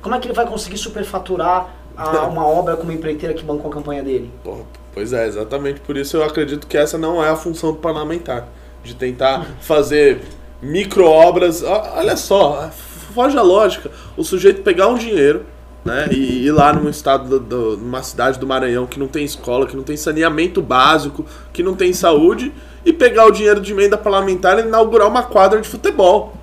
Como 0.00 0.14
é 0.14 0.18
que 0.18 0.26
ele 0.26 0.34
vai 0.34 0.46
conseguir 0.46 0.78
superfaturar 0.78 1.68
a- 1.96 2.24
uma 2.26 2.46
obra 2.46 2.74
com 2.76 2.84
uma 2.84 2.92
empreiteira 2.94 3.34
que 3.34 3.44
bancou 3.44 3.70
a 3.70 3.74
campanha 3.74 4.02
dele? 4.02 4.30
Pô, 4.42 4.58
pois 4.94 5.12
é, 5.12 5.26
exatamente 5.26 5.80
por 5.80 5.96
isso 5.96 6.16
eu 6.16 6.24
acredito 6.24 6.66
que 6.66 6.76
essa 6.78 6.96
não 6.96 7.22
é 7.22 7.28
a 7.28 7.36
função 7.36 7.72
do 7.72 7.78
parlamentar. 7.78 8.48
De 8.82 8.94
tentar 8.94 9.46
fazer 9.60 10.22
micro-obras. 10.62 11.62
Ó, 11.62 11.92
Olha 11.96 12.16
só, 12.16 12.70
foge 13.14 13.36
a 13.36 13.42
lógica. 13.42 13.90
O 14.16 14.24
sujeito 14.24 14.62
pegar 14.62 14.88
um 14.88 14.96
dinheiro, 14.96 15.44
né, 15.84 16.08
e 16.10 16.46
ir 16.46 16.52
lá 16.52 16.72
num 16.72 16.88
estado, 16.88 17.28
do- 17.28 17.40
do- 17.40 17.76
numa 17.76 18.02
cidade 18.02 18.38
do 18.38 18.46
Maranhão 18.46 18.86
que 18.86 18.98
não 19.00 19.08
tem 19.08 19.24
escola, 19.24 19.66
que 19.66 19.76
não 19.76 19.82
tem 19.82 19.96
saneamento 19.96 20.62
básico, 20.62 21.24
que 21.52 21.62
não 21.62 21.74
tem 21.74 21.92
saúde, 21.92 22.52
e 22.84 22.92
pegar 22.92 23.26
o 23.26 23.30
dinheiro 23.30 23.60
de 23.60 23.72
emenda 23.72 23.96
parlamentar 23.98 24.58
e 24.58 24.62
inaugurar 24.62 25.08
uma 25.08 25.22
quadra 25.24 25.60
de 25.60 25.68
futebol. 25.68 26.34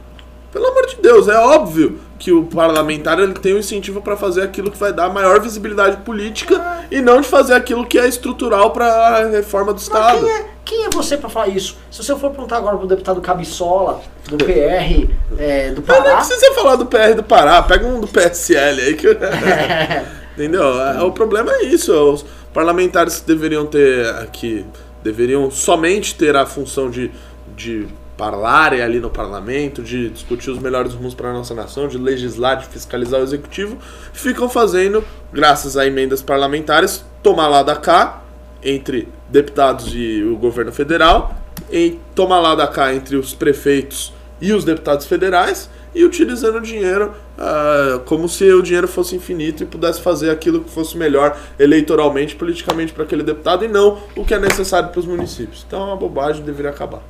Pelo 0.52 0.66
amor 0.68 0.88
de 0.88 0.96
Deus, 0.98 1.28
é 1.28 1.38
óbvio 1.38 2.00
que 2.18 2.32
o 2.34 2.44
parlamentar 2.44 3.20
ele 3.20 3.34
tem 3.34 3.54
o 3.54 3.60
incentivo 3.60 4.02
para 4.02 4.18
fazer 4.18 4.42
aquilo 4.42 4.70
que 4.72 4.78
vai 4.78 4.92
dar 4.92 5.08
maior 5.10 5.40
visibilidade 5.40 5.98
política 5.98 6.86
e 6.92 7.02
não 7.02 7.22
de 7.22 7.28
fazer 7.28 7.54
aquilo 7.54 7.86
que 7.86 7.98
é 8.00 8.08
estrutural 8.08 8.72
para 8.72 8.86
a 8.88 9.30
reforma 9.30 9.68
do 9.72 9.76
Mas 9.76 9.84
Estado. 9.84 10.26
quem 10.26 10.30
é, 10.36 10.46
quem 10.70 10.86
é 10.86 10.90
você 10.92 11.18
pra 11.18 11.28
falar 11.28 11.48
isso? 11.48 11.76
Se 11.90 12.04
você 12.04 12.16
for 12.16 12.30
perguntar 12.30 12.58
agora 12.58 12.78
pro 12.78 12.86
deputado 12.86 13.20
Cabiçola, 13.22 14.02
do 14.30 14.38
PR, 14.38 15.10
é, 15.40 15.72
do 15.72 15.84
Mas 15.86 15.98
não 15.98 16.04
Pará... 16.04 16.16
precisa 16.18 16.54
falar 16.54 16.76
do 16.76 16.86
PR 16.86 17.16
do 17.16 17.24
Pará, 17.24 17.64
pega 17.64 17.88
um 17.88 18.00
do 18.00 18.08
PSL 18.08 18.80
aí 18.80 18.94
que. 18.94 19.08
Entendeu? 20.38 20.80
É, 20.80 21.02
o 21.02 21.12
problema 21.12 21.52
é 21.52 21.64
isso. 21.64 21.92
Os 21.92 22.24
parlamentares 22.54 23.20
deveriam 23.22 23.66
ter 23.66 24.08
aqui. 24.18 24.64
Deveriam 25.04 25.50
somente 25.50 26.14
ter 26.14 26.36
a 26.36 26.46
função 26.46 26.90
de, 26.90 27.12
de 27.58 27.88
parlarem 28.16 28.82
ali 28.82 29.00
no 29.00 29.10
parlamento, 29.10 29.82
de 29.82 30.10
discutir 30.10 30.52
os 30.52 30.60
melhores 30.60 30.94
rumos 30.94 31.16
para 31.16 31.30
a 31.30 31.34
nossa 31.34 31.56
nação, 31.56 31.88
de 31.88 31.98
legislar, 31.98 32.58
de 32.58 32.68
fiscalizar 32.68 33.20
o 33.20 33.24
executivo, 33.24 33.78
ficam 34.14 34.48
fazendo, 34.48 35.04
graças 35.34 35.76
a 35.76 35.88
emendas 35.88 36.22
parlamentares, 36.22 37.04
tomar 37.24 37.48
lá 37.48 37.64
da 37.64 37.76
cá, 37.76 38.22
entre 38.64 39.08
deputados 39.30 39.94
e 39.94 40.24
o 40.24 40.36
governo 40.38 40.72
federal, 40.72 41.36
em 41.72 42.00
tomar 42.16 42.40
lá 42.40 42.56
da 42.56 42.68
cá 42.68 42.94
entre 42.94 43.16
os 43.16 43.34
prefeitos 43.34 44.14
e 44.42 44.54
os 44.54 44.64
deputados 44.64 45.06
federais, 45.06 45.70
e 45.94 46.04
utilizando 46.04 46.58
o 46.58 46.62
dinheiro 46.62 47.14
ah, 47.38 48.02
como 48.06 48.30
se 48.30 48.52
o 48.52 48.62
dinheiro 48.62 48.88
fosse 48.88 49.16
infinito 49.16 49.64
e 49.64 49.66
pudesse 49.66 50.02
fazer 50.02 50.30
aquilo 50.30 50.64
que 50.64 50.70
fosse 50.70 50.98
melhor 50.98 51.38
eleitoralmente, 51.58 52.36
politicamente 52.36 52.94
para 52.94 53.04
aquele 53.04 53.24
deputado 53.24 53.66
e 53.66 53.68
não 53.68 53.98
o 54.16 54.24
que 54.24 54.34
é 54.34 54.40
necessário 54.40 54.90
para 54.90 55.00
os 55.00 55.06
municípios. 55.06 55.64
Então 55.68 55.82
é 55.82 55.86
uma 55.86 55.96
bobagem, 55.96 56.44
deveria 56.44 56.70
acabar. 56.70 57.02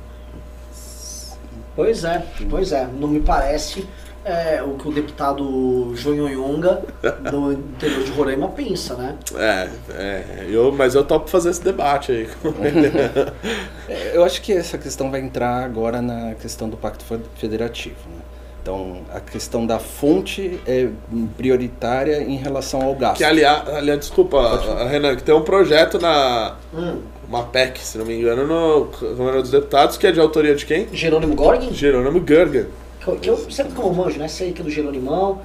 Pois 1.76 2.04
é, 2.04 2.24
pois 2.48 2.72
é. 2.72 2.88
Não 2.98 3.08
me 3.08 3.20
parece 3.20 3.86
é, 4.24 4.62
o 4.62 4.74
que 4.74 4.88
o 4.88 4.92
deputado 4.92 5.92
Jonhonhonga, 5.96 6.82
do 7.30 7.52
interior 7.52 8.04
de 8.04 8.10
Roraima, 8.12 8.48
pensa, 8.48 8.94
né? 8.94 9.16
É, 9.36 9.68
é 9.94 10.46
eu, 10.50 10.70
mas 10.72 10.94
eu 10.94 11.04
topo 11.04 11.28
fazer 11.30 11.50
esse 11.50 11.62
debate 11.62 12.12
aí. 12.12 12.28
Eu 14.14 14.24
acho 14.24 14.40
que 14.42 14.52
essa 14.52 14.78
questão 14.78 15.10
vai 15.10 15.20
entrar 15.20 15.64
agora 15.64 16.00
na 16.00 16.34
questão 16.34 16.68
do 16.68 16.76
Pacto 16.76 17.04
Fe- 17.04 17.18
Federativo. 17.36 17.96
né? 18.08 18.20
Então, 18.62 18.98
a 19.12 19.20
questão 19.20 19.66
da 19.66 19.78
fonte 19.78 20.60
é 20.66 20.88
prioritária 21.36 22.22
em 22.22 22.36
relação 22.36 22.82
ao 22.82 22.94
gasto. 22.94 23.16
que 23.18 23.24
aliás, 23.24 23.66
aliás 23.68 23.98
desculpa, 24.00 24.86
Renan, 24.88 25.16
que 25.16 25.22
tem 25.22 25.34
um 25.34 25.42
projeto 25.42 25.98
na. 25.98 26.56
Hum. 26.74 26.98
Uma 27.26 27.44
PEC, 27.44 27.78
se 27.80 27.96
não 27.96 28.04
me 28.04 28.18
engano, 28.18 28.44
no 28.46 28.86
Câmara 28.86 29.40
dos 29.40 29.50
Deputados, 29.52 29.96
que 29.96 30.06
é 30.06 30.12
de 30.12 30.20
autoria 30.20 30.54
de 30.54 30.66
quem? 30.66 30.88
Jerônimo 30.92 31.34
Gorgin, 31.34 31.72
Jerônimo 31.72 32.22
Gergen. 32.26 32.66
Que 33.00 33.08
eu, 33.08 33.16
que 33.16 33.30
eu 33.30 33.50
sempre 33.50 33.80
eu 33.80 33.92
manjo, 33.92 34.18
né? 34.18 34.28
Sei 34.28 34.52
que 34.52 34.60
é 34.60 34.64
do 34.64 34.70
Jeronimão. 34.70 35.40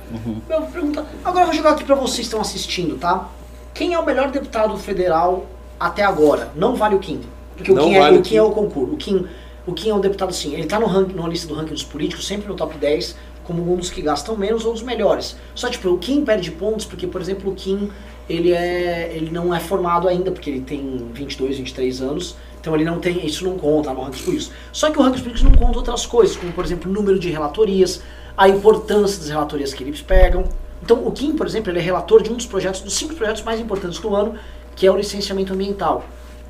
Eu 0.49 0.61
vou 0.61 0.69
perguntar. 0.69 1.06
Agora 1.23 1.44
eu 1.44 1.48
vou 1.48 1.56
jogar 1.56 1.72
aqui 1.72 1.84
pra 1.84 1.95
vocês 1.95 2.18
que 2.18 2.23
estão 2.23 2.41
assistindo, 2.41 2.98
tá? 2.98 3.30
Quem 3.73 3.94
é 3.94 3.99
o 3.99 4.06
melhor 4.06 4.30
deputado 4.30 4.77
federal 4.77 5.45
até 5.80 6.03
agora? 6.03 6.52
Não 6.56 6.76
vale 6.76 6.95
o 6.95 6.99
Kim. 6.99 7.22
Porque 7.56 7.72
o 7.72 7.76
Não 7.76 7.86
Kim, 7.86 7.95
é, 7.95 7.99
vale 7.99 8.18
o 8.18 8.19
o 8.19 8.23
Kim 8.23 8.36
é 8.36 8.41
o 8.41 8.52
concurso. 8.52 8.94
O 8.94 8.98
Kim, 8.98 9.26
o 9.65 9.73
Kim 9.73 9.90
é 9.90 9.94
um 9.94 9.99
deputado 9.99 10.30
assim, 10.30 10.53
ele 10.53 10.65
tá 10.65 10.80
no 10.80 10.86
ranking, 10.86 11.14
numa 11.14 11.30
lista 11.30 11.48
do 11.48 11.53
ranking 11.53 11.73
dos 11.73 11.84
políticos, 11.84 12.27
sempre 12.27 12.48
no 12.48 12.56
top 12.56 12.77
10, 12.77 13.15
como 13.45 13.73
um 13.73 13.77
dos 13.77 13.90
que 13.90 14.02
gastam 14.02 14.36
menos 14.36 14.65
ou 14.65 14.73
dos 14.73 14.82
melhores. 14.82 15.36
Só 15.53 15.69
tipo, 15.69 15.90
o 15.90 15.98
Kim 15.98 16.26
perde 16.26 16.52
pontos 16.52 16.86
porque, 16.86 17.07
por 17.07 17.22
exemplo, 17.22 17.52
o 17.52 17.56
Kim, 17.56 17.90
ele 18.30 18.52
é 18.52 19.14
ele 19.15 19.32
não 19.32 19.53
é 19.53 19.60
formado 19.60 20.07
ainda, 20.07 20.32
porque 20.32 20.49
ele 20.49 20.61
tem 20.61 21.10
22, 21.14 21.57
23 21.57 22.02
anos. 22.02 22.36
Então 22.66 22.74
ele 22.74 22.84
não 22.84 23.00
tem, 23.00 23.24
isso 23.24 23.46
não 23.46 23.60
conta 23.60 23.94
no 23.94 24.02
ranking 24.02 24.14
dos 24.14 24.22
políticos. 24.22 24.56
Só 24.72 24.90
que 24.90 24.98
o 24.98 25.02
ranking 25.04 25.18
dos 25.18 25.22
políticos 25.22 25.52
não 25.52 25.56
conta 25.56 25.78
outras 25.78 26.04
coisas, 26.08 26.36
como 26.36 26.52
por 26.52 26.66
exemplo, 26.66 26.90
o 26.90 26.94
número 26.94 27.20
de 27.20 27.30
relatorias, 27.30 28.02
a 28.36 28.50
importância 28.50 29.20
das 29.20 29.30
relatorias 29.30 29.72
que 29.72 29.84
eles 29.84 30.02
pegam. 30.02 30.46
Então 30.82 31.06
o 31.06 31.12
Kim, 31.12 31.36
por 31.36 31.46
exemplo, 31.46 31.72
ele 31.72 31.78
é 31.78 31.82
relator 31.84 32.24
de 32.24 32.32
um 32.32 32.36
dos 32.36 32.48
projetos, 32.48 32.82
dos 32.82 32.96
cinco 32.96 33.14
projetos 33.14 33.44
mais 33.44 33.60
importantes 33.60 34.00
do 34.00 34.16
ano, 34.16 34.34
que 34.76 34.88
é 34.88 34.92
o 34.92 34.98
licenciamento 34.98 35.54
ambiental. 35.54 36.06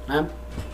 Né? 0.08 0.26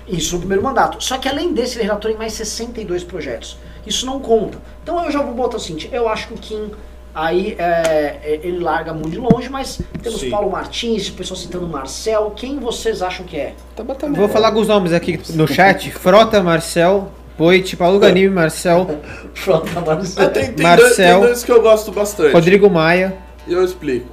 Isso 0.08 0.36
no 0.36 0.42
primeiro 0.42 0.64
mandato. 0.64 1.04
Só 1.04 1.18
que 1.18 1.28
além 1.28 1.56
desse, 1.56 1.78
ele 1.78 1.86
é 1.86 1.88
relator 1.88 2.12
em 2.12 2.18
mais 2.18 2.34
62 2.34 3.04
projetos. 3.04 3.58
Isso 3.84 4.06
não 4.06 4.20
conta. 4.20 4.60
Então 4.84 5.04
eu 5.04 5.12
já 5.12 5.24
vou 5.24 5.34
botar 5.34 5.58
o 5.58 5.60
seguinte, 5.60 5.90
eu 5.92 6.08
acho 6.08 6.28
que 6.28 6.34
o 6.36 6.38
Kim 6.38 6.70
aí 7.14 7.56
é, 7.58 8.20
é, 8.24 8.40
ele 8.44 8.60
larga 8.60 8.94
muito 8.94 9.12
de 9.12 9.18
longe, 9.20 9.50
mas 9.50 9.82
temos 10.02 10.20
Sim. 10.22 10.30
Paulo 10.30 10.50
Martins, 10.52 11.10
o 11.10 11.14
pessoal 11.14 11.38
citando 11.38 11.68
Marcel. 11.68 12.32
Quem 12.36 12.60
vocês 12.60 13.02
acham 13.02 13.26
que 13.26 13.38
é? 13.38 13.54
Tá 13.76 13.84
batendo. 13.84 14.16
Vou 14.16 14.30
falar 14.30 14.48
alguns 14.48 14.68
nomes 14.68 14.94
aqui 14.94 15.20
no 15.34 15.48
chat. 15.48 15.92
Frota, 15.92 16.42
Marcel, 16.42 17.12
Poit, 17.38 17.76
Paulo 17.76 18.00
Ganime, 18.00 18.30
Marcel, 18.30 19.00
Pronto, 19.44 19.68
Marcel. 19.86 20.26
Ah, 20.26 20.30
tem, 20.30 20.54
tem, 20.54 20.64
Marcel. 20.66 20.88
dois, 20.88 20.96
tem 20.96 21.20
dois 21.22 21.44
que 21.44 21.52
eu 21.52 21.62
gosto 21.62 21.92
bastante. 21.92 22.34
Rodrigo 22.34 22.70
Maia. 22.70 23.18
E 23.48 23.54
eu 23.54 23.64
explico. 23.64 24.08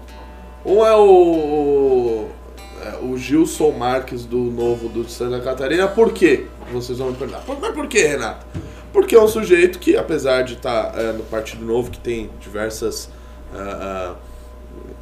Um 0.64 0.84
é 0.84 0.94
o, 0.96 2.26
é 2.84 3.04
o 3.04 3.16
Gilson 3.16 3.70
Marques 3.72 4.24
do 4.24 4.38
Novo 4.38 4.88
do 4.88 5.04
de 5.04 5.12
Santa 5.12 5.40
Catarina. 5.40 5.86
Por 5.88 6.12
quê? 6.12 6.46
Vocês 6.72 6.98
vão 6.98 7.08
me 7.10 7.16
perguntar. 7.16 7.40
"Por- 7.40 7.58
Mas 7.60 7.72
por 7.74 7.86
quê, 7.86 8.06
Renato? 8.08 8.44
Porque 8.92 9.14
é 9.14 9.20
um 9.20 9.28
sujeito 9.28 9.78
que, 9.78 9.96
apesar 9.96 10.42
de 10.42 10.54
estar 10.54 10.98
é, 10.98 11.12
no 11.12 11.22
Partido 11.24 11.64
Novo, 11.64 11.90
que 11.90 11.98
tem 11.98 12.30
diversas. 12.40 13.10
ah, 13.54 14.14
ah, 14.14 14.28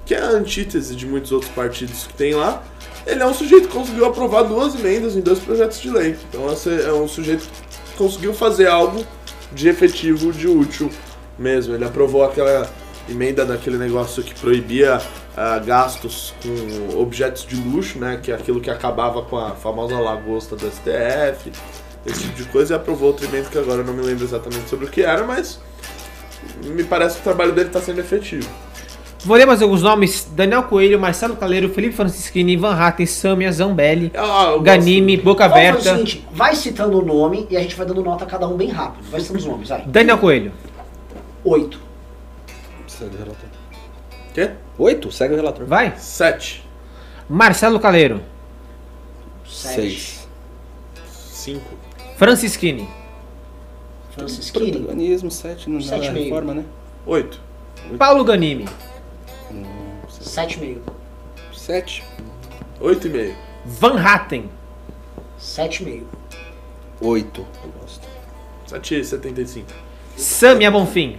que 0.04 0.14
é 0.14 0.20
a 0.20 0.28
antítese 0.28 0.94
de 0.94 1.04
muitos 1.04 1.32
outros 1.32 1.50
partidos 1.50 2.06
que 2.06 2.14
tem 2.14 2.32
lá, 2.32 2.62
ele 3.04 3.22
é 3.22 3.26
um 3.26 3.34
sujeito 3.34 3.68
que 3.68 3.74
conseguiu 3.74 4.06
aprovar 4.06 4.44
duas 4.44 4.74
emendas 4.74 5.16
em 5.16 5.20
dois 5.20 5.40
projetos 5.40 5.80
de 5.80 5.90
lei. 5.90 6.16
Então 6.28 6.46
é 6.48 6.92
um 6.92 7.08
sujeito 7.08 7.42
que 7.42 7.96
conseguiu 7.96 8.32
fazer 8.32 8.68
algo 8.68 9.04
de 9.52 9.68
efetivo, 9.68 10.32
de 10.32 10.46
útil 10.46 10.90
mesmo. 11.38 11.74
Ele 11.74 11.84
aprovou 11.84 12.24
aquela 12.24 12.70
emenda 13.08 13.44
daquele 13.44 13.78
negócio 13.78 14.22
que 14.22 14.34
proibia 14.34 15.00
ah, 15.36 15.58
gastos 15.58 16.34
com 16.42 17.00
objetos 17.00 17.44
de 17.46 17.56
luxo, 17.56 17.98
né? 17.98 18.18
Que 18.22 18.32
é 18.32 18.34
aquilo 18.34 18.60
que 18.60 18.70
acabava 18.70 19.22
com 19.22 19.36
a 19.36 19.50
famosa 19.52 19.98
lagosta 19.98 20.56
do 20.56 20.70
STF, 20.70 21.52
esse 22.06 22.22
tipo 22.22 22.34
de 22.36 22.44
coisa, 22.44 22.74
e 22.74 22.76
aprovou 22.76 23.08
outro 23.08 23.26
emenda 23.26 23.48
que 23.48 23.58
agora 23.58 23.80
eu 23.80 23.84
não 23.84 23.94
me 23.94 24.02
lembro 24.02 24.24
exatamente 24.24 24.68
sobre 24.68 24.86
o 24.86 24.88
que 24.90 25.02
era, 25.02 25.24
mas 25.24 25.60
me 26.64 26.84
parece 26.84 27.16
que 27.16 27.20
o 27.20 27.24
trabalho 27.24 27.52
dele 27.52 27.68
está 27.68 27.80
sendo 27.80 28.00
efetivo. 28.00 28.48
Vou 29.24 29.36
ler 29.36 29.44
mais 29.46 29.60
alguns 29.60 29.82
nomes: 29.82 30.28
Daniel 30.32 30.62
Coelho, 30.64 31.00
Marcelo 31.00 31.34
Caleiro, 31.36 31.68
Felipe 31.70 31.96
Francisquini, 31.96 32.52
Ivan 32.52 32.74
Hatten, 32.74 33.06
Samia, 33.06 33.50
Zambelli, 33.50 34.12
Ah, 34.14 34.56
Ganime, 34.62 35.16
Boca 35.16 35.48
Vamos 35.48 35.64
Aberta. 35.64 35.82
seguinte, 35.82 36.24
vai 36.30 36.54
citando 36.54 37.00
o 37.00 37.04
nome 37.04 37.46
e 37.50 37.56
a 37.56 37.60
gente 37.60 37.74
vai 37.74 37.84
dando 37.86 38.02
nota 38.04 38.24
a 38.24 38.26
cada 38.26 38.46
um 38.46 38.56
bem 38.56 38.68
rápido. 38.68 39.04
Vai 39.10 39.20
citando 39.20 39.38
os 39.40 39.44
nomes, 39.46 39.68
vai. 39.68 39.82
Daniel 39.86 40.18
Coelho. 40.18 40.52
Oito. 41.44 41.80
Segue 42.86 43.14
o 43.16 43.18
relator. 43.18 43.48
Quê? 44.32 44.50
Oito? 44.78 45.10
Segue 45.10 45.34
o 45.34 45.36
relator. 45.36 45.66
Vai. 45.66 45.94
Sete. 45.98 46.64
Marcelo 47.28 47.80
Caleiro. 47.80 48.20
Sete. 49.44 49.74
Seis. 49.74 50.28
Cinco. 51.10 51.76
Francisquini. 52.16 52.88
Francisquini. 54.10 54.72
Protagonismo, 54.72 55.30
sete, 55.30 55.68
não 55.68 55.80
Sete 55.80 56.10
meio. 56.10 56.24
reforma, 56.24 56.55
né? 56.55 56.64
Oito. 57.06 57.40
Paulo 57.98 58.24
Ganime. 58.24 58.66
Sete 60.09 60.56
e 60.56 60.60
meio. 60.60 60.82
Sete. 61.52 62.02
Oito 62.80 63.06
e 63.06 63.10
meio. 63.10 63.36
Van 63.64 63.97
Hatten. 63.98 64.48
Sete 65.38 65.82
e 65.82 65.86
meio. 65.86 66.09
Oito. 67.01 67.47
Eu 67.62 67.70
gosto. 67.80 68.06
7,75. 68.66 69.64
Samia 70.16 70.70
Bonfim. 70.70 71.18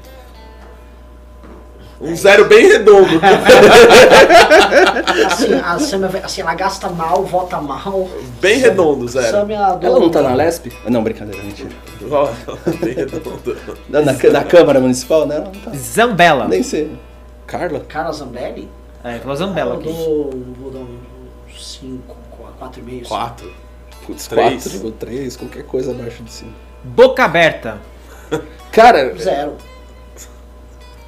Um 2.00 2.16
zero 2.16 2.46
bem 2.46 2.68
redondo. 2.68 3.20
Assim, 5.26 5.54
a 5.64 5.80
Samia, 5.80 6.10
assim, 6.24 6.42
ela 6.42 6.54
gasta 6.54 6.90
mal, 6.90 7.24
vota 7.24 7.60
mal. 7.60 8.08
Bem 8.40 8.60
redondo, 8.60 9.08
zero. 9.08 9.32
Samia 9.32 9.58
Ela 9.82 10.00
não 10.00 10.10
tá 10.10 10.22
na 10.22 10.36
Lesp? 10.36 10.68
Não, 10.88 11.04
brincadeira, 11.04 11.42
mentira. 11.44 11.70
Bem 12.80 12.94
redondo. 12.94 13.58
Na, 13.90 14.02
na, 14.02 14.14
na 14.14 14.44
Câmara 14.44 14.80
Municipal, 14.80 15.26
né? 15.26 15.38
Ela 15.38 15.46
não 15.46 15.52
tá. 15.52 15.72
Zambella. 15.76 16.48
Nem 16.48 16.62
sei. 16.62 16.98
Carla? 17.48 17.80
Carla 17.80 18.12
Zambelli? 18.14 18.70
É, 19.04 19.18
falou 19.20 19.36
Zambella 19.36 19.76
Eu 19.76 19.80
aqui. 19.80 19.88
dou, 19.88 20.30
vou 20.62 20.72
dar 20.72 20.80
um 20.80 20.98
5, 21.58 22.16
4,5. 22.62 23.08
Quatro. 23.08 23.52
Putz, 24.06 24.28
Três. 24.28 24.64
4 24.68 24.86
ou 24.86 24.92
3, 24.92 25.36
qualquer 25.36 25.64
coisa 25.64 25.92
abaixo 25.92 26.22
de 26.24 26.32
5. 26.32 26.52
Boca 26.84 27.24
aberta. 27.26 27.78
Cara, 28.72 29.16
Zero. 29.18 29.54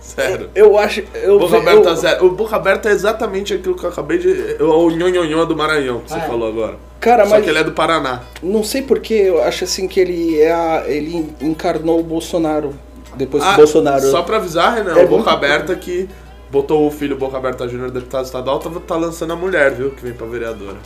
Zero. 0.10 0.50
eu 0.56 0.78
acho. 0.78 1.04
Eu, 1.14 1.38
Boca 1.40 1.56
eu- 1.56 1.62
aberta 1.62 1.96
zero. 1.96 2.26
O 2.26 2.32
boca 2.32 2.56
aberta 2.56 2.90
é 2.90 2.92
exatamente 2.92 3.54
aquilo 3.54 3.76
que 3.76 3.84
eu 3.84 3.90
acabei 3.90 4.18
de. 4.18 4.58
O 4.64 4.90
nhonhonhon 4.90 5.46
do 5.46 5.56
Maranhão 5.56 6.00
que 6.00 6.10
você 6.10 6.16
Ah, 6.20 6.24
é. 6.24 6.28
falou 6.28 6.48
agora. 6.48 6.78
Cara, 7.00 7.24
Só 7.26 7.32
mas 7.36 7.44
que 7.44 7.50
ele 7.50 7.60
é 7.60 7.64
do 7.64 7.72
Paraná. 7.72 8.22
não 8.44 8.64
sei 8.64 8.82
porque 8.82 9.14
eu 9.14 9.42
acho 9.44 9.64
assim 9.64 9.88
que 9.88 10.00
ele 10.00 10.40
é 10.40 10.52
a- 10.52 10.84
ele 10.88 11.30
encarnou 11.42 12.00
o 12.00 12.04
Bolsonaro. 12.04 12.74
Depois 13.16 13.44
que 13.44 13.50
Ah, 13.50 13.54
o 13.54 13.58
Bolsonaro. 13.58 14.02
Só 14.12 14.22
pra 14.24 14.38
avisar, 14.38 14.76
Renan, 14.76 14.98
É 14.98 15.04
o 15.04 15.08
Boca 15.08 15.32
Aberta 15.32 15.76
que 15.76 16.08
botou 16.52 16.88
o 16.88 16.92
filho 16.92 17.16
Boca 17.16 17.38
Aberta 17.38 17.68
Júnior 17.68 17.92
deputado 17.92 18.26
estadual, 18.26 18.60
tá, 18.60 18.70
tá 18.88 18.96
lançando 18.96 19.34
a 19.34 19.36
mulher, 19.36 19.72
viu? 19.72 19.92
Que 19.92 20.04
vem 20.04 20.14
pra 20.14 20.26
vereadora. 20.28 20.78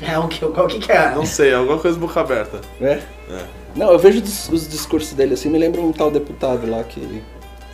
É 0.00 0.18
o 0.18 0.28
que, 0.28 0.40
qual 0.46 0.66
que, 0.66 0.78
que 0.78 0.92
é? 0.92 1.10
Não 1.14 1.24
sei, 1.26 1.52
alguma 1.54 1.78
coisa 1.78 1.98
Boca 1.98 2.20
Aberta. 2.20 2.60
É? 2.80 2.98
Não, 3.76 3.90
eu 3.92 3.98
vejo 3.98 4.22
os 4.52 4.68
discursos 4.68 5.12
dele 5.12 5.34
assim, 5.34 5.48
me 5.50 5.58
lembra 5.58 5.80
um 5.80 5.92
tal 5.92 6.10
deputado 6.10 6.68
lá 6.70 6.82
que 6.82 7.22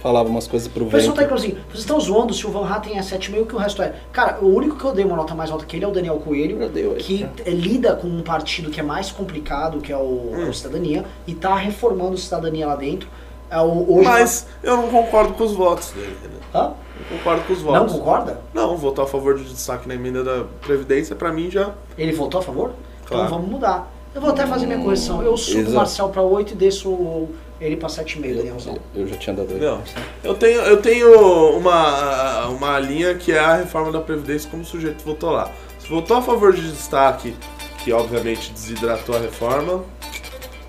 falava 0.05 0.29
umas 0.29 0.47
coisas 0.47 0.69
pro 0.69 0.85
O 0.85 0.91
pessoal 0.91 1.15
vento. 1.15 1.17
tá 1.17 1.23
incluindo 1.25 1.47
assim, 1.55 1.65
vocês 1.71 1.81
estão 1.81 1.99
zoando 1.99 2.35
se 2.35 2.47
o 2.47 2.51
Van 2.51 2.69
Hatten 2.69 2.99
é 2.99 3.01
7,5 3.01 3.47
que 3.47 3.55
o 3.55 3.59
resto 3.59 3.81
é. 3.83 3.95
Cara, 4.13 4.39
o 4.43 4.49
único 4.55 4.77
que 4.77 4.85
eu 4.85 4.93
dei 4.93 5.03
uma 5.03 5.17
nota 5.17 5.35
mais 5.35 5.51
alta 5.51 5.65
que 5.65 5.77
ele 5.77 5.85
é 5.87 5.89
o 5.89 5.91
Daniel 5.93 6.19
Coelho, 6.19 6.61
Eu 6.63 6.69
dei 6.69 6.87
oito, 6.87 7.03
que 7.03 7.27
eh, 7.47 7.51
lida 7.51 7.95
com 7.97 8.07
um 8.07 8.21
partido 8.21 8.71
que 8.71 8.79
é 8.79 8.83
mais 8.83 9.11
complicado, 9.11 9.79
que 9.81 9.91
é 9.91 9.97
o, 9.97 10.01
Hum. 10.35 10.51
o 10.51 10.53
Cidadania, 10.53 11.07
e 11.27 11.35
tá 11.35 11.55
reformando 11.57 12.13
o 12.13 12.19
Cidadania 12.19 12.67
lá 12.67 12.77
dentro. 12.77 13.09
É 13.51 13.59
o, 13.61 13.97
hoje 13.97 14.05
Mas 14.11 14.47
eu 14.63 14.77
não 14.77 14.89
concordo 14.89 15.33
com 15.33 15.43
os 15.45 15.53
votos 15.53 15.91
dele, 15.93 16.15
Renan. 16.23 16.35
Hã? 16.67 16.73
Não 17.11 17.19
concordo 17.19 17.43
com 17.47 17.53
os 17.55 17.63
Não 17.63 17.73
votos. 17.73 17.93
concorda? 17.95 18.41
Não, 18.53 18.77
votar 18.77 19.07
a 19.07 19.09
favor 19.09 19.39
de 19.39 19.45
destaque 19.45 19.89
na 19.89 19.95
emenda 19.95 20.23
da 20.23 20.45
Previdência, 20.61 21.17
pra 21.17 21.33
mim 21.33 21.51
já. 21.51 21.73
Ele 21.97 22.13
votou 22.13 22.41
a 22.41 22.43
favor? 22.45 22.73
Claro. 23.07 23.25
Então 23.25 23.39
vamos 23.39 23.51
mudar. 23.51 23.91
Eu 24.15 24.21
vou 24.21 24.31
até 24.31 24.47
fazer 24.47 24.67
minha 24.67 24.79
correção. 24.79 25.23
Eu 25.23 25.35
subo 25.37 25.71
o. 25.71 25.75
Marcel 25.75 26.09
pra 26.11 26.23
8 26.23 26.53
e 26.53 26.57
desço 26.57 26.89
o- 26.91 27.35
ele 27.67 27.77
pra 27.77 27.89
7,5, 27.89 28.37
Danielzão. 28.37 28.79
Eu, 28.95 29.03
eu 29.03 29.09
já 29.09 29.17
tinha 29.17 29.35
dado 29.35 29.53
oito. 29.53 29.65
Não. 29.65 29.83
Eu 30.23 30.35
tenho, 30.35 30.61
eu 30.61 30.83
tenho 30.83 31.57
uma, 31.57 32.47
uma 32.49 32.79
linha 32.79 33.15
que 33.15 33.33
é 33.33 33.39
a 33.39 33.57
reforma 33.57 33.91
da 33.91 34.01
Previdência 34.01 34.51
como 34.51 34.63
o 34.63 34.67
sujeito 34.67 35.05
votou 35.05 35.31
lá. 35.31 35.51
Se 35.79 35.89
votou 35.89 36.17
a 36.17 36.23
favor 36.23 36.53
de 36.53 36.71
destaque, 36.71 37.35
que 37.83 37.93
obviamente 37.93 38.53
desidratou 38.53 39.17
a 39.17 39.19
reforma, 39.19 39.85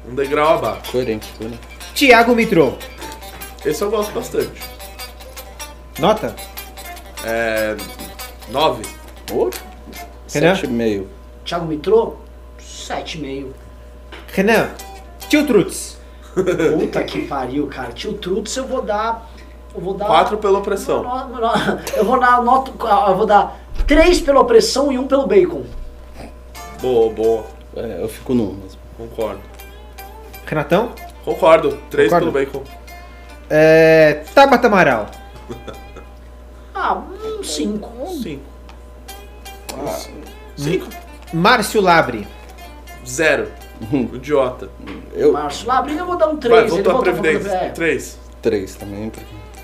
um 0.07 0.15
degrau 0.15 0.57
abaixo. 0.57 0.91
Coerente, 0.91 1.27
coerente. 1.37 1.59
Tiago 1.93 2.35
Mitrô. 2.35 2.73
Esse 3.65 3.81
eu 3.81 3.89
gosto 3.89 4.13
bastante. 4.13 4.61
Nota? 5.99 6.35
É. 7.23 7.75
9. 8.49 8.83
Ô, 9.31 9.49
Renan? 10.31 10.55
Sete 10.55 10.65
e 10.65 10.69
meio. 10.69 11.09
Thiago 11.43 11.65
Mitrô, 11.65 12.15
7,5. 12.59 13.47
Renan. 14.33 14.69
Tio 15.29 15.45
Trutz. 15.47 15.94
Puta 16.35 17.03
que 17.03 17.27
pariu, 17.27 17.67
cara. 17.67 17.91
Tio 17.93 18.13
Trutz 18.13 18.55
eu 18.57 18.67
vou 18.67 18.81
dar. 18.81 19.29
Eu 19.73 19.81
vou 19.81 19.93
dar. 19.93 20.05
4 20.05 20.37
pela 20.37 20.59
opressão. 20.59 21.01
No- 21.03 21.27
no- 21.29 21.41
no- 21.41 21.81
Eu 21.95 22.05
vou 22.05 22.19
dar 22.19 22.41
nota. 22.43 22.71
Eu 23.09 23.15
vou 23.17 23.25
dar 23.25 23.57
3 23.87 24.19
pela 24.21 24.41
opressão 24.41 24.91
e 24.91 24.97
1 24.99 25.07
pelo 25.07 25.25
bacon. 25.27 25.63
Boa, 26.81 27.13
boa. 27.13 27.45
É, 27.75 28.01
eu 28.01 28.07
fico 28.09 28.33
num 28.33 28.53
mesmo. 28.53 28.79
Concordo. 28.97 29.41
Renatão. 30.45 30.91
Concordo. 31.23 31.77
3 31.89 32.09
Concordo. 32.11 32.31
pelo 32.31 32.45
bacon. 32.45 32.63
É, 33.49 34.23
Tabata 34.33 34.67
Amaral. 34.67 35.07
Ah, 36.77 37.01
um 37.39 37.41
5. 37.41 37.89
5. 38.21 38.43
Ah, 39.73 39.97
5. 40.57 40.87
Márcio 41.33 41.79
Labre. 41.81 42.27
0. 43.07 43.47
Idiota. 44.13 44.69
eu. 45.13 45.33
Márcio 45.33 45.67
Labrinha 45.67 45.99
eu 45.99 46.05
vou 46.05 46.17
dar 46.17 46.27
um 46.29 46.37
3. 46.37 46.53
Vai, 46.53 46.63
ele 46.63 46.69
voltou 46.83 46.99
a 46.99 47.01
Previdência. 47.01 47.49
da- 47.49 47.55
é. 47.65 47.69
3. 47.69 48.17
Três 48.41 48.75
também. 48.75 49.11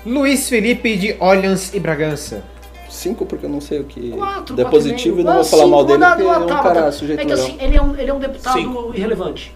Luiz 0.04 0.48
Felipe 0.48 0.96
de 0.96 1.16
Orleans 1.20 1.72
e 1.74 1.78
Bragança. 1.80 2.42
Cinco 2.90 3.24
porque 3.24 3.46
eu 3.46 3.50
não 3.50 3.60
sei 3.60 3.80
o 3.80 3.84
que. 3.84 4.10
Quatro, 4.10 4.54
é 4.54 4.62
quatro 4.64 4.70
positivo 4.70 5.20
e 5.20 5.24
não 5.24 5.32
Ah, 5.32 5.34
vou 5.36 5.44
falar 5.44 5.62
cinco, 5.62 5.74
mal 5.76 5.84
dele 5.86 5.98
dar 5.98 6.10
porque 6.16 6.22
é 6.22 6.26
uma 6.26 6.44
um 6.44 6.48
cara 6.62 6.92
sujeito 6.92 7.20
É 7.20 7.24
que 7.24 7.32
assim, 7.32 7.56
ele 7.60 7.76
é 7.76 7.82
um, 7.82 7.96
ele 7.96 8.10
é 8.10 8.14
um 8.14 8.18
deputado 8.18 8.58
Cinco. 8.58 8.92
irrelevante. 8.94 9.54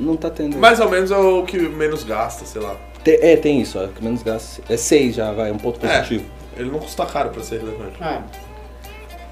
Não 0.00 0.16
tá 0.16 0.30
tendo. 0.30 0.56
Mais 0.56 0.80
ou 0.80 0.88
menos 0.88 1.10
é 1.10 1.16
o 1.16 1.42
que 1.44 1.58
menos 1.58 2.04
gasta, 2.04 2.46
sei 2.46 2.62
lá. 2.62 2.74
Te- 3.04 3.18
é, 3.20 3.36
tem 3.36 3.60
isso, 3.60 3.78
ó, 3.78 3.86
que 3.88 4.02
menos 4.02 4.22
gasto. 4.22 4.62
É 4.68 4.76
seis 4.76 5.14
já, 5.16 5.30
vai, 5.32 5.50
um 5.52 5.58
ponto 5.58 5.84
É. 5.84 5.98
positivo. 5.98 6.24
Ele 6.56 6.70
não 6.70 6.78
custa 6.78 7.04
caro 7.04 7.30
pra 7.30 7.42
ser 7.42 7.60
relevante. 7.60 8.02
É. 8.02 8.20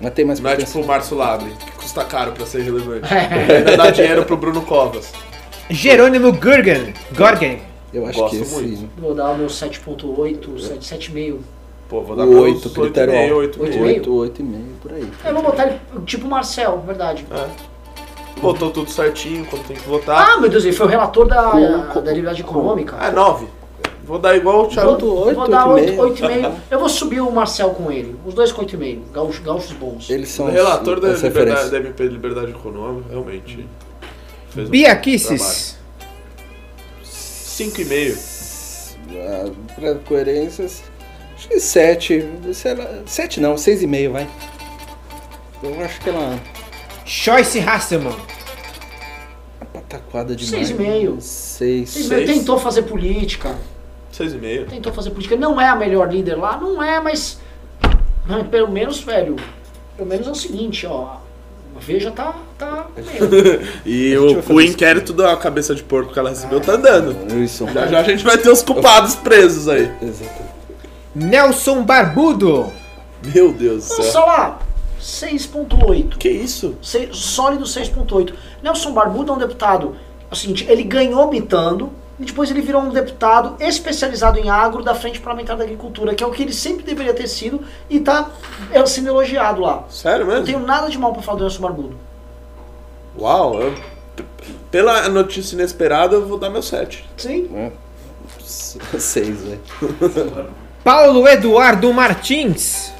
Mas 0.01 0.13
tem 0.15 0.25
mais 0.25 0.41
Não 0.41 0.51
é 0.51 0.57
tipo 0.57 0.81
o 0.81 0.87
Márcio 0.87 1.17
Labre, 1.17 1.51
que 1.51 1.73
custa 1.73 2.05
caro 2.05 2.33
pra 2.33 2.47
ser 2.47 2.63
relevante. 2.63 3.07
É. 3.13 3.57
Ainda 3.59 3.77
dá 3.77 3.91
dinheiro 3.91 4.25
pro 4.25 4.37
Bruno 4.37 4.63
Covas. 4.63 5.13
Jerônimo 5.69 6.33
Gurgen. 6.33 6.95
Gorgen. 7.17 7.63
Eu 7.93 8.07
acho 8.07 8.19
Gosto 8.19 8.37
que 8.37 8.43
esse. 8.43 8.55
muito. 8.55 8.91
Vou 9.01 9.15
dar 9.15 9.31
o 9.31 9.37
meu 9.39 9.49
7.8, 9.49 10.59
7, 10.61 11.11
7,5. 11.13 11.39
Pô, 11.89 12.03
vou 12.03 12.15
dar 12.17 12.25
O 12.25 12.29
meus 12.29 12.43
oito, 12.65 12.71
critério 12.71 13.13
8,5, 13.13 13.43
alto. 13.43 13.59
8,5. 13.61 13.63
Oito. 13.63 13.83
Oito, 13.83 14.15
oito 14.15 14.41
e 14.41 14.45
meio, 14.45 14.65
por 14.81 14.93
aí. 14.93 15.09
Eu 15.25 15.35
vou 15.35 15.43
botar 15.43 15.67
ele 15.67 15.81
tipo 16.07 16.27
Marcel, 16.29 16.83
verdade. 16.87 17.27
Botou 18.41 18.71
tudo 18.71 18.89
certinho 18.91 19.45
quando 19.47 19.67
tem 19.67 19.77
que 19.77 19.87
votar. 19.89 20.31
Ah, 20.31 20.41
meu 20.41 20.49
Deus, 20.49 20.65
ele 20.65 20.73
foi 20.73 20.87
o 20.87 20.89
relator 20.89 21.27
da, 21.27 21.43
Com- 21.93 22.01
da 22.01 22.11
liberdade 22.13 22.41
econômica. 22.41 22.97
Ah, 22.99 23.11
9. 23.11 23.47
Vou 24.11 24.19
dar 24.19 24.37
igual 24.37 24.65
o 24.65 24.67
Thiago. 24.69 24.99
Vou, 24.99 25.27
oito, 25.27 25.37
vou 25.37 25.49
dar 25.49 25.69
oito 25.69 26.01
8, 26.01 26.19
e 26.19 26.27
meio. 26.27 26.43
8,5. 26.49 26.55
Eu 26.69 26.81
vou 26.81 26.89
subir 26.89 27.21
o 27.21 27.31
Marcel 27.31 27.71
com 27.71 27.93
ele. 27.93 28.17
Os 28.27 28.35
dois 28.35 28.51
com 28.51 28.63
8,5. 28.63 29.03
Gaúchos, 29.13 29.39
gaúchos 29.39 29.71
bons. 29.73 30.11
Eles 30.11 30.29
são 30.31 30.47
O 30.47 30.51
relator 30.51 30.97
os- 30.97 31.01
da, 31.01 31.11
as 31.13 31.23
liberdade, 31.23 31.71
da 31.71 31.77
MP 31.79 32.03
de 32.09 32.13
Liberdade 32.15 32.51
Econômica, 32.51 33.09
realmente. 33.09 33.65
Fez 34.51 34.67
um 34.67 34.71
Bia. 34.71 34.97
Kisses. 34.97 35.77
5,5. 37.05 38.97
Ah, 39.13 39.51
pra 39.77 39.95
coerências, 39.97 40.83
acho 41.37 41.49
que 41.49 41.61
sete. 41.61 42.29
sei 42.53 42.75
lá, 42.75 42.87
Sete 43.07 43.41
não, 43.41 43.57
seis 43.57 43.81
e 43.83 43.87
meio, 43.87 44.13
vai. 44.13 44.29
Eu 45.63 45.81
acho 45.85 46.01
que 46.01 46.09
ela 46.09 46.37
Joyce 47.05 47.61
Hasselman. 47.61 48.17
pataquada 49.73 50.35
demais. 50.35 50.67
Seis 50.67 50.71
e 50.71 50.75
meio. 50.83 51.17
Seis. 51.21 52.11
Ele 52.11 52.33
Seis. 54.29 54.33
tentou 54.33 54.43
fazer 54.43 54.61
política. 54.61 54.67
6,5. 54.67 54.71
Tentou 54.71 54.93
fazer 54.93 55.11
política. 55.11 55.37
Não 55.37 55.61
é 55.61 55.69
a 55.69 55.77
melhor 55.77 56.13
líder 56.13 56.35
lá, 56.37 56.57
não 56.57 56.83
é, 56.83 57.01
mas. 57.01 57.41
mas 58.27 58.47
pelo 58.49 58.69
menos, 58.71 59.01
velho. 59.01 59.37
Pelo 59.97 60.09
menos 60.09 60.27
é 60.27 60.31
o 60.31 60.35
seguinte, 60.35 60.87
ó. 60.87 61.17
A 61.77 61.81
Veja 61.81 62.11
tá. 62.11 62.35
tá 62.59 62.87
meio. 62.97 63.61
E 63.87 64.17
o, 64.17 64.55
o 64.55 64.61
inquérito 64.61 65.13
da 65.13 65.37
cabeça 65.37 65.75
de 65.75 65.83
porco 65.83 66.13
que 66.13 66.19
ela 66.19 66.31
recebeu 66.31 66.61
tá 66.61 66.73
andando. 66.73 67.17
Isso. 67.43 67.67
Já 67.73 67.87
já 67.87 68.01
a 68.01 68.03
gente 68.03 68.25
vai 68.25 68.37
ter 68.37 68.51
os 68.51 68.63
culpados 68.63 69.15
presos 69.15 69.69
aí. 69.69 69.91
Exato. 70.03 70.43
Nelson 71.15 71.83
Barbudo. 71.83 72.71
Meu 73.35 73.53
Deus 73.53 73.89
do 73.89 73.97
Nossa 73.99 74.11
céu. 74.13 74.21
lá, 74.27 74.59
6.8. 75.01 76.17
Que 76.19 76.29
isso? 76.29 76.77
Se- 76.83 77.09
Sólido 77.13 77.65
6.8. 77.65 78.33
Nelson 78.63 78.93
Barbudo 78.93 79.33
é 79.33 79.35
um 79.35 79.39
deputado. 79.39 79.97
É 80.31 80.33
o 80.33 80.37
seguinte, 80.37 80.67
ele 80.69 80.83
ganhou 80.83 81.31
mitando 81.31 81.91
e 82.21 82.25
depois 82.27 82.51
ele 82.51 82.61
virou 82.61 82.83
um 82.83 82.91
deputado 82.91 83.57
especializado 83.59 84.39
em 84.39 84.51
agro 84.51 84.83
da 84.85 84.95
Frente 84.95 85.19
Parlamentar 85.21 85.57
da 85.57 85.65
Agricultura, 85.65 86.15
que 86.15 86.23
é 86.23 86.27
o 86.27 86.31
que 86.31 86.43
ele 86.43 86.53
sempre 86.53 86.85
deveria 86.85 87.15
ter 87.15 87.27
sido 87.27 87.63
e 87.89 87.99
tá 87.99 88.31
é, 88.71 88.85
sendo 88.85 89.09
elogiado 89.09 89.61
lá. 89.63 89.85
Sério 89.89 90.27
Não 90.27 90.33
mesmo? 90.35 90.47
tenho 90.47 90.61
nada 90.61 90.89
de 90.91 90.99
mal 90.99 91.13
pra 91.15 91.23
falar 91.23 91.39
do 91.39 91.45
Nelson 91.45 91.63
Barbudo. 91.63 91.97
Uau, 93.19 93.61
eu- 93.61 93.75
pela 94.71 95.09
notícia 95.09 95.55
inesperada 95.55 96.15
eu 96.15 96.27
vou 96.27 96.39
dar 96.39 96.51
meu 96.51 96.63
7. 96.63 97.05
Sim. 97.17 97.73
S- 98.39 98.79
Seis, 99.01 99.41
velho. 99.43 99.61
Paulo 100.85 101.27
Eduardo 101.27 101.93
Martins. 101.93 102.93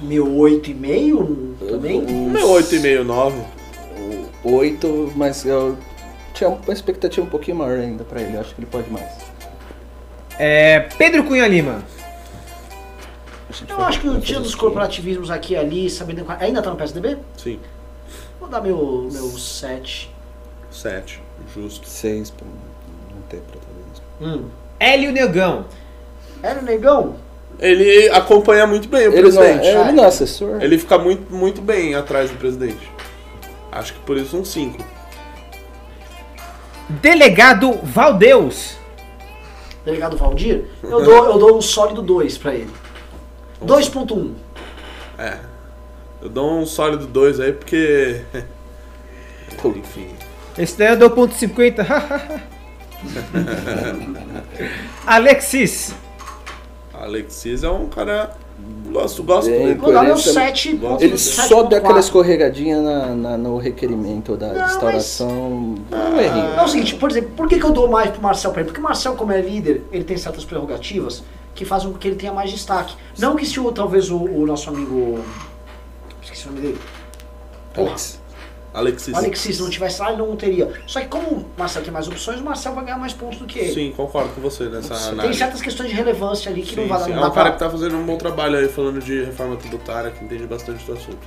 Meu 0.00 0.26
8,5 0.26 1.54
também. 1.68 2.00
Meu 2.02 2.48
8,5, 2.48 3.04
9. 3.04 3.36
Oito, 4.44 5.12
mas 5.14 5.44
eu 5.46 5.78
tinha 6.32 6.50
uma 6.50 6.72
expectativa 6.72 7.26
um 7.26 7.30
pouquinho 7.30 7.56
maior 7.58 7.78
ainda 7.78 8.04
pra 8.04 8.20
ele. 8.20 8.36
Acho 8.36 8.54
que 8.54 8.60
ele 8.60 8.68
pode 8.70 8.90
mais. 8.90 9.10
É, 10.38 10.80
Pedro 10.98 11.24
Cunha 11.24 11.46
Lima. 11.46 11.82
Eu 13.68 13.84
acho 13.84 14.00
que 14.00 14.08
o 14.08 14.18
dia 14.18 14.38
dos 14.38 14.48
isso. 14.48 14.58
corporativismos 14.58 15.30
aqui 15.30 15.52
e 15.52 15.56
ali, 15.56 15.90
sabendo. 15.90 16.24
Ainda 16.40 16.62
tá 16.62 16.70
no 16.70 16.76
PSDB? 16.76 17.18
Sim. 17.36 17.60
Vou 18.40 18.48
dar 18.48 18.60
meu, 18.60 19.08
meu 19.12 19.28
7. 19.30 20.10
7. 20.70 21.22
Justo. 21.54 21.86
Seis, 21.86 22.30
pô, 22.30 22.44
não 23.14 23.22
tem 23.28 23.40
protagonismo. 23.40 24.04
Hum. 24.20 24.48
Hélio 24.80 25.12
Negão. 25.12 25.66
Era 26.42 26.60
o 26.60 26.62
negão? 26.62 27.16
Ele 27.58 28.08
acompanha 28.10 28.66
muito 28.66 28.88
bem 28.88 29.06
o 29.06 29.12
Ele 29.12 29.30
não, 29.30 29.30
presidente. 29.30 29.66
é, 29.66 29.80
ele 29.80 29.92
não 29.92 30.04
é 30.04 30.06
assessor? 30.08 30.60
Ele 30.60 30.76
fica 30.78 30.98
muito, 30.98 31.32
muito 31.32 31.60
bem 31.60 31.94
atrás 31.94 32.30
do 32.30 32.36
presidente. 32.36 32.90
Acho 33.70 33.92
que 33.94 34.00
por 34.00 34.16
isso 34.16 34.36
um 34.36 34.44
5. 34.44 34.82
Delegado 36.88 37.80
Valdeus. 37.82 38.76
Delegado 39.84 40.16
Valdir? 40.16 40.64
Eu 40.82 41.02
dou, 41.02 41.26
eu 41.26 41.38
dou 41.38 41.58
um 41.58 41.62
sólido 41.62 42.02
2 42.02 42.38
pra 42.38 42.54
ele. 42.54 42.70
2.1. 43.64 44.32
É. 45.18 45.38
Eu 46.20 46.28
dou 46.28 46.60
um 46.60 46.66
sólido 46.66 47.06
2 47.06 47.40
aí 47.40 47.52
porque. 47.52 48.22
Enfim. 49.64 50.08
Esse 50.56 50.78
daí 50.78 50.88
eu 50.88 50.96
dou 50.96 51.10
ponto 51.10 51.34
50. 51.34 51.84
Alexis. 55.06 55.94
Alexis 56.94 57.64
é 57.64 57.70
um 57.70 57.88
cara. 57.88 58.36
Gosto, 58.92 59.22
gosto 59.22 59.50
Bem, 59.50 59.58
dele. 59.60 59.74
Vou 59.76 59.90
dar 59.92 60.02
meu 60.02 60.10
Coerência- 60.14 60.32
7. 60.34 60.80
Ele 61.00 61.16
só 61.16 61.62
deu 61.62 61.78
aquela 61.78 61.98
escorregadinha 61.98 62.80
na, 62.82 63.06
na- 63.14 63.36
no 63.38 63.56
requerimento 63.56 64.36
da 64.36 64.52
Não, 64.52 64.66
instauração. 64.66 65.30
Um 65.30 66.20
errinho. 66.20 66.54
É 66.58 66.62
o 66.62 66.68
seguinte, 66.68 66.94
por 66.96 67.10
exemplo, 67.10 67.30
por 67.34 67.48
que, 67.48 67.58
que 67.58 67.64
eu 67.64 67.72
dou 67.72 67.88
mais 67.88 68.10
pro 68.10 68.20
Marcel 68.22 68.50
pra 68.52 68.60
ele? 68.60 68.68
Porque 68.68 68.80
o 68.80 68.84
Marcel, 68.84 69.14
como 69.14 69.32
é 69.32 69.40
líder, 69.40 69.82
ele 69.90 70.04
tem 70.04 70.16
certas 70.18 70.44
prerrogativas 70.44 71.22
que 71.54 71.64
fazem 71.64 71.90
com 71.90 71.98
que 71.98 72.06
ele 72.06 72.16
tenha 72.16 72.32
mais 72.34 72.50
destaque. 72.50 72.94
Não 73.18 73.34
que 73.34 73.46
se 73.46 73.58
o, 73.58 73.72
talvez 73.72 74.10
o, 74.10 74.16
o 74.18 74.46
nosso 74.46 74.68
amigo. 74.68 75.20
Esqueci 76.22 76.46
o 76.46 76.50
nome 76.50 76.60
dele. 76.60 76.78
Porra, 77.74 77.88
Alex. 77.88 78.20
Alexis. 78.74 79.12
o 79.12 79.16
Alexis 79.18 79.60
não 79.60 79.68
tivesse 79.68 80.00
lá, 80.00 80.08
ele 80.12 80.18
não 80.22 80.34
teria. 80.36 80.72
Só 80.86 81.00
que 81.00 81.06
como 81.08 81.26
o 81.28 81.46
Marcel 81.58 81.82
tem 81.82 81.92
mais 81.92 82.08
opções, 82.08 82.40
o 82.40 82.44
Marcel 82.44 82.74
vai 82.74 82.84
ganhar 82.84 82.96
mais 82.98 83.12
pontos 83.12 83.38
do 83.38 83.44
que 83.46 83.58
ele. 83.58 83.72
Sim, 83.74 83.92
concordo 83.96 84.30
com 84.30 84.40
você 84.40 84.64
nessa 84.64 84.94
Tem 84.94 85.08
análise. 85.10 85.38
certas 85.38 85.60
questões 85.60 85.90
de 85.90 85.94
relevância 85.94 86.50
ali 86.50 86.62
que 86.62 86.74
Sim, 86.74 86.80
não 86.82 86.88
vai 86.88 87.02
sim. 87.04 87.10
não 87.12 87.24
É 87.24 87.26
um 87.26 87.30
cara 87.30 87.50
pra- 87.50 87.52
que 87.52 87.58
tá 87.58 87.70
fazendo 87.70 87.96
um 87.96 88.04
bom 88.06 88.16
trabalho 88.16 88.56
aí, 88.56 88.68
falando 88.68 89.00
de 89.00 89.24
reforma 89.24 89.56
tributária, 89.56 90.10
que 90.10 90.24
entende 90.24 90.46
bastante 90.46 90.84
do 90.84 90.92
assunto. 90.94 91.18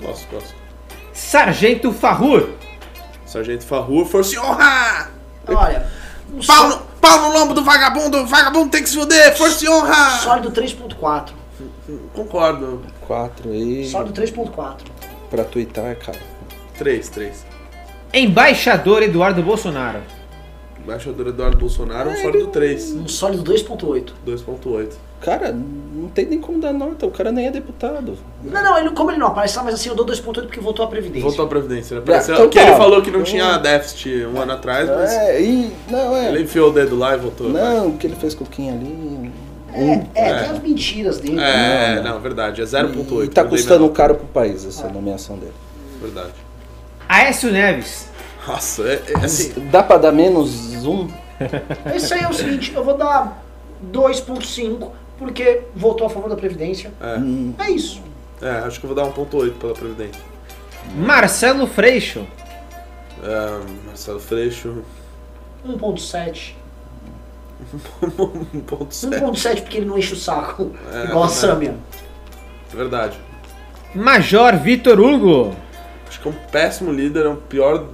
Gosto, 0.00 0.28
gosto. 0.30 0.54
Sargento 1.12 1.92
Farrur. 1.92 2.48
Sargento 3.26 3.64
Farrur, 3.64 4.04
força 4.06 4.34
e 4.34 4.38
honra! 4.38 5.10
Olha, 5.48 5.86
um 6.32 6.34
Pau 6.34 6.42
só- 6.42 6.68
no, 6.68 6.78
pau 7.00 7.20
no 7.22 7.32
lombo 7.38 7.52
do 7.54 7.64
vagabundo, 7.64 8.24
vagabundo 8.26 8.70
tem 8.70 8.82
que 8.82 8.88
se 8.88 8.96
fuder, 8.96 9.36
força 9.36 9.64
e 9.64 9.68
honra! 9.68 10.10
sólido 10.18 10.50
3.4. 10.52 11.32
Concordo. 12.14 12.82
Quatro 13.06 13.50
aí. 13.50 13.86
Sólido 13.88 14.12
3.4. 14.12 14.76
Pra 15.30 15.44
twittar, 15.44 15.96
cara. 15.96 16.18
3, 16.78 17.08
3. 17.08 17.46
Embaixador 18.12 19.02
Eduardo 19.02 19.42
Bolsonaro. 19.42 20.00
Embaixador 20.82 21.28
Eduardo 21.28 21.56
Bolsonaro, 21.56 22.10
um 22.10 22.16
sólido 22.16 22.46
3. 22.48 22.92
Um 22.92 23.08
sólido 23.08 23.52
2.8. 23.52 24.10
2.8. 24.26 24.92
Cara, 25.20 25.50
não 25.52 26.08
tem 26.10 26.26
nem 26.26 26.38
como 26.38 26.60
dar 26.60 26.74
nota, 26.74 27.06
o 27.06 27.10
cara 27.10 27.32
nem 27.32 27.46
é 27.46 27.50
deputado. 27.50 28.18
Não, 28.42 28.62
não, 28.62 28.78
ele, 28.78 28.90
como 28.90 29.10
ele 29.10 29.18
não 29.18 29.28
aparece 29.28 29.56
lá, 29.56 29.62
mas 29.64 29.74
assim, 29.76 29.88
eu 29.88 29.94
dou 29.94 30.04
2.8 30.04 30.42
porque 30.42 30.60
voltou 30.60 30.84
a 30.84 30.88
Previdência. 30.88 31.22
Voltou 31.22 31.46
à 31.46 31.48
Previdência. 31.48 31.96
Né? 31.96 32.02
Pareceu 32.04 32.34
então 32.34 32.48
que 32.50 32.58
tá. 32.58 32.66
ele 32.66 32.76
falou 32.76 33.00
que 33.00 33.10
não 33.10 33.20
Então- 33.20 33.32
tinha 33.32 33.56
déficit 33.56 34.26
um 34.26 34.38
ano 34.38 34.52
atrás, 34.52 34.86
mas 34.90 35.10
É, 35.10 35.40
e. 35.40 35.72
Não, 35.90 36.14
é. 36.14 36.28
ele 36.28 36.42
enfiou 36.42 36.68
o 36.68 36.72
dedo 36.74 36.96
lá 36.98 37.14
e 37.14 37.18
voltou. 37.18 37.48
Não, 37.48 37.88
o 37.88 37.96
que 37.96 38.06
ele 38.06 38.16
fez 38.16 38.34
com 38.34 38.44
o 38.44 38.46
Kim 38.46 38.68
ali. 38.68 39.32
É, 39.72 39.92
é, 40.14 40.28
É. 40.28 40.34
tem 40.42 40.50
as 40.50 40.58
mentiras 40.62 41.18
dele. 41.18 41.40
É, 41.40 41.96
Não, 41.96 42.02
não. 42.04 42.12
não, 42.14 42.20
verdade. 42.20 42.60
É 42.60 42.64
E 42.64 42.66
0.8. 42.66 43.32
tá 43.32 43.40
eu 43.40 43.48
dei 43.48 43.58
custando 43.58 43.88
caro 43.88 44.14
pro 44.16 44.26
país 44.26 44.64
essa 44.66 44.86
nomeação 44.88 45.38
dele. 45.38 45.54
Verdade. 46.02 46.32
Aécio 47.08 47.50
Neves. 47.50 48.08
Nossa, 48.46 48.82
é, 48.82 49.02
é 49.08 49.24
assim. 49.24 49.52
Dá 49.70 49.82
pra 49.82 49.96
dar 49.96 50.12
menos 50.12 50.84
um? 50.84 51.08
Esse 51.94 52.14
aí 52.14 52.22
é 52.22 52.28
o 52.28 52.32
seguinte, 52.32 52.72
eu 52.74 52.84
vou 52.84 52.96
dar 52.96 53.42
2.5 53.92 54.90
porque 55.18 55.62
votou 55.74 56.06
a 56.06 56.10
favor 56.10 56.28
da 56.28 56.36
Previdência. 56.36 56.92
É, 57.00 57.64
É 57.66 57.70
isso. 57.70 58.02
é, 58.42 58.50
acho 58.66 58.78
que 58.80 58.86
eu 58.86 58.94
vou 58.94 59.04
dar 59.04 59.10
1.8 59.10 59.52
pela 59.52 59.74
Previdência. 59.74 60.20
Marcelo 60.94 61.66
Freixo. 61.66 62.26
É, 63.22 63.86
Marcelo 63.86 64.20
Freixo, 64.20 64.82
1.7. 65.66 66.54
1.7. 68.02 69.10
1.7 69.10 69.62
porque 69.62 69.78
ele 69.78 69.86
não 69.86 69.96
enche 69.96 70.12
o 70.12 70.16
saco. 70.16 70.72
É, 70.92 71.04
igual 71.04 71.24
a 71.24 71.28
é. 71.64 71.74
Verdade. 72.74 73.18
Major 73.94 74.56
Vitor 74.58 75.00
Hugo. 75.00 75.56
Que 76.24 76.28
é 76.28 76.32
um 76.32 76.50
péssimo 76.50 76.90
líder, 76.90 77.26
é 77.26 77.28
um 77.28 77.36
pior 77.36 77.84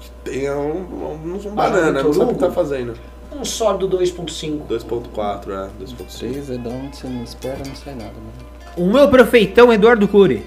que 0.00 0.10
tem, 0.22 0.44
é 0.44 0.54
um, 0.54 0.76
um, 0.76 1.40
um 1.46 1.54
banana, 1.54 2.02
Vitor 2.02 2.04
não 2.04 2.12
sabe 2.12 2.30
o 2.32 2.34
que 2.34 2.40
tá 2.40 2.50
fazendo. 2.50 2.94
Um 3.32 3.42
sólido 3.42 3.88
2.5. 3.98 4.66
2.4, 4.68 5.48
é, 5.48 5.84
2.5. 5.84 6.10
Seis 6.10 6.50
é 6.50 6.58
de 6.58 6.68
onde 6.68 6.94
você 6.94 7.06
não 7.06 7.24
espera, 7.24 7.58
não 7.66 7.74
sai 7.74 7.94
nada, 7.94 8.12
mano. 8.12 8.50
O 8.76 8.92
meu 8.92 9.08
prefeitão 9.08 9.72
Eduardo 9.72 10.06
Cury. 10.06 10.44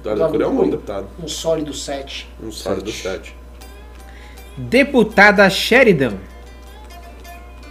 Eduardo 0.00 0.28
Cury 0.28 0.42
é 0.42 0.46
um 0.46 0.54
bom 0.56 0.68
deputado. 0.68 1.06
Um 1.22 1.26
sólido 1.26 1.72
7. 1.72 2.28
Um 2.42 2.52
sólido 2.52 2.92
Sete. 2.92 3.30
7. 3.30 3.36
Deputada 4.58 5.48
Sheridan. 5.48 6.18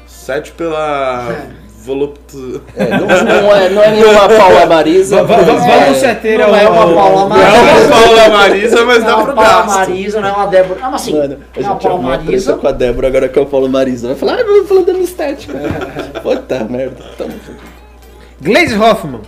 7 0.08 0.54
pela 0.54 1.52
voluptu... 1.82 2.62
É, 2.76 2.90
não, 2.90 3.08
não 3.08 3.56
é, 3.56 3.70
não 3.70 3.82
é 3.84 3.92
nenhuma 3.92 4.28
Paula 4.30 4.66
Marisa. 4.68 5.24
Vamos 5.24 6.04
é, 6.04 6.12
ater 6.12 6.40
Não 6.40 6.56
é 6.56 6.70
uma 6.70 6.94
Paula 6.94 7.30
Não 7.30 7.38
é 7.38 7.50
uma 7.50 7.58
Marisa. 7.60 7.90
Paula 7.90 8.30
Marisa, 8.30 8.86
mas 8.86 9.04
Não 9.04 9.04
é 9.04 9.10
dá 9.10 9.16
uma 9.16 9.26
pro 9.26 9.34
Paula 9.36 9.52
gasto. 9.52 9.68
Marisa, 9.78 10.22
não 10.22 10.28
é 10.28 10.32
uma 10.32 10.46
Débora. 10.48 10.80
Não, 10.80 10.92
mas 10.92 11.02
assim, 11.02 11.18
Mano, 11.18 11.38
a 11.56 11.60
não 11.62 11.70
é 11.70 11.72
uma 11.94 12.12
gente 12.12 12.26
Marisa. 12.26 12.54
com 12.58 12.68
a 12.68 12.72
Débora, 12.72 13.08
agora 13.08 13.30
que 13.30 13.40
é 13.40 13.42
o 13.42 13.46
Paulo 13.46 13.70
Marisa. 13.70 14.08
Vai 14.08 14.16
falar, 14.18 14.36
ah, 14.36 14.42
eu 14.42 14.66
falando 14.66 14.86
da 14.86 14.94
minha 14.94 15.06
estética. 15.06 15.58
Puta 16.22 16.64
merda. 16.66 17.04
Tamo 17.18 17.32
junto. 17.32 17.62
Glaze 18.42 18.76
Hoffman. 18.78 19.22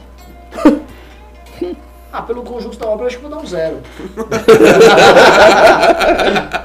Ah, 2.11 2.21
pelo 2.21 2.43
conjunto 2.43 2.77
da 2.77 2.85
obra, 2.87 3.05
eu 3.05 3.07
acho 3.07 3.15
que 3.17 3.21
vou 3.23 3.31
dar 3.31 3.37
um 3.37 3.45
zero. 3.47 3.77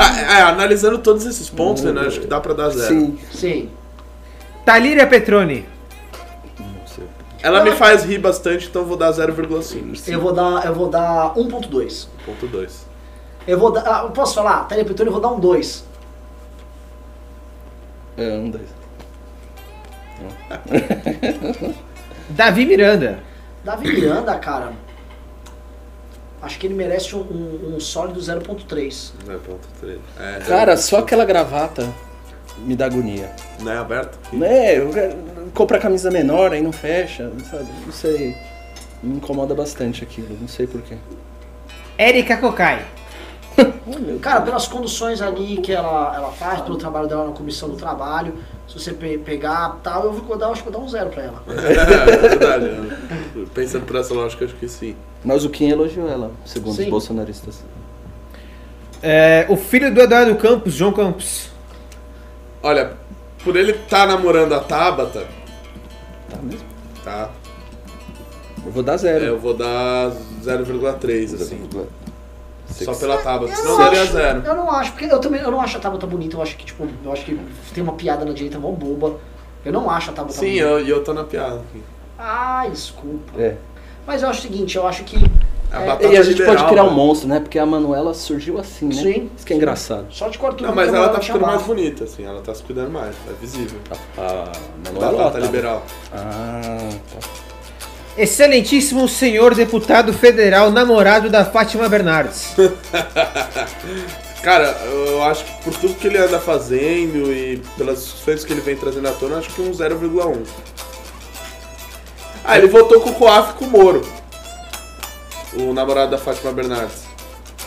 Ah, 0.00 0.38
é, 0.38 0.42
analisando 0.42 0.98
todos 0.98 1.26
esses 1.26 1.50
pontos, 1.50 1.82
né, 1.82 2.00
acho 2.06 2.20
que 2.20 2.26
dá 2.28 2.38
pra 2.38 2.54
dar 2.54 2.70
zero. 2.70 2.86
Sim. 2.88 3.18
Sim. 3.32 3.68
Talíria 4.68 5.06
Petroni. 5.06 5.64
Ela 7.42 7.64
me 7.64 7.72
faz 7.72 8.04
rir 8.04 8.18
bastante, 8.18 8.66
então 8.68 8.82
eu 8.82 8.88
vou 8.88 8.98
dar 8.98 9.10
0,5. 9.10 10.06
Eu 10.06 10.20
vou 10.20 10.30
dar, 10.30 10.66
eu 10.66 10.74
vou 10.74 10.90
dar 10.90 11.32
1.2. 11.36 12.06
Ponto 12.26 12.46
2. 12.46 12.86
Eu 13.46 13.58
vou 13.58 13.72
dar. 13.72 13.82
Ah, 13.86 14.02
eu 14.02 14.10
posso 14.10 14.34
falar? 14.34 14.68
Telepetone 14.68 15.06
eu 15.06 15.12
vou 15.12 15.22
dar 15.22 15.28
um 15.30 15.40
2. 15.40 15.86
É, 18.18 18.30
um, 18.34 18.50
dois. 18.50 18.68
Davi 22.28 22.66
Miranda. 22.66 23.20
Davi 23.64 23.90
Miranda, 23.90 24.38
cara. 24.38 24.74
Acho 26.42 26.58
que 26.58 26.66
ele 26.66 26.74
merece 26.74 27.16
um, 27.16 27.20
um, 27.20 27.76
um 27.76 27.80
sólido 27.80 28.20
0.3. 28.20 29.12
0.3. 29.26 29.98
É, 30.20 30.40
Cara, 30.40 30.76
só 30.76 30.98
aquela 30.98 31.24
gravata 31.24 31.88
me 32.64 32.74
dá 32.76 32.86
agonia. 32.86 33.30
Não 33.60 33.72
é 33.72 33.78
aberto? 33.78 34.18
Né, 34.32 34.78
eu 34.78 34.90
quero- 34.90 35.16
compra 35.54 35.78
camisa 35.78 36.10
menor, 36.10 36.52
aí 36.52 36.62
não 36.62 36.72
fecha, 36.72 37.30
sabe? 37.50 37.66
Não 37.84 37.92
sei. 37.92 38.36
Me 39.02 39.16
incomoda 39.16 39.54
bastante 39.54 40.02
aquilo, 40.02 40.36
não 40.40 40.48
sei 40.48 40.66
porquê. 40.66 40.96
Érica 41.96 42.36
Cocai. 42.36 42.84
Cara, 44.20 44.42
pelas 44.42 44.68
conduções 44.68 45.20
ali 45.20 45.56
que 45.58 45.72
ela, 45.72 46.12
ela 46.14 46.30
faz, 46.32 46.60
pelo 46.60 46.76
trabalho 46.76 47.08
dela 47.08 47.26
na 47.26 47.32
comissão 47.32 47.68
do 47.68 47.76
trabalho, 47.76 48.34
se 48.68 48.78
você 48.78 48.92
pe- 48.92 49.18
pegar 49.18 49.78
tal, 49.82 50.04
eu 50.04 50.12
vou 50.12 50.36
dar, 50.36 50.48
acho 50.50 50.62
que 50.62 50.70
vou 50.70 50.78
dar 50.80 50.84
um 50.84 50.88
zero 50.88 51.10
pra 51.10 51.22
ela. 51.24 51.42
É, 51.48 52.28
verdade. 52.28 52.66
né? 52.66 52.96
Pensando 53.54 53.84
por 53.84 53.96
essa 53.96 54.14
lógica, 54.14 54.44
acho 54.44 54.54
que 54.54 54.68
sim. 54.68 54.94
Mas 55.24 55.44
o 55.44 55.50
Kim 55.50 55.68
elogiou 55.70 56.08
ela, 56.08 56.30
segundo 56.44 56.76
Sim. 56.76 56.84
os 56.84 56.90
bolsonaristas. 56.90 57.64
É, 59.02 59.46
o 59.48 59.56
filho 59.56 59.92
do 59.92 60.00
Eduardo 60.00 60.34
Campos, 60.36 60.74
João 60.74 60.92
Campos. 60.92 61.50
Olha, 62.62 62.92
por 63.44 63.56
ele 63.56 63.72
estar 63.72 64.06
namorando 64.06 64.52
a 64.54 64.60
Tabata, 64.60 65.26
Tá 66.30 66.36
mesmo? 66.42 66.66
tá? 67.04 67.30
Eu 68.64 68.72
vou 68.72 68.82
dar 68.82 68.96
zero. 68.96 69.24
Eu 69.24 69.38
vou 69.38 69.54
dar 69.54 70.10
0,3, 70.42 71.34
assim. 71.34 71.68
Só 72.66 72.92
Six. 72.92 72.98
pela 72.98 73.16
Tabata, 73.18 73.50
Eu 73.52 73.56
senão 73.56 73.70
não, 73.72 73.84
daria 73.84 74.02
acho, 74.02 74.12
zero. 74.12 74.42
eu 74.44 74.54
não 74.56 74.70
acho, 74.70 74.92
porque 74.92 75.06
eu 75.06 75.18
também 75.20 75.40
eu 75.40 75.50
não 75.50 75.60
acho 75.60 75.78
a 75.78 75.80
Tabata 75.80 76.06
bonita, 76.06 76.36
eu 76.36 76.42
acho 76.42 76.56
que, 76.56 76.66
tipo, 76.66 76.86
eu 77.04 77.12
acho 77.12 77.24
que 77.24 77.38
tem 77.72 77.82
uma 77.82 77.94
piada 77.94 78.24
na 78.24 78.32
direita 78.32 78.58
mó 78.58 78.70
boba. 78.72 79.18
Eu 79.64 79.72
não 79.72 79.88
acho 79.90 80.10
a 80.10 80.12
Tabata 80.12 80.34
Sim, 80.34 80.40
bonita. 80.46 80.64
eu, 80.66 80.84
e 80.84 80.90
eu 80.90 81.02
tô 81.02 81.14
na 81.14 81.24
piada 81.24 81.56
aqui. 81.56 81.82
Ah, 82.18 82.66
desculpa. 82.70 83.40
É. 83.40 83.56
Mas 84.06 84.22
eu 84.22 84.28
acho 84.28 84.40
o 84.40 84.42
seguinte, 84.42 84.76
eu 84.76 84.86
acho 84.86 85.04
que. 85.04 85.16
A 85.70 85.82
É, 86.02 86.12
E 86.12 86.16
a 86.16 86.22
gente 86.22 86.38
liberal, 86.38 86.56
pode 86.56 86.68
criar 86.70 86.84
um 86.84 86.88
né? 86.90 86.94
monstro, 86.96 87.28
né? 87.28 87.40
Porque 87.40 87.58
a 87.58 87.66
Manuela 87.66 88.14
surgiu 88.14 88.58
assim, 88.58 88.86
né? 88.86 88.94
Sim. 88.94 89.30
Isso 89.36 89.44
que 89.46 89.52
é 89.52 89.56
engraçado. 89.56 90.06
Só 90.10 90.28
de 90.28 90.38
corto 90.38 90.62
Não, 90.64 90.74
mas 90.74 90.92
ela 90.92 91.08
tá 91.10 91.20
ficando 91.20 91.46
mais 91.46 91.62
bonita, 91.62 92.04
assim, 92.04 92.24
ela 92.24 92.40
tá 92.40 92.54
se 92.54 92.62
cuidando 92.62 92.90
mais, 92.90 93.14
é 93.28 93.32
visível. 93.40 93.78
A 94.16 94.52
Manuela 94.86 95.12
Batata 95.18 95.38
tá- 95.40 95.46
liberal. 95.46 95.82
Ah, 96.12 96.88
tá. 97.12 97.28
Excelentíssimo 98.16 99.06
senhor 99.08 99.54
deputado 99.54 100.12
federal, 100.12 100.70
namorado 100.72 101.30
da 101.30 101.44
Fátima 101.44 101.88
Bernardes. 101.88 102.54
Cara, 104.42 104.76
eu 104.86 105.22
acho 105.24 105.44
que 105.44 105.62
por 105.64 105.74
tudo 105.74 105.94
que 105.94 106.06
ele 106.06 106.16
anda 106.18 106.38
fazendo 106.40 107.30
e 107.32 107.62
pelas 107.76 107.98
discussões 108.04 108.44
que 108.44 108.52
ele 108.52 108.60
vem 108.60 108.76
trazendo 108.76 109.06
à 109.08 109.12
tona, 109.12 109.34
eu 109.34 109.38
acho 109.38 109.50
que 109.50 109.60
um 109.60 109.70
0,1. 109.72 110.36
Ah, 112.44 112.56
ele 112.56 112.68
votou 112.68 113.00
com 113.00 113.10
o 113.10 113.14
Coaf 113.14 113.50
e 113.50 113.54
com 113.54 113.64
o 113.66 113.70
Moro. 113.70 114.06
O 115.54 115.72
namorado 115.72 116.10
da 116.10 116.18
Fátima 116.18 116.52
Bernardes. 116.52 117.04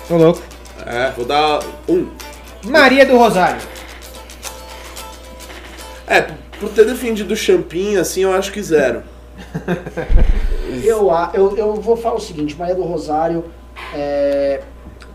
Tô 0.07 0.17
louco. 0.17 0.41
É, 0.85 1.11
vou 1.11 1.25
dar 1.25 1.59
um. 1.87 2.07
Maria 2.63 3.05
do 3.05 3.17
Rosário. 3.17 3.61
É, 6.07 6.21
por 6.59 6.69
ter 6.69 6.85
defendido 6.85 7.33
o 7.33 7.35
Champinha, 7.37 8.01
assim, 8.01 8.21
eu 8.21 8.33
acho 8.33 8.51
que 8.51 8.61
zero. 8.61 9.03
Eu, 10.85 11.11
a- 11.11 11.31
eu, 11.33 11.57
eu 11.57 11.75
vou 11.75 11.97
falar 11.97 12.15
o 12.15 12.19
seguinte, 12.21 12.55
Maria 12.57 12.73
do 12.75 12.83
Rosário, 12.83 13.43
é, 13.93 14.61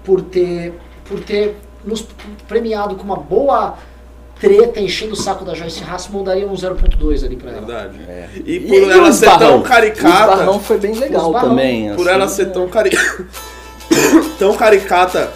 por 0.05 0.20
ter, 0.20 0.78
por 1.06 1.18
ter 1.20 1.56
nos 1.82 2.06
premiado 2.47 2.94
com 2.97 3.05
uma 3.05 3.16
boa 3.16 3.78
treta, 4.41 4.81
enchendo 4.81 5.13
o 5.13 5.17
saco 5.17 5.45
da 5.45 5.55
Joyce 5.55 5.83
Hassman, 5.83 6.23
daria 6.25 6.47
um 6.47 6.55
0.2 6.55 7.25
ali 7.25 7.37
pra 7.37 7.51
ela. 7.53 7.61
Verdade. 7.61 7.99
É. 8.09 8.29
E 8.45 8.57
E, 8.57 8.61
por 8.61 8.75
e 8.75 8.91
ela 8.91 9.09
o 9.09 9.13
ser 9.13 9.27
Esbarrão? 9.27 9.49
tão 9.49 9.61
O 9.61 9.63
caricata. 9.63 10.33
Esbarrão 10.33 10.61
foi 10.61 10.79
bem 10.79 10.95
legal 10.95 11.33
também. 11.33 11.95
Por 11.95 12.07
assim. 12.07 12.17
ela 12.17 12.29
ser 12.29 12.47
tão 12.53 12.69
cari... 12.69 12.91
tão 14.39 14.55
caricata 14.57 15.33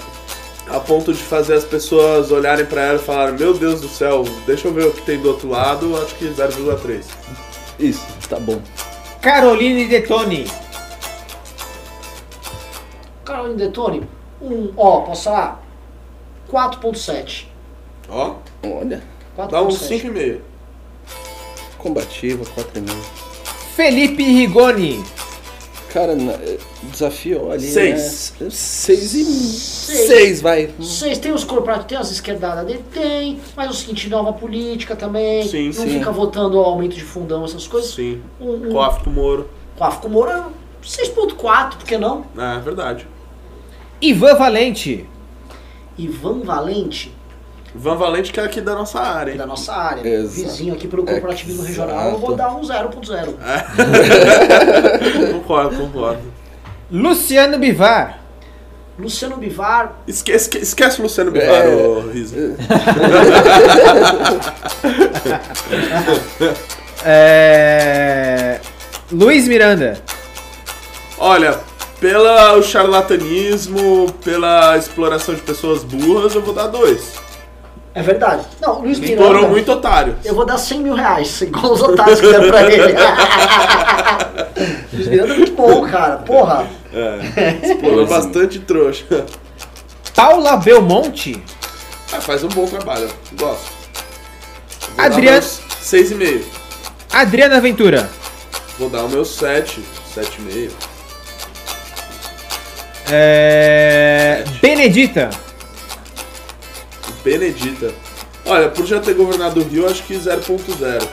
a 0.69 0.79
ponto 0.79 1.13
de 1.13 1.19
fazer 1.21 1.55
as 1.55 1.65
pessoas 1.65 2.31
olharem 2.31 2.65
pra 2.65 2.83
ela 2.83 2.97
e 2.97 3.03
falarem, 3.03 3.35
meu 3.37 3.53
Deus 3.53 3.81
do 3.81 3.89
céu, 3.89 4.23
deixa 4.47 4.69
eu 4.69 4.73
ver 4.73 4.87
o 4.87 4.93
que 4.93 5.03
tem 5.03 5.19
do 5.19 5.29
outro 5.29 5.49
lado, 5.49 5.97
acho 6.01 6.15
que 6.15 6.27
0,3. 6.27 7.05
Isso, 7.79 8.07
tá 8.29 8.39
bom. 8.39 8.61
Caroline 9.21 9.89
Detoni. 9.89 10.47
Caroline 13.25 13.57
Detone, 13.57 14.09
um, 14.41 14.73
ó, 14.77 15.01
posso 15.01 15.25
falar? 15.25 15.63
4.7. 16.51 17.50
Ó, 18.11 18.35
Olha, 18.65 19.03
dá 19.37 19.63
um 19.63 19.69
4.7. 19.69 20.11
5,5. 20.13 20.39
combativa, 21.79 22.45
4,5. 22.45 22.91
Felipe 23.75 24.23
Rigoni. 24.23 25.03
Cara, 25.93 26.15
na- 26.15 26.39
desafiou 26.85 27.51
ali. 27.51 27.67
Seis. 27.67 28.35
Né? 28.41 28.49
Seis 28.51 29.13
e. 29.15 29.25
Seis. 29.25 30.07
Seis, 30.07 30.41
vai. 30.41 30.69
Vocês 30.79 31.19
têm 31.19 31.33
os 31.33 31.43
corporativos, 31.43 31.89
tem 31.89 31.99
as 31.99 32.11
esquerdadas 32.13 32.65
dele? 32.65 32.85
Tem, 32.93 33.41
mas 33.57 33.67
é 33.67 33.71
o 33.71 33.73
seguinte, 33.75 34.09
nova 34.09 34.33
política 34.33 34.95
também. 34.95 35.43
Sim, 35.49 35.67
não 35.67 35.73
sim. 35.73 35.89
fica 35.99 36.13
votando 36.13 36.59
aumento 36.61 36.95
de 36.95 37.03
fundão, 37.03 37.45
essas 37.45 37.67
coisas. 37.67 37.93
Sim. 37.93 38.23
Um, 38.41 38.69
um, 38.69 38.73
Coaf 38.73 39.03
com 39.03 39.11
Moro. 39.11 39.51
Coaf 39.77 39.99
com 40.01 40.09
Moura, 40.09 40.47
6.4, 40.85 41.77
por 41.77 41.85
que 41.87 41.99
não? 41.99 42.25
É, 42.39 42.61
verdade. 42.61 43.09
Ivan 44.01 44.37
Valente. 44.37 45.09
Ivan 45.99 46.41
Valente, 46.41 47.13
Van 47.75 47.97
Valente 47.97 48.33
que 48.33 48.41
é 48.41 48.45
aqui 48.45 48.61
da 48.61 48.75
nossa 48.75 48.99
área, 49.01 49.31
hein? 49.33 49.39
da 49.39 49.47
nossa 49.47 49.73
área, 49.73 50.07
Exato. 50.07 50.49
vizinho 50.49 50.75
aqui 50.75 50.89
pelo 50.89 51.05
corporativismo 51.05 51.63
Exato. 51.63 51.89
regional, 51.91 52.11
eu 52.13 52.19
vou 52.19 52.35
dar 52.35 52.51
um 52.55 52.61
0.0. 52.63 53.35
concordo, 55.33 55.77
concordo. 55.77 56.23
Luciano 56.91 57.59
Bivar. 57.59 58.19
Luciano 58.99 59.37
Bivar, 59.37 59.93
Esquece, 60.07 60.37
esque- 60.49 60.59
esquece 60.59 60.99
o 61.01 61.05
Luciano 61.05 61.31
Bivar, 61.31 61.63
É. 61.65 61.69
ô 61.75 62.01
Riso. 62.11 62.35
É... 67.05 68.61
Luiz 69.11 69.49
Miranda. 69.49 69.99
Olha, 71.19 71.59
pelo 72.01 72.63
charlatanismo, 72.63 74.13
pela 74.25 74.77
exploração 74.77 75.35
de 75.35 75.41
pessoas 75.41 75.83
burras, 75.83 76.35
eu 76.35 76.43
vou 76.43 76.55
dar 76.55 76.67
dois. 76.69 77.15
É 78.01 78.03
verdade. 78.03 78.47
Não, 78.61 78.81
Luiz 78.81 78.99
Explorou 78.99 79.35
Miranda, 79.35 79.49
muito 79.49 79.71
otário. 79.73 80.17
eu 80.25 80.35
vou 80.35 80.47
dar 80.47 80.57
100 80.57 80.81
mil 80.81 80.95
reais, 80.95 81.41
igual 81.43 81.73
os 81.73 81.83
otários 81.83 82.19
que 82.19 82.27
deram 82.27 82.49
pra 82.49 82.63
ele. 82.73 82.95
Luiz 84.93 85.07
Miranda 85.07 85.35
é 85.35 85.37
muito 85.37 85.53
bom, 85.53 85.87
cara, 85.89 86.17
porra. 86.17 86.67
É, 86.93 87.59
explorou 87.69 88.07
bastante 88.07 88.59
trouxa. 88.61 89.27
Paula 90.15 90.57
Belmonte. 90.57 91.43
Ah, 92.13 92.21
faz 92.21 92.43
um 92.43 92.49
bom 92.49 92.67
trabalho, 92.67 93.09
gosto. 93.39 93.71
Vou 94.97 95.21
meus 95.21 95.61
Seis 95.81 96.11
e 96.11 96.15
meio. 96.15 96.45
Adriana 97.13 97.61
Ventura. 97.61 98.09
Vou 98.79 98.89
dar 98.89 99.05
o 99.05 99.09
meu 99.09 99.25
sete, 99.25 99.83
sete 100.15 100.39
e 100.39 100.43
meio. 100.43 100.73
É... 103.11 104.45
Benedita. 104.61 105.31
Benedita. 107.25 107.93
Olha, 108.47 108.69
por 108.71 108.87
já 108.87 109.01
ter 109.01 109.15
governado 109.15 109.61
o 109.61 109.65
Rio, 109.65 109.87
acho 109.89 110.03
que 110.05 110.15
0.0. 110.15 111.07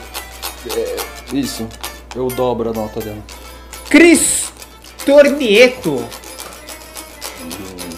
Isso. 1.32 1.68
Eu 2.14 2.28
dobro 2.28 2.70
a 2.70 2.72
nota 2.72 3.00
dela. 3.00 3.22
Cris 3.90 4.44
Tornieto. 5.04 6.04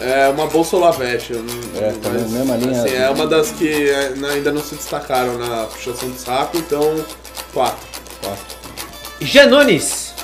É 0.01 0.29
uma 0.29 0.47
bolsa 0.47 0.77
Olavete. 0.77 1.33
eu 1.33 1.43
não- 1.43 1.81
É, 1.83 1.93
tá 1.93 2.09
na 2.09 2.19
mesma 2.29 2.57
linha. 2.57 2.83
Assim, 2.83 2.95
é 2.95 3.11
uma 3.11 3.27
das 3.27 3.51
que 3.51 3.89
é, 3.91 4.15
ainda 4.33 4.51
não 4.53 4.63
se 4.63 4.75
destacaram 4.75 5.37
na 5.39 5.65
puxação 5.67 6.11
de 6.11 6.19
saco, 6.19 6.57
então, 6.57 7.05
quatro. 7.53 7.87
Janones. 9.21 10.15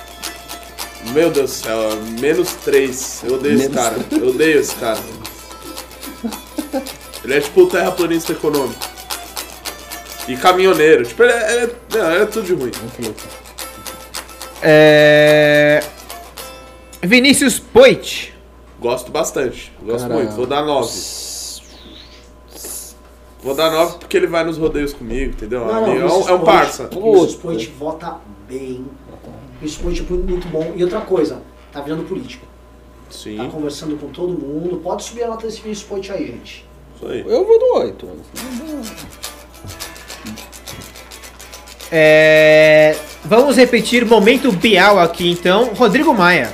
Meu 1.12 1.30
Deus 1.30 1.50
do 1.50 1.56
céu, 1.56 1.78
menos 2.20 2.48
três. 2.64 3.20
Eu 3.22 3.34
odeio 3.34 3.54
esse 3.54 3.68
Menos 3.68 3.76
cara. 3.76 3.96
Eu 4.10 4.28
odeio 4.30 4.58
esse 4.60 4.74
cara. 4.76 4.98
Ele 7.26 7.34
é 7.34 7.40
tipo 7.40 7.62
o 7.62 7.66
terraplanista 7.68 8.30
econômico. 8.30 8.78
E 10.28 10.36
caminhoneiro. 10.36 11.04
Tipo, 11.04 11.24
ele 11.24 11.32
é, 11.32 11.54
ele 11.54 11.72
é, 11.72 11.98
não, 11.98 12.12
ele 12.12 12.22
é 12.22 12.26
tudo 12.26 12.46
de 12.46 12.54
ruim. 12.54 12.70
É... 14.62 15.82
Vinícius 17.02 17.58
Poit. 17.58 18.32
Gosto 18.78 19.10
bastante. 19.10 19.72
Gosto 19.82 20.06
Cara, 20.06 20.14
muito. 20.14 20.36
Vou 20.36 20.46
dar 20.46 20.62
nove. 20.62 20.92
Vou 23.42 23.54
dar 23.56 23.72
nove 23.72 23.98
porque 23.98 24.16
ele 24.16 24.28
vai 24.28 24.44
nos 24.44 24.56
rodeios 24.56 24.92
comigo, 24.92 25.32
entendeu? 25.32 25.66
Não, 25.66 25.80
não, 25.80 25.92
é, 25.92 26.04
um, 26.04 26.28
é 26.28 26.32
um 26.32 26.44
parça. 26.44 26.86
Vinícius 26.86 27.34
Poit 27.34 27.66
vota 27.76 28.20
bem. 28.48 28.86
Vinícius 29.60 29.82
Poit 29.82 30.00
é 30.00 30.14
muito 30.14 30.46
bom. 30.46 30.74
E 30.76 30.84
outra 30.84 31.00
coisa, 31.00 31.42
tá 31.72 31.80
virando 31.80 32.04
político. 32.04 32.46
Tá 32.46 33.10
Sim, 33.10 33.50
conversando 33.50 33.96
com 33.96 34.10
todo 34.10 34.28
mundo. 34.28 34.76
Pode 34.76 35.02
subir 35.02 35.24
a 35.24 35.28
nota 35.28 35.44
desse 35.44 35.60
Vinícius 35.60 35.88
Poit 35.88 36.12
aí, 36.12 36.26
gente. 36.28 36.65
Isso 36.96 37.06
aí. 37.06 37.24
Eu 37.26 37.44
vou 37.46 37.58
do 37.58 37.74
8. 37.76 38.08
É... 41.92 42.96
Vamos 43.24 43.56
repetir 43.56 44.04
momento 44.04 44.50
Bial 44.50 44.98
aqui 44.98 45.30
então. 45.30 45.72
Rodrigo 45.74 46.14
Maia. 46.14 46.52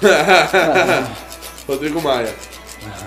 Rodrigo 1.66 2.00
Maia. 2.00 2.34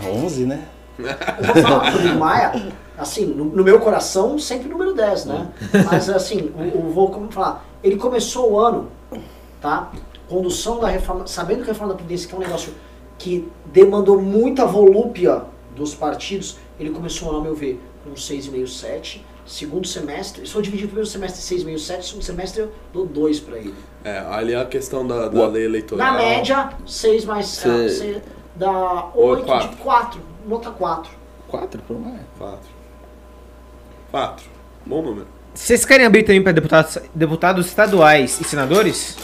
11, 0.04 0.46
né? 0.46 0.66
Eu 0.98 1.54
vou 1.54 1.64
falar, 1.64 1.90
Rodrigo 1.92 2.18
Maia, 2.18 2.74
assim, 2.98 3.26
no, 3.26 3.46
no 3.46 3.64
meu 3.64 3.80
coração, 3.80 4.38
sempre 4.38 4.68
número 4.68 4.94
10, 4.94 5.26
né? 5.26 5.48
Mas 5.86 6.10
assim, 6.10 6.52
eu 6.74 6.82
vou 6.92 7.10
como 7.10 7.32
falar, 7.32 7.66
ele 7.82 7.96
começou 7.96 8.52
o 8.54 8.60
ano, 8.60 8.90
tá? 9.62 9.92
Condução 10.28 10.80
da 10.80 10.88
reforma, 10.88 11.26
sabendo 11.26 11.64
que 11.64 11.70
a 11.70 11.74
reforma 11.74 11.94
da 11.94 11.98
Previdência 11.98 12.28
que 12.28 12.36
é 12.36 12.38
um 12.38 12.42
negócio 12.42 12.74
que 13.18 13.50
demandou 13.66 14.22
muita 14.22 14.66
volúpia 14.66 15.44
dos 15.80 15.96
partidos, 15.96 16.58
ele 16.80 16.90
começou 16.92 17.34
ao 17.34 17.42
meu 17.42 17.56
ver, 17.56 17.80
com 18.04 18.12
6,5, 18.12 18.68
7. 18.68 19.26
Segundo 19.46 19.88
semestre, 19.88 20.46
se 20.48 20.54
eu 20.54 20.62
dividir 20.62 20.86
o 20.86 20.90
primeiro 20.90 21.10
semestre 21.10 21.56
em 21.56 21.60
6,5, 21.66 21.80
7, 21.80 22.06
segundo 22.06 22.24
semestre 22.24 22.62
eu 22.62 22.72
dou 22.94 23.06
2 23.08 23.40
pra 23.40 23.58
ele. 23.58 23.74
É, 24.04 24.20
ali 24.30 24.54
é 24.54 24.62
a 24.62 24.66
questão 24.66 25.08
da, 25.08 25.28
da 25.28 25.48
lei 25.48 25.66
eleitoral. 25.66 26.06
Na 26.12 26.18
média, 26.20 26.70
6 26.86 27.26
mais. 27.26 27.48
Cê- 27.48 27.68
ah, 27.68 27.90
cê 27.90 28.22
dá 28.56 29.10
Ou 29.16 29.30
8 29.30 29.46
quatro. 29.46 29.70
de 29.70 29.76
4. 29.78 30.22
Nota 30.46 30.70
4. 30.70 31.12
4 31.48 31.82
pro 31.82 31.98
Maia. 32.00 32.20
Quatro. 32.38 32.70
Quatro. 34.12 34.46
Bom 34.86 35.02
número. 35.02 35.28
Vocês 35.54 35.84
querem 35.84 36.06
abrir 36.06 36.24
também 36.24 36.44
para 36.44 36.52
deputados, 36.52 36.98
deputados 37.14 37.66
estaduais 37.66 38.40
e 38.40 38.44
senadores? 38.44 39.18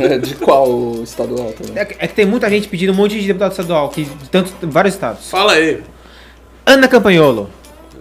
É, 0.00 0.18
De 0.18 0.34
qual 0.36 0.94
estadual 1.02 1.52
também? 1.52 1.78
É, 1.78 1.84
que- 1.84 1.96
é 1.98 2.06
que 2.08 2.14
tem 2.14 2.26
muita 2.26 2.48
gente 2.48 2.68
pedindo 2.68 2.92
um 2.92 2.96
monte 2.96 3.20
de 3.20 3.26
deputado 3.26 3.50
estadual, 3.52 3.88
que 3.90 4.04
de 4.04 4.28
tantos, 4.30 4.52
vários 4.62 4.94
estados. 4.94 5.28
Fala 5.30 5.52
aí. 5.52 5.82
Ana 6.64 6.88
Campanholo. 6.88 7.50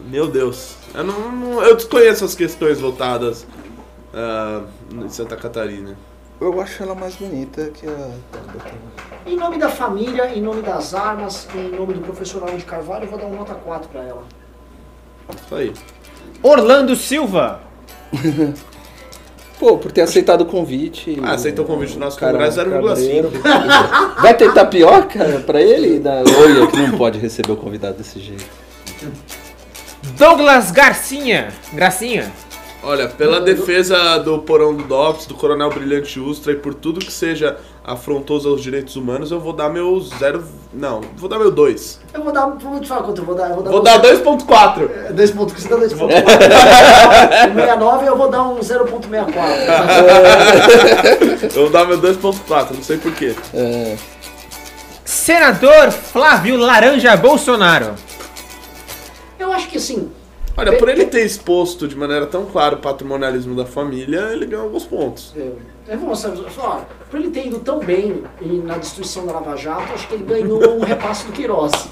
Meu 0.07 0.28
Deus. 0.28 0.76
Eu, 0.94 1.03
não, 1.03 1.32
não- 1.32 1.64
eu 1.64 1.76
desconheço 1.76 2.26
as 2.26 2.36
questões 2.36 2.80
votadas 2.80 3.45
ah, 4.14 4.61
em 4.94 5.10
Santa 5.10 5.36
Catarina. 5.36 5.98
Eu 6.40 6.60
acho 6.60 6.82
ela 6.82 6.95
mais 6.95 7.15
bonita 7.15 7.69
que 7.69 7.86
a. 7.88 8.10
Em 9.28 9.36
nome 9.38 9.57
da 9.60 9.69
família, 9.69 10.36
em 10.36 10.41
nome 10.41 10.64
das 10.64 10.94
armas, 10.95 11.48
em 11.56 11.69
nome 11.78 11.94
do 11.94 12.02
professor 12.02 12.41
Arnold 12.41 12.60
de 12.64 12.65
Carvalho, 12.65 13.06
eu 13.06 13.10
vou 13.10 13.19
dar 13.19 13.26
um 13.28 13.36
nota 13.36 13.53
4 13.53 13.90
pra 13.90 14.02
ela. 14.02 14.23
Isso 15.45 15.56
aí. 15.56 15.72
Orlando 16.41 16.95
Silva. 16.95 17.61
Pô, 19.61 19.77
por 19.77 19.91
ter 19.91 20.01
aceitado 20.01 20.41
o 20.41 20.45
convite. 20.47 21.19
Ah, 21.21 21.33
aceitou 21.33 21.63
o 21.63 21.67
convite 21.67 21.93
do 21.93 21.99
nosso 21.99 22.17
Cara, 22.17 22.31
congresso, 22.31 22.59
0,5. 22.61 22.71
cabreiro. 22.81 23.31
Vai 24.19 24.33
ter 24.33 24.51
tapioca 24.55 25.43
pra 25.45 25.61
ele? 25.61 25.99
Da... 25.99 26.23
Olha, 26.39 26.65
que 26.65 26.77
não 26.77 26.97
pode 26.97 27.19
receber 27.19 27.51
o 27.51 27.55
convidado 27.55 27.99
desse 27.99 28.19
jeito. 28.19 28.43
Douglas 30.17 30.71
Garcinha. 30.71 31.49
Gracinha. 31.73 32.31
Olha, 32.84 33.08
pela 33.08 33.40
defesa 33.40 34.18
do 34.18 34.40
porão 34.40 34.74
do 34.74 34.84
DOPS, 34.84 35.28
do 35.28 35.36
Coronel 35.36 35.70
Brilhante 35.70 36.20
Ustra 36.20 36.52
e 36.52 36.56
por 36.56 36.74
tudo 36.74 36.99
que 36.99 37.12
seja 37.12 37.58
afrontoso 37.84 38.49
aos 38.49 38.62
direitos 38.62 38.95
humanos, 38.95 39.32
eu 39.32 39.40
vou 39.40 39.53
dar 39.53 39.70
meu 39.70 39.99
zero. 39.99 40.44
Não, 40.74 41.02
vou 41.16 41.30
dar 41.30 41.38
meu 41.38 41.52
2. 41.52 41.99
Eu 42.14 42.24
vou 42.24 42.34
dar. 42.34 42.48
Vou 42.48 42.80
te 42.80 42.88
falar 42.88 43.03
quanto 43.03 43.22
eu 43.22 43.26
vou 43.26 43.36
dar. 43.36 43.49
Eu 43.49 43.56
vou 43.56 43.64
dar, 43.64 43.72
Vou 43.72 43.84
dar 43.84 44.02
2,4. 44.02 44.90
É, 44.90 45.14
você 45.14 45.68
dá 45.68 45.76
dois 45.76 45.94
pontos. 45.94 46.16
69 47.53 48.08
eu 48.08 48.18
vou 48.18 48.30
dar 48.30 48.44
um 48.44 48.60
0.64. 48.60 49.32
Eu 51.56 51.64
vou 51.64 51.70
dar 51.70 51.86
meu 51.86 51.99
2,4, 51.99 52.76
não 52.76 52.84
sei 52.84 52.98
porquê. 52.98 53.36
É, 53.53 53.98
Senador 55.03 55.91
Flávio 55.91 56.58
Laranja 56.58 57.16
Bolsonaro. 57.18 57.95
Eu 59.38 59.52
acho 59.52 59.68
que 59.68 59.78
assim. 59.78 60.10
Olha, 60.57 60.78
por 60.78 60.90
ele 60.90 61.06
ter 61.06 61.26
exposto 61.26 61.88
de 61.88 61.95
maneira 61.95 62.26
tão 62.26 62.45
clara 62.45 62.76
o 62.76 62.78
patrimonialismo 62.80 63.56
da 63.56 63.65
família, 63.65 64.30
ele 64.34 64.45
ganhou 64.45 64.65
alguns 64.65 64.84
pontos. 64.84 65.34
É, 65.38 65.94
é 65.94 65.95
bom, 65.95 66.14
sabe, 66.14 66.40
ó, 66.60 66.80
por 67.10 67.19
ele 67.19 67.30
ter 67.30 67.48
ido 67.48 67.60
tão 67.60 67.80
bem 67.80 68.23
na 68.65 68.78
destruição 68.78 69.26
da 69.26 69.34
Lava 69.34 69.56
Jato, 69.56 69.94
acho 69.94 70.07
que 70.07 70.14
ele 70.15 70.23
ganhou 70.26 70.78
um 70.78 70.82
repasse 70.84 71.26
do 71.26 71.32
Queiroz. 71.32 71.72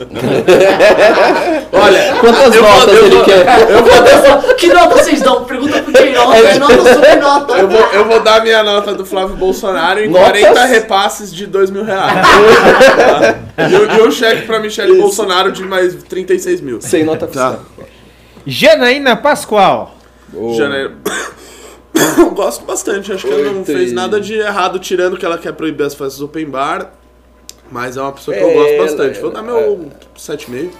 Olha, 1.71 2.15
Quantas 2.19 2.55
eu 2.55 2.63
vou- 2.63 2.71
notas 2.71 2.95
eu 2.97 3.05
ele 3.05 3.15
vou- 3.15 3.25
quer? 3.25 3.45
Eu 3.69 3.83
vou, 3.83 4.03
dar, 4.03 4.55
que 4.55 4.67
nota 4.73 4.95
vocês 4.97 5.21
dão? 5.21 5.43
Pergunta 5.45 5.81
pro 5.81 5.93
Queiroz, 5.93 6.45
é 6.45 6.59
nota 6.59 6.93
sobre 6.93 7.15
nota. 7.15 7.53
eu, 7.57 7.67
vou, 7.69 7.81
eu 7.93 8.05
vou 8.05 8.19
dar 8.21 8.41
a 8.41 8.43
minha 8.43 8.61
nota 8.63 8.93
do 8.93 9.05
Flávio 9.05 9.35
Bolsonaro 9.37 9.99
em 10.01 10.09
Notas? 10.09 10.41
40 10.41 10.65
repasses 10.65 11.33
de 11.33 11.45
2 11.47 11.69
mil 11.71 11.83
reais. 11.83 12.13
Tá? 12.27 13.39
e, 13.69 13.75
um- 13.75 13.97
e 13.97 14.07
um 14.07 14.11
cheque 14.11 14.45
pra 14.45 14.59
Michele 14.59 14.99
Bolsonaro 14.99 15.51
de 15.51 15.63
mais 15.63 15.95
36 16.03 16.61
mil. 16.61 16.81
sem 16.81 17.03
nota 17.03 17.25
Tá. 17.27 17.59
Janaína 18.49 19.15
Pascoal. 19.15 19.95
Ô, 20.33 20.53
Janeiro. 20.53 20.95
Gosto 22.35 22.65
bastante, 22.65 23.11
acho 23.11 23.27
que 23.27 23.33
ela 23.33 23.51
não 23.51 23.65
fez 23.65 23.91
nada 23.91 24.19
de 24.21 24.35
errado, 24.35 24.79
tirando 24.79 25.17
que 25.17 25.25
ela 25.25 25.37
quer 25.37 25.53
proibir 25.53 25.83
as 25.85 25.93
festas 25.93 26.21
open 26.21 26.45
bar. 26.45 26.91
Mas 27.71 27.97
é 27.97 28.01
uma 28.01 28.11
pessoa 28.11 28.35
que 28.35 28.41
É, 28.41 28.49
eu 28.49 28.53
gosto 28.53 28.73
ela- 28.73 28.83
bastante. 28.85 29.19
Vou 29.19 29.31
dar 29.31 29.41
meu 29.43 29.89
7,5. 30.17 30.71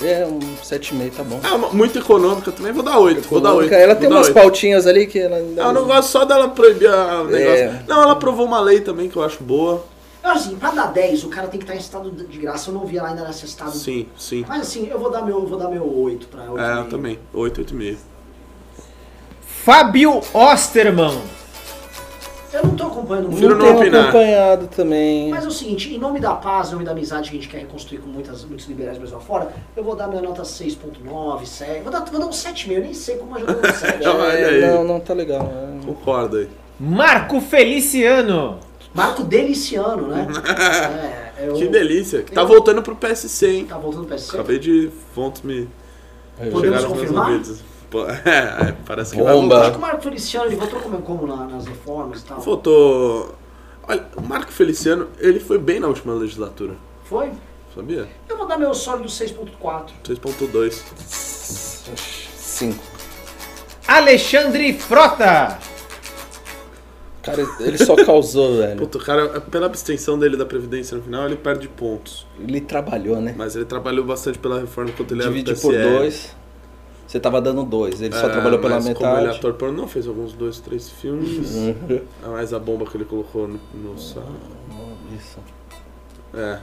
É, 0.00 0.24
um 0.24 0.38
7,5 0.62 1.10
tá 1.16 1.24
bom. 1.24 1.40
É 1.42 1.74
muito 1.74 1.98
econômica 1.98 2.52
também, 2.52 2.72
vou 2.72 2.84
dar 2.84 2.98
8. 2.98 3.28
Vou 3.28 3.40
dar 3.40 3.54
8. 3.54 3.72
Ela 3.74 3.94
vou 3.94 4.00
tem 4.00 4.08
dar 4.08 4.14
umas 4.16 4.26
8. 4.28 4.34
pautinhas 4.34 4.86
ali 4.86 5.06
que 5.08 5.18
ela 5.18 5.36
ainda. 5.36 5.62
Eu 5.62 5.72
não 5.72 5.84
gosto 5.86 6.08
só 6.10 6.24
dela 6.24 6.48
proibir 6.48 6.88
a- 6.88 7.22
o 7.22 7.24
negócio. 7.26 7.64
É. 7.64 7.82
Não, 7.88 8.02
ela 8.02 8.12
aprovou 8.12 8.46
uma 8.46 8.60
lei 8.60 8.80
também 8.80 9.08
que 9.08 9.16
eu 9.16 9.24
acho 9.24 9.42
boa. 9.42 9.84
Eu 10.22 10.30
assim, 10.30 10.56
pra 10.56 10.70
dar 10.72 10.86
10, 10.92 11.24
o 11.24 11.28
cara 11.28 11.46
tem 11.48 11.58
que 11.60 11.64
estar 11.64 11.74
em 11.76 11.78
estado 11.78 12.10
de 12.10 12.38
graça. 12.38 12.70
Eu 12.70 12.74
não 12.74 12.84
vi 12.84 12.98
ela 12.98 13.08
ainda 13.08 13.24
nesse 13.26 13.46
estado. 13.46 13.70
Sim, 13.72 14.06
sim. 14.16 14.44
Mas 14.48 14.62
assim, 14.62 14.88
eu 14.88 14.98
vou 14.98 15.10
dar 15.10 15.22
meu, 15.22 15.40
eu 15.40 15.46
vou 15.46 15.58
dar 15.58 15.68
meu 15.68 15.84
8 16.02 16.26
pra 16.28 16.42
8. 16.50 16.60
É, 16.60 16.78
eu 16.80 16.88
também. 16.88 17.18
8, 17.32 17.60
8,5. 17.64 17.96
Fábio 19.40 20.20
Osterman. 20.32 21.20
Eu 22.50 22.62
não 22.64 22.74
tô 22.74 22.86
acompanhando 22.86 23.30
muito. 23.30 23.46
Não 23.46 23.58
tenho 23.58 23.76
opinar. 23.76 24.02
acompanhado 24.04 24.66
também. 24.68 25.28
Mas 25.28 25.44
é 25.44 25.48
o 25.48 25.50
seguinte, 25.50 25.94
em 25.94 25.98
nome 25.98 26.18
da 26.18 26.32
paz, 26.34 26.68
em 26.68 26.72
nome 26.72 26.84
da 26.84 26.92
amizade 26.92 27.30
que 27.30 27.36
a 27.36 27.40
gente 27.40 27.50
quer 27.50 27.58
reconstruir 27.58 27.98
com 27.98 28.08
muitas, 28.08 28.42
muitos 28.44 28.66
liberais 28.66 28.96
Brasil 28.96 29.18
afora, 29.18 29.52
eu 29.76 29.84
vou 29.84 29.94
dar 29.94 30.08
minha 30.08 30.22
nota 30.22 30.42
6.9, 30.42 31.44
7. 31.44 31.82
Vou 31.82 31.92
dar, 31.92 32.00
vou 32.06 32.18
dar 32.20 32.26
um 32.26 32.30
7,5, 32.30 32.72
eu 32.72 32.80
nem 32.80 32.94
sei 32.94 33.18
como 33.18 33.38
eu 33.38 33.46
já 33.46 33.52
dou 33.52 33.70
um 33.70 33.72
7. 33.74 34.04
Não, 34.04 34.16
olha 34.18 34.32
É, 34.32 34.74
não, 34.74 34.84
não 34.84 35.00
tá 35.00 35.12
legal. 35.12 35.42
é. 35.42 35.84
Concorda 35.86 36.38
aí. 36.38 36.48
Marco 36.80 37.40
Feliciano. 37.40 38.58
Marco 38.94 39.22
Deliciano, 39.22 40.08
né? 40.08 40.26
é, 41.38 41.48
eu, 41.48 41.54
Que 41.54 41.66
delícia. 41.68 42.22
Tá 42.22 42.40
eu- 42.42 42.46
voltando 42.46 42.82
pro 42.82 42.96
PSC, 42.96 43.46
hein? 43.50 43.66
Tá 43.66 43.78
voltando 43.78 44.06
pro 44.06 44.14
PSC? 44.16 44.34
Acabei 44.34 44.58
de 44.58 44.90
fontes 45.14 45.42
me 45.42 45.68
Podemos 46.36 46.60
chegaram 46.60 46.84
aos 46.88 46.96
meus 47.10 47.10
confirmar? 47.10 47.40
É, 48.26 48.68
é, 48.68 48.74
parece 48.84 49.16
que 49.16 49.22
vai 49.22 49.32
Bomba. 49.32 49.54
voltar. 49.54 49.62
Acho 49.62 49.70
que 49.72 49.78
o 49.78 49.80
Marco 49.80 50.02
Feliciano, 50.02 50.46
ele 50.46 50.56
votou 50.56 50.78
como, 50.80 51.00
como 51.00 51.26
na- 51.26 51.46
nas 51.46 51.64
reformas 51.66 52.20
e 52.20 52.24
tal. 52.24 52.38
Votou. 52.38 53.34
Olha, 53.88 54.04
o 54.14 54.20
Marco 54.20 54.52
Feliciano, 54.52 55.08
ele 55.18 55.40
foi 55.40 55.56
bem 55.56 55.80
na 55.80 55.86
última 55.88 56.12
legislatura. 56.12 56.74
Foi? 57.04 57.30
Sabia? 57.74 58.06
Eu 58.28 58.36
vou 58.36 58.46
dar 58.46 58.58
meu 58.58 58.74
sólido 58.74 59.08
6.4. 59.08 59.92
6.2. 60.04 60.82
5. 62.36 62.78
Alexandre 63.86 64.74
Frota. 64.78 65.58
Cara, 67.30 67.48
ele 67.60 67.78
só 67.78 67.94
causou, 67.96 68.56
velho. 68.58 68.76
Puta, 68.78 68.98
o 68.98 69.00
cara, 69.04 69.40
pela 69.40 69.66
abstenção 69.66 70.18
dele 70.18 70.36
da 70.36 70.44
Previdência 70.46 70.96
no 70.96 71.02
final, 71.02 71.26
ele 71.26 71.36
perde 71.36 71.68
pontos. 71.68 72.26
Ele 72.38 72.60
trabalhou, 72.60 73.20
né? 73.20 73.34
Mas 73.36 73.54
ele 73.56 73.64
trabalhou 73.64 74.04
bastante 74.04 74.38
pela 74.38 74.60
reforma 74.60 74.90
enquanto 74.90 75.12
ele 75.12 75.22
Divide 75.22 75.50
era 75.50 75.58
do 75.58 75.62
por 75.62 75.72
dois. 75.72 76.36
Você 77.06 77.18
tava 77.18 77.40
dando 77.40 77.64
dois. 77.64 78.02
Ele 78.02 78.14
só 78.14 78.26
É, 78.26 78.28
trabalhou 78.28 78.58
pela 78.58 78.74
mas 78.74 78.84
Como 78.92 79.06
ele 79.06 79.14
é 79.14 79.20
metade. 79.20 79.38
ator 79.38 79.54
pornô, 79.54 79.86
fez 79.86 80.06
alguns 80.06 80.34
dois, 80.34 80.60
três 80.60 80.90
filmes. 80.90 81.54
Uhum. 81.54 82.00
É 82.22 82.28
mais 82.28 82.52
a 82.52 82.58
bomba 82.58 82.84
que 82.84 82.96
ele 82.96 83.06
colocou 83.06 83.48
no. 83.48 83.58
no 83.74 83.98
sa- 83.98 84.20
Isso. 85.16 85.38
é, 86.34 86.58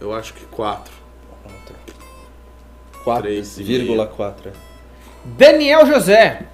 eu 0.00 0.12
acho 0.12 0.34
que 0.34 0.44
quatro. 0.46 0.92
Três 3.20 3.58
e 3.60 3.62
4,4. 3.62 4.52
Daniel 5.24 5.86
José. 5.86 6.46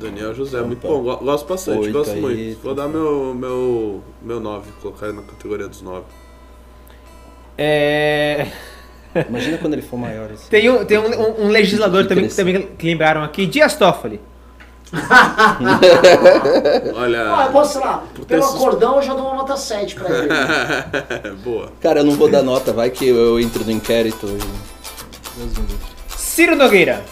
Daniel 0.00 0.34
José, 0.34 0.60
muito 0.62 0.86
bom, 0.86 1.02
go- 1.02 1.16
gosto 1.18 1.46
bastante, 1.48 1.78
Oito 1.80 1.92
gosto 1.92 2.12
aí, 2.12 2.20
muito. 2.20 2.60
Vou 2.62 2.74
tá 2.74 2.82
dar 2.82 2.88
meu, 2.88 3.34
meu, 3.34 4.02
meu 4.22 4.40
9, 4.40 4.70
colocar 4.82 5.06
ele 5.06 5.16
na 5.16 5.22
categoria 5.22 5.68
dos 5.68 5.82
9. 5.82 6.04
É... 7.58 8.46
Imagina 9.28 9.58
quando 9.58 9.74
ele 9.74 9.82
for 9.82 9.98
maior. 9.98 10.30
Assim. 10.32 10.48
Tem, 10.48 10.70
um, 10.70 10.84
tem 10.84 10.98
um, 10.98 11.44
um- 11.44 11.48
legislador 11.48 12.02
Que 12.02 12.08
também, 12.08 12.28
que 12.28 12.34
também 12.34 12.62
que 12.78 12.86
lembraram 12.86 13.22
aqui, 13.22 13.46
Dias 13.46 13.74
Toffoli. 13.76 14.20
Olha. 16.94 17.34
Ah, 17.36 17.46
eu 17.46 17.52
posso, 17.52 17.78
lá, 17.78 18.04
pelo 18.26 18.42
sus- 18.42 18.54
acordão 18.56 18.96
eu 18.96 19.02
já 19.02 19.14
dou 19.14 19.26
uma 19.26 19.36
nota 19.36 19.56
7 19.56 19.94
pra 19.94 20.08
ele. 20.10 20.28
Boa. 21.44 21.72
Cara, 21.80 22.00
eu 22.00 22.04
não 22.04 22.12
vou 22.14 22.28
dar 22.28 22.42
nota, 22.42 22.72
vai 22.72 22.90
que 22.90 23.06
eu 23.08 23.38
entro 23.40 23.64
no 23.64 23.70
inquérito. 23.70 24.26
e- 24.26 25.38
Deus 25.38 25.58
me 25.58 25.66
livre. 25.66 25.86
Ciro 26.16 26.56
Nogueira. 26.56 27.02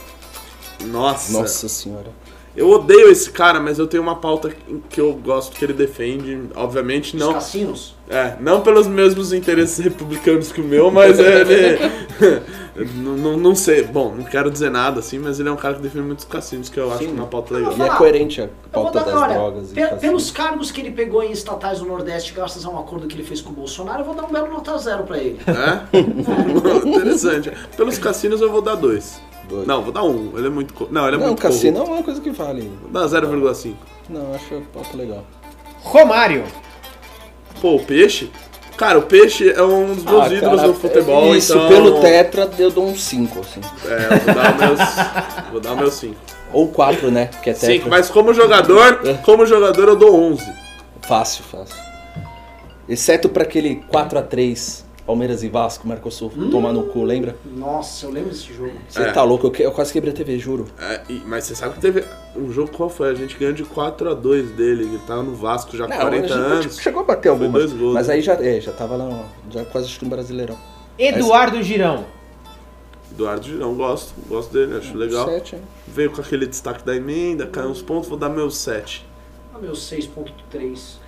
Nossa. 0.85 1.33
Nossa 1.33 1.69
senhora. 1.69 2.09
Eu 2.57 2.69
odeio 2.69 3.09
esse 3.11 3.31
cara, 3.31 3.61
mas 3.61 3.79
eu 3.79 3.87
tenho 3.87 4.03
uma 4.03 4.17
pauta 4.17 4.53
que 4.89 5.01
eu 5.01 5.13
gosto 5.13 5.57
que 5.57 5.65
ele 5.65 5.73
defende. 5.73 6.41
Obviamente 6.57 7.15
Os 7.17 7.21
não. 7.23 7.33
cassinos. 7.35 7.95
É, 8.09 8.35
não 8.41 8.61
pelos 8.61 8.89
mesmos 8.89 9.33
interesses 9.33 9.79
republicanos 9.79 10.51
que 10.51 10.61
o 10.61 10.65
meu, 10.65 10.91
mas 10.91 11.17
ele. 11.21 11.79
não, 12.97 13.17
não, 13.17 13.37
não 13.37 13.55
sei. 13.55 13.85
Bom, 13.85 14.13
não 14.17 14.25
quero 14.25 14.51
dizer 14.51 14.69
nada 14.69 14.99
assim, 14.99 15.21
mas 15.21 15.39
ele 15.39 15.49
é 15.49 15.53
um 15.53 15.57
cara 15.57 15.75
que 15.77 15.83
defende 15.83 16.05
muitos 16.07 16.25
cassinos, 16.25 16.69
que 16.69 16.79
eu 16.81 16.91
acho 16.93 17.05
Sim. 17.05 17.13
uma 17.13 17.27
pauta 17.27 17.55
legal. 17.55 17.73
E 17.79 17.83
é 17.83 17.89
coerente 17.91 18.41
a 18.43 18.49
pauta 18.73 18.99
dar, 18.99 19.05
das 19.05 19.15
olha, 19.15 19.35
drogas. 19.35 19.71
e 19.71 19.75
pe- 19.75 19.97
pelos 20.01 20.31
cargos 20.33 20.73
que 20.73 20.81
ele 20.81 20.91
pegou 20.91 21.23
em 21.23 21.31
estatais 21.31 21.79
do 21.79 21.87
Nordeste, 21.87 22.33
graças 22.33 22.65
a 22.65 22.69
um 22.69 22.81
acordo 22.81 23.07
que 23.07 23.15
ele 23.15 23.23
fez 23.23 23.41
com 23.41 23.51
o 23.51 23.53
Bolsonaro, 23.55 24.01
eu 24.01 24.05
vou 24.07 24.15
dar 24.17 24.25
um 24.25 24.33
belo 24.33 24.49
nota 24.49 24.77
zero 24.77 25.05
pra 25.05 25.17
ele. 25.19 25.39
É? 25.47 25.97
Interessante. 26.89 27.53
Pelos 27.77 27.97
cassinos 27.97 28.41
eu 28.41 28.51
vou 28.51 28.61
dar 28.61 28.75
dois. 28.75 29.21
Dois. 29.51 29.67
Não, 29.67 29.83
vou 29.83 29.93
dar 29.93 30.05
um. 30.05 30.33
Ele 30.39 30.47
é 30.47 30.51
muito. 30.51 30.89
Não, 30.91 31.07
ele 31.07 31.17
é 31.17 31.19
Não, 31.19 31.27
muito. 31.27 31.43
cassino 31.43 31.79
é 31.79 31.81
corrupto. 31.81 31.95
uma 31.99 32.03
coisa 32.05 32.21
que 32.21 32.31
vale. 32.31 32.71
Vou 32.83 32.91
dar 32.91 33.07
0,5. 33.09 33.75
Não, 34.09 34.21
eu 34.29 34.35
acho 34.35 34.55
a 34.55 34.61
pauta 34.73 34.97
legal. 34.97 35.25
Romário. 35.83 36.45
Pô, 37.61 37.77
o 37.77 37.85
peixe? 37.85 38.31
Cara, 38.77 38.99
o 38.99 39.03
peixe 39.03 39.51
é 39.51 39.63
um 39.63 39.93
dos 39.95 40.05
meus 40.05 40.23
Ah, 40.23 40.33
ídolos 40.33 40.61
cara, 40.61 40.73
do 40.73 40.75
futebol, 40.75 41.37
Isso, 41.37 41.53
então. 41.53 41.69
pelo 41.69 42.01
tetra 42.01 42.51
eu 42.59 42.71
dou 42.71 42.87
um 42.87 42.97
5, 42.97 43.41
assim. 43.41 43.61
É, 43.85 44.07
eu 44.15 44.21
vou 44.21 44.35
dar 44.35 44.53
o 44.53 44.57
meus. 44.59 44.81
vou 45.53 45.61
dar 45.61 45.73
o 45.73 45.77
meu 45.77 45.91
5. 45.91 46.17
Ou 46.53 46.69
4, 46.69 47.11
né? 47.11 47.27
Que 47.43 47.51
é 47.51 47.53
tetra. 47.53 47.73
5, 47.75 47.91
mas 47.91 48.09
como 48.09 48.33
jogador, 48.33 49.01
como 49.23 49.45
jogador 49.45 49.89
eu 49.89 49.97
dou 49.97 50.15
11. 50.33 50.51
Fácil, 51.03 51.45
fácil. 51.45 51.77
Exceto 52.89 53.29
pra 53.29 53.43
aquele 53.43 53.83
4x3, 53.93 54.83
Palmeiras 55.11 55.43
e 55.43 55.49
Vasco, 55.49 55.89
Mercosul, 55.89 56.31
tomar 56.53 56.73
no 56.73 56.85
cu, 56.85 57.03
lembra? 57.03 57.35
Nossa, 57.45 58.07
eu 58.07 58.13
lembro 58.13 58.31
desse 58.31 58.55
jogo. 58.55 58.71
Você 58.89 59.03
É. 59.03 59.11
tá 59.11 59.25
louco, 59.25 59.45
eu, 59.45 59.51
que- 59.51 59.63
eu 59.65 59.73
quase 59.73 59.93
quebrei 59.93 60.13
a 60.13 60.17
TV, 60.17 60.39
juro. 60.39 60.67
É, 60.79 61.01
e- 61.09 61.21
mas 61.27 61.43
você 61.43 61.57
sabe 61.57 61.75
que 61.75 61.81
teve 61.81 62.05
um 62.37 62.53
jogo 62.53 62.71
qual 62.71 62.89
foi? 62.89 63.11
A 63.11 63.15
gente 63.15 63.37
ganhou 63.37 63.53
de 63.53 63.65
4x2 63.65 64.53
dele. 64.53 64.85
Ele 64.85 64.99
tava 65.09 65.25
no 65.25 65.35
Vasco 65.35 65.77
já 65.77 65.87
há 65.87 65.89
40 65.89 66.27
a 66.27 66.29
gente 66.29 66.39
anos. 66.39 66.79
chegou 66.79 67.03
a 67.03 67.05
bater 67.05 67.23
Foi 67.23 67.31
algumas. 67.33 67.53
dois 67.53 67.73
gols, 67.73 67.95
mas 67.95 68.07
né? 68.07 68.15
aí 68.15 68.23
já, 68.23 68.35
é, 68.35 68.61
já 68.61 68.71
tava 68.71 68.95
lá, 68.97 69.25
já 69.51 69.65
quase 69.65 69.89
acho 69.89 69.99
que 69.99 70.05
no 70.05 70.11
Brasileirão. 70.13 70.57
Eduardo 70.97 71.61
Girão. 71.61 72.05
Eduardo 73.11 73.45
Girão, 73.45 73.75
gosto. 73.75 74.15
Gosto 74.29 74.53
dele, 74.53 74.77
acho 74.77 74.97
legal. 74.97 75.27
Sete, 75.27 75.57
hein? 75.57 75.63
Veio 75.89 76.13
com 76.13 76.21
aquele 76.21 76.47
destaque 76.47 76.85
da 76.87 76.95
emenda, 76.95 77.49
caiu 77.49 77.69
uns 77.71 77.83
pontos, 77.83 78.09
vou 78.09 78.17
dar 78.17 78.29
meu 78.29 78.49
7. 78.49 79.05
Ah, 79.53 79.59
meu 79.59 79.75
6.3. 79.75 81.00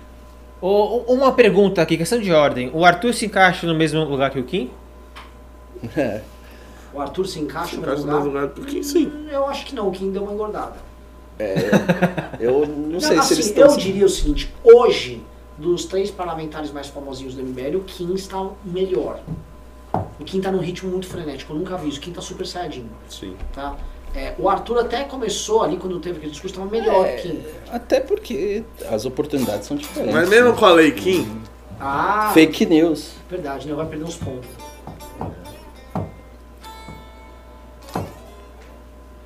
Ô, 0.65 0.99
uma 1.13 1.33
pergunta 1.33 1.81
aqui, 1.81 1.97
questão 1.97 2.17
de 2.21 2.31
ordem. 2.31 2.71
O 2.73 2.85
Arthur 2.85 3.13
se 3.13 3.25
encaixa 3.25 3.67
no 3.67 3.75
mesmo 3.75 4.01
lugar 4.05 4.29
que 4.31 4.39
o 4.39 4.43
Kim? 4.45 4.71
O 6.93 7.01
Arthur 7.01 7.27
se 7.27 7.39
encaixa 7.41 7.75
no 7.75 7.81
Encaixa 7.81 8.01
no 8.03 8.05
lugar? 8.05 8.23
lugar 8.23 8.47
do 8.47 8.61
que 8.61 8.81
sim. 8.81 9.11
Eu 9.29 9.45
acho 9.49 9.65
que 9.65 9.75
não, 9.75 9.89
o 9.89 9.91
Kim 9.91 10.09
deu 10.11 10.23
uma 10.23 10.31
engordada. 10.31 10.75
Eu 12.39 12.65
não 12.65 12.97
sei 13.01 13.17
Não, 13.17 13.23
se 13.23 13.33
eles 13.33 13.45
assim, 13.47 13.59
estão. 13.59 13.71
eu 13.71 13.77
diria 13.77 14.05
o 14.05 14.09
seguinte, 14.09 14.53
hoje, 14.63 15.21
dos 15.57 15.83
três 15.83 16.09
parlamentares 16.09 16.71
mais 16.71 16.87
famosinhos 16.87 17.35
do 17.35 17.43
MBL, 17.43 17.75
o 17.77 17.83
Kim 17.83 18.13
está 18.13 18.39
o 18.41 18.55
melhor. 18.63 19.19
O 20.17 20.23
Kim 20.23 20.39
tá 20.39 20.49
num 20.49 20.59
ritmo 20.59 20.89
muito 20.89 21.07
frenético, 21.07 21.51
eu 21.51 21.57
nunca 21.57 21.75
vi 21.75 21.89
isso. 21.89 21.97
O 21.97 22.01
Kim 22.01 22.13
tá 22.13 22.21
super 22.21 22.47
saiyajin, 22.47 22.85
Sim. 23.09 23.35
tá? 23.51 23.75
É, 24.15 24.33
o 24.37 24.47
Arthur 24.47 24.79
até 24.79 25.03
começou 25.05 25.63
ali, 25.63 25.75
quando 25.77 25.99
teve 25.99 26.17
aquele 26.17 26.31
discurso, 26.31 26.55
tava 26.55 26.69
melhor 26.69 27.05
que 27.15 27.27
o 27.27 27.31
Kim. 27.31 27.43
Até 27.71 27.99
porque 27.99 28.63
as 28.91 29.05
oportunidades 29.05 29.67
são 29.67 29.75
diferentes. 29.75 30.13
Mas 30.13 30.29
mesmo 30.29 30.53
com 30.53 30.65
a 30.65 30.71
Lei 30.71 30.91
Kim, 30.91 31.41
Ah, 31.79 32.29
Fake 32.33 32.65
news. 32.67 33.13
verdade, 33.29 33.67
né? 33.67 33.73
Vai 33.73 33.87
perder 33.87 34.05
uns 34.05 34.15
pontos. 34.17 34.47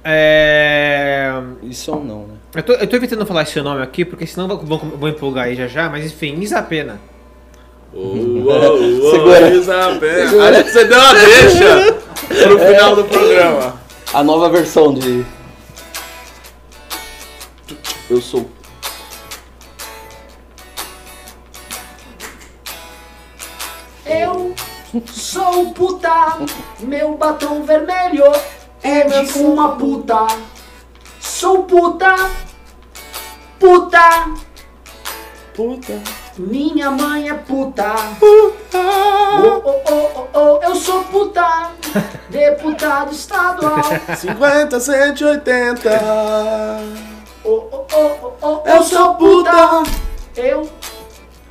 É... 0.04 1.34
Isso 1.64 1.92
ou 1.92 2.04
não, 2.04 2.20
né? 2.28 2.34
Eu 2.56 2.64
tô, 2.64 2.74
eu 2.74 2.88
tô 2.88 2.96
evitando 2.96 3.26
falar 3.26 3.44
esse 3.44 3.60
nome 3.62 3.82
aqui, 3.84 4.06
porque 4.06 4.26
senão 4.26 4.48
vou, 4.48 4.58
vou, 4.60 4.78
vou 4.80 5.10
empolgar 5.10 5.46
aí 5.46 5.56
já 5.56 5.68
já, 5.68 5.90
mas 5.90 6.06
enfim, 6.06 6.40
Isapena. 6.40 7.00
Segura. 7.94 9.50
Isabel. 9.50 10.42
Aí 10.42 10.64
você 10.64 10.86
deu 10.86 10.98
uma 11.00 11.14
deixa 11.14 11.94
pro 12.44 12.60
final 12.60 12.96
do 12.96 13.04
programa. 13.06 13.87
A 14.18 14.24
nova 14.24 14.50
versão 14.50 14.96
de. 14.96 15.24
Eu 18.10 18.20
sou. 18.20 18.50
Eu 24.08 24.56
sou 25.06 25.72
puta, 25.72 26.40
meu 26.80 27.16
batom 27.16 27.62
vermelho 27.62 28.24
é 28.82 29.04
de 29.04 29.38
uma 29.38 29.76
puta. 29.76 30.26
Sou 31.20 31.66
puta, 31.66 32.16
puta, 33.60 34.34
Puta. 35.54 36.27
Minha 36.38 36.92
mãe 36.92 37.30
é 37.30 37.34
puta. 37.34 37.96
Puta. 38.20 38.78
Oh, 39.44 39.62
oh, 39.64 39.82
oh, 39.90 40.12
oh, 40.16 40.40
oh, 40.40 40.60
eu 40.64 40.76
sou 40.76 41.04
puta, 41.06 41.72
deputado 42.30 43.12
estadual. 43.12 43.82
50, 44.16 44.80
180. 44.80 45.90
Oh, 47.44 47.50
oh, 47.50 47.88
oh, 47.94 48.20
oh, 48.22 48.34
oh, 48.42 48.70
eu 48.70 48.84
sou 48.84 49.16
puta, 49.16 49.84
eu 50.36 50.70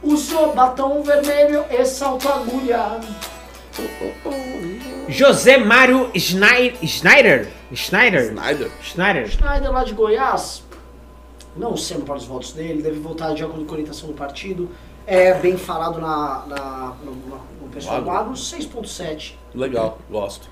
uso 0.02 0.48
batom 0.48 1.02
vermelho 1.02 1.64
e 1.70 1.84
salto 1.84 2.28
agulha. 2.28 3.00
José 5.08 5.58
Mário 5.58 6.10
Schneider. 6.14 6.82
Schneider? 6.82 7.48
Schneider? 7.74 8.70
Schneider. 8.82 9.28
Schneider 9.28 9.70
lá 9.70 9.84
de 9.84 9.94
Goiás, 9.94 10.62
não 11.56 11.76
sei 11.76 11.98
para 11.98 12.14
os 12.16 12.24
votos 12.24 12.52
dele, 12.52 12.82
deve 12.82 12.98
votar 12.98 13.34
de 13.34 13.42
acordo 13.44 13.64
com 13.64 13.70
a 13.70 13.74
orientação 13.74 14.08
do 14.08 14.14
partido. 14.14 14.68
É 15.06 15.34
bem 15.34 15.56
falado 15.56 16.00
na, 16.00 16.44
na- 16.46 16.96
no, 17.04 17.12
no- 17.12 17.40
no 17.62 17.68
pessoal 17.72 18.02
do 18.02 18.10
agro, 18.10 18.32
6.7. 18.34 19.34
Legal, 19.54 19.98
gosto. 20.10 20.48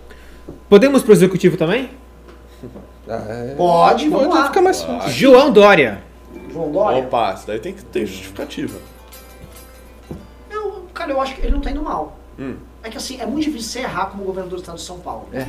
Podemos 0.69 1.03
pro 1.03 1.13
executivo 1.13 1.57
também? 1.57 1.91
Ah, 3.07 3.23
é. 3.29 3.55
Pode, 3.55 4.09
vamos 4.09 4.29
Pode 4.29 4.39
lá. 4.41 4.47
ficar 4.47 4.63
mais 4.63 4.83
fácil. 4.83 5.11
João 5.11 5.53
Dória. 5.53 6.03
João 6.51 6.73
Dória. 6.73 7.03
Opa, 7.05 7.35
isso 7.35 7.47
daí 7.47 7.59
tem 7.61 7.75
que 7.75 7.85
ter 7.85 8.07
justificativa. 8.07 8.79
Eu, 10.51 10.87
cara, 10.95 11.13
eu 11.13 11.21
acho 11.21 11.35
que 11.35 11.43
ele 11.43 11.51
não 11.53 11.61
tá 11.61 11.71
indo 11.71 11.83
mal. 11.83 12.17
Hum. 12.39 12.57
É 12.83 12.89
que 12.89 12.97
assim, 12.97 13.21
é 13.21 13.27
muito 13.27 13.45
difícil 13.45 13.71
você 13.73 13.79
errar 13.81 14.07
como 14.07 14.25
governador 14.25 14.57
do 14.59 14.63
estado 14.63 14.77
de 14.77 14.83
São 14.83 14.99
Paulo. 15.01 15.29
É. 15.35 15.47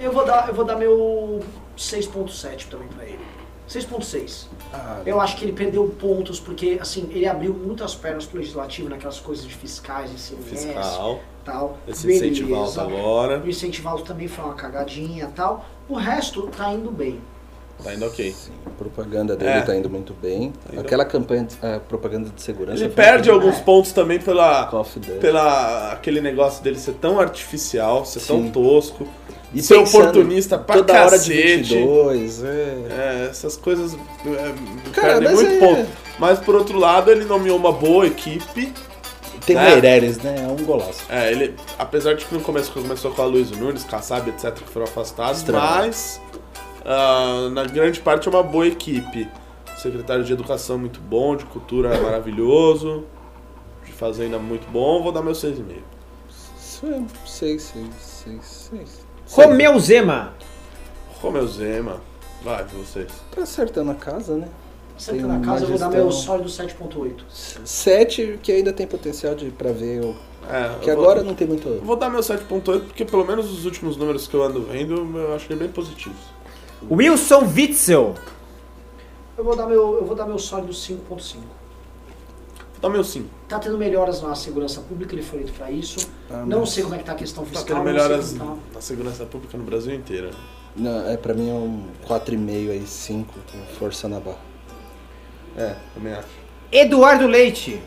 Eu 0.00 0.10
vou 0.12 0.24
dar, 0.24 0.48
eu 0.48 0.54
vou 0.54 0.64
dar 0.64 0.74
meu 0.74 1.40
6.7 1.76 2.66
também 2.68 2.88
pra 2.88 3.04
ele. 3.04 3.20
6.6. 3.68 4.46
Ah, 4.72 5.00
Eu 5.04 5.20
acho 5.20 5.36
que 5.36 5.44
ele 5.44 5.52
perdeu 5.52 5.86
pontos 6.00 6.40
porque, 6.40 6.78
assim, 6.80 7.08
ele 7.10 7.26
abriu 7.26 7.52
muitas 7.52 7.94
pernas 7.94 8.24
pro 8.24 8.38
legislativo 8.38 8.88
naquelas 8.88 9.20
coisas 9.20 9.46
de 9.46 9.54
fiscais, 9.54 10.10
ICMS 10.10 10.66
Fiscal. 10.66 11.20
tal. 11.44 11.78
Esse 11.86 12.06
Beleza. 12.06 12.26
incentivado 12.26 12.80
agora. 12.80 13.42
O 13.44 13.48
incentivado 13.48 14.02
também 14.02 14.26
foi 14.28 14.44
uma 14.44 14.54
cagadinha 14.54 15.30
tal. 15.34 15.64
O 15.88 15.94
resto 15.94 16.46
tá 16.48 16.72
indo 16.72 16.90
bem. 16.90 17.20
Tá 17.82 17.94
indo 17.94 18.04
ok. 18.06 18.32
sim, 18.32 18.50
a 18.66 18.70
propaganda 18.70 19.36
dele 19.36 19.50
É. 19.52 19.60
tá 19.60 19.76
indo 19.76 19.88
muito 19.88 20.12
bem. 20.12 20.52
indo- 20.72 20.80
Aquela 20.80 21.04
campanha 21.04 21.44
de 21.44 21.54
ah, 21.62 21.78
propaganda 21.88 22.28
de 22.28 22.42
segurança. 22.42 22.82
Ele 22.82 22.92
perde 22.92 23.30
alguns 23.30 23.60
pontos 23.60 23.92
também 23.92 24.18
pela, 24.18 24.68
pela 25.20 25.92
aquele 25.92 26.20
negócio 26.20 26.60
dele 26.62 26.76
ser 26.78 26.94
tão 26.94 27.20
artificial, 27.20 28.04
ser 28.04 28.20
tão 28.26 28.42
Sim. 28.42 28.50
tosco, 28.50 29.06
E 29.54 29.62
ser 29.62 29.76
oportunista 29.76 30.58
pra 30.58 30.76
toda 30.76 30.92
hora 30.92 31.18
de 31.18 31.30
cacete. 31.30 31.74
22, 31.74 32.44
é. 32.44 32.48
É, 32.90 33.28
essas 33.30 33.56
coisas 33.56 33.94
é, 33.94 34.54
Cara, 34.92 35.14
perdem 35.14 35.28
mas 35.30 35.34
muito 35.34 35.52
é- 35.52 35.58
ponto. 35.58 35.90
Mas 36.18 36.38
por 36.38 36.54
outro 36.54 36.78
lado, 36.78 37.10
ele 37.10 37.24
nomeou 37.24 37.56
uma 37.56 37.72
boa 37.72 38.06
equipe. 38.06 38.72
Tem 39.46 39.56
né? 39.56 39.70
Meireles, 39.70 40.18
né? 40.18 40.44
É 40.44 40.46
um 40.46 40.62
golaço. 40.64 41.02
É, 41.08 41.32
ele, 41.32 41.54
apesar 41.78 42.14
de 42.14 42.26
que 42.26 42.34
no 42.34 42.40
começo 42.40 42.70
começou 42.70 43.10
com 43.12 43.22
a 43.22 43.24
Luiz 43.24 43.50
Nunes, 43.52 43.84
Kassab, 43.84 44.28
etc, 44.28 44.52
que 44.52 44.68
foram 44.70 44.84
afastados, 44.84 45.38
Estranho. 45.38 45.64
mas 45.64 46.20
ah, 46.84 47.48
na 47.52 47.64
grande 47.64 48.00
parte 48.00 48.28
é 48.28 48.30
uma 48.30 48.42
boa 48.42 48.66
equipe. 48.66 49.28
Secretário 49.78 50.24
de 50.24 50.32
Educação 50.32 50.76
muito 50.76 51.00
bom, 51.00 51.36
de 51.36 51.44
Cultura 51.46 51.96
maravilhoso, 52.00 53.04
de 53.86 53.92
Fazenda 53.92 54.38
muito 54.38 54.68
bom, 54.70 55.02
vou 55.02 55.12
dar 55.12 55.22
meu 55.22 55.32
6,5. 55.34 55.76
Isso 56.60 56.86
é 56.86 57.00
6, 57.24 57.62
6, 57.62 57.86
6, 58.00 58.70
6. 58.72 58.97
Romeu 59.30 59.78
Zema. 59.78 60.32
Romeu 61.20 61.46
Zema, 61.46 62.00
vai 62.42 62.64
vocês. 62.64 63.10
Tá 63.34 63.42
acertando 63.42 63.90
a 63.90 63.94
casa, 63.94 64.36
né? 64.36 64.48
Na 65.12 65.12
uma 65.26 65.40
casa 65.40 65.64
eu 65.64 65.68
vou 65.68 65.78
dar 65.78 65.90
meu 65.90 66.10
sólido 66.10 66.48
7.8. 66.48 67.22
7, 67.64 68.38
que 68.42 68.50
ainda 68.50 68.72
tem 68.72 68.86
potencial 68.86 69.34
de 69.34 69.50
pra 69.50 69.70
ver. 69.70 70.04
o- 70.04 70.16
É, 70.50 70.78
Que 70.80 70.90
eu 70.90 70.96
vou- 70.96 71.04
agora 71.04 71.22
não 71.22 71.34
tem 71.34 71.46
muito. 71.46 71.80
Vou 71.84 71.94
dar 71.94 72.08
meu 72.08 72.20
7.8 72.22 72.86
porque 72.86 73.04
pelo 73.04 73.24
menos 73.24 73.50
os 73.52 73.64
últimos 73.66 73.96
números 73.96 74.26
que 74.26 74.34
eu 74.34 74.42
ando 74.42 74.62
vendo, 74.62 74.94
eu 75.18 75.34
acho 75.34 75.46
ele 75.52 75.58
bem 75.60 75.68
positivos. 75.68 76.18
Wilson 76.90 77.44
Witzel. 77.54 78.14
Eu 79.36 79.44
vou 79.44 79.54
dar 79.54 79.66
meu, 79.66 79.98
eu 79.98 80.04
vou 80.06 80.16
dar 80.16 80.26
meu 80.26 80.38
sólido 80.38 80.72
5.5. 80.72 81.42
Vou 82.80 82.90
dar 82.90 82.94
meu 82.94 83.02
5. 83.04 83.28
Tá 83.48 83.58
tendo 83.58 83.76
melhoras 83.76 84.22
na 84.22 84.34
segurança 84.34 84.80
pública, 84.80 85.14
ele 85.14 85.22
foi 85.22 85.40
eleito 85.40 85.54
pra 85.58 85.70
isso. 85.70 86.08
Ah, 86.30 86.44
não 86.46 86.64
sei 86.64 86.82
como 86.84 86.94
é 86.94 86.98
que 86.98 87.04
tá 87.04 87.12
a 87.12 87.16
questão 87.16 87.44
Tá 87.44 87.50
fiscal. 87.50 87.66
tendo 87.66 87.78
não 87.78 87.84
sei 87.84 87.92
melhoras 88.08 88.32
tá. 88.34 88.56
na 88.74 88.80
segurança 88.80 89.24
pública 89.26 89.58
no 89.58 89.64
Brasil 89.64 89.94
inteiro. 89.94 90.30
Não, 90.76 91.08
é, 91.08 91.16
pra 91.16 91.34
mim 91.34 91.50
é 91.50 91.54
um 91.54 91.84
4,5 92.06 92.70
aí, 92.70 92.86
5, 92.86 93.34
com 93.50 93.58
força 93.78 94.08
na 94.08 94.20
barra. 94.20 94.38
É, 95.56 95.74
também 95.94 96.12
acho. 96.12 96.28
Eduardo 96.70 97.26
Leite. 97.26 97.80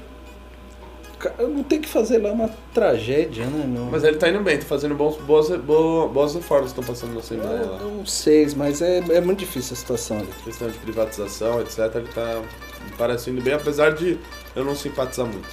Não 1.40 1.62
tem 1.64 1.80
que 1.80 1.88
fazer 1.88 2.18
lá 2.18 2.32
uma 2.32 2.50
tragédia, 2.74 3.46
né, 3.46 3.64
meu? 3.68 3.86
Mas 3.86 4.04
ele 4.04 4.18
tá 4.18 4.28
indo 4.28 4.40
bem, 4.40 4.58
tá 4.58 4.66
fazendo 4.66 4.96
bons, 4.96 5.18
boas, 5.18 5.50
bo- 5.62 6.08
boas 6.10 6.34
reformas 6.34 6.74
que 6.74 6.80
estão 6.80 6.94
passando 6.96 7.14
na 7.14 7.20
Assembleia 7.20 7.62
lá. 7.64 7.80
É 7.80 7.86
um 7.86 8.04
6, 8.04 8.56
mas 8.56 8.82
é, 8.82 8.98
é 8.98 9.22
muito 9.22 9.38
difícil 9.38 9.74
a 9.74 9.76
situação 9.78 10.18
ali. 10.18 10.30
Questão 10.44 10.68
de 10.68 10.78
privatização, 10.80 11.62
etc. 11.62 11.78
Ele 11.96 12.08
tá 12.08 12.42
me 12.84 12.92
parece 12.98 13.30
indo 13.30 13.40
bem, 13.40 13.54
apesar 13.54 13.94
de 13.94 14.18
eu 14.56 14.64
não 14.66 14.76
simpatizar 14.76 15.26
muito. 15.26 15.48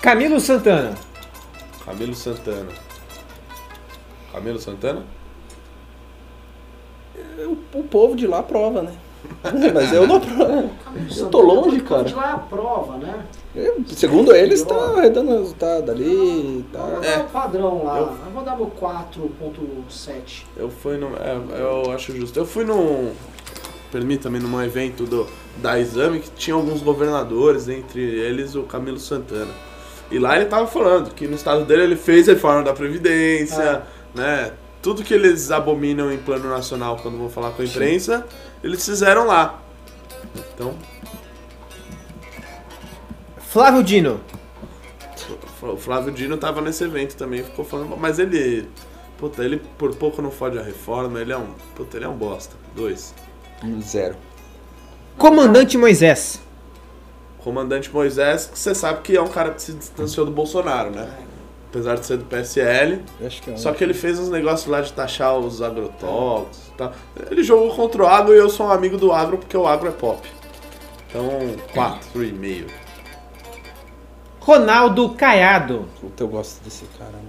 Camilo 0.00 0.40
Santana. 0.40 0.94
Camilo 1.84 2.14
Santana. 2.14 2.70
Camilo 4.32 4.58
Santana? 4.58 5.04
O, 7.38 7.78
o 7.78 7.82
povo 7.84 8.16
de 8.16 8.26
lá 8.26 8.38
aprova, 8.38 8.82
né? 8.82 8.92
mas 9.74 9.92
eu 9.92 10.06
não 10.06 10.16
aprovo. 10.16 10.70
Eu 11.16 11.30
tô 11.30 11.40
longe, 11.42 11.80
cara. 11.80 12.02
De 12.04 12.14
lá 12.14 12.30
é 12.30 12.32
a 12.32 12.38
prova, 12.38 12.96
né? 12.96 13.24
Eu, 13.54 13.84
segundo 13.86 14.34
eles, 14.34 14.62
tá 14.62 14.74
arredando 14.74 15.30
resultado 15.38 15.90
ali. 15.92 16.64
Eu 16.72 16.80
vou 16.80 17.00
Tá... 17.00 17.00
dar 17.00 17.20
o 17.20 17.28
padrão 17.28 17.84
lá. 17.84 17.98
Eu- 17.98 18.06
Eu... 18.06 18.32
vou 18.34 18.42
dar 18.42 18.56
meu 18.56 18.66
4.7. 18.80 20.44
Eu 20.56 20.68
fui 20.70 20.96
no. 20.96 21.14
É, 21.16 21.38
eu 21.60 21.92
acho 21.92 22.16
justo. 22.16 22.36
Eu 22.38 22.46
fui 22.46 22.64
num. 22.64 23.12
Permita-me, 23.92 24.38
num 24.40 24.60
evento 24.62 25.04
do, 25.04 25.26
da 25.56 25.78
Exame 25.78 26.20
que 26.20 26.30
tinha 26.30 26.54
alguns 26.54 26.82
governadores, 26.82 27.68
entre 27.68 28.00
eles 28.00 28.54
o 28.54 28.62
Camilo 28.62 28.98
Santana. 28.98 29.52
E 30.10 30.18
lá 30.18 30.36
ele 30.36 30.46
tava 30.46 30.66
falando 30.66 31.14
que 31.14 31.26
no 31.26 31.34
estado 31.34 31.64
dele 31.64 31.82
ele 31.82 31.96
fez 31.96 32.26
reforma 32.26 32.62
da 32.62 32.72
Previdência, 32.72 33.82
né? 34.14 34.52
Tudo 34.82 35.02
que 35.02 35.14
eles 35.14 35.50
abominam 35.50 36.12
em 36.12 36.18
plano 36.18 36.48
nacional 36.50 36.98
quando 37.02 37.16
vão 37.16 37.30
falar 37.30 37.52
com 37.52 37.62
a 37.62 37.64
imprensa, 37.64 38.26
eles 38.62 38.84
fizeram 38.84 39.26
lá. 39.26 39.62
Então, 40.54 40.74
Flávio 43.52 43.82
Dino. 43.82 44.18
o 45.60 45.76
Flávio 45.76 46.10
Dino 46.10 46.38
tava 46.38 46.62
nesse 46.62 46.84
evento 46.84 47.14
também, 47.16 47.44
ficou 47.44 47.64
falando, 47.64 47.94
mas 47.98 48.18
ele. 48.18 48.66
Puta, 49.18 49.44
ele 49.44 49.58
por 49.78 49.94
pouco 49.94 50.22
não 50.22 50.30
fode 50.30 50.58
a 50.58 50.62
reforma, 50.62 51.20
ele 51.20 51.32
é 51.32 51.36
um. 51.36 51.52
Puta, 51.74 51.98
ele 51.98 52.06
é 52.06 52.08
um 52.08 52.16
bosta. 52.16 52.56
Dois. 52.74 53.14
Zero. 53.82 54.16
Comandante 55.22 55.78
Moisés. 55.78 56.40
Comandante 57.44 57.88
Moisés, 57.94 58.46
que 58.46 58.58
você 58.58 58.74
sabe 58.74 59.02
que 59.02 59.16
é 59.16 59.22
um 59.22 59.28
cara 59.28 59.52
que 59.52 59.62
se 59.62 59.72
distanciou 59.72 60.26
do 60.26 60.32
Bolsonaro, 60.32 60.90
né? 60.90 61.16
apesar 61.68 61.94
de 61.94 62.04
ser 62.04 62.16
do 62.16 62.24
PSL. 62.24 63.04
Que 63.40 63.50
é 63.50 63.52
um. 63.52 63.56
Só 63.56 63.72
que 63.72 63.84
ele 63.84 63.94
fez 63.94 64.18
uns 64.18 64.30
negócios 64.30 64.68
lá 64.68 64.80
de 64.80 64.92
taxar 64.92 65.38
os 65.38 65.62
agrotóxicos 65.62 66.66
e 66.66 66.76
tal. 66.76 66.92
Ele 67.30 67.44
jogou 67.44 67.72
contra 67.72 68.02
o 68.02 68.06
agro 68.08 68.34
e 68.34 68.36
eu 68.36 68.50
sou 68.50 68.66
um 68.66 68.72
amigo 68.72 68.96
do 68.96 69.12
agro 69.12 69.38
porque 69.38 69.56
o 69.56 69.64
agro 69.64 69.90
é 69.90 69.92
pop. 69.92 70.28
Então, 71.08 71.28
4,5. 71.72 72.68
Ronaldo 74.40 75.10
Caiado. 75.10 75.88
Puta, 76.00 76.24
eu 76.24 76.28
gosto 76.28 76.64
desse 76.64 76.84
cara, 76.98 77.12
mano. 77.12 77.28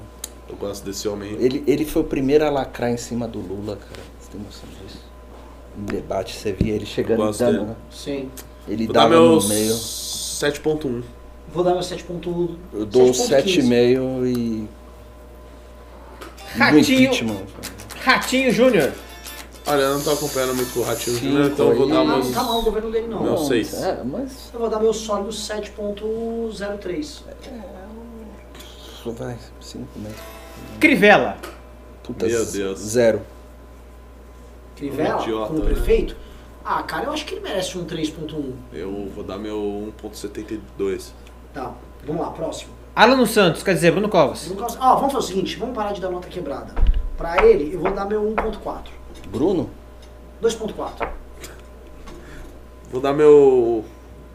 Eu 0.49 0.55
gosto 0.55 0.83
desse 0.83 1.07
homem. 1.07 1.33
Ele, 1.33 1.63
ele 1.67 1.85
foi 1.85 2.01
o 2.01 2.05
primeiro 2.05 2.43
a 2.43 2.49
lacrar 2.49 2.89
em 2.89 2.97
cima 2.97 3.27
do 3.27 3.37
Lula, 3.37 3.75
cara. 3.75 4.01
Você 4.19 4.31
tem 4.31 4.41
noção 4.41 4.67
disso? 4.81 5.02
Em 5.77 5.85
debate, 5.85 6.35
você 6.35 6.51
via 6.53 6.75
ele 6.75 6.85
chegando 6.85 7.33
e 7.33 7.37
dando, 7.37 7.65
né? 7.65 7.75
Sim. 7.89 8.29
Ele 8.67 8.85
Vou 8.85 8.93
dar 8.93 9.01
dava 9.01 9.15
meus 9.15 9.43
no 9.43 9.49
meio. 9.49 9.73
7.1. 9.73 11.03
Vou 11.53 11.63
dar 11.63 11.71
meu 11.71 11.81
7.1. 11.81 12.55
Eu 12.73 12.85
dou 12.85 13.11
7.15. 13.11 13.43
7,5 13.63 14.25
e. 14.27 14.69
Ratinho. 16.57 17.41
Ratinho 18.03 18.51
Júnior. 18.51 18.91
Olha, 19.65 19.81
eu 19.81 19.93
não 19.95 20.03
tô 20.03 20.11
acompanhando 20.11 20.55
muito 20.55 20.77
o 20.79 20.83
Ratinho 20.83 21.17
Júnior, 21.17 21.51
então 21.51 21.69
eu 21.69 21.75
vou 21.77 21.87
dar 21.87 21.95
Não, 21.95 22.05
meus. 22.05 22.25
não 22.27 22.33
tá 22.33 22.43
mal 22.43 22.59
o 22.59 22.63
governo 22.63 22.91
dele, 22.91 23.07
não. 23.07 23.23
Meu 23.23 23.31
Não, 23.31 23.45
seis. 23.45 23.73
É, 23.81 24.03
mas. 24.03 24.49
Eu 24.53 24.59
vou 24.59 24.69
dar 24.69 24.79
meu 24.79 24.93
sólido 24.93 25.29
7.03. 25.29 27.21
Vai, 29.05 29.37
5 29.59 29.87
mesmo. 29.99 30.17
Crivella. 30.79 31.37
Puta, 32.03 32.25
Meu 32.25 32.45
Deus. 32.45 32.79
Zero. 32.79 33.21
Crivella, 34.75 35.21
Idiota, 35.21 35.47
como 35.47 35.59
né? 35.59 35.65
prefeito. 35.65 36.15
Ah, 36.65 36.81
cara, 36.83 37.05
eu 37.05 37.11
acho 37.11 37.25
que 37.25 37.35
ele 37.35 37.41
merece 37.41 37.77
um 37.77 37.85
3.1. 37.85 38.51
Eu 38.71 39.09
vou 39.13 39.23
dar 39.23 39.37
meu 39.37 39.93
1.72. 40.01 41.11
Tá, 41.53 41.73
vamos 42.05 42.21
lá, 42.21 42.31
próximo. 42.31 42.71
Alan 42.95 43.25
Santos, 43.25 43.63
quer 43.63 43.73
dizer, 43.73 43.91
Bruno 43.91 44.07
Covas. 44.07 44.45
Bruno 44.45 44.59
Carlos- 44.61 44.77
Ah, 44.79 44.95
vamos 44.95 45.11
fazer 45.13 45.25
o 45.25 45.27
seguinte, 45.27 45.57
vamos 45.57 45.75
parar 45.75 45.91
de 45.93 45.99
dar 46.01 46.09
nota 46.09 46.27
quebrada. 46.27 46.73
Pra 47.17 47.45
ele, 47.45 47.73
eu 47.73 47.79
vou 47.79 47.91
dar 47.91 48.05
meu 48.05 48.21
1.4. 48.23 48.91
Bruno? 49.29 49.69
2.4. 50.41 51.07
Vou 52.91 53.01
dar 53.01 53.13
meu 53.13 53.83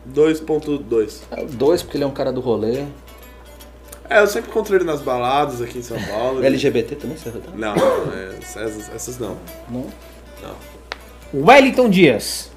2.2. 0.07 1.23
É 1.31 1.43
o 1.43 1.47
2, 1.47 1.83
porque 1.83 1.97
ele 1.97 2.05
é 2.05 2.07
um 2.07 2.11
cara 2.13 2.33
do 2.33 2.41
rolê. 2.41 2.85
É, 4.11 4.21
eu 4.21 4.27
sempre 4.27 4.51
encontrei 4.51 4.79
ele 4.79 4.85
nas 4.85 5.03
baladas 5.03 5.61
aqui 5.61 5.79
em 5.79 5.83
São 5.83 5.99
Paulo. 6.03 6.43
LGBT 6.45 6.97
também, 6.97 7.17
você 7.17 7.31
vai 7.31 7.43
Não, 7.55 7.75
não, 7.77 8.13
é, 8.15 8.37
essas, 8.39 8.89
essas 8.95 9.19
não. 9.19 9.37
Não? 9.69 9.87
Não. 10.43 11.45
Wellington 11.47 11.89
Dias. 11.89 12.51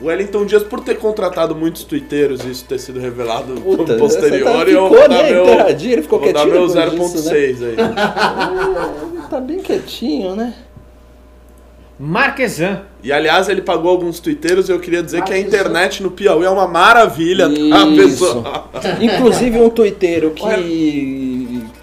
O 0.00 0.06
Wellington 0.06 0.44
Dias, 0.44 0.62
por 0.62 0.80
ter 0.80 0.96
contratado 0.98 1.54
muitos 1.54 1.82
twitteiros 1.84 2.44
e 2.44 2.50
isso 2.50 2.64
ter 2.66 2.78
sido 2.78 3.00
revelado 3.00 3.54
Puta, 3.60 3.94
posterior, 3.96 4.64
tá- 4.64 4.70
eu 4.70 4.84
ficou, 4.84 4.88
vou 4.90 5.08
dar 5.08 5.22
né, 5.22 5.30
meu, 5.30 5.46
ele 5.92 6.02
ficou 6.02 6.20
vou 6.20 6.32
dar 6.32 6.40
quietinho 6.44 6.60
meu 6.60 6.68
depois 6.68 7.12
disso, 7.12 7.30
né? 7.30 7.34
0.6 7.34 7.64
aí. 7.64 7.76
Tá 9.30 9.40
bem 9.40 9.58
quietinho, 9.58 10.36
né? 10.36 10.54
Marquesan. 11.98 12.82
E 13.02 13.10
aliás, 13.10 13.48
ele 13.48 13.62
pagou 13.62 13.90
alguns 13.90 14.20
twitteiros 14.20 14.68
e 14.68 14.72
eu 14.72 14.78
queria 14.78 15.02
dizer 15.02 15.22
que 15.22 15.32
a 15.32 15.36
Marquesan. 15.36 15.46
internet 15.48 16.02
no 16.02 16.10
Piauí 16.10 16.44
é 16.44 16.50
uma 16.50 16.68
maravilha, 16.68 17.48
tá, 17.48 17.86
pessoal? 17.96 18.70
Inclusive 19.00 19.58
um 19.58 19.70
tuiteiro 19.70 20.30
que 20.32 20.44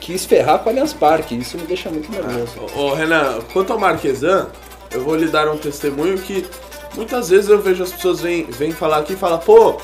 quis 0.04 0.26
ferrar 0.26 0.60
com 0.60 0.70
a 0.70 0.72
Allianz 0.74 0.94
Parque. 0.94 1.36
Isso 1.36 1.58
me 1.58 1.66
deixa 1.66 1.90
muito 1.90 2.12
nervoso. 2.12 2.54
Ô, 2.76 2.82
ô, 2.82 2.94
Renan, 2.94 3.40
quanto 3.54 3.72
ao 3.72 3.80
Marquesan, 3.80 4.50
eu 4.92 5.02
vou 5.02 5.16
lhe 5.16 5.28
dar 5.28 5.50
um 5.50 5.58
testemunho 5.58 6.18
que 6.18 6.46
muitas 6.96 7.30
vezes 7.30 7.50
eu 7.50 7.62
vejo 7.62 7.84
as 7.84 7.92
pessoas 7.92 8.20
vêm, 8.20 8.44
vêm 8.44 8.72
falar 8.72 8.98
aqui 8.98 9.14
e 9.14 9.16
falam, 9.16 9.40
pô, 9.40 9.78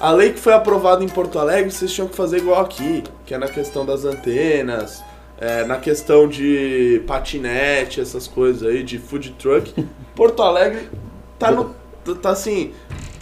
a 0.00 0.10
lei 0.10 0.32
que 0.32 0.40
foi 0.40 0.54
aprovada 0.54 1.04
em 1.04 1.08
Porto 1.08 1.38
Alegre, 1.38 1.70
vocês 1.70 1.92
tinham 1.92 2.08
que 2.08 2.16
fazer 2.16 2.38
igual 2.38 2.60
aqui, 2.60 3.04
que 3.26 3.34
é 3.34 3.38
na 3.38 3.46
questão 3.46 3.84
das 3.84 4.06
antenas, 4.06 5.04
é, 5.38 5.62
na 5.64 5.76
questão 5.76 6.26
de 6.26 7.02
patinete, 7.06 8.00
essas 8.00 8.26
coisas 8.26 8.66
aí, 8.66 8.82
de 8.82 8.98
food 8.98 9.32
truck. 9.38 9.86
Porto 10.16 10.42
Alegre 10.42 10.88
tá, 11.38 11.50
no, 11.50 11.74
tá 12.16 12.30
assim, 12.30 12.72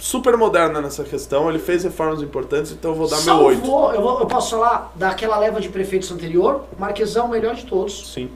super 0.03 0.37
moderna 0.37 0.81
nessa 0.81 1.05
questão, 1.05 1.49
ele 1.49 1.61
fez 1.61 1.85
reformas 1.85 2.21
importantes, 2.21 2.73
então 2.73 2.91
eu 2.91 2.97
vou 2.97 3.09
dar 3.09 3.21
meu 3.23 3.37
8. 3.37 3.61
Salvou, 3.61 3.95
eu, 3.95 4.03
vou- 4.03 4.19
eu 4.21 4.27
posso 4.27 4.51
falar 4.51 4.91
daquela 4.97 5.39
leva 5.39 5.61
de 5.61 5.69
prefeitos 5.69 6.11
anterior, 6.11 6.65
o 6.77 6.81
Marquesão 6.81 7.27
é 7.27 7.29
o 7.29 7.31
melhor 7.31 7.55
de 7.55 7.65
todos. 7.65 8.13
Sim. 8.13 8.29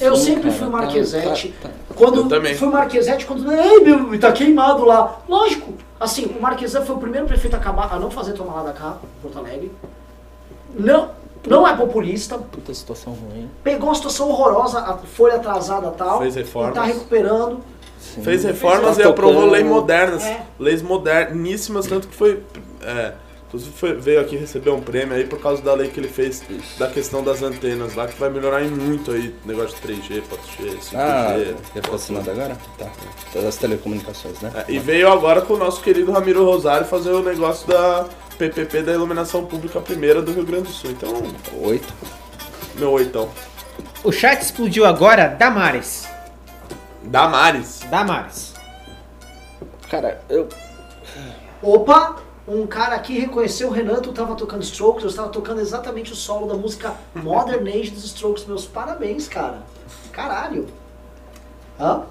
Eu 0.00 0.16
Sim, 0.16 0.24
sempre 0.24 0.44
cara, 0.44 0.54
fui 0.54 0.66
tá- 0.70 0.72
Marquesete. 0.72 1.54
tá- 1.62 1.68
tá. 1.68 1.74
Quando 1.94 2.20
Eu 2.20 2.28
também. 2.28 2.54
fui 2.54 2.68
Marquesete, 2.68 3.26
quando. 3.26 3.46
Ai, 3.50 3.78
meu, 3.80 4.18
tá 4.18 4.32
queimado 4.32 4.86
lá. 4.86 5.18
Lógico, 5.28 5.74
assim, 6.00 6.24
o 6.24 6.40
Marquesan 6.40 6.80
foi 6.80 6.96
o 6.96 6.98
primeiro 6.98 7.26
prefeito 7.26 7.52
a, 7.54 7.58
acabar, 7.58 7.92
a 7.92 7.98
não 7.98 8.10
fazer 8.10 8.32
tomar 8.32 8.54
lá 8.54 8.62
da 8.62 8.72
cá, 8.72 8.96
em 9.02 9.20
Porto 9.20 9.38
Alegre. 9.38 9.70
Não, 10.74 11.10
não 11.46 11.68
é 11.68 11.76
populista. 11.76 12.38
Puta 12.38 12.72
situação 12.72 13.12
ruim. 13.12 13.50
Pegou 13.62 13.90
uma 13.90 13.94
situação 13.94 14.30
horrorosa, 14.30 14.78
a 14.78 14.96
folha 14.96 15.34
atrasada 15.34 15.88
e 15.88 15.98
tal. 15.98 16.18
Fez 16.20 16.36
reformas. 16.36 16.70
E 16.72 16.74
tá 16.74 16.84
recuperando. 16.84 17.60
Sim. 18.02 18.22
Fez 18.22 18.44
reformas 18.44 18.96
Tá 18.96 19.02
e 19.04 19.06
aprovou 19.06 19.46
leis 19.48 19.64
modernas. 19.66 20.22
É. 20.24 20.40
Leis 20.58 20.82
moderníssimas, 20.82 21.86
tanto 21.86 22.08
que 22.08 22.14
foi. 22.16 22.42
É, 22.82 23.12
inclusive 23.46 23.72
foi- 23.76 23.94
veio 23.94 24.20
aqui 24.20 24.36
receber 24.36 24.70
um 24.70 24.80
prêmio 24.80 25.14
aí 25.14 25.24
por 25.24 25.38
causa 25.40 25.62
da 25.62 25.72
lei 25.74 25.88
que 25.88 26.00
ele 26.00 26.08
fez 26.08 26.42
da 26.78 26.88
questão 26.88 27.22
das 27.22 27.42
antenas 27.42 27.94
lá, 27.94 28.06
que 28.08 28.18
vai 28.18 28.28
melhorar 28.28 28.62
em 28.64 28.68
muito 28.68 29.12
aí, 29.12 29.34
negócio 29.44 29.76
de 29.76 29.82
3G, 29.82 30.22
4G, 30.22 30.78
5G. 30.80 30.96
Ah, 30.96 31.54
já 31.76 31.82
foi 31.82 31.94
assinado 31.94 32.30
agora? 32.30 32.56
Tá. 32.78 32.86
Das 33.40 33.56
telecomunicações, 33.56 34.40
né? 34.40 34.50
É, 34.56 34.72
e 34.72 34.78
veio 34.78 35.10
agora 35.10 35.40
com 35.42 35.54
o 35.54 35.58
nosso 35.58 35.80
querido 35.82 36.10
Ramiro 36.10 36.44
Rosário 36.44 36.86
fazer 36.86 37.10
o 37.10 37.22
negócio 37.22 37.66
da 37.68 38.06
PPP 38.36 38.82
da 38.82 38.92
iluminação 38.92 39.44
pública 39.44 39.80
primeira 39.80 40.20
do 40.20 40.32
Rio 40.32 40.44
Grande 40.44 40.64
do 40.64 40.72
Sul. 40.72 40.90
Então, 40.90 41.12
Oito. 41.62 41.92
meu 42.76 42.90
oitão. 42.90 43.28
O 44.02 44.10
chat 44.10 44.40
explodiu 44.42 44.84
agora. 44.84 45.28
Damares. 45.28 46.08
Damares. 47.04 47.80
Damares. 47.90 48.54
Cara, 49.88 50.22
eu. 50.28 50.48
Opa! 51.62 52.16
Um 52.46 52.66
cara 52.66 52.96
aqui 52.96 53.20
reconheceu 53.20 53.68
o 53.68 53.70
Renato, 53.70 54.12
tava 54.12 54.34
tocando 54.34 54.62
Strokes, 54.62 55.04
eu 55.04 55.10
estava 55.10 55.28
tocando 55.28 55.60
exatamente 55.60 56.12
o 56.12 56.16
solo 56.16 56.48
da 56.48 56.54
música 56.54 56.92
Modern 57.14 57.68
Age 57.68 57.90
dos 57.90 58.04
Strokes. 58.04 58.44
Meus 58.46 58.66
parabéns, 58.66 59.28
cara. 59.28 59.62
Caralho. 60.10 60.66
Hã? 61.78 62.02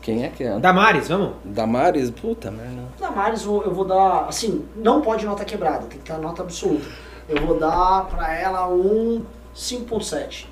Quem 0.00 0.24
é 0.24 0.30
que 0.30 0.42
é? 0.42 0.58
Damares, 0.58 1.08
vamos. 1.08 1.34
Damares? 1.44 2.10
Puta 2.10 2.50
merda. 2.50 2.84
Damares, 2.98 3.44
eu 3.44 3.62
eu 3.62 3.74
vou 3.74 3.84
dar, 3.84 4.24
assim, 4.26 4.66
não 4.74 5.02
pode 5.02 5.26
nota 5.26 5.44
quebrada, 5.44 5.86
tem 5.86 5.98
que 5.98 6.04
ter 6.06 6.12
a 6.12 6.18
nota 6.18 6.42
absoluta. 6.42 6.86
Eu 7.28 7.44
vou 7.44 7.58
dar 7.58 8.06
pra 8.06 8.34
ela 8.34 8.68
um 8.68 9.22
5.7. 9.54 10.46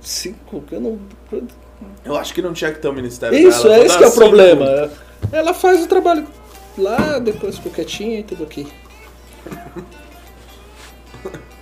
Cinco, 0.00 0.60
que 0.62 0.74
eu 0.74 0.80
não. 0.80 0.98
Eu 2.04 2.16
acho 2.16 2.32
que 2.34 2.40
não 2.42 2.52
tinha 2.52 2.72
que 2.72 2.78
ter 2.78 2.88
o 2.88 2.92
Ministério 2.92 3.36
Isso, 3.38 3.62
dela. 3.64 3.76
é 3.76 3.86
esse 3.86 3.96
que 3.98 4.04
é 4.04 4.06
o 4.06 4.10
cinco. 4.10 4.22
problema. 4.22 4.90
Ela 5.32 5.52
faz 5.54 5.82
o 5.82 5.86
trabalho 5.86 6.26
lá, 6.78 7.18
depois 7.18 7.56
ficou 7.56 7.72
quietinha 7.72 8.20
e 8.20 8.22
tudo 8.22 8.44
aqui. 8.44 8.66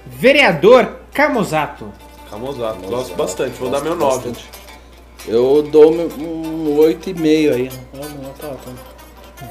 Vereador 0.06 0.96
Camozato. 1.12 1.92
Camusato, 2.30 2.80
gosto 2.82 3.14
bastante, 3.14 3.52
vou 3.58 3.70
Gosto 3.70 3.82
dar 3.84 3.88
meu 3.90 3.96
9. 3.98 4.16
bastante. 4.16 4.48
Eu 5.26 5.62
dou 5.62 5.92
meu- 5.92 6.08
um 6.18 6.76
8,5 6.78 7.52
aí. 7.54 7.70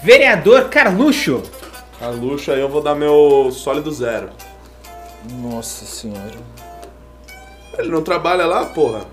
Vereador 0.03 0.69
Carluxo. 0.69 1.41
A 1.99 2.07
luxa 2.09 2.53
aí 2.53 2.61
eu 2.61 2.69
vou 2.69 2.81
dar 2.81 2.95
meu 2.95 3.49
sólido 3.51 3.91
zero. 3.91 4.29
Nossa 5.41 5.85
senhora. 5.85 6.35
Ele 7.77 7.89
não 7.89 8.01
trabalha 8.03 8.45
lá, 8.45 8.65
porra. 8.65 9.05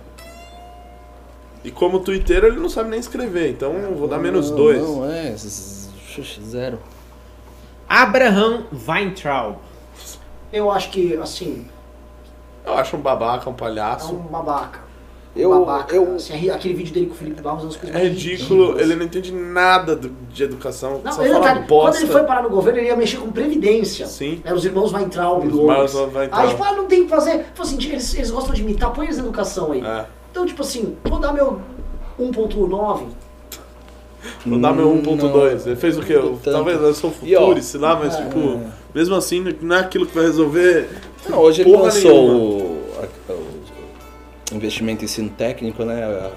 E 1.65 1.71
como 1.71 2.01
twitteiro 2.01 2.47
ele 2.47 2.61
não 2.61 2.69
sabe 2.69 2.91
nem 2.91 3.01
escrever, 3.01 3.51
então 3.51 3.73
eu 3.73 3.95
vou 3.95 4.07
dar 4.07 4.19
menos 4.19 4.51
Não, 4.51 4.57
dois. 4.57 4.81
Não, 4.83 5.05
é. 5.11 5.35
Zero. 6.47 6.79
Abraham 7.89 8.65
Weintraub. 8.87 9.57
Eu 10.53 10.71
acho 10.71 10.91
que, 10.91 11.17
assim, 11.17 11.67
Eu 12.65 12.75
acho 12.75 12.97
um 12.97 13.01
babaca, 13.01 13.49
um 13.49 13.53
é 13.53 13.57
palhaço. 13.57 14.15
um 14.15 14.19
babaca. 14.19 14.81
Eu. 15.37 15.51
babaca. 15.51 15.95
eu 15.97 16.15
Assim, 16.15 16.49
aquele 16.49 16.75
vídeo 16.75 16.95
dele 16.95 17.07
com 17.07 17.13
o 17.15 17.17
Felipe 17.17 17.43
Barros 17.43 17.61
é 17.61 17.65
uma 17.65 17.69
das 17.73 17.77
coisas 17.81 17.97
É 18.01 18.05
ridículo, 18.05 18.61
ridículas. 18.67 18.83
ele 18.83 18.95
não 18.97 19.05
entende 19.07 19.33
nada 19.33 19.97
do- 19.97 20.09
de 20.09 20.45
educação, 20.45 21.01
Não, 21.03 21.13
só 21.13 21.23
ele, 21.25 21.33
fala 21.33 21.45
cara, 21.45 21.59
quando 21.61 21.67
bosta. 21.69 22.03
ele 22.03 22.13
foi 22.13 22.23
parar 22.23 22.43
no 22.45 22.51
governo, 22.51 22.79
ele 22.79 22.87
ia 22.87 22.97
mexer 22.97 23.17
com 23.17 23.33
previdência. 23.33 24.07
Sim. 24.07 24.41
Eram 24.45 24.57
os 24.57 24.65
irmãos 24.65 24.93
Weintraub 24.93 25.45
Os 25.45 25.53
do 25.53 25.61
irmãos 25.63 25.93
Weintraub. 25.95 26.29
Aí, 26.33 26.49
tipo, 26.51 26.63
ah, 26.63 26.73
não 26.75 26.87
tem 26.87 27.01
o 27.01 27.05
que 27.05 27.11
fazer. 27.11 27.39
Tipo 27.47 27.63
assim, 27.63 27.77
eles, 27.85 28.15
eles 28.15 28.31
gostam 28.31 28.55
de 28.55 28.63
imitar, 28.63 28.93
põe 28.93 29.07
eles 29.07 29.17
na 29.19 29.25
educação 29.25 29.73
aí. 29.73 29.85
É. 29.85 30.07
Então, 30.35 30.45
tipo 30.45 30.63
assim, 30.63 30.97
vou 31.05 31.21
dar 31.21 31.33
meu 31.33 31.61
1.9. 32.19 33.05
Vou 34.45 34.59
dar 34.59 34.73
meu 34.73 34.91
Hum, 34.91 35.01
1.2. 35.01 35.17
não. 35.23 35.47
Ele 35.47 35.77
fez 35.77 35.97
o 35.97 36.03
quê? 36.03 36.15
Tanto. 36.15 36.41
Talvez 36.51 36.81
lançou 36.81 37.11
o 37.11 37.15
E, 37.25 37.37
ó, 37.37 37.41
futuro, 37.43 37.63
sei 37.63 37.79
lá, 37.81 37.95
mas 37.95 38.17
tipo, 38.17 38.61
mesmo 38.93 39.15
assim, 39.15 39.45
não 39.61 39.77
é 39.77 39.79
aquilo 39.79 40.05
que 40.07 40.13
vai 40.13 40.25
resolver. 40.25 40.89
Não, 41.29 41.39
hoje 41.39 41.63
ele 41.63 41.71
lançou 41.77 42.31
o, 42.31 42.81
o 44.51 44.57
investimento 44.57 45.03
em 45.03 45.05
ensino 45.05 45.29
técnico, 45.31 45.85
né? 45.85 46.03
a- 46.03 46.33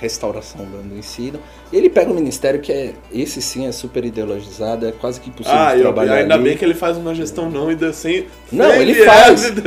restauração 0.00 0.64
do, 0.64 0.82
do 0.82 0.96
ensino. 0.98 1.38
E 1.70 1.76
ele 1.76 1.90
pega 1.90 2.10
um 2.10 2.14
ministério 2.14 2.60
que 2.60 2.72
é, 2.72 2.94
esse 3.12 3.42
sim 3.42 3.66
é 3.66 3.72
super 3.72 4.04
ideologizado, 4.04 4.86
é 4.86 4.92
quase 4.92 5.20
que 5.20 5.28
impossível 5.28 5.58
Ah, 5.58 5.74
de 5.74 5.82
trabalhar 5.82 6.14
ainda 6.14 6.34
ali. 6.34 6.44
bem 6.44 6.56
que 6.56 6.64
ele 6.64 6.74
faz 6.74 6.96
uma 6.96 7.14
gestão 7.14 7.50
não 7.50 7.68
ainda 7.68 7.92
sem. 7.92 8.26
Não, 8.50 8.72
ele 8.72 8.94
viés 8.94 9.06
faz. 9.06 9.44
Ele 9.44 9.62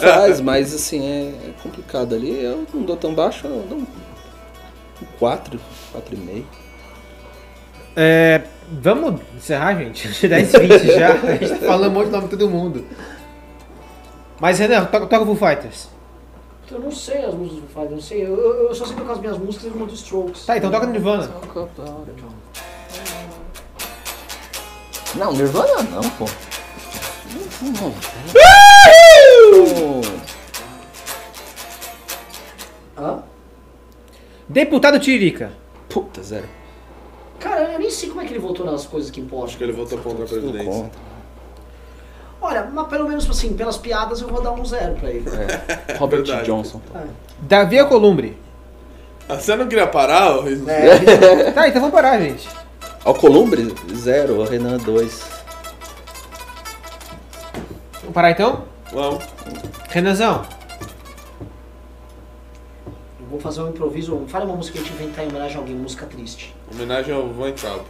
faz, 0.00 0.40
mas 0.40 0.74
assim, 0.74 1.04
é, 1.06 1.48
é 1.48 1.50
complicado 1.62 2.14
ali. 2.14 2.42
Eu 2.42 2.64
não 2.72 2.82
dou 2.82 2.96
tão 2.96 3.14
baixo, 3.14 3.46
eu 3.46 3.64
dou 3.68 3.78
um 3.78 3.86
4, 5.18 5.60
4,5. 5.94 6.42
É, 7.94 8.42
vamos 8.70 9.20
encerrar, 9.36 9.74
gente? 9.76 10.26
10 10.28 10.54
e 10.54 10.58
20 10.58 10.86
já. 10.86 11.12
A 11.22 11.36
gente 11.36 11.48
tá 11.48 11.66
falando 11.66 11.90
um 11.90 11.94
monte 11.94 12.06
de 12.06 12.12
nome 12.12 12.24
de 12.24 12.30
todo 12.30 12.50
mundo. 12.50 12.84
Mas, 14.40 14.58
Renan, 14.58 14.84
toca, 14.86 15.06
toca 15.06 15.24
Foo 15.24 15.34
Fighters. 15.36 15.88
Eu 16.70 16.80
não 16.80 16.90
sei 16.90 17.24
as 17.24 17.32
músicas 17.34 17.60
do 17.62 17.68
Fighters, 17.68 17.90
eu 17.90 17.96
não 17.96 18.00
sei. 18.02 18.26
Eu, 18.26 18.36
eu- 18.66 18.74
só 18.74 18.84
sei 18.86 18.96
tocar 18.96 19.12
as 19.12 19.20
minhas 19.20 19.38
músicas 19.38 19.66
e 19.66 19.76
uma 19.76 19.86
dos 19.86 20.00
Strokes. 20.00 20.46
Tá, 20.46 20.56
então 20.56 20.70
toca 20.70 20.86
Nirvana. 20.86 21.30
Não, 25.14 25.32
Nirvana 25.32 25.82
não, 25.84 26.02
pô. 26.10 26.24
Não, 27.62 27.70
não. 27.80 27.94
Hã? 32.98 33.22
Deputado 34.48 34.98
Tiririca. 34.98 35.52
Puta, 35.88 36.22
zero. 36.22 36.48
Cara, 37.38 37.72
eu 37.72 37.78
nem 37.78 37.90
sei 37.90 38.08
como 38.08 38.20
é 38.22 38.24
que 38.24 38.32
ele 38.32 38.40
votou 38.40 38.64
nas 38.66 38.86
coisas 38.86 39.10
que 39.10 39.20
importam. 39.20 39.46
Acho 39.48 39.56
que 39.58 39.64
ele 39.64 39.72
votou 39.72 39.98
contra 39.98 40.24
a 40.24 40.28
presidência. 40.28 40.90
Olha, 42.46 42.70
mas 42.72 42.86
pelo 42.86 43.08
menos 43.08 43.28
assim, 43.28 43.54
pelas 43.54 43.76
piadas 43.76 44.20
eu 44.20 44.28
vou 44.28 44.40
dar 44.40 44.52
um 44.52 44.64
zero 44.64 44.94
pra 44.94 45.10
ele. 45.10 45.28
É. 45.28 45.94
Robert 45.98 46.22
Verdade. 46.22 46.46
Johnson. 46.46 46.80
Davi 47.40 47.76
Alcolumbre. 47.76 48.38
Ah, 49.28 49.34
você 49.34 49.56
não 49.56 49.66
queria 49.66 49.88
parar, 49.88 50.36
ô 50.36 50.42
Riso? 50.42 50.64
É, 50.70 51.50
Tá, 51.50 51.66
então 51.68 51.80
vamos 51.80 51.94
parar, 51.94 52.20
gente. 52.20 52.48
Alcolumbre, 53.04 53.74
zero. 53.96 54.44
Renan, 54.44 54.76
dois. 54.76 55.24
Vamos 58.00 58.14
parar 58.14 58.30
então? 58.30 58.62
Vamos. 58.92 59.24
Renanzão. 59.88 60.44
eu 63.18 63.26
vou 63.28 63.40
fazer 63.40 63.62
um 63.62 63.70
improviso. 63.70 64.22
Fala 64.28 64.44
uma 64.44 64.54
música 64.54 64.78
que 64.78 64.84
a 64.84 64.86
gente 64.86 65.02
inventar 65.02 65.24
em 65.24 65.28
homenagem 65.28 65.56
a 65.56 65.58
alguém, 65.58 65.74
música 65.74 66.06
triste. 66.06 66.54
Homenagem 66.72 67.12
ao 67.12 67.26
Van 67.26 67.50
Traub. 67.50 67.82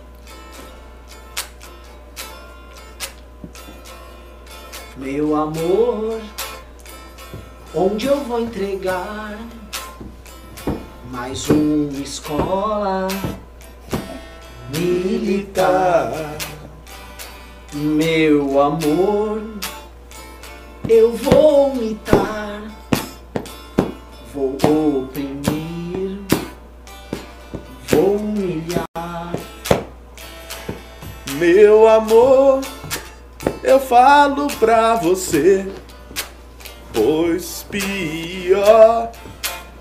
Meu 4.99 5.37
amor, 5.37 6.23
onde 7.75 8.07
eu 8.07 8.25
vou 8.25 8.41
entregar 8.41 9.39
mais 11.11 11.51
uma 11.51 11.99
escola 11.99 13.07
militar? 14.75 16.13
Meu 17.75 18.59
amor, 18.59 19.43
eu 20.89 21.13
vou 21.13 21.75
imitar, 21.77 22.63
vou 24.33 24.55
oprimir, 24.55 26.21
vou 27.87 28.17
humilhar. 28.17 29.35
Meu 31.39 31.87
amor, 31.87 32.63
eu 33.63 33.81
falo 33.81 34.47
pra 34.59 34.95
você, 34.97 35.67
pois 36.93 37.65
pior 37.71 39.11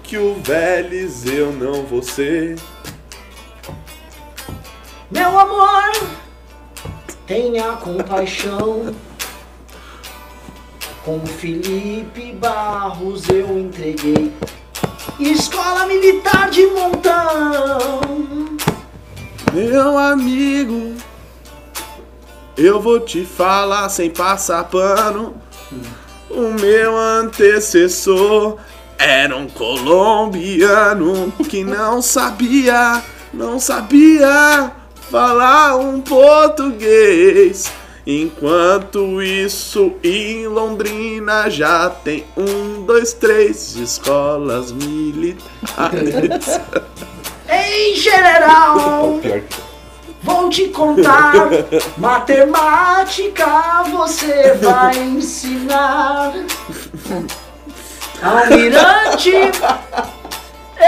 que 0.03 0.17
o 0.17 0.35
Vélez 0.35 1.25
eu 1.25 1.51
não 1.51 1.83
vou 1.85 2.01
ser. 2.01 2.57
Meu 5.09 5.39
amor, 5.39 5.91
tenha 7.25 7.73
compaixão. 7.73 8.93
Com 11.03 11.23
Felipe 11.23 12.31
Barros 12.33 13.29
eu 13.29 13.59
entreguei 13.59 14.33
escola 15.19 15.85
militar 15.87 16.49
de 16.49 16.65
montão. 16.67 18.01
Meu 19.53 19.97
amigo, 19.97 20.95
eu 22.57 22.79
vou 22.79 22.99
te 22.99 23.25
falar 23.25 23.89
sem 23.89 24.09
passar 24.09 24.63
pano. 24.65 25.35
O 26.29 26.51
meu 26.59 26.97
antecessor 26.97 28.57
era 28.97 29.35
um 29.35 29.47
colombiano 29.47 31.31
que 31.49 31.63
não 31.63 32.01
sabia, 32.01 33.03
não 33.33 33.59
sabia 33.59 34.71
falar 35.09 35.75
um 35.77 36.01
português. 36.01 37.71
Enquanto 38.07 39.21
isso, 39.21 39.93
em 40.03 40.47
Londrina 40.47 41.49
já 41.49 41.89
tem 41.89 42.23
um, 42.37 42.85
dois, 42.85 43.13
três 43.13 43.75
escolas 43.75 44.71
militares. 44.71 46.59
Ei, 47.49 47.95
general, 47.95 49.19
Pior 49.21 49.41
que. 49.41 49.64
Vou 50.25 50.49
te 50.49 50.67
contar. 50.69 51.49
Matemática 51.97 53.83
você 53.91 54.53
vai 54.55 54.97
ensinar. 54.97 56.33
Almirante, 58.21 59.31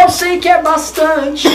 eu 0.01 0.09
sei 0.09 0.39
que 0.39 0.49
é 0.49 0.61
bastante. 0.61 1.47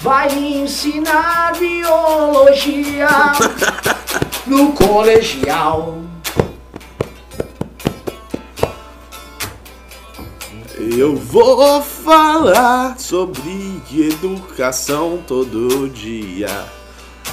Vai 0.00 0.28
ensinar 0.32 1.52
biologia 1.58 3.08
no 4.46 4.72
colegial. 4.72 6.05
Eu 10.98 11.14
vou 11.14 11.82
falar 11.82 12.98
sobre 12.98 13.82
educação 13.92 15.22
todo 15.26 15.90
dia. 15.90 16.48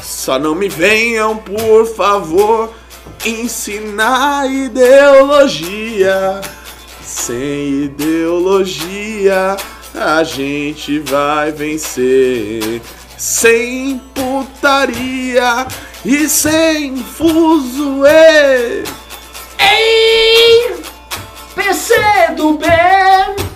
Só 0.02 0.38
não 0.38 0.54
me 0.54 0.68
venham, 0.68 1.38
por 1.38 1.86
favor, 1.86 2.74
ensinar 3.26 4.52
ideologia. 4.52 6.42
Sem 7.02 7.86
ideologia, 7.86 9.56
a 9.96 10.22
gente 10.26 11.00
vai 11.00 11.54
vencer. 11.54 12.82
Sem 13.18 14.02
putaria 14.14 15.66
e 16.04 16.28
sem 16.28 16.98
fuzuê. 16.98 18.84
Ei, 19.58 20.76
PC 21.56 21.96
do 22.36 22.58
bem, 22.58 23.53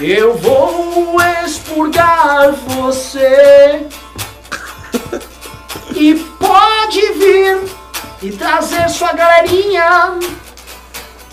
eu 0.00 0.36
vou 0.36 1.20
expurgar 1.44 2.52
você. 2.52 3.86
E 5.94 6.14
pode 6.38 7.00
vir 7.14 7.58
e 8.22 8.30
trazer 8.32 8.88
sua 8.88 9.12
galerinha. 9.12 10.18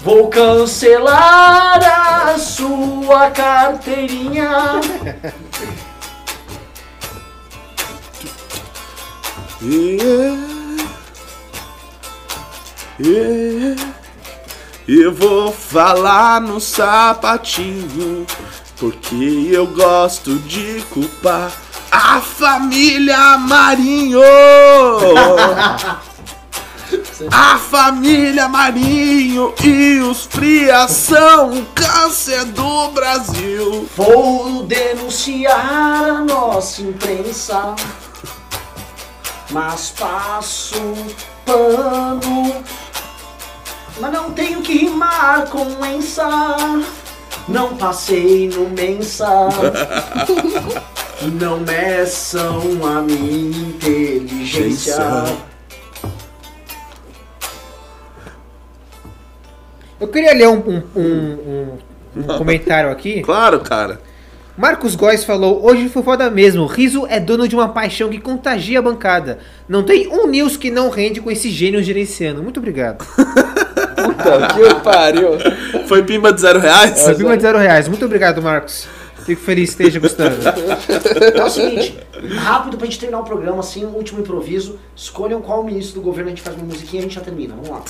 Vou 0.01 0.27
cancelar 0.29 1.79
a 1.83 2.37
sua 2.37 3.31
carteirinha. 3.31 4.81
Yeah. 9.61 10.37
Yeah. 12.99 14.05
Eu 14.88 15.11
vou 15.11 15.51
falar 15.51 16.39
no 16.39 16.61
sapatinho, 16.61 18.25
porque 18.77 19.49
eu 19.51 19.65
gosto 19.65 20.35
de 20.35 20.83
culpar 20.91 21.51
a 21.91 22.22
família 22.22 23.38
Marinho. 23.38 24.22
A 27.31 27.57
família 27.57 28.47
Marinho 28.47 29.53
e 29.64 29.99
os 29.99 30.25
frias 30.25 30.91
são 30.91 31.51
o 31.51 31.65
câncer 31.67 32.45
do 32.45 32.89
Brasil. 32.89 33.89
Vou 33.95 34.64
denunciar 34.64 36.03
a 36.03 36.22
nossa 36.22 36.81
imprensa, 36.81 37.73
mas 39.49 39.91
passo 39.91 40.93
pano. 41.45 42.64
Mas 43.99 44.11
não 44.11 44.32
tenho 44.32 44.61
que 44.61 44.77
rimar 44.77 45.48
com 45.49 45.65
mensa. 45.82 46.27
Não 47.48 47.75
passei 47.77 48.49
no 48.49 48.69
mensa. 48.69 49.27
Não 51.40 51.59
meçam 51.61 52.61
a 52.85 53.01
minha 53.01 53.49
inteligência. 53.69 54.98
Eu 59.99 60.07
queria 60.09 60.33
ler 60.33 60.49
um, 60.49 60.57
um- 60.57 60.83
um- 60.95 61.40
um- 61.48 61.77
um 62.17 62.24
comentário 62.38 62.91
aqui. 62.91 63.22
Claro, 63.22 63.61
cara. 63.61 64.01
Marcos 64.57 64.93
Góes 64.95 65.24
falou: 65.24 65.65
Hoje 65.65 65.88
foi 65.88 66.03
foda 66.03 66.30
mesmo. 66.30 66.65
Riso 66.65 67.07
é 67.09 67.19
dono 67.19 67.48
de 67.48 67.56
uma 67.56 67.69
paixão 67.69 68.09
que 68.09 68.19
contagia 68.19 68.80
a 68.80 68.82
bancada. 68.82 69.40
Não 69.69 69.83
tem 69.83 70.07
um 70.09 70.27
news 70.27 70.57
que 70.57 70.69
não 70.69 70.90
rende 70.90 71.22
com 71.22 71.32
esse 71.32 71.49
gênio 71.49 71.82
gerenciando. 71.82 72.43
Muito 72.43 72.57
obrigado. 72.59 73.06
Puta 74.15 74.47
que 74.53 74.75
pariu. 74.81 75.31
Foi 75.87 76.03
pimba 76.03 76.31
de 76.31 76.41
zero 76.41 76.59
reais? 76.59 76.99
Subiu 76.99 77.35
de 77.35 77.41
zero 77.41 77.57
reais. 77.57 77.87
Muito 77.87 78.05
obrigado, 78.05 78.41
Marcos. 78.41 78.87
Fico 79.25 79.41
feliz 79.41 79.73
que 79.73 79.81
esteja 79.81 79.99
gostando. 79.99 80.37
É 81.33 81.43
o 81.43 81.49
seguinte, 81.49 81.97
rápido 82.37 82.77
pra 82.77 82.85
gente 82.85 82.99
terminar 82.99 83.21
o 83.21 83.23
programa, 83.23 83.59
assim, 83.59 83.83
um 83.83 83.89
último 83.89 84.19
improviso. 84.19 84.77
Escolham 84.95 85.41
qual 85.41 85.63
ministro 85.63 85.99
do 85.99 86.03
governo 86.03 86.27
a 86.27 86.35
gente 86.35 86.43
faz 86.43 86.55
uma 86.55 86.65
musiquinha 86.65 87.01
e 87.01 87.05
a 87.05 87.07
gente 87.07 87.15
já 87.15 87.21
termina. 87.21 87.55
Vamos 87.55 87.69
lá. 87.69 87.81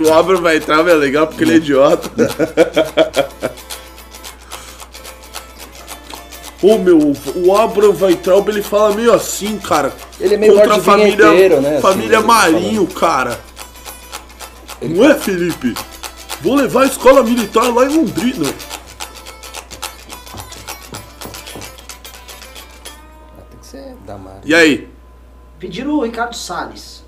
o 0.08 0.12
Abra 0.14 0.36
vai 0.36 0.56
entrar, 0.56 0.88
é 0.88 0.94
legal 0.94 1.26
porque 1.26 1.44
ele 1.44 1.52
é 1.52 1.56
idiota. 1.56 2.10
Ô 6.64 6.78
meu, 6.78 7.12
o 7.44 7.54
Abra 7.54 7.90
Weitraub 7.90 8.48
ele 8.48 8.62
fala 8.62 8.94
meio 8.94 9.12
assim, 9.12 9.58
cara. 9.58 9.92
Ele 10.18 10.32
é 10.32 10.38
meio 10.38 10.54
contra 10.54 10.76
a 10.76 10.80
família, 10.80 11.28
Vinheteiro, 11.28 11.60
né, 11.60 11.72
assim, 11.72 11.82
família 11.82 12.16
ele 12.16 12.26
Marinho, 12.26 12.86
cara. 12.86 13.38
Não 14.80 15.04
é, 15.04 15.14
Felipe? 15.14 15.74
Vou 16.40 16.54
levar 16.54 16.84
a 16.84 16.86
escola 16.86 17.22
militar 17.22 17.70
lá 17.70 17.84
em 17.84 17.94
Londrina. 17.94 18.46
Tem 23.50 23.58
que 23.60 23.66
ser 23.66 23.94
da 24.06 24.16
Mara. 24.16 24.40
E 24.42 24.54
aí? 24.54 24.88
Pediram 25.58 25.90
o 25.96 26.02
Ricardo 26.02 26.34
Salles. 26.34 27.04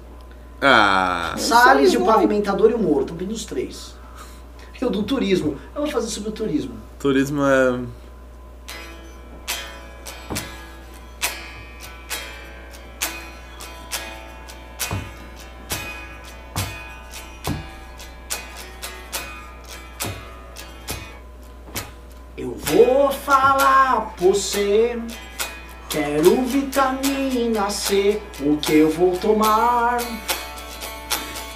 Ah. 0.61 1.35
Salles 1.39 1.95
e 1.95 1.97
o 1.97 2.05
pavimentador 2.05 2.71
e 2.71 2.75
o 2.75 2.79
Moro. 2.79 3.01
Estão 3.01 3.17
pedindo 3.17 3.35
os 3.35 3.47
três. 3.47 3.95
E 4.79 4.85
o 4.85 4.91
do 4.91 5.03
turismo. 5.03 5.57
Eu 5.75 5.81
vou 5.81 5.91
fazer 5.91 6.09
sobre 6.09 6.29
o 6.29 6.33
turismo. 6.33 6.75
Turismo 6.99 7.43
é. 7.43 7.81
Vou 23.07 23.13
falar 23.13 24.15
pra 24.17 24.27
você. 24.27 24.99
Quero 25.89 26.43
vitamina 26.43 27.71
C. 27.71 28.21
O 28.41 28.57
que 28.57 28.79
eu 28.79 28.91
vou 28.91 29.17
tomar? 29.17 29.99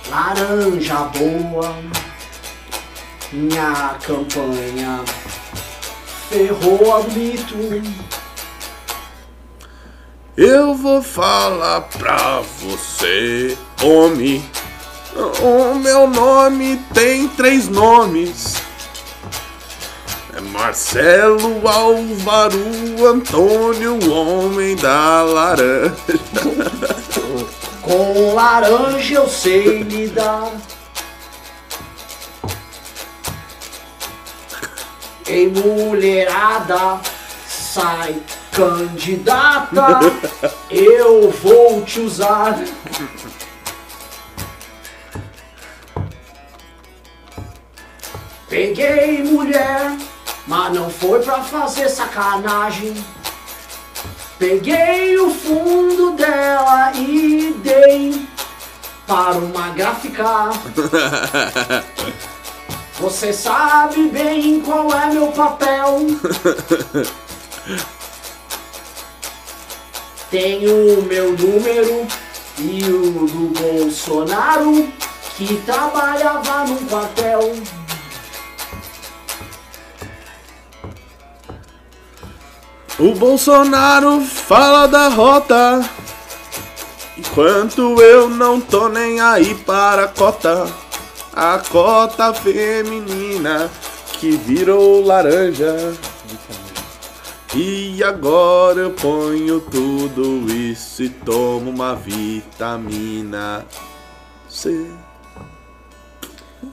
Laranja 0.09 1.11
boa. 1.17 1.75
Minha 3.33 3.97
campanha 4.05 5.05
ferrou 6.29 6.95
a 6.95 7.03
mito. 7.03 7.57
Eu 10.37 10.75
vou 10.75 11.03
falar 11.03 11.83
pra 11.83 12.41
você, 12.61 13.59
homem. 13.83 14.43
O 15.43 15.75
meu 15.75 16.07
nome 16.07 16.77
tem 16.95 17.27
três 17.29 17.69
nomes. 17.69 18.70
É 20.41 20.49
Marcelo 20.53 21.69
Álvaro 21.69 23.07
Antônio, 23.07 23.99
homem 24.11 24.75
da 24.75 25.23
laranja. 25.23 25.95
Com 27.83 28.35
laranja 28.35 29.15
eu 29.15 29.29
sei 29.29 29.83
lidar. 29.83 30.51
Ei, 35.27 35.49
mulherada, 35.49 37.01
sai 37.47 38.21
candidata, 38.53 40.01
eu 40.71 41.31
vou 41.31 41.83
te 41.83 42.01
usar. 42.01 42.59
Peguei 48.49 49.23
mulher, 49.23 49.97
mas 50.51 50.75
não 50.75 50.91
foi 50.91 51.21
pra 51.21 51.45
fazer 51.45 51.89
sacanagem. 51.89 52.93
Peguei 54.37 55.17
o 55.17 55.31
fundo 55.31 56.11
dela 56.17 56.91
e 56.97 57.55
dei 57.63 58.27
para 59.07 59.39
uma 59.39 59.69
gráfica. 59.69 60.51
Você 62.99 63.33
sabe 63.33 64.09
bem 64.09 64.61
qual 64.61 64.93
é 64.93 65.07
meu 65.07 65.29
papel. 65.29 66.01
Tenho 70.33 71.03
meu 71.03 71.31
número 71.31 72.09
e 72.59 72.83
o 72.85 73.27
do 73.27 73.53
Bolsonaro 73.57 74.89
que 75.37 75.57
trabalhava 75.65 76.65
num 76.65 76.85
quartel. 76.87 77.55
O 83.01 83.15
Bolsonaro 83.15 84.21
fala 84.21 84.87
da 84.87 85.09
rota. 85.09 85.83
Enquanto 87.17 87.99
eu 88.03 88.29
não 88.29 88.61
tô 88.61 88.91
nem 88.91 89.19
aí 89.21 89.55
para 89.55 90.05
a 90.05 90.09
cota. 90.09 90.71
A 91.33 91.59
cota 91.59 92.35
feminina 92.35 93.71
que 94.13 94.33
virou 94.33 95.03
laranja. 95.03 95.95
E 97.55 98.05
agora 98.05 98.81
eu 98.81 98.91
ponho 98.91 99.61
tudo 99.61 100.53
isso 100.53 101.03
e 101.03 101.09
tomo 101.09 101.71
uma 101.71 101.95
vitamina 101.95 103.65
C. 104.47 104.91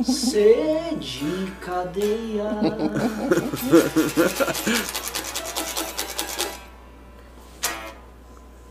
C 0.04 0.94
de 1.00 1.54
cadeia. 1.62 2.52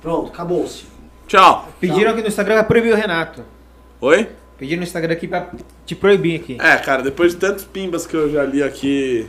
Pronto, 0.06 0.28
acabou-se. 0.32 0.84
Tchau. 1.26 1.68
Pediram 1.80 2.12
aqui 2.12 2.22
no 2.22 2.28
Instagram 2.28 2.54
pra 2.54 2.62
proibir 2.62 2.92
o 2.92 2.96
Renato. 2.96 3.42
Oi? 4.00 4.28
Pediram 4.56 4.78
no 4.78 4.84
Instagram 4.84 5.12
aqui 5.14 5.26
pra 5.26 5.48
te 5.84 5.96
proibir 5.96 6.40
aqui. 6.40 6.56
É, 6.60 6.76
cara, 6.76 7.02
depois 7.02 7.32
de 7.32 7.38
tantos 7.38 7.64
pimbas 7.64 8.06
que 8.06 8.14
eu 8.14 8.30
já 8.30 8.44
li 8.44 8.62
aqui 8.62 9.26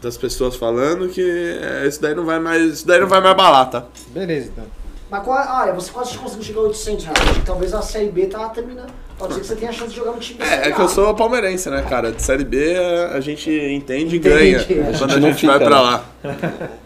das 0.00 0.16
pessoas 0.16 0.54
falando 0.54 1.08
que 1.08 1.20
é, 1.60 1.84
isso 1.88 2.00
daí 2.00 2.14
não 2.14 2.24
vai 2.24 2.38
mais, 2.38 2.62
isso 2.74 2.86
daí 2.86 3.00
não 3.00 3.08
vai 3.08 3.20
mais 3.20 3.36
balar, 3.36 3.68
tá? 3.70 3.86
Beleza, 4.10 4.50
então. 4.52 4.64
Mas 5.10 5.24
qua- 5.24 5.62
olha, 5.62 5.72
você 5.72 5.90
quase 5.90 6.16
conseguiu 6.16 6.44
chegar 6.44 6.60
a 6.60 6.62
800 6.64 7.04
reais. 7.06 7.18
Talvez 7.44 7.74
a 7.74 7.82
Série 7.82 8.10
B 8.10 8.26
tá 8.26 8.48
terminando. 8.50 8.92
Pode 9.18 9.34
ser 9.34 9.40
que 9.40 9.46
você 9.48 9.56
tenha 9.56 9.70
a 9.72 9.74
chance 9.74 9.90
de 9.90 9.96
jogar 9.96 10.12
no 10.12 10.18
time 10.20 10.38
da 10.38 10.44
Série 10.46 10.62
É, 10.62 10.68
é 10.68 10.72
que 10.72 10.80
A. 10.80 10.84
eu 10.84 10.88
sou 10.88 11.12
palmeirense, 11.12 11.68
né, 11.70 11.82
cara? 11.88 12.12
De 12.12 12.22
série 12.22 12.44
B 12.44 12.76
a- 12.76 13.16
a 13.16 13.20
gente 13.20 13.50
entende 13.50 14.14
e 14.14 14.18
ganha 14.20 14.58
é. 14.70 14.96
quando 14.96 15.14
a 15.14 15.16
não 15.18 15.32
gente 15.32 15.44
vai 15.44 15.58
fica, 15.58 15.58
pra 15.58 15.76
né? 15.76 15.82
lá. 15.82 16.04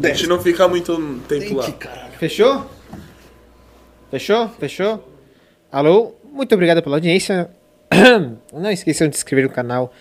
A 0.00 0.08
gente 0.08 0.26
não 0.28 0.40
fica 0.40 0.68
muito 0.68 1.20
tempo 1.26 1.56
lá. 1.56 1.66
Fechou? 2.18 2.66
Fechou? 4.10 4.48
Fechou? 4.48 5.06
Alô? 5.70 6.14
Muito 6.32 6.54
obrigado 6.54 6.82
pela 6.82 6.96
audiência. 6.96 7.50
Não 8.52 8.70
esqueçam 8.70 9.06
de 9.06 9.16
se 9.16 9.20
inscrever 9.20 9.46
no 9.46 9.54
canal, 9.54 9.92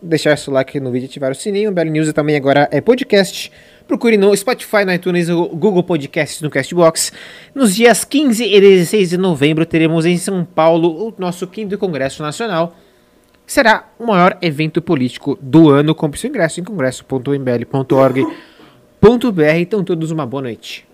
deixar 0.00 0.36
seu 0.36 0.52
like 0.52 0.80
no 0.80 0.90
vídeo 0.90 1.06
e 1.06 1.08
ativar 1.08 1.30
o 1.30 1.34
sininho. 1.36 1.70
Belo 1.70 1.88
News 1.88 2.12
também 2.12 2.34
agora 2.34 2.68
é 2.72 2.80
podcast. 2.80 3.52
Procure 3.86 4.16
no 4.16 4.36
Spotify, 4.36 4.84
no 4.84 4.92
iTunes, 4.92 5.28
no 5.28 5.50
Google 5.50 5.84
Podcasts, 5.84 6.42
no 6.42 6.50
Castbox. 6.50 7.12
Nos 7.54 7.76
dias 7.76 8.04
15 8.04 8.44
e 8.44 8.60
16 8.60 9.10
de 9.10 9.16
novembro 9.16 9.64
teremos 9.64 10.04
em 10.04 10.16
São 10.16 10.44
Paulo 10.44 11.08
o 11.08 11.14
nosso 11.16 11.46
quinto 11.46 11.78
Congresso 11.78 12.24
Nacional. 12.24 12.76
Será 13.46 13.88
o 14.00 14.06
maior 14.06 14.36
evento 14.42 14.82
político 14.82 15.38
do 15.40 15.70
ano. 15.70 15.94
Compre 15.94 16.18
seu 16.18 16.28
ingresso 16.28 16.58
em 16.58 16.64
congresso.mbl.org.br. 16.64 19.56
Então, 19.58 19.84
todos 19.84 20.10
uma 20.10 20.26
boa 20.26 20.42
noite. 20.42 20.90